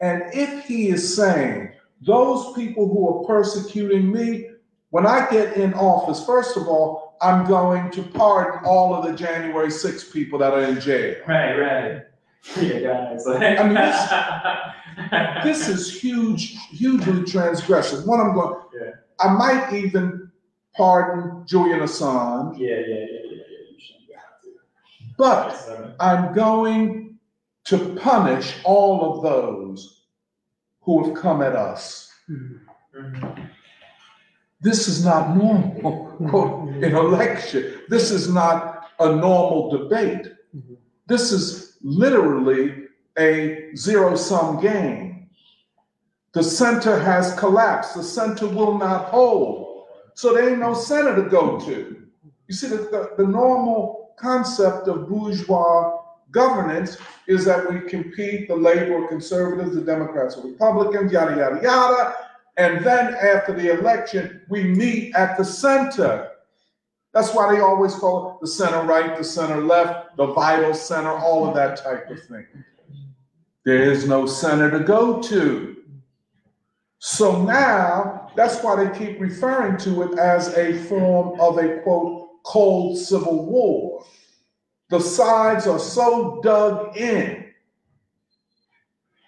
and 0.00 0.22
if 0.32 0.64
he 0.64 0.88
is 0.88 1.16
saying, 1.16 1.72
those 2.06 2.54
people 2.54 2.88
who 2.88 3.08
are 3.08 3.26
persecuting 3.26 4.10
me, 4.12 4.50
when 4.90 5.06
I 5.06 5.28
get 5.30 5.56
in 5.56 5.74
office, 5.74 6.24
first 6.24 6.56
of 6.56 6.68
all, 6.68 7.07
I'm 7.20 7.46
going 7.46 7.90
to 7.92 8.02
pardon 8.02 8.64
all 8.64 8.94
of 8.94 9.04
the 9.04 9.12
January 9.16 9.70
6 9.70 10.10
people 10.12 10.38
that 10.40 10.52
are 10.52 10.62
in 10.62 10.80
jail. 10.80 11.16
Right, 11.26 11.54
right. 11.56 12.02
Yeah, 12.60 12.78
guys. 12.80 13.26
I 13.26 13.64
mean, 13.64 15.44
This 15.44 15.68
is 15.68 16.00
huge, 16.00 16.56
hugely 16.70 17.22
transgressive. 17.22 18.06
What 18.06 18.20
I'm 18.20 18.32
going, 18.34 18.60
Yeah. 18.80 18.90
I 19.20 19.28
might 19.34 19.72
even 19.74 20.30
pardon 20.76 21.44
Julian 21.46 21.80
Assange, 21.80 22.56
yeah, 22.58 22.68
yeah, 22.68 22.76
yeah, 22.76 22.84
yeah, 22.86 23.30
yeah. 23.30 23.62
You 23.70 23.78
shouldn't 23.78 24.14
have 24.14 24.40
to. 24.42 24.50
but 25.18 25.96
I'm 26.00 26.32
going 26.32 27.18
to 27.64 27.94
punish 27.96 28.54
all 28.64 29.16
of 29.16 29.22
those 29.24 30.04
who 30.82 31.04
have 31.04 31.14
come 31.20 31.42
at 31.42 31.54
us. 31.56 32.10
mhm. 32.30 32.60
This 34.60 34.88
is 34.88 35.04
not 35.04 35.36
normal, 35.36 36.16
quote, 36.28 36.82
a 36.82 37.02
lecture. 37.02 37.82
This 37.88 38.10
is 38.10 38.28
not 38.28 38.90
a 38.98 39.14
normal 39.14 39.70
debate. 39.70 40.32
This 41.06 41.32
is 41.32 41.78
literally 41.82 42.86
a 43.18 43.70
zero 43.76 44.16
sum 44.16 44.60
game. 44.60 45.28
The 46.32 46.42
center 46.42 46.98
has 46.98 47.34
collapsed. 47.34 47.94
The 47.94 48.02
center 48.02 48.46
will 48.48 48.78
not 48.78 49.06
hold. 49.06 49.86
So 50.14 50.34
there 50.34 50.50
ain't 50.50 50.58
no 50.58 50.74
center 50.74 51.14
to 51.16 51.28
go 51.28 51.60
to. 51.60 52.06
You 52.48 52.54
see, 52.54 52.68
the, 52.68 52.76
the, 52.76 53.10
the 53.16 53.26
normal 53.26 54.14
concept 54.18 54.88
of 54.88 55.08
bourgeois 55.08 56.00
governance 56.30 56.98
is 57.26 57.44
that 57.44 57.70
we 57.72 57.80
compete 57.88 58.48
the 58.48 58.56
labor 58.56 59.06
conservatives, 59.06 59.74
the 59.74 59.82
Democrats 59.82 60.36
or 60.36 60.48
Republicans, 60.48 61.12
yada, 61.12 61.36
yada, 61.36 61.60
yada. 61.62 62.14
And 62.58 62.84
then 62.84 63.14
after 63.14 63.52
the 63.52 63.78
election, 63.78 64.42
we 64.48 64.64
meet 64.64 65.14
at 65.14 65.38
the 65.38 65.44
center. 65.44 66.32
That's 67.14 67.32
why 67.32 67.54
they 67.54 67.60
always 67.60 67.94
call 67.94 68.32
it 68.32 68.40
the 68.40 68.48
center 68.48 68.82
right, 68.82 69.16
the 69.16 69.22
center 69.22 69.60
left, 69.60 70.16
the 70.16 70.26
vital 70.26 70.74
center, 70.74 71.12
all 71.12 71.46
of 71.46 71.54
that 71.54 71.76
type 71.76 72.10
of 72.10 72.20
thing. 72.24 72.46
There 73.64 73.90
is 73.90 74.08
no 74.08 74.26
center 74.26 74.70
to 74.72 74.80
go 74.80 75.22
to. 75.22 75.76
So 76.98 77.42
now, 77.42 78.32
that's 78.34 78.60
why 78.62 78.84
they 78.84 78.98
keep 78.98 79.20
referring 79.20 79.76
to 79.78 80.02
it 80.02 80.18
as 80.18 80.48
a 80.56 80.82
form 80.84 81.40
of 81.40 81.58
a 81.58 81.78
quote, 81.82 82.42
cold 82.42 82.98
civil 82.98 83.46
war. 83.46 84.04
The 84.90 84.98
sides 85.00 85.68
are 85.68 85.78
so 85.78 86.40
dug 86.42 86.96
in 86.96 87.52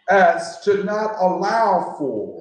as 0.08 0.60
to 0.62 0.82
not 0.82 1.14
allow 1.20 1.94
for 1.96 2.39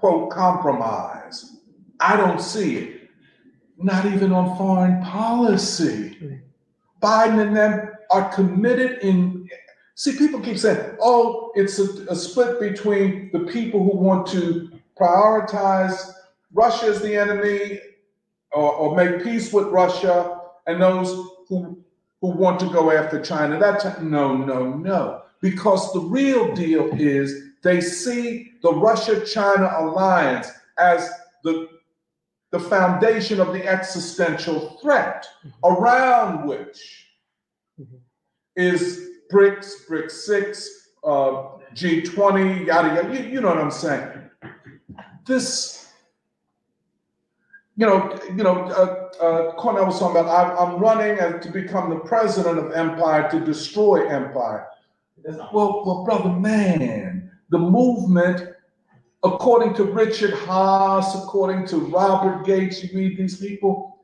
quote, 0.00 0.30
compromise. 0.30 1.58
I 2.00 2.16
don't 2.16 2.40
see 2.40 2.76
it. 2.76 3.10
Not 3.78 4.06
even 4.06 4.32
on 4.32 4.56
foreign 4.56 5.02
policy. 5.02 6.40
Biden 7.02 7.40
and 7.46 7.56
them 7.56 7.90
are 8.10 8.32
committed 8.32 8.98
in. 9.02 9.48
See, 9.94 10.16
people 10.16 10.40
keep 10.40 10.58
saying, 10.58 10.96
oh, 11.00 11.52
it's 11.54 11.78
a, 11.78 11.84
a 12.08 12.16
split 12.16 12.58
between 12.58 13.30
the 13.32 13.40
people 13.40 13.84
who 13.84 13.96
want 13.96 14.26
to 14.28 14.70
prioritize 14.98 16.12
Russia 16.52 16.86
as 16.86 17.00
the 17.02 17.14
enemy 17.16 17.78
or, 18.52 18.72
or 18.72 18.96
make 18.96 19.22
peace 19.22 19.52
with 19.52 19.66
Russia 19.68 20.40
and 20.66 20.80
those 20.80 21.08
who, 21.48 21.78
who 22.20 22.28
want 22.28 22.58
to 22.60 22.70
go 22.70 22.90
after 22.90 23.20
China. 23.20 23.58
That's 23.58 23.84
no, 24.00 24.36
no, 24.36 24.74
no. 24.74 25.22
Because 25.40 25.92
the 25.92 26.00
real 26.00 26.54
deal 26.54 26.90
is 26.98 27.49
they 27.62 27.80
see 27.80 28.52
the 28.62 28.72
Russia 28.72 29.24
China 29.24 29.70
alliance 29.78 30.50
as 30.78 31.10
the, 31.44 31.68
the 32.50 32.60
foundation 32.60 33.40
of 33.40 33.52
the 33.52 33.66
existential 33.66 34.78
threat 34.82 35.26
around 35.64 36.46
which 36.46 37.06
is 38.56 39.10
BRICS, 39.32 39.86
BRICS 39.88 40.10
6, 40.10 40.88
uh, 41.04 41.08
G20, 41.74 42.66
yada, 42.66 42.94
yada. 42.94 43.14
You, 43.14 43.30
you 43.30 43.40
know 43.40 43.48
what 43.48 43.58
I'm 43.58 43.70
saying? 43.70 44.08
This, 45.26 45.92
you 47.76 47.86
know, 47.86 48.18
you 48.28 48.42
know, 48.42 48.64
uh, 48.64 49.22
uh, 49.22 49.52
Cornel 49.54 49.86
was 49.86 49.98
talking 49.98 50.20
about, 50.20 50.58
I'm, 50.58 50.74
I'm 50.74 50.80
running 50.80 51.18
and 51.18 51.40
to 51.42 51.50
become 51.50 51.90
the 51.90 52.00
president 52.00 52.58
of 52.58 52.72
empire 52.72 53.30
to 53.30 53.40
destroy 53.40 54.08
empire. 54.08 54.66
Well, 55.52 55.84
well, 55.84 56.04
brother, 56.04 56.30
man, 56.30 57.09
the 57.50 57.58
movement, 57.58 58.54
according 59.22 59.74
to 59.74 59.84
Richard 59.84 60.32
Haass, 60.32 61.22
according 61.22 61.66
to 61.68 61.78
Robert 61.78 62.46
Gates, 62.46 62.82
you 62.82 62.96
read 62.96 63.18
these 63.18 63.36
people, 63.38 63.98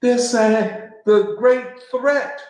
they're 0.00 0.18
saying 0.18 0.90
the 1.06 1.34
great 1.38 1.64
threat 1.90 2.40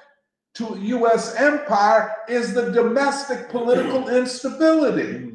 to 0.55 0.79
U.S. 0.81 1.35
empire 1.37 2.15
is 2.29 2.55
the 2.55 2.71
domestic 2.71 3.49
political 3.51 4.09
instability. 4.17 5.31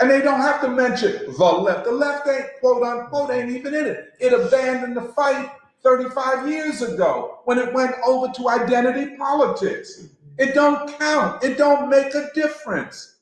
And 0.00 0.08
they 0.08 0.20
don't 0.20 0.40
have 0.40 0.60
to 0.60 0.68
mention 0.68 1.26
the 1.26 1.44
left. 1.44 1.84
The 1.84 1.90
left 1.90 2.28
ain't, 2.28 2.46
quote 2.60 2.84
unquote, 2.84 3.30
ain't 3.30 3.50
even 3.50 3.74
in 3.74 3.84
it. 3.84 4.14
It 4.20 4.32
abandoned 4.32 4.96
the 4.96 5.12
fight 5.12 5.50
35 5.82 6.48
years 6.48 6.82
ago 6.82 7.40
when 7.46 7.58
it 7.58 7.74
went 7.74 7.94
over 8.06 8.32
to 8.32 8.48
identity 8.48 9.16
politics. 9.16 10.06
It 10.38 10.54
don't 10.54 10.96
count. 10.98 11.42
It 11.42 11.58
don't 11.58 11.88
make 11.90 12.14
a 12.14 12.28
difference. 12.32 13.17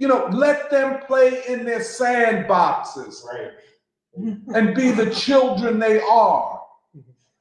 You 0.00 0.08
know, 0.08 0.28
let 0.32 0.70
them 0.70 1.00
play 1.06 1.42
in 1.46 1.64
their 1.66 1.80
sandboxes 1.80 3.22
Right. 3.24 3.50
and 4.56 4.74
be 4.74 4.90
the 4.90 5.10
children 5.26 5.78
they 5.78 6.00
are. 6.00 6.62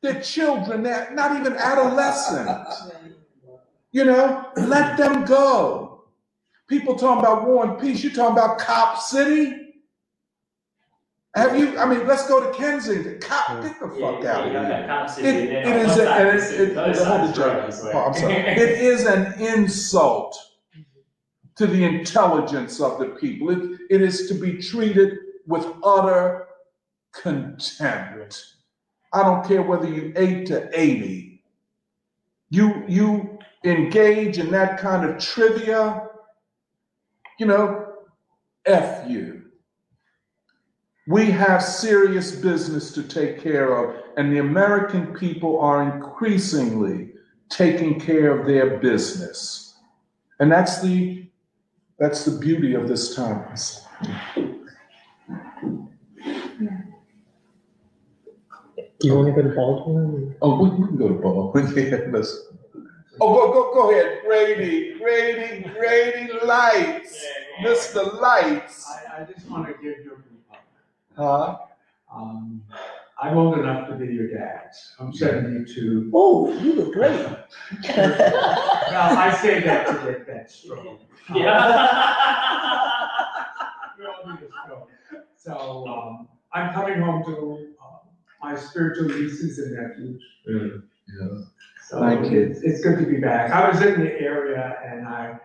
They're 0.02 0.22
children, 0.22 0.84
they're 0.84 1.10
not 1.14 1.40
even 1.40 1.54
adolescents. 1.56 2.92
You 3.92 4.04
know, 4.06 4.46
let 4.58 4.98
them 4.98 5.24
go. 5.26 6.04
People 6.68 6.96
talking 6.96 7.20
about 7.22 7.48
war 7.48 7.66
and 7.66 7.80
peace, 7.80 8.04
you 8.04 8.12
talking 8.12 8.38
about 8.38 8.60
Cop 8.60 9.00
City? 9.00 9.56
Have 11.36 11.58
you, 11.58 11.78
I 11.80 11.86
mean, 11.86 12.06
let's 12.08 12.28
go 12.28 12.52
to 12.52 12.58
Kensington. 12.58 13.20
Cop, 13.22 13.62
get 13.64 13.80
the 13.80 13.88
fuck 13.88 14.00
Yeah, 14.22 14.36
out 14.38 14.44
you 14.44 14.48
of 14.50 14.54
got 14.54 14.66
here. 14.66 14.70
that 14.70 14.88
Cop 14.88 15.10
City, 15.10 15.28
It- 15.30 15.36
and 15.36 15.66
then 15.66 15.80
it 15.80 15.86
on 15.86 15.90
a- 15.92 15.96
side 15.96 16.28
and 16.28 16.38
is 16.38 16.52
it- 16.52 16.60
it- 16.60 16.78
it- 16.78 16.96
side 16.98 17.06
hold 17.20 17.30
is 17.30 17.36
the 17.38 17.44
joke. 17.44 17.54
drugs, 17.54 17.84
like- 17.86 17.96
Oh, 17.96 18.00
I'm 18.00 18.14
sorry. 18.14 18.34
It 18.34 18.82
is 18.82 19.06
an 19.06 19.34
insult 19.42 20.38
to 21.60 21.68
the 21.68 21.84
intelligence 21.84 22.80
of 22.80 23.00
the 23.00 23.08
people. 23.08 23.50
It, 23.50 23.82
it 23.90 24.02
is 24.02 24.30
to 24.30 24.34
be 24.34 24.58
treated 24.58 25.18
with 25.46 25.68
utter 25.84 26.48
contempt. 27.12 28.46
I 29.12 29.24
don't 29.24 29.46
care 29.46 29.62
whether 29.62 29.88
you 29.88 30.14
eight 30.16 30.48
to 30.48 30.70
eighty. 30.74 31.44
You 32.50 32.86
you 32.88 33.38
engage 33.66 34.38
in 34.38 34.50
that 34.52 34.80
kind 34.80 35.08
of 35.08 35.20
trivia, 35.20 36.08
you 37.40 37.46
know, 37.46 37.94
F 38.66 39.10
you. 39.10 39.44
We 41.08 41.30
have 41.32 41.62
serious 41.62 42.32
business 42.32 42.94
to 42.94 43.04
take 43.04 43.42
care 43.44 43.76
of, 43.76 44.02
and 44.16 44.32
the 44.32 44.40
American 44.40 45.14
people 45.14 45.60
are 45.60 45.84
increasingly 45.84 47.10
taking 47.50 48.00
care 48.00 48.32
of 48.32 48.48
their 48.48 48.78
business. 48.78 49.76
And 50.40 50.50
that's 50.50 50.82
the 50.82 51.29
that's 52.00 52.26
the 52.26 52.40
beauty 52.40 52.74
of 52.74 52.88
this 52.88 53.16
times. 53.16 53.86
Do 59.00 59.08
you 59.08 59.16
want 59.16 59.34
to 59.34 59.42
go 59.42 59.48
to 59.48 59.56
Baldwin? 59.56 60.36
Oh, 60.42 60.62
we, 60.62 60.70
we 60.72 60.88
can 60.88 60.98
go 60.98 61.08
to 61.10 61.14
Baldwin. 61.16 61.74
Yeah, 61.76 62.00
let's. 62.12 62.48
Oh, 63.22 63.34
go 63.34 63.52
go 63.52 63.74
go 63.74 63.92
ahead, 63.92 64.22
Grady, 64.26 64.98
Grady, 64.98 65.70
Grady 65.70 66.32
Lights, 66.46 67.26
Mr. 67.62 68.20
Lights. 68.20 68.86
I, 68.90 69.22
I 69.22 69.26
just 69.26 69.50
want 69.50 69.68
to 69.68 69.74
give 69.74 70.06
you 70.06 70.18
a 71.18 71.22
Huh? 71.22 71.58
um, 72.14 72.49
I'm 73.22 73.38
old 73.38 73.58
enough 73.60 73.88
to 73.90 73.96
be 73.96 74.08
your 74.14 74.28
dad. 74.30 74.72
I'm 75.00 75.14
seventy-two. 75.14 76.12
Oh, 76.14 76.52
you 76.60 76.74
look 76.74 76.94
great. 76.94 77.26
Now, 78.92 79.18
I 79.20 79.32
say 79.42 79.60
that 79.62 79.86
to 79.88 79.94
get 80.12 80.26
that 80.28 80.50
stroke. 80.52 81.02
We 81.30 81.46
all 84.06 84.32
need 84.34 84.40
a 84.42 84.66
stroke. 84.66 84.90
So, 85.36 85.88
um, 85.88 86.28
I'm 86.54 86.74
coming 86.74 87.02
home 87.02 87.24
to, 87.26 87.68
uh, 87.84 87.98
my 88.42 88.56
spiritual 88.58 89.10
nieces 89.10 89.60
and 89.60 89.74
nephews. 89.76 90.24
So 91.88 92.00
Thank 92.00 92.32
you. 92.32 92.42
it's, 92.42 92.62
it's 92.62 92.82
good 92.82 92.98
to 93.00 93.06
be 93.06 93.18
back. 93.18 93.52
I 93.52 93.70
was 93.70 93.82
in 93.82 94.00
the 94.00 94.20
area 94.22 94.78
and 94.86 95.08
I, 95.08 95.38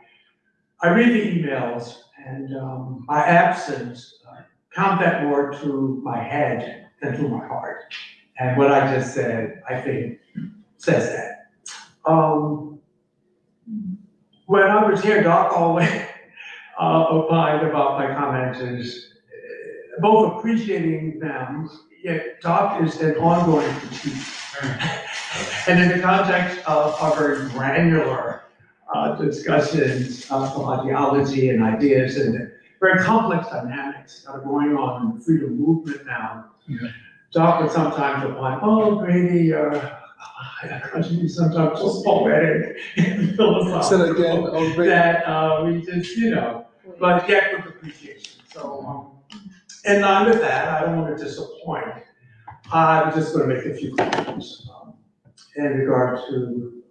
I 0.80 0.88
read 0.94 1.08
the 1.10 1.42
emails 1.42 1.96
and, 2.24 2.56
um, 2.56 3.04
my 3.08 3.20
absence, 3.24 4.20
uh, 4.30 4.42
count 4.74 5.00
that 5.00 5.24
more 5.24 5.50
to 5.52 6.00
my 6.04 6.22
head 6.22 6.83
than 7.04 7.16
to 7.16 7.28
my 7.28 7.46
heart. 7.46 7.94
And 8.38 8.56
what 8.56 8.72
I 8.72 8.92
just 8.94 9.14
said, 9.14 9.62
I 9.68 9.80
think, 9.80 10.18
says 10.78 11.14
that. 11.14 12.10
Um, 12.10 12.80
when 14.46 14.62
I 14.62 14.88
was 14.88 15.02
here, 15.02 15.22
Doc 15.22 15.52
always 15.56 15.88
uh, 16.80 17.06
opined 17.08 17.66
about 17.66 17.98
my 17.98 18.14
comments 18.14 18.60
is 18.60 19.12
uh, 19.28 20.00
both 20.00 20.38
appreciating 20.38 21.20
them, 21.20 21.70
yet 22.02 22.40
Doc 22.40 22.82
is 22.82 23.00
an 23.00 23.16
ongoing 23.16 23.72
critique. 23.76 24.22
And 25.66 25.80
in 25.82 25.88
the 25.88 26.00
context 26.00 26.58
of 26.64 26.94
our 27.02 27.16
very 27.16 27.50
granular 27.50 28.44
uh, 28.94 29.16
discussions 29.16 30.30
of 30.30 30.68
ideology 30.68 31.50
and 31.50 31.60
ideas 31.60 32.16
and 32.18 32.52
very 32.84 33.02
complex 33.02 33.48
dynamics 33.48 34.22
that 34.22 34.32
are 34.32 34.40
going 34.40 34.76
on 34.76 35.06
in 35.06 35.18
the 35.18 35.24
freedom 35.24 35.58
movement 35.58 36.04
now, 36.06 36.50
Doc 37.32 37.62
would 37.62 37.70
sometimes 37.70 38.24
opine, 38.24 38.58
oh, 38.62 38.96
Brady, 38.96 39.54
uh, 39.54 39.96
you 41.10 41.28
sometimes 41.28 41.78
so 41.78 42.02
poetic 42.04 42.76
and 42.96 43.34
philosophical 43.36 43.98
that 43.98 44.10
again, 44.10 44.44
oh, 44.46 44.84
that 44.84 45.24
uh, 45.26 45.64
we 45.64 45.80
just, 45.80 46.16
you 46.16 46.34
know, 46.34 46.66
but 47.00 47.28
yet 47.28 47.56
with 47.56 47.74
appreciation. 47.74 48.42
So, 48.52 48.84
um, 48.86 50.00
line 50.02 50.28
with 50.28 50.40
that, 50.40 50.68
I 50.68 50.86
don't 50.86 51.00
want 51.00 51.16
to 51.16 51.24
disappoint. 51.24 51.86
I'm 52.72 53.14
just 53.14 53.34
going 53.34 53.48
to 53.48 53.54
make 53.54 53.64
a 53.64 53.74
few 53.74 53.94
comments 53.96 54.68
um, 54.74 54.94
in 55.56 55.64
regard 55.64 56.20
to 56.28 56.82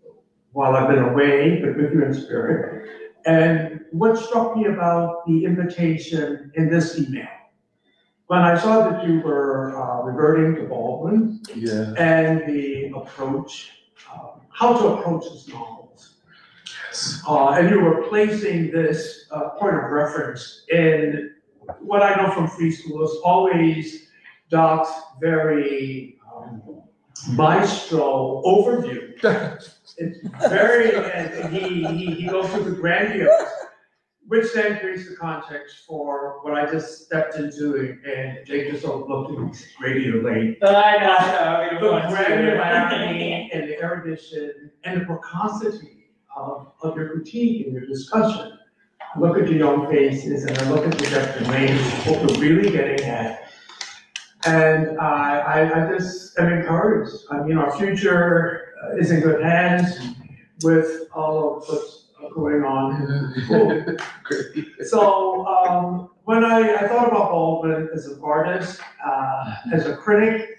while 0.52 0.76
I've 0.76 0.90
been 0.90 1.04
away, 1.04 1.62
but 1.62 1.78
with 1.78 1.94
you 1.94 2.04
in 2.04 2.14
spirit. 2.14 3.03
And 3.26 3.82
what 3.92 4.18
struck 4.18 4.56
me 4.56 4.66
about 4.66 5.26
the 5.26 5.46
invitation 5.46 6.52
in 6.56 6.70
this 6.70 7.00
email, 7.00 7.28
when 8.28 8.40
I 8.42 8.58
saw 8.58 8.90
that 8.90 9.08
you 9.08 9.22
were 9.22 9.78
uh, 9.82 10.04
reverting 10.04 10.56
to 10.56 10.68
Baldwin 10.68 11.42
Yeah. 11.56 11.94
and 11.98 12.42
the 12.48 12.92
approach, 12.96 13.72
um, 14.14 14.42
how 14.50 14.78
to 14.78 14.88
approach 14.88 15.26
his 15.32 15.48
novels. 15.48 16.16
Uh, 17.28 17.50
and 17.52 17.70
you 17.70 17.80
were 17.80 18.04
placing 18.10 18.72
this 18.72 19.26
uh, 19.32 19.50
point 19.52 19.76
of 19.76 19.84
reference 19.92 20.66
in 20.70 21.34
what 21.80 22.04
I 22.04 22.16
know 22.22 22.30
from 22.32 22.48
free 22.48 22.72
school 22.72 23.04
is 23.04 23.18
always 23.24 24.08
Doc's 24.50 24.92
very 25.20 26.20
um, 26.36 26.62
maestro 27.32 28.42
overview. 28.46 29.14
It's 29.98 30.18
very, 30.50 30.96
and 30.96 31.54
he, 31.54 31.86
he, 31.86 32.14
he 32.16 32.28
goes 32.28 32.50
through 32.52 32.64
the 32.64 32.72
grandiose, 32.72 33.50
which 34.28 34.54
then 34.54 34.80
creates 34.80 35.08
the 35.10 35.16
context 35.16 35.86
for 35.88 36.40
what 36.44 36.54
I 36.56 36.70
just 36.72 37.06
stepped 37.06 37.36
into 37.36 37.98
and- 38.06 38.46
Jake 38.46 38.72
just 38.72 38.86
looked 38.86 39.32
at 39.32 39.38
me, 39.40 39.52
Grady, 39.80 40.02
you're 40.06 40.24
late. 40.24 40.58
I 40.64 40.98
know, 40.98 41.16
I 41.16 41.74
know. 41.80 41.80
The 42.10 42.16
granularity 42.16 43.50
and 43.54 43.70
the 43.70 43.80
erudition 43.82 44.72
and 44.84 45.02
the 45.02 45.06
precocity 45.06 46.10
of, 46.36 46.72
of 46.82 46.96
your 46.98 47.10
critique 47.10 47.66
and 47.68 47.74
your 47.76 47.86
discussion. 47.86 48.58
I 49.16 49.20
Look 49.20 49.38
at 49.38 49.48
your 49.48 49.60
young 49.60 49.90
faces 49.92 50.46
and 50.46 50.58
I 50.58 50.70
look 50.72 50.86
at 50.88 50.98
the 50.98 51.06
depth 51.10 51.38
and 51.38 51.48
range 51.50 51.80
of 51.80 52.08
what 52.08 52.32
we're 52.32 52.40
really 52.40 52.72
getting 52.72 53.06
at. 53.06 53.52
And 54.46 55.00
I, 55.00 55.40
I, 55.40 55.86
I 55.86 55.98
just 55.98 56.38
am 56.40 56.52
encouraged. 56.52 57.14
I 57.32 57.44
mean, 57.44 57.58
our 57.58 57.78
future 57.78 58.63
uh, 58.84 58.96
is 58.98 59.12
in 59.12 59.22
good 59.22 59.44
hands 59.44 59.96
with 60.64 61.08
all 61.14 61.58
of 61.58 61.64
what's 61.70 62.08
going 62.34 62.64
on. 62.64 63.34
Great. 64.24 64.68
So, 64.86 65.46
um, 65.48 66.10
when 66.26 66.44
I, 66.44 66.76
I 66.76 66.88
thought 66.88 67.08
about 67.10 67.32
Baldwin 67.32 67.90
as 67.94 68.06
an 68.08 68.20
artist, 68.24 68.80
uh, 69.06 69.56
as 69.74 69.86
a 69.86 69.96
critic, 69.96 70.50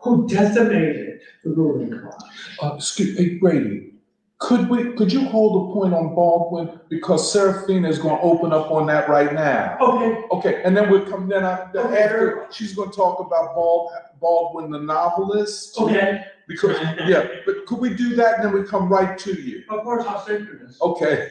who 0.00 0.28
decimated 0.28 1.20
the 1.42 1.50
ruling 1.50 1.98
class. 2.00 2.22
Uh, 2.62 2.74
excuse, 2.76 3.18
me, 3.18 3.38
Brady, 3.38 3.94
could 4.38 4.68
we, 4.68 4.92
could 4.92 5.12
you 5.12 5.24
hold 5.24 5.70
a 5.70 5.74
point 5.74 5.94
on 5.94 6.14
Baldwin? 6.14 6.78
Because 6.90 7.32
Seraphina 7.32 7.88
is 7.88 7.98
gonna 7.98 8.20
open 8.20 8.52
up 8.52 8.70
on 8.70 8.86
that 8.86 9.08
right 9.08 9.32
now. 9.32 9.76
Okay, 9.80 10.22
Okay, 10.30 10.62
and 10.62 10.76
then 10.76 10.90
we'll 10.90 11.06
come, 11.06 11.28
then 11.28 11.44
I, 11.44 11.68
then 11.72 11.86
Okay. 11.86 12.02
after, 12.02 12.46
she's 12.52 12.74
gonna 12.74 12.92
talk 12.92 13.18
about 13.18 13.54
Bald, 13.54 13.90
Baldwin, 14.20 14.70
the 14.70 14.78
novelist. 14.78 15.80
okay, 15.80 16.24
Because, 16.48 16.78
yeah, 17.06 17.26
but 17.44 17.66
could 17.66 17.78
we 17.78 17.92
do 17.94 18.14
that 18.16 18.36
and 18.36 18.44
then 18.44 18.52
we 18.52 18.62
come 18.64 18.88
right 18.88 19.18
to 19.18 19.34
you? 19.40 19.64
of 19.68 19.82
course, 19.82 20.04
I'll 20.06 20.24
synchronous. 20.24 20.80
Okay. 20.80 21.28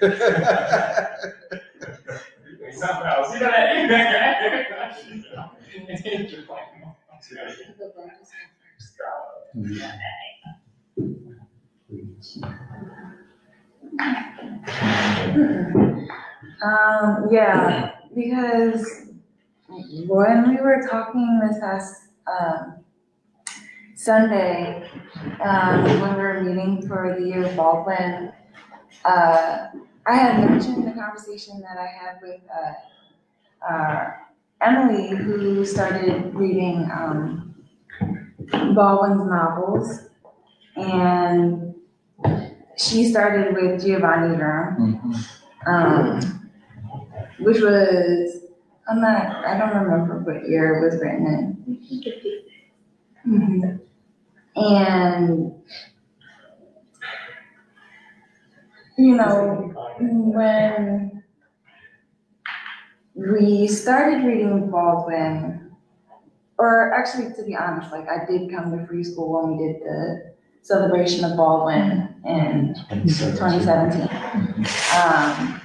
Something 2.71 3.07
else. 3.07 3.33
You 3.33 3.39
gotta. 3.39 4.65
Um, 16.63 17.27
yeah, 17.31 17.91
because 18.15 19.07
when 20.07 20.49
we 20.49 20.61
were 20.61 20.87
talking 20.89 21.39
this 21.41 21.59
past, 21.59 22.07
um, 22.27 22.84
Sunday, 24.05 24.89
um, 25.43 25.83
when 25.83 26.15
we 26.15 26.21
were 26.21 26.41
meeting 26.41 26.87
for 26.87 27.15
the 27.19 27.25
year 27.25 27.45
of 27.45 27.55
Baldwin, 27.55 28.31
uh, 29.03 29.67
I 30.05 30.15
had 30.15 30.47
mentioned 30.47 30.87
the 30.87 30.91
conversation 30.91 31.61
that 31.61 31.77
I 31.77 31.87
had 31.87 32.21
with, 32.21 32.41
uh, 32.53 33.67
uh, 33.67 34.11
Emily, 34.61 35.09
who 35.09 35.65
started 35.65 36.35
reading, 36.35 36.89
um, 36.91 37.55
Baldwin's 38.75 39.27
novels. 39.27 40.01
And 40.75 41.73
she 42.77 43.09
started 43.09 43.55
with 43.55 43.83
Giovanni 43.83 44.37
Room 44.37 45.25
um, 45.65 46.19
which 47.39 47.61
was 47.61 48.41
I'm 48.87 49.01
not 49.01 49.45
I 49.45 49.57
don't 49.57 49.83
remember 49.83 50.19
what 50.19 50.47
year 50.47 50.75
it 50.75 50.85
was 50.85 51.01
written 51.01 51.79
in. 53.25 53.81
And 54.55 55.53
you 58.97 59.15
know 59.15 59.73
when 59.99 61.23
we 63.15 63.67
started 63.67 64.25
reading 64.25 64.69
Baldwin, 64.69 65.71
or 66.57 66.93
actually 66.93 67.33
to 67.35 67.43
be 67.43 67.55
honest, 67.55 67.91
like 67.91 68.07
I 68.07 68.25
did 68.25 68.49
come 68.49 68.77
to 68.77 68.85
free 68.85 69.03
school 69.03 69.41
when 69.41 69.57
we 69.57 69.67
did 69.67 69.81
the 69.81 70.35
celebration 70.61 71.23
of 71.23 71.37
Baldwin 71.37 72.15
in 72.25 72.75
2017. 72.89 74.01
Um, 74.01 75.61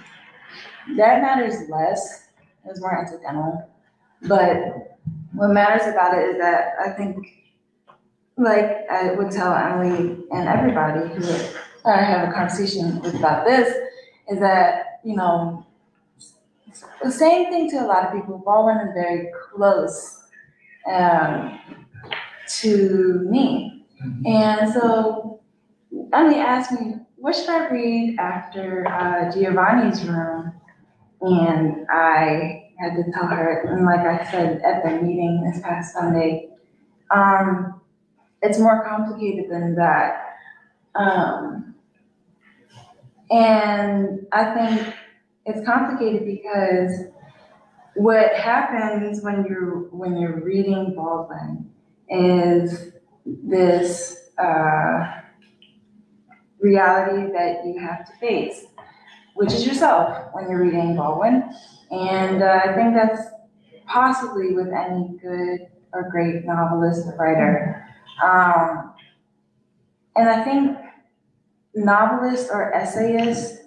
that 0.97 1.23
matters 1.23 1.69
less, 1.70 2.28
it 2.65 2.69
was 2.69 2.81
more 2.81 3.01
incidental. 3.01 3.70
But 4.23 4.99
what 5.33 5.49
matters 5.49 5.86
about 5.86 6.19
it 6.19 6.31
is 6.31 6.39
that 6.39 6.75
I 6.85 6.91
think, 6.91 7.17
like 8.41 8.91
I 8.91 9.12
would 9.12 9.31
tell 9.31 9.55
Emily 9.55 10.25
and 10.33 10.49
everybody 10.49 11.09
who 11.15 11.25
I 11.85 12.02
have 12.02 12.28
a 12.28 12.33
conversation 12.33 13.01
with 13.01 13.15
about 13.15 13.44
this, 13.44 13.75
is 14.28 14.39
that, 14.41 15.01
you 15.05 15.17
know, 15.17 15.67
the 17.02 17.10
same 17.10 17.51
thing 17.51 17.70
to 17.70 17.77
a 17.77 17.86
lot 17.86 18.05
of 18.07 18.12
people, 18.12 18.39
Baldwin 18.39 18.89
is 18.89 18.94
very 18.94 19.31
close 19.52 20.23
um, 20.91 21.59
to 22.60 23.27
me. 23.28 23.85
And 24.25 24.73
so 24.73 25.41
Emily 26.12 26.41
asked 26.41 26.73
me, 26.73 26.97
what 27.17 27.35
should 27.35 27.49
I 27.49 27.69
read 27.69 28.19
after 28.19 28.86
uh, 28.89 29.31
Giovanni's 29.33 30.05
room? 30.05 30.52
And 31.20 31.86
I 31.93 32.70
had 32.78 32.97
to 32.97 33.05
tell 33.12 33.27
her, 33.27 33.62
and 33.69 33.85
like 33.85 34.01
I 34.01 34.31
said 34.31 34.62
at 34.62 34.83
the 34.83 35.02
meeting 35.02 35.44
this 35.44 35.60
past 35.62 35.93
Sunday, 35.93 36.49
um, 37.15 37.80
it's 38.43 38.59
more 38.59 38.85
complicated 38.85 39.51
than 39.51 39.75
that. 39.77 40.36
Um, 40.94 41.75
and 43.31 44.27
I 44.33 44.55
think 44.55 44.94
it's 45.47 45.65
complicated 45.65 46.25
because 46.27 46.93
what 47.94 48.35
happens 48.35 49.23
when 49.23 49.44
you're 49.44 49.89
when 49.91 50.17
you're 50.17 50.43
reading 50.43 50.94
Baldwin 50.94 51.70
is 52.09 52.93
this 53.27 54.31
uh, 54.39 55.20
reality 56.60 57.33
that 57.33 57.65
you 57.65 57.78
have 57.78 58.07
to 58.07 58.12
face, 58.19 58.65
which 59.35 59.52
is 59.52 59.67
yourself 59.67 60.28
when 60.33 60.51
you're 60.51 60.62
reading 60.62 60.97
Baldwin. 60.97 61.44
And 61.91 62.43
uh, 62.43 62.60
I 62.65 62.75
think 62.75 62.94
that's 62.94 63.20
possibly 63.86 64.55
with 64.55 64.69
any 64.69 65.19
good 65.20 65.69
or 65.93 66.09
great 66.10 66.44
novelist 66.44 67.07
or 67.07 67.17
writer. 67.17 67.90
Um, 68.23 68.94
and 70.16 70.28
I 70.28 70.44
think 70.44 70.78
novelist 71.74 72.49
or 72.52 72.74
essayist, 72.74 73.62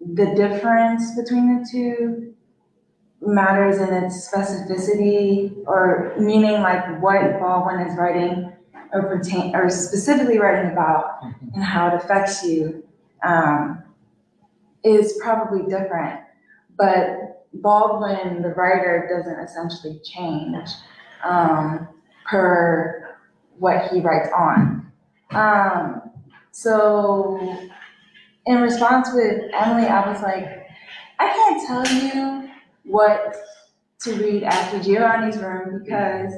the 0.00 0.34
difference 0.34 1.16
between 1.16 1.58
the 1.58 1.68
two 1.70 2.34
matters 3.20 3.78
in 3.78 3.92
its 3.92 4.30
specificity 4.30 5.56
or 5.66 6.14
meaning 6.18 6.60
like 6.62 7.00
what 7.02 7.38
Baldwin 7.40 7.80
is 7.80 7.96
writing 7.98 8.52
or 8.92 9.02
pertain, 9.02 9.54
or 9.54 9.68
specifically 9.68 10.38
writing 10.38 10.70
about 10.70 11.18
and 11.54 11.62
how 11.62 11.88
it 11.88 11.94
affects 11.94 12.44
you, 12.44 12.84
um, 13.24 13.82
is 14.84 15.18
probably 15.22 15.68
different. 15.68 16.20
But 16.78 17.44
Baldwin, 17.54 18.42
the 18.42 18.50
writer, 18.50 19.08
doesn't 19.10 19.40
essentially 19.40 20.00
change, 20.04 20.68
um, 21.24 21.88
per 22.26 23.05
what 23.58 23.90
he 23.90 24.00
writes 24.00 24.28
on. 24.36 24.90
Um, 25.32 26.02
so 26.52 27.38
in 28.46 28.60
response 28.60 29.08
with 29.12 29.42
Emily, 29.54 29.86
I 29.86 30.08
was 30.10 30.22
like, 30.22 30.66
I 31.18 31.28
can't 31.28 31.66
tell 31.66 31.86
you 32.04 32.50
what 32.84 33.36
to 34.00 34.14
read 34.14 34.42
after 34.44 34.80
Giovanni's 34.80 35.36
Room 35.38 35.82
because 35.82 36.32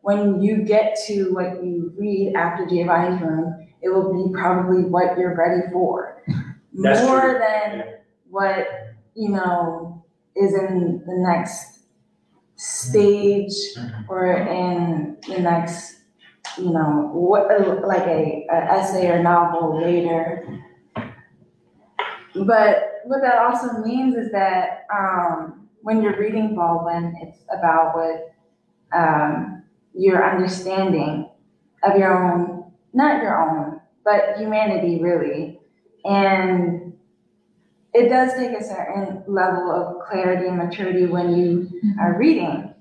when 0.00 0.42
you 0.42 0.64
get 0.64 0.96
to 1.06 1.32
what 1.32 1.62
you 1.64 1.92
read 1.96 2.34
after 2.34 2.66
Giovanni's 2.66 3.20
Room, 3.22 3.68
it 3.82 3.88
will 3.88 4.12
be 4.12 4.32
probably 4.32 4.82
what 4.84 5.16
you're 5.18 5.36
ready 5.36 5.62
for. 5.72 6.22
That's 6.74 7.06
More 7.06 7.20
true. 7.20 7.38
than 7.38 7.84
what, 8.28 8.66
you 9.14 9.28
know, 9.28 10.04
is 10.34 10.52
in 10.54 11.02
the 11.06 11.14
next 11.18 11.80
stage 12.56 13.52
or 14.08 14.32
in 14.32 15.16
the 15.28 15.38
next, 15.38 16.00
you 16.58 16.70
know, 16.70 17.10
what, 17.12 17.48
like 17.86 18.06
a, 18.06 18.46
a 18.50 18.56
essay 18.72 19.10
or 19.10 19.22
novel 19.22 19.80
later. 19.80 20.62
But 22.34 23.00
what 23.04 23.20
that 23.22 23.38
also 23.38 23.78
means 23.84 24.16
is 24.16 24.32
that, 24.32 24.86
um, 24.92 25.68
when 25.82 26.02
you're 26.02 26.18
reading 26.18 26.54
Baldwin, 26.54 27.14
it's 27.22 27.38
about 27.52 27.94
what, 27.94 28.34
um, 28.92 29.62
your 29.94 30.28
understanding 30.28 31.28
of 31.82 31.96
your 31.98 32.16
own, 32.16 32.72
not 32.92 33.22
your 33.22 33.38
own, 33.40 33.80
but 34.04 34.36
humanity 34.38 35.00
really. 35.00 35.60
And 36.04 36.92
it 37.92 38.08
does 38.08 38.34
take 38.34 38.58
a 38.58 38.64
certain 38.64 39.22
level 39.26 39.70
of 39.70 40.06
clarity 40.08 40.48
and 40.48 40.58
maturity 40.58 41.06
when 41.06 41.36
you 41.36 41.96
are 42.00 42.18
reading 42.18 42.74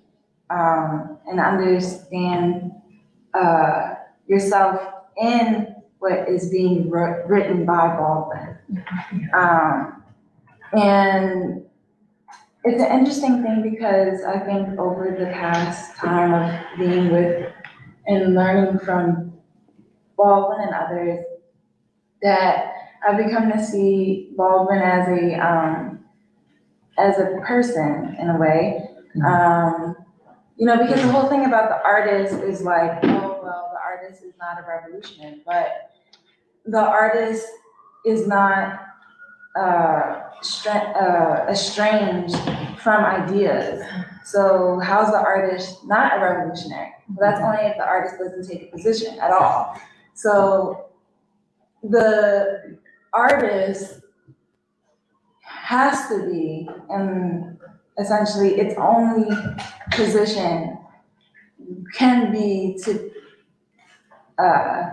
um, 0.50 1.20
and 1.28 1.40
understand 1.40 2.72
uh, 3.34 3.96
yourself 4.28 4.80
in 5.18 5.76
what 6.00 6.28
is 6.28 6.50
being 6.50 6.90
wr- 6.90 7.26
written 7.28 7.66
by 7.66 7.96
Baldwin. 7.96 8.58
Um, 9.34 10.04
and 10.74 11.64
it's 12.64 12.82
an 12.82 13.00
interesting 13.00 13.44
thing 13.44 13.62
because 13.62 14.24
I 14.24 14.40
think 14.40 14.80
over 14.80 15.16
the 15.18 15.28
past 15.28 15.96
time 15.98 16.34
of 16.34 16.78
being 16.78 17.12
with 17.12 17.52
and 18.08 18.36
learning 18.36 18.80
from 18.80 19.34
Baldwin 20.18 20.68
and 20.68 20.74
others, 20.74 21.26
that 22.22 22.74
I've 23.08 23.18
become 23.18 23.52
to 23.52 23.64
see 23.64 24.32
Baldwin 24.36 24.80
as 24.80 25.08
a 25.08 25.36
um, 25.36 26.00
as 26.98 27.18
a 27.18 27.40
person 27.46 28.16
in 28.20 28.30
a 28.30 28.38
way. 28.38 28.90
Um, 29.26 29.96
you 30.58 30.66
know, 30.66 30.78
because 30.78 31.02
the 31.02 31.12
whole 31.12 31.30
thing 31.30 31.46
about 31.46 31.70
the 31.70 31.84
artist 31.84 32.36
is 32.36 32.62
like, 32.62 33.00
oh 33.04 33.40
well, 33.44 33.72
the 33.74 33.80
artist 33.80 34.24
is 34.24 34.34
not 34.40 34.60
a 34.60 34.66
revolutionary, 34.68 35.42
but 35.46 35.92
the 36.66 36.80
artist 36.80 37.46
is 38.06 38.28
not 38.28 38.80
uh, 39.58 40.20
uh, 40.66 41.46
estranged 41.50 42.38
from 42.80 43.06
ideas. 43.06 43.84
So 44.26 44.80
how's 44.80 45.12
the 45.12 45.18
artist 45.18 45.86
not 45.86 46.18
a 46.18 46.22
revolutionary? 46.22 46.94
Well, 47.10 47.30
that's 47.30 47.42
only 47.42 47.70
if 47.70 47.78
the 47.78 47.86
artist 47.86 48.18
doesn't 48.20 48.48
take 48.48 48.70
a 48.70 48.72
position 48.72 49.20
at 49.20 49.32
all. 49.32 49.80
So 50.14 50.90
the 51.82 52.78
artist 53.14 54.02
has 55.42 56.08
to 56.10 56.26
be, 56.26 56.70
and 56.90 57.58
essentially 58.00 58.56
its 58.60 58.76
only 58.78 59.30
position 59.92 60.78
can 61.94 62.32
be 62.32 62.78
to 62.84 63.12
uh, 64.40 64.90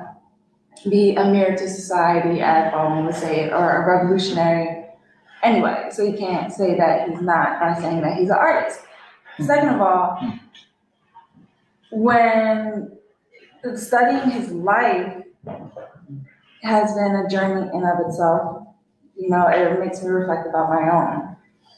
be 0.89 1.15
a 1.15 1.25
mirror 1.25 1.57
to 1.57 1.69
society, 1.69 2.41
as 2.41 2.73
Baldwin 2.73 3.07
would 3.07 3.15
say, 3.15 3.51
or 3.51 3.83
a 3.83 3.97
revolutionary. 3.97 4.87
Anyway, 5.43 5.89
so 5.91 6.03
you 6.03 6.17
can't 6.17 6.53
say 6.53 6.77
that 6.77 7.09
he's 7.09 7.21
not 7.21 7.61
by 7.61 7.75
saying 7.79 8.01
that 8.03 8.17
he's 8.17 8.29
an 8.29 8.37
artist. 8.37 8.81
Second 9.41 9.71
of 9.71 9.81
all, 9.81 10.19
when 11.93 12.93
studying 13.75 14.31
his 14.31 14.53
life 14.53 15.25
has 16.63 16.95
been 16.95 17.17
a 17.17 17.29
journey 17.29 17.71
in 17.73 17.85
of 17.85 18.07
itself, 18.07 18.67
you 19.17 19.31
know, 19.31 19.47
it 19.49 19.81
makes 19.81 20.03
me 20.03 20.09
reflect 20.09 20.47
about 20.47 20.69
my 20.69 20.91
own, 20.91 21.30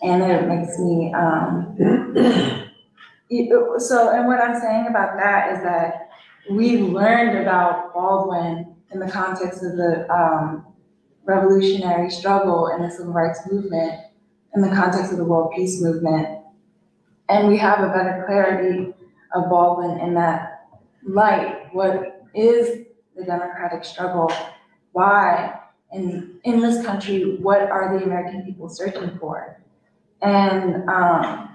and 0.02 0.22
it 0.22 0.48
makes 0.48 0.78
me 0.78 1.12
um, 1.14 1.76
so, 3.78 4.10
and 4.10 4.26
what 4.26 4.40
I'm 4.40 4.60
saying 4.60 4.86
about 4.88 5.16
that 5.16 5.52
is 5.52 5.62
that 5.62 6.10
we 6.50 6.78
learned 6.78 7.38
about 7.38 7.94
Baldwin 7.94 8.74
in 8.92 8.98
the 8.98 9.10
context 9.10 9.62
of 9.62 9.76
the 9.76 10.12
um, 10.12 10.66
revolutionary 11.24 12.10
struggle 12.10 12.66
and 12.66 12.84
the 12.84 12.90
civil 12.90 13.12
rights 13.12 13.40
movement, 13.50 14.00
in 14.54 14.60
the 14.60 14.68
context 14.68 15.12
of 15.12 15.18
the 15.18 15.24
world 15.24 15.52
peace 15.56 15.80
movement. 15.80 16.40
And 17.28 17.48
we 17.48 17.56
have 17.58 17.80
a 17.80 17.88
better 17.88 18.24
clarity 18.26 18.92
of 19.34 19.48
Baldwin 19.48 19.98
in 20.00 20.14
that 20.14 20.66
light. 21.04 21.72
What 21.72 22.26
is 22.34 22.86
the 23.16 23.24
democratic 23.24 23.84
struggle? 23.84 24.30
Why? 24.92 25.58
And 25.92 26.38
in 26.44 26.60
this 26.60 26.84
country, 26.84 27.36
what 27.36 27.62
are 27.62 27.96
the 27.96 28.04
American 28.04 28.44
people 28.44 28.68
searching 28.68 29.16
for? 29.18 29.61
And 30.22 30.88
um, 30.88 31.50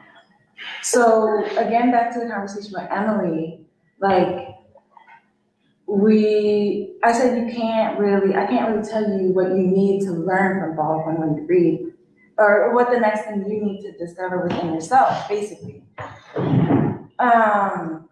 so 0.81 1.43
again, 1.57 1.91
back 1.91 2.13
to 2.13 2.19
the 2.19 2.27
conversation 2.27 2.73
with 2.73 2.91
Emily, 2.91 3.61
like 3.99 4.49
we, 5.87 6.95
I 7.03 7.13
said 7.13 7.37
you 7.37 7.53
can't 7.53 7.97
really, 7.97 8.35
I 8.35 8.45
can't 8.45 8.69
really 8.69 8.87
tell 8.87 9.03
you 9.03 9.29
what 9.31 9.49
you 9.49 9.63
need 9.63 10.01
to 10.01 10.11
learn 10.11 10.59
from 10.59 10.75
Baldwin 10.75 11.17
when 11.19 11.35
you 11.37 11.47
read, 11.47 11.93
or 12.37 12.75
what 12.75 12.91
the 12.91 12.99
next 12.99 13.23
thing 13.25 13.45
you 13.49 13.63
need 13.63 13.81
to 13.81 13.97
discover 13.97 14.43
within 14.43 14.73
yourself, 14.73 15.27
basically. 15.29 15.83
Um, 17.19 18.09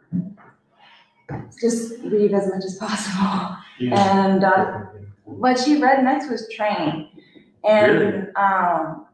just 1.60 2.02
read 2.04 2.34
as 2.34 2.48
much 2.48 2.64
as 2.64 2.78
possible. 2.78 3.58
And 3.82 4.44
uh, 4.44 4.80
what 5.26 5.60
she 5.60 5.82
read 5.82 6.04
next 6.04 6.30
was 6.30 6.48
Train, 6.50 7.10
and 7.66 8.30
um, 8.38 9.05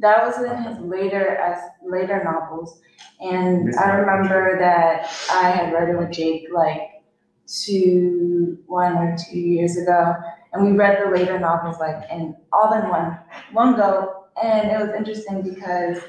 that 0.00 0.24
was 0.24 0.38
in 0.42 0.62
his 0.62 0.78
later 0.78 1.36
as 1.36 1.58
later 1.84 2.22
novels. 2.24 2.80
And 3.20 3.74
I 3.76 3.90
remember 3.90 4.58
that 4.58 5.06
I 5.30 5.50
had 5.50 5.72
read 5.72 5.90
it 5.90 5.98
with 5.98 6.10
Jake 6.10 6.48
like 6.52 7.02
two, 7.46 8.58
one 8.66 8.96
or 8.96 9.16
two 9.16 9.38
years 9.38 9.76
ago, 9.76 10.14
and 10.52 10.64
we 10.64 10.72
read 10.72 11.04
the 11.04 11.10
later 11.10 11.38
novels 11.38 11.78
like 11.80 12.10
in 12.10 12.34
all 12.52 12.72
in 12.72 12.88
one 12.88 13.18
one 13.52 13.76
go, 13.76 14.26
and 14.42 14.70
it 14.70 14.78
was 14.78 14.94
interesting 14.96 15.42
because 15.42 16.02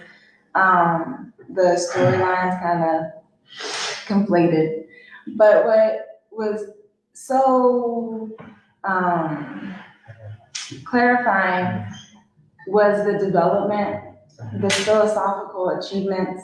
um, 0.55 1.33
the 1.49 1.79
storylines 1.79 2.61
kind 2.61 2.83
of 2.83 3.21
conflated. 4.07 4.85
But 5.35 5.65
what 5.65 6.21
was 6.31 6.71
so 7.13 8.35
um, 8.83 9.75
clarifying 10.85 11.90
was 12.67 13.05
the 13.05 13.17
development, 13.17 14.03
the 14.37 14.67
uh-huh. 14.67 14.69
philosophical 14.69 15.69
achievements 15.69 16.43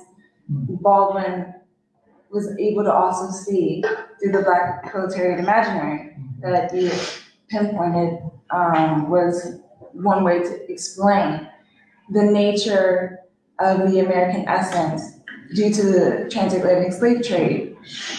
Baldwin 0.50 1.54
was 2.30 2.56
able 2.60 2.84
to 2.84 2.94
also 2.94 3.32
see 3.32 3.84
through 4.20 4.32
the 4.32 4.42
Black 4.44 4.90
proletariat 4.92 5.40
imaginary 5.40 6.10
mm-hmm. 6.10 6.52
that 6.52 6.72
he 6.72 6.90
pinpointed 7.50 8.20
um, 8.50 9.10
was 9.10 9.60
one 9.94 10.24
way 10.24 10.40
to 10.40 10.72
explain 10.72 11.48
the 12.12 12.24
nature 12.24 13.20
of 13.60 13.92
the 13.92 14.00
American 14.00 14.48
essence 14.48 15.20
due 15.56 15.74
to 15.74 15.84
the 15.84 16.30
transatlantic 16.30 16.94
slave 16.94 17.24
trade 17.24 17.76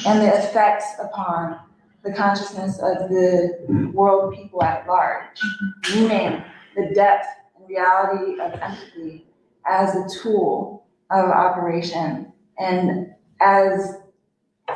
and 0.06 0.20
the 0.20 0.38
effects 0.38 0.86
upon 1.00 1.58
the 2.04 2.12
consciousness 2.12 2.78
of 2.78 3.08
the 3.10 3.90
world 3.92 4.34
people 4.34 4.62
at 4.62 4.86
large, 4.86 5.24
mm-hmm. 5.38 6.00
meaning 6.00 6.44
the 6.76 6.94
depth 6.94 7.26
reality 7.68 8.40
of 8.40 8.52
empathy 8.60 9.26
as 9.66 9.94
a 9.94 10.06
tool 10.20 10.86
of 11.10 11.26
operation 11.26 12.32
and 12.58 13.14
as 13.40 13.96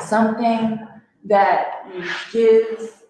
something 0.00 0.86
that 1.24 1.86
gives 2.32 3.02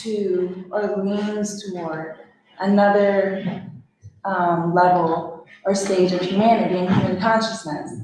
to 0.00 0.66
or 0.70 1.04
leans 1.04 1.64
toward 1.64 2.16
another 2.60 3.62
um, 4.24 4.74
level 4.74 5.46
or 5.64 5.74
stage 5.74 6.12
of 6.12 6.20
humanity 6.20 6.78
and 6.78 6.94
human 6.94 7.20
consciousness. 7.20 8.00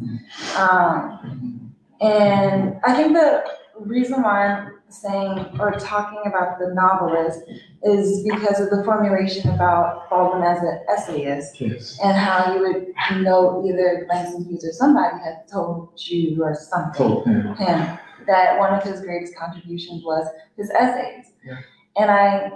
Um, 0.56 1.74
and 2.00 2.76
I 2.84 2.94
think 2.94 3.12
the 3.12 3.44
reason 3.80 4.22
why 4.22 4.46
I'm 4.46 4.72
saying 4.94 5.46
or 5.60 5.72
talking 5.72 6.20
about 6.26 6.58
the 6.58 6.72
novelist 6.74 7.40
is 7.82 8.22
because 8.22 8.60
of 8.60 8.70
the 8.70 8.82
formulation 8.84 9.50
about 9.50 10.08
Baldwin 10.08 10.42
as 10.42 10.58
an 10.62 10.80
essayist 10.88 11.60
Yes. 11.60 11.98
and 12.02 12.16
how 12.16 12.54
you 12.54 12.60
would 12.60 13.22
know 13.22 13.64
either 13.66 14.06
Langston 14.08 14.44
Hughes 14.44 14.64
or 14.64 14.72
somebody 14.72 15.16
had 15.22 15.46
told 15.50 15.90
you 15.96 16.42
or 16.42 16.54
something 16.54 16.94
Told 16.94 17.26
him. 17.26 17.54
him 17.56 17.98
that 18.26 18.58
one 18.58 18.72
of 18.72 18.82
his 18.82 19.00
greatest 19.00 19.36
contributions 19.36 20.02
was 20.04 20.26
his 20.56 20.70
essays. 20.70 21.32
Yeah. 21.44 21.58
And 21.96 22.10
I 22.10 22.52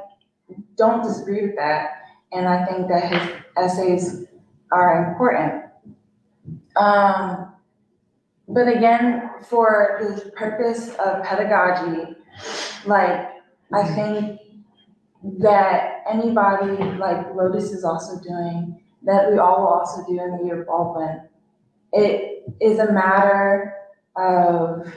don't 0.76 1.02
disagree 1.02 1.42
with 1.46 1.56
that, 1.56 1.90
and 2.32 2.48
I 2.48 2.64
think 2.64 2.88
that 2.88 3.12
his 3.12 3.32
essays 3.56 4.24
are 4.72 5.10
important. 5.10 5.64
Um, 6.76 7.52
but 8.48 8.66
again, 8.68 9.30
for 9.42 9.98
the 10.00 10.30
purpose 10.30 10.88
of 10.96 11.22
pedagogy, 11.22 12.14
like 12.86 13.30
I 13.72 13.86
think 13.94 14.40
that 15.40 16.04
anybody 16.10 16.82
like 16.98 17.34
Lotus 17.34 17.70
is 17.72 17.84
also 17.84 18.20
doing, 18.20 18.80
that 19.02 19.30
we 19.30 19.38
all 19.38 19.60
will 19.60 19.68
also 19.68 20.04
do 20.06 20.20
in 20.20 20.38
the 20.38 20.44
year 20.44 20.62
of 20.62 20.66
Baldwin, 20.66 21.22
it 21.92 22.44
is 22.60 22.78
a 22.78 22.92
matter 22.92 23.74
of 24.16 24.92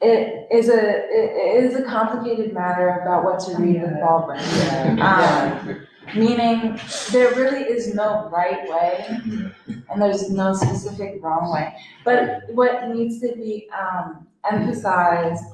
it 0.00 0.48
is 0.50 0.68
a 0.68 0.72
it 0.74 1.30
it 1.60 1.64
is 1.64 1.76
a 1.76 1.84
complicated 1.84 2.52
matter 2.52 3.00
about 3.02 3.24
what 3.24 3.38
to 3.40 3.56
read 3.56 3.82
with 3.82 4.00
Baldwin. 4.00 5.00
Um, 5.00 5.86
meaning 6.16 6.78
there 7.12 7.30
really 7.34 7.62
is 7.62 7.94
no 7.94 8.28
right 8.30 8.68
way 8.68 9.52
and 9.90 10.02
there's 10.02 10.30
no 10.30 10.52
specific 10.52 11.22
wrong 11.22 11.52
way. 11.52 11.74
But 12.04 12.42
what 12.48 12.88
needs 12.88 13.20
to 13.20 13.34
be 13.34 13.68
um, 13.70 14.26
emphasized 14.50 15.44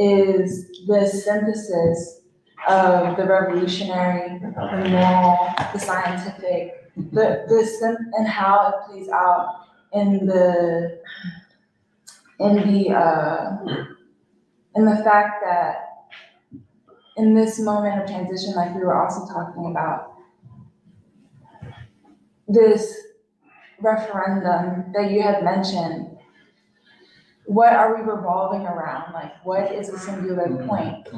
is 0.00 0.86
the 0.86 1.06
synthesis 1.06 2.22
of 2.68 3.16
the 3.16 3.24
revolutionary, 3.24 4.38
the 4.38 4.88
moral, 4.88 5.54
the 5.72 5.78
scientific, 5.78 6.90
the 6.96 7.44
the 7.48 7.96
and 8.16 8.26
how 8.26 8.68
it 8.68 8.90
plays 8.90 9.08
out 9.10 9.66
in 9.92 10.26
the 10.26 11.00
in 12.38 12.56
the 12.56 12.90
uh, 12.94 13.58
in 14.74 14.84
the 14.86 14.96
fact 15.04 15.42
that 15.44 15.90
in 17.16 17.34
this 17.34 17.60
moment 17.60 18.02
of 18.02 18.08
transition, 18.08 18.54
like 18.54 18.74
we 18.74 18.80
were 18.80 18.96
also 18.96 19.30
talking 19.32 19.70
about, 19.70 20.14
this 22.48 22.96
referendum 23.80 24.92
that 24.94 25.10
you 25.10 25.22
had 25.22 25.44
mentioned, 25.44 26.16
what 27.50 27.72
are 27.72 27.96
we 27.96 28.08
revolving 28.08 28.64
around? 28.64 29.12
Like, 29.12 29.44
what 29.44 29.72
is 29.72 29.88
a 29.88 29.98
singular 29.98 30.64
point? 30.68 31.08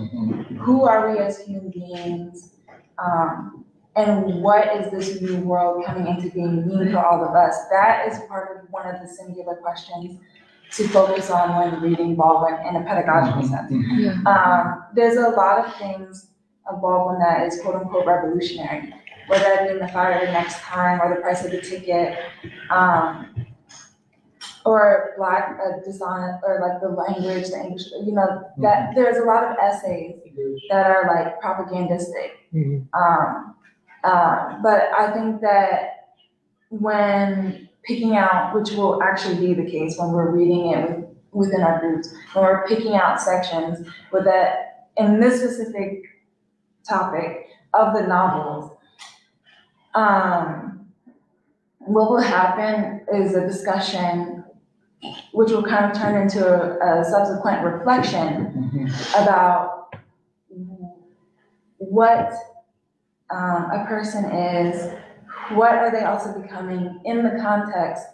Who 0.61 0.85
are 0.85 1.13
we 1.13 1.19
as 1.19 1.45
human 1.45 1.71
beings? 1.71 2.55
Um, 2.97 3.67
and 3.97 4.43
what 4.43 4.75
is 4.75 4.91
this 4.91 5.21
new 5.21 5.41
world 5.41 5.85
coming 5.85 6.07
into 6.07 6.31
being 6.31 6.67
mean 6.67 6.91
for 6.91 7.05
all 7.05 7.23
of 7.23 7.35
us? 7.35 7.55
That 7.71 8.09
is 8.09 8.19
part 8.29 8.57
of 8.57 8.71
one 8.71 8.87
of 8.87 9.03
the 9.03 9.09
singular 9.09 9.57
questions 9.57 10.19
to 10.71 10.89
focus 10.89 11.29
on 11.29 11.55
when 11.55 11.83
reading 11.83 12.17
Baldwin 12.17 12.55
in 12.67 12.77
a 12.77 12.83
pedagogical 12.83 13.43
sense. 13.43 13.71
Um, 14.25 14.85
there's 14.95 15.19
a 15.19 15.29
lot 15.37 15.67
of 15.67 15.75
things 15.77 16.29
of 16.67 16.81
Baldwin 16.81 17.19
that 17.19 17.47
is 17.47 17.61
quote 17.61 17.75
unquote 17.75 18.07
revolutionary, 18.07 18.95
whether 19.27 19.45
it 19.53 19.65
be 19.67 19.73
in 19.75 19.79
the 19.81 19.89
fire 19.89 20.25
next 20.33 20.61
time 20.61 20.99
or 21.03 21.15
the 21.15 21.21
price 21.21 21.45
of 21.45 21.51
the 21.51 21.61
ticket, 21.61 22.19
um, 22.71 23.42
or 24.65 25.15
black 25.17 25.59
uh, 25.65 25.85
dishonest 25.85 26.43
or 26.47 26.61
like 26.61 26.81
the 26.81 26.89
language, 26.89 27.49
the 27.49 27.61
English, 27.61 27.83
you 28.05 28.13
know, 28.13 28.43
that 28.59 28.95
there's 28.95 29.19
a 29.19 29.25
lot 29.25 29.45
of 29.45 29.57
essays 29.59 30.17
that 30.71 30.87
are 30.87 31.05
like 31.15 31.41
propagandistic. 31.41 32.33
Mhm. 32.55 32.87
Um, 32.95 33.55
uh, 34.05 34.59
but 34.63 34.93
I 34.97 35.13
think 35.13 35.41
that 35.41 36.07
when 36.71 37.69
picking 37.85 38.17
out, 38.17 38.55
which 38.55 38.73
will 38.73 39.03
actually 39.03 39.39
be 39.47 39.55
the 39.55 39.69
case 39.69 39.99
when 39.99 40.13
we're 40.13 40.31
reading 40.31 40.71
it 40.71 40.89
with, 40.89 41.07
within 41.33 41.63
our 41.63 41.81
groups, 41.81 42.13
when 42.33 42.45
we're 42.45 42.67
picking 42.67 42.95
out 42.95 43.21
sections 43.21 43.87
with 44.13 44.25
that, 44.25 44.89
in 44.97 45.21
this 45.21 45.41
specific 45.41 46.05
topic 46.89 47.47
of 47.75 47.95
the 47.95 48.03
novels, 48.03 48.73
um, 49.95 50.87
what 51.79 52.11
will 52.11 52.21
happen 52.21 53.01
is 53.13 53.35
a 53.35 53.47
discussion 53.47 54.42
which 55.33 55.51
will 55.51 55.63
kind 55.63 55.91
of 55.91 55.97
turn 55.97 56.21
into 56.21 56.47
a, 56.47 57.01
a 57.01 57.05
subsequent 57.05 57.65
reflection 57.65 58.71
mm-hmm. 58.73 59.23
about 59.23 59.97
what 61.79 62.33
um, 63.31 63.71
a 63.71 63.85
person 63.89 64.25
is, 64.31 64.93
what 65.53 65.75
are 65.75 65.91
they 65.91 66.05
also 66.05 66.39
becoming 66.41 67.01
in 67.05 67.23
the 67.25 67.39
context 67.41 68.05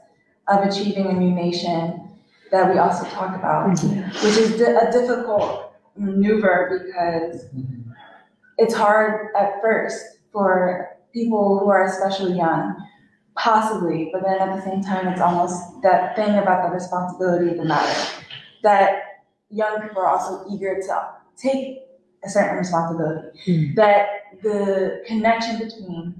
of 0.49 0.65
achieving 0.65 1.07
a 1.07 1.13
new 1.13 1.31
nation 1.31 2.09
that 2.51 2.73
we 2.73 2.79
also 2.79 3.05
talk 3.11 3.37
about, 3.37 3.71
mm-hmm. 3.71 4.27
which 4.27 4.37
is 4.37 4.57
di- 4.57 4.65
a 4.65 4.91
difficult 4.91 5.73
maneuver 5.97 6.85
because 6.87 7.45
mm-hmm. 7.47 7.91
it's 8.57 8.75
hard 8.75 9.29
at 9.37 9.61
first 9.61 10.19
for 10.33 10.97
people 11.13 11.59
who 11.59 11.69
are 11.69 11.85
especially 11.85 12.37
young, 12.37 12.77
possibly, 13.39 14.11
but 14.13 14.23
then 14.23 14.41
at 14.41 14.57
the 14.57 14.63
same 14.63 14.83
time, 14.83 15.09
it's 15.09 15.21
almost 15.21 15.81
that 15.83 16.17
thing 16.17 16.37
about 16.37 16.69
the 16.69 16.75
responsibility 16.75 17.51
of 17.51 17.59
the 17.59 17.65
matter 17.65 18.25
that 18.63 19.03
young 19.51 19.81
people 19.81 20.03
are 20.03 20.09
also 20.09 20.45
eager 20.51 20.81
to 20.81 21.09
take 21.37 21.79
a 22.25 22.29
certain 22.29 22.59
responsibility. 22.59 23.29
That 23.77 24.07
the 24.43 25.03
connection 25.07 25.59
between 25.59 26.15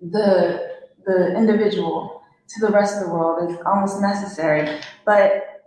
the 0.00 0.78
the 1.04 1.34
individual 1.36 2.22
to 2.48 2.66
the 2.66 2.72
rest 2.72 2.96
of 2.96 3.08
the 3.08 3.12
world 3.12 3.50
is 3.50 3.58
almost 3.66 4.00
necessary. 4.00 4.80
But 5.04 5.62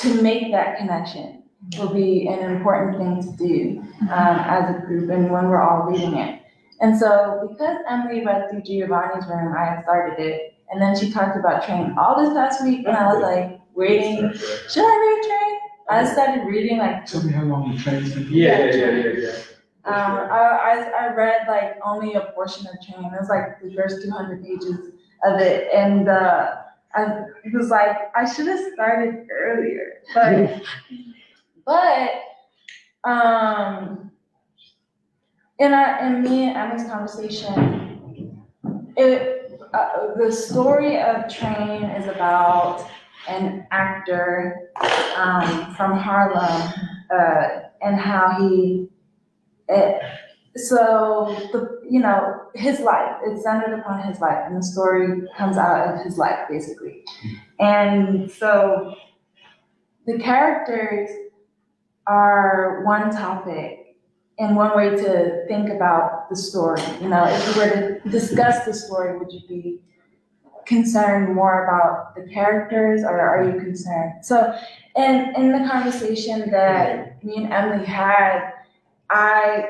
to 0.00 0.22
make 0.22 0.52
that 0.52 0.78
connection 0.78 1.44
will 1.78 1.92
be 1.92 2.28
an 2.28 2.50
important 2.50 2.96
thing 2.98 3.22
to 3.22 3.36
do 3.36 3.80
um, 4.02 4.38
as 4.40 4.76
a 4.76 4.86
group 4.86 5.10
and 5.10 5.30
when 5.30 5.48
we're 5.48 5.62
all 5.62 5.90
reading 5.90 6.16
it. 6.16 6.35
And 6.80 6.98
so 6.98 7.48
because 7.50 7.78
Emily 7.88 8.24
read 8.24 8.50
through 8.50 8.62
Giovanni's 8.62 9.26
room, 9.28 9.54
I 9.56 9.64
had 9.64 9.82
started 9.82 10.18
it. 10.18 10.54
And 10.70 10.82
then 10.82 10.98
she 10.98 11.10
talked 11.12 11.36
about 11.36 11.64
train 11.64 11.94
all 11.96 12.20
this 12.20 12.34
past 12.34 12.64
week, 12.64 12.86
and 12.86 12.96
I 12.96 13.12
was 13.12 13.22
like, 13.22 13.60
waiting, 13.74 14.32
should 14.68 14.84
I 14.84 14.96
read 14.96 15.28
train? 15.28 15.60
I 15.88 16.04
started 16.12 16.44
reading 16.44 16.78
like 16.78 17.06
Tell 17.06 17.22
me 17.22 17.32
how 17.32 17.44
long 17.44 17.72
the 17.72 17.80
train's 17.80 18.12
been. 18.12 18.26
Yeah, 18.30 18.64
yeah, 18.64 18.74
yeah, 18.74 18.90
yeah, 18.90 19.12
yeah. 19.20 19.32
um, 19.84 20.28
I, 20.32 20.92
I, 20.98 21.04
I 21.04 21.14
read 21.14 21.46
like 21.46 21.78
only 21.84 22.14
a 22.14 22.32
portion 22.34 22.66
of 22.66 22.84
Train. 22.84 23.04
It 23.04 23.12
was 23.12 23.28
like 23.28 23.60
the 23.62 23.72
first 23.74 24.02
200 24.02 24.42
pages 24.42 24.90
of 25.24 25.40
it. 25.40 25.72
And 25.72 26.08
uh, 26.08 26.56
I 26.94 27.22
was 27.52 27.68
like, 27.70 27.96
I 28.16 28.28
should 28.30 28.48
have 28.48 28.60
started 28.74 29.28
earlier. 29.30 30.02
But, 30.12 30.62
but, 33.04 33.08
um, 33.08 34.10
in 35.58 35.72
our, 35.72 36.06
in 36.06 36.22
me 36.22 36.44
and 36.44 36.56
Emily's 36.56 36.88
conversation, 36.88 38.54
it, 38.96 39.60
uh, 39.72 40.14
the 40.16 40.30
story 40.30 41.00
of 41.00 41.28
Train 41.28 41.84
is 41.84 42.06
about 42.08 42.86
an 43.28 43.66
actor 43.70 44.70
um, 45.16 45.74
from 45.74 45.98
Harlem 45.98 46.72
uh, 47.10 47.60
and 47.82 47.98
how 47.98 48.36
he 48.38 48.88
it, 49.68 50.00
so 50.56 51.36
the 51.52 51.80
you 51.88 52.00
know 52.00 52.42
his 52.54 52.80
life 52.80 53.16
it's 53.24 53.42
centered 53.42 53.78
upon 53.78 54.00
his 54.06 54.20
life 54.20 54.44
and 54.46 54.56
the 54.56 54.62
story 54.62 55.22
comes 55.36 55.56
out 55.56 55.94
of 55.94 56.04
his 56.04 56.16
life 56.18 56.38
basically. 56.48 57.02
And 57.58 58.30
so 58.30 58.94
the 60.06 60.18
characters 60.18 61.10
are 62.06 62.82
one 62.84 63.10
topic 63.10 63.85
and 64.38 64.54
one 64.54 64.76
way 64.76 64.90
to 64.90 65.46
think 65.48 65.70
about 65.70 66.28
the 66.28 66.36
story 66.36 66.82
you 67.00 67.08
know 67.08 67.24
if 67.26 67.42
you 67.48 67.60
were 67.60 67.70
to 67.70 68.10
discuss 68.10 68.64
the 68.64 68.74
story 68.74 69.18
would 69.18 69.32
you 69.32 69.40
be 69.48 69.80
concerned 70.66 71.34
more 71.34 71.64
about 71.64 72.14
the 72.16 72.22
characters 72.32 73.02
or 73.02 73.20
are 73.20 73.44
you 73.48 73.58
concerned 73.60 74.12
so 74.22 74.58
in 74.96 75.32
in 75.36 75.52
the 75.52 75.68
conversation 75.68 76.50
that 76.50 77.22
me 77.24 77.36
and 77.36 77.52
emily 77.52 77.84
had 77.84 78.52
I 79.10 79.68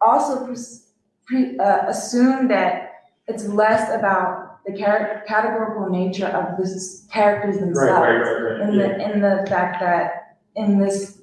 also 0.00 0.46
pres- 0.46 0.90
pre- 1.26 1.56
uh, 1.58 1.86
assume 1.88 2.48
that 2.48 2.92
it's 3.28 3.46
less 3.46 3.94
about 3.94 4.64
the 4.66 4.76
char- 4.76 5.22
categorical 5.26 5.88
nature 5.90 6.26
of 6.26 6.56
the 6.56 7.02
characters 7.12 7.58
themselves. 7.58 7.78
Right, 7.90 8.16
right, 8.16 8.42
right, 8.42 8.58
right, 8.58 8.68
In 8.68 8.78
the 8.78 9.12
in 9.12 9.20
the 9.20 9.46
fact 9.48 9.80
that 9.80 10.38
in 10.56 10.78
this 10.78 11.22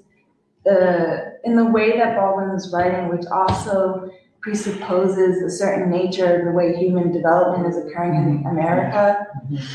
uh, 0.69 1.28
in 1.43 1.55
the 1.55 1.65
way 1.65 1.97
that 1.97 2.15
Baldwin 2.15 2.55
is 2.55 2.71
writing, 2.73 3.09
which 3.09 3.25
also 3.31 4.09
presupposes 4.41 5.41
a 5.43 5.49
certain 5.49 5.89
nature, 5.91 6.39
of 6.39 6.45
the 6.45 6.51
way 6.51 6.75
human 6.75 7.11
development 7.11 7.67
is 7.67 7.77
occurring 7.77 8.15
in 8.15 8.45
America, 8.47 9.27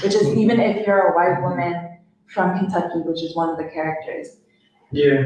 which 0.02 0.14
is 0.14 0.28
even 0.28 0.58
if 0.60 0.86
you're 0.86 1.08
a 1.08 1.14
white 1.14 1.42
woman 1.42 1.98
from 2.26 2.58
Kentucky, 2.58 3.00
which 3.04 3.22
is 3.22 3.36
one 3.36 3.50
of 3.50 3.58
the 3.58 3.64
characters, 3.64 4.38
Yeah. 4.90 5.22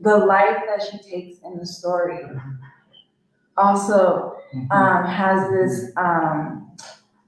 the 0.00 0.16
life 0.18 0.58
that 0.68 0.82
she 0.82 0.98
takes 0.98 1.38
in 1.44 1.58
the 1.58 1.66
story 1.66 2.20
also 3.56 4.36
um, 4.70 5.04
has 5.04 5.50
this 5.50 5.90
um, 5.96 6.70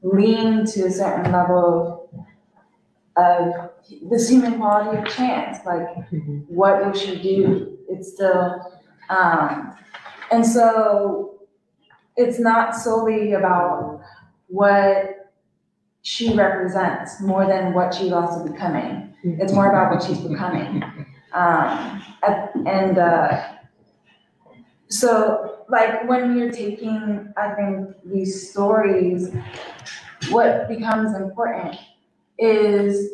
lean 0.02 0.64
to 0.66 0.84
a 0.86 0.90
certain 0.90 1.32
level 1.32 2.10
of 3.16 3.70
this 4.10 4.28
human 4.28 4.56
quality 4.58 4.98
of 4.98 5.06
chance. 5.08 5.58
Like, 5.66 5.88
what 6.48 6.84
will 6.84 6.92
she 6.92 7.20
do? 7.20 7.73
It's 7.88 8.12
still, 8.12 8.80
um, 9.10 9.76
and 10.30 10.44
so 10.44 11.40
it's 12.16 12.38
not 12.38 12.74
solely 12.74 13.32
about 13.32 14.00
what 14.48 15.32
she 16.02 16.34
represents 16.34 17.20
more 17.20 17.46
than 17.46 17.72
what 17.72 17.94
she's 17.94 18.12
also 18.12 18.46
becoming. 18.46 19.14
It's 19.22 19.52
more 19.52 19.70
about 19.70 19.90
what 19.90 20.02
she's 20.02 20.18
becoming. 20.18 20.82
Um, 21.32 22.02
and 22.66 22.98
uh, 22.98 23.42
so, 24.88 25.64
like, 25.68 26.08
when 26.08 26.36
you're 26.36 26.52
taking, 26.52 27.32
I 27.36 27.54
think, 27.54 27.88
these 28.04 28.50
stories, 28.50 29.30
what 30.30 30.68
becomes 30.68 31.16
important 31.16 31.76
is, 32.38 33.10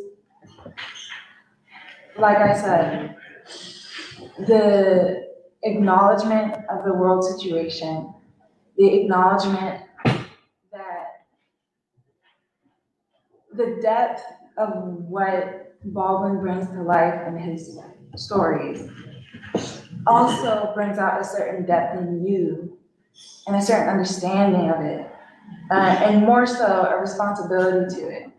like 2.19 2.39
I 2.39 2.55
said, 2.61 3.17
the 4.39 5.29
acknowledgement 5.63 6.55
of 6.71 6.85
the 6.85 6.93
world 6.93 7.25
situation, 7.25 8.13
the 8.77 9.03
acknowledgement 9.03 9.83
that 10.73 11.07
the 13.55 13.79
depth 13.83 14.23
of 14.57 14.71
what 14.85 15.75
Baldwin 15.85 16.41
brings 16.41 16.69
to 16.69 16.83
life 16.83 17.27
in 17.27 17.37
his 17.37 17.79
stories 18.17 18.89
also 20.07 20.73
brings 20.75 20.99
out 20.99 21.21
a 21.21 21.25
certain 21.25 21.67
depth 21.67 21.99
in 21.99 22.25
you 22.27 22.79
and 23.47 23.57
a 23.57 23.63
certain 23.63 23.89
understanding 23.89 24.71
of 24.71 24.81
it, 24.81 25.07
uh, 25.71 25.75
and 25.75 26.25
more 26.25 26.47
so 26.47 26.87
a 26.91 27.01
responsibility 27.01 27.95
to 27.97 28.09
it, 28.09 28.31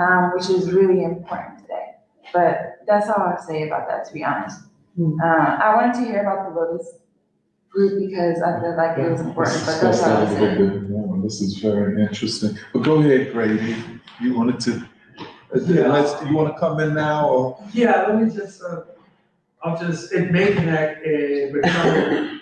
um, 0.00 0.32
which 0.34 0.48
is 0.48 0.72
really 0.72 1.04
important 1.04 1.58
today. 1.60 1.94
But 2.32 2.78
that's 2.86 3.08
all 3.08 3.20
I 3.20 3.36
say 3.46 3.66
about 3.66 3.88
that, 3.88 4.06
to 4.06 4.12
be 4.12 4.22
honest. 4.22 4.67
Uh, 5.00 5.24
I 5.24 5.74
wanted 5.76 5.94
to 5.94 6.00
hear 6.10 6.20
about 6.22 6.52
the 6.52 6.60
Lotus 6.60 6.88
group 7.70 8.00
because 8.08 8.42
I 8.42 8.60
feel 8.60 8.76
like 8.76 8.98
it 8.98 9.10
was 9.10 9.20
important, 9.20 9.64
but 9.64 9.80
that's 9.80 10.02
all 10.02 10.16
I 10.16 10.20
Discuss 10.24 10.30
was 10.30 10.38
that 10.40 10.56
a 10.58 10.60
little 10.60 10.80
bit 10.80 10.90
more. 10.90 11.22
This 11.22 11.40
is 11.40 11.58
very 11.58 12.02
interesting. 12.02 12.58
But 12.72 12.80
go 12.82 12.98
ahead, 13.00 13.32
Grady. 13.32 13.76
You 14.20 14.34
wanted 14.36 14.58
to, 14.60 14.88
uh, 15.54 15.60
Yeah. 15.66 15.88
let's, 15.88 16.20
you 16.26 16.34
want 16.34 16.52
to 16.52 16.58
come 16.58 16.80
in 16.80 16.94
now 16.94 17.28
or? 17.28 17.62
Yeah, 17.72 18.06
let 18.08 18.20
me 18.20 18.34
just, 18.34 18.60
uh, 18.62 18.80
I'll 19.62 19.78
just, 19.78 20.12
it 20.12 20.32
may 20.32 20.52
connect 20.52 21.04
with 21.04 21.64
some 21.72 22.40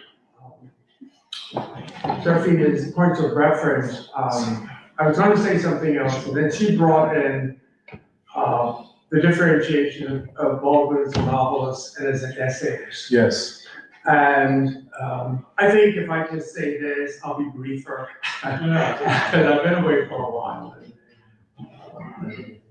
um, 1.57 2.23
Serafina's 2.23 2.91
points 2.93 3.21
of 3.21 3.33
reference. 3.33 4.09
Um, 4.15 4.71
I 4.99 5.07
was 5.09 5.19
going 5.19 5.37
to 5.37 5.43
say 5.43 5.59
something 5.59 5.97
else, 5.97 6.27
and 6.27 6.35
then 6.37 6.51
she 6.51 6.75
brought 6.77 7.15
in 7.17 7.61
uh, 8.35 8.85
the 9.11 9.21
differentiation 9.21 10.29
of- 10.37 10.61
Baldwin 10.63 11.07
as 11.07 11.15
a 11.17 11.23
novelist 11.23 11.99
and 11.99 12.09
as 12.09 12.23
an 12.23 12.37
essayist. 12.39 13.11
Yes. 13.11 13.63
And 14.07 14.89
um, 15.01 15.47
I 15.59 15.71
think 15.71 15.97
if 15.97 16.09
I 16.09 16.27
just 16.29 16.55
say 16.55 16.79
this, 16.81 17.19
I'll 17.25 17.39
be 17.39 17.49
briefer. 17.55 18.09
I 18.43 18.51
don't 18.57 18.71
know, 18.71 18.97
Because 18.99 19.47
I've 19.47 19.63
been 19.65 19.85
away 19.85 20.07
for 20.09 20.23
a 20.23 20.31
while. 20.31 20.77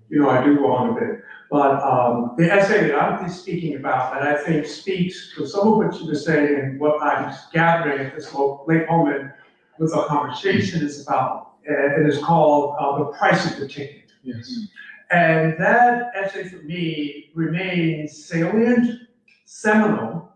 You 0.09 0.21
know, 0.21 0.29
I 0.29 0.43
do 0.43 0.55
go 0.57 0.71
on 0.73 0.89
a 0.91 0.93
bit. 0.99 1.21
But 1.51 1.81
um, 1.83 2.33
the 2.37 2.51
essay 2.51 2.87
that 2.87 2.95
I'm 3.01 3.29
speaking 3.29 3.75
about, 3.75 4.13
that 4.13 4.23
I 4.23 4.37
think 4.43 4.65
speaks 4.65 5.33
to 5.35 5.45
some 5.47 5.67
of 5.67 5.77
what 5.77 5.99
you 5.99 6.07
were 6.07 6.15
saying 6.15 6.59
and 6.59 6.79
what 6.79 7.01
I'm 7.01 7.35
gathering 7.53 8.05
at 8.07 8.15
this 8.15 8.33
late 8.33 8.87
moment 8.89 9.31
with 9.77 9.91
the 9.91 10.03
conversation 10.03 10.83
is 10.85 11.01
about, 11.01 11.53
uh, 11.69 11.99
it 12.01 12.07
is 12.07 12.23
called 12.23 12.75
uh, 12.79 12.97
The 12.99 13.17
Price 13.17 13.51
of 13.51 13.59
the 13.59 13.67
Ticket. 13.67 14.11
Yes. 14.23 14.67
And 15.11 15.55
that 15.59 16.11
essay 16.15 16.49
for 16.49 16.63
me 16.63 17.31
remains 17.35 18.25
salient, 18.25 19.07
seminal, 19.45 20.31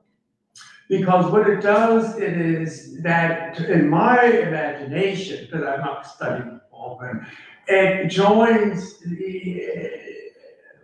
because 0.89 1.31
what 1.31 1.47
it 1.49 1.61
does, 1.61 2.17
it 2.17 2.33
is 2.33 3.01
that 3.03 3.59
in 3.59 3.89
my 3.89 4.23
imagination, 4.23 5.45
because 5.45 5.65
I'm 5.65 5.81
not 5.81 6.05
studying 6.05 6.59
Baldwin, 6.71 7.25
it 7.67 8.07
joins 8.09 8.99
the 8.99 9.91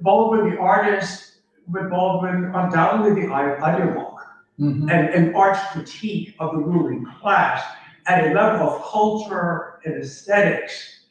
Baldwin, 0.01 0.51
the 0.51 0.59
artist, 0.59 1.37
with 1.71 1.89
Baldwin, 1.89 2.51
undoubtedly 2.53 3.23
the 3.23 3.27
ideologue, 3.27 4.17
mm-hmm. 4.59 4.89
and 4.89 5.09
an 5.09 5.35
art 5.35 5.57
critique 5.71 6.35
of 6.39 6.53
the 6.53 6.59
ruling 6.59 7.05
class 7.19 7.63
at 8.05 8.27
a 8.27 8.33
level 8.33 8.69
of 8.69 8.83
culture 8.83 9.79
and 9.85 9.95
aesthetics 9.95 11.05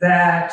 that 0.00 0.52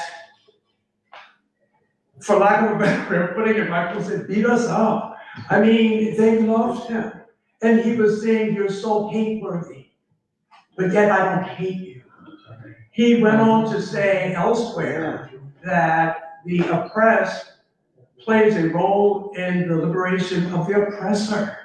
for 2.23 2.37
lack 2.37 2.63
of 2.63 2.77
a 2.77 2.79
better 2.79 3.11
way 3.11 3.23
of 3.23 3.35
putting 3.35 3.61
it, 3.61 3.69
Michael 3.69 4.01
said, 4.01 4.27
beat 4.27 4.45
us 4.45 4.65
up. 4.65 5.17
I 5.49 5.59
mean, 5.59 6.15
they 6.15 6.39
loved 6.39 6.89
him. 6.89 7.11
And 7.61 7.79
he 7.81 7.95
was 7.95 8.21
saying, 8.21 8.55
You're 8.55 8.69
so 8.69 9.09
hate 9.09 9.41
worthy, 9.41 9.87
but 10.75 10.91
yet 10.91 11.11
I 11.11 11.35
don't 11.35 11.47
hate 11.47 11.79
you. 11.79 12.03
He 12.91 13.21
went 13.21 13.37
on 13.37 13.71
to 13.71 13.81
say 13.81 14.33
elsewhere 14.33 15.31
that 15.63 16.41
the 16.45 16.59
oppressed 16.59 17.53
plays 18.19 18.55
a 18.55 18.67
role 18.67 19.33
in 19.35 19.67
the 19.67 19.75
liberation 19.77 20.53
of 20.53 20.67
the 20.67 20.81
oppressor. 20.83 21.57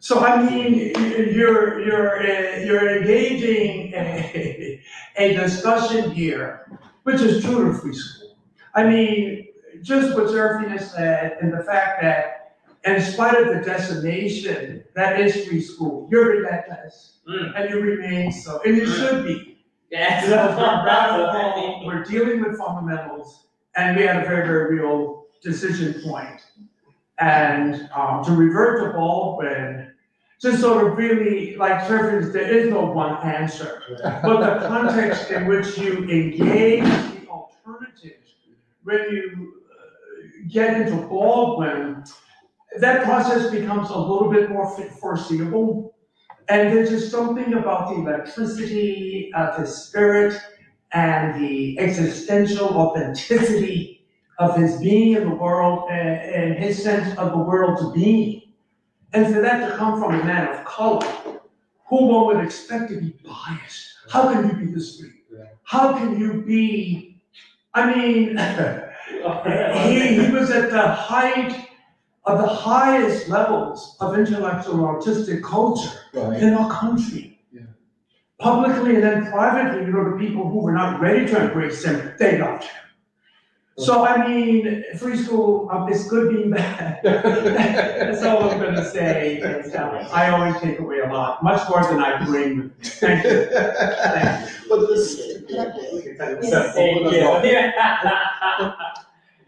So 0.00 0.20
I 0.20 0.42
mean, 0.42 0.92
you're 1.32 1.80
you're 1.80 2.18
uh, 2.18 2.58
you're 2.58 2.98
engaging 2.98 3.94
a, 3.94 4.82
a 5.16 5.34
discussion 5.34 6.10
here, 6.10 6.78
which 7.04 7.20
is 7.20 7.44
true 7.44 7.72
to 7.72 7.78
free 7.78 7.94
school. 7.94 8.36
I 8.74 8.84
mean, 8.84 9.49
just 9.82 10.16
what 10.16 10.28
Serafina 10.28 10.78
said, 10.78 11.38
and 11.40 11.52
the 11.52 11.64
fact 11.64 12.02
that, 12.02 12.56
in 12.84 13.00
spite 13.02 13.36
of 13.36 13.48
the 13.48 13.62
decimation 13.62 14.84
that 14.94 15.20
is 15.20 15.46
free 15.46 15.60
school, 15.60 16.08
you're 16.10 16.38
relentless, 16.38 17.18
and 17.26 17.70
you 17.70 17.80
remain 17.80 18.32
so, 18.32 18.60
and 18.64 18.76
you 18.76 18.86
should 18.86 19.26
be. 19.26 19.58
Yes. 19.90 20.24
Because 20.24 20.56
we're 20.56 20.86
radical, 20.86 21.84
we're 21.84 22.04
dealing 22.04 22.40
with 22.42 22.58
fundamentals, 22.58 23.48
and 23.76 23.96
we 23.96 24.04
had 24.04 24.22
a 24.22 24.24
very, 24.26 24.46
very 24.46 24.76
real 24.76 25.24
decision 25.42 26.00
point. 26.02 26.40
And 27.18 27.90
um, 27.94 28.24
to 28.24 28.32
revert 28.32 28.80
to 28.82 28.96
Baldwin, 28.96 29.92
just 30.40 30.60
sort 30.60 30.86
of 30.86 30.96
really, 30.96 31.56
like 31.56 31.86
surface, 31.86 32.32
there 32.32 32.48
is 32.48 32.70
no 32.70 32.86
one 32.86 33.16
answer. 33.22 33.82
But 34.02 34.40
the 34.40 34.66
context 34.68 35.30
in 35.30 35.46
which 35.46 35.76
you 35.76 36.08
engage 36.08 36.82
the 36.84 37.26
alternatives, 37.28 38.36
when 38.84 39.00
you 39.10 39.59
get 40.48 40.80
into 40.80 41.06
Baldwin, 41.06 42.04
that 42.78 43.04
process 43.04 43.50
becomes 43.50 43.90
a 43.90 43.98
little 43.98 44.30
bit 44.30 44.50
more 44.50 44.70
foreseeable. 45.00 45.96
And 46.48 46.76
there's 46.76 46.90
just 46.90 47.10
something 47.10 47.54
about 47.54 47.90
the 47.90 48.00
electricity 48.00 49.30
of 49.34 49.56
his 49.56 49.74
spirit 49.74 50.40
and 50.92 51.40
the 51.40 51.78
existential 51.78 52.68
authenticity 52.68 54.04
of 54.38 54.56
his 54.56 54.80
being 54.80 55.16
in 55.16 55.28
the 55.28 55.34
world 55.34 55.88
and, 55.90 56.08
and 56.08 56.64
his 56.64 56.82
sense 56.82 57.16
of 57.18 57.32
the 57.32 57.38
world's 57.38 57.92
being. 57.92 58.42
And 59.12 59.32
for 59.32 59.40
that 59.40 59.68
to 59.68 59.76
come 59.76 60.00
from 60.00 60.20
a 60.20 60.24
man 60.24 60.48
of 60.48 60.64
color, 60.64 61.06
who 61.88 62.06
one 62.06 62.26
would 62.26 62.44
expect 62.44 62.90
to 62.90 63.00
be 63.00 63.14
biased. 63.24 63.94
How 64.08 64.32
can 64.32 64.48
you 64.48 64.66
be 64.66 64.72
this 64.72 64.98
free? 64.98 65.10
How 65.64 65.92
can 65.92 66.18
you 66.18 66.42
be, 66.42 67.22
I 67.74 67.94
mean, 67.94 68.36
he, 69.88 70.24
he 70.24 70.30
was 70.38 70.50
at 70.50 70.70
the 70.70 70.82
height 70.88 71.68
of 72.24 72.38
the 72.38 72.46
highest 72.46 73.28
levels 73.28 73.96
of 74.00 74.18
intellectual 74.18 74.74
and 74.74 74.84
artistic 74.84 75.42
culture 75.42 75.90
Right. 76.12 76.42
in 76.42 76.54
our 76.54 76.70
country. 76.70 77.38
Yeah. 77.52 77.62
Publicly 78.38 78.96
and 78.96 79.02
then 79.04 79.30
privately, 79.30 79.86
you 79.86 79.92
know, 79.92 80.10
the 80.10 80.16
people 80.18 80.48
who 80.48 80.58
were 80.60 80.72
not 80.72 81.00
ready 81.00 81.26
to 81.26 81.44
embrace 81.44 81.84
him, 81.84 82.12
they 82.18 82.38
loved 82.38 82.64
him. 82.64 82.72
So 83.78 84.04
I 84.04 84.28
mean, 84.28 84.84
free 84.98 85.16
school, 85.16 85.68
um, 85.72 85.90
it's 85.90 86.06
good 86.06 86.28
being 86.34 86.50
bad. 86.50 87.00
That's 87.02 88.22
all 88.22 88.50
I'm 88.50 88.60
gonna 88.60 88.84
say. 88.84 89.40
And, 89.40 89.74
uh, 89.74 90.06
I 90.12 90.28
always 90.28 90.60
take 90.60 90.80
away 90.80 90.98
a 90.98 91.10
lot, 91.10 91.42
much 91.42 91.66
more 91.70 91.82
than 91.84 91.98
I 91.98 92.22
bring. 92.26 92.70
Thank 92.82 93.24
you. 93.24 93.46
Thank 93.46 94.50
you. 94.50 94.56
But 94.68 94.86
this, 94.88 95.29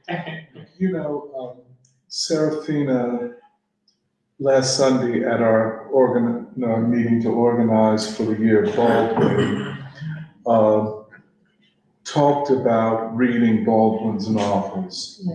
you 0.78 0.92
know, 0.92 1.30
um, 1.38 1.62
Serafina 2.08 3.32
last 4.38 4.76
Sunday 4.76 5.24
at 5.24 5.40
our 5.40 5.86
organ, 5.86 6.48
no, 6.56 6.76
meeting 6.76 7.22
to 7.22 7.28
organize 7.28 8.16
for 8.16 8.24
the 8.24 8.36
year 8.36 8.66
Baldwin, 8.74 9.78
uh, 10.46 11.02
talked 12.04 12.50
about 12.50 13.16
reading 13.16 13.64
Baldwin's 13.64 14.28
novels. 14.28 15.26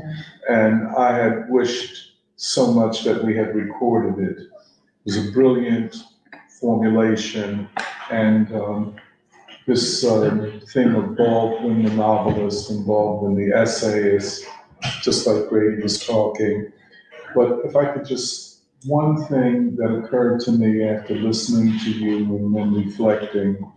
And 0.49 0.87
I 0.89 1.17
had 1.17 1.49
wished 1.49 2.17
so 2.35 2.71
much 2.73 3.03
that 3.05 3.23
we 3.23 3.35
had 3.35 3.55
recorded 3.55 4.23
it. 4.23 4.37
It 4.37 4.49
was 5.05 5.27
a 5.27 5.31
brilliant 5.31 5.95
formulation 6.59 7.69
and, 8.11 8.53
um, 8.53 8.95
this, 9.67 10.03
um, 10.05 10.61
thing 10.73 10.95
of 10.95 11.17
Baldwin, 11.17 11.83
the 11.83 11.91
novelist, 11.91 12.69
and 12.71 12.85
Baldwin, 12.85 13.35
the 13.35 13.55
essayist, 13.55 14.45
just 15.01 15.27
like 15.27 15.49
Grady 15.49 15.83
was 15.83 16.03
talking. 16.03 16.71
But 17.35 17.59
if 17.65 17.75
I 17.75 17.91
could 17.91 18.05
just, 18.05 18.61
one 18.85 19.25
thing 19.25 19.75
that 19.75 19.93
occurred 19.93 20.39
to 20.41 20.51
me 20.51 20.87
after 20.87 21.15
listening 21.15 21.77
to 21.79 21.91
you 21.91 22.17
and 22.17 22.55
then 22.55 22.73
reflecting. 22.73 23.71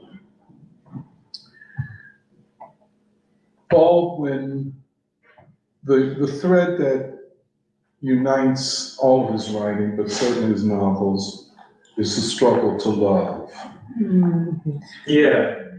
Baldwin, 3.68 4.74
the, 5.84 6.16
the 6.20 6.26
thread 6.26 6.78
that 6.78 7.18
unites 8.00 8.96
all 8.98 9.32
his 9.32 9.50
writing, 9.50 9.96
but 9.96 10.10
certainly 10.10 10.52
his 10.52 10.64
novels, 10.64 11.50
is 11.96 12.14
the 12.14 12.22
struggle 12.22 12.78
to 12.78 12.88
love, 12.88 13.52
Yeah, 15.06 15.69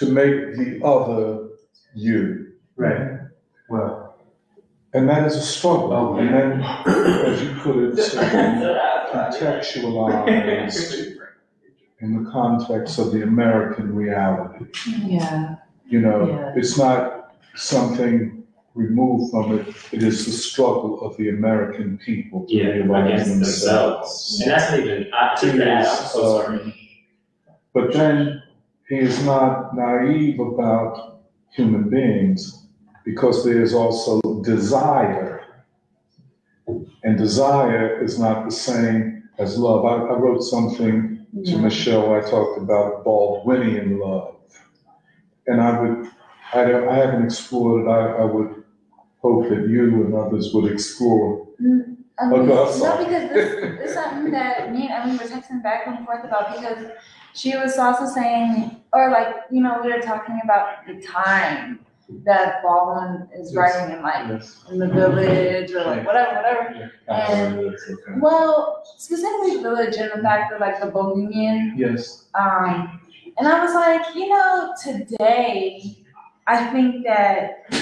to 0.00 0.06
make 0.06 0.56
the 0.56 0.80
other 0.84 1.48
you. 1.94 2.52
right. 2.76 3.18
Well. 3.68 4.16
And 4.94 5.08
that 5.08 5.24
is 5.26 5.36
a 5.36 5.42
struggle. 5.42 5.92
Oh, 5.92 6.16
and 6.18 6.34
then, 6.34 6.62
as 6.62 7.42
you 7.42 7.54
put 7.60 7.76
it, 7.76 7.96
so 8.02 8.20
contextualized 9.12 11.16
in 12.00 12.24
the 12.24 12.30
context 12.30 12.98
of 12.98 13.12
the 13.12 13.22
American 13.22 13.94
reality. 13.94 14.64
Yeah. 15.04 15.56
You 15.86 16.00
know, 16.00 16.26
Yeah. 16.28 16.52
it's 16.56 16.76
not 16.78 17.34
something 17.54 18.42
removed 18.74 19.30
from 19.32 19.58
it, 19.58 19.68
it 19.92 20.02
is 20.02 20.24
the 20.26 20.32
struggle 20.32 21.00
of 21.02 21.16
the 21.18 21.28
American 21.28 21.98
people 21.98 22.46
to 22.46 22.54
Yeah, 22.54 22.64
realize 22.70 23.10
against 23.22 23.28
themselves. 23.30 24.40
And 24.42 24.50
that's 24.50 24.70
not 24.70 24.80
even, 24.80 25.10
I, 25.12 25.34
to 25.40 25.52
that, 25.58 25.86
I'm 25.86 26.06
so 26.06 26.42
sorry. 26.42 26.74
But 27.74 27.92
then 27.92 28.39
he 28.90 28.98
is 28.98 29.24
not 29.24 29.74
naive 29.76 30.40
about 30.40 31.20
human 31.52 31.88
beings 31.88 32.66
because 33.04 33.44
there 33.44 33.62
is 33.62 33.72
also 33.72 34.20
desire. 34.42 35.46
And 37.04 37.16
desire 37.16 38.02
is 38.02 38.18
not 38.18 38.44
the 38.44 38.50
same 38.50 39.28
as 39.38 39.56
love. 39.56 39.84
I, 39.84 39.94
I 40.12 40.18
wrote 40.18 40.42
something 40.42 41.24
to 41.44 41.58
Michelle, 41.58 42.12
I 42.14 42.20
talked 42.20 42.58
about 42.58 43.04
Baldwinian 43.04 44.00
love. 44.00 44.34
And 45.46 45.60
I 45.60 45.80
would, 45.80 46.10
I 46.52 46.64
don't, 46.64 46.88
I 46.88 46.96
haven't 46.96 47.24
explored 47.24 47.86
it, 47.86 47.88
I, 47.88 48.22
I 48.22 48.24
would 48.24 48.64
hope 49.22 49.48
that 49.50 49.68
you 49.68 50.04
and 50.04 50.14
others 50.14 50.52
would 50.52 50.70
explore. 50.70 51.46
Mm, 51.62 51.96
I 52.18 52.26
mean, 52.26 52.48
no, 52.48 52.66
because 52.66 53.30
this, 53.30 53.78
this 53.78 53.80
is 53.90 53.94
something 53.94 54.32
that 54.32 54.72
me 54.72 54.88
and 54.88 54.90
Emily 54.90 55.16
were 55.16 55.30
texting 55.30 55.62
back 55.62 55.86
and 55.86 56.04
forth 56.04 56.24
about 56.24 56.56
because 56.56 56.90
she 57.34 57.56
was 57.56 57.78
also 57.78 58.06
saying, 58.06 58.76
or 58.92 59.10
like, 59.10 59.34
you 59.50 59.60
know, 59.62 59.80
we 59.82 59.92
were 59.92 60.00
talking 60.00 60.40
about 60.44 60.86
the 60.86 61.00
time 61.02 61.80
that 62.24 62.60
Baldwin 62.62 63.28
is 63.38 63.52
Yes. 63.52 63.56
writing 63.56 63.96
in 63.96 64.02
like, 64.02 64.28
Yes. 64.28 64.64
in 64.70 64.78
the 64.78 64.88
village 64.88 65.70
or 65.72 65.84
like 65.84 66.04
whatever, 66.04 66.34
whatever. 66.36 66.90
And, 67.08 67.58
Okay. 67.60 68.18
well, 68.20 68.82
specifically 68.96 69.62
village 69.62 69.96
and 69.96 70.10
the 70.12 70.22
fact 70.22 70.50
that 70.50 70.60
like 70.60 70.80
the 70.80 70.86
Bohemian 70.86 71.74
Yes. 71.76 72.26
um, 72.34 73.00
and 73.38 73.46
I 73.46 73.64
was 73.64 73.74
like, 73.74 74.14
you 74.16 74.28
know, 74.28 74.74
today, 74.82 75.96
I 76.48 76.66
think 76.72 77.06
that, 77.06 77.72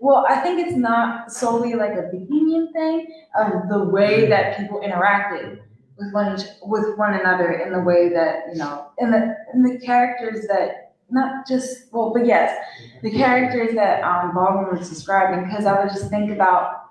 well, 0.00 0.26
I 0.28 0.36
think 0.40 0.66
it's 0.66 0.76
not 0.76 1.30
solely 1.32 1.74
like 1.74 1.92
a 1.92 2.02
bohemian 2.12 2.72
thing 2.72 3.06
of 3.38 3.68
the 3.68 3.84
way 3.84 4.26
that 4.28 4.58
people 4.58 4.80
interacted 4.80 5.60
with 5.98 6.12
one 6.12 6.36
with 6.62 6.96
one 6.96 7.14
another 7.14 7.52
in 7.52 7.72
the 7.72 7.80
way 7.80 8.08
that 8.10 8.44
you 8.52 8.58
know, 8.58 8.90
in 8.98 9.10
the 9.10 9.34
in 9.54 9.62
the 9.62 9.78
characters 9.78 10.46
that 10.48 10.94
not 11.10 11.46
just 11.46 11.92
well, 11.92 12.12
but 12.12 12.26
yes, 12.26 12.56
the 13.02 13.10
characters 13.10 13.74
that 13.76 14.02
um, 14.02 14.34
Baldwin 14.34 14.76
was 14.78 14.88
describing. 14.88 15.44
Because 15.48 15.64
I 15.64 15.80
would 15.80 15.90
just 15.90 16.10
think 16.10 16.30
about 16.30 16.82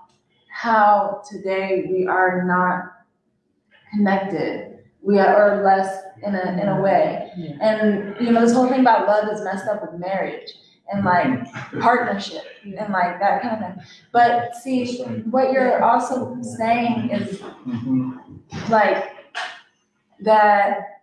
how 0.49 1.21
today 1.29 1.85
we 1.91 2.07
are 2.07 2.43
not 2.45 3.05
connected. 3.91 4.79
We 5.01 5.19
are 5.19 5.59
or 5.59 5.63
less 5.63 6.01
in 6.23 6.33
a 6.33 6.51
in 6.61 6.67
a 6.67 6.81
way. 6.81 7.29
And 7.61 8.15
you 8.19 8.31
know, 8.31 8.41
this 8.41 8.53
whole 8.53 8.67
thing 8.67 8.79
about 8.81 9.07
love 9.07 9.27
is 9.31 9.41
messed 9.43 9.67
up 9.67 9.81
with 9.81 9.99
marriage 9.99 10.51
and 10.91 11.03
like 11.03 11.45
partnership 11.79 12.43
and 12.63 12.91
like 12.93 13.19
that 13.19 13.41
kind 13.41 13.63
of 13.63 13.75
thing. 13.75 13.85
But 14.11 14.55
see, 14.55 15.01
what 15.29 15.51
you're 15.51 15.83
also 15.83 16.37
saying 16.41 17.09
is 17.11 17.39
Mhm. 17.67 18.19
Like 18.69 19.11
that. 20.21 21.01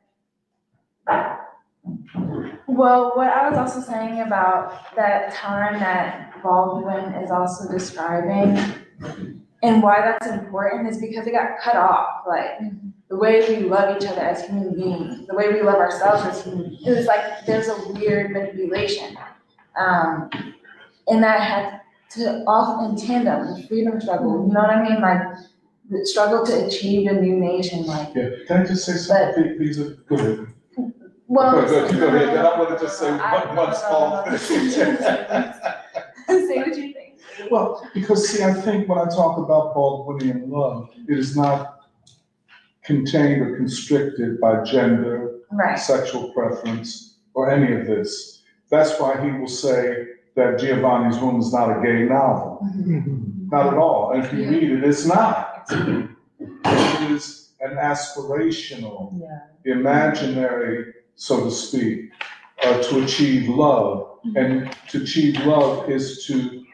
Well, 2.67 3.13
what 3.15 3.29
I 3.29 3.49
was 3.49 3.59
also 3.59 3.81
saying 3.81 4.21
about 4.21 4.95
that 4.97 5.35
time 5.35 5.79
that 5.79 6.43
Baldwin 6.43 7.15
is 7.15 7.31
also 7.31 7.71
describing 7.71 8.57
and 9.63 9.83
why 9.83 10.01
that's 10.01 10.27
important 10.27 10.89
is 10.89 10.99
because 10.99 11.27
it 11.27 11.33
got 11.33 11.61
cut 11.61 11.77
off. 11.77 12.25
Like 12.27 12.59
the 13.09 13.17
way 13.17 13.47
we 13.49 13.69
love 13.69 13.97
each 13.97 14.09
other 14.09 14.21
as 14.21 14.45
human 14.45 14.75
beings, 14.75 15.27
the 15.27 15.35
way 15.35 15.53
we 15.53 15.63
love 15.63 15.77
ourselves 15.77 16.25
as 16.25 16.45
human 16.45 16.71
beings, 16.71 16.87
it 16.87 16.97
was 16.97 17.07
like 17.07 17.47
there's 17.47 17.69
a 17.69 17.93
weird 17.93 18.33
manipulation. 18.33 19.17
Um, 19.77 20.31
and 21.07 21.23
that 21.23 21.41
had 21.41 21.81
to 22.11 22.45
off 22.47 22.91
in 22.91 22.97
tandem, 22.97 23.55
the 23.55 23.67
freedom 23.69 24.01
struggle, 24.01 24.47
you 24.47 24.53
know 24.53 24.61
what 24.61 24.71
I 24.71 24.89
mean? 24.89 25.01
Like 25.01 25.23
the 25.91 26.07
struggle 26.07 26.45
to 26.47 26.67
achieve 26.67 27.11
a 27.11 27.15
new 27.15 27.37
nation, 27.39 27.85
like 27.87 28.15
Yeah, 28.15 28.31
can 28.47 28.63
I 28.63 28.65
just 28.65 28.85
say 28.87 28.93
something? 28.95 29.59
These 29.59 29.81
are 29.81 29.91
good. 30.07 30.49
well. 31.27 31.53
Go 31.67 31.77
ahead, 31.85 31.99
go 31.99 32.07
ahead. 32.09 32.37
I 32.45 32.59
want 32.59 32.79
to 32.79 32.85
just 32.85 32.99
say 32.99 33.09
I- 33.11 33.47
one, 33.47 33.57
one 33.57 33.75
small 33.75 34.23
thing. 34.25 34.71
Say 36.29 36.57
what 36.59 36.77
you 36.77 36.93
think. 36.95 37.19
Well, 37.51 37.87
because 37.95 38.29
see, 38.29 38.43
I 38.43 38.53
think 38.55 38.89
when 38.89 38.99
I 38.99 39.05
talk 39.07 39.37
about 39.39 39.75
Baldwinian 39.75 40.49
love, 40.51 40.89
it 41.09 41.19
is 41.19 41.37
not 41.37 41.81
contained 42.85 43.43
or 43.43 43.57
constricted 43.57 44.41
by 44.41 44.63
gender, 44.63 45.39
Right. 45.51 45.79
sexual 45.79 46.33
preference, 46.33 47.19
or 47.35 47.51
any 47.51 47.73
of 47.79 47.87
this. 47.87 48.43
That's 48.71 48.99
why 48.99 49.21
he 49.23 49.31
will 49.39 49.49
say 49.49 50.07
that 50.37 50.59
Giovanni's 50.59 51.19
Room 51.19 51.39
is 51.41 51.53
not 51.53 51.77
a 51.79 51.83
gay 51.83 52.05
novel. 52.05 52.61
Mm-hmm. 52.65 53.49
Not 53.51 53.67
at 53.67 53.75
all. 53.75 54.13
And 54.13 54.25
if 54.25 54.33
you 54.33 54.49
read 54.49 54.63
it, 54.71 54.85
it's 54.85 55.05
not. 55.05 55.42
It 55.71 57.11
is 57.11 57.51
an 57.61 57.77
aspirational, 57.77 59.13
imaginary, 59.65 60.95
so 61.17 61.45
to 61.45 61.51
speak, 61.51 62.11
uh, 62.65 62.83
to 62.83 63.05
achieve 63.05 63.49
love. 63.49 64.09
And 64.37 64.71
to 64.91 65.03
achieve 65.03 65.45
love 65.47 65.91
is 65.91 66.25
to 66.27 66.65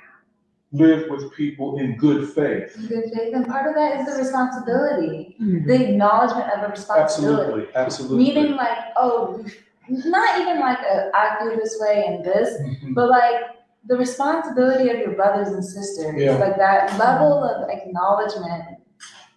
live 0.72 1.08
with 1.08 1.32
people 1.32 1.78
in 1.78 1.96
good 1.96 2.28
faith. 2.34 2.76
Good 2.88 3.04
faith, 3.14 3.34
and 3.34 3.46
part 3.46 3.66
of 3.66 3.74
that 3.74 4.00
is 4.00 4.06
the 4.06 4.18
responsibility, 4.22 5.34
the 5.38 5.88
acknowledgement 5.88 6.50
of 6.52 6.60
the 6.60 6.68
responsibility. 6.68 7.68
Absolutely, 7.74 7.74
absolutely. 7.74 8.18
Meaning 8.18 8.56
like, 8.56 8.78
oh, 8.96 9.42
not 9.88 10.40
even 10.40 10.60
like 10.60 10.78
a, 10.80 11.10
I 11.14 11.38
feel 11.40 11.56
this 11.56 11.78
way 11.80 12.04
and 12.06 12.22
this, 12.22 12.60
Mhm. 12.60 12.94
but 12.94 13.08
like 13.08 13.56
the 13.86 13.96
responsibility 13.96 14.90
of 14.90 14.98
your 14.98 15.12
brothers 15.12 15.48
and 15.48 15.64
sisters, 15.64 16.14
Yeah. 16.20 16.36
like 16.36 16.58
that 16.58 16.98
level 16.98 17.42
of 17.42 17.70
acknowledgement 17.70 18.77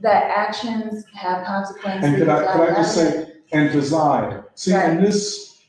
that 0.01 0.29
actions 0.29 1.05
have 1.13 1.45
consequences. 1.45 2.09
And 2.09 2.17
could 2.17 2.29
I, 2.29 2.51
could 2.53 2.69
I 2.69 2.75
just 2.75 2.95
say, 2.95 3.33
and 3.51 3.71
desire. 3.71 4.45
See, 4.55 4.73
in 4.73 5.01
this 5.01 5.61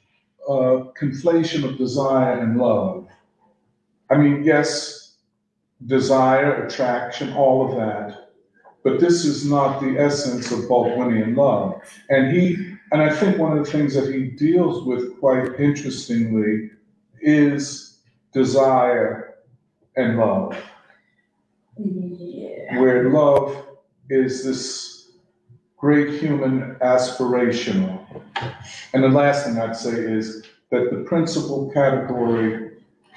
uh, 0.49 0.91
conflation 0.99 1.65
of 1.65 1.79
desire 1.79 2.39
and 2.39 2.57
love, 2.59 3.07
I 4.11 4.17
mean, 4.17 4.43
yes, 4.43 5.17
desire, 5.87 6.65
attraction, 6.67 7.33
all 7.33 7.69
of 7.69 7.77
that, 7.77 8.31
but 8.85 9.01
this 9.01 9.25
is 9.25 9.49
not 9.49 9.81
the 9.81 9.99
essence 9.99 10.51
of 10.51 10.61
Baldwinian 10.61 11.37
love. 11.37 11.81
And 12.09 12.35
he, 12.35 12.77
and 12.93 13.03
I 13.03 13.11
think 13.15 13.39
one 13.39 13.57
of 13.57 13.65
the 13.65 13.71
things 13.71 13.95
that 13.95 14.13
he 14.13 14.25
deals 14.25 14.85
with 14.85 15.19
quite 15.19 15.59
interestingly 15.59 16.71
is 17.21 18.01
desire 18.33 19.35
and 19.97 20.19
love, 20.19 20.57
Yeah. 21.77 22.81
where 22.81 23.11
love 23.11 23.72
is 24.13 24.45
this 24.45 25.13
great 25.79 26.21
human 26.21 26.77
aspirational. 26.83 27.99
And 28.93 29.03
the 29.03 29.09
last 29.09 29.47
thing 29.47 29.59
I'd 29.59 29.75
say 29.75 29.93
is 29.93 30.45
that 30.71 30.91
the 30.91 30.99
principal 30.99 31.71
category 31.73 32.73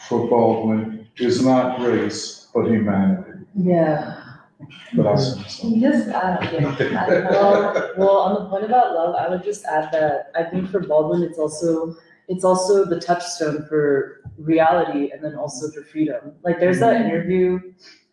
for 0.07 0.27
Baldwin 0.29 1.07
is 1.17 1.45
not 1.45 1.81
race, 1.81 2.47
but 2.53 2.65
humanity. 2.65 3.45
Yeah. 3.55 4.21
But 4.93 5.07
I'll 5.07 5.17
send. 5.17 5.75
You 5.75 5.91
just, 5.91 6.07
uh, 6.07 6.37
yeah. 6.53 7.29
well, 7.29 7.91
well, 7.97 8.17
on 8.17 8.43
the 8.43 8.49
point 8.49 8.63
about 8.63 8.93
love, 8.93 9.15
I 9.15 9.27
would 9.29 9.43
just 9.43 9.65
add 9.65 9.91
that 9.91 10.31
I 10.33 10.43
think 10.43 10.69
for 10.69 10.79
Baldwin, 10.79 11.23
it's 11.23 11.37
also 11.37 11.95
it's 12.27 12.43
also 12.43 12.85
the 12.85 12.99
touchstone 12.99 13.65
for 13.67 14.21
reality 14.37 15.11
and 15.11 15.23
then 15.23 15.35
also 15.35 15.69
for 15.71 15.83
freedom. 15.83 16.33
Like 16.43 16.59
there's 16.59 16.79
that 16.79 17.01
interview, 17.01 17.59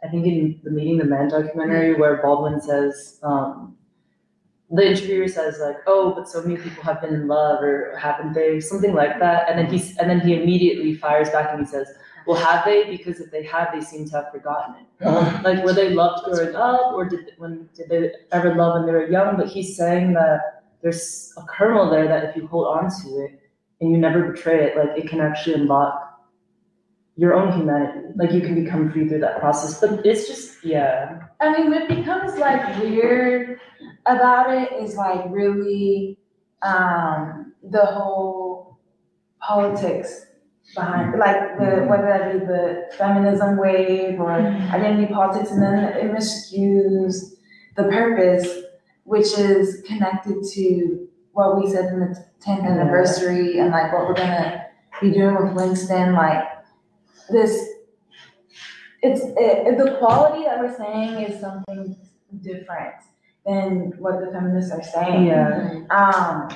I 0.05 0.09
think 0.09 0.27
in 0.27 0.61
the 0.65 0.71
Meeting 0.71 0.99
the 0.99 1.05
Man 1.05 1.29
documentary, 1.29 1.95
where 1.95 2.21
Baldwin 2.23 2.61
says, 2.61 3.19
um, 3.23 3.77
the 4.71 4.89
interviewer 4.91 5.29
says 5.29 5.59
like, 5.61 5.77
"Oh, 5.87 6.15
but 6.15 6.29
so 6.29 6.43
many 6.43 6.57
people 6.57 6.83
have 6.83 7.01
been 7.03 7.15
in 7.15 7.29
love, 7.29 7.63
or 7.63 7.97
haven't 7.97 8.33
they?" 8.33 8.59
Something 8.61 8.95
like 8.95 9.19
that, 9.21 9.49
and 9.49 9.59
then 9.59 9.67
he's 9.67 9.97
and 9.99 10.09
then 10.09 10.21
he 10.21 10.35
immediately 10.35 10.95
fires 10.95 11.31
back 11.31 11.51
and 11.53 11.61
he 11.61 11.67
says, 11.67 11.89
"Well, 12.27 12.39
have 12.39 12.65
they? 12.65 12.85
Because 12.85 13.21
if 13.21 13.31
they 13.31 13.43
have, 13.45 13.69
they 13.73 13.83
seem 13.83 14.07
to 14.09 14.13
have 14.17 14.33
forgotten 14.33 14.77
it." 14.77 14.87
like 15.43 15.65
were 15.65 15.73
they 15.73 15.91
loved 15.91 16.25
growing 16.25 16.55
up 16.55 16.93
or 16.93 17.05
did 17.05 17.33
when 17.39 17.69
did 17.75 17.89
they 17.89 18.11
ever 18.31 18.55
love 18.55 18.75
when 18.75 18.87
they 18.87 18.93
were 18.93 19.11
young 19.11 19.37
but 19.37 19.49
he's 19.49 19.77
saying 19.77 20.13
that 20.13 20.63
there's 20.81 21.33
a 21.37 21.43
kernel 21.43 21.91
there 21.91 22.07
that 22.07 22.25
if 22.25 22.37
you 22.37 22.47
hold 22.47 22.67
on 22.67 22.85
to 22.85 23.09
it 23.25 23.41
and 23.81 23.91
you 23.91 23.99
never 23.99 24.31
betray 24.31 24.65
it 24.67 24.77
like 24.77 24.97
it 24.97 25.09
can 25.09 25.21
actually 25.21 25.55
unlock 25.55 26.12
your 27.23 27.35
own 27.35 27.57
humanity. 27.57 28.09
Like 28.17 28.33
you 28.33 28.41
can 28.41 28.65
become 28.65 28.91
free 28.91 29.07
through 29.07 29.21
that 29.21 29.39
process 29.39 29.81
but 29.81 30.05
it's 30.05 30.27
just 30.27 30.65
yeah. 30.65 31.21
I 31.41 31.53
mean, 31.53 31.71
what 31.71 31.87
becomes 31.89 32.37
like 32.37 32.81
weird 32.81 33.61
about 34.07 34.53
it 34.53 34.73
is 34.83 34.97
like 34.97 35.21
really 35.29 36.19
um, 36.63 37.55
the 37.63 37.87
whole 37.87 38.81
politics 39.41 40.27
behind, 40.75 41.17
like 41.17 41.59
the 41.59 41.65
mm-hmm. 41.65 41.89
whether 41.89 42.09
that 42.09 42.33
be 42.33 42.39
the 42.41 42.91
feminism 42.99 43.57
wave 43.57 44.19
or 44.19 44.31
mm-hmm. 44.31 44.75
identity 44.75 45.13
politics, 45.13 45.53
and 45.53 45.63
then 45.63 45.79
it 45.79 46.11
miscues 46.13 47.35
the 47.77 47.85
purpose, 47.85 48.49
which 49.05 49.39
is 49.39 49.81
connected 49.87 50.43
to 50.55 51.09
what 51.35 51.57
we 51.57 51.71
said 51.71 51.85
in 51.93 52.01
the 52.01 52.07
10th 52.45 52.59
mm-hmm. 52.59 52.67
anniversary 52.67 53.61
and 53.61 53.71
like 53.71 53.93
what 53.93 54.09
we're 54.09 54.15
gonna 54.15 54.67
be 55.01 55.13
doing 55.13 55.37
with 55.37 55.55
Winston, 55.55 56.15
like 56.15 56.52
this 57.33 57.69
it's 59.03 59.21
it, 59.37 59.79
the 59.79 59.97
quality 59.99 60.45
that 60.45 60.61
we're 60.61 60.77
saying 60.77 61.25
is 61.25 61.41
something 61.41 61.97
different 62.41 62.95
than 63.45 63.93
what 63.99 64.21
the 64.21 64.31
feminists 64.31 64.71
are 64.71 64.83
saying. 64.83 65.27
Yeah. 65.27 65.81
Um, 65.91 66.49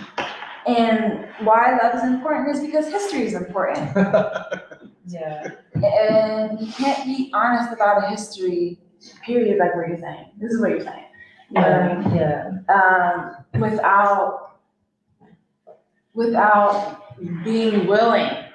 and 0.67 1.29
why 1.45 1.79
love 1.83 1.97
is 1.97 2.03
important 2.05 2.57
is 2.57 2.65
because 2.65 2.89
history 2.89 3.27
is 3.27 3.35
important. 3.35 3.91
yeah 5.07 5.51
And 5.75 6.61
you 6.61 6.73
can't 6.73 7.05
be 7.05 7.31
honest 7.33 7.73
about 7.73 8.05
a 8.05 8.09
history, 8.09 8.81
period, 9.25 9.59
like 9.59 9.75
what 9.77 9.89
you're 9.89 9.99
saying. 9.99 10.31
This 10.39 10.53
is 10.53 10.61
what 10.61 10.71
you're 10.71 10.81
saying. 10.81 11.05
You 11.51 11.61
know 11.61 11.71
what 11.71 11.81
I 11.81 11.99
mean? 11.99 12.17
yeah 12.17 12.51
um, 12.69 13.61
without 13.61 14.59
without 16.15 17.03
being 17.45 17.87
willing 17.87 18.46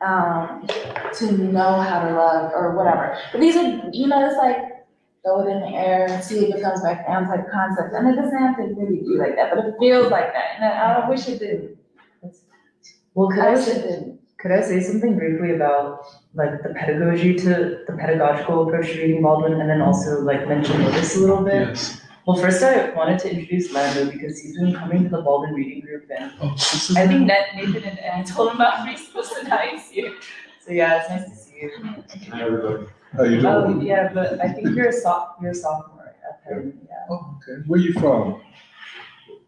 um, 0.00 0.66
to 1.14 1.32
know 1.38 1.80
how 1.80 2.06
to 2.06 2.14
love 2.14 2.52
or 2.54 2.76
whatever. 2.76 3.18
But 3.32 3.40
these 3.40 3.56
are, 3.56 3.88
you 3.92 4.06
know, 4.06 4.26
it's 4.26 4.36
like 4.36 4.86
throw 5.24 5.46
it 5.46 5.50
in 5.50 5.60
the 5.60 5.76
air 5.76 6.06
and 6.08 6.22
see 6.22 6.46
if 6.46 6.54
it 6.54 6.62
comes 6.62 6.82
back 6.82 7.06
down 7.06 7.26
type 7.26 7.50
concepts. 7.50 7.94
And 7.94 8.08
it 8.08 8.16
doesn't 8.16 8.38
have 8.38 8.56
to 8.56 8.62
really 8.62 9.00
be 9.00 9.16
like 9.18 9.36
that, 9.36 9.54
but 9.54 9.64
it 9.64 9.74
feels 9.78 10.10
like 10.10 10.32
that. 10.32 10.44
And 10.56 10.64
I, 10.64 11.00
I 11.00 11.08
wish 11.08 11.26
it 11.28 11.38
didn't. 11.40 11.78
well 13.14 13.28
could 13.28 13.40
I 13.40 13.52
I 13.52 13.54
say, 13.56 14.14
could 14.38 14.52
I 14.52 14.60
say 14.60 14.80
something 14.80 15.16
briefly 15.16 15.54
about 15.54 16.04
like 16.34 16.62
the 16.62 16.74
pedagogy 16.74 17.34
to 17.34 17.48
the 17.86 17.96
pedagogical 17.98 18.68
approach 18.68 18.92
to 18.92 19.00
reading 19.00 19.22
Baldwin 19.22 19.60
and 19.60 19.68
then 19.68 19.80
also 19.80 20.20
like 20.20 20.46
mention 20.46 20.78
this 20.84 21.16
a 21.16 21.20
little 21.20 21.42
bit 21.42 21.68
Yes. 21.68 22.02
Well, 22.26 22.36
first 22.38 22.60
I 22.62 22.90
wanted 22.92 23.20
to 23.20 23.30
introduce 23.30 23.72
Lando 23.72 24.10
because 24.10 24.38
he's 24.40 24.58
been 24.58 24.74
coming 24.74 25.04
to 25.04 25.08
the 25.08 25.22
Baldwin 25.22 25.54
Reading 25.54 25.80
Group 25.80 26.06
and 26.16 26.32
Oh, 26.40 26.50
I 26.96 27.06
think 27.06 27.28
that 27.28 27.54
Nathan 27.54 27.84
and 27.84 27.98
Annie 28.00 28.24
told 28.24 28.50
him 28.50 28.56
about 28.56 28.82
free 28.84 28.96
schools 28.96 29.32
and 29.38 29.48
now 29.48 29.58
he's 29.58 29.88
here. 29.90 30.12
So 30.60 30.72
yeah, 30.72 31.00
it's 31.00 31.08
nice 31.08 31.24
to 31.30 31.36
see 31.36 31.60
you. 31.62 31.70
Hi, 32.32 32.42
everybody. 32.42 32.86
How 33.16 33.22
you 33.22 33.38
Oh, 33.46 33.62
doing? 33.66 33.74
Um, 33.78 33.80
yeah, 33.82 34.10
but 34.12 34.40
I 34.40 34.48
think 34.52 34.70
you're 34.74 34.88
a 34.88 34.92
soph, 34.92 35.36
you're 35.40 35.52
a 35.52 35.54
sophomore 35.54 36.14
at 36.28 36.42
Penn, 36.44 36.76
yeah. 36.88 36.94
Oh, 37.08 37.36
okay. 37.48 37.62
Where 37.68 37.78
you 37.78 37.92
from? 37.92 38.40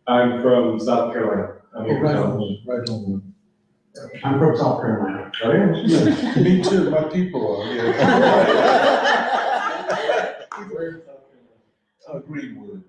I'm 0.06 0.40
from 0.40 0.78
South 0.78 1.12
Carolina. 1.12 1.54
I'm 1.76 1.84
Oh, 1.84 1.98
right 1.98 2.12
from- 2.16 2.30
on, 2.40 2.58
right 2.64 2.88
on. 2.88 3.34
I'm 4.22 4.38
from 4.38 4.56
South 4.56 4.80
Carolina. 4.80 5.32
Oh, 5.42 5.50
yeah. 5.84 6.36
Me 6.40 6.62
too, 6.62 6.90
my 6.90 7.02
people 7.08 7.60
uh, 7.60 7.64
are, 7.68 7.74
yeah. 7.74 7.94
Uh, 12.08 12.18
Greenwood. 12.20 12.84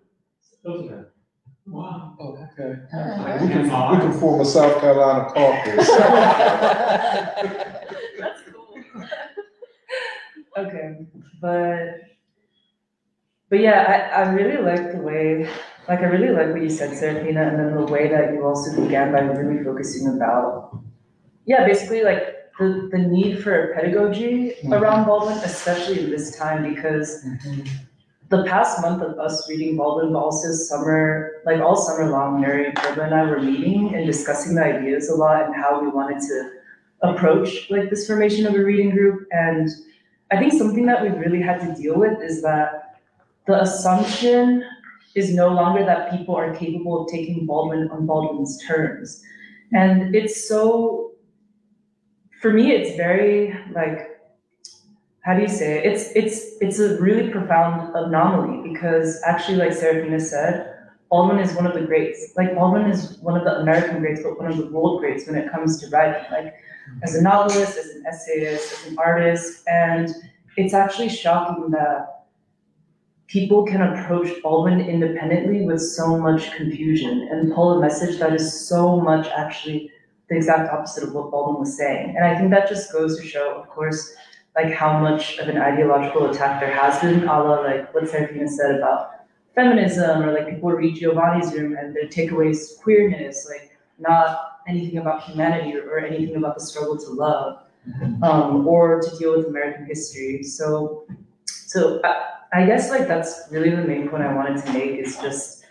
Wow. 1.68 2.16
Oh, 2.20 2.48
okay. 2.58 2.80
Alright. 2.94 3.42
We 3.42 3.48
can, 3.50 3.64
we 3.92 3.98
can 3.98 4.14
form 4.20 4.42
a 4.42 4.46
South 4.46 4.80
Carolina 4.80 5.26
caucus. 5.30 5.88
That's 8.20 8.42
cool. 8.52 8.76
Okay, 10.58 10.98
but, 11.40 12.02
but 13.50 13.60
yeah, 13.60 14.10
I, 14.14 14.24
I 14.24 14.30
really 14.32 14.62
like 14.62 14.92
the 14.92 14.98
way, 14.98 15.48
like, 15.88 16.00
I 16.00 16.06
really 16.06 16.34
like 16.34 16.52
what 16.52 16.62
you 16.62 16.70
said, 16.70 16.98
Serafina, 16.98 17.44
and 17.48 17.60
then 17.60 17.76
the 17.76 17.86
way 17.86 18.10
that 18.10 18.34
you 18.34 18.46
also 18.46 18.76
began 18.82 19.14
by 19.14 19.22
really 19.22 19.64
focusing 19.64 20.08
about, 20.08 20.82
yeah, 21.46 21.66
basically 21.66 22.04
like 22.04 22.36
the, 22.60 22.90
the 22.92 22.98
need 22.98 23.42
for 23.42 23.74
pedagogy 23.74 24.56
around 24.70 25.06
Baldwin, 25.06 25.38
especially 25.38 26.10
this 26.10 26.36
time, 26.36 26.74
because 26.74 27.24
the 28.30 28.44
past 28.44 28.80
month 28.82 29.02
of 29.02 29.18
us 29.18 29.50
reading 29.50 29.76
Baldwin, 29.76 30.16
also 30.16 30.52
summer, 30.54 31.42
like 31.46 31.60
all 31.60 31.76
summer 31.76 32.10
long, 32.10 32.40
Mary 32.40 32.68
and 32.68 32.76
Purva 32.76 33.06
and 33.06 33.16
I 33.16 33.24
were 33.24 33.42
meeting 33.42 33.96
and 33.96 34.06
discussing 34.06 34.56
the 34.56 34.64
ideas 34.64 35.10
a 35.10 35.16
lot 35.16 35.46
and 35.46 35.56
how 35.56 35.82
we 35.82 35.88
wanted 35.88 36.20
to 36.22 36.52
approach 37.02 37.70
like 37.72 37.90
this 37.90 38.06
formation 38.06 38.46
of 38.46 38.54
a 38.54 38.64
reading 38.64 38.92
group. 38.92 39.28
And 39.32 39.68
I 40.30 40.38
think 40.38 40.54
something 40.54 40.86
that 40.86 41.02
we've 41.02 41.18
really 41.18 41.42
had 41.42 41.60
to 41.62 41.82
deal 41.82 41.98
with 41.98 42.22
is 42.22 42.44
that 42.44 43.00
the 43.48 43.62
assumption 43.62 44.64
is 45.16 45.34
no 45.34 45.48
longer 45.48 45.84
that 45.84 46.12
people 46.12 46.36
are 46.36 46.56
capable 46.56 47.04
of 47.04 47.12
taking 47.12 47.48
Baldwin 47.48 47.90
on 47.90 48.06
Baldwin's 48.06 48.64
terms. 48.64 49.24
And 49.74 50.14
it's 50.16 50.48
so, 50.48 51.14
for 52.42 52.54
me, 52.54 52.74
it's 52.74 52.96
very 52.96 53.58
like, 53.72 54.09
how 55.22 55.36
do 55.36 55.42
you 55.42 55.48
say 55.48 55.80
it? 55.80 55.86
It's 55.86 56.12
it's 56.16 56.58
it's 56.62 56.80
a 56.80 57.00
really 57.02 57.30
profound 57.30 57.94
anomaly 57.96 58.70
because 58.70 59.22
actually, 59.26 59.58
like 59.58 59.74
Serafina 59.74 60.20
said, 60.20 60.76
Baldwin 61.10 61.40
is 61.40 61.54
one 61.56 61.66
of 61.66 61.74
the 61.74 61.82
greats. 61.82 62.34
Like 62.38 62.56
Baldwin 62.56 62.90
is 62.90 63.18
one 63.20 63.38
of 63.38 63.44
the 63.44 63.58
American 63.58 64.00
greats, 64.00 64.22
but 64.24 64.38
one 64.40 64.52
of 64.52 64.58
the 64.58 64.68
world 64.68 65.02
greats 65.02 65.28
when 65.28 65.36
it 65.36 65.52
comes 65.52 65.80
to 65.82 65.90
writing. 65.90 66.24
Like 66.32 66.46
mm-hmm. 66.46 67.04
as 67.04 67.16
a 67.16 67.22
novelist, 67.22 67.78
as 67.78 67.88
an 67.88 68.04
essayist, 68.08 68.74
as 68.74 68.92
an 68.92 68.98
artist, 69.00 69.64
and 69.68 70.10
it's 70.56 70.74
actually 70.74 71.10
shocking 71.10 71.72
that 71.72 72.26
people 73.28 73.66
can 73.66 73.82
approach 73.82 74.42
Baldwin 74.42 74.82
independently 74.82 75.66
with 75.66 75.82
so 75.82 76.18
much 76.18 76.52
confusion 76.54 77.28
and 77.32 77.54
pull 77.54 77.78
a 77.78 77.80
message 77.80 78.18
that 78.20 78.34
is 78.34 78.68
so 78.68 79.00
much 79.00 79.28
actually 79.28 79.92
the 80.30 80.36
exact 80.36 80.72
opposite 80.72 81.04
of 81.04 81.14
what 81.14 81.30
Baldwin 81.30 81.60
was 81.60 81.78
saying. 81.78 82.16
And 82.16 82.26
I 82.26 82.38
think 82.38 82.52
that 82.52 82.68
just 82.68 82.92
goes 82.92 83.20
to 83.20 83.28
show, 83.28 83.60
of 83.60 83.68
course, 83.70 84.14
like 84.56 84.74
how 84.74 85.00
much 85.00 85.38
of 85.38 85.48
an 85.48 85.58
ideological 85.58 86.30
attack 86.30 86.60
there 86.60 86.74
has 86.74 87.00
been, 87.02 87.24
a 87.24 87.26
la 87.26 87.62
like 87.62 87.94
what 87.94 88.10
Serafina 88.10 88.48
said 88.48 88.76
about 88.76 89.12
feminism, 89.56 90.24
or 90.24 90.34
like 90.34 90.50
people 90.50 90.72
read 90.72 90.96
Giovanni's 90.96 91.54
room 91.54 91.76
and 91.78 91.96
their 91.96 92.08
takeaways 92.08 92.52
is 92.52 92.80
queerness, 92.82 93.48
like 93.50 93.78
not 94.00 94.60
anything 94.68 94.98
about 95.00 95.24
humanity 95.24 95.76
or, 95.78 95.84
or 95.90 96.00
anything 96.00 96.36
about 96.36 96.56
the 96.56 96.64
struggle 96.64 96.98
to 96.98 97.10
love, 97.10 97.64
um, 98.24 98.68
or 98.68 99.02
to 99.02 99.18
deal 99.18 99.38
with 99.38 99.48
American 99.48 99.86
history. 99.86 100.44
So, 100.44 101.06
so 101.46 102.02
I, 102.04 102.62
I 102.62 102.66
guess 102.66 102.90
like 102.90 103.08
that's 103.08 103.44
really 103.52 103.72
the 103.72 103.84
main 103.84 104.10
point 104.10 104.24
I 104.24 104.34
wanted 104.34 104.64
to 104.66 104.74
make 104.74 104.92
is 104.92 105.18
just 105.18 105.66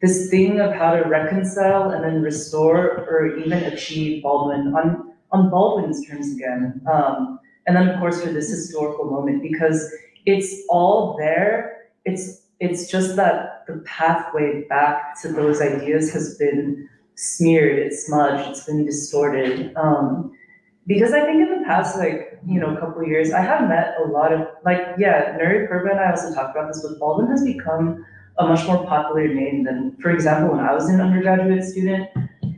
this 0.00 0.30
thing 0.30 0.60
of 0.60 0.72
how 0.72 0.96
to 0.96 1.02
reconcile 1.08 1.90
and 1.90 2.02
then 2.04 2.22
restore 2.22 3.06
or 3.08 3.38
even 3.38 3.64
achieve 3.64 4.22
Baldwin 4.22 4.74
on 4.74 5.12
on 5.30 5.48
Baldwin's 5.48 6.06
terms 6.06 6.32
again. 6.34 6.80
Um, 6.92 7.40
and 7.66 7.76
then 7.76 7.88
of 7.88 7.98
course 8.00 8.22
for 8.22 8.32
this 8.32 8.50
historical 8.50 9.04
moment 9.04 9.42
because 9.42 9.92
it's 10.26 10.62
all 10.68 11.16
there. 11.18 11.88
It's 12.04 12.42
it's 12.60 12.90
just 12.90 13.16
that 13.16 13.64
the 13.66 13.78
pathway 13.84 14.64
back 14.68 15.20
to 15.22 15.28
those 15.28 15.60
ideas 15.60 16.12
has 16.12 16.36
been 16.38 16.88
smeared, 17.16 17.78
it's 17.78 18.06
smudged, 18.06 18.48
it's 18.48 18.64
been 18.64 18.84
distorted. 18.84 19.72
Um, 19.76 20.32
because 20.86 21.12
I 21.12 21.20
think 21.24 21.42
in 21.42 21.58
the 21.58 21.64
past, 21.64 21.98
like, 21.98 22.38
you 22.46 22.60
know, 22.60 22.74
a 22.74 22.80
couple 22.80 23.04
years, 23.04 23.32
I 23.32 23.40
have 23.40 23.68
met 23.68 23.94
a 24.04 24.08
lot 24.08 24.32
of, 24.32 24.48
like, 24.64 24.80
yeah, 24.98 25.36
Nuri 25.38 25.68
Purba 25.68 25.92
and 25.92 26.00
I 26.00 26.10
also 26.10 26.34
talked 26.34 26.56
about 26.56 26.72
this, 26.72 26.84
but 26.86 26.98
Baldwin 26.98 27.30
has 27.30 27.44
become 27.44 28.04
a 28.38 28.46
much 28.46 28.66
more 28.66 28.84
popular 28.86 29.28
name 29.28 29.64
than, 29.64 29.96
for 30.00 30.10
example, 30.10 30.56
when 30.56 30.64
I 30.64 30.74
was 30.74 30.88
an 30.88 31.00
undergraduate 31.00 31.64
student, 31.64 32.08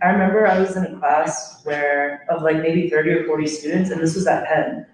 I 0.03 0.09
remember 0.09 0.47
I 0.47 0.59
was 0.59 0.77
in 0.77 0.85
a 0.85 0.99
class 0.99 1.61
where, 1.65 2.27
of 2.31 2.43
like 2.43 2.57
maybe 2.57 2.89
30 2.89 3.11
or 3.11 3.25
40 3.27 3.47
students, 3.47 3.91
and 3.91 4.01
this 4.01 4.15
was 4.15 4.27
at 4.27 4.47
Penn. 4.47 4.87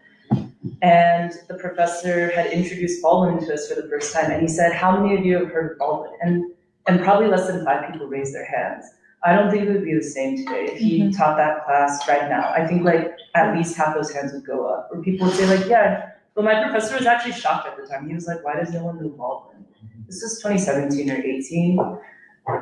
And 0.82 1.32
the 1.48 1.54
professor 1.54 2.30
had 2.30 2.46
introduced 2.46 3.00
Baldwin 3.00 3.44
to 3.46 3.54
us 3.54 3.68
for 3.68 3.80
the 3.80 3.88
first 3.88 4.12
time, 4.12 4.30
and 4.30 4.42
he 4.42 4.48
said, 4.48 4.72
"How 4.72 4.98
many 4.98 5.16
of 5.16 5.24
you 5.24 5.38
have 5.38 5.48
heard 5.48 5.72
of 5.72 5.78
Baldwin?" 5.78 6.12
And 6.20 6.52
and 6.86 7.00
probably 7.00 7.28
less 7.28 7.46
than 7.46 7.64
five 7.64 7.90
people 7.90 8.06
raised 8.06 8.34
their 8.34 8.44
hands. 8.44 8.84
I 9.22 9.34
don't 9.34 9.50
think 9.50 9.64
it 9.64 9.72
would 9.72 9.84
be 9.84 9.94
the 9.94 10.02
same 10.02 10.36
today 10.36 10.66
if 10.72 10.78
he 10.78 11.10
taught 11.12 11.36
that 11.36 11.64
class 11.64 12.06
right 12.08 12.28
now. 12.28 12.50
I 12.50 12.66
think 12.66 12.84
like 12.84 13.14
at 13.34 13.56
least 13.56 13.76
half 13.76 13.94
those 13.94 14.12
hands 14.12 14.32
would 14.32 14.44
go 14.44 14.66
up, 14.66 14.88
or 14.92 15.02
people 15.02 15.26
would 15.26 15.36
say 15.36 15.46
like, 15.46 15.66
"Yeah." 15.66 16.10
But 16.34 16.44
my 16.44 16.62
professor 16.62 16.96
was 16.96 17.06
actually 17.06 17.32
shocked 17.32 17.66
at 17.66 17.76
the 17.76 17.86
time. 17.86 18.06
He 18.08 18.14
was 18.14 18.26
like, 18.26 18.44
"Why 18.44 18.56
does 18.56 18.72
no 18.72 18.84
one 18.84 19.02
know 19.02 19.08
Baldwin?" 19.08 19.64
This 20.06 20.22
was 20.22 20.40
2017 20.42 21.10
or 21.10 21.16
18, 21.16 21.76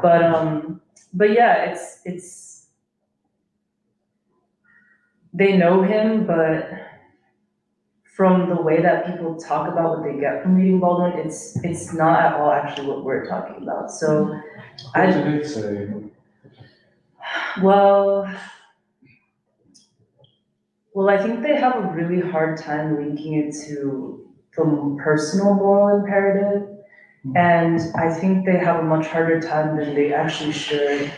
but 0.03 0.23
um, 0.23 0.81
but 1.15 1.33
yeah, 1.33 1.65
it's 1.65 2.01
it's 2.05 2.67
they 5.33 5.57
know 5.57 5.83
him, 5.83 6.27
but 6.27 6.88
from 8.19 8.49
the 8.49 8.61
way 8.61 8.83
that 8.83 9.07
people 9.07 9.37
talk 9.37 9.69
about 9.69 9.97
what 9.97 10.03
they 10.05 10.19
get 10.19 10.43
from 10.43 10.57
reading 10.57 10.81
Baldwin, 10.81 11.25
it's 11.25 11.57
it's 11.63 11.93
not 11.93 12.21
at 12.21 12.33
all 12.35 12.51
actually 12.51 12.89
what 12.89 13.05
we're 13.05 13.25
talking 13.25 13.63
about. 13.63 13.93
So, 13.93 14.25
What 14.25 14.43
I 14.97 15.07
did 15.07 15.35
it 15.35 15.47
say? 15.47 15.89
well, 17.63 18.29
well, 20.95 21.09
I 21.09 21.17
think 21.23 21.43
they 21.43 21.55
have 21.55 21.77
a 21.77 21.93
really 21.95 22.29
hard 22.29 22.59
time 22.59 22.97
linking 22.97 23.35
it 23.35 23.55
to 23.69 24.29
the 24.57 24.99
personal 25.01 25.55
moral 25.55 26.01
imperative. 26.01 26.69
Hmm. 27.23 27.37
And 27.37 27.81
I 27.95 28.13
think 28.13 28.47
they 28.47 28.59
have 28.59 28.81
a 28.81 28.83
much 28.83 29.07
harder 29.07 29.41
time 29.41 29.77
than 29.77 29.95
they 29.95 30.13
actually 30.13 30.53
should 30.53 31.13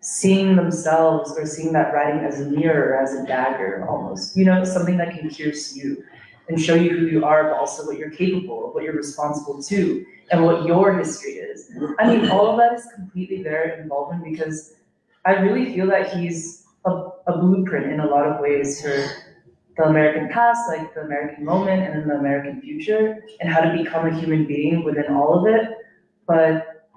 seeing 0.00 0.56
themselves 0.56 1.34
or 1.36 1.44
seeing 1.44 1.74
that 1.74 1.92
writing 1.92 2.24
as 2.24 2.40
a 2.40 2.48
mirror, 2.48 2.98
as 2.98 3.12
a 3.12 3.26
dagger 3.26 3.84
almost, 3.86 4.38
you 4.38 4.44
know, 4.46 4.64
something 4.64 4.96
that 4.96 5.10
can 5.10 5.28
pierce 5.28 5.76
you 5.76 6.02
and 6.48 6.60
show 6.60 6.74
you 6.74 6.90
who 6.90 7.06
you 7.06 7.24
are, 7.24 7.44
but 7.44 7.58
also 7.58 7.84
what 7.86 7.98
you're 7.98 8.10
capable 8.10 8.68
of, 8.68 8.74
what 8.74 8.84
you're 8.84 8.94
responsible 8.94 9.62
to, 9.62 10.04
and 10.30 10.44
what 10.44 10.66
your 10.66 10.96
history 10.96 11.32
is. 11.32 11.70
I 11.98 12.06
mean, 12.06 12.30
all 12.30 12.46
of 12.46 12.56
that 12.58 12.72
is 12.74 12.86
completely 12.94 13.42
there 13.42 13.80
in 13.80 13.88
Baldwin 13.88 14.22
because 14.22 14.74
I 15.24 15.32
really 15.32 15.74
feel 15.74 15.86
that 15.88 16.16
he's 16.16 16.64
a, 16.84 16.90
a 17.26 17.38
blueprint 17.38 17.92
in 17.92 18.00
a 18.00 18.06
lot 18.06 18.26
of 18.26 18.40
ways 18.40 18.80
for 18.80 19.08
the 19.76 19.84
American 19.84 20.28
past, 20.28 20.68
like 20.68 20.94
the 20.94 21.00
American 21.02 21.44
moment, 21.44 21.82
and 21.82 22.00
then 22.00 22.08
the 22.08 22.14
American 22.14 22.60
future, 22.60 23.24
and 23.40 23.48
how 23.48 23.60
to 23.60 23.76
become 23.76 24.06
a 24.06 24.14
human 24.14 24.46
being 24.46 24.84
within 24.84 25.12
all 25.12 25.38
of 25.38 25.52
it. 25.52 25.70
But 26.26 26.88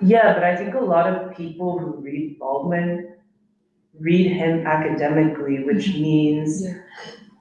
yeah, 0.00 0.32
but 0.32 0.44
I 0.44 0.56
think 0.56 0.74
a 0.74 0.80
lot 0.80 1.06
of 1.06 1.36
people 1.36 1.78
who 1.78 1.96
read 2.00 2.38
Baldwin 2.38 3.14
read 4.00 4.30
him 4.30 4.66
academically, 4.66 5.64
which 5.64 5.86
mm-hmm. 5.86 6.02
means 6.02 6.64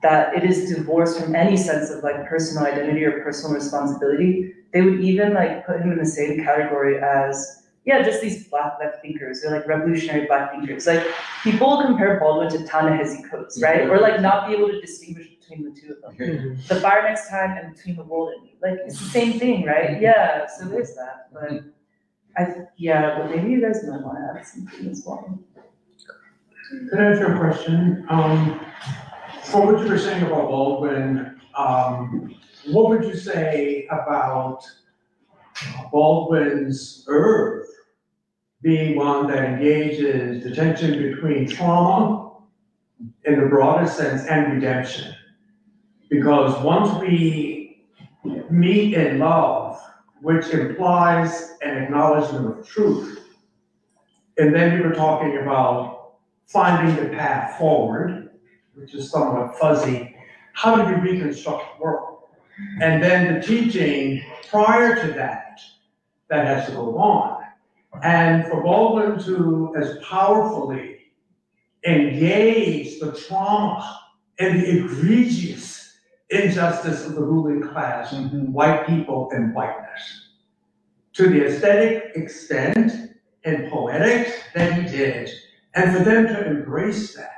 that 0.04 0.36
it 0.36 0.44
is 0.44 0.74
divorced 0.74 1.20
from 1.20 1.36
any 1.36 1.58
sense 1.58 1.90
of 1.90 2.04
like 2.04 2.28
personal 2.28 2.66
identity 2.66 3.04
or 3.04 3.24
personal 3.24 3.56
responsibility. 3.56 4.54
They 4.74 4.82
would 4.82 5.02
even 5.02 5.34
like 5.34 5.66
put 5.66 5.82
him 5.82 5.92
in 5.92 5.98
the 5.98 6.06
same 6.06 6.44
category 6.44 7.00
as 7.00 7.64
yeah, 7.86 8.04
just 8.04 8.22
these 8.22 8.50
black 8.50 8.74
left 8.82 9.02
thinkers 9.02 9.46
or 9.46 9.52
like 9.52 9.66
revolutionary 9.66 10.28
black 10.28 10.52
thinkers. 10.52 10.86
Like 10.86 11.08
people 11.42 11.82
compare 11.82 12.20
Baldwin 12.20 12.50
to 12.50 12.68
Ta-Nehisi 12.68 13.30
Coates, 13.30 13.62
right? 13.62 13.90
Or 13.90 14.00
like 14.00 14.20
not 14.20 14.48
be 14.48 14.56
able 14.56 14.68
to 14.68 14.82
distinguish 14.82 15.30
between 15.30 15.64
the 15.64 15.80
two 15.80 15.94
of 15.94 16.02
them. 16.02 16.28
Mm-hmm. 16.28 16.68
The 16.68 16.82
fire 16.82 17.04
next 17.04 17.30
time 17.30 17.58
and 17.58 17.74
between 17.74 17.96
the 17.96 18.04
world 18.04 18.34
and 18.36 18.44
me. 18.44 18.58
Like 18.62 18.80
it's 18.86 19.00
the 19.00 19.06
same 19.06 19.40
thing, 19.40 19.64
right? 19.66 19.92
Mm-hmm. 19.92 20.04
Yeah. 20.04 20.48
So 20.48 20.66
there's 20.66 20.96
that. 20.96 21.30
But 21.32 21.64
I 22.36 22.68
yeah, 22.76 23.18
but 23.18 23.32
maybe 23.34 23.52
you 23.52 23.62
guys 23.62 23.82
might 23.88 24.02
want 24.02 24.18
to 24.18 24.38
add 24.38 24.46
something 24.46 24.90
as 24.90 25.04
well. 25.08 25.40
Could 26.70 27.00
I 27.00 27.12
ask 27.12 27.22
you 27.22 27.28
a 27.28 27.38
question? 27.38 28.06
Um, 28.10 28.60
for 29.44 29.66
what 29.66 29.82
you 29.82 29.90
were 29.90 29.98
saying 29.98 30.24
about 30.24 30.50
Baldwin, 30.50 31.40
um, 31.58 32.36
what 32.66 32.90
would 32.90 33.06
you 33.06 33.16
say 33.16 33.88
about 33.90 34.66
Baldwin's 35.94 37.06
Earth 37.08 37.68
being 38.62 38.98
one 38.98 39.28
that 39.28 39.46
engages 39.46 40.44
the 40.44 40.54
tension 40.54 41.02
between 41.02 41.48
trauma 41.48 42.34
in 43.24 43.40
the 43.40 43.46
broader 43.46 43.88
sense 43.88 44.26
and 44.26 44.52
redemption? 44.52 45.16
Because 46.10 46.62
once 46.66 47.00
we 47.00 47.86
meet 48.50 48.94
in 48.94 49.20
love, 49.20 49.80
which 50.22 50.48
implies 50.50 51.54
an 51.62 51.78
acknowledgement 51.78 52.60
of 52.60 52.68
truth, 52.68 53.24
and 54.38 54.54
then 54.54 54.78
you 54.78 54.84
were 54.84 54.94
talking 54.94 55.38
about 55.38 55.97
finding 56.48 56.96
the 56.96 57.10
path 57.10 57.58
forward, 57.58 58.32
which 58.74 58.94
is 58.96 59.12
somewhat 59.12 59.58
fuzzy. 59.60 60.16
How 60.54 60.76
do 60.76 60.90
you 60.90 60.98
reconstruct 60.98 61.78
the 61.78 61.84
world? 61.84 62.24
And 62.82 63.04
then 63.04 63.36
the 63.36 63.46
teaching 63.46 64.24
prior 64.50 64.96
to 64.96 65.14
that, 65.14 65.60
that 66.30 66.48
has 66.48 66.68
to 66.68 66.76
go 66.76 66.98
on. 66.98 67.44
And 68.04 68.46
for 68.48 68.62
Baldwin 68.64 69.20
to 69.26 69.76
as 69.78 69.98
powerfully 70.04 70.98
engage 71.86 73.00
the 73.00 73.12
trauma 73.14 74.02
and 74.40 74.62
the 74.62 74.84
egregious 74.84 75.94
injustice 76.30 77.06
of 77.06 77.16
the 77.16 77.22
ruling 77.22 77.62
class, 77.62 78.12
and 78.12 78.54
white 78.54 78.86
people 78.86 79.30
and 79.32 79.56
whiteness, 79.56 80.30
to 81.14 81.30
the 81.30 81.46
aesthetic 81.46 82.12
extent 82.16 83.12
and 83.46 83.72
poetic 83.72 84.44
that 84.54 84.74
he 84.74 84.82
did, 84.98 85.30
and 85.78 85.96
for 85.96 86.04
them 86.04 86.28
to 86.28 86.48
embrace 86.48 87.14
that. 87.16 87.32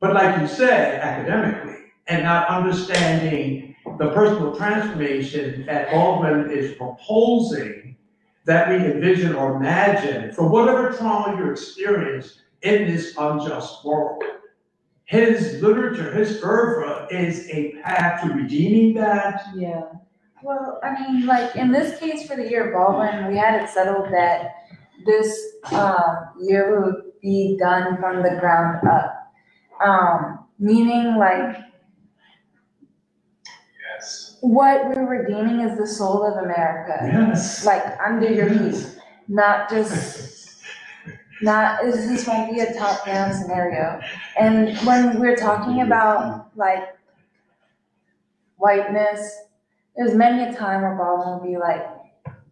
But 0.00 0.14
like 0.14 0.40
you 0.40 0.46
said, 0.46 1.00
academically, 1.00 1.78
and 2.06 2.22
not 2.22 2.48
understanding 2.48 3.74
the 3.98 4.10
personal 4.10 4.54
transformation 4.54 5.66
that 5.66 5.90
Baldwin 5.90 6.50
is 6.50 6.76
proposing 6.76 7.96
that 8.44 8.68
we 8.68 8.76
envision 8.76 9.34
or 9.34 9.56
imagine 9.56 10.32
for 10.32 10.48
whatever 10.48 10.92
trauma 10.92 11.36
you 11.36 11.50
experience 11.50 12.40
in 12.62 12.86
this 12.86 13.14
unjust 13.18 13.84
world. 13.84 14.22
His 15.04 15.60
literature, 15.60 16.12
his 16.12 16.42
oeuvre 16.42 17.08
is 17.10 17.48
a 17.50 17.72
path 17.82 18.22
to 18.22 18.32
redeeming 18.32 18.94
that. 18.94 19.44
Yeah. 19.54 19.82
Well, 20.42 20.80
I 20.82 21.00
mean, 21.00 21.26
like, 21.26 21.54
in 21.54 21.70
this 21.70 21.98
case 21.98 22.26
for 22.26 22.36
the 22.36 22.48
year 22.48 22.68
of 22.68 22.74
Baldwin, 22.74 23.28
we 23.30 23.36
had 23.36 23.62
it 23.62 23.68
settled 23.68 24.12
that 24.12 24.61
this, 25.06 25.56
um, 25.72 26.28
year 26.40 26.80
would 26.80 27.12
be 27.20 27.56
done 27.58 27.98
from 27.98 28.22
the 28.22 28.36
ground 28.40 28.86
up. 28.88 29.32
Um, 29.84 30.44
meaning 30.58 31.16
like, 31.16 31.56
Yes. 33.94 34.38
what 34.40 34.88
we're 34.88 35.06
redeeming 35.06 35.60
is 35.60 35.78
the 35.78 35.86
soul 35.86 36.24
of 36.26 36.42
America. 36.44 36.98
Yes. 37.04 37.64
Like, 37.64 37.84
under 38.04 38.28
your 38.30 38.48
feet, 38.48 38.96
not 39.28 39.68
just, 39.70 40.62
not, 41.42 41.82
this 41.82 41.96
this 42.06 42.26
won't 42.26 42.52
be 42.52 42.60
a 42.60 42.72
top-down 42.74 43.32
scenario. 43.34 44.00
And 44.38 44.76
when 44.86 45.20
we're 45.20 45.36
talking 45.36 45.82
about, 45.82 46.50
like, 46.56 46.96
whiteness, 48.56 49.20
there's 49.96 50.14
many 50.14 50.42
a 50.44 50.56
time 50.56 50.82
where 50.82 50.96
Baldwin 50.96 51.38
will 51.38 51.46
be 51.46 51.58
like, 51.58 51.86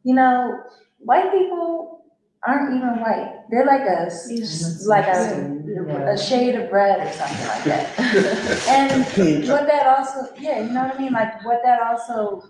you 0.05 0.15
know, 0.15 0.61
white 0.99 1.33
people 1.33 2.00
aren't 2.47 2.75
even 2.77 3.01
white. 3.01 3.45
They're 3.51 3.67
like 3.67 3.83
a, 3.83 4.07
s- 4.07 4.29
like 4.87 5.07
a, 5.07 6.13
a 6.13 6.17
shade 6.19 6.55
of 6.55 6.71
red 6.73 7.07
or 7.07 7.13
something 7.13 7.47
like 7.49 7.65
that. 7.65 7.99
And 8.69 9.05
what 9.49 9.67
that 9.67 9.87
also, 9.87 10.33
yeah, 10.39 10.61
you 10.61 10.71
know 10.73 10.85
what 10.85 10.95
I 10.97 10.99
mean? 10.99 11.13
Like 11.13 11.45
what 11.45 11.61
that 11.65 11.81
also 11.83 12.45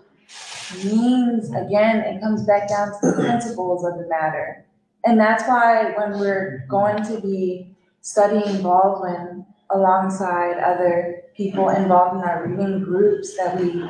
means, 0.85 1.49
again, 1.53 1.97
it 1.97 2.21
comes 2.21 2.43
back 2.45 2.69
down 2.69 2.87
to 3.01 3.11
the 3.11 3.13
principles 3.23 3.83
of 3.85 3.97
the 3.97 4.07
matter. 4.07 4.65
And 5.05 5.19
that's 5.19 5.43
why 5.47 5.91
when 5.97 6.19
we're 6.19 6.65
going 6.69 7.03
to 7.03 7.19
be 7.19 7.75
studying 8.01 8.61
Baldwin 8.61 9.45
alongside 9.71 10.57
other 10.59 11.21
people 11.35 11.69
involved 11.69 12.17
in 12.17 12.23
our 12.29 12.45
reading 12.47 12.83
groups 12.83 13.35
that 13.37 13.59
we 13.59 13.83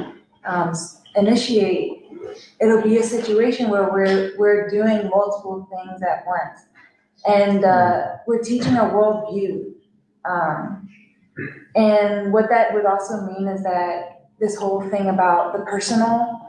um, 0.45 0.73
initiate, 1.15 2.00
it'll 2.59 2.82
be 2.82 2.98
a 2.98 3.03
situation 3.03 3.69
where 3.69 3.90
we're, 3.91 4.33
we're 4.38 4.69
doing 4.69 5.09
multiple 5.09 5.67
things 5.69 6.01
at 6.01 6.25
once. 6.25 6.59
And 7.27 7.64
uh, 7.64 8.17
we're 8.27 8.41
teaching 8.41 8.75
a 8.75 8.85
worldview. 8.85 9.74
Um, 10.25 10.90
and 11.75 12.33
what 12.33 12.50
that 12.50 12.74
would 12.74 12.85
also 12.85 13.22
mean 13.22 13.48
is 13.48 13.64
that 13.64 14.27
this 14.40 14.56
whole 14.56 14.82
thing 14.90 15.08
about 15.09 15.53
the 15.53 15.59
personal 15.59 16.40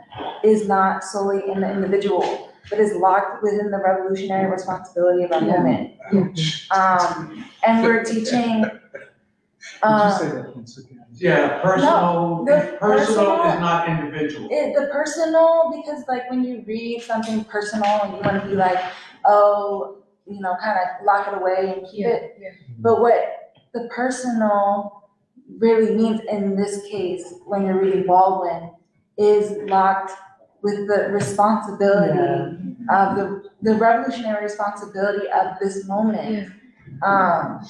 is 0.42 0.66
not 0.66 1.04
solely 1.04 1.42
in 1.50 1.60
the 1.60 1.70
individual, 1.70 2.50
but 2.70 2.78
is 2.78 2.94
locked 2.96 3.42
within 3.42 3.70
the 3.70 3.78
revolutionary 3.78 4.50
responsibility 4.50 5.24
of 5.24 5.32
our 5.32 5.42
Yeah. 5.42 5.58
moment. 5.58 5.90
Um, 6.70 7.44
and 7.66 7.82
we're 7.82 8.02
teaching, 8.04 8.64
um, 9.82 10.10
Yeah, 11.14 11.60
personal, 11.62 12.00
No, 12.00 12.44
the 12.44 12.76
personal 12.78 13.36
personal- 13.36 13.44
is 13.54 13.60
not 13.60 13.88
individual. 13.88 14.48
it, 14.50 14.74
the 14.74 14.86
personal, 14.86 15.72
because 15.76 16.04
like 16.08 16.30
when 16.30 16.44
you 16.44 16.64
read 16.66 17.02
something 17.02 17.44
personal 17.44 18.00
and 18.02 18.14
you 18.16 18.20
wanna 18.24 18.46
be 18.46 18.54
like, 18.54 18.78
oh, 19.26 19.98
you 20.26 20.40
know, 20.40 20.56
kind 20.60 20.78
of 20.78 21.04
lock 21.04 21.28
it 21.28 21.34
away 21.34 21.74
and 21.76 21.86
keep 21.90 22.06
it. 22.06 22.38
But 22.78 23.00
what 23.00 23.52
the 23.74 23.88
personal 23.94 25.02
really 25.58 25.94
means 25.94 26.20
in 26.28 26.56
this 26.56 26.82
case, 26.90 27.34
when 27.46 27.66
you're 27.66 27.80
reading 27.80 28.06
Baldwin, 28.06 28.70
is 29.18 29.52
locked 29.68 30.12
with 30.62 30.86
the 30.88 31.08
responsibility 31.10 32.18
of 32.90 33.16
the, 33.16 33.50
the 33.62 33.74
revolutionary 33.74 34.42
responsibility 34.44 35.26
of 35.28 35.58
this 35.60 35.86
moment. 35.86 36.52
Um, 37.02 37.66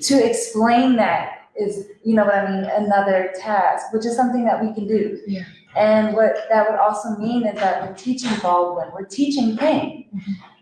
to 0.00 0.28
explain 0.30 0.96
that 0.96 1.48
is, 1.56 1.86
you 2.02 2.14
know 2.14 2.24
what 2.24 2.34
I 2.34 2.50
mean, 2.50 2.64
another 2.64 3.32
task, 3.38 3.92
which 3.92 4.06
is 4.06 4.16
something 4.16 4.44
that 4.44 4.62
we 4.62 4.72
can 4.72 4.86
do. 4.86 5.18
Yeah. 5.26 5.44
And 5.76 6.14
what 6.14 6.34
that 6.50 6.70
would 6.70 6.78
also 6.78 7.16
mean 7.16 7.46
is 7.46 7.58
that 7.60 7.88
we're 7.88 7.94
teaching 7.94 8.30
Baldwin, 8.42 8.88
we're 8.92 9.06
teaching 9.06 9.56
King. 9.56 10.08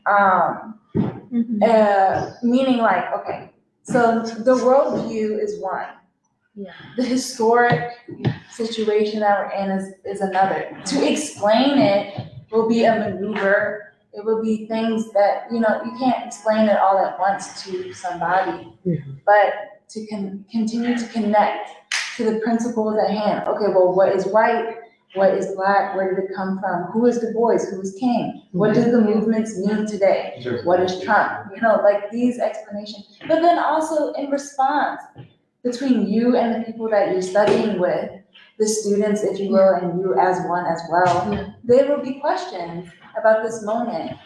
Um, 0.06 0.78
uh, 1.62 2.32
meaning 2.42 2.78
like, 2.78 3.12
okay, 3.14 3.50
so 3.82 4.22
the 4.22 4.54
worldview 4.54 5.42
is 5.42 5.60
one. 5.60 5.86
Yeah. 6.54 6.72
The 6.96 7.04
historic 7.04 7.92
situation 8.50 9.20
that 9.20 9.38
we're 9.38 9.52
in 9.52 9.70
is, 9.70 9.94
is 10.04 10.20
another. 10.20 10.76
To 10.86 11.10
explain 11.10 11.78
it 11.78 12.26
will 12.50 12.68
be 12.68 12.84
a 12.84 12.98
maneuver. 12.98 13.89
It 14.12 14.24
will 14.24 14.42
be 14.42 14.66
things 14.66 15.12
that, 15.12 15.44
you 15.52 15.60
know, 15.60 15.80
you 15.84 15.92
can't 15.98 16.26
explain 16.26 16.68
it 16.68 16.78
all 16.78 16.98
at 16.98 17.18
once 17.18 17.62
to 17.64 17.92
somebody. 17.92 18.72
But 19.24 19.52
to 19.90 20.06
con- 20.06 20.44
continue 20.50 20.96
to 20.98 21.06
connect 21.08 21.70
to 22.16 22.24
the 22.24 22.40
principles 22.40 22.96
at 23.04 23.10
hand. 23.10 23.46
Okay, 23.48 23.66
well, 23.68 23.94
what 23.94 24.08
is 24.14 24.26
white? 24.26 24.76
What 25.14 25.34
is 25.34 25.54
black? 25.56 25.96
Where 25.96 26.14
did 26.14 26.24
it 26.24 26.30
come 26.36 26.60
from? 26.60 26.84
Who 26.92 27.06
is 27.06 27.18
Du 27.18 27.32
Bois? 27.32 27.56
Who 27.70 27.80
is 27.80 27.96
King? 27.98 28.42
What 28.52 28.74
do 28.74 28.82
the 28.90 29.00
movements 29.00 29.58
mean 29.58 29.84
today? 29.86 30.40
What 30.64 30.80
is 30.80 31.00
Trump? 31.02 31.50
You 31.54 31.60
know, 31.60 31.80
like 31.82 32.10
these 32.12 32.38
explanations. 32.38 33.18
But 33.26 33.42
then 33.42 33.58
also 33.58 34.12
in 34.12 34.30
response 34.30 35.00
between 35.64 36.06
you 36.08 36.36
and 36.36 36.54
the 36.54 36.64
people 36.64 36.88
that 36.90 37.10
you're 37.10 37.22
studying 37.22 37.80
with, 37.80 38.10
the 38.58 38.66
students, 38.68 39.22
if 39.24 39.40
you 39.40 39.50
will, 39.50 39.74
and 39.74 39.98
you 40.00 40.14
as 40.18 40.46
one 40.46 40.66
as 40.66 40.80
well, 40.90 41.54
there 41.64 41.88
will 41.88 42.02
be 42.04 42.20
questions 42.20 42.88
about 43.18 43.42
this 43.42 43.62
moment. 43.62 44.16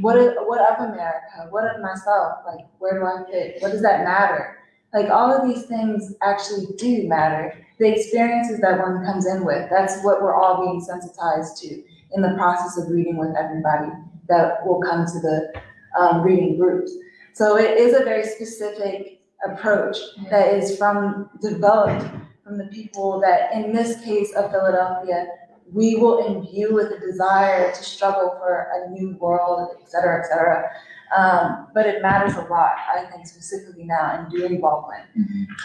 What 0.00 0.16
is, 0.16 0.32
what 0.46 0.60
of 0.60 0.90
America? 0.90 1.46
What 1.50 1.64
of 1.64 1.80
myself? 1.80 2.38
Like, 2.46 2.66
where 2.78 2.98
do 2.98 3.06
I 3.06 3.30
fit? 3.30 3.62
What 3.62 3.72
does 3.72 3.82
that 3.82 4.04
matter? 4.04 4.58
Like, 4.92 5.10
all 5.10 5.32
of 5.32 5.46
these 5.48 5.66
things 5.66 6.14
actually 6.22 6.66
do 6.76 7.08
matter. 7.08 7.54
The 7.78 7.92
experiences 7.92 8.60
that 8.60 8.78
one 8.78 9.04
comes 9.04 9.26
in 9.26 9.44
with, 9.44 9.68
that's 9.70 10.02
what 10.04 10.22
we're 10.22 10.34
all 10.34 10.64
being 10.64 10.80
sensitized 10.80 11.62
to 11.62 11.82
in 12.12 12.22
the 12.22 12.34
process 12.36 12.76
of 12.78 12.90
reading 12.90 13.16
with 13.16 13.34
everybody 13.36 13.90
that 14.28 14.64
will 14.66 14.80
come 14.80 15.04
to 15.04 15.20
the 15.20 15.52
um, 15.98 16.22
reading 16.22 16.56
groups. 16.58 16.92
So 17.32 17.56
it 17.56 17.78
is 17.78 17.94
a 17.94 18.04
very 18.04 18.24
specific 18.24 19.20
approach 19.44 19.96
that 20.30 20.54
is 20.54 20.78
from, 20.78 21.28
developed 21.42 22.04
from 22.44 22.58
the 22.58 22.66
people 22.66 23.20
that, 23.20 23.52
in 23.52 23.72
this 23.72 24.02
case 24.04 24.32
of 24.34 24.50
Philadelphia, 24.50 25.26
we 25.74 25.96
will 25.96 26.18
imbue 26.26 26.72
with 26.72 26.92
a 26.92 27.00
desire 27.00 27.72
to 27.72 27.82
struggle 27.82 28.30
for 28.38 28.68
a 28.76 28.90
new 28.90 29.16
world, 29.16 29.70
et 29.82 29.90
cetera, 29.90 30.20
et 30.20 30.26
cetera. 30.28 30.70
Um, 31.16 31.66
but 31.74 31.84
it 31.86 32.00
matters 32.00 32.34
a 32.36 32.42
lot, 32.42 32.74
I 32.96 33.04
think 33.10 33.26
specifically 33.26 33.84
now 33.84 34.06
in 34.18 34.30
doing 34.36 34.60
Baldwin. 34.60 35.04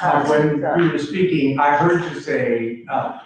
Uh, 0.01 0.11
Um, 0.23 0.29
when 0.29 0.61
so- 0.61 0.75
you 0.77 0.91
were 0.91 0.97
speaking, 1.11 1.59
I 1.59 1.77
heard 1.77 2.01
you 2.11 2.19
say, 2.19 2.83
uh, 2.89 3.19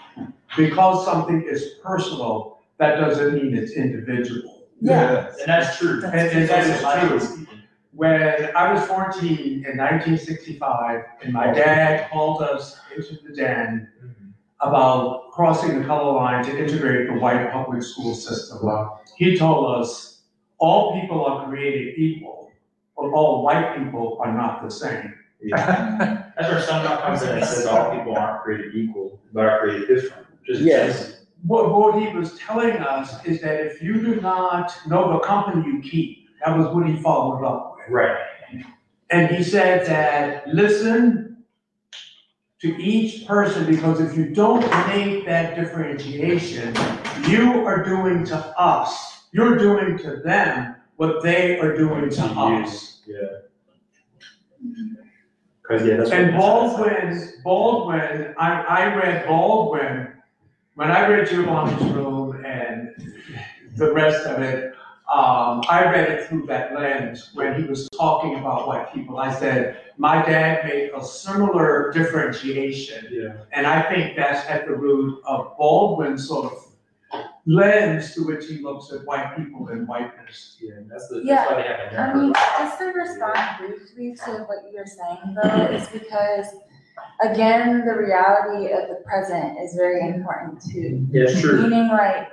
because 0.58 1.06
something 1.06 1.42
is 1.54 1.62
personal, 1.84 2.60
that 2.80 2.98
doesn't 3.00 3.34
mean 3.34 3.56
it's 3.58 3.74
individual. 3.74 4.64
Yeah. 4.82 5.28
And 5.40 5.48
that's 5.48 5.78
true. 5.78 6.02
And, 6.04 6.14
and 6.38 6.50
that 6.50 6.66
is 7.12 7.28
true. 7.34 7.48
When 7.96 8.50
I 8.56 8.74
was 8.74 8.82
fourteen 8.88 9.66
in 9.68 9.78
nineteen 9.78 10.18
sixty-five, 10.18 11.00
and 11.22 11.32
my 11.32 11.48
dad 11.54 12.10
called 12.10 12.42
us 12.42 12.80
into 12.96 13.14
the 13.26 13.32
den 13.36 13.88
about 14.68 15.32
crossing 15.32 15.80
the 15.80 15.86
color 15.86 16.14
line 16.14 16.44
to 16.46 16.58
integrate 16.58 17.08
the 17.08 17.14
white 17.14 17.52
public 17.52 17.84
school 17.84 18.16
system. 18.16 18.60
He 19.18 19.38
told 19.38 19.76
us, 19.80 20.22
all 20.58 21.00
people 21.00 21.26
are 21.26 21.46
created 21.48 21.98
equal, 21.98 22.52
but 22.96 23.08
all 23.08 23.44
white 23.44 23.78
people 23.78 24.18
are 24.22 24.34
not 24.34 24.64
the 24.64 24.70
same. 24.70 25.14
That's 25.50 26.50
where 26.50 26.62
some 26.62 26.86
comes 26.86 27.22
in 27.24 27.38
and 27.38 27.46
says 27.46 27.66
all 27.66 27.96
people 27.96 28.16
aren't 28.16 28.44
created 28.44 28.76
equal, 28.76 29.20
but 29.34 29.46
are 29.46 29.60
created 29.60 29.88
different. 29.88 30.28
Just 30.46 30.62
Yes. 30.62 31.26
What, 31.46 31.78
what 31.78 32.02
he 32.02 32.08
was 32.16 32.38
telling 32.38 32.78
us 32.78 33.26
is 33.26 33.42
that 33.42 33.60
if 33.60 33.82
you 33.82 34.02
do 34.02 34.22
not 34.22 34.74
know 34.88 35.12
the 35.12 35.20
company 35.20 35.66
you 35.66 35.82
keep, 35.82 36.30
that 36.46 36.58
was 36.58 36.68
what 36.74 36.88
he 36.88 36.96
followed 37.02 37.44
up 37.46 37.76
with. 37.78 37.94
Right. 37.94 38.18
And 39.10 39.30
he 39.36 39.44
said 39.44 39.86
that, 39.86 40.48
listen 40.48 41.23
to 42.64 42.82
each 42.82 43.28
person, 43.28 43.66
because 43.66 44.00
if 44.00 44.16
you 44.16 44.28
don't 44.28 44.62
make 44.88 45.26
that 45.26 45.54
differentiation, 45.54 46.74
you 47.28 47.66
are 47.66 47.84
doing 47.84 48.24
to 48.24 48.38
us, 48.58 49.26
you're 49.34 49.58
doing 49.58 49.98
to 49.98 50.22
them 50.24 50.74
what 50.96 51.22
they 51.22 51.60
are 51.60 51.76
doing 51.76 52.10
to 52.10 52.24
us. 52.24 53.02
Yeah. 53.06 53.18
Yeah, 55.72 55.98
that's. 55.98 56.12
And 56.12 56.38
Baldwin, 56.38 57.34
Baldwin, 57.44 58.34
I, 58.38 58.62
I 58.62 58.96
read 58.96 59.28
Baldwin, 59.28 60.14
when 60.76 60.90
I 60.90 61.08
read 61.08 61.28
Giovanni's 61.28 61.84
Room 61.92 62.46
and 62.46 62.96
the 63.76 63.92
rest 63.92 64.26
of 64.26 64.42
it, 64.42 64.74
um, 65.14 65.62
I 65.70 65.84
read 65.92 66.10
it 66.10 66.28
through 66.28 66.48
that 66.48 66.74
lens 66.74 67.30
when 67.36 67.62
he 67.62 67.68
was 67.68 67.88
talking 67.90 68.40
about 68.40 68.68
white 68.68 68.92
people. 68.92 69.20
I 69.20 69.32
said, 69.32 69.78
my 69.98 70.26
dad 70.26 70.66
made 70.66 70.90
a 70.96 71.06
similar 71.06 71.92
differentiation. 71.94 73.10
Yeah. 73.12 73.34
And 73.52 73.68
I 73.68 73.84
think 73.94 74.16
that's 74.16 74.50
at 74.50 74.66
the 74.66 74.74
root 74.76 75.22
of 75.28 75.56
Baldwin's 75.56 76.28
sort 76.28 76.52
of 76.52 77.24
lens 77.46 78.16
to 78.16 78.26
which 78.26 78.48
he 78.48 78.58
looks 78.58 78.92
at 78.92 79.06
white 79.06 79.38
people 79.38 79.68
and 79.68 79.88
whiteness. 79.88 80.58
Yeah, 80.60 80.80
that's 80.88 81.10
the, 81.10 81.22
Yeah, 81.24 81.36
that's 81.36 81.52
why 81.52 81.62
they 81.62 81.68
have 81.68 81.94
a 81.94 82.00
I 82.00 82.14
mean, 82.16 82.34
just 82.34 82.80
to 82.80 82.86
respond 82.86 83.40
briefly 83.60 84.16
to 84.26 84.46
what 84.46 84.72
you're 84.74 84.88
saying 84.88 85.36
though, 85.36 85.66
is 85.66 85.88
because, 85.90 86.48
again, 87.22 87.86
the 87.86 87.94
reality 87.94 88.74
of 88.74 88.90
the 88.90 89.04
present 89.06 89.60
is 89.60 89.76
very 89.76 90.08
important 90.08 90.60
too. 90.60 91.06
Yeah, 91.12 91.26
it's 91.26 91.40
true. 91.40 91.62
Meaning 91.62 91.90
like, 91.90 92.30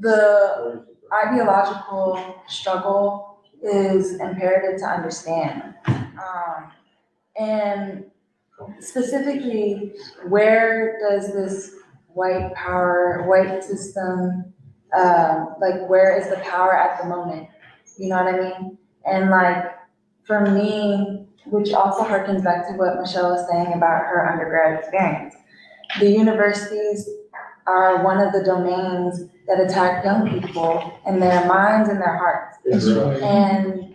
the 0.00 0.84
ideological 1.12 2.42
struggle 2.48 3.38
is 3.62 4.20
imperative 4.20 4.78
to 4.80 4.86
understand. 4.86 5.74
Um, 5.86 6.72
and 7.38 8.04
specifically, 8.80 9.92
where 10.28 10.98
does 11.00 11.32
this 11.32 11.74
white 12.08 12.54
power, 12.54 13.24
white 13.26 13.64
system, 13.64 14.52
um, 14.96 15.56
like 15.60 15.88
where 15.88 16.18
is 16.18 16.28
the 16.28 16.36
power 16.36 16.76
at 16.76 17.02
the 17.02 17.08
moment? 17.08 17.48
You 17.98 18.08
know 18.08 18.22
what 18.22 18.34
I 18.34 18.40
mean? 18.40 18.78
And 19.04 19.30
like, 19.30 19.64
for 20.24 20.40
me, 20.40 21.26
which 21.46 21.72
also 21.72 22.04
harkens 22.04 22.42
back 22.42 22.66
to 22.68 22.74
what 22.74 23.00
Michelle 23.00 23.30
was 23.30 23.46
saying 23.50 23.74
about 23.74 24.06
her 24.06 24.28
undergrad 24.30 24.78
experience, 24.78 25.34
the 26.00 26.10
universities 26.10 27.08
are 27.66 28.02
one 28.02 28.18
of 28.18 28.32
the 28.32 28.42
domains 28.42 29.28
that 29.46 29.60
attack 29.60 30.04
young 30.04 30.40
people 30.40 30.98
in 31.06 31.20
their 31.20 31.46
minds 31.46 31.88
and 31.88 32.00
their 32.00 32.16
hearts. 32.16 32.56
That's 32.64 32.90
right. 32.90 33.22
And 33.22 33.94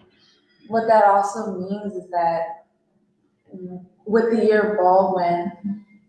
what 0.68 0.88
that 0.88 1.06
also 1.06 1.54
means 1.54 1.94
is 1.94 2.10
that 2.12 2.66
with 4.06 4.32
the 4.32 4.46
year 4.46 4.72
of 4.72 4.78
Baldwin, 4.78 5.52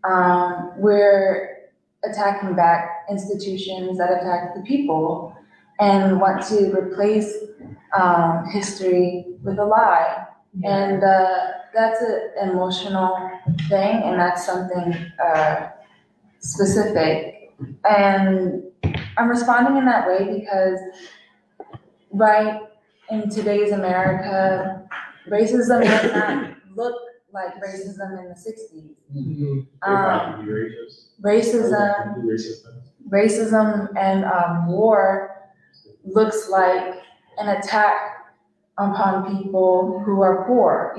um, 0.05 0.73
we're 0.77 1.69
attacking 2.05 2.55
back 2.55 3.07
institutions 3.10 3.99
that 3.99 4.10
attack 4.10 4.55
the 4.55 4.62
people 4.62 5.35
and 5.78 6.20
want 6.20 6.47
to 6.49 6.73
replace 6.73 7.35
um, 7.99 8.47
history 8.51 9.25
with 9.43 9.59
a 9.59 9.65
lie. 9.65 10.27
And 10.65 11.02
uh, 11.02 11.36
that's 11.75 12.02
an 12.02 12.51
emotional 12.51 13.31
thing, 13.69 14.02
and 14.02 14.19
that's 14.19 14.44
something 14.44 14.94
uh, 15.25 15.69
specific. 16.41 17.52
And 17.89 18.65
I'm 19.20 19.28
responding 19.28 19.76
in 19.76 19.84
that 19.84 20.08
way 20.08 20.40
because, 20.40 20.81
right, 22.10 22.62
in 23.10 23.28
today's 23.28 23.70
America, 23.70 24.89
racism 25.28 25.84
does 25.84 26.12
not 26.12 26.55
look 26.74 26.94
like 27.31 27.52
racism 27.57 28.18
in 28.18 28.28
the 28.31 28.34
60s. 28.34 29.66
Um, 29.82 30.49
racism, 31.23 32.24
racism 33.10 33.89
and 33.99 34.24
um, 34.24 34.68
war 34.68 35.36
looks 36.05 36.49
like 36.49 36.94
an 37.36 37.58
attack 37.58 38.24
upon 38.78 39.36
people 39.36 40.02
who 40.07 40.23
are 40.23 40.47
poor. 40.47 40.97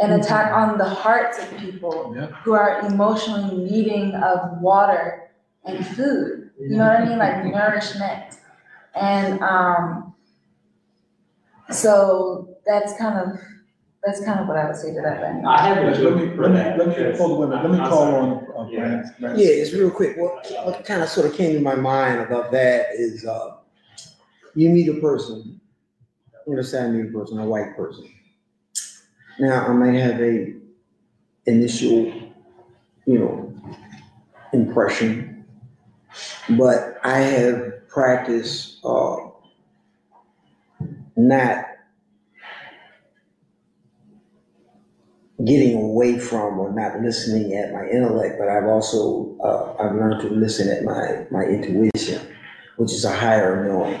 An 0.00 0.20
attack 0.20 0.52
on 0.52 0.76
the 0.76 0.84
hearts 0.84 1.38
of 1.38 1.56
people 1.56 2.12
who 2.42 2.52
are 2.52 2.80
emotionally 2.80 3.70
needing 3.70 4.14
of 4.16 4.60
water 4.60 5.30
and 5.64 5.86
food. 5.86 6.43
You 6.58 6.76
know 6.76 6.86
what 6.86 7.00
I 7.00 7.04
mean? 7.08 7.18
Like 7.18 7.44
nourishment. 7.44 8.34
And 8.94 9.40
um, 9.42 10.14
so 11.70 12.56
that's 12.66 12.96
kind 12.96 13.18
of 13.18 13.38
That's 14.04 14.22
kind 14.24 14.38
of 14.40 14.46
what 14.48 14.56
I 14.58 14.66
would 14.66 14.76
say 14.76 14.94
to 14.94 15.00
that 15.00 15.20
then. 15.22 15.44
I 15.46 15.66
have 15.66 15.78
Let 15.82 15.98
me, 15.98 16.04
let 16.36 16.50
me, 16.50 16.56
that. 16.58 16.78
let 16.78 16.88
me, 16.88 16.94
because- 16.94 17.18
hold 17.18 17.32
on, 17.32 17.50
wait 17.50 17.58
a 17.58 17.62
minute. 17.62 17.70
let 17.70 17.80
me 17.82 17.88
call 17.88 18.14
on, 18.14 18.46
uh, 18.56 18.68
Yeah. 18.70 18.78
Brand. 18.80 19.04
Brand. 19.18 19.38
Yeah, 19.40 19.48
it's 19.48 19.72
real 19.72 19.90
quick. 19.90 20.16
What, 20.18 20.46
what 20.64 20.84
kind 20.84 21.02
of 21.02 21.08
sort 21.08 21.26
of 21.26 21.34
came 21.34 21.54
to 21.54 21.60
my 21.60 21.74
mind 21.74 22.20
about 22.20 22.52
that 22.52 22.88
is, 22.94 23.24
uh, 23.24 23.56
you 24.54 24.68
meet 24.70 24.88
a 24.88 25.00
person, 25.00 25.58
let's 26.46 26.70
say 26.70 26.84
I 26.84 26.88
meet 26.88 27.08
a 27.08 27.12
person, 27.18 27.38
a 27.38 27.46
white 27.46 27.74
person. 27.76 28.06
Now, 29.40 29.66
I 29.66 29.72
might 29.72 29.94
have 29.98 30.20
a 30.20 30.54
initial, 31.46 32.12
you 33.06 33.18
know, 33.18 33.54
impression, 34.52 35.33
but 36.50 36.98
I 37.02 37.18
have 37.18 37.88
practiced, 37.88 38.84
uh, 38.84 39.16
not 41.16 41.64
getting 45.44 45.76
away 45.76 46.18
from 46.18 46.58
or 46.58 46.72
not 46.72 47.00
listening 47.00 47.54
at 47.54 47.72
my 47.72 47.86
intellect, 47.88 48.36
but 48.38 48.48
I've 48.48 48.66
also 48.66 49.36
uh, 49.42 49.82
I've 49.82 49.94
learned 49.94 50.20
to 50.22 50.28
listen 50.28 50.68
at 50.68 50.84
my 50.84 51.26
my 51.30 51.44
intuition, 51.44 52.20
which 52.76 52.92
is 52.92 53.04
a 53.04 53.12
higher 53.12 53.64
knowing. 53.66 54.00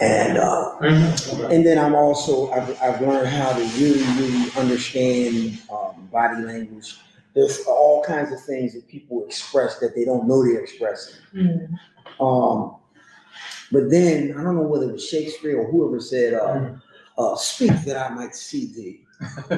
And 0.00 0.38
uh, 0.38 0.76
and 0.80 1.64
then 1.64 1.78
I'm 1.78 1.94
also 1.94 2.50
I've, 2.50 2.80
I've 2.82 3.00
learned 3.00 3.28
how 3.28 3.52
to 3.52 3.64
really 3.78 4.04
really 4.20 4.50
understand 4.56 5.58
um, 5.70 6.08
body 6.12 6.42
language. 6.42 6.96
There's 7.34 7.60
all 7.66 8.02
kinds 8.04 8.32
of 8.32 8.42
things 8.44 8.74
that 8.74 8.86
people 8.88 9.24
express 9.26 9.78
that 9.80 9.94
they 9.94 10.04
don't 10.04 10.26
know 10.28 10.44
they're 10.44 10.60
expressing. 10.60 11.16
Um, 12.20 12.76
but 13.72 13.90
then 13.90 14.34
I 14.38 14.42
don't 14.42 14.54
know 14.56 14.62
whether 14.62 14.88
it 14.88 14.92
was 14.92 15.08
Shakespeare 15.08 15.58
or 15.58 15.70
whoever 15.70 16.00
said, 16.00 16.34
uh, 16.34 16.74
uh, 17.18 17.36
"Speak 17.36 17.72
that 17.86 17.96
I 18.10 18.14
might 18.14 18.34
see 18.34 18.66
thee." 18.66 19.00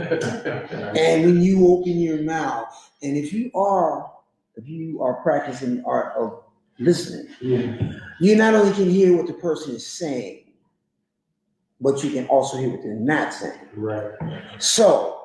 And 0.96 1.24
when 1.24 1.42
you 1.42 1.66
open 1.68 1.98
your 1.98 2.22
mouth, 2.22 2.68
and 3.02 3.16
if 3.16 3.32
you 3.32 3.50
are, 3.54 4.10
if 4.56 4.68
you 4.68 5.02
are 5.02 5.14
practicing 5.22 5.78
the 5.78 5.84
art 5.84 6.14
of 6.16 6.42
listening, 6.78 7.28
you 8.20 8.36
not 8.36 8.54
only 8.54 8.72
can 8.74 8.88
hear 8.88 9.16
what 9.16 9.26
the 9.26 9.34
person 9.34 9.74
is 9.74 9.86
saying, 9.86 10.44
but 11.80 12.02
you 12.02 12.10
can 12.10 12.26
also 12.28 12.56
hear 12.56 12.70
what 12.70 12.82
they're 12.82 12.94
not 12.94 13.34
saying. 13.34 13.58
Right. 13.74 14.12
So 14.58 15.15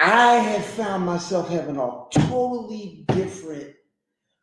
I 0.00 0.36
have 0.36 0.64
found 0.64 1.04
myself 1.04 1.48
having 1.48 1.76
a 1.76 2.04
totally 2.10 3.04
different 3.08 3.74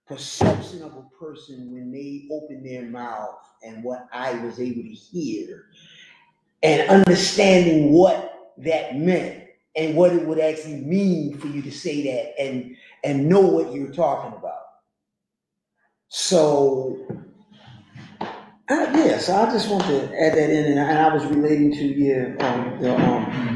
perception 0.06 0.84
of 0.84 0.96
a 0.96 1.04
person 1.20 1.72
when 1.72 1.92
they 1.92 2.28
open 2.32 2.64
their 2.64 2.84
mouth 2.84 3.40
and 3.64 3.84
what 3.84 4.08
I 4.14 4.34
was 4.46 4.60
able 4.60 4.84
to 4.84 4.90
hear 4.90 5.66
and 6.64 6.90
understanding 6.90 7.92
what 7.92 8.54
that 8.60 8.98
meant 8.98 9.46
and 9.76 9.96
what 9.96 10.14
it 10.14 10.26
would 10.28 10.40
actually 10.40 10.78
mean 10.78 11.38
for 11.38 11.48
you 11.48 11.62
to 11.64 11.72
say 11.72 12.04
that 12.04 12.40
and 12.42 12.76
and 13.04 13.28
know 13.28 13.42
what 13.42 13.74
you're 13.74 13.94
talking 13.94 14.38
about. 14.38 14.62
So 16.10 17.08
yes, 18.70 19.30
I 19.30 19.52
just 19.52 19.70
want 19.70 19.84
to 19.86 20.04
add 20.22 20.34
that 20.34 20.50
in, 20.50 20.66
and 20.72 20.80
I, 20.80 20.90
and 20.90 21.00
I 21.00 21.14
was 21.14 21.26
relating 21.26 21.72
to 21.74 21.86
yeah, 21.86 22.36
um, 22.46 22.82
the 22.82 22.96
um, 22.96 23.47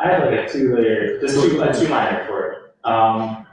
I 0.00 0.08
have 0.12 0.24
like 0.24 0.48
a 0.48 0.52
two 0.52 0.74
layer, 0.74 1.20
just 1.20 1.34
two, 1.34 1.60
a 1.60 1.72
two 1.72 1.88
liner 1.88 2.24
for 2.26 2.52
it. 2.52 2.58
Um, 2.84 3.46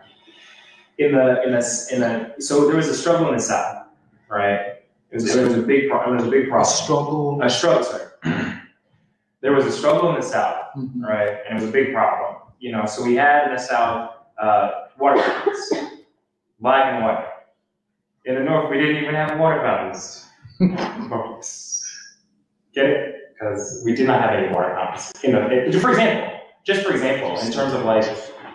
in 0.98 1.12
the, 1.14 1.44
in 1.44 1.52
the, 1.52 1.88
in 1.92 2.00
the, 2.02 2.36
so 2.42 2.66
there 2.68 2.78
was 2.78 2.88
a 2.88 2.94
struggle 2.96 3.28
in 3.30 3.36
the 3.36 3.42
South, 3.42 3.86
right? 4.30 4.60
It 5.12 5.16
was, 5.16 5.36
it 5.36 5.44
was 5.44 5.56
a 5.56 5.62
big 5.62 5.90
pro, 5.90 6.12
it 6.12 6.16
was 6.16 6.24
a 6.24 6.30
big 6.30 6.50
problem. 6.50 6.66
Struggle. 6.74 7.42
A 7.44 7.50
struggle, 7.50 7.84
sorry. 7.84 8.04
There 9.42 9.54
was 9.54 9.66
a 9.68 9.72
struggle 9.72 10.10
in 10.10 10.16
the 10.16 10.26
South, 10.26 10.66
right? 10.98 11.38
And 11.48 11.58
it 11.58 11.62
was 11.62 11.70
a 11.70 11.72
big 11.72 11.94
problem, 11.94 12.42
you 12.60 12.72
know, 12.72 12.86
so 12.88 13.04
we 13.06 13.14
had 13.16 13.48
in 13.48 13.54
the 13.56 13.60
South, 13.62 14.16
uh, 14.42 14.72
water 14.98 15.22
fountains, 15.22 15.72
black 16.60 16.86
and 16.94 17.04
white. 17.06 17.28
In 18.26 18.34
the 18.36 18.42
North, 18.42 18.72
we 18.72 18.78
didn't 18.78 18.98
even 19.04 19.14
have 19.14 19.38
water 19.40 19.62
fountains. 19.62 20.26
Get 22.74 22.86
it? 22.88 23.16
Because 23.34 23.84
we 23.86 23.94
did 23.94 24.08
not 24.08 24.22
have 24.22 24.32
any 24.32 24.52
water 24.54 24.74
fountains. 24.74 25.12
You 25.24 25.32
know, 25.34 25.48
it- 25.52 25.80
for 25.80 25.92
example, 25.92 26.37
just 26.68 26.86
for 26.86 26.92
example, 26.92 27.40
in 27.40 27.52
terms 27.52 27.74
of 27.74 27.86
like, 27.86 28.06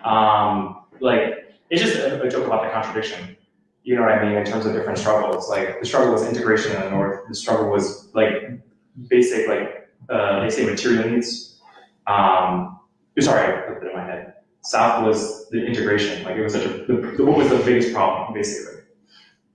um, 0.05 0.82
like, 1.00 1.57
it's 1.70 1.81
just 1.81 1.97
a, 1.97 2.23
a 2.23 2.28
joke 2.28 2.47
about 2.47 2.62
the 2.62 2.68
contradiction. 2.68 3.36
You 3.84 3.97
know 3.97 4.02
what 4.02 4.12
I 4.12 4.23
mean? 4.23 4.36
In 4.36 4.44
terms 4.44 4.66
of 4.66 4.74
different 4.74 4.99
struggles, 4.99 5.49
like 5.49 5.81
the 5.81 5.86
struggle 5.86 6.12
was 6.12 6.23
integration 6.23 6.76
in 6.76 6.82
the 6.82 6.91
North. 6.91 7.26
The 7.26 7.34
struggle 7.34 7.70
was 7.70 8.10
like 8.12 8.60
basic, 9.08 9.49
like 9.49 9.91
uh, 10.10 10.41
they 10.42 10.50
say 10.50 10.66
material 10.66 11.08
needs. 11.10 11.58
Um, 12.07 12.78
sorry, 13.18 13.47
I 13.47 13.60
put 13.62 13.81
that 13.81 13.91
in 13.91 13.97
my 13.97 14.05
head. 14.05 14.34
South 14.60 15.05
was 15.05 15.49
the 15.49 15.65
integration. 15.65 16.23
Like 16.23 16.36
it 16.36 16.42
was 16.42 16.52
such 16.52 16.66
a 16.66 16.68
the, 16.68 17.15
the, 17.16 17.24
what 17.24 17.39
was 17.39 17.49
the 17.49 17.57
biggest 17.65 17.92
problem 17.92 18.34
basically. 18.34 18.82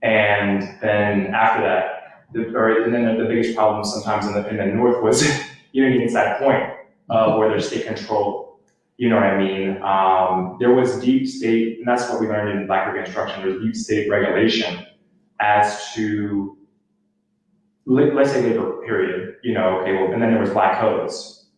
And 0.02 0.62
then 0.82 1.32
after 1.32 1.62
that, 1.62 2.26
the, 2.34 2.54
or 2.54 2.82
and 2.82 2.92
then 2.92 3.16
the 3.16 3.24
biggest 3.24 3.56
problem 3.56 3.84
sometimes 3.84 4.26
in 4.26 4.34
the 4.34 4.46
in 4.48 4.56
the 4.56 4.66
North 4.66 5.02
was 5.02 5.22
you 5.72 5.84
know 5.84 5.90
getting 5.90 6.08
to 6.08 6.14
that 6.14 6.38
point 6.40 6.64
uh, 7.08 7.36
where 7.36 7.48
there's 7.48 7.68
state 7.68 7.86
control. 7.86 8.47
You 8.98 9.08
know 9.08 9.14
what 9.14 9.24
I 9.24 9.38
mean? 9.38 9.80
Um, 9.80 10.56
there 10.58 10.74
was 10.74 11.00
deep 11.00 11.28
state, 11.28 11.78
and 11.78 11.86
that's 11.86 12.10
what 12.10 12.20
we 12.20 12.26
learned 12.26 12.58
in 12.58 12.66
Black 12.66 12.92
Reconstruction. 12.92 13.42
There's 13.42 13.62
deep 13.62 13.76
state 13.76 14.10
regulation 14.10 14.84
as 15.40 15.92
to 15.94 16.58
let- 17.86 18.12
let's 18.14 18.32
say 18.32 18.42
labor 18.42 18.82
period. 18.84 19.36
You 19.44 19.54
know, 19.54 19.80
okay, 19.80 19.94
well, 19.94 20.12
and 20.12 20.20
then 20.20 20.32
there 20.32 20.40
was 20.40 20.50
black 20.50 20.80
codes, 20.80 21.48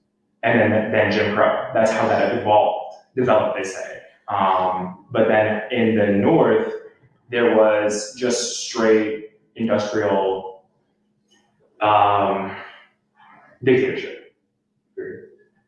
and 0.42 0.60
then 0.60 0.92
then 0.92 1.10
Jim 1.10 1.34
Crow. 1.34 1.70
That's 1.72 1.90
how 1.90 2.06
that 2.08 2.36
evolved, 2.38 2.96
developed. 3.16 3.56
They 3.56 3.64
say. 3.64 4.02
Um, 4.28 5.06
but 5.10 5.26
then 5.28 5.62
in 5.72 5.96
the 5.96 6.06
North, 6.08 6.72
there 7.30 7.56
was 7.56 8.14
just 8.16 8.60
straight 8.68 9.30
industrial 9.56 10.64
um, 11.80 12.54
dictatorship. 13.64 14.19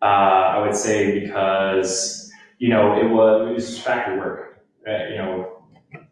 Uh, 0.03 0.57
I 0.57 0.59
would 0.59 0.75
say 0.75 1.21
because 1.21 2.29
you 2.59 2.69
know 2.69 2.99
it 3.01 3.09
was, 3.09 3.49
it 3.51 3.55
was 3.55 3.79
factory 3.79 4.19
work, 4.19 4.65
uh, 4.89 5.07
you 5.09 5.17
know, 5.17 5.63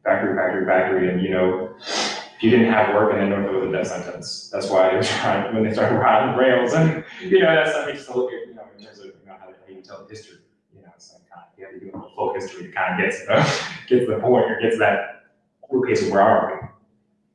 factory, 0.04 0.36
factory, 0.36 0.64
factory, 0.64 1.10
and 1.12 1.20
you 1.22 1.30
know, 1.30 1.74
if 1.78 2.40
you 2.40 2.50
didn't 2.50 2.72
have 2.72 2.94
work 2.94 3.12
in 3.12 3.18
the 3.18 3.26
north, 3.26 3.46
it 3.46 3.52
was 3.52 3.68
a 3.68 3.72
death 3.72 3.88
sentence. 3.88 4.48
That's 4.52 4.70
why 4.70 4.90
they 4.90 4.96
were 4.96 5.02
trying 5.02 5.52
when 5.54 5.64
they 5.64 5.72
started 5.72 5.96
riding 5.96 6.36
rails, 6.38 6.72
and 6.72 7.04
you 7.20 7.40
know, 7.40 7.52
that's 7.54 7.72
something 7.72 7.94
just 7.96 8.08
to 8.08 8.16
look 8.16 8.32
at, 8.32 8.46
you 8.48 8.54
know, 8.54 8.62
in 8.78 8.84
terms 8.84 9.00
of 9.00 9.06
you 9.06 9.12
know 9.26 9.32
how, 9.32 9.46
how 9.46 9.74
you 9.74 9.82
tell 9.82 10.06
history. 10.08 10.38
You 10.72 10.82
know, 10.82 10.88
it's 10.94 11.12
like 11.12 11.22
kind 11.28 11.44
of, 11.52 11.58
you 11.58 11.64
have 11.64 11.74
to 11.74 11.80
do 11.80 11.90
a 11.92 12.14
full 12.14 12.32
history 12.34 12.66
to 12.68 12.72
kind 12.72 12.94
of 12.94 13.10
get 13.10 13.18
to 13.18 13.26
the 13.26 13.64
get 13.88 14.06
to 14.06 14.14
the 14.14 14.20
point 14.20 14.50
or 14.50 14.58
get 14.60 14.70
to 14.70 14.78
that. 14.78 15.24
Okay, 15.74 15.94
so 15.96 16.12
where 16.12 16.22
are 16.22 16.60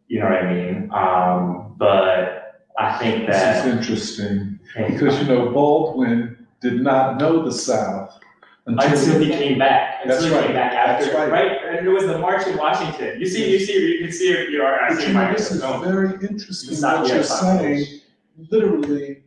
we? 0.07 0.15
You 0.15 0.21
know 0.21 0.29
what 0.29 0.43
I 0.43 0.53
mean? 0.53 0.89
Um, 0.93 1.75
but 1.77 2.63
I 2.77 2.97
think 2.97 3.27
that 3.27 3.63
This 3.63 3.73
is 3.73 3.79
interesting, 3.79 4.59
because 4.87 5.21
you 5.21 5.27
know 5.27 5.49
Baldwin 5.51 6.34
did 6.61 6.81
not 6.81 7.17
know 7.19 7.43
the 7.43 7.51
South 7.51 8.19
until 8.67 9.19
he 9.19 9.29
came 9.29 9.59
back. 9.59 9.99
Until 10.03 10.17
That's 10.17 10.25
he 10.25 10.35
right. 10.35 10.45
came 10.47 10.55
back 10.55 10.73
after, 10.73 11.05
That's 11.11 11.31
right. 11.31 11.51
And 11.77 11.87
it 11.87 11.89
was 11.89 12.05
the 12.07 12.17
March 12.17 12.47
in 12.47 12.57
Washington. 12.57 13.19
You 13.19 13.25
see, 13.27 13.51
you 13.51 13.59
see, 13.59 13.73
you 13.97 14.03
can 14.03 14.11
see 14.11 14.31
it. 14.31 14.49
you 14.49 14.63
are 14.63 14.79
I 14.81 14.89
But 14.89 14.97
see 14.99 15.07
you 15.07 15.13
my 15.13 15.27
know, 15.27 15.33
this 15.33 15.51
is 15.51 15.61
very 15.61 16.09
interesting 16.27 16.81
what 16.81 17.07
you're 17.07 17.23
saying. 17.23 18.01
Literally, 18.49 19.21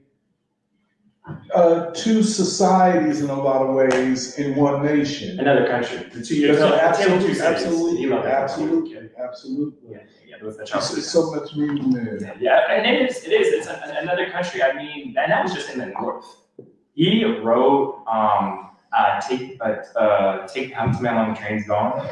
uh, 1.54 1.90
two 1.94 2.22
societies 2.22 3.20
in 3.20 3.30
a 3.30 3.40
lot 3.40 3.62
of 3.62 3.74
ways 3.74 4.38
in 4.38 4.54
one 4.54 4.84
nation. 4.84 5.38
Another 5.38 5.66
country. 5.66 5.98
The 6.12 6.22
two 6.24 6.36
years. 6.36 6.58
That's 6.58 6.98
the 6.98 7.04
tale 7.04 7.16
of 7.16 7.22
two 7.22 7.40
absolutely, 7.40 7.40
absolutely, 7.40 8.00
You 8.00 8.14
absolutely, 8.14 9.10
absolutely. 9.22 9.90
Yeah, 9.92 9.98
yeah, 10.26 10.36
there 10.38 10.46
was 10.46 10.56
the 10.56 10.62
This 10.62 10.70
Charles. 10.70 10.96
is 10.98 11.10
so 11.10 11.30
much 11.34 11.54
movement. 11.54 12.22
Yeah, 12.40 12.70
and 12.70 12.86
it 12.86 13.10
is. 13.10 13.24
It 13.24 13.32
is. 13.32 13.48
It's 13.52 13.66
a, 13.66 13.96
another 14.00 14.30
country. 14.30 14.62
I 14.62 14.74
mean, 14.76 15.14
and 15.18 15.30
that 15.30 15.42
was 15.44 15.52
just 15.54 15.70
in 15.70 15.78
the 15.78 15.86
north. 15.86 16.24
He 16.98 17.24
wrote, 17.24 18.02
um, 18.10 18.70
uh, 18.92 19.20
take, 19.20 19.56
uh, 19.60 19.76
uh, 19.96 20.48
take 20.48 20.70
man 20.72 21.16
on 21.16 21.32
the 21.32 21.38
trains 21.38 21.64
gone. 21.64 22.04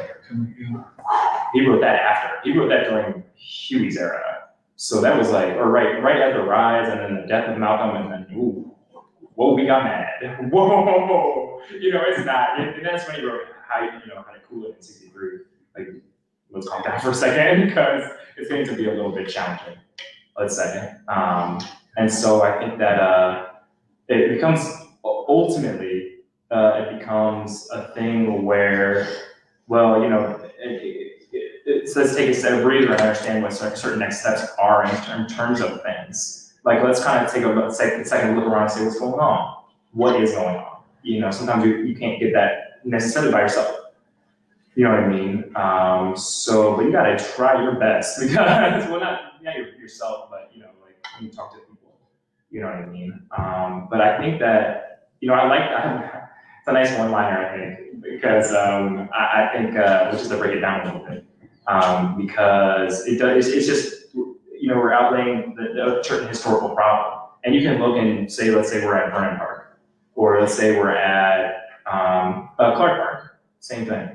He 1.53 1.67
wrote 1.67 1.81
that 1.81 1.95
after. 1.95 2.39
He 2.41 2.57
wrote 2.57 2.69
that 2.69 2.85
during 2.85 3.21
Huey's 3.35 3.97
era. 3.97 4.43
So 4.77 5.01
that 5.01 5.17
was 5.17 5.29
like, 5.29 5.55
or 5.55 5.69
right, 5.69 6.01
right 6.01 6.21
at 6.21 6.35
the 6.35 6.41
rise, 6.41 6.87
and 6.87 7.01
then 7.01 7.19
the 7.19 7.27
death 7.27 7.49
of 7.49 7.57
Malcolm, 7.57 7.97
and 7.97 8.13
then 8.13 8.33
ooh, 8.33 8.73
whoa, 9.35 9.55
we 9.55 9.65
got 9.65 9.83
mad. 9.83 10.49
Whoa, 10.51 11.61
you 11.77 11.91
know, 11.91 12.03
it's 12.07 12.25
not. 12.25 12.57
And 12.57 12.85
that's 12.85 13.05
when 13.07 13.17
he 13.17 13.25
wrote 13.25 13.41
how 13.67 13.81
you 13.83 13.91
know 14.07 14.23
how 14.25 14.31
to 14.31 14.39
cool 14.47 14.67
it 14.67 14.77
in 14.77 14.81
'63. 14.81 15.39
Like, 15.77 15.87
let's 16.51 16.69
calm 16.69 16.81
down 16.83 16.99
for 17.01 17.09
a 17.09 17.13
second 17.13 17.67
because 17.67 18.09
it's 18.37 18.49
going 18.49 18.65
to 18.65 18.73
be 18.73 18.87
a 18.87 18.93
little 18.93 19.11
bit 19.11 19.27
challenging. 19.27 19.77
Let's 20.37 20.55
say. 20.55 20.93
Um, 21.09 21.59
and 21.97 22.09
so 22.09 22.43
I 22.43 22.57
think 22.59 22.77
that 22.77 22.99
uh, 22.99 23.46
it 24.07 24.35
becomes 24.35 24.59
ultimately 25.03 26.17
uh, 26.51 26.85
it 26.85 26.99
becomes 26.99 27.69
a 27.73 27.89
thing 27.93 28.45
where, 28.45 29.07
well, 29.67 30.01
you 30.01 30.09
know, 30.09 30.39
it, 30.59 30.81
it, 31.33 31.57
it, 31.65 31.89
so 31.89 31.99
let's 31.99 32.15
take 32.15 32.29
a 32.29 32.33
set 32.33 32.53
of 32.53 32.63
breather 32.63 32.91
and 32.91 33.01
understand 33.01 33.43
what 33.43 33.53
certain 33.53 33.99
next 33.99 34.21
steps 34.21 34.45
are 34.57 34.85
in, 34.85 35.19
in 35.19 35.27
terms 35.27 35.59
of 35.59 35.81
things. 35.83 36.53
Like 36.63 36.83
let's 36.83 37.03
kind 37.03 37.25
of 37.25 37.31
take 37.31 37.43
a 37.43 37.67
a 37.67 37.73
second 37.73 38.35
look 38.35 38.45
around 38.45 38.63
and 38.63 38.71
see 38.71 38.83
what's 38.85 38.99
going 38.99 39.19
on. 39.19 39.63
what 39.93 40.21
is 40.21 40.31
going 40.31 40.55
on. 40.55 40.81
You 41.03 41.21
know, 41.21 41.31
sometimes 41.31 41.65
you, 41.65 41.77
you 41.77 41.95
can't 41.95 42.19
get 42.19 42.33
that 42.33 42.79
necessarily 42.83 43.31
by 43.31 43.41
yourself. 43.41 43.75
You 44.75 44.83
know 44.83 44.91
what 44.91 44.99
I 44.99 45.07
mean? 45.07 45.55
Um, 45.55 46.15
so, 46.15 46.75
but 46.75 46.85
you 46.85 46.91
gotta 46.91 47.17
try 47.17 47.61
your 47.61 47.75
best 47.75 48.19
because, 48.19 48.35
well, 48.89 48.99
not, 48.99 49.43
not 49.43 49.55
your, 49.57 49.69
yourself, 49.75 50.29
but, 50.29 50.51
you 50.53 50.61
know, 50.61 50.69
like 50.85 50.95
when 51.15 51.29
you 51.29 51.31
talk 51.31 51.51
to 51.53 51.59
you 52.49 52.61
know 52.61 52.67
what 52.67 52.75
I 52.75 52.85
mean? 52.85 53.19
Um, 53.37 53.87
but 53.89 54.01
I 54.01 54.17
think 54.17 54.39
that, 54.39 55.09
you 55.19 55.27
know, 55.27 55.35
I 55.35 55.47
like, 55.47 55.61
I, 55.61 56.27
it's 56.59 56.67
a 56.67 56.73
nice 56.73 56.97
one-liner, 56.97 57.47
I 57.47 57.57
think, 57.57 58.01
because, 58.01 58.53
um, 58.53 59.09
I, 59.13 59.49
I 59.49 59.49
think, 59.53 59.77
uh, 59.77 60.11
just 60.11 60.29
break 60.29 60.55
it 60.55 60.61
down 60.61 60.81
a 60.81 60.85
little 60.85 61.07
bit. 61.07 61.25
Um, 61.67 62.17
because 62.17 63.05
it 63.05 63.17
does, 63.17 63.47
it's, 63.47 63.55
it's 63.55 63.67
just, 63.67 64.13
you 64.13 64.69
know, 64.69 64.77
we're 64.77 64.91
outlaying 64.91 65.55
the, 65.55 65.73
the 65.73 66.03
certain 66.03 66.29
historical 66.29 66.69
problem. 66.69 67.29
And 67.43 67.53
you 67.53 67.61
can 67.61 67.79
look 67.79 67.97
and 67.97 68.31
say, 68.31 68.51
let's 68.51 68.69
say 68.69 68.85
we're 68.85 68.95
at 68.97 69.13
Vernon 69.13 69.37
Park, 69.37 69.79
or 70.15 70.39
let's 70.39 70.53
say 70.53 70.77
we're 70.77 70.95
at, 70.95 71.63
um, 71.85 72.49
uh, 72.59 72.75
Clark 72.75 72.99
Park, 73.01 73.39
same 73.59 73.85
thing 73.85 74.09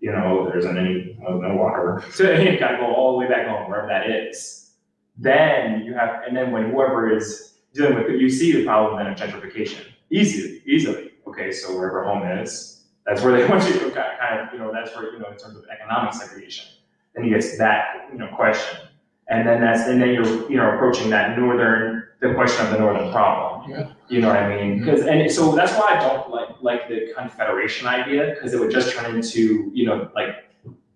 you 0.00 0.12
know, 0.12 0.46
there 0.48 0.58
isn't 0.58 0.78
any, 0.78 1.18
uh, 1.26 1.34
no 1.34 1.56
water. 1.56 2.02
So 2.12 2.30
you 2.32 2.58
gotta 2.58 2.76
go 2.76 2.94
all 2.94 3.12
the 3.12 3.18
way 3.18 3.28
back 3.28 3.48
home, 3.48 3.68
wherever 3.68 3.88
that 3.88 4.08
is. 4.08 4.70
Then 5.16 5.82
you 5.84 5.94
have, 5.94 6.22
and 6.26 6.36
then 6.36 6.52
when 6.52 6.70
whoever 6.70 7.14
is 7.14 7.54
dealing 7.74 7.94
with 7.94 8.06
it, 8.06 8.20
you 8.20 8.28
see 8.28 8.52
the 8.52 8.64
problem 8.64 8.96
then 8.96 9.12
of 9.12 9.18
gentrification 9.18 9.84
easily, 10.10 10.62
easily. 10.66 11.12
Okay, 11.26 11.52
so 11.52 11.76
wherever 11.76 12.04
home 12.04 12.26
is, 12.26 12.84
that's 13.06 13.22
where 13.22 13.36
they 13.36 13.46
want 13.48 13.66
you 13.68 13.78
to 13.78 13.90
kind 13.90 14.40
of, 14.40 14.52
you 14.52 14.58
know, 14.58 14.72
that's 14.72 14.94
where, 14.96 15.12
you 15.12 15.18
know, 15.18 15.30
in 15.30 15.36
terms 15.36 15.56
of 15.56 15.64
economic 15.70 16.12
segregation. 16.14 16.66
Then 17.14 17.24
you 17.24 17.30
get 17.30 17.42
to 17.42 17.56
that, 17.58 18.08
you 18.12 18.18
know, 18.18 18.28
question. 18.28 18.80
And 19.28 19.46
then 19.46 19.60
that's, 19.60 19.86
and 19.88 20.00
then 20.00 20.10
you're, 20.14 20.50
you 20.50 20.56
know, 20.56 20.74
approaching 20.74 21.10
that 21.10 21.38
northern, 21.38 22.04
the 22.20 22.32
question 22.34 22.64
of 22.66 22.72
the 22.72 22.78
northern 22.78 23.12
problem. 23.12 23.70
Yeah. 23.70 23.92
You 24.08 24.20
know 24.22 24.28
what 24.28 24.38
I 24.38 24.56
mean? 24.56 24.76
Mm-hmm. 24.76 24.84
Because, 24.84 25.06
and 25.06 25.30
so 25.30 25.54
that's 25.54 25.72
why 25.72 25.96
I 25.96 26.00
don't 26.00 26.30
like, 26.30 26.48
like 26.62 26.88
the 26.88 27.12
confederation 27.14 27.86
idea, 27.86 28.34
because 28.34 28.54
it 28.54 28.60
would 28.60 28.70
just 28.70 28.94
turn 28.94 29.14
into, 29.14 29.70
you 29.74 29.84
know, 29.84 30.10
like 30.14 30.48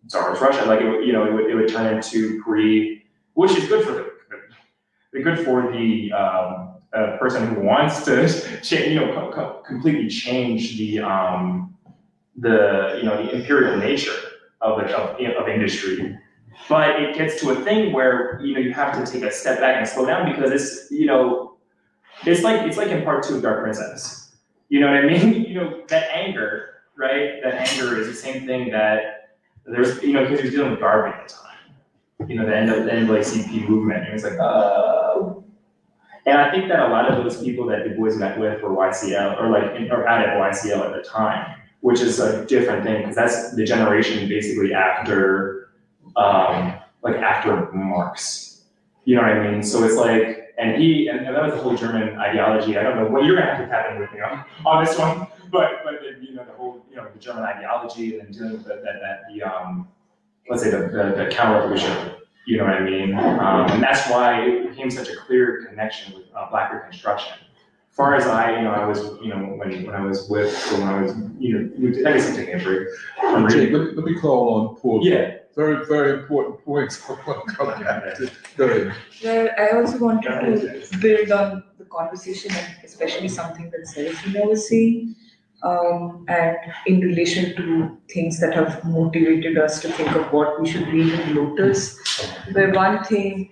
Tsarist 0.08 0.40
Russia, 0.40 0.64
like 0.64 0.80
it 0.80 0.88
would, 0.88 1.06
you 1.06 1.12
know, 1.12 1.26
it 1.26 1.32
would, 1.32 1.50
it 1.50 1.54
would 1.54 1.68
turn 1.68 1.94
into 1.94 2.42
pre, 2.42 3.04
which 3.34 3.50
is 3.52 3.68
good 3.68 3.84
for 3.84 3.92
the, 3.92 4.11
the 5.12 5.22
good 5.22 5.38
for 5.44 5.70
the, 5.72 6.12
um, 6.12 6.68
person 7.18 7.54
who 7.54 7.62
wants 7.62 8.04
to 8.04 8.60
change, 8.62 8.92
you 8.92 8.94
know, 9.00 9.12
co- 9.14 9.32
co- 9.32 9.62
completely 9.66 10.08
change 10.08 10.76
the, 10.76 11.00
um, 11.00 11.74
the, 12.36 12.98
you 12.98 13.04
know, 13.04 13.22
the 13.22 13.34
imperial 13.34 13.76
nature 13.76 14.14
of, 14.60 14.78
of, 14.80 15.16
of 15.20 15.48
industry. 15.48 16.18
But 16.68 17.02
it 17.02 17.16
gets 17.16 17.40
to 17.40 17.50
a 17.50 17.56
thing 17.64 17.92
where, 17.92 18.40
you 18.42 18.54
know, 18.54 18.60
you 18.60 18.72
have 18.72 19.02
to 19.02 19.10
take 19.10 19.22
a 19.22 19.32
step 19.32 19.60
back 19.60 19.76
and 19.78 19.88
slow 19.88 20.06
down 20.06 20.30
because 20.30 20.50
it's, 20.50 20.90
you 20.90 21.06
know, 21.06 21.56
it's 22.24 22.42
like, 22.42 22.66
it's 22.66 22.76
like 22.76 22.88
in 22.88 23.02
part 23.02 23.24
two 23.24 23.36
of 23.36 23.42
Dark 23.42 23.62
Princess. 23.62 24.34
You 24.68 24.80
know 24.80 24.86
what 24.86 24.96
I 24.96 25.06
mean? 25.06 25.44
You 25.52 25.54
know, 25.60 25.82
that 25.88 26.08
anger, 26.14 26.76
right? 26.96 27.42
That 27.42 27.54
anger 27.68 27.98
is 27.98 28.06
the 28.06 28.14
same 28.14 28.46
thing 28.46 28.70
that 28.70 29.36
there's, 29.66 30.02
you 30.02 30.12
know, 30.14 30.22
because 30.22 30.40
he 30.40 30.46
was 30.46 30.54
dealing 30.54 30.70
with 30.70 30.80
Garvey 30.80 31.10
at 31.10 31.28
the 31.28 31.34
time. 31.34 32.28
You 32.30 32.36
know, 32.36 32.46
the 32.46 32.56
end 32.56 32.70
of 32.70 32.84
the 32.84 32.90
NAACP 32.90 33.68
movement. 33.68 34.06
And 34.06 34.14
it's 34.14 34.24
like, 34.24 34.38
uh, 34.38 35.01
and 36.26 36.38
I 36.38 36.50
think 36.50 36.68
that 36.68 36.80
a 36.80 36.88
lot 36.88 37.10
of 37.10 37.22
those 37.22 37.42
people 37.42 37.66
that 37.66 37.84
Du 37.84 37.96
Bois 37.96 38.14
met 38.14 38.38
with 38.38 38.62
were 38.62 38.70
YCL 38.70 39.40
or 39.40 39.50
like, 39.50 39.74
in- 39.76 39.90
or 39.90 40.06
out 40.06 40.26
at 40.26 40.36
YCL 40.36 40.84
at 40.84 40.92
the 40.94 41.02
time, 41.08 41.56
which 41.80 42.00
is 42.00 42.20
a 42.20 42.44
different 42.46 42.84
thing 42.84 43.00
because 43.00 43.16
that's 43.16 43.54
the 43.56 43.64
generation 43.64 44.28
basically 44.28 44.72
after, 44.72 45.70
um, 46.16 46.74
like 47.02 47.16
after 47.16 47.72
Marx. 47.72 48.62
You 49.04 49.16
know 49.16 49.22
what 49.22 49.32
I 49.32 49.50
mean? 49.50 49.62
So 49.62 49.82
it's 49.82 49.96
like, 49.96 50.54
and 50.58 50.80
he, 50.80 51.08
and, 51.08 51.26
and 51.26 51.34
that 51.34 51.42
was 51.42 51.54
the 51.54 51.60
whole 51.60 51.76
German 51.76 52.16
ideology. 52.18 52.78
I 52.78 52.84
don't 52.84 52.96
know 52.96 53.06
what 53.06 53.24
you're 53.24 53.36
gonna 53.36 53.54
have 53.54 53.64
to 53.64 53.66
tap 53.68 53.90
in 53.90 53.98
with 53.98 54.12
me 54.12 54.20
on, 54.20 54.44
on 54.64 54.84
this 54.84 54.96
one, 54.96 55.26
but 55.50 55.80
but 55.82 56.00
the, 56.02 56.24
you 56.24 56.34
know 56.34 56.44
the 56.44 56.52
whole 56.52 56.84
you 56.88 56.96
know 56.96 57.08
the 57.12 57.18
German 57.18 57.42
ideology 57.42 58.18
and 58.18 58.28
then 58.28 58.32
dealing 58.32 58.52
with 58.52 58.64
that 58.66 58.82
that, 58.84 59.22
the 59.32 59.42
um 59.42 59.88
let's 60.48 60.62
say 60.62 60.70
the 60.70 60.78
the, 60.78 61.24
the 61.24 61.30
counter 61.32 61.58
revolution. 61.58 62.12
You 62.44 62.58
know 62.58 62.64
what 62.64 62.74
I 62.74 62.80
mean? 62.80 63.14
Um, 63.14 63.70
and 63.70 63.82
that's 63.82 64.08
why 64.10 64.42
it 64.42 64.68
became 64.68 64.90
such 64.90 65.08
a 65.08 65.16
clear 65.16 65.64
connection 65.68 66.14
with 66.14 66.24
uh, 66.34 66.50
Black 66.50 66.72
Reconstruction. 66.72 67.34
As 67.34 67.96
far 67.96 68.14
as 68.14 68.26
I, 68.26 68.56
you 68.56 68.62
know, 68.62 68.70
I 68.70 68.84
was, 68.86 68.98
you 69.22 69.28
know, 69.28 69.36
when, 69.36 69.84
when 69.84 69.94
I 69.94 70.00
was 70.00 70.28
with, 70.28 70.50
so 70.56 70.78
when 70.78 70.88
I 70.88 71.02
was, 71.02 71.14
you 71.38 71.58
know, 71.58 72.08
I 72.08 72.12
guess 72.14 72.30
I'm 72.30 72.36
taking 72.36 72.60
a 72.60 72.64
break 72.64 72.88
from 73.20 73.48
Jay, 73.48 73.66
reading. 73.66 73.74
let 73.74 73.88
me, 73.88 73.94
let 73.96 74.04
me 74.06 74.18
call 74.18 74.54
on 74.54 74.76
Paul. 74.76 75.00
Yeah. 75.06 75.36
Very, 75.54 75.84
very 75.86 76.20
important 76.20 76.64
points. 76.64 77.02
I 77.08 77.12
want 77.26 77.48
to 77.48 77.54
come 77.54 77.66
back 77.66 78.16
to. 78.16 78.30
Go 78.56 78.64
ahead. 78.64 78.94
Well, 79.22 79.48
I 79.58 79.76
also 79.76 79.98
wanted 79.98 80.90
to 80.90 80.98
build 80.98 81.30
on 81.30 81.62
the 81.78 81.84
conversation 81.84 82.50
and 82.52 82.76
especially 82.82 83.28
something 83.28 83.70
that 83.70 83.86
Serafina 83.86 84.46
was 84.46 84.68
saying. 84.68 85.14
Um, 85.62 86.24
and 86.28 86.56
in 86.86 87.00
relation 87.00 87.54
to 87.56 87.96
things 88.10 88.40
that 88.40 88.52
have 88.54 88.84
motivated 88.84 89.58
us 89.58 89.80
to 89.82 89.92
think 89.92 90.10
of 90.10 90.32
what 90.32 90.60
we 90.60 90.68
should 90.68 90.88
read 90.88 91.12
in 91.12 91.36
Lotus. 91.36 91.98
Where 92.50 92.72
one 92.72 93.04
thing 93.04 93.50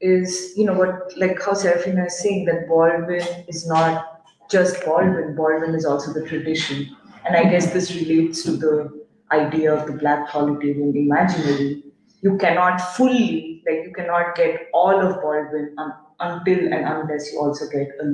is, 0.00 0.54
you 0.56 0.64
know, 0.64 0.72
what 0.72 1.12
like 1.18 1.42
how 1.42 1.52
Serafina 1.52 2.06
is 2.06 2.18
saying 2.18 2.46
that 2.46 2.66
Baldwin 2.66 3.26
is 3.46 3.66
not 3.66 4.22
just 4.50 4.82
Baldwin, 4.84 5.36
Baldwin 5.36 5.74
is 5.74 5.84
also 5.84 6.12
the 6.12 6.26
tradition. 6.26 6.96
And 7.26 7.36
I 7.36 7.44
guess 7.50 7.72
this 7.72 7.94
relates 7.94 8.42
to 8.44 8.52
the 8.52 9.04
idea 9.30 9.74
of 9.74 9.86
the 9.86 9.92
black 9.92 10.30
totalitarian 10.30 10.96
imaginary. 10.96 11.84
You 12.22 12.36
cannot 12.38 12.80
fully, 12.80 13.62
like, 13.66 13.84
you 13.84 13.92
cannot 13.94 14.34
get 14.34 14.68
all 14.74 14.98
of 15.00 15.20
Baldwin 15.22 15.74
until 16.20 16.58
and 16.72 16.86
unless 16.86 17.32
you 17.32 17.40
also 17.40 17.66
get 17.68 17.88
a 18.00 18.04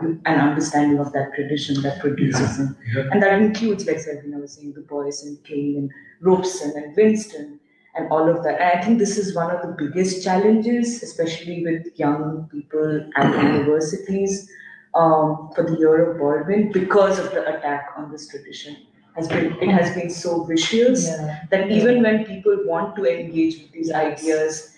an 0.00 0.40
understanding 0.40 0.98
of 0.98 1.12
that 1.12 1.34
tradition 1.34 1.80
that 1.82 2.00
produces 2.00 2.58
him. 2.58 2.76
And 3.10 3.22
that 3.22 3.40
includes, 3.40 3.86
like 3.86 3.98
Serafina 3.98 4.38
was 4.38 4.52
saying, 4.54 4.72
Du 4.72 4.82
Bois 4.82 5.10
and 5.24 5.42
King 5.44 5.76
and 5.78 5.90
Robeson 6.20 6.72
and 6.76 6.94
Winston 6.96 7.60
and 7.94 8.10
all 8.10 8.28
of 8.28 8.42
that. 8.44 8.60
And 8.60 8.78
I 8.78 8.84
think 8.84 8.98
this 8.98 9.16
is 9.16 9.34
one 9.34 9.50
of 9.54 9.62
the 9.62 9.74
biggest 9.78 10.22
challenges, 10.22 11.02
especially 11.02 11.64
with 11.64 11.98
young 11.98 12.48
people 12.50 13.08
at 13.16 13.42
universities 13.42 14.50
um, 14.94 15.50
for 15.54 15.64
the 15.64 15.76
year 15.78 16.10
of 16.10 16.18
Baldwin 16.18 16.72
because 16.72 17.18
of 17.18 17.30
the 17.30 17.56
attack 17.56 17.88
on 17.96 18.10
this 18.10 18.28
tradition. 18.28 18.76
Has 19.16 19.28
been 19.28 19.56
it 19.62 19.68
has 19.68 19.94
been 19.94 20.10
so 20.10 20.42
vicious 20.42 21.08
that 21.50 21.70
even 21.70 22.02
when 22.02 22.24
people 22.24 22.58
want 22.64 22.96
to 22.96 23.04
engage 23.04 23.60
with 23.60 23.70
these 23.70 23.92
ideas, 23.92 24.73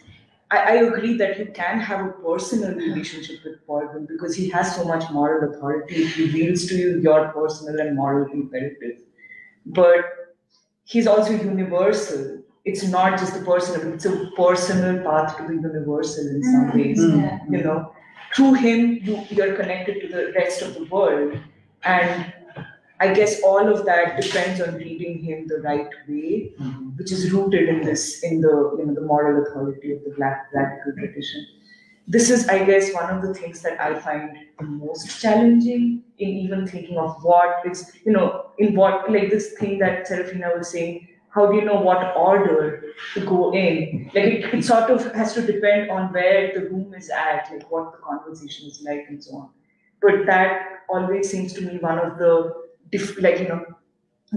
I, 0.50 0.58
I 0.58 0.73
agree 0.75 1.16
that 1.16 1.39
you 1.39 1.47
can 1.47 1.81
have 1.81 2.07
a 2.07 2.10
personal 2.10 2.75
relationship 2.75 3.42
with 3.44 3.66
Baldwin 3.66 4.07
because 4.07 4.34
he 4.36 4.49
has 4.50 4.76
so 4.76 4.84
much 4.84 5.10
moral 5.10 5.52
authority. 5.52 6.07
He 6.07 6.25
reveals 6.25 6.66
to 6.66 6.76
you 6.76 7.00
your 7.00 7.28
personal 7.28 7.81
and 7.81 7.97
moral 7.97 8.31
imperative. 8.33 9.00
But 9.66 10.05
he's 10.84 11.07
also 11.07 11.33
universal. 11.33 12.42
It's 12.65 12.84
not 12.84 13.18
just 13.18 13.34
the 13.34 13.44
personal, 13.44 13.92
it's 13.92 14.05
a 14.05 14.31
personal 14.36 15.02
path 15.02 15.36
to 15.39 15.44
the 15.44 15.55
universal 15.55 16.26
in 16.26 16.42
some 16.42 16.66
mm-hmm. 16.66 16.78
ways. 16.78 17.00
You 17.50 17.65
know, 17.65 17.92
through 18.34 18.55
him, 18.55 19.00
you, 19.02 19.25
you're 19.31 19.55
connected 19.57 20.00
to 20.02 20.08
the 20.08 20.33
rest 20.33 20.62
of 20.62 20.75
the 20.75 20.84
world. 20.84 21.39
And 21.83 22.33
I 22.99 23.12
guess 23.12 23.42
all 23.42 23.68
of 23.68 23.84
that 23.84 24.20
depends 24.20 24.60
on 24.60 24.75
reading 24.75 25.23
him 25.23 25.47
the 25.47 25.60
right 25.60 25.89
way, 26.08 26.52
mm-hmm. 26.58 26.97
which 26.97 27.12
is 27.12 27.31
rooted 27.31 27.68
in 27.68 27.84
this, 27.84 28.23
in 28.23 28.41
the 28.41 28.76
you 28.78 28.86
know 28.86 28.94
the 28.94 29.02
moral 29.02 29.42
authority 29.47 29.92
of 29.92 30.02
the 30.05 30.10
black 30.16 30.49
radical 30.55 30.92
tradition. 30.92 31.47
This 32.08 32.31
is, 32.31 32.49
I 32.49 32.65
guess, 32.65 32.94
one 32.94 33.10
of 33.10 33.20
the 33.20 33.34
things 33.34 33.60
that 33.62 33.81
I 33.81 33.99
find 33.99 34.39
the 34.58 34.65
most 34.65 35.20
challenging 35.20 36.05
in 36.18 36.28
even 36.28 36.66
thinking 36.66 36.97
of 36.97 37.23
what 37.23 37.66
is, 37.66 37.92
you 38.05 38.12
know, 38.12 38.52
in 38.58 38.75
what 38.76 39.10
like 39.10 39.28
this 39.28 39.55
thing 39.58 39.78
that 39.81 40.07
Serafina 40.07 40.52
was 40.57 40.70
saying. 40.70 41.08
How 41.28 41.52
do 41.52 41.58
you 41.58 41.66
know 41.66 41.78
what 41.78 42.16
order 42.16 42.83
to 43.12 43.20
go 43.26 43.52
in? 43.52 44.10
Like 44.15 44.25
it, 44.25 44.55
it 44.55 44.65
sort 44.65 44.89
of 44.89 45.12
has 45.12 45.34
to 45.34 45.42
depend 45.42 45.91
on 45.91 46.10
where 46.10 46.50
the 46.55 46.70
room 46.70 46.94
is 46.94 47.10
at, 47.10 47.50
like 47.52 47.70
what 47.70 47.92
the 47.92 47.99
conversation 47.99 48.68
is 48.68 48.81
like, 48.81 49.05
and 49.10 49.23
so 49.23 49.36
on. 49.36 49.50
But 50.00 50.25
that 50.25 50.84
always 50.89 51.28
seems 51.31 51.52
to 51.55 51.60
me 51.60 51.76
one 51.76 51.99
of 51.99 52.16
the 52.16 52.66
diff- 52.90 53.20
like 53.20 53.40
you 53.40 53.48
know 53.48 53.65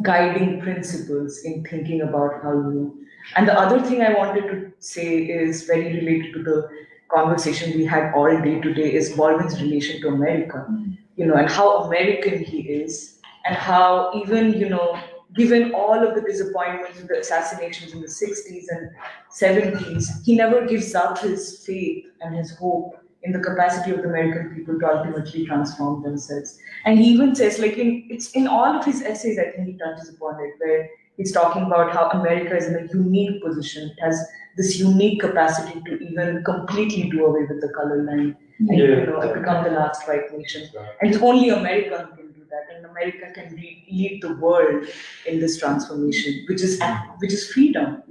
guiding 0.04 0.62
principles 0.62 1.40
in 1.44 1.64
thinking 1.64 2.02
about 2.02 2.42
how 2.44 2.54
you 2.54 3.06
and 3.36 3.48
the 3.48 3.60
other 3.60 3.80
thing 3.82 4.02
i 4.02 4.14
wanted 4.14 4.48
to 4.48 4.72
say 4.80 5.26
is 5.26 5.64
very 5.64 5.94
related 5.96 6.34
to 6.34 6.44
the 6.44 6.70
conversation 7.14 7.78
we 7.78 7.86
had 7.86 8.14
all 8.14 8.42
day 8.42 8.60
today 8.62 8.94
is 8.94 9.14
baldwin's 9.14 9.62
relation 9.62 10.00
to 10.02 10.10
america. 10.10 10.60
Hmm. 10.68 10.92
You 11.16 11.26
know 11.26 11.36
and 11.36 11.50
how 11.50 11.84
american 11.84 12.44
he 12.44 12.62
is 12.62 13.20
and 13.46 13.56
how 13.56 14.12
even 14.16 14.54
you 14.54 14.70
know 14.70 14.98
given 15.36 15.74
all 15.74 16.08
of 16.08 16.16
the 16.16 16.22
disappointments 16.22 17.00
and 17.00 17.10
the 17.10 17.20
assassinations 17.20 17.94
in 17.94 18.02
the 18.02 18.08
60s 18.08 18.66
and 18.70 18.90
70s 19.32 20.24
he 20.24 20.36
never 20.36 20.66
gives 20.66 20.96
up 20.96 21.20
his 21.20 21.66
faith 21.66 22.06
and 22.22 22.36
his 22.36 22.56
hope 22.56 22.99
in 23.24 23.32
the 23.34 23.40
capacity 23.40 23.92
of 23.92 23.98
the 24.02 24.08
American 24.10 24.56
people 24.56 24.80
to 24.80 24.88
ultimately 24.88 25.46
transform 25.46 26.02
themselves. 26.04 26.58
And 26.86 26.98
he 27.00 27.06
even 27.06 27.36
says, 27.36 27.60
like 27.60 27.78
in 27.78 28.08
it's 28.10 28.32
in 28.32 28.48
all 28.48 28.78
of 28.78 28.86
his 28.86 29.02
essays, 29.02 29.38
I 29.40 29.52
think 29.52 29.68
he 29.68 29.78
touches 29.78 30.10
upon 30.10 30.36
it, 30.46 30.54
where 30.60 30.90
he's 31.18 31.32
talking 31.32 31.64
about 31.64 31.94
how 31.94 32.10
America 32.10 32.56
is 32.56 32.68
in 32.68 32.76
a 32.76 32.88
unique 32.94 33.44
position. 33.44 33.92
It 33.98 34.02
has 34.02 34.26
this 34.58 34.80
unique 34.80 35.20
capacity 35.22 35.82
to 35.82 36.00
even 36.00 36.44
completely 36.44 37.10
do 37.10 37.26
away 37.26 37.44
with 37.50 37.62
the 37.62 37.70
color 37.70 38.04
line 38.04 38.36
and 38.60 38.78
you 38.78 38.86
Yeah. 38.86 39.06
know 39.06 39.34
become 39.34 39.64
the 39.64 39.72
last 39.72 40.08
white 40.08 40.32
nation. 40.38 40.64
And 41.02 41.14
it's 41.14 41.22
only 41.22 41.50
America 41.50 42.08
who 42.10 42.16
can 42.18 42.32
do 42.40 42.44
that, 42.54 42.66
and 42.76 42.86
America 42.86 43.32
can 43.36 43.56
lead 43.56 44.20
the 44.22 44.34
world 44.36 44.88
in 45.26 45.40
this 45.40 45.58
transformation, 45.60 46.46
which 46.50 46.62
is 46.62 46.80
which 47.20 47.34
is 47.34 47.52
freedom. 47.52 48.02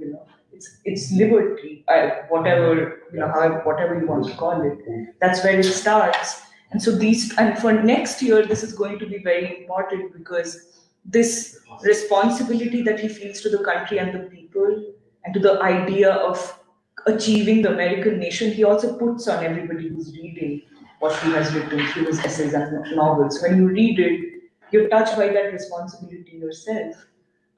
It's 0.59 0.77
it's 0.83 1.11
liberty, 1.13 1.85
uh, 1.87 2.09
whatever 2.27 3.01
you 3.13 3.19
know, 3.19 3.27
however, 3.29 3.61
whatever 3.63 3.97
you 3.97 4.07
want 4.07 4.25
to 4.25 4.35
call 4.35 4.61
it. 4.61 4.79
That's 5.21 5.41
where 5.41 5.57
it 5.57 5.63
starts. 5.63 6.41
And 6.71 6.83
so 6.83 6.91
these, 6.91 7.35
and 7.37 7.57
for 7.57 7.71
next 7.71 8.21
year, 8.21 8.45
this 8.45 8.61
is 8.61 8.73
going 8.73 8.99
to 8.99 9.05
be 9.05 9.19
very 9.19 9.61
important 9.61 10.11
because 10.17 10.81
this 11.05 11.59
responsibility 11.81 12.81
that 12.83 12.99
he 12.99 13.07
feels 13.07 13.39
to 13.41 13.49
the 13.49 13.63
country 13.63 13.99
and 13.99 14.13
the 14.13 14.29
people, 14.29 14.93
and 15.23 15.33
to 15.33 15.39
the 15.39 15.61
idea 15.61 16.11
of 16.11 16.59
achieving 17.07 17.61
the 17.61 17.71
American 17.71 18.19
nation, 18.19 18.51
he 18.51 18.65
also 18.65 18.97
puts 18.97 19.29
on 19.29 19.43
everybody 19.43 19.87
who's 19.87 20.11
reading 20.11 20.61
what 20.99 21.17
he 21.21 21.31
has 21.31 21.53
written 21.53 21.87
through 21.87 22.07
his 22.07 22.19
essays 22.19 22.53
and 22.53 22.95
novels. 22.97 23.41
When 23.41 23.57
you 23.57 23.67
read 23.69 23.97
it, 23.97 24.41
you're 24.71 24.89
touched 24.89 25.15
by 25.15 25.29
that 25.29 25.53
responsibility 25.53 26.37
yourself. 26.37 27.05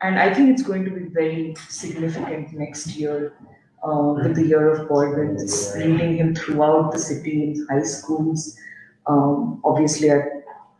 And 0.01 0.19
I 0.19 0.33
think 0.33 0.49
it's 0.49 0.63
going 0.63 0.83
to 0.85 0.91
be 0.91 1.05
very 1.05 1.55
significant 1.69 2.53
next 2.53 2.95
year 2.95 3.33
uh, 3.83 4.13
with 4.15 4.35
the 4.35 4.45
year 4.45 4.71
of 4.71 4.89
Baldwin. 4.89 5.37
It's 5.39 5.75
him 5.75 6.35
throughout 6.35 6.91
the 6.91 6.99
city 6.99 7.43
in 7.43 7.67
high 7.69 7.83
schools, 7.83 8.57
um, 9.05 9.61
obviously 9.63 10.09
at 10.09 10.23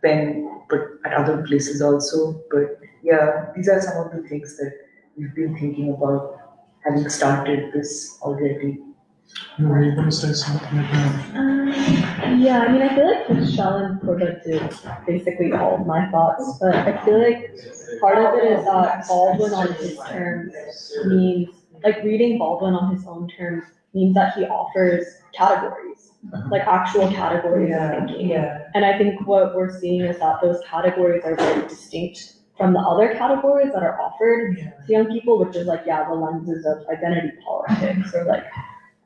Penn, 0.03 0.64
but 0.69 0.82
at 1.06 1.14
other 1.14 1.43
places 1.43 1.82
also. 1.82 2.43
But 2.50 2.80
yeah, 3.03 3.51
these 3.56 3.69
are 3.69 3.82
some 3.82 4.06
of 4.06 4.11
the 4.11 4.27
things 4.27 4.58
that 4.58 4.74
we've 5.16 5.35
been 5.35 5.56
thinking 5.58 5.93
about 5.93 6.38
having 6.83 7.08
started 7.09 7.74
this 7.74 8.17
already. 8.22 8.80
Were 9.60 9.84
you 9.84 9.95
gonna 9.95 10.11
say 10.11 10.34
something 10.34 10.80
about? 10.80 11.35
Um, 11.35 12.40
yeah, 12.40 12.61
I 12.61 12.72
mean, 12.72 12.82
I 12.82 12.95
feel 12.95 13.06
like 13.06 13.30
Michelle 13.30 13.76
and 13.76 14.01
Corbett 14.01 14.43
did 14.43 14.61
basically 15.06 15.51
all 15.51 15.76
of 15.76 15.85
my 15.85 16.10
thoughts, 16.10 16.58
but 16.60 16.76
I 16.76 17.03
feel 17.06 17.19
like 17.22 17.51
part 18.00 18.18
of 18.18 18.34
it 18.35 18.60
is 18.60 18.66
that 18.66 19.06
Baldwin 19.08 19.53
on 19.53 19.74
his 19.74 19.98
terms 20.08 20.53
means, 21.06 21.50
like 21.84 22.03
reading 22.03 22.38
Baldwin 22.38 22.74
on 22.74 22.95
his 22.95 23.06
own 23.06 23.30
terms 23.30 23.66
means 23.93 24.16
that 24.16 24.34
he 24.35 24.45
offers 24.45 25.06
categories, 25.34 26.11
like 26.50 26.61
actual 26.61 27.11
categories 27.11 27.76
of 27.76 28.08
thinking. 28.08 28.30
yeah. 28.30 28.69
And 28.74 28.85
I 28.85 28.98
think 28.98 29.27
what 29.27 29.56
we're 29.56 29.80
seeing 29.80 30.01
is 30.01 30.18
that 30.19 30.42
those 30.42 30.61
categories 30.66 31.24
are 31.26 31.35
very 31.35 31.68
distinct 31.68 32.35
from 32.58 32.74
the 32.74 32.80
other 32.80 33.14
categories 33.16 33.72
that 33.74 33.84
are 33.84 34.00
offered 34.00 34.58
to 34.58 34.92
young 34.92 35.08
people, 35.08 35.40
which 35.43 35.56
is 35.56 35.68
like, 35.68 35.82
yeah, 35.85 36.08
the 36.08 36.14
lenses 36.14 36.66
of 36.66 36.88
identity 36.88 37.32
politics 37.43 38.14
or 38.14 38.26
like 38.26 38.43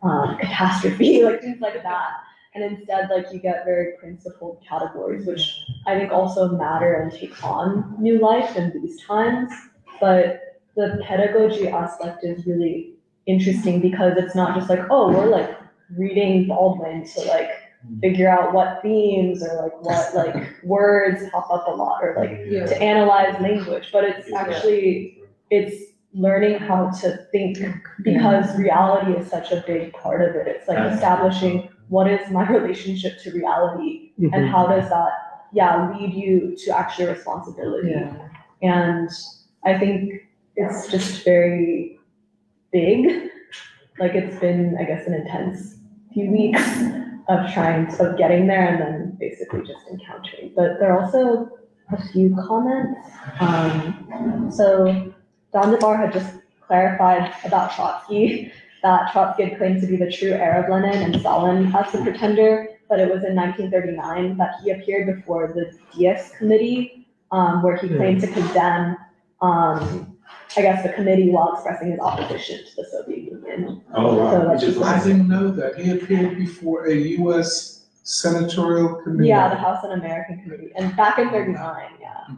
um, 0.05 0.37
catastrophe, 0.41 1.23
like 1.27 1.41
things 1.41 1.61
like 1.61 1.81
that. 1.83 2.09
And 2.53 2.63
instead, 2.63 3.09
like 3.09 3.25
you 3.33 3.39
get 3.39 3.65
very 3.65 3.97
principled 3.99 4.63
categories, 4.67 5.25
which 5.25 5.59
I 5.85 5.97
think 5.99 6.11
also 6.11 6.49
matter 6.49 6.93
and 7.01 7.11
take 7.11 7.43
on 7.43 7.95
new 7.99 8.19
life 8.19 8.55
in 8.55 8.71
these 8.81 9.01
times. 9.03 9.51
But 9.99 10.39
the 10.75 11.01
pedagogy 11.05 11.67
aspect 11.67 12.23
is 12.23 12.45
really 12.45 12.93
interesting 13.25 13.81
because 13.81 14.13
it's 14.17 14.35
not 14.35 14.55
just 14.57 14.69
like, 14.69 14.79
oh, 14.89 15.11
we're 15.11 15.27
like 15.27 15.49
reading 15.97 16.47
Baldwin 16.47 17.05
to 17.05 17.21
like 17.23 17.49
figure 18.01 18.29
out 18.29 18.53
what 18.53 18.81
themes 18.81 19.43
or 19.43 19.53
like 19.61 19.83
what 19.83 20.15
like 20.15 20.55
words 20.63 21.23
pop 21.31 21.49
up 21.51 21.67
a 21.67 21.71
lot 21.71 22.03
or 22.03 22.15
like 22.17 22.39
Yeah. 22.47 22.65
to 22.65 22.81
analyze 22.81 23.39
language, 23.41 23.89
but 23.91 24.03
it's 24.03 24.31
actually 24.33 25.19
it's 25.49 25.91
learning 26.15 26.57
how 26.59 26.89
to 27.01 27.17
think 27.31 27.57
because 28.03 28.57
reality 28.57 29.11
is 29.19 29.29
such 29.29 29.51
a 29.51 29.63
big 29.67 29.91
part 29.93 30.21
of 30.27 30.35
it. 30.35 30.47
It's 30.47 30.67
like 30.67 30.79
establishing 30.93 31.69
what 31.89 32.09
is 32.09 32.31
my 32.31 32.47
relationship 32.59 33.19
to 33.23 33.31
reality 33.31 34.11
and 34.17 34.31
Mhm. 34.33 34.49
how 34.49 34.65
does 34.67 34.89
that 34.89 35.11
yeah 35.53 35.91
lead 35.91 36.13
you 36.13 36.55
to 36.63 36.77
actual 36.77 37.07
responsibility. 37.07 37.93
And 38.61 39.09
I 39.65 39.77
think 39.77 40.13
it's 40.55 40.87
just 40.89 41.23
very 41.25 41.99
big. 42.71 43.29
Like 43.99 44.15
it's 44.15 44.37
been, 44.39 44.77
I 44.79 44.83
guess, 44.83 45.05
an 45.07 45.13
intense 45.13 45.77
few 46.13 46.31
weeks 46.31 46.63
of 47.27 47.51
trying 47.53 47.87
of 47.99 48.17
getting 48.17 48.47
there 48.47 48.65
and 48.67 48.79
then 48.81 49.17
basically 49.19 49.61
just 49.61 49.85
encountering. 49.91 50.53
But 50.55 50.79
there 50.79 50.93
are 50.93 51.01
also 51.03 51.49
a 51.91 52.01
few 52.11 52.35
comments. 52.47 52.99
Um, 53.39 54.49
so 54.51 55.13
Don 55.55 55.73
DeBar 55.73 55.97
had 55.97 56.11
just 56.11 56.33
clarified 56.67 57.31
about 57.45 57.71
Trotsky 57.73 58.51
that 58.83 59.09
Trotsky 59.13 59.43
had 59.45 59.57
claimed 59.57 59.79
to 59.81 59.87
be 59.87 59.95
the 59.95 60.11
true 60.11 60.31
heir 60.31 60.61
of 60.61 60.69
Lenin 60.69 61.01
and 61.01 61.15
Stalin 61.21 61.73
as 61.73 61.91
the 61.93 61.99
pretender, 62.01 62.67
but 62.89 62.99
it 62.99 63.05
was 63.09 63.23
in 63.23 63.33
1939 63.35 64.35
that 64.37 64.55
he 64.61 64.71
appeared 64.71 65.15
before 65.15 65.53
the 65.55 65.71
Dies 65.97 66.33
Committee, 66.37 67.07
um, 67.31 67.63
where 67.63 67.77
he 67.77 67.87
claimed 67.87 68.19
to 68.21 68.27
condemn, 68.27 68.97
um, 69.41 70.17
I 70.57 70.61
guess, 70.61 70.83
the 70.83 70.89
committee 70.91 71.29
while 71.29 71.53
expressing 71.53 71.89
his 71.91 72.01
opposition 72.01 72.57
to 72.59 72.75
the 72.75 72.85
Soviet 72.91 73.19
Union. 73.31 73.81
Oh, 73.95 74.17
So, 74.17 74.39
wow. 74.39 74.47
like, 74.49 74.59
he 74.59 74.75
I 74.75 74.77
was- 74.95 75.05
didn't 75.05 75.29
know 75.29 75.51
that. 75.51 75.77
He 75.77 75.91
appeared 75.91 76.37
before 76.37 76.87
a 76.87 76.93
US 76.93 77.85
senatorial 78.03 78.95
committee. 78.95 79.29
Yeah, 79.29 79.47
the 79.47 79.55
House 79.55 79.85
Un-American 79.85 80.41
Committee, 80.43 80.73
and 80.75 80.93
back 80.97 81.17
in 81.17 81.29
thirty-nine, 81.29 81.91
yeah. 82.01 82.35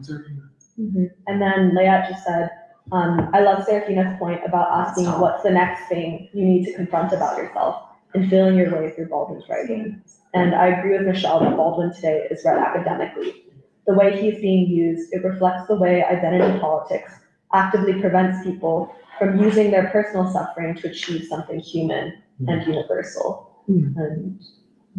Mhm. 0.79 1.09
And 1.25 1.41
then 1.41 1.71
Layat 1.71 2.09
just 2.09 2.23
said, 2.23 2.51
um, 2.91 3.29
I 3.33 3.41
love 3.41 3.65
Serafina's 3.65 4.17
point 4.17 4.41
about 4.45 4.67
asking 4.71 5.05
what's 5.19 5.43
the 5.43 5.51
next 5.51 5.87
thing 5.87 6.29
you 6.33 6.45
need 6.45 6.65
to 6.65 6.73
confront 6.73 7.11
about 7.13 7.37
yourself 7.37 7.83
and 8.13 8.29
feeling 8.29 8.57
your 8.57 8.71
way 8.71 8.91
through 8.91 9.07
Baldwin's 9.07 9.43
writing. 9.49 10.01
And 10.33 10.55
I 10.55 10.67
agree 10.67 10.97
with 10.97 11.07
Michelle 11.07 11.39
that 11.41 11.55
Baldwin 11.55 11.93
today 11.93 12.27
is 12.31 12.43
read 12.45 12.57
academically. 12.57 13.43
The 13.85 13.93
way 13.93 14.21
he's 14.21 14.39
being 14.41 14.67
used, 14.67 15.13
it 15.13 15.23
reflects 15.23 15.67
the 15.67 15.75
way 15.75 16.03
identity 16.03 16.59
politics 16.59 17.13
actively 17.53 17.99
prevents 17.99 18.43
people 18.43 18.93
from 19.17 19.41
using 19.41 19.71
their 19.71 19.87
personal 19.89 20.31
suffering 20.31 20.75
to 20.75 20.89
achieve 20.89 21.25
something 21.27 21.59
human 21.59 22.21
and 22.47 22.61
hmm. 22.63 22.71
universal. 22.71 23.63
Hmm. 23.65 23.97
And 23.97 24.41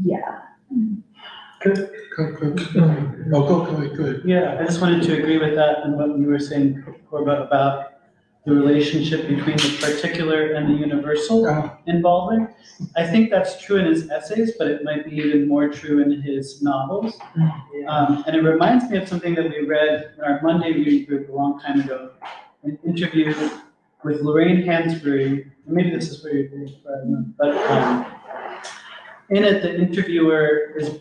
yeah. 0.02 0.40
Hmm. 0.72 0.96
Good, 1.60 1.90
good, 2.16 2.36
good. 2.36 2.60
Oh, 3.32 3.42
go, 3.46 3.64
go, 3.64 3.88
good. 3.94 4.22
Yeah, 4.24 4.58
I 4.60 4.64
just 4.64 4.80
wanted 4.80 5.02
to 5.02 5.18
agree 5.18 5.38
with 5.38 5.54
that 5.56 5.82
and 5.84 5.96
what 5.96 6.18
you 6.18 6.26
were 6.26 6.38
saying, 6.38 6.84
Corbett, 7.10 7.42
about 7.42 7.94
the 8.46 8.54
relationship 8.54 9.28
between 9.28 9.56
the 9.56 9.76
particular 9.80 10.52
and 10.52 10.70
the 10.70 10.78
universal 10.78 11.46
in 11.86 12.00
Baldwin. 12.00 12.48
I 12.96 13.06
think 13.06 13.30
that's 13.30 13.60
true 13.60 13.76
in 13.76 13.86
his 13.86 14.08
essays, 14.08 14.52
but 14.56 14.68
it 14.68 14.84
might 14.84 15.04
be 15.04 15.16
even 15.16 15.48
more 15.48 15.68
true 15.68 16.00
in 16.00 16.22
his 16.22 16.62
novels. 16.62 17.18
Um, 17.88 18.24
and 18.26 18.36
it 18.36 18.42
reminds 18.42 18.88
me 18.88 18.96
of 18.96 19.08
something 19.08 19.34
that 19.34 19.50
we 19.50 19.66
read 19.66 20.12
in 20.16 20.24
our 20.24 20.40
Monday 20.42 20.72
reading 20.72 21.04
group 21.06 21.28
a 21.28 21.32
long 21.32 21.60
time 21.60 21.80
ago, 21.80 22.12
an 22.62 22.78
interview 22.86 23.34
with 24.04 24.20
Lorraine 24.22 24.62
Hansberry. 24.62 25.50
Maybe 25.66 25.90
this 25.90 26.10
is 26.10 26.22
where 26.22 26.34
you're 26.34 26.50
reading 26.50 26.74
from, 26.82 27.34
but 27.36 27.54
um, 27.70 28.06
in 29.28 29.44
it, 29.44 29.62
the 29.62 29.76
interviewer 29.76 30.72
is 30.78 31.00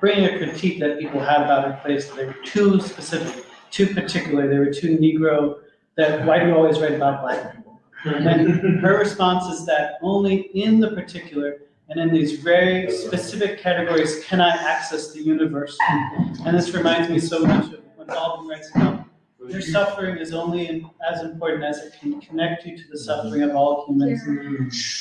bringing 0.00 0.24
a 0.26 0.38
critique 0.38 0.80
that 0.80 0.98
people 0.98 1.20
had 1.20 1.42
about 1.42 1.64
her 1.64 1.80
plays. 1.82 2.10
They 2.12 2.26
were 2.26 2.36
too 2.44 2.80
specific, 2.80 3.44
too 3.70 3.86
particular. 3.94 4.48
They 4.48 4.58
were 4.58 4.72
too 4.72 4.98
Negro. 4.98 5.60
That 5.96 6.24
why 6.26 6.38
do 6.38 6.46
you 6.46 6.54
always 6.54 6.78
write 6.78 6.94
about 6.94 7.22
black 7.22 7.56
people? 7.56 7.80
And 8.04 8.80
her 8.80 8.98
response 8.98 9.46
is 9.52 9.66
that 9.66 9.98
only 10.02 10.50
in 10.54 10.78
the 10.78 10.92
particular 10.92 11.62
and 11.88 11.98
in 11.98 12.12
these 12.12 12.40
very 12.40 12.90
specific 12.90 13.58
categories 13.58 14.22
can 14.24 14.40
I 14.40 14.50
access 14.50 15.12
the 15.12 15.22
universal. 15.22 15.78
And 16.44 16.56
this 16.56 16.72
reminds 16.74 17.08
me 17.08 17.18
so 17.18 17.40
much 17.44 17.72
of 17.72 17.80
when 17.96 18.06
Baldwin 18.06 18.48
writes 18.48 18.70
about 18.74 19.07
your 19.48 19.60
suffering 19.60 20.18
is 20.18 20.32
only 20.32 20.84
as 21.10 21.22
important 21.22 21.64
as 21.64 21.78
it 21.78 21.94
can 22.00 22.20
connect 22.20 22.66
you 22.66 22.76
to 22.76 22.84
the 22.90 22.98
suffering 22.98 23.42
of 23.42 23.54
all 23.56 23.86
humans. 23.86 24.22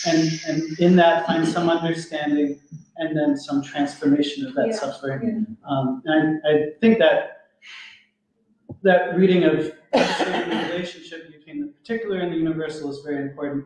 And, 0.07 0.41
and 0.47 0.79
in 0.79 0.95
that 0.95 1.25
find 1.27 1.47
some 1.47 1.69
understanding 1.69 2.59
and 2.97 3.15
then 3.15 3.37
some 3.37 3.61
transformation 3.61 4.45
of 4.45 4.55
that 4.55 4.67
Yeah. 4.67 4.75
suffering. 4.75 5.57
Um, 5.67 6.01
and 6.05 6.41
I, 6.45 6.49
I 6.49 6.65
think 6.81 6.97
that 6.99 7.33
that 8.83 9.17
reading 9.17 9.43
of 9.43 9.71
the 9.93 10.69
relationship 10.71 11.31
between 11.31 11.61
the 11.61 11.67
particular 11.67 12.19
and 12.19 12.31
the 12.31 12.37
universal 12.37 12.89
is 12.91 12.99
very 13.05 13.21
important 13.23 13.65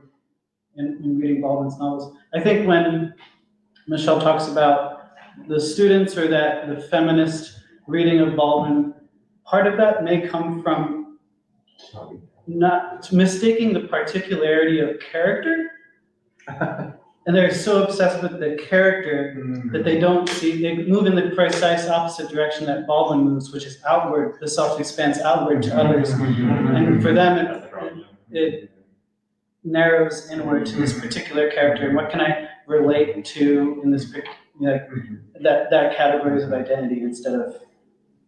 in, 0.77 0.99
in 1.03 1.19
reading 1.19 1.41
Baldwin's 1.41 1.77
novels. 1.77 2.15
I 2.33 2.39
think 2.39 2.67
when 2.67 3.13
Michelle 3.87 4.21
talks 4.21 4.47
about 4.47 5.11
the 5.47 5.59
students 5.59 6.17
or 6.17 6.27
that 6.27 6.67
the 6.69 6.81
feminist 6.81 7.59
reading 7.87 8.19
of 8.19 8.35
Baldwin, 8.35 8.93
part 9.51 9.67
of 9.67 9.77
that 9.77 10.03
may 10.03 10.25
come 10.27 10.63
from 10.63 11.19
not 12.47 13.11
mistaking 13.11 13.73
the 13.73 13.81
particularity 13.81 14.79
of 14.79 14.99
character. 14.99 15.71
And 17.27 17.35
they're 17.35 17.53
so 17.53 17.83
obsessed 17.83 18.23
with 18.23 18.39
the 18.39 18.59
character 18.67 19.35
that 19.71 19.83
they 19.83 19.99
don't 19.99 20.27
see, 20.27 20.59
they 20.59 20.77
move 20.87 21.05
in 21.05 21.13
the 21.13 21.29
precise 21.35 21.87
opposite 21.87 22.29
direction 22.29 22.65
that 22.65 22.87
Baldwin 22.87 23.19
moves, 23.19 23.53
which 23.53 23.63
is 23.63 23.77
outward, 23.87 24.37
the 24.41 24.47
self 24.47 24.79
expands 24.79 25.19
outward 25.19 25.61
to 25.61 25.77
others. 25.77 26.09
And 26.09 26.99
for 26.99 27.13
them, 27.13 27.37
it, 27.37 27.71
it 28.31 28.71
narrows 29.63 30.31
inward 30.31 30.65
to 30.65 30.75
this 30.77 30.99
particular 30.99 31.51
character. 31.51 31.89
And 31.89 31.95
what 31.95 32.09
can 32.09 32.21
I 32.21 32.49
relate 32.65 33.23
to 33.23 33.81
in 33.83 33.91
this, 33.91 34.11
like, 34.59 34.89
that, 35.41 35.69
that 35.69 35.95
categories 35.95 36.43
of 36.43 36.53
identity 36.53 37.03
instead 37.03 37.35
of 37.35 37.55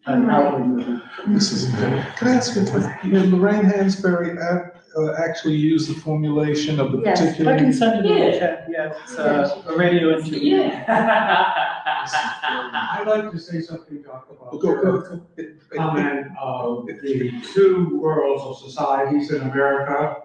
an 0.06 0.30
outward 0.30 0.65
movement. 0.67 1.03
This 1.27 1.51
is. 1.51 1.69
Can 1.75 2.27
I 2.27 2.35
ask 2.35 2.56
you, 2.56 2.64
a 2.64 2.65
question? 2.69 3.09
did 3.11 3.32
Lorraine 3.32 3.64
Hansberry 3.64 4.32
ac- 4.38 4.72
uh, 4.98 5.14
actually 5.23 5.56
use 5.56 5.88
the 5.88 5.93
formulation 5.95 6.80
of 6.80 6.91
the 6.91 6.99
Yes, 7.03 7.19
particular? 7.22 7.53
I 7.53 7.57
can 7.57 7.73
send 7.73 8.06
it 8.06 8.11
in 8.11 8.17
Yeah. 8.17 8.30
the 8.32 8.38
chat, 8.40 8.67
yeah, 8.69 8.93
it's 9.03 9.17
uh, 9.17 9.61
a 9.67 9.77
radio 9.77 10.17
interview. 10.17 10.61
I'd 12.95 13.03
like 13.07 13.32
to 13.32 13.40
say 13.40 13.61
something, 13.61 14.01
Doc, 14.01 14.27
about 14.30 14.51
Go, 14.51 14.59
go, 14.59 14.69
your 14.82 15.01
go. 15.01 15.22
comment 15.75 16.27
of 16.40 16.85
the 16.88 17.32
two 17.53 17.98
worlds 17.99 18.43
of 18.43 18.57
societies 18.69 19.32
in 19.32 19.41
America. 19.41 20.17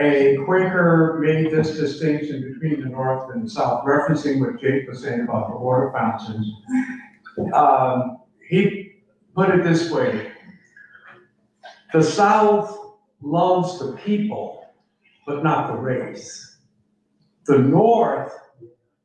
A 0.00 0.36
Quaker 0.44 1.18
made 1.22 1.50
this 1.52 1.76
distinction 1.76 2.42
between 2.52 2.80
the 2.82 2.88
North 2.88 3.30
and 3.34 3.44
the 3.44 3.50
South, 3.50 3.84
referencing 3.84 4.40
what 4.40 4.60
Jake 4.60 4.88
was 4.88 5.00
saying 5.02 5.20
about 5.20 5.48
the 5.50 5.56
water 5.56 5.92
fountains. 5.92 6.50
Um, 7.54 8.18
he 8.48 8.89
put 9.34 9.50
it 9.50 9.64
this 9.64 9.90
way. 9.90 10.32
The 11.92 12.02
South 12.02 12.96
loves 13.20 13.78
the 13.78 13.92
people, 13.96 14.66
but 15.26 15.42
not 15.42 15.68
the 15.72 15.78
race. 15.78 16.58
The 17.46 17.58
North 17.58 18.32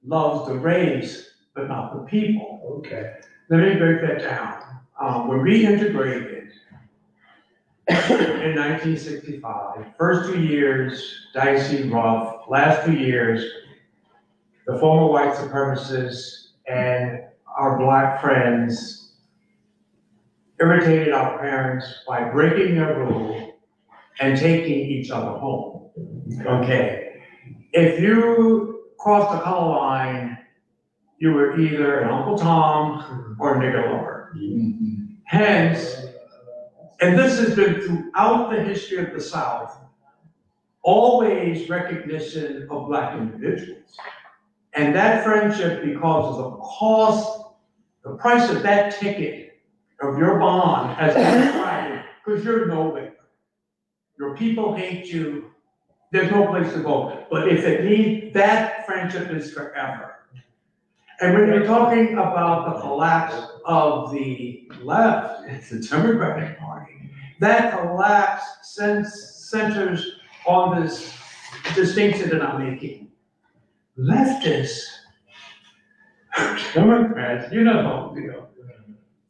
loves 0.03 0.47
the 0.47 0.55
race, 0.55 1.31
but 1.55 1.67
not 1.67 1.93
the 1.93 2.03
people. 2.05 2.61
Okay. 2.77 3.15
Let 3.49 3.59
me 3.59 3.75
break 3.75 4.01
that 4.01 4.19
down. 4.19 4.61
Um, 4.99 5.27
when 5.27 5.41
we 5.41 5.65
integrated 5.65 6.35
in 7.87 8.55
First 9.97 10.31
two 10.31 10.41
years 10.41 11.27
dicey, 11.33 11.89
rough, 11.89 12.45
last 12.49 12.85
two 12.85 12.93
years, 12.93 13.43
the 14.67 14.79
former 14.79 15.11
white 15.11 15.33
supremacists 15.33 16.49
and 16.67 17.21
our 17.57 17.77
black 17.77 18.21
friends 18.21 19.04
irritated 20.59 21.13
our 21.13 21.37
parents 21.39 21.85
by 22.07 22.29
breaking 22.29 22.75
their 22.75 22.97
rule 22.99 23.59
and 24.19 24.37
taking 24.37 24.79
each 24.79 25.11
other 25.11 25.37
home. 25.37 25.89
Okay, 26.45 27.21
if 27.73 27.99
you 27.99 28.85
crossed 28.97 29.31
the 29.33 29.41
color 29.41 29.75
line, 29.75 30.37
you 31.17 31.33
were 31.33 31.59
either 31.59 31.99
an 31.99 32.09
Uncle 32.09 32.37
Tom 32.37 33.35
or 33.39 33.55
a 33.55 33.59
nigger 33.59 33.91
lover. 33.91 34.35
Hence, 35.25 36.05
and 37.01 37.17
this 37.17 37.39
has 37.39 37.55
been 37.55 37.81
throughout 37.81 38.51
the 38.51 38.61
history 38.61 38.97
of 38.97 39.13
the 39.13 39.21
South, 39.21 39.77
always 40.81 41.69
recognition 41.69 42.67
of 42.69 42.87
black 42.87 43.17
individuals. 43.17 43.97
And 44.73 44.93
that 44.95 45.23
friendship, 45.23 45.83
because 45.83 46.37
of 46.37 46.51
the 46.51 46.57
cost, 46.57 47.43
the 48.03 48.15
price 48.15 48.49
of 48.49 48.61
that 48.63 48.99
ticket 48.99 49.44
of 50.01 50.17
your 50.17 50.39
bond 50.39 50.95
has 50.97 51.13
been 51.13 51.47
decided, 51.47 52.03
because 52.23 52.43
you're 52.43 52.67
nowhere. 52.67 53.13
Your 54.17 54.35
people 54.35 54.75
hate 54.75 55.07
you, 55.07 55.51
there's 56.11 56.31
no 56.31 56.47
place 56.47 56.71
to 56.73 56.79
go. 56.79 57.25
But 57.29 57.47
if 57.47 57.63
it 57.65 57.83
needs, 57.83 58.33
that 58.33 58.85
friendship 58.85 59.29
is 59.31 59.53
forever. 59.53 60.15
And 61.21 61.33
when 61.33 61.47
you're 61.47 61.65
talking 61.65 62.13
about 62.13 62.73
the 62.73 62.81
collapse 62.81 63.35
of 63.65 64.11
the 64.11 64.69
left, 64.81 65.47
it's 65.47 65.69
the 65.69 65.79
Democratic 65.79 66.59
Party, 66.59 67.09
that 67.39 67.77
collapse 67.79 68.43
cen- 68.63 69.05
centers 69.05 70.19
on 70.45 70.81
this 70.81 71.13
distinction 71.73 72.29
that 72.29 72.41
I'm 72.41 72.69
making. 72.69 73.11
Leftists, 73.97 74.83
Democrats, 76.73 77.51
you 77.53 77.63
know, 77.63 78.13
you 78.15 78.27
know, 78.27 78.47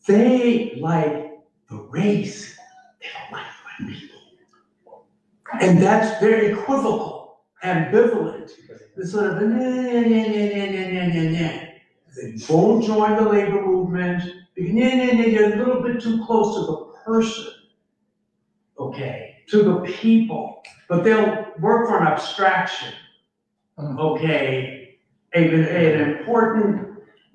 they 0.08 0.78
like 0.82 1.40
the 1.70 1.78
race, 1.90 2.58
they 3.02 3.08
don't 3.14 3.32
like 3.32 3.46
white 3.46 3.88
people. 3.88 4.20
And 5.62 5.82
that's 5.82 6.20
very 6.20 6.48
equivocal, 6.48 7.40
ambivalent, 7.64 8.52
the 8.96 9.08
sort 9.08 9.28
of, 9.28 9.42
nah, 9.42 9.58
nah, 9.58 9.58
nah, 9.58 10.28
nah, 10.42 10.68
nah, 10.72 10.88
nah, 10.92 11.24
nah, 11.24 11.30
nah. 11.32 11.62
They 12.16 12.38
won't 12.50 12.84
join 12.86 13.16
the 13.16 13.30
labor 13.30 13.62
movement, 13.62 14.24
nah, 14.58 14.96
nah, 14.96 15.12
nah, 15.14 15.26
you're 15.26 15.54
a 15.54 15.58
little 15.58 15.82
bit 15.82 16.02
too 16.02 16.24
close 16.26 16.56
to 16.56 16.66
the 16.66 16.86
person. 17.06 17.52
Okay, 18.78 19.38
to 19.48 19.64
the 19.64 19.80
people, 19.82 20.62
but 20.90 21.04
they'll 21.04 21.54
work 21.60 21.88
for 21.88 22.00
an 22.00 22.08
abstraction. 22.08 22.94
Okay, 23.80 24.98
a, 25.34 26.02
an 26.02 26.18
important 26.18 26.85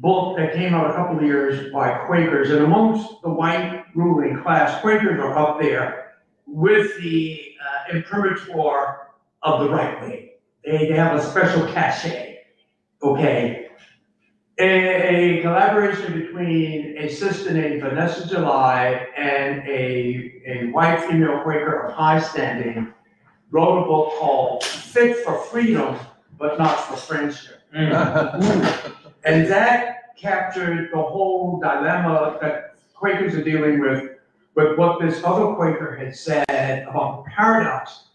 book 0.01 0.37
that 0.39 0.55
came 0.55 0.75
out 0.75 0.91
a 0.91 0.95
couple 0.95 1.19
of 1.19 1.23
years 1.23 1.73
by 1.73 1.93
Quakers, 2.07 2.51
and 2.51 2.65
amongst 2.65 3.21
the 3.23 3.29
white 3.29 3.85
ruling 3.95 4.43
class, 4.43 4.81
Quakers 4.81 5.21
are 5.21 5.37
up 5.39 5.61
there 5.61 6.13
with 6.47 6.99
the 7.01 7.53
uh, 7.61 7.97
imprimatur 7.97 9.09
of 9.43 9.61
the 9.61 9.69
right 9.69 10.01
wing. 10.01 10.31
They, 10.65 10.89
they 10.89 10.97
have 10.97 11.17
a 11.19 11.23
special 11.23 11.67
cachet, 11.73 12.41
okay? 13.03 13.69
A, 14.59 15.39
a 15.39 15.43
collaboration 15.43 16.19
between 16.19 16.97
a 16.99 17.09
sister 17.09 17.53
named 17.53 17.83
Vanessa 17.83 18.27
Julye 18.29 19.07
and 19.17 19.67
a, 19.67 20.43
a 20.47 20.71
white 20.71 21.01
female 21.05 21.43
Quaker 21.43 21.87
of 21.87 21.95
high 21.95 22.21
standing 22.21 22.93
wrote 23.51 23.83
a 23.83 23.87
book 23.87 24.13
called 24.19 24.65
Fit 24.65 25.25
for 25.25 25.39
Freedom, 25.45 25.99
but 26.39 26.59
Not 26.59 26.79
for 26.79 26.97
Friendship. 26.97 27.61
And 29.25 29.47
that 29.49 30.17
captured 30.17 30.91
the 30.93 31.03
whole 31.03 31.61
dilemma 31.61 32.39
that 32.41 32.77
Quakers 32.95 33.35
are 33.35 33.43
dealing 33.43 33.81
with, 33.81 34.11
with 34.55 34.77
what 34.77 35.01
this 35.01 35.23
other 35.25 35.55
Quaker 35.55 35.97
had 35.97 36.15
said 36.15 36.87
about 36.89 37.25
the 37.25 37.31
paradox. 37.31 38.09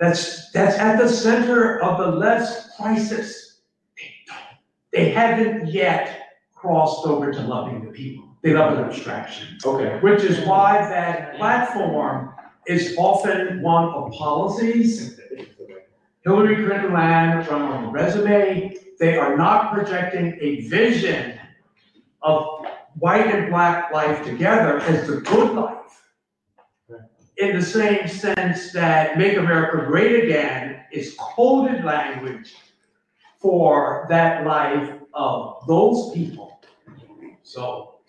That's, 0.00 0.50
that's 0.50 0.76
at 0.78 0.98
the 0.98 1.08
center 1.08 1.80
of 1.80 1.98
the 1.98 2.18
left's 2.18 2.76
crisis. 2.76 3.60
They 3.96 4.98
they 4.98 5.10
haven't 5.10 5.68
yet 5.68 6.18
crossed 6.54 7.06
over 7.06 7.32
to 7.32 7.40
loving 7.40 7.84
the 7.84 7.92
people. 7.92 8.28
They 8.42 8.54
love 8.54 8.78
an 8.78 8.84
abstraction. 8.84 9.58
Okay. 9.64 9.98
Which 10.00 10.22
is 10.22 10.44
why 10.46 10.78
that 10.88 11.36
platform 11.36 12.34
is 12.66 12.96
often 12.98 13.62
one 13.62 13.88
of 13.88 14.12
policies. 14.12 15.20
Hillary 16.24 16.56
Clinton 16.56 16.92
land 16.92 17.46
from 17.46 17.62
a 17.62 17.90
resume. 17.90 18.76
They 18.98 19.16
are 19.16 19.36
not 19.36 19.72
projecting 19.72 20.36
a 20.40 20.62
vision 20.68 21.38
of 22.22 22.66
white 22.98 23.26
and 23.26 23.50
black 23.50 23.92
life 23.92 24.24
together 24.24 24.80
as 24.80 25.06
the 25.06 25.20
good 25.20 25.54
life. 25.54 25.74
In 27.36 27.56
the 27.56 27.64
same 27.64 28.08
sense 28.08 28.72
that 28.72 29.16
Make 29.16 29.36
America 29.36 29.86
Great 29.86 30.24
Again 30.24 30.80
is 30.90 31.14
coded 31.18 31.84
language 31.84 32.54
for 33.36 34.06
that 34.08 34.44
life 34.44 34.94
of 35.14 35.64
those 35.68 36.12
people. 36.12 36.60
So, 37.44 38.00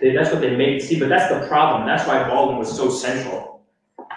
that's 0.00 0.32
what 0.32 0.40
they 0.40 0.56
made, 0.56 0.80
see, 0.80 0.98
but 0.98 1.10
that's 1.10 1.32
the 1.32 1.46
problem, 1.46 1.86
that's 1.86 2.08
why 2.08 2.26
Baldwin 2.26 2.58
was 2.58 2.74
so 2.74 2.90
central. 2.90 3.51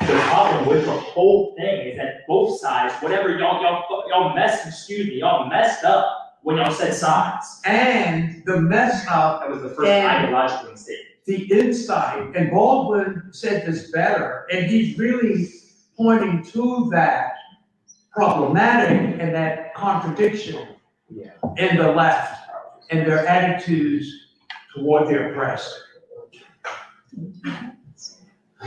The 0.02 0.20
problem 0.28 0.68
with 0.68 0.86
the 0.86 0.92
whole 0.92 1.56
thing 1.56 1.88
is 1.88 1.98
that 1.98 2.28
both 2.28 2.60
sides, 2.60 2.94
whatever 3.02 3.30
y'all, 3.38 3.62
y'all, 3.62 4.04
y'all 4.10 4.36
messed, 4.36 4.68
excuse 4.68 5.08
me, 5.08 5.20
y'all 5.20 5.48
messed 5.50 5.84
up 5.84 6.38
when 6.44 6.58
y'all 6.58 6.72
said 6.72 6.94
sides. 6.94 7.62
and 7.66 8.44
the 8.46 8.60
mess 8.62 9.06
up 9.10 9.42
That 9.42 9.50
was 9.50 9.64
the 9.64 9.70
first 9.70 9.90
ideological 9.90 10.72
mistake. 10.72 10.98
the 11.26 11.52
inside, 11.52 12.36
and 12.36 12.52
Baldwin 12.52 13.30
said 13.32 13.66
this 13.66 13.90
better, 13.92 14.46
and 14.52 14.68
he's 14.68 14.98
really 15.00 15.50
pointing 15.98 16.44
to 16.44 16.90
that 16.92 17.32
problematic 18.12 19.20
and 19.20 19.34
that 19.34 19.74
contradiction 19.74 20.68
in 21.58 21.78
the 21.78 21.92
left 21.92 22.50
and 22.92 23.08
their 23.08 23.26
attitudes 23.28 24.12
toward 24.76 25.08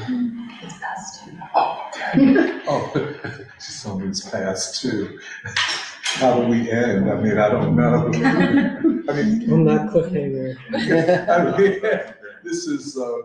the 0.07 0.49
oppressed. 0.62 1.28
Oh, 2.67 3.15
someone's 3.59 4.28
passed 4.28 4.81
too. 4.81 5.18
How 6.15 6.41
do 6.41 6.49
we 6.49 6.70
end? 6.70 7.10
I 7.10 7.20
mean, 7.20 7.39
I 7.39 7.49
don't 7.49 7.77
know. 7.77 8.10
I 9.09 9.12
mean, 9.12 9.52
On 9.52 9.65
that 9.67 9.89
cliffhanger. 9.91 10.57
I 11.28 11.59
mean, 11.59 11.81
this 12.43 12.67
is, 12.67 12.97
uh, 12.97 13.18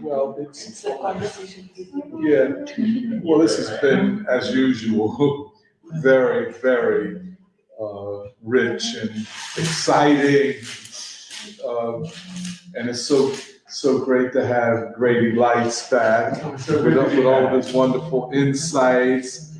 well, 0.00 0.34
it's, 0.38 0.84
yeah. 0.84 2.48
Well, 3.22 3.38
this 3.40 3.56
has 3.58 3.78
been, 3.80 4.26
as 4.28 4.54
usual, 4.54 5.52
very, 6.02 6.52
very, 6.54 7.36
uh, 7.80 8.24
rich 8.42 8.94
and 8.94 9.10
exciting. 9.56 10.56
Um, 11.66 12.06
and 12.74 12.88
it's 12.88 13.02
so, 13.02 13.32
so 13.68 13.98
great 14.04 14.32
to 14.32 14.46
have 14.46 14.94
Grady 14.94 15.32
Lights 15.32 15.90
back 15.90 16.42
with, 16.44 16.66
good 16.66 16.94
to 16.94 17.10
be 17.10 17.16
with 17.16 17.26
all 17.26 17.46
of 17.46 17.52
his 17.52 17.72
wonderful 17.72 18.30
insights. 18.32 19.58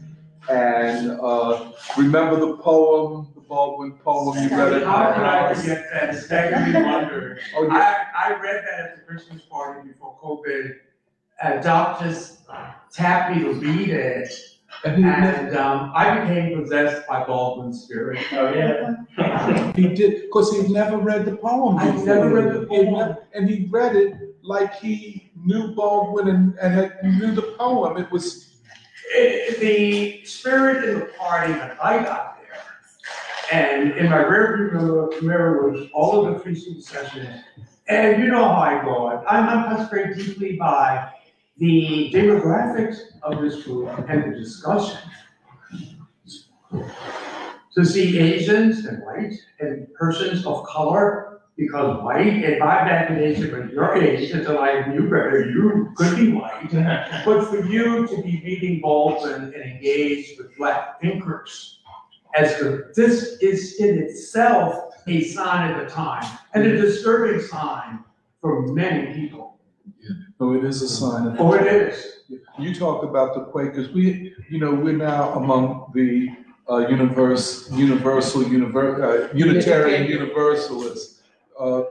And, 0.51 1.11
uh, 1.20 1.73
remember 1.97 2.41
the 2.41 2.57
poem, 2.57 3.28
the 3.35 3.43
Baldwin 3.43 3.93
poem, 3.93 4.37
you 4.43 4.49
read 4.57 4.73
it? 4.73 4.87
How 4.87 5.12
could 5.12 5.23
I 5.25 5.55
forget 5.55 5.87
that 5.93 6.15
staggering 6.17 6.85
wonder? 6.87 7.39
Oh, 7.55 7.65
yeah. 7.65 8.07
I, 8.17 8.33
I 8.33 8.41
read 8.41 8.65
that 8.65 8.81
at 8.81 8.97
the 8.97 9.03
Christmas 9.03 9.43
party 9.43 9.89
before 9.89 10.19
COVID. 10.23 10.77
Uh, 11.43 11.62
Doc 11.62 12.01
just 12.01 12.41
tapped 12.91 13.37
me 13.37 13.43
to 13.45 13.53
read 13.53 13.91
it, 13.91 14.33
And 14.84 14.97
he 14.97 15.02
never- 15.02 15.26
and, 15.48 15.57
um, 15.57 15.92
I 15.94 16.20
became 16.20 16.60
possessed 16.60 17.07
by 17.08 17.24
Baldwin's 17.24 17.82
spirit. 17.84 18.18
Oh, 18.32 18.52
yeah. 18.55 19.73
He 19.76 19.89
did, 19.89 20.23
because 20.23 20.52
he 20.57 20.73
never 20.73 20.97
read 20.98 21.24
the 21.24 21.36
poem 21.36 21.78
I 21.78 21.90
before. 21.90 22.07
never 22.07 22.28
read 22.31 22.52
the 22.55 22.66
poem. 22.66 22.92
never- 22.92 23.18
And 23.34 23.48
he 23.50 23.66
read 23.70 23.97
it 23.97 24.15
like 24.42 24.74
he 24.74 25.31
knew 25.44 25.74
Baldwin 25.74 26.28
and, 26.28 26.55
and 26.60 26.74
had, 26.74 27.02
knew 27.02 27.32
the 27.34 27.55
poem. 27.58 27.97
It 27.97 28.10
was, 28.10 28.57
It, 29.15 29.58
the 29.60 30.24
spirit 30.24 30.84
in 30.89 31.00
the 31.00 31.07
party 31.18 31.52
that 31.55 31.76
I 31.82 32.02
got 32.05 32.39
there, 32.40 32.62
and 33.50 33.92
in 33.92 34.10
my 34.10 34.18
rearview 34.23 34.73
mirror- 34.73 35.10
mirror 35.23 35.70
was 35.70 35.89
all 35.94 36.26
of 36.26 36.34
the 36.34 36.40
free 36.40 36.55
sessions. 36.81 37.42
And 37.89 38.23
you 38.23 38.28
know 38.28 38.44
how 38.44 38.60
I 38.60 38.84
go, 38.84 39.24
I'm, 39.26 39.48
I'm 39.48 39.76
touched 39.76 39.90
very 39.90 40.15
deeply 40.15 40.57
by 40.57 41.10
the 41.59 42.11
demographics 42.12 42.99
of 43.23 43.43
this 43.43 43.65
group 43.65 43.89
and 44.09 44.33
the 44.33 44.39
discussion. 44.39 44.99
To 47.75 47.85
see 47.85 48.19
Asians 48.19 48.87
and 48.87 49.03
white 49.05 49.35
and 49.61 49.93
persons 49.95 50.47
of 50.47 50.65
color, 50.67 51.41
because 51.57 52.03
white, 52.03 52.45
and 52.45 52.59
my 52.61 52.85
definition, 52.85 53.51
when 53.53 53.70
you're 53.70 53.97
Asian, 53.97 54.45
so 54.45 54.61
I 54.61 54.87
knew 54.87 55.05
better, 55.05 55.51
you 55.51 55.93
could 55.97 56.17
be 56.17 56.33
white. 56.33 56.70
But 57.25 57.49
for 57.49 57.65
you 57.67 58.07
to 58.07 58.23
be 58.23 58.41
reading 58.45 58.81
Baldwin 58.81 59.53
and 59.53 59.55
engaged 59.55 60.39
with 60.39 60.57
black 60.57 61.01
thinkers, 61.01 61.81
as 62.37 62.59
the, 62.59 62.93
this 62.95 63.39
is 63.41 63.81
in 63.81 63.99
itself 63.99 64.95
a 65.09 65.25
sign 65.25 65.73
of 65.73 65.85
the 65.85 65.91
time, 65.91 66.39
and 66.55 66.65
a 66.65 66.77
disturbing 66.77 67.41
sign 67.41 68.05
for 68.41 68.69
many 68.69 69.15
people. 69.15 69.59
No, 70.41 70.55
it 70.55 70.65
is 70.65 70.83
a 70.83 70.89
sign 70.89 71.26
of. 71.26 71.41
Oh, 71.41 71.55
it 71.55 71.67
is. 71.67 72.18
You 72.58 72.75
talk 72.75 73.02
about 73.02 73.34
the 73.34 73.41
Quakers, 73.42 73.91
we, 73.92 74.34
you 74.49 74.58
know, 74.58 74.73
we're 74.75 74.97
now 74.97 75.33
among 75.34 75.92
the 75.94 76.28
uh, 76.70 76.89
universe, 76.89 77.70
universal, 77.73 78.42
univer, 78.42 79.31
uh, 79.31 79.34
Unitarian 79.34 80.07
Universalists. 80.07 81.23
Uh, 81.58 81.84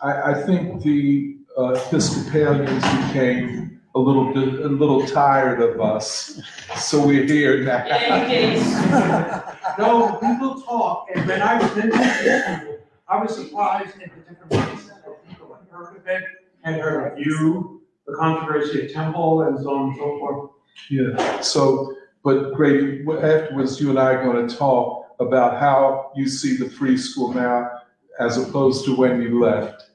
I, 0.00 0.32
I 0.32 0.42
think 0.42 0.82
the 0.82 1.36
uh, 1.58 1.74
Episcopalians 1.86 2.82
became 3.06 3.80
a 3.94 3.98
little 3.98 4.32
bit, 4.32 4.64
a 4.64 4.68
little 4.68 5.06
tired 5.06 5.60
of 5.60 5.80
us, 5.80 6.40
so 6.76 7.06
we're 7.06 7.24
here 7.24 7.62
now. 7.64 9.48
No, 9.78 10.16
people 10.16 10.60
talk, 10.60 11.08
and 11.14 11.26
when 11.26 11.40
I 11.40 11.58
was 11.58 11.76
in 11.78 11.88
this, 11.88 12.78
I 13.08 13.22
was 13.22 13.34
surprised 13.36 13.96
at 14.02 14.10
the 14.14 14.20
different 14.34 14.50
ways 14.50 14.86
that 14.88 15.28
people 15.28 15.54
had 15.54 15.66
heard 15.70 15.96
of 15.96 16.06
it, 16.06 16.24
had 16.62 16.80
heard 16.80 17.12
of 17.12 17.18
you, 17.18 17.82
the 18.06 18.14
controversy 18.14 18.86
of 18.86 18.92
temple, 18.92 19.42
and 19.42 19.58
so 19.58 19.74
on 19.74 19.88
and 19.88 19.96
so 19.96 20.18
forth. 20.18 20.50
Yeah, 20.90 21.40
so, 21.40 21.94
but 22.24 22.52
wh- 22.54 23.24
afterwards, 23.24 23.80
you 23.80 23.90
and 23.90 23.98
I 23.98 24.14
are 24.14 24.24
gonna 24.24 24.48
talk 24.48 25.14
about 25.20 25.58
how 25.58 26.12
you 26.16 26.28
see 26.28 26.56
the 26.56 26.68
free 26.68 26.96
school 26.96 27.32
now 27.32 27.70
as 28.18 28.36
opposed 28.36 28.84
to 28.86 28.96
when 28.96 29.20
you 29.22 29.40
left. 29.40 29.90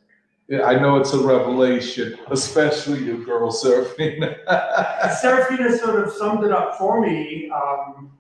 I 0.66 0.76
know 0.76 0.96
it's 0.96 1.14
a 1.14 1.20
revelation, 1.20 2.18
especially 2.32 3.04
you 3.04 3.26
girl 3.26 3.52
surfing. 3.52 4.20
Serafina 5.20 5.78
sort 5.78 6.02
of 6.08 6.14
summed 6.14 6.46
it 6.46 6.52
up 6.52 6.78
for 6.78 7.02
me. 7.02 7.50
Um, 7.50 8.12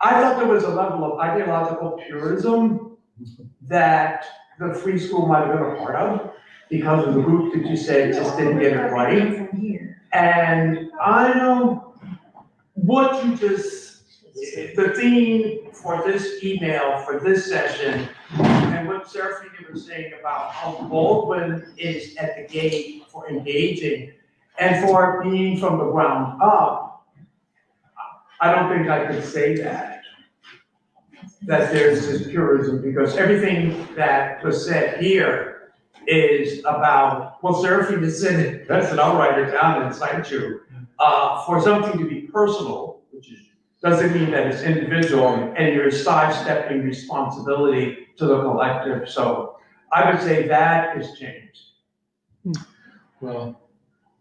I 0.00 0.20
thought 0.20 0.38
there 0.38 0.46
was 0.46 0.64
a 0.64 0.68
level 0.68 1.02
of 1.04 1.18
ideological 1.18 2.00
purism 2.06 2.96
that 3.62 4.26
the 4.58 4.74
free 4.74 4.98
school 4.98 5.26
might 5.26 5.46
have 5.46 5.52
been 5.52 5.62
a 5.62 5.76
part 5.76 5.94
of 5.96 6.32
because 6.68 7.06
of 7.06 7.14
the 7.14 7.22
group 7.22 7.54
that 7.54 7.64
you 7.64 7.76
said 7.76 8.12
just 8.12 8.36
didn't 8.36 8.58
get 8.58 8.72
it 8.72 8.92
right. 8.92 9.48
And 10.12 10.90
I 11.00 11.34
know 11.34 11.94
what 12.74 13.24
you 13.24 13.36
just, 13.36 14.02
the 14.34 14.94
theme 14.96 15.72
for 15.72 16.02
this 16.06 16.42
email, 16.42 16.98
for 16.98 17.20
this 17.20 17.48
session, 17.48 18.08
and 18.38 18.88
what 18.88 19.10
Serafina 19.10 19.72
was 19.72 19.86
saying 19.86 20.12
about 20.18 20.52
how 20.52 20.86
Baldwin 20.88 21.72
is 21.76 22.16
at 22.16 22.36
the 22.36 22.52
gate 22.52 23.04
for 23.08 23.28
engaging 23.28 24.12
and 24.58 24.86
for 24.86 25.22
being 25.22 25.58
from 25.58 25.78
the 25.78 25.90
ground 25.90 26.40
up, 26.42 27.06
I 28.40 28.54
don't 28.54 28.68
think 28.68 28.88
I 28.88 29.06
could 29.06 29.24
say 29.24 29.56
that. 29.56 29.97
That 31.42 31.72
there's 31.72 32.06
this 32.06 32.26
purism, 32.26 32.82
because 32.82 33.16
everything 33.16 33.88
that 33.94 34.42
was 34.44 34.66
said 34.66 35.00
here 35.00 35.72
is 36.06 36.60
about, 36.60 37.42
well, 37.42 37.54
Serafina 37.62 38.10
said 38.10 38.40
it, 38.40 38.68
that's 38.68 38.92
it, 38.92 38.98
I'll 38.98 39.16
write 39.16 39.38
it 39.38 39.52
down 39.52 39.82
and 39.82 39.94
cite 39.94 40.30
you. 40.30 40.60
Uh, 40.98 41.44
for 41.46 41.60
something 41.62 41.96
to 41.98 42.08
be 42.08 42.22
personal, 42.22 43.02
which 43.12 43.30
is, 43.30 43.38
doesn't 43.80 44.12
mean 44.12 44.32
that 44.32 44.48
it's 44.48 44.62
individual 44.62 45.54
and 45.56 45.74
you're 45.74 45.92
sidestepping 45.92 46.82
responsibility 46.82 48.08
to 48.16 48.26
the 48.26 48.40
collective, 48.40 49.08
so 49.08 49.58
I 49.92 50.10
would 50.10 50.20
say 50.20 50.48
that 50.48 50.96
has 50.96 51.16
changed. 51.16 51.60
Well, 53.20 53.60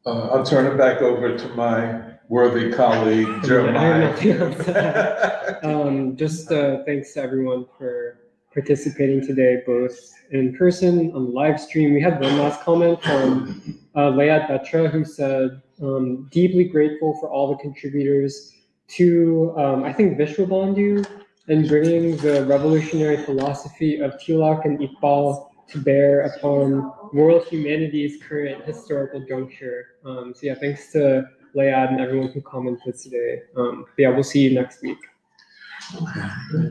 uh, 0.05 0.29
I'll 0.29 0.45
turn 0.45 0.71
it 0.71 0.77
back 0.77 1.01
over 1.01 1.35
to 1.35 1.47
my 1.55 2.16
worthy 2.29 2.71
colleague 2.71 3.27
Jeremiah. 3.43 4.09
nothing 4.11 4.31
else 4.31 4.65
to 4.65 4.77
add. 4.77 5.65
Um, 5.65 6.15
just, 6.15 6.51
uh, 6.51 6.83
thanks 6.85 7.13
to 7.13 7.21
everyone 7.21 7.65
for 7.77 8.19
participating 8.53 9.25
today, 9.25 9.61
both 9.65 9.97
in 10.31 10.55
person, 10.55 11.11
on 11.13 11.25
the 11.25 11.31
live 11.31 11.59
stream. 11.59 11.93
We 11.93 12.01
had 12.01 12.19
one 12.19 12.37
last 12.37 12.61
comment 12.61 13.01
from, 13.01 13.79
uh, 13.95 14.11
Layat 14.11 14.47
Betra, 14.49 14.89
who 14.89 15.05
said, 15.05 15.61
um, 15.81 16.27
deeply 16.31 16.65
grateful 16.65 17.17
for 17.19 17.29
all 17.29 17.47
the 17.49 17.57
contributors 17.57 18.53
to, 18.89 19.53
um, 19.57 19.83
I 19.83 19.93
think 19.93 20.17
Vishwabandhu 20.17 21.05
and 21.49 21.67
bringing 21.67 22.17
the 22.17 22.45
revolutionary 22.45 23.17
philosophy 23.17 23.99
of 24.01 24.13
Tilak 24.19 24.65
and 24.65 24.79
Iqbal 24.79 25.47
to 25.69 25.77
bear 25.79 26.21
upon 26.21 26.91
world 27.13 27.45
humanity's 27.45 28.21
current 28.21 28.63
historical 28.65 29.21
juncture. 29.21 29.85
Um, 30.05 30.33
so 30.35 30.47
yeah, 30.47 30.55
thanks 30.55 30.91
to 30.93 31.27
Layad 31.57 31.89
and 31.89 31.99
everyone 31.99 32.29
who 32.31 32.41
commented 32.41 32.95
today. 32.97 33.41
Um, 33.57 33.85
but 33.95 34.01
yeah, 34.01 34.09
we'll 34.09 34.23
see 34.23 34.41
you 34.41 34.53
next 34.53 34.81
week. 34.83 34.99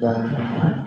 Bye. 0.01 0.87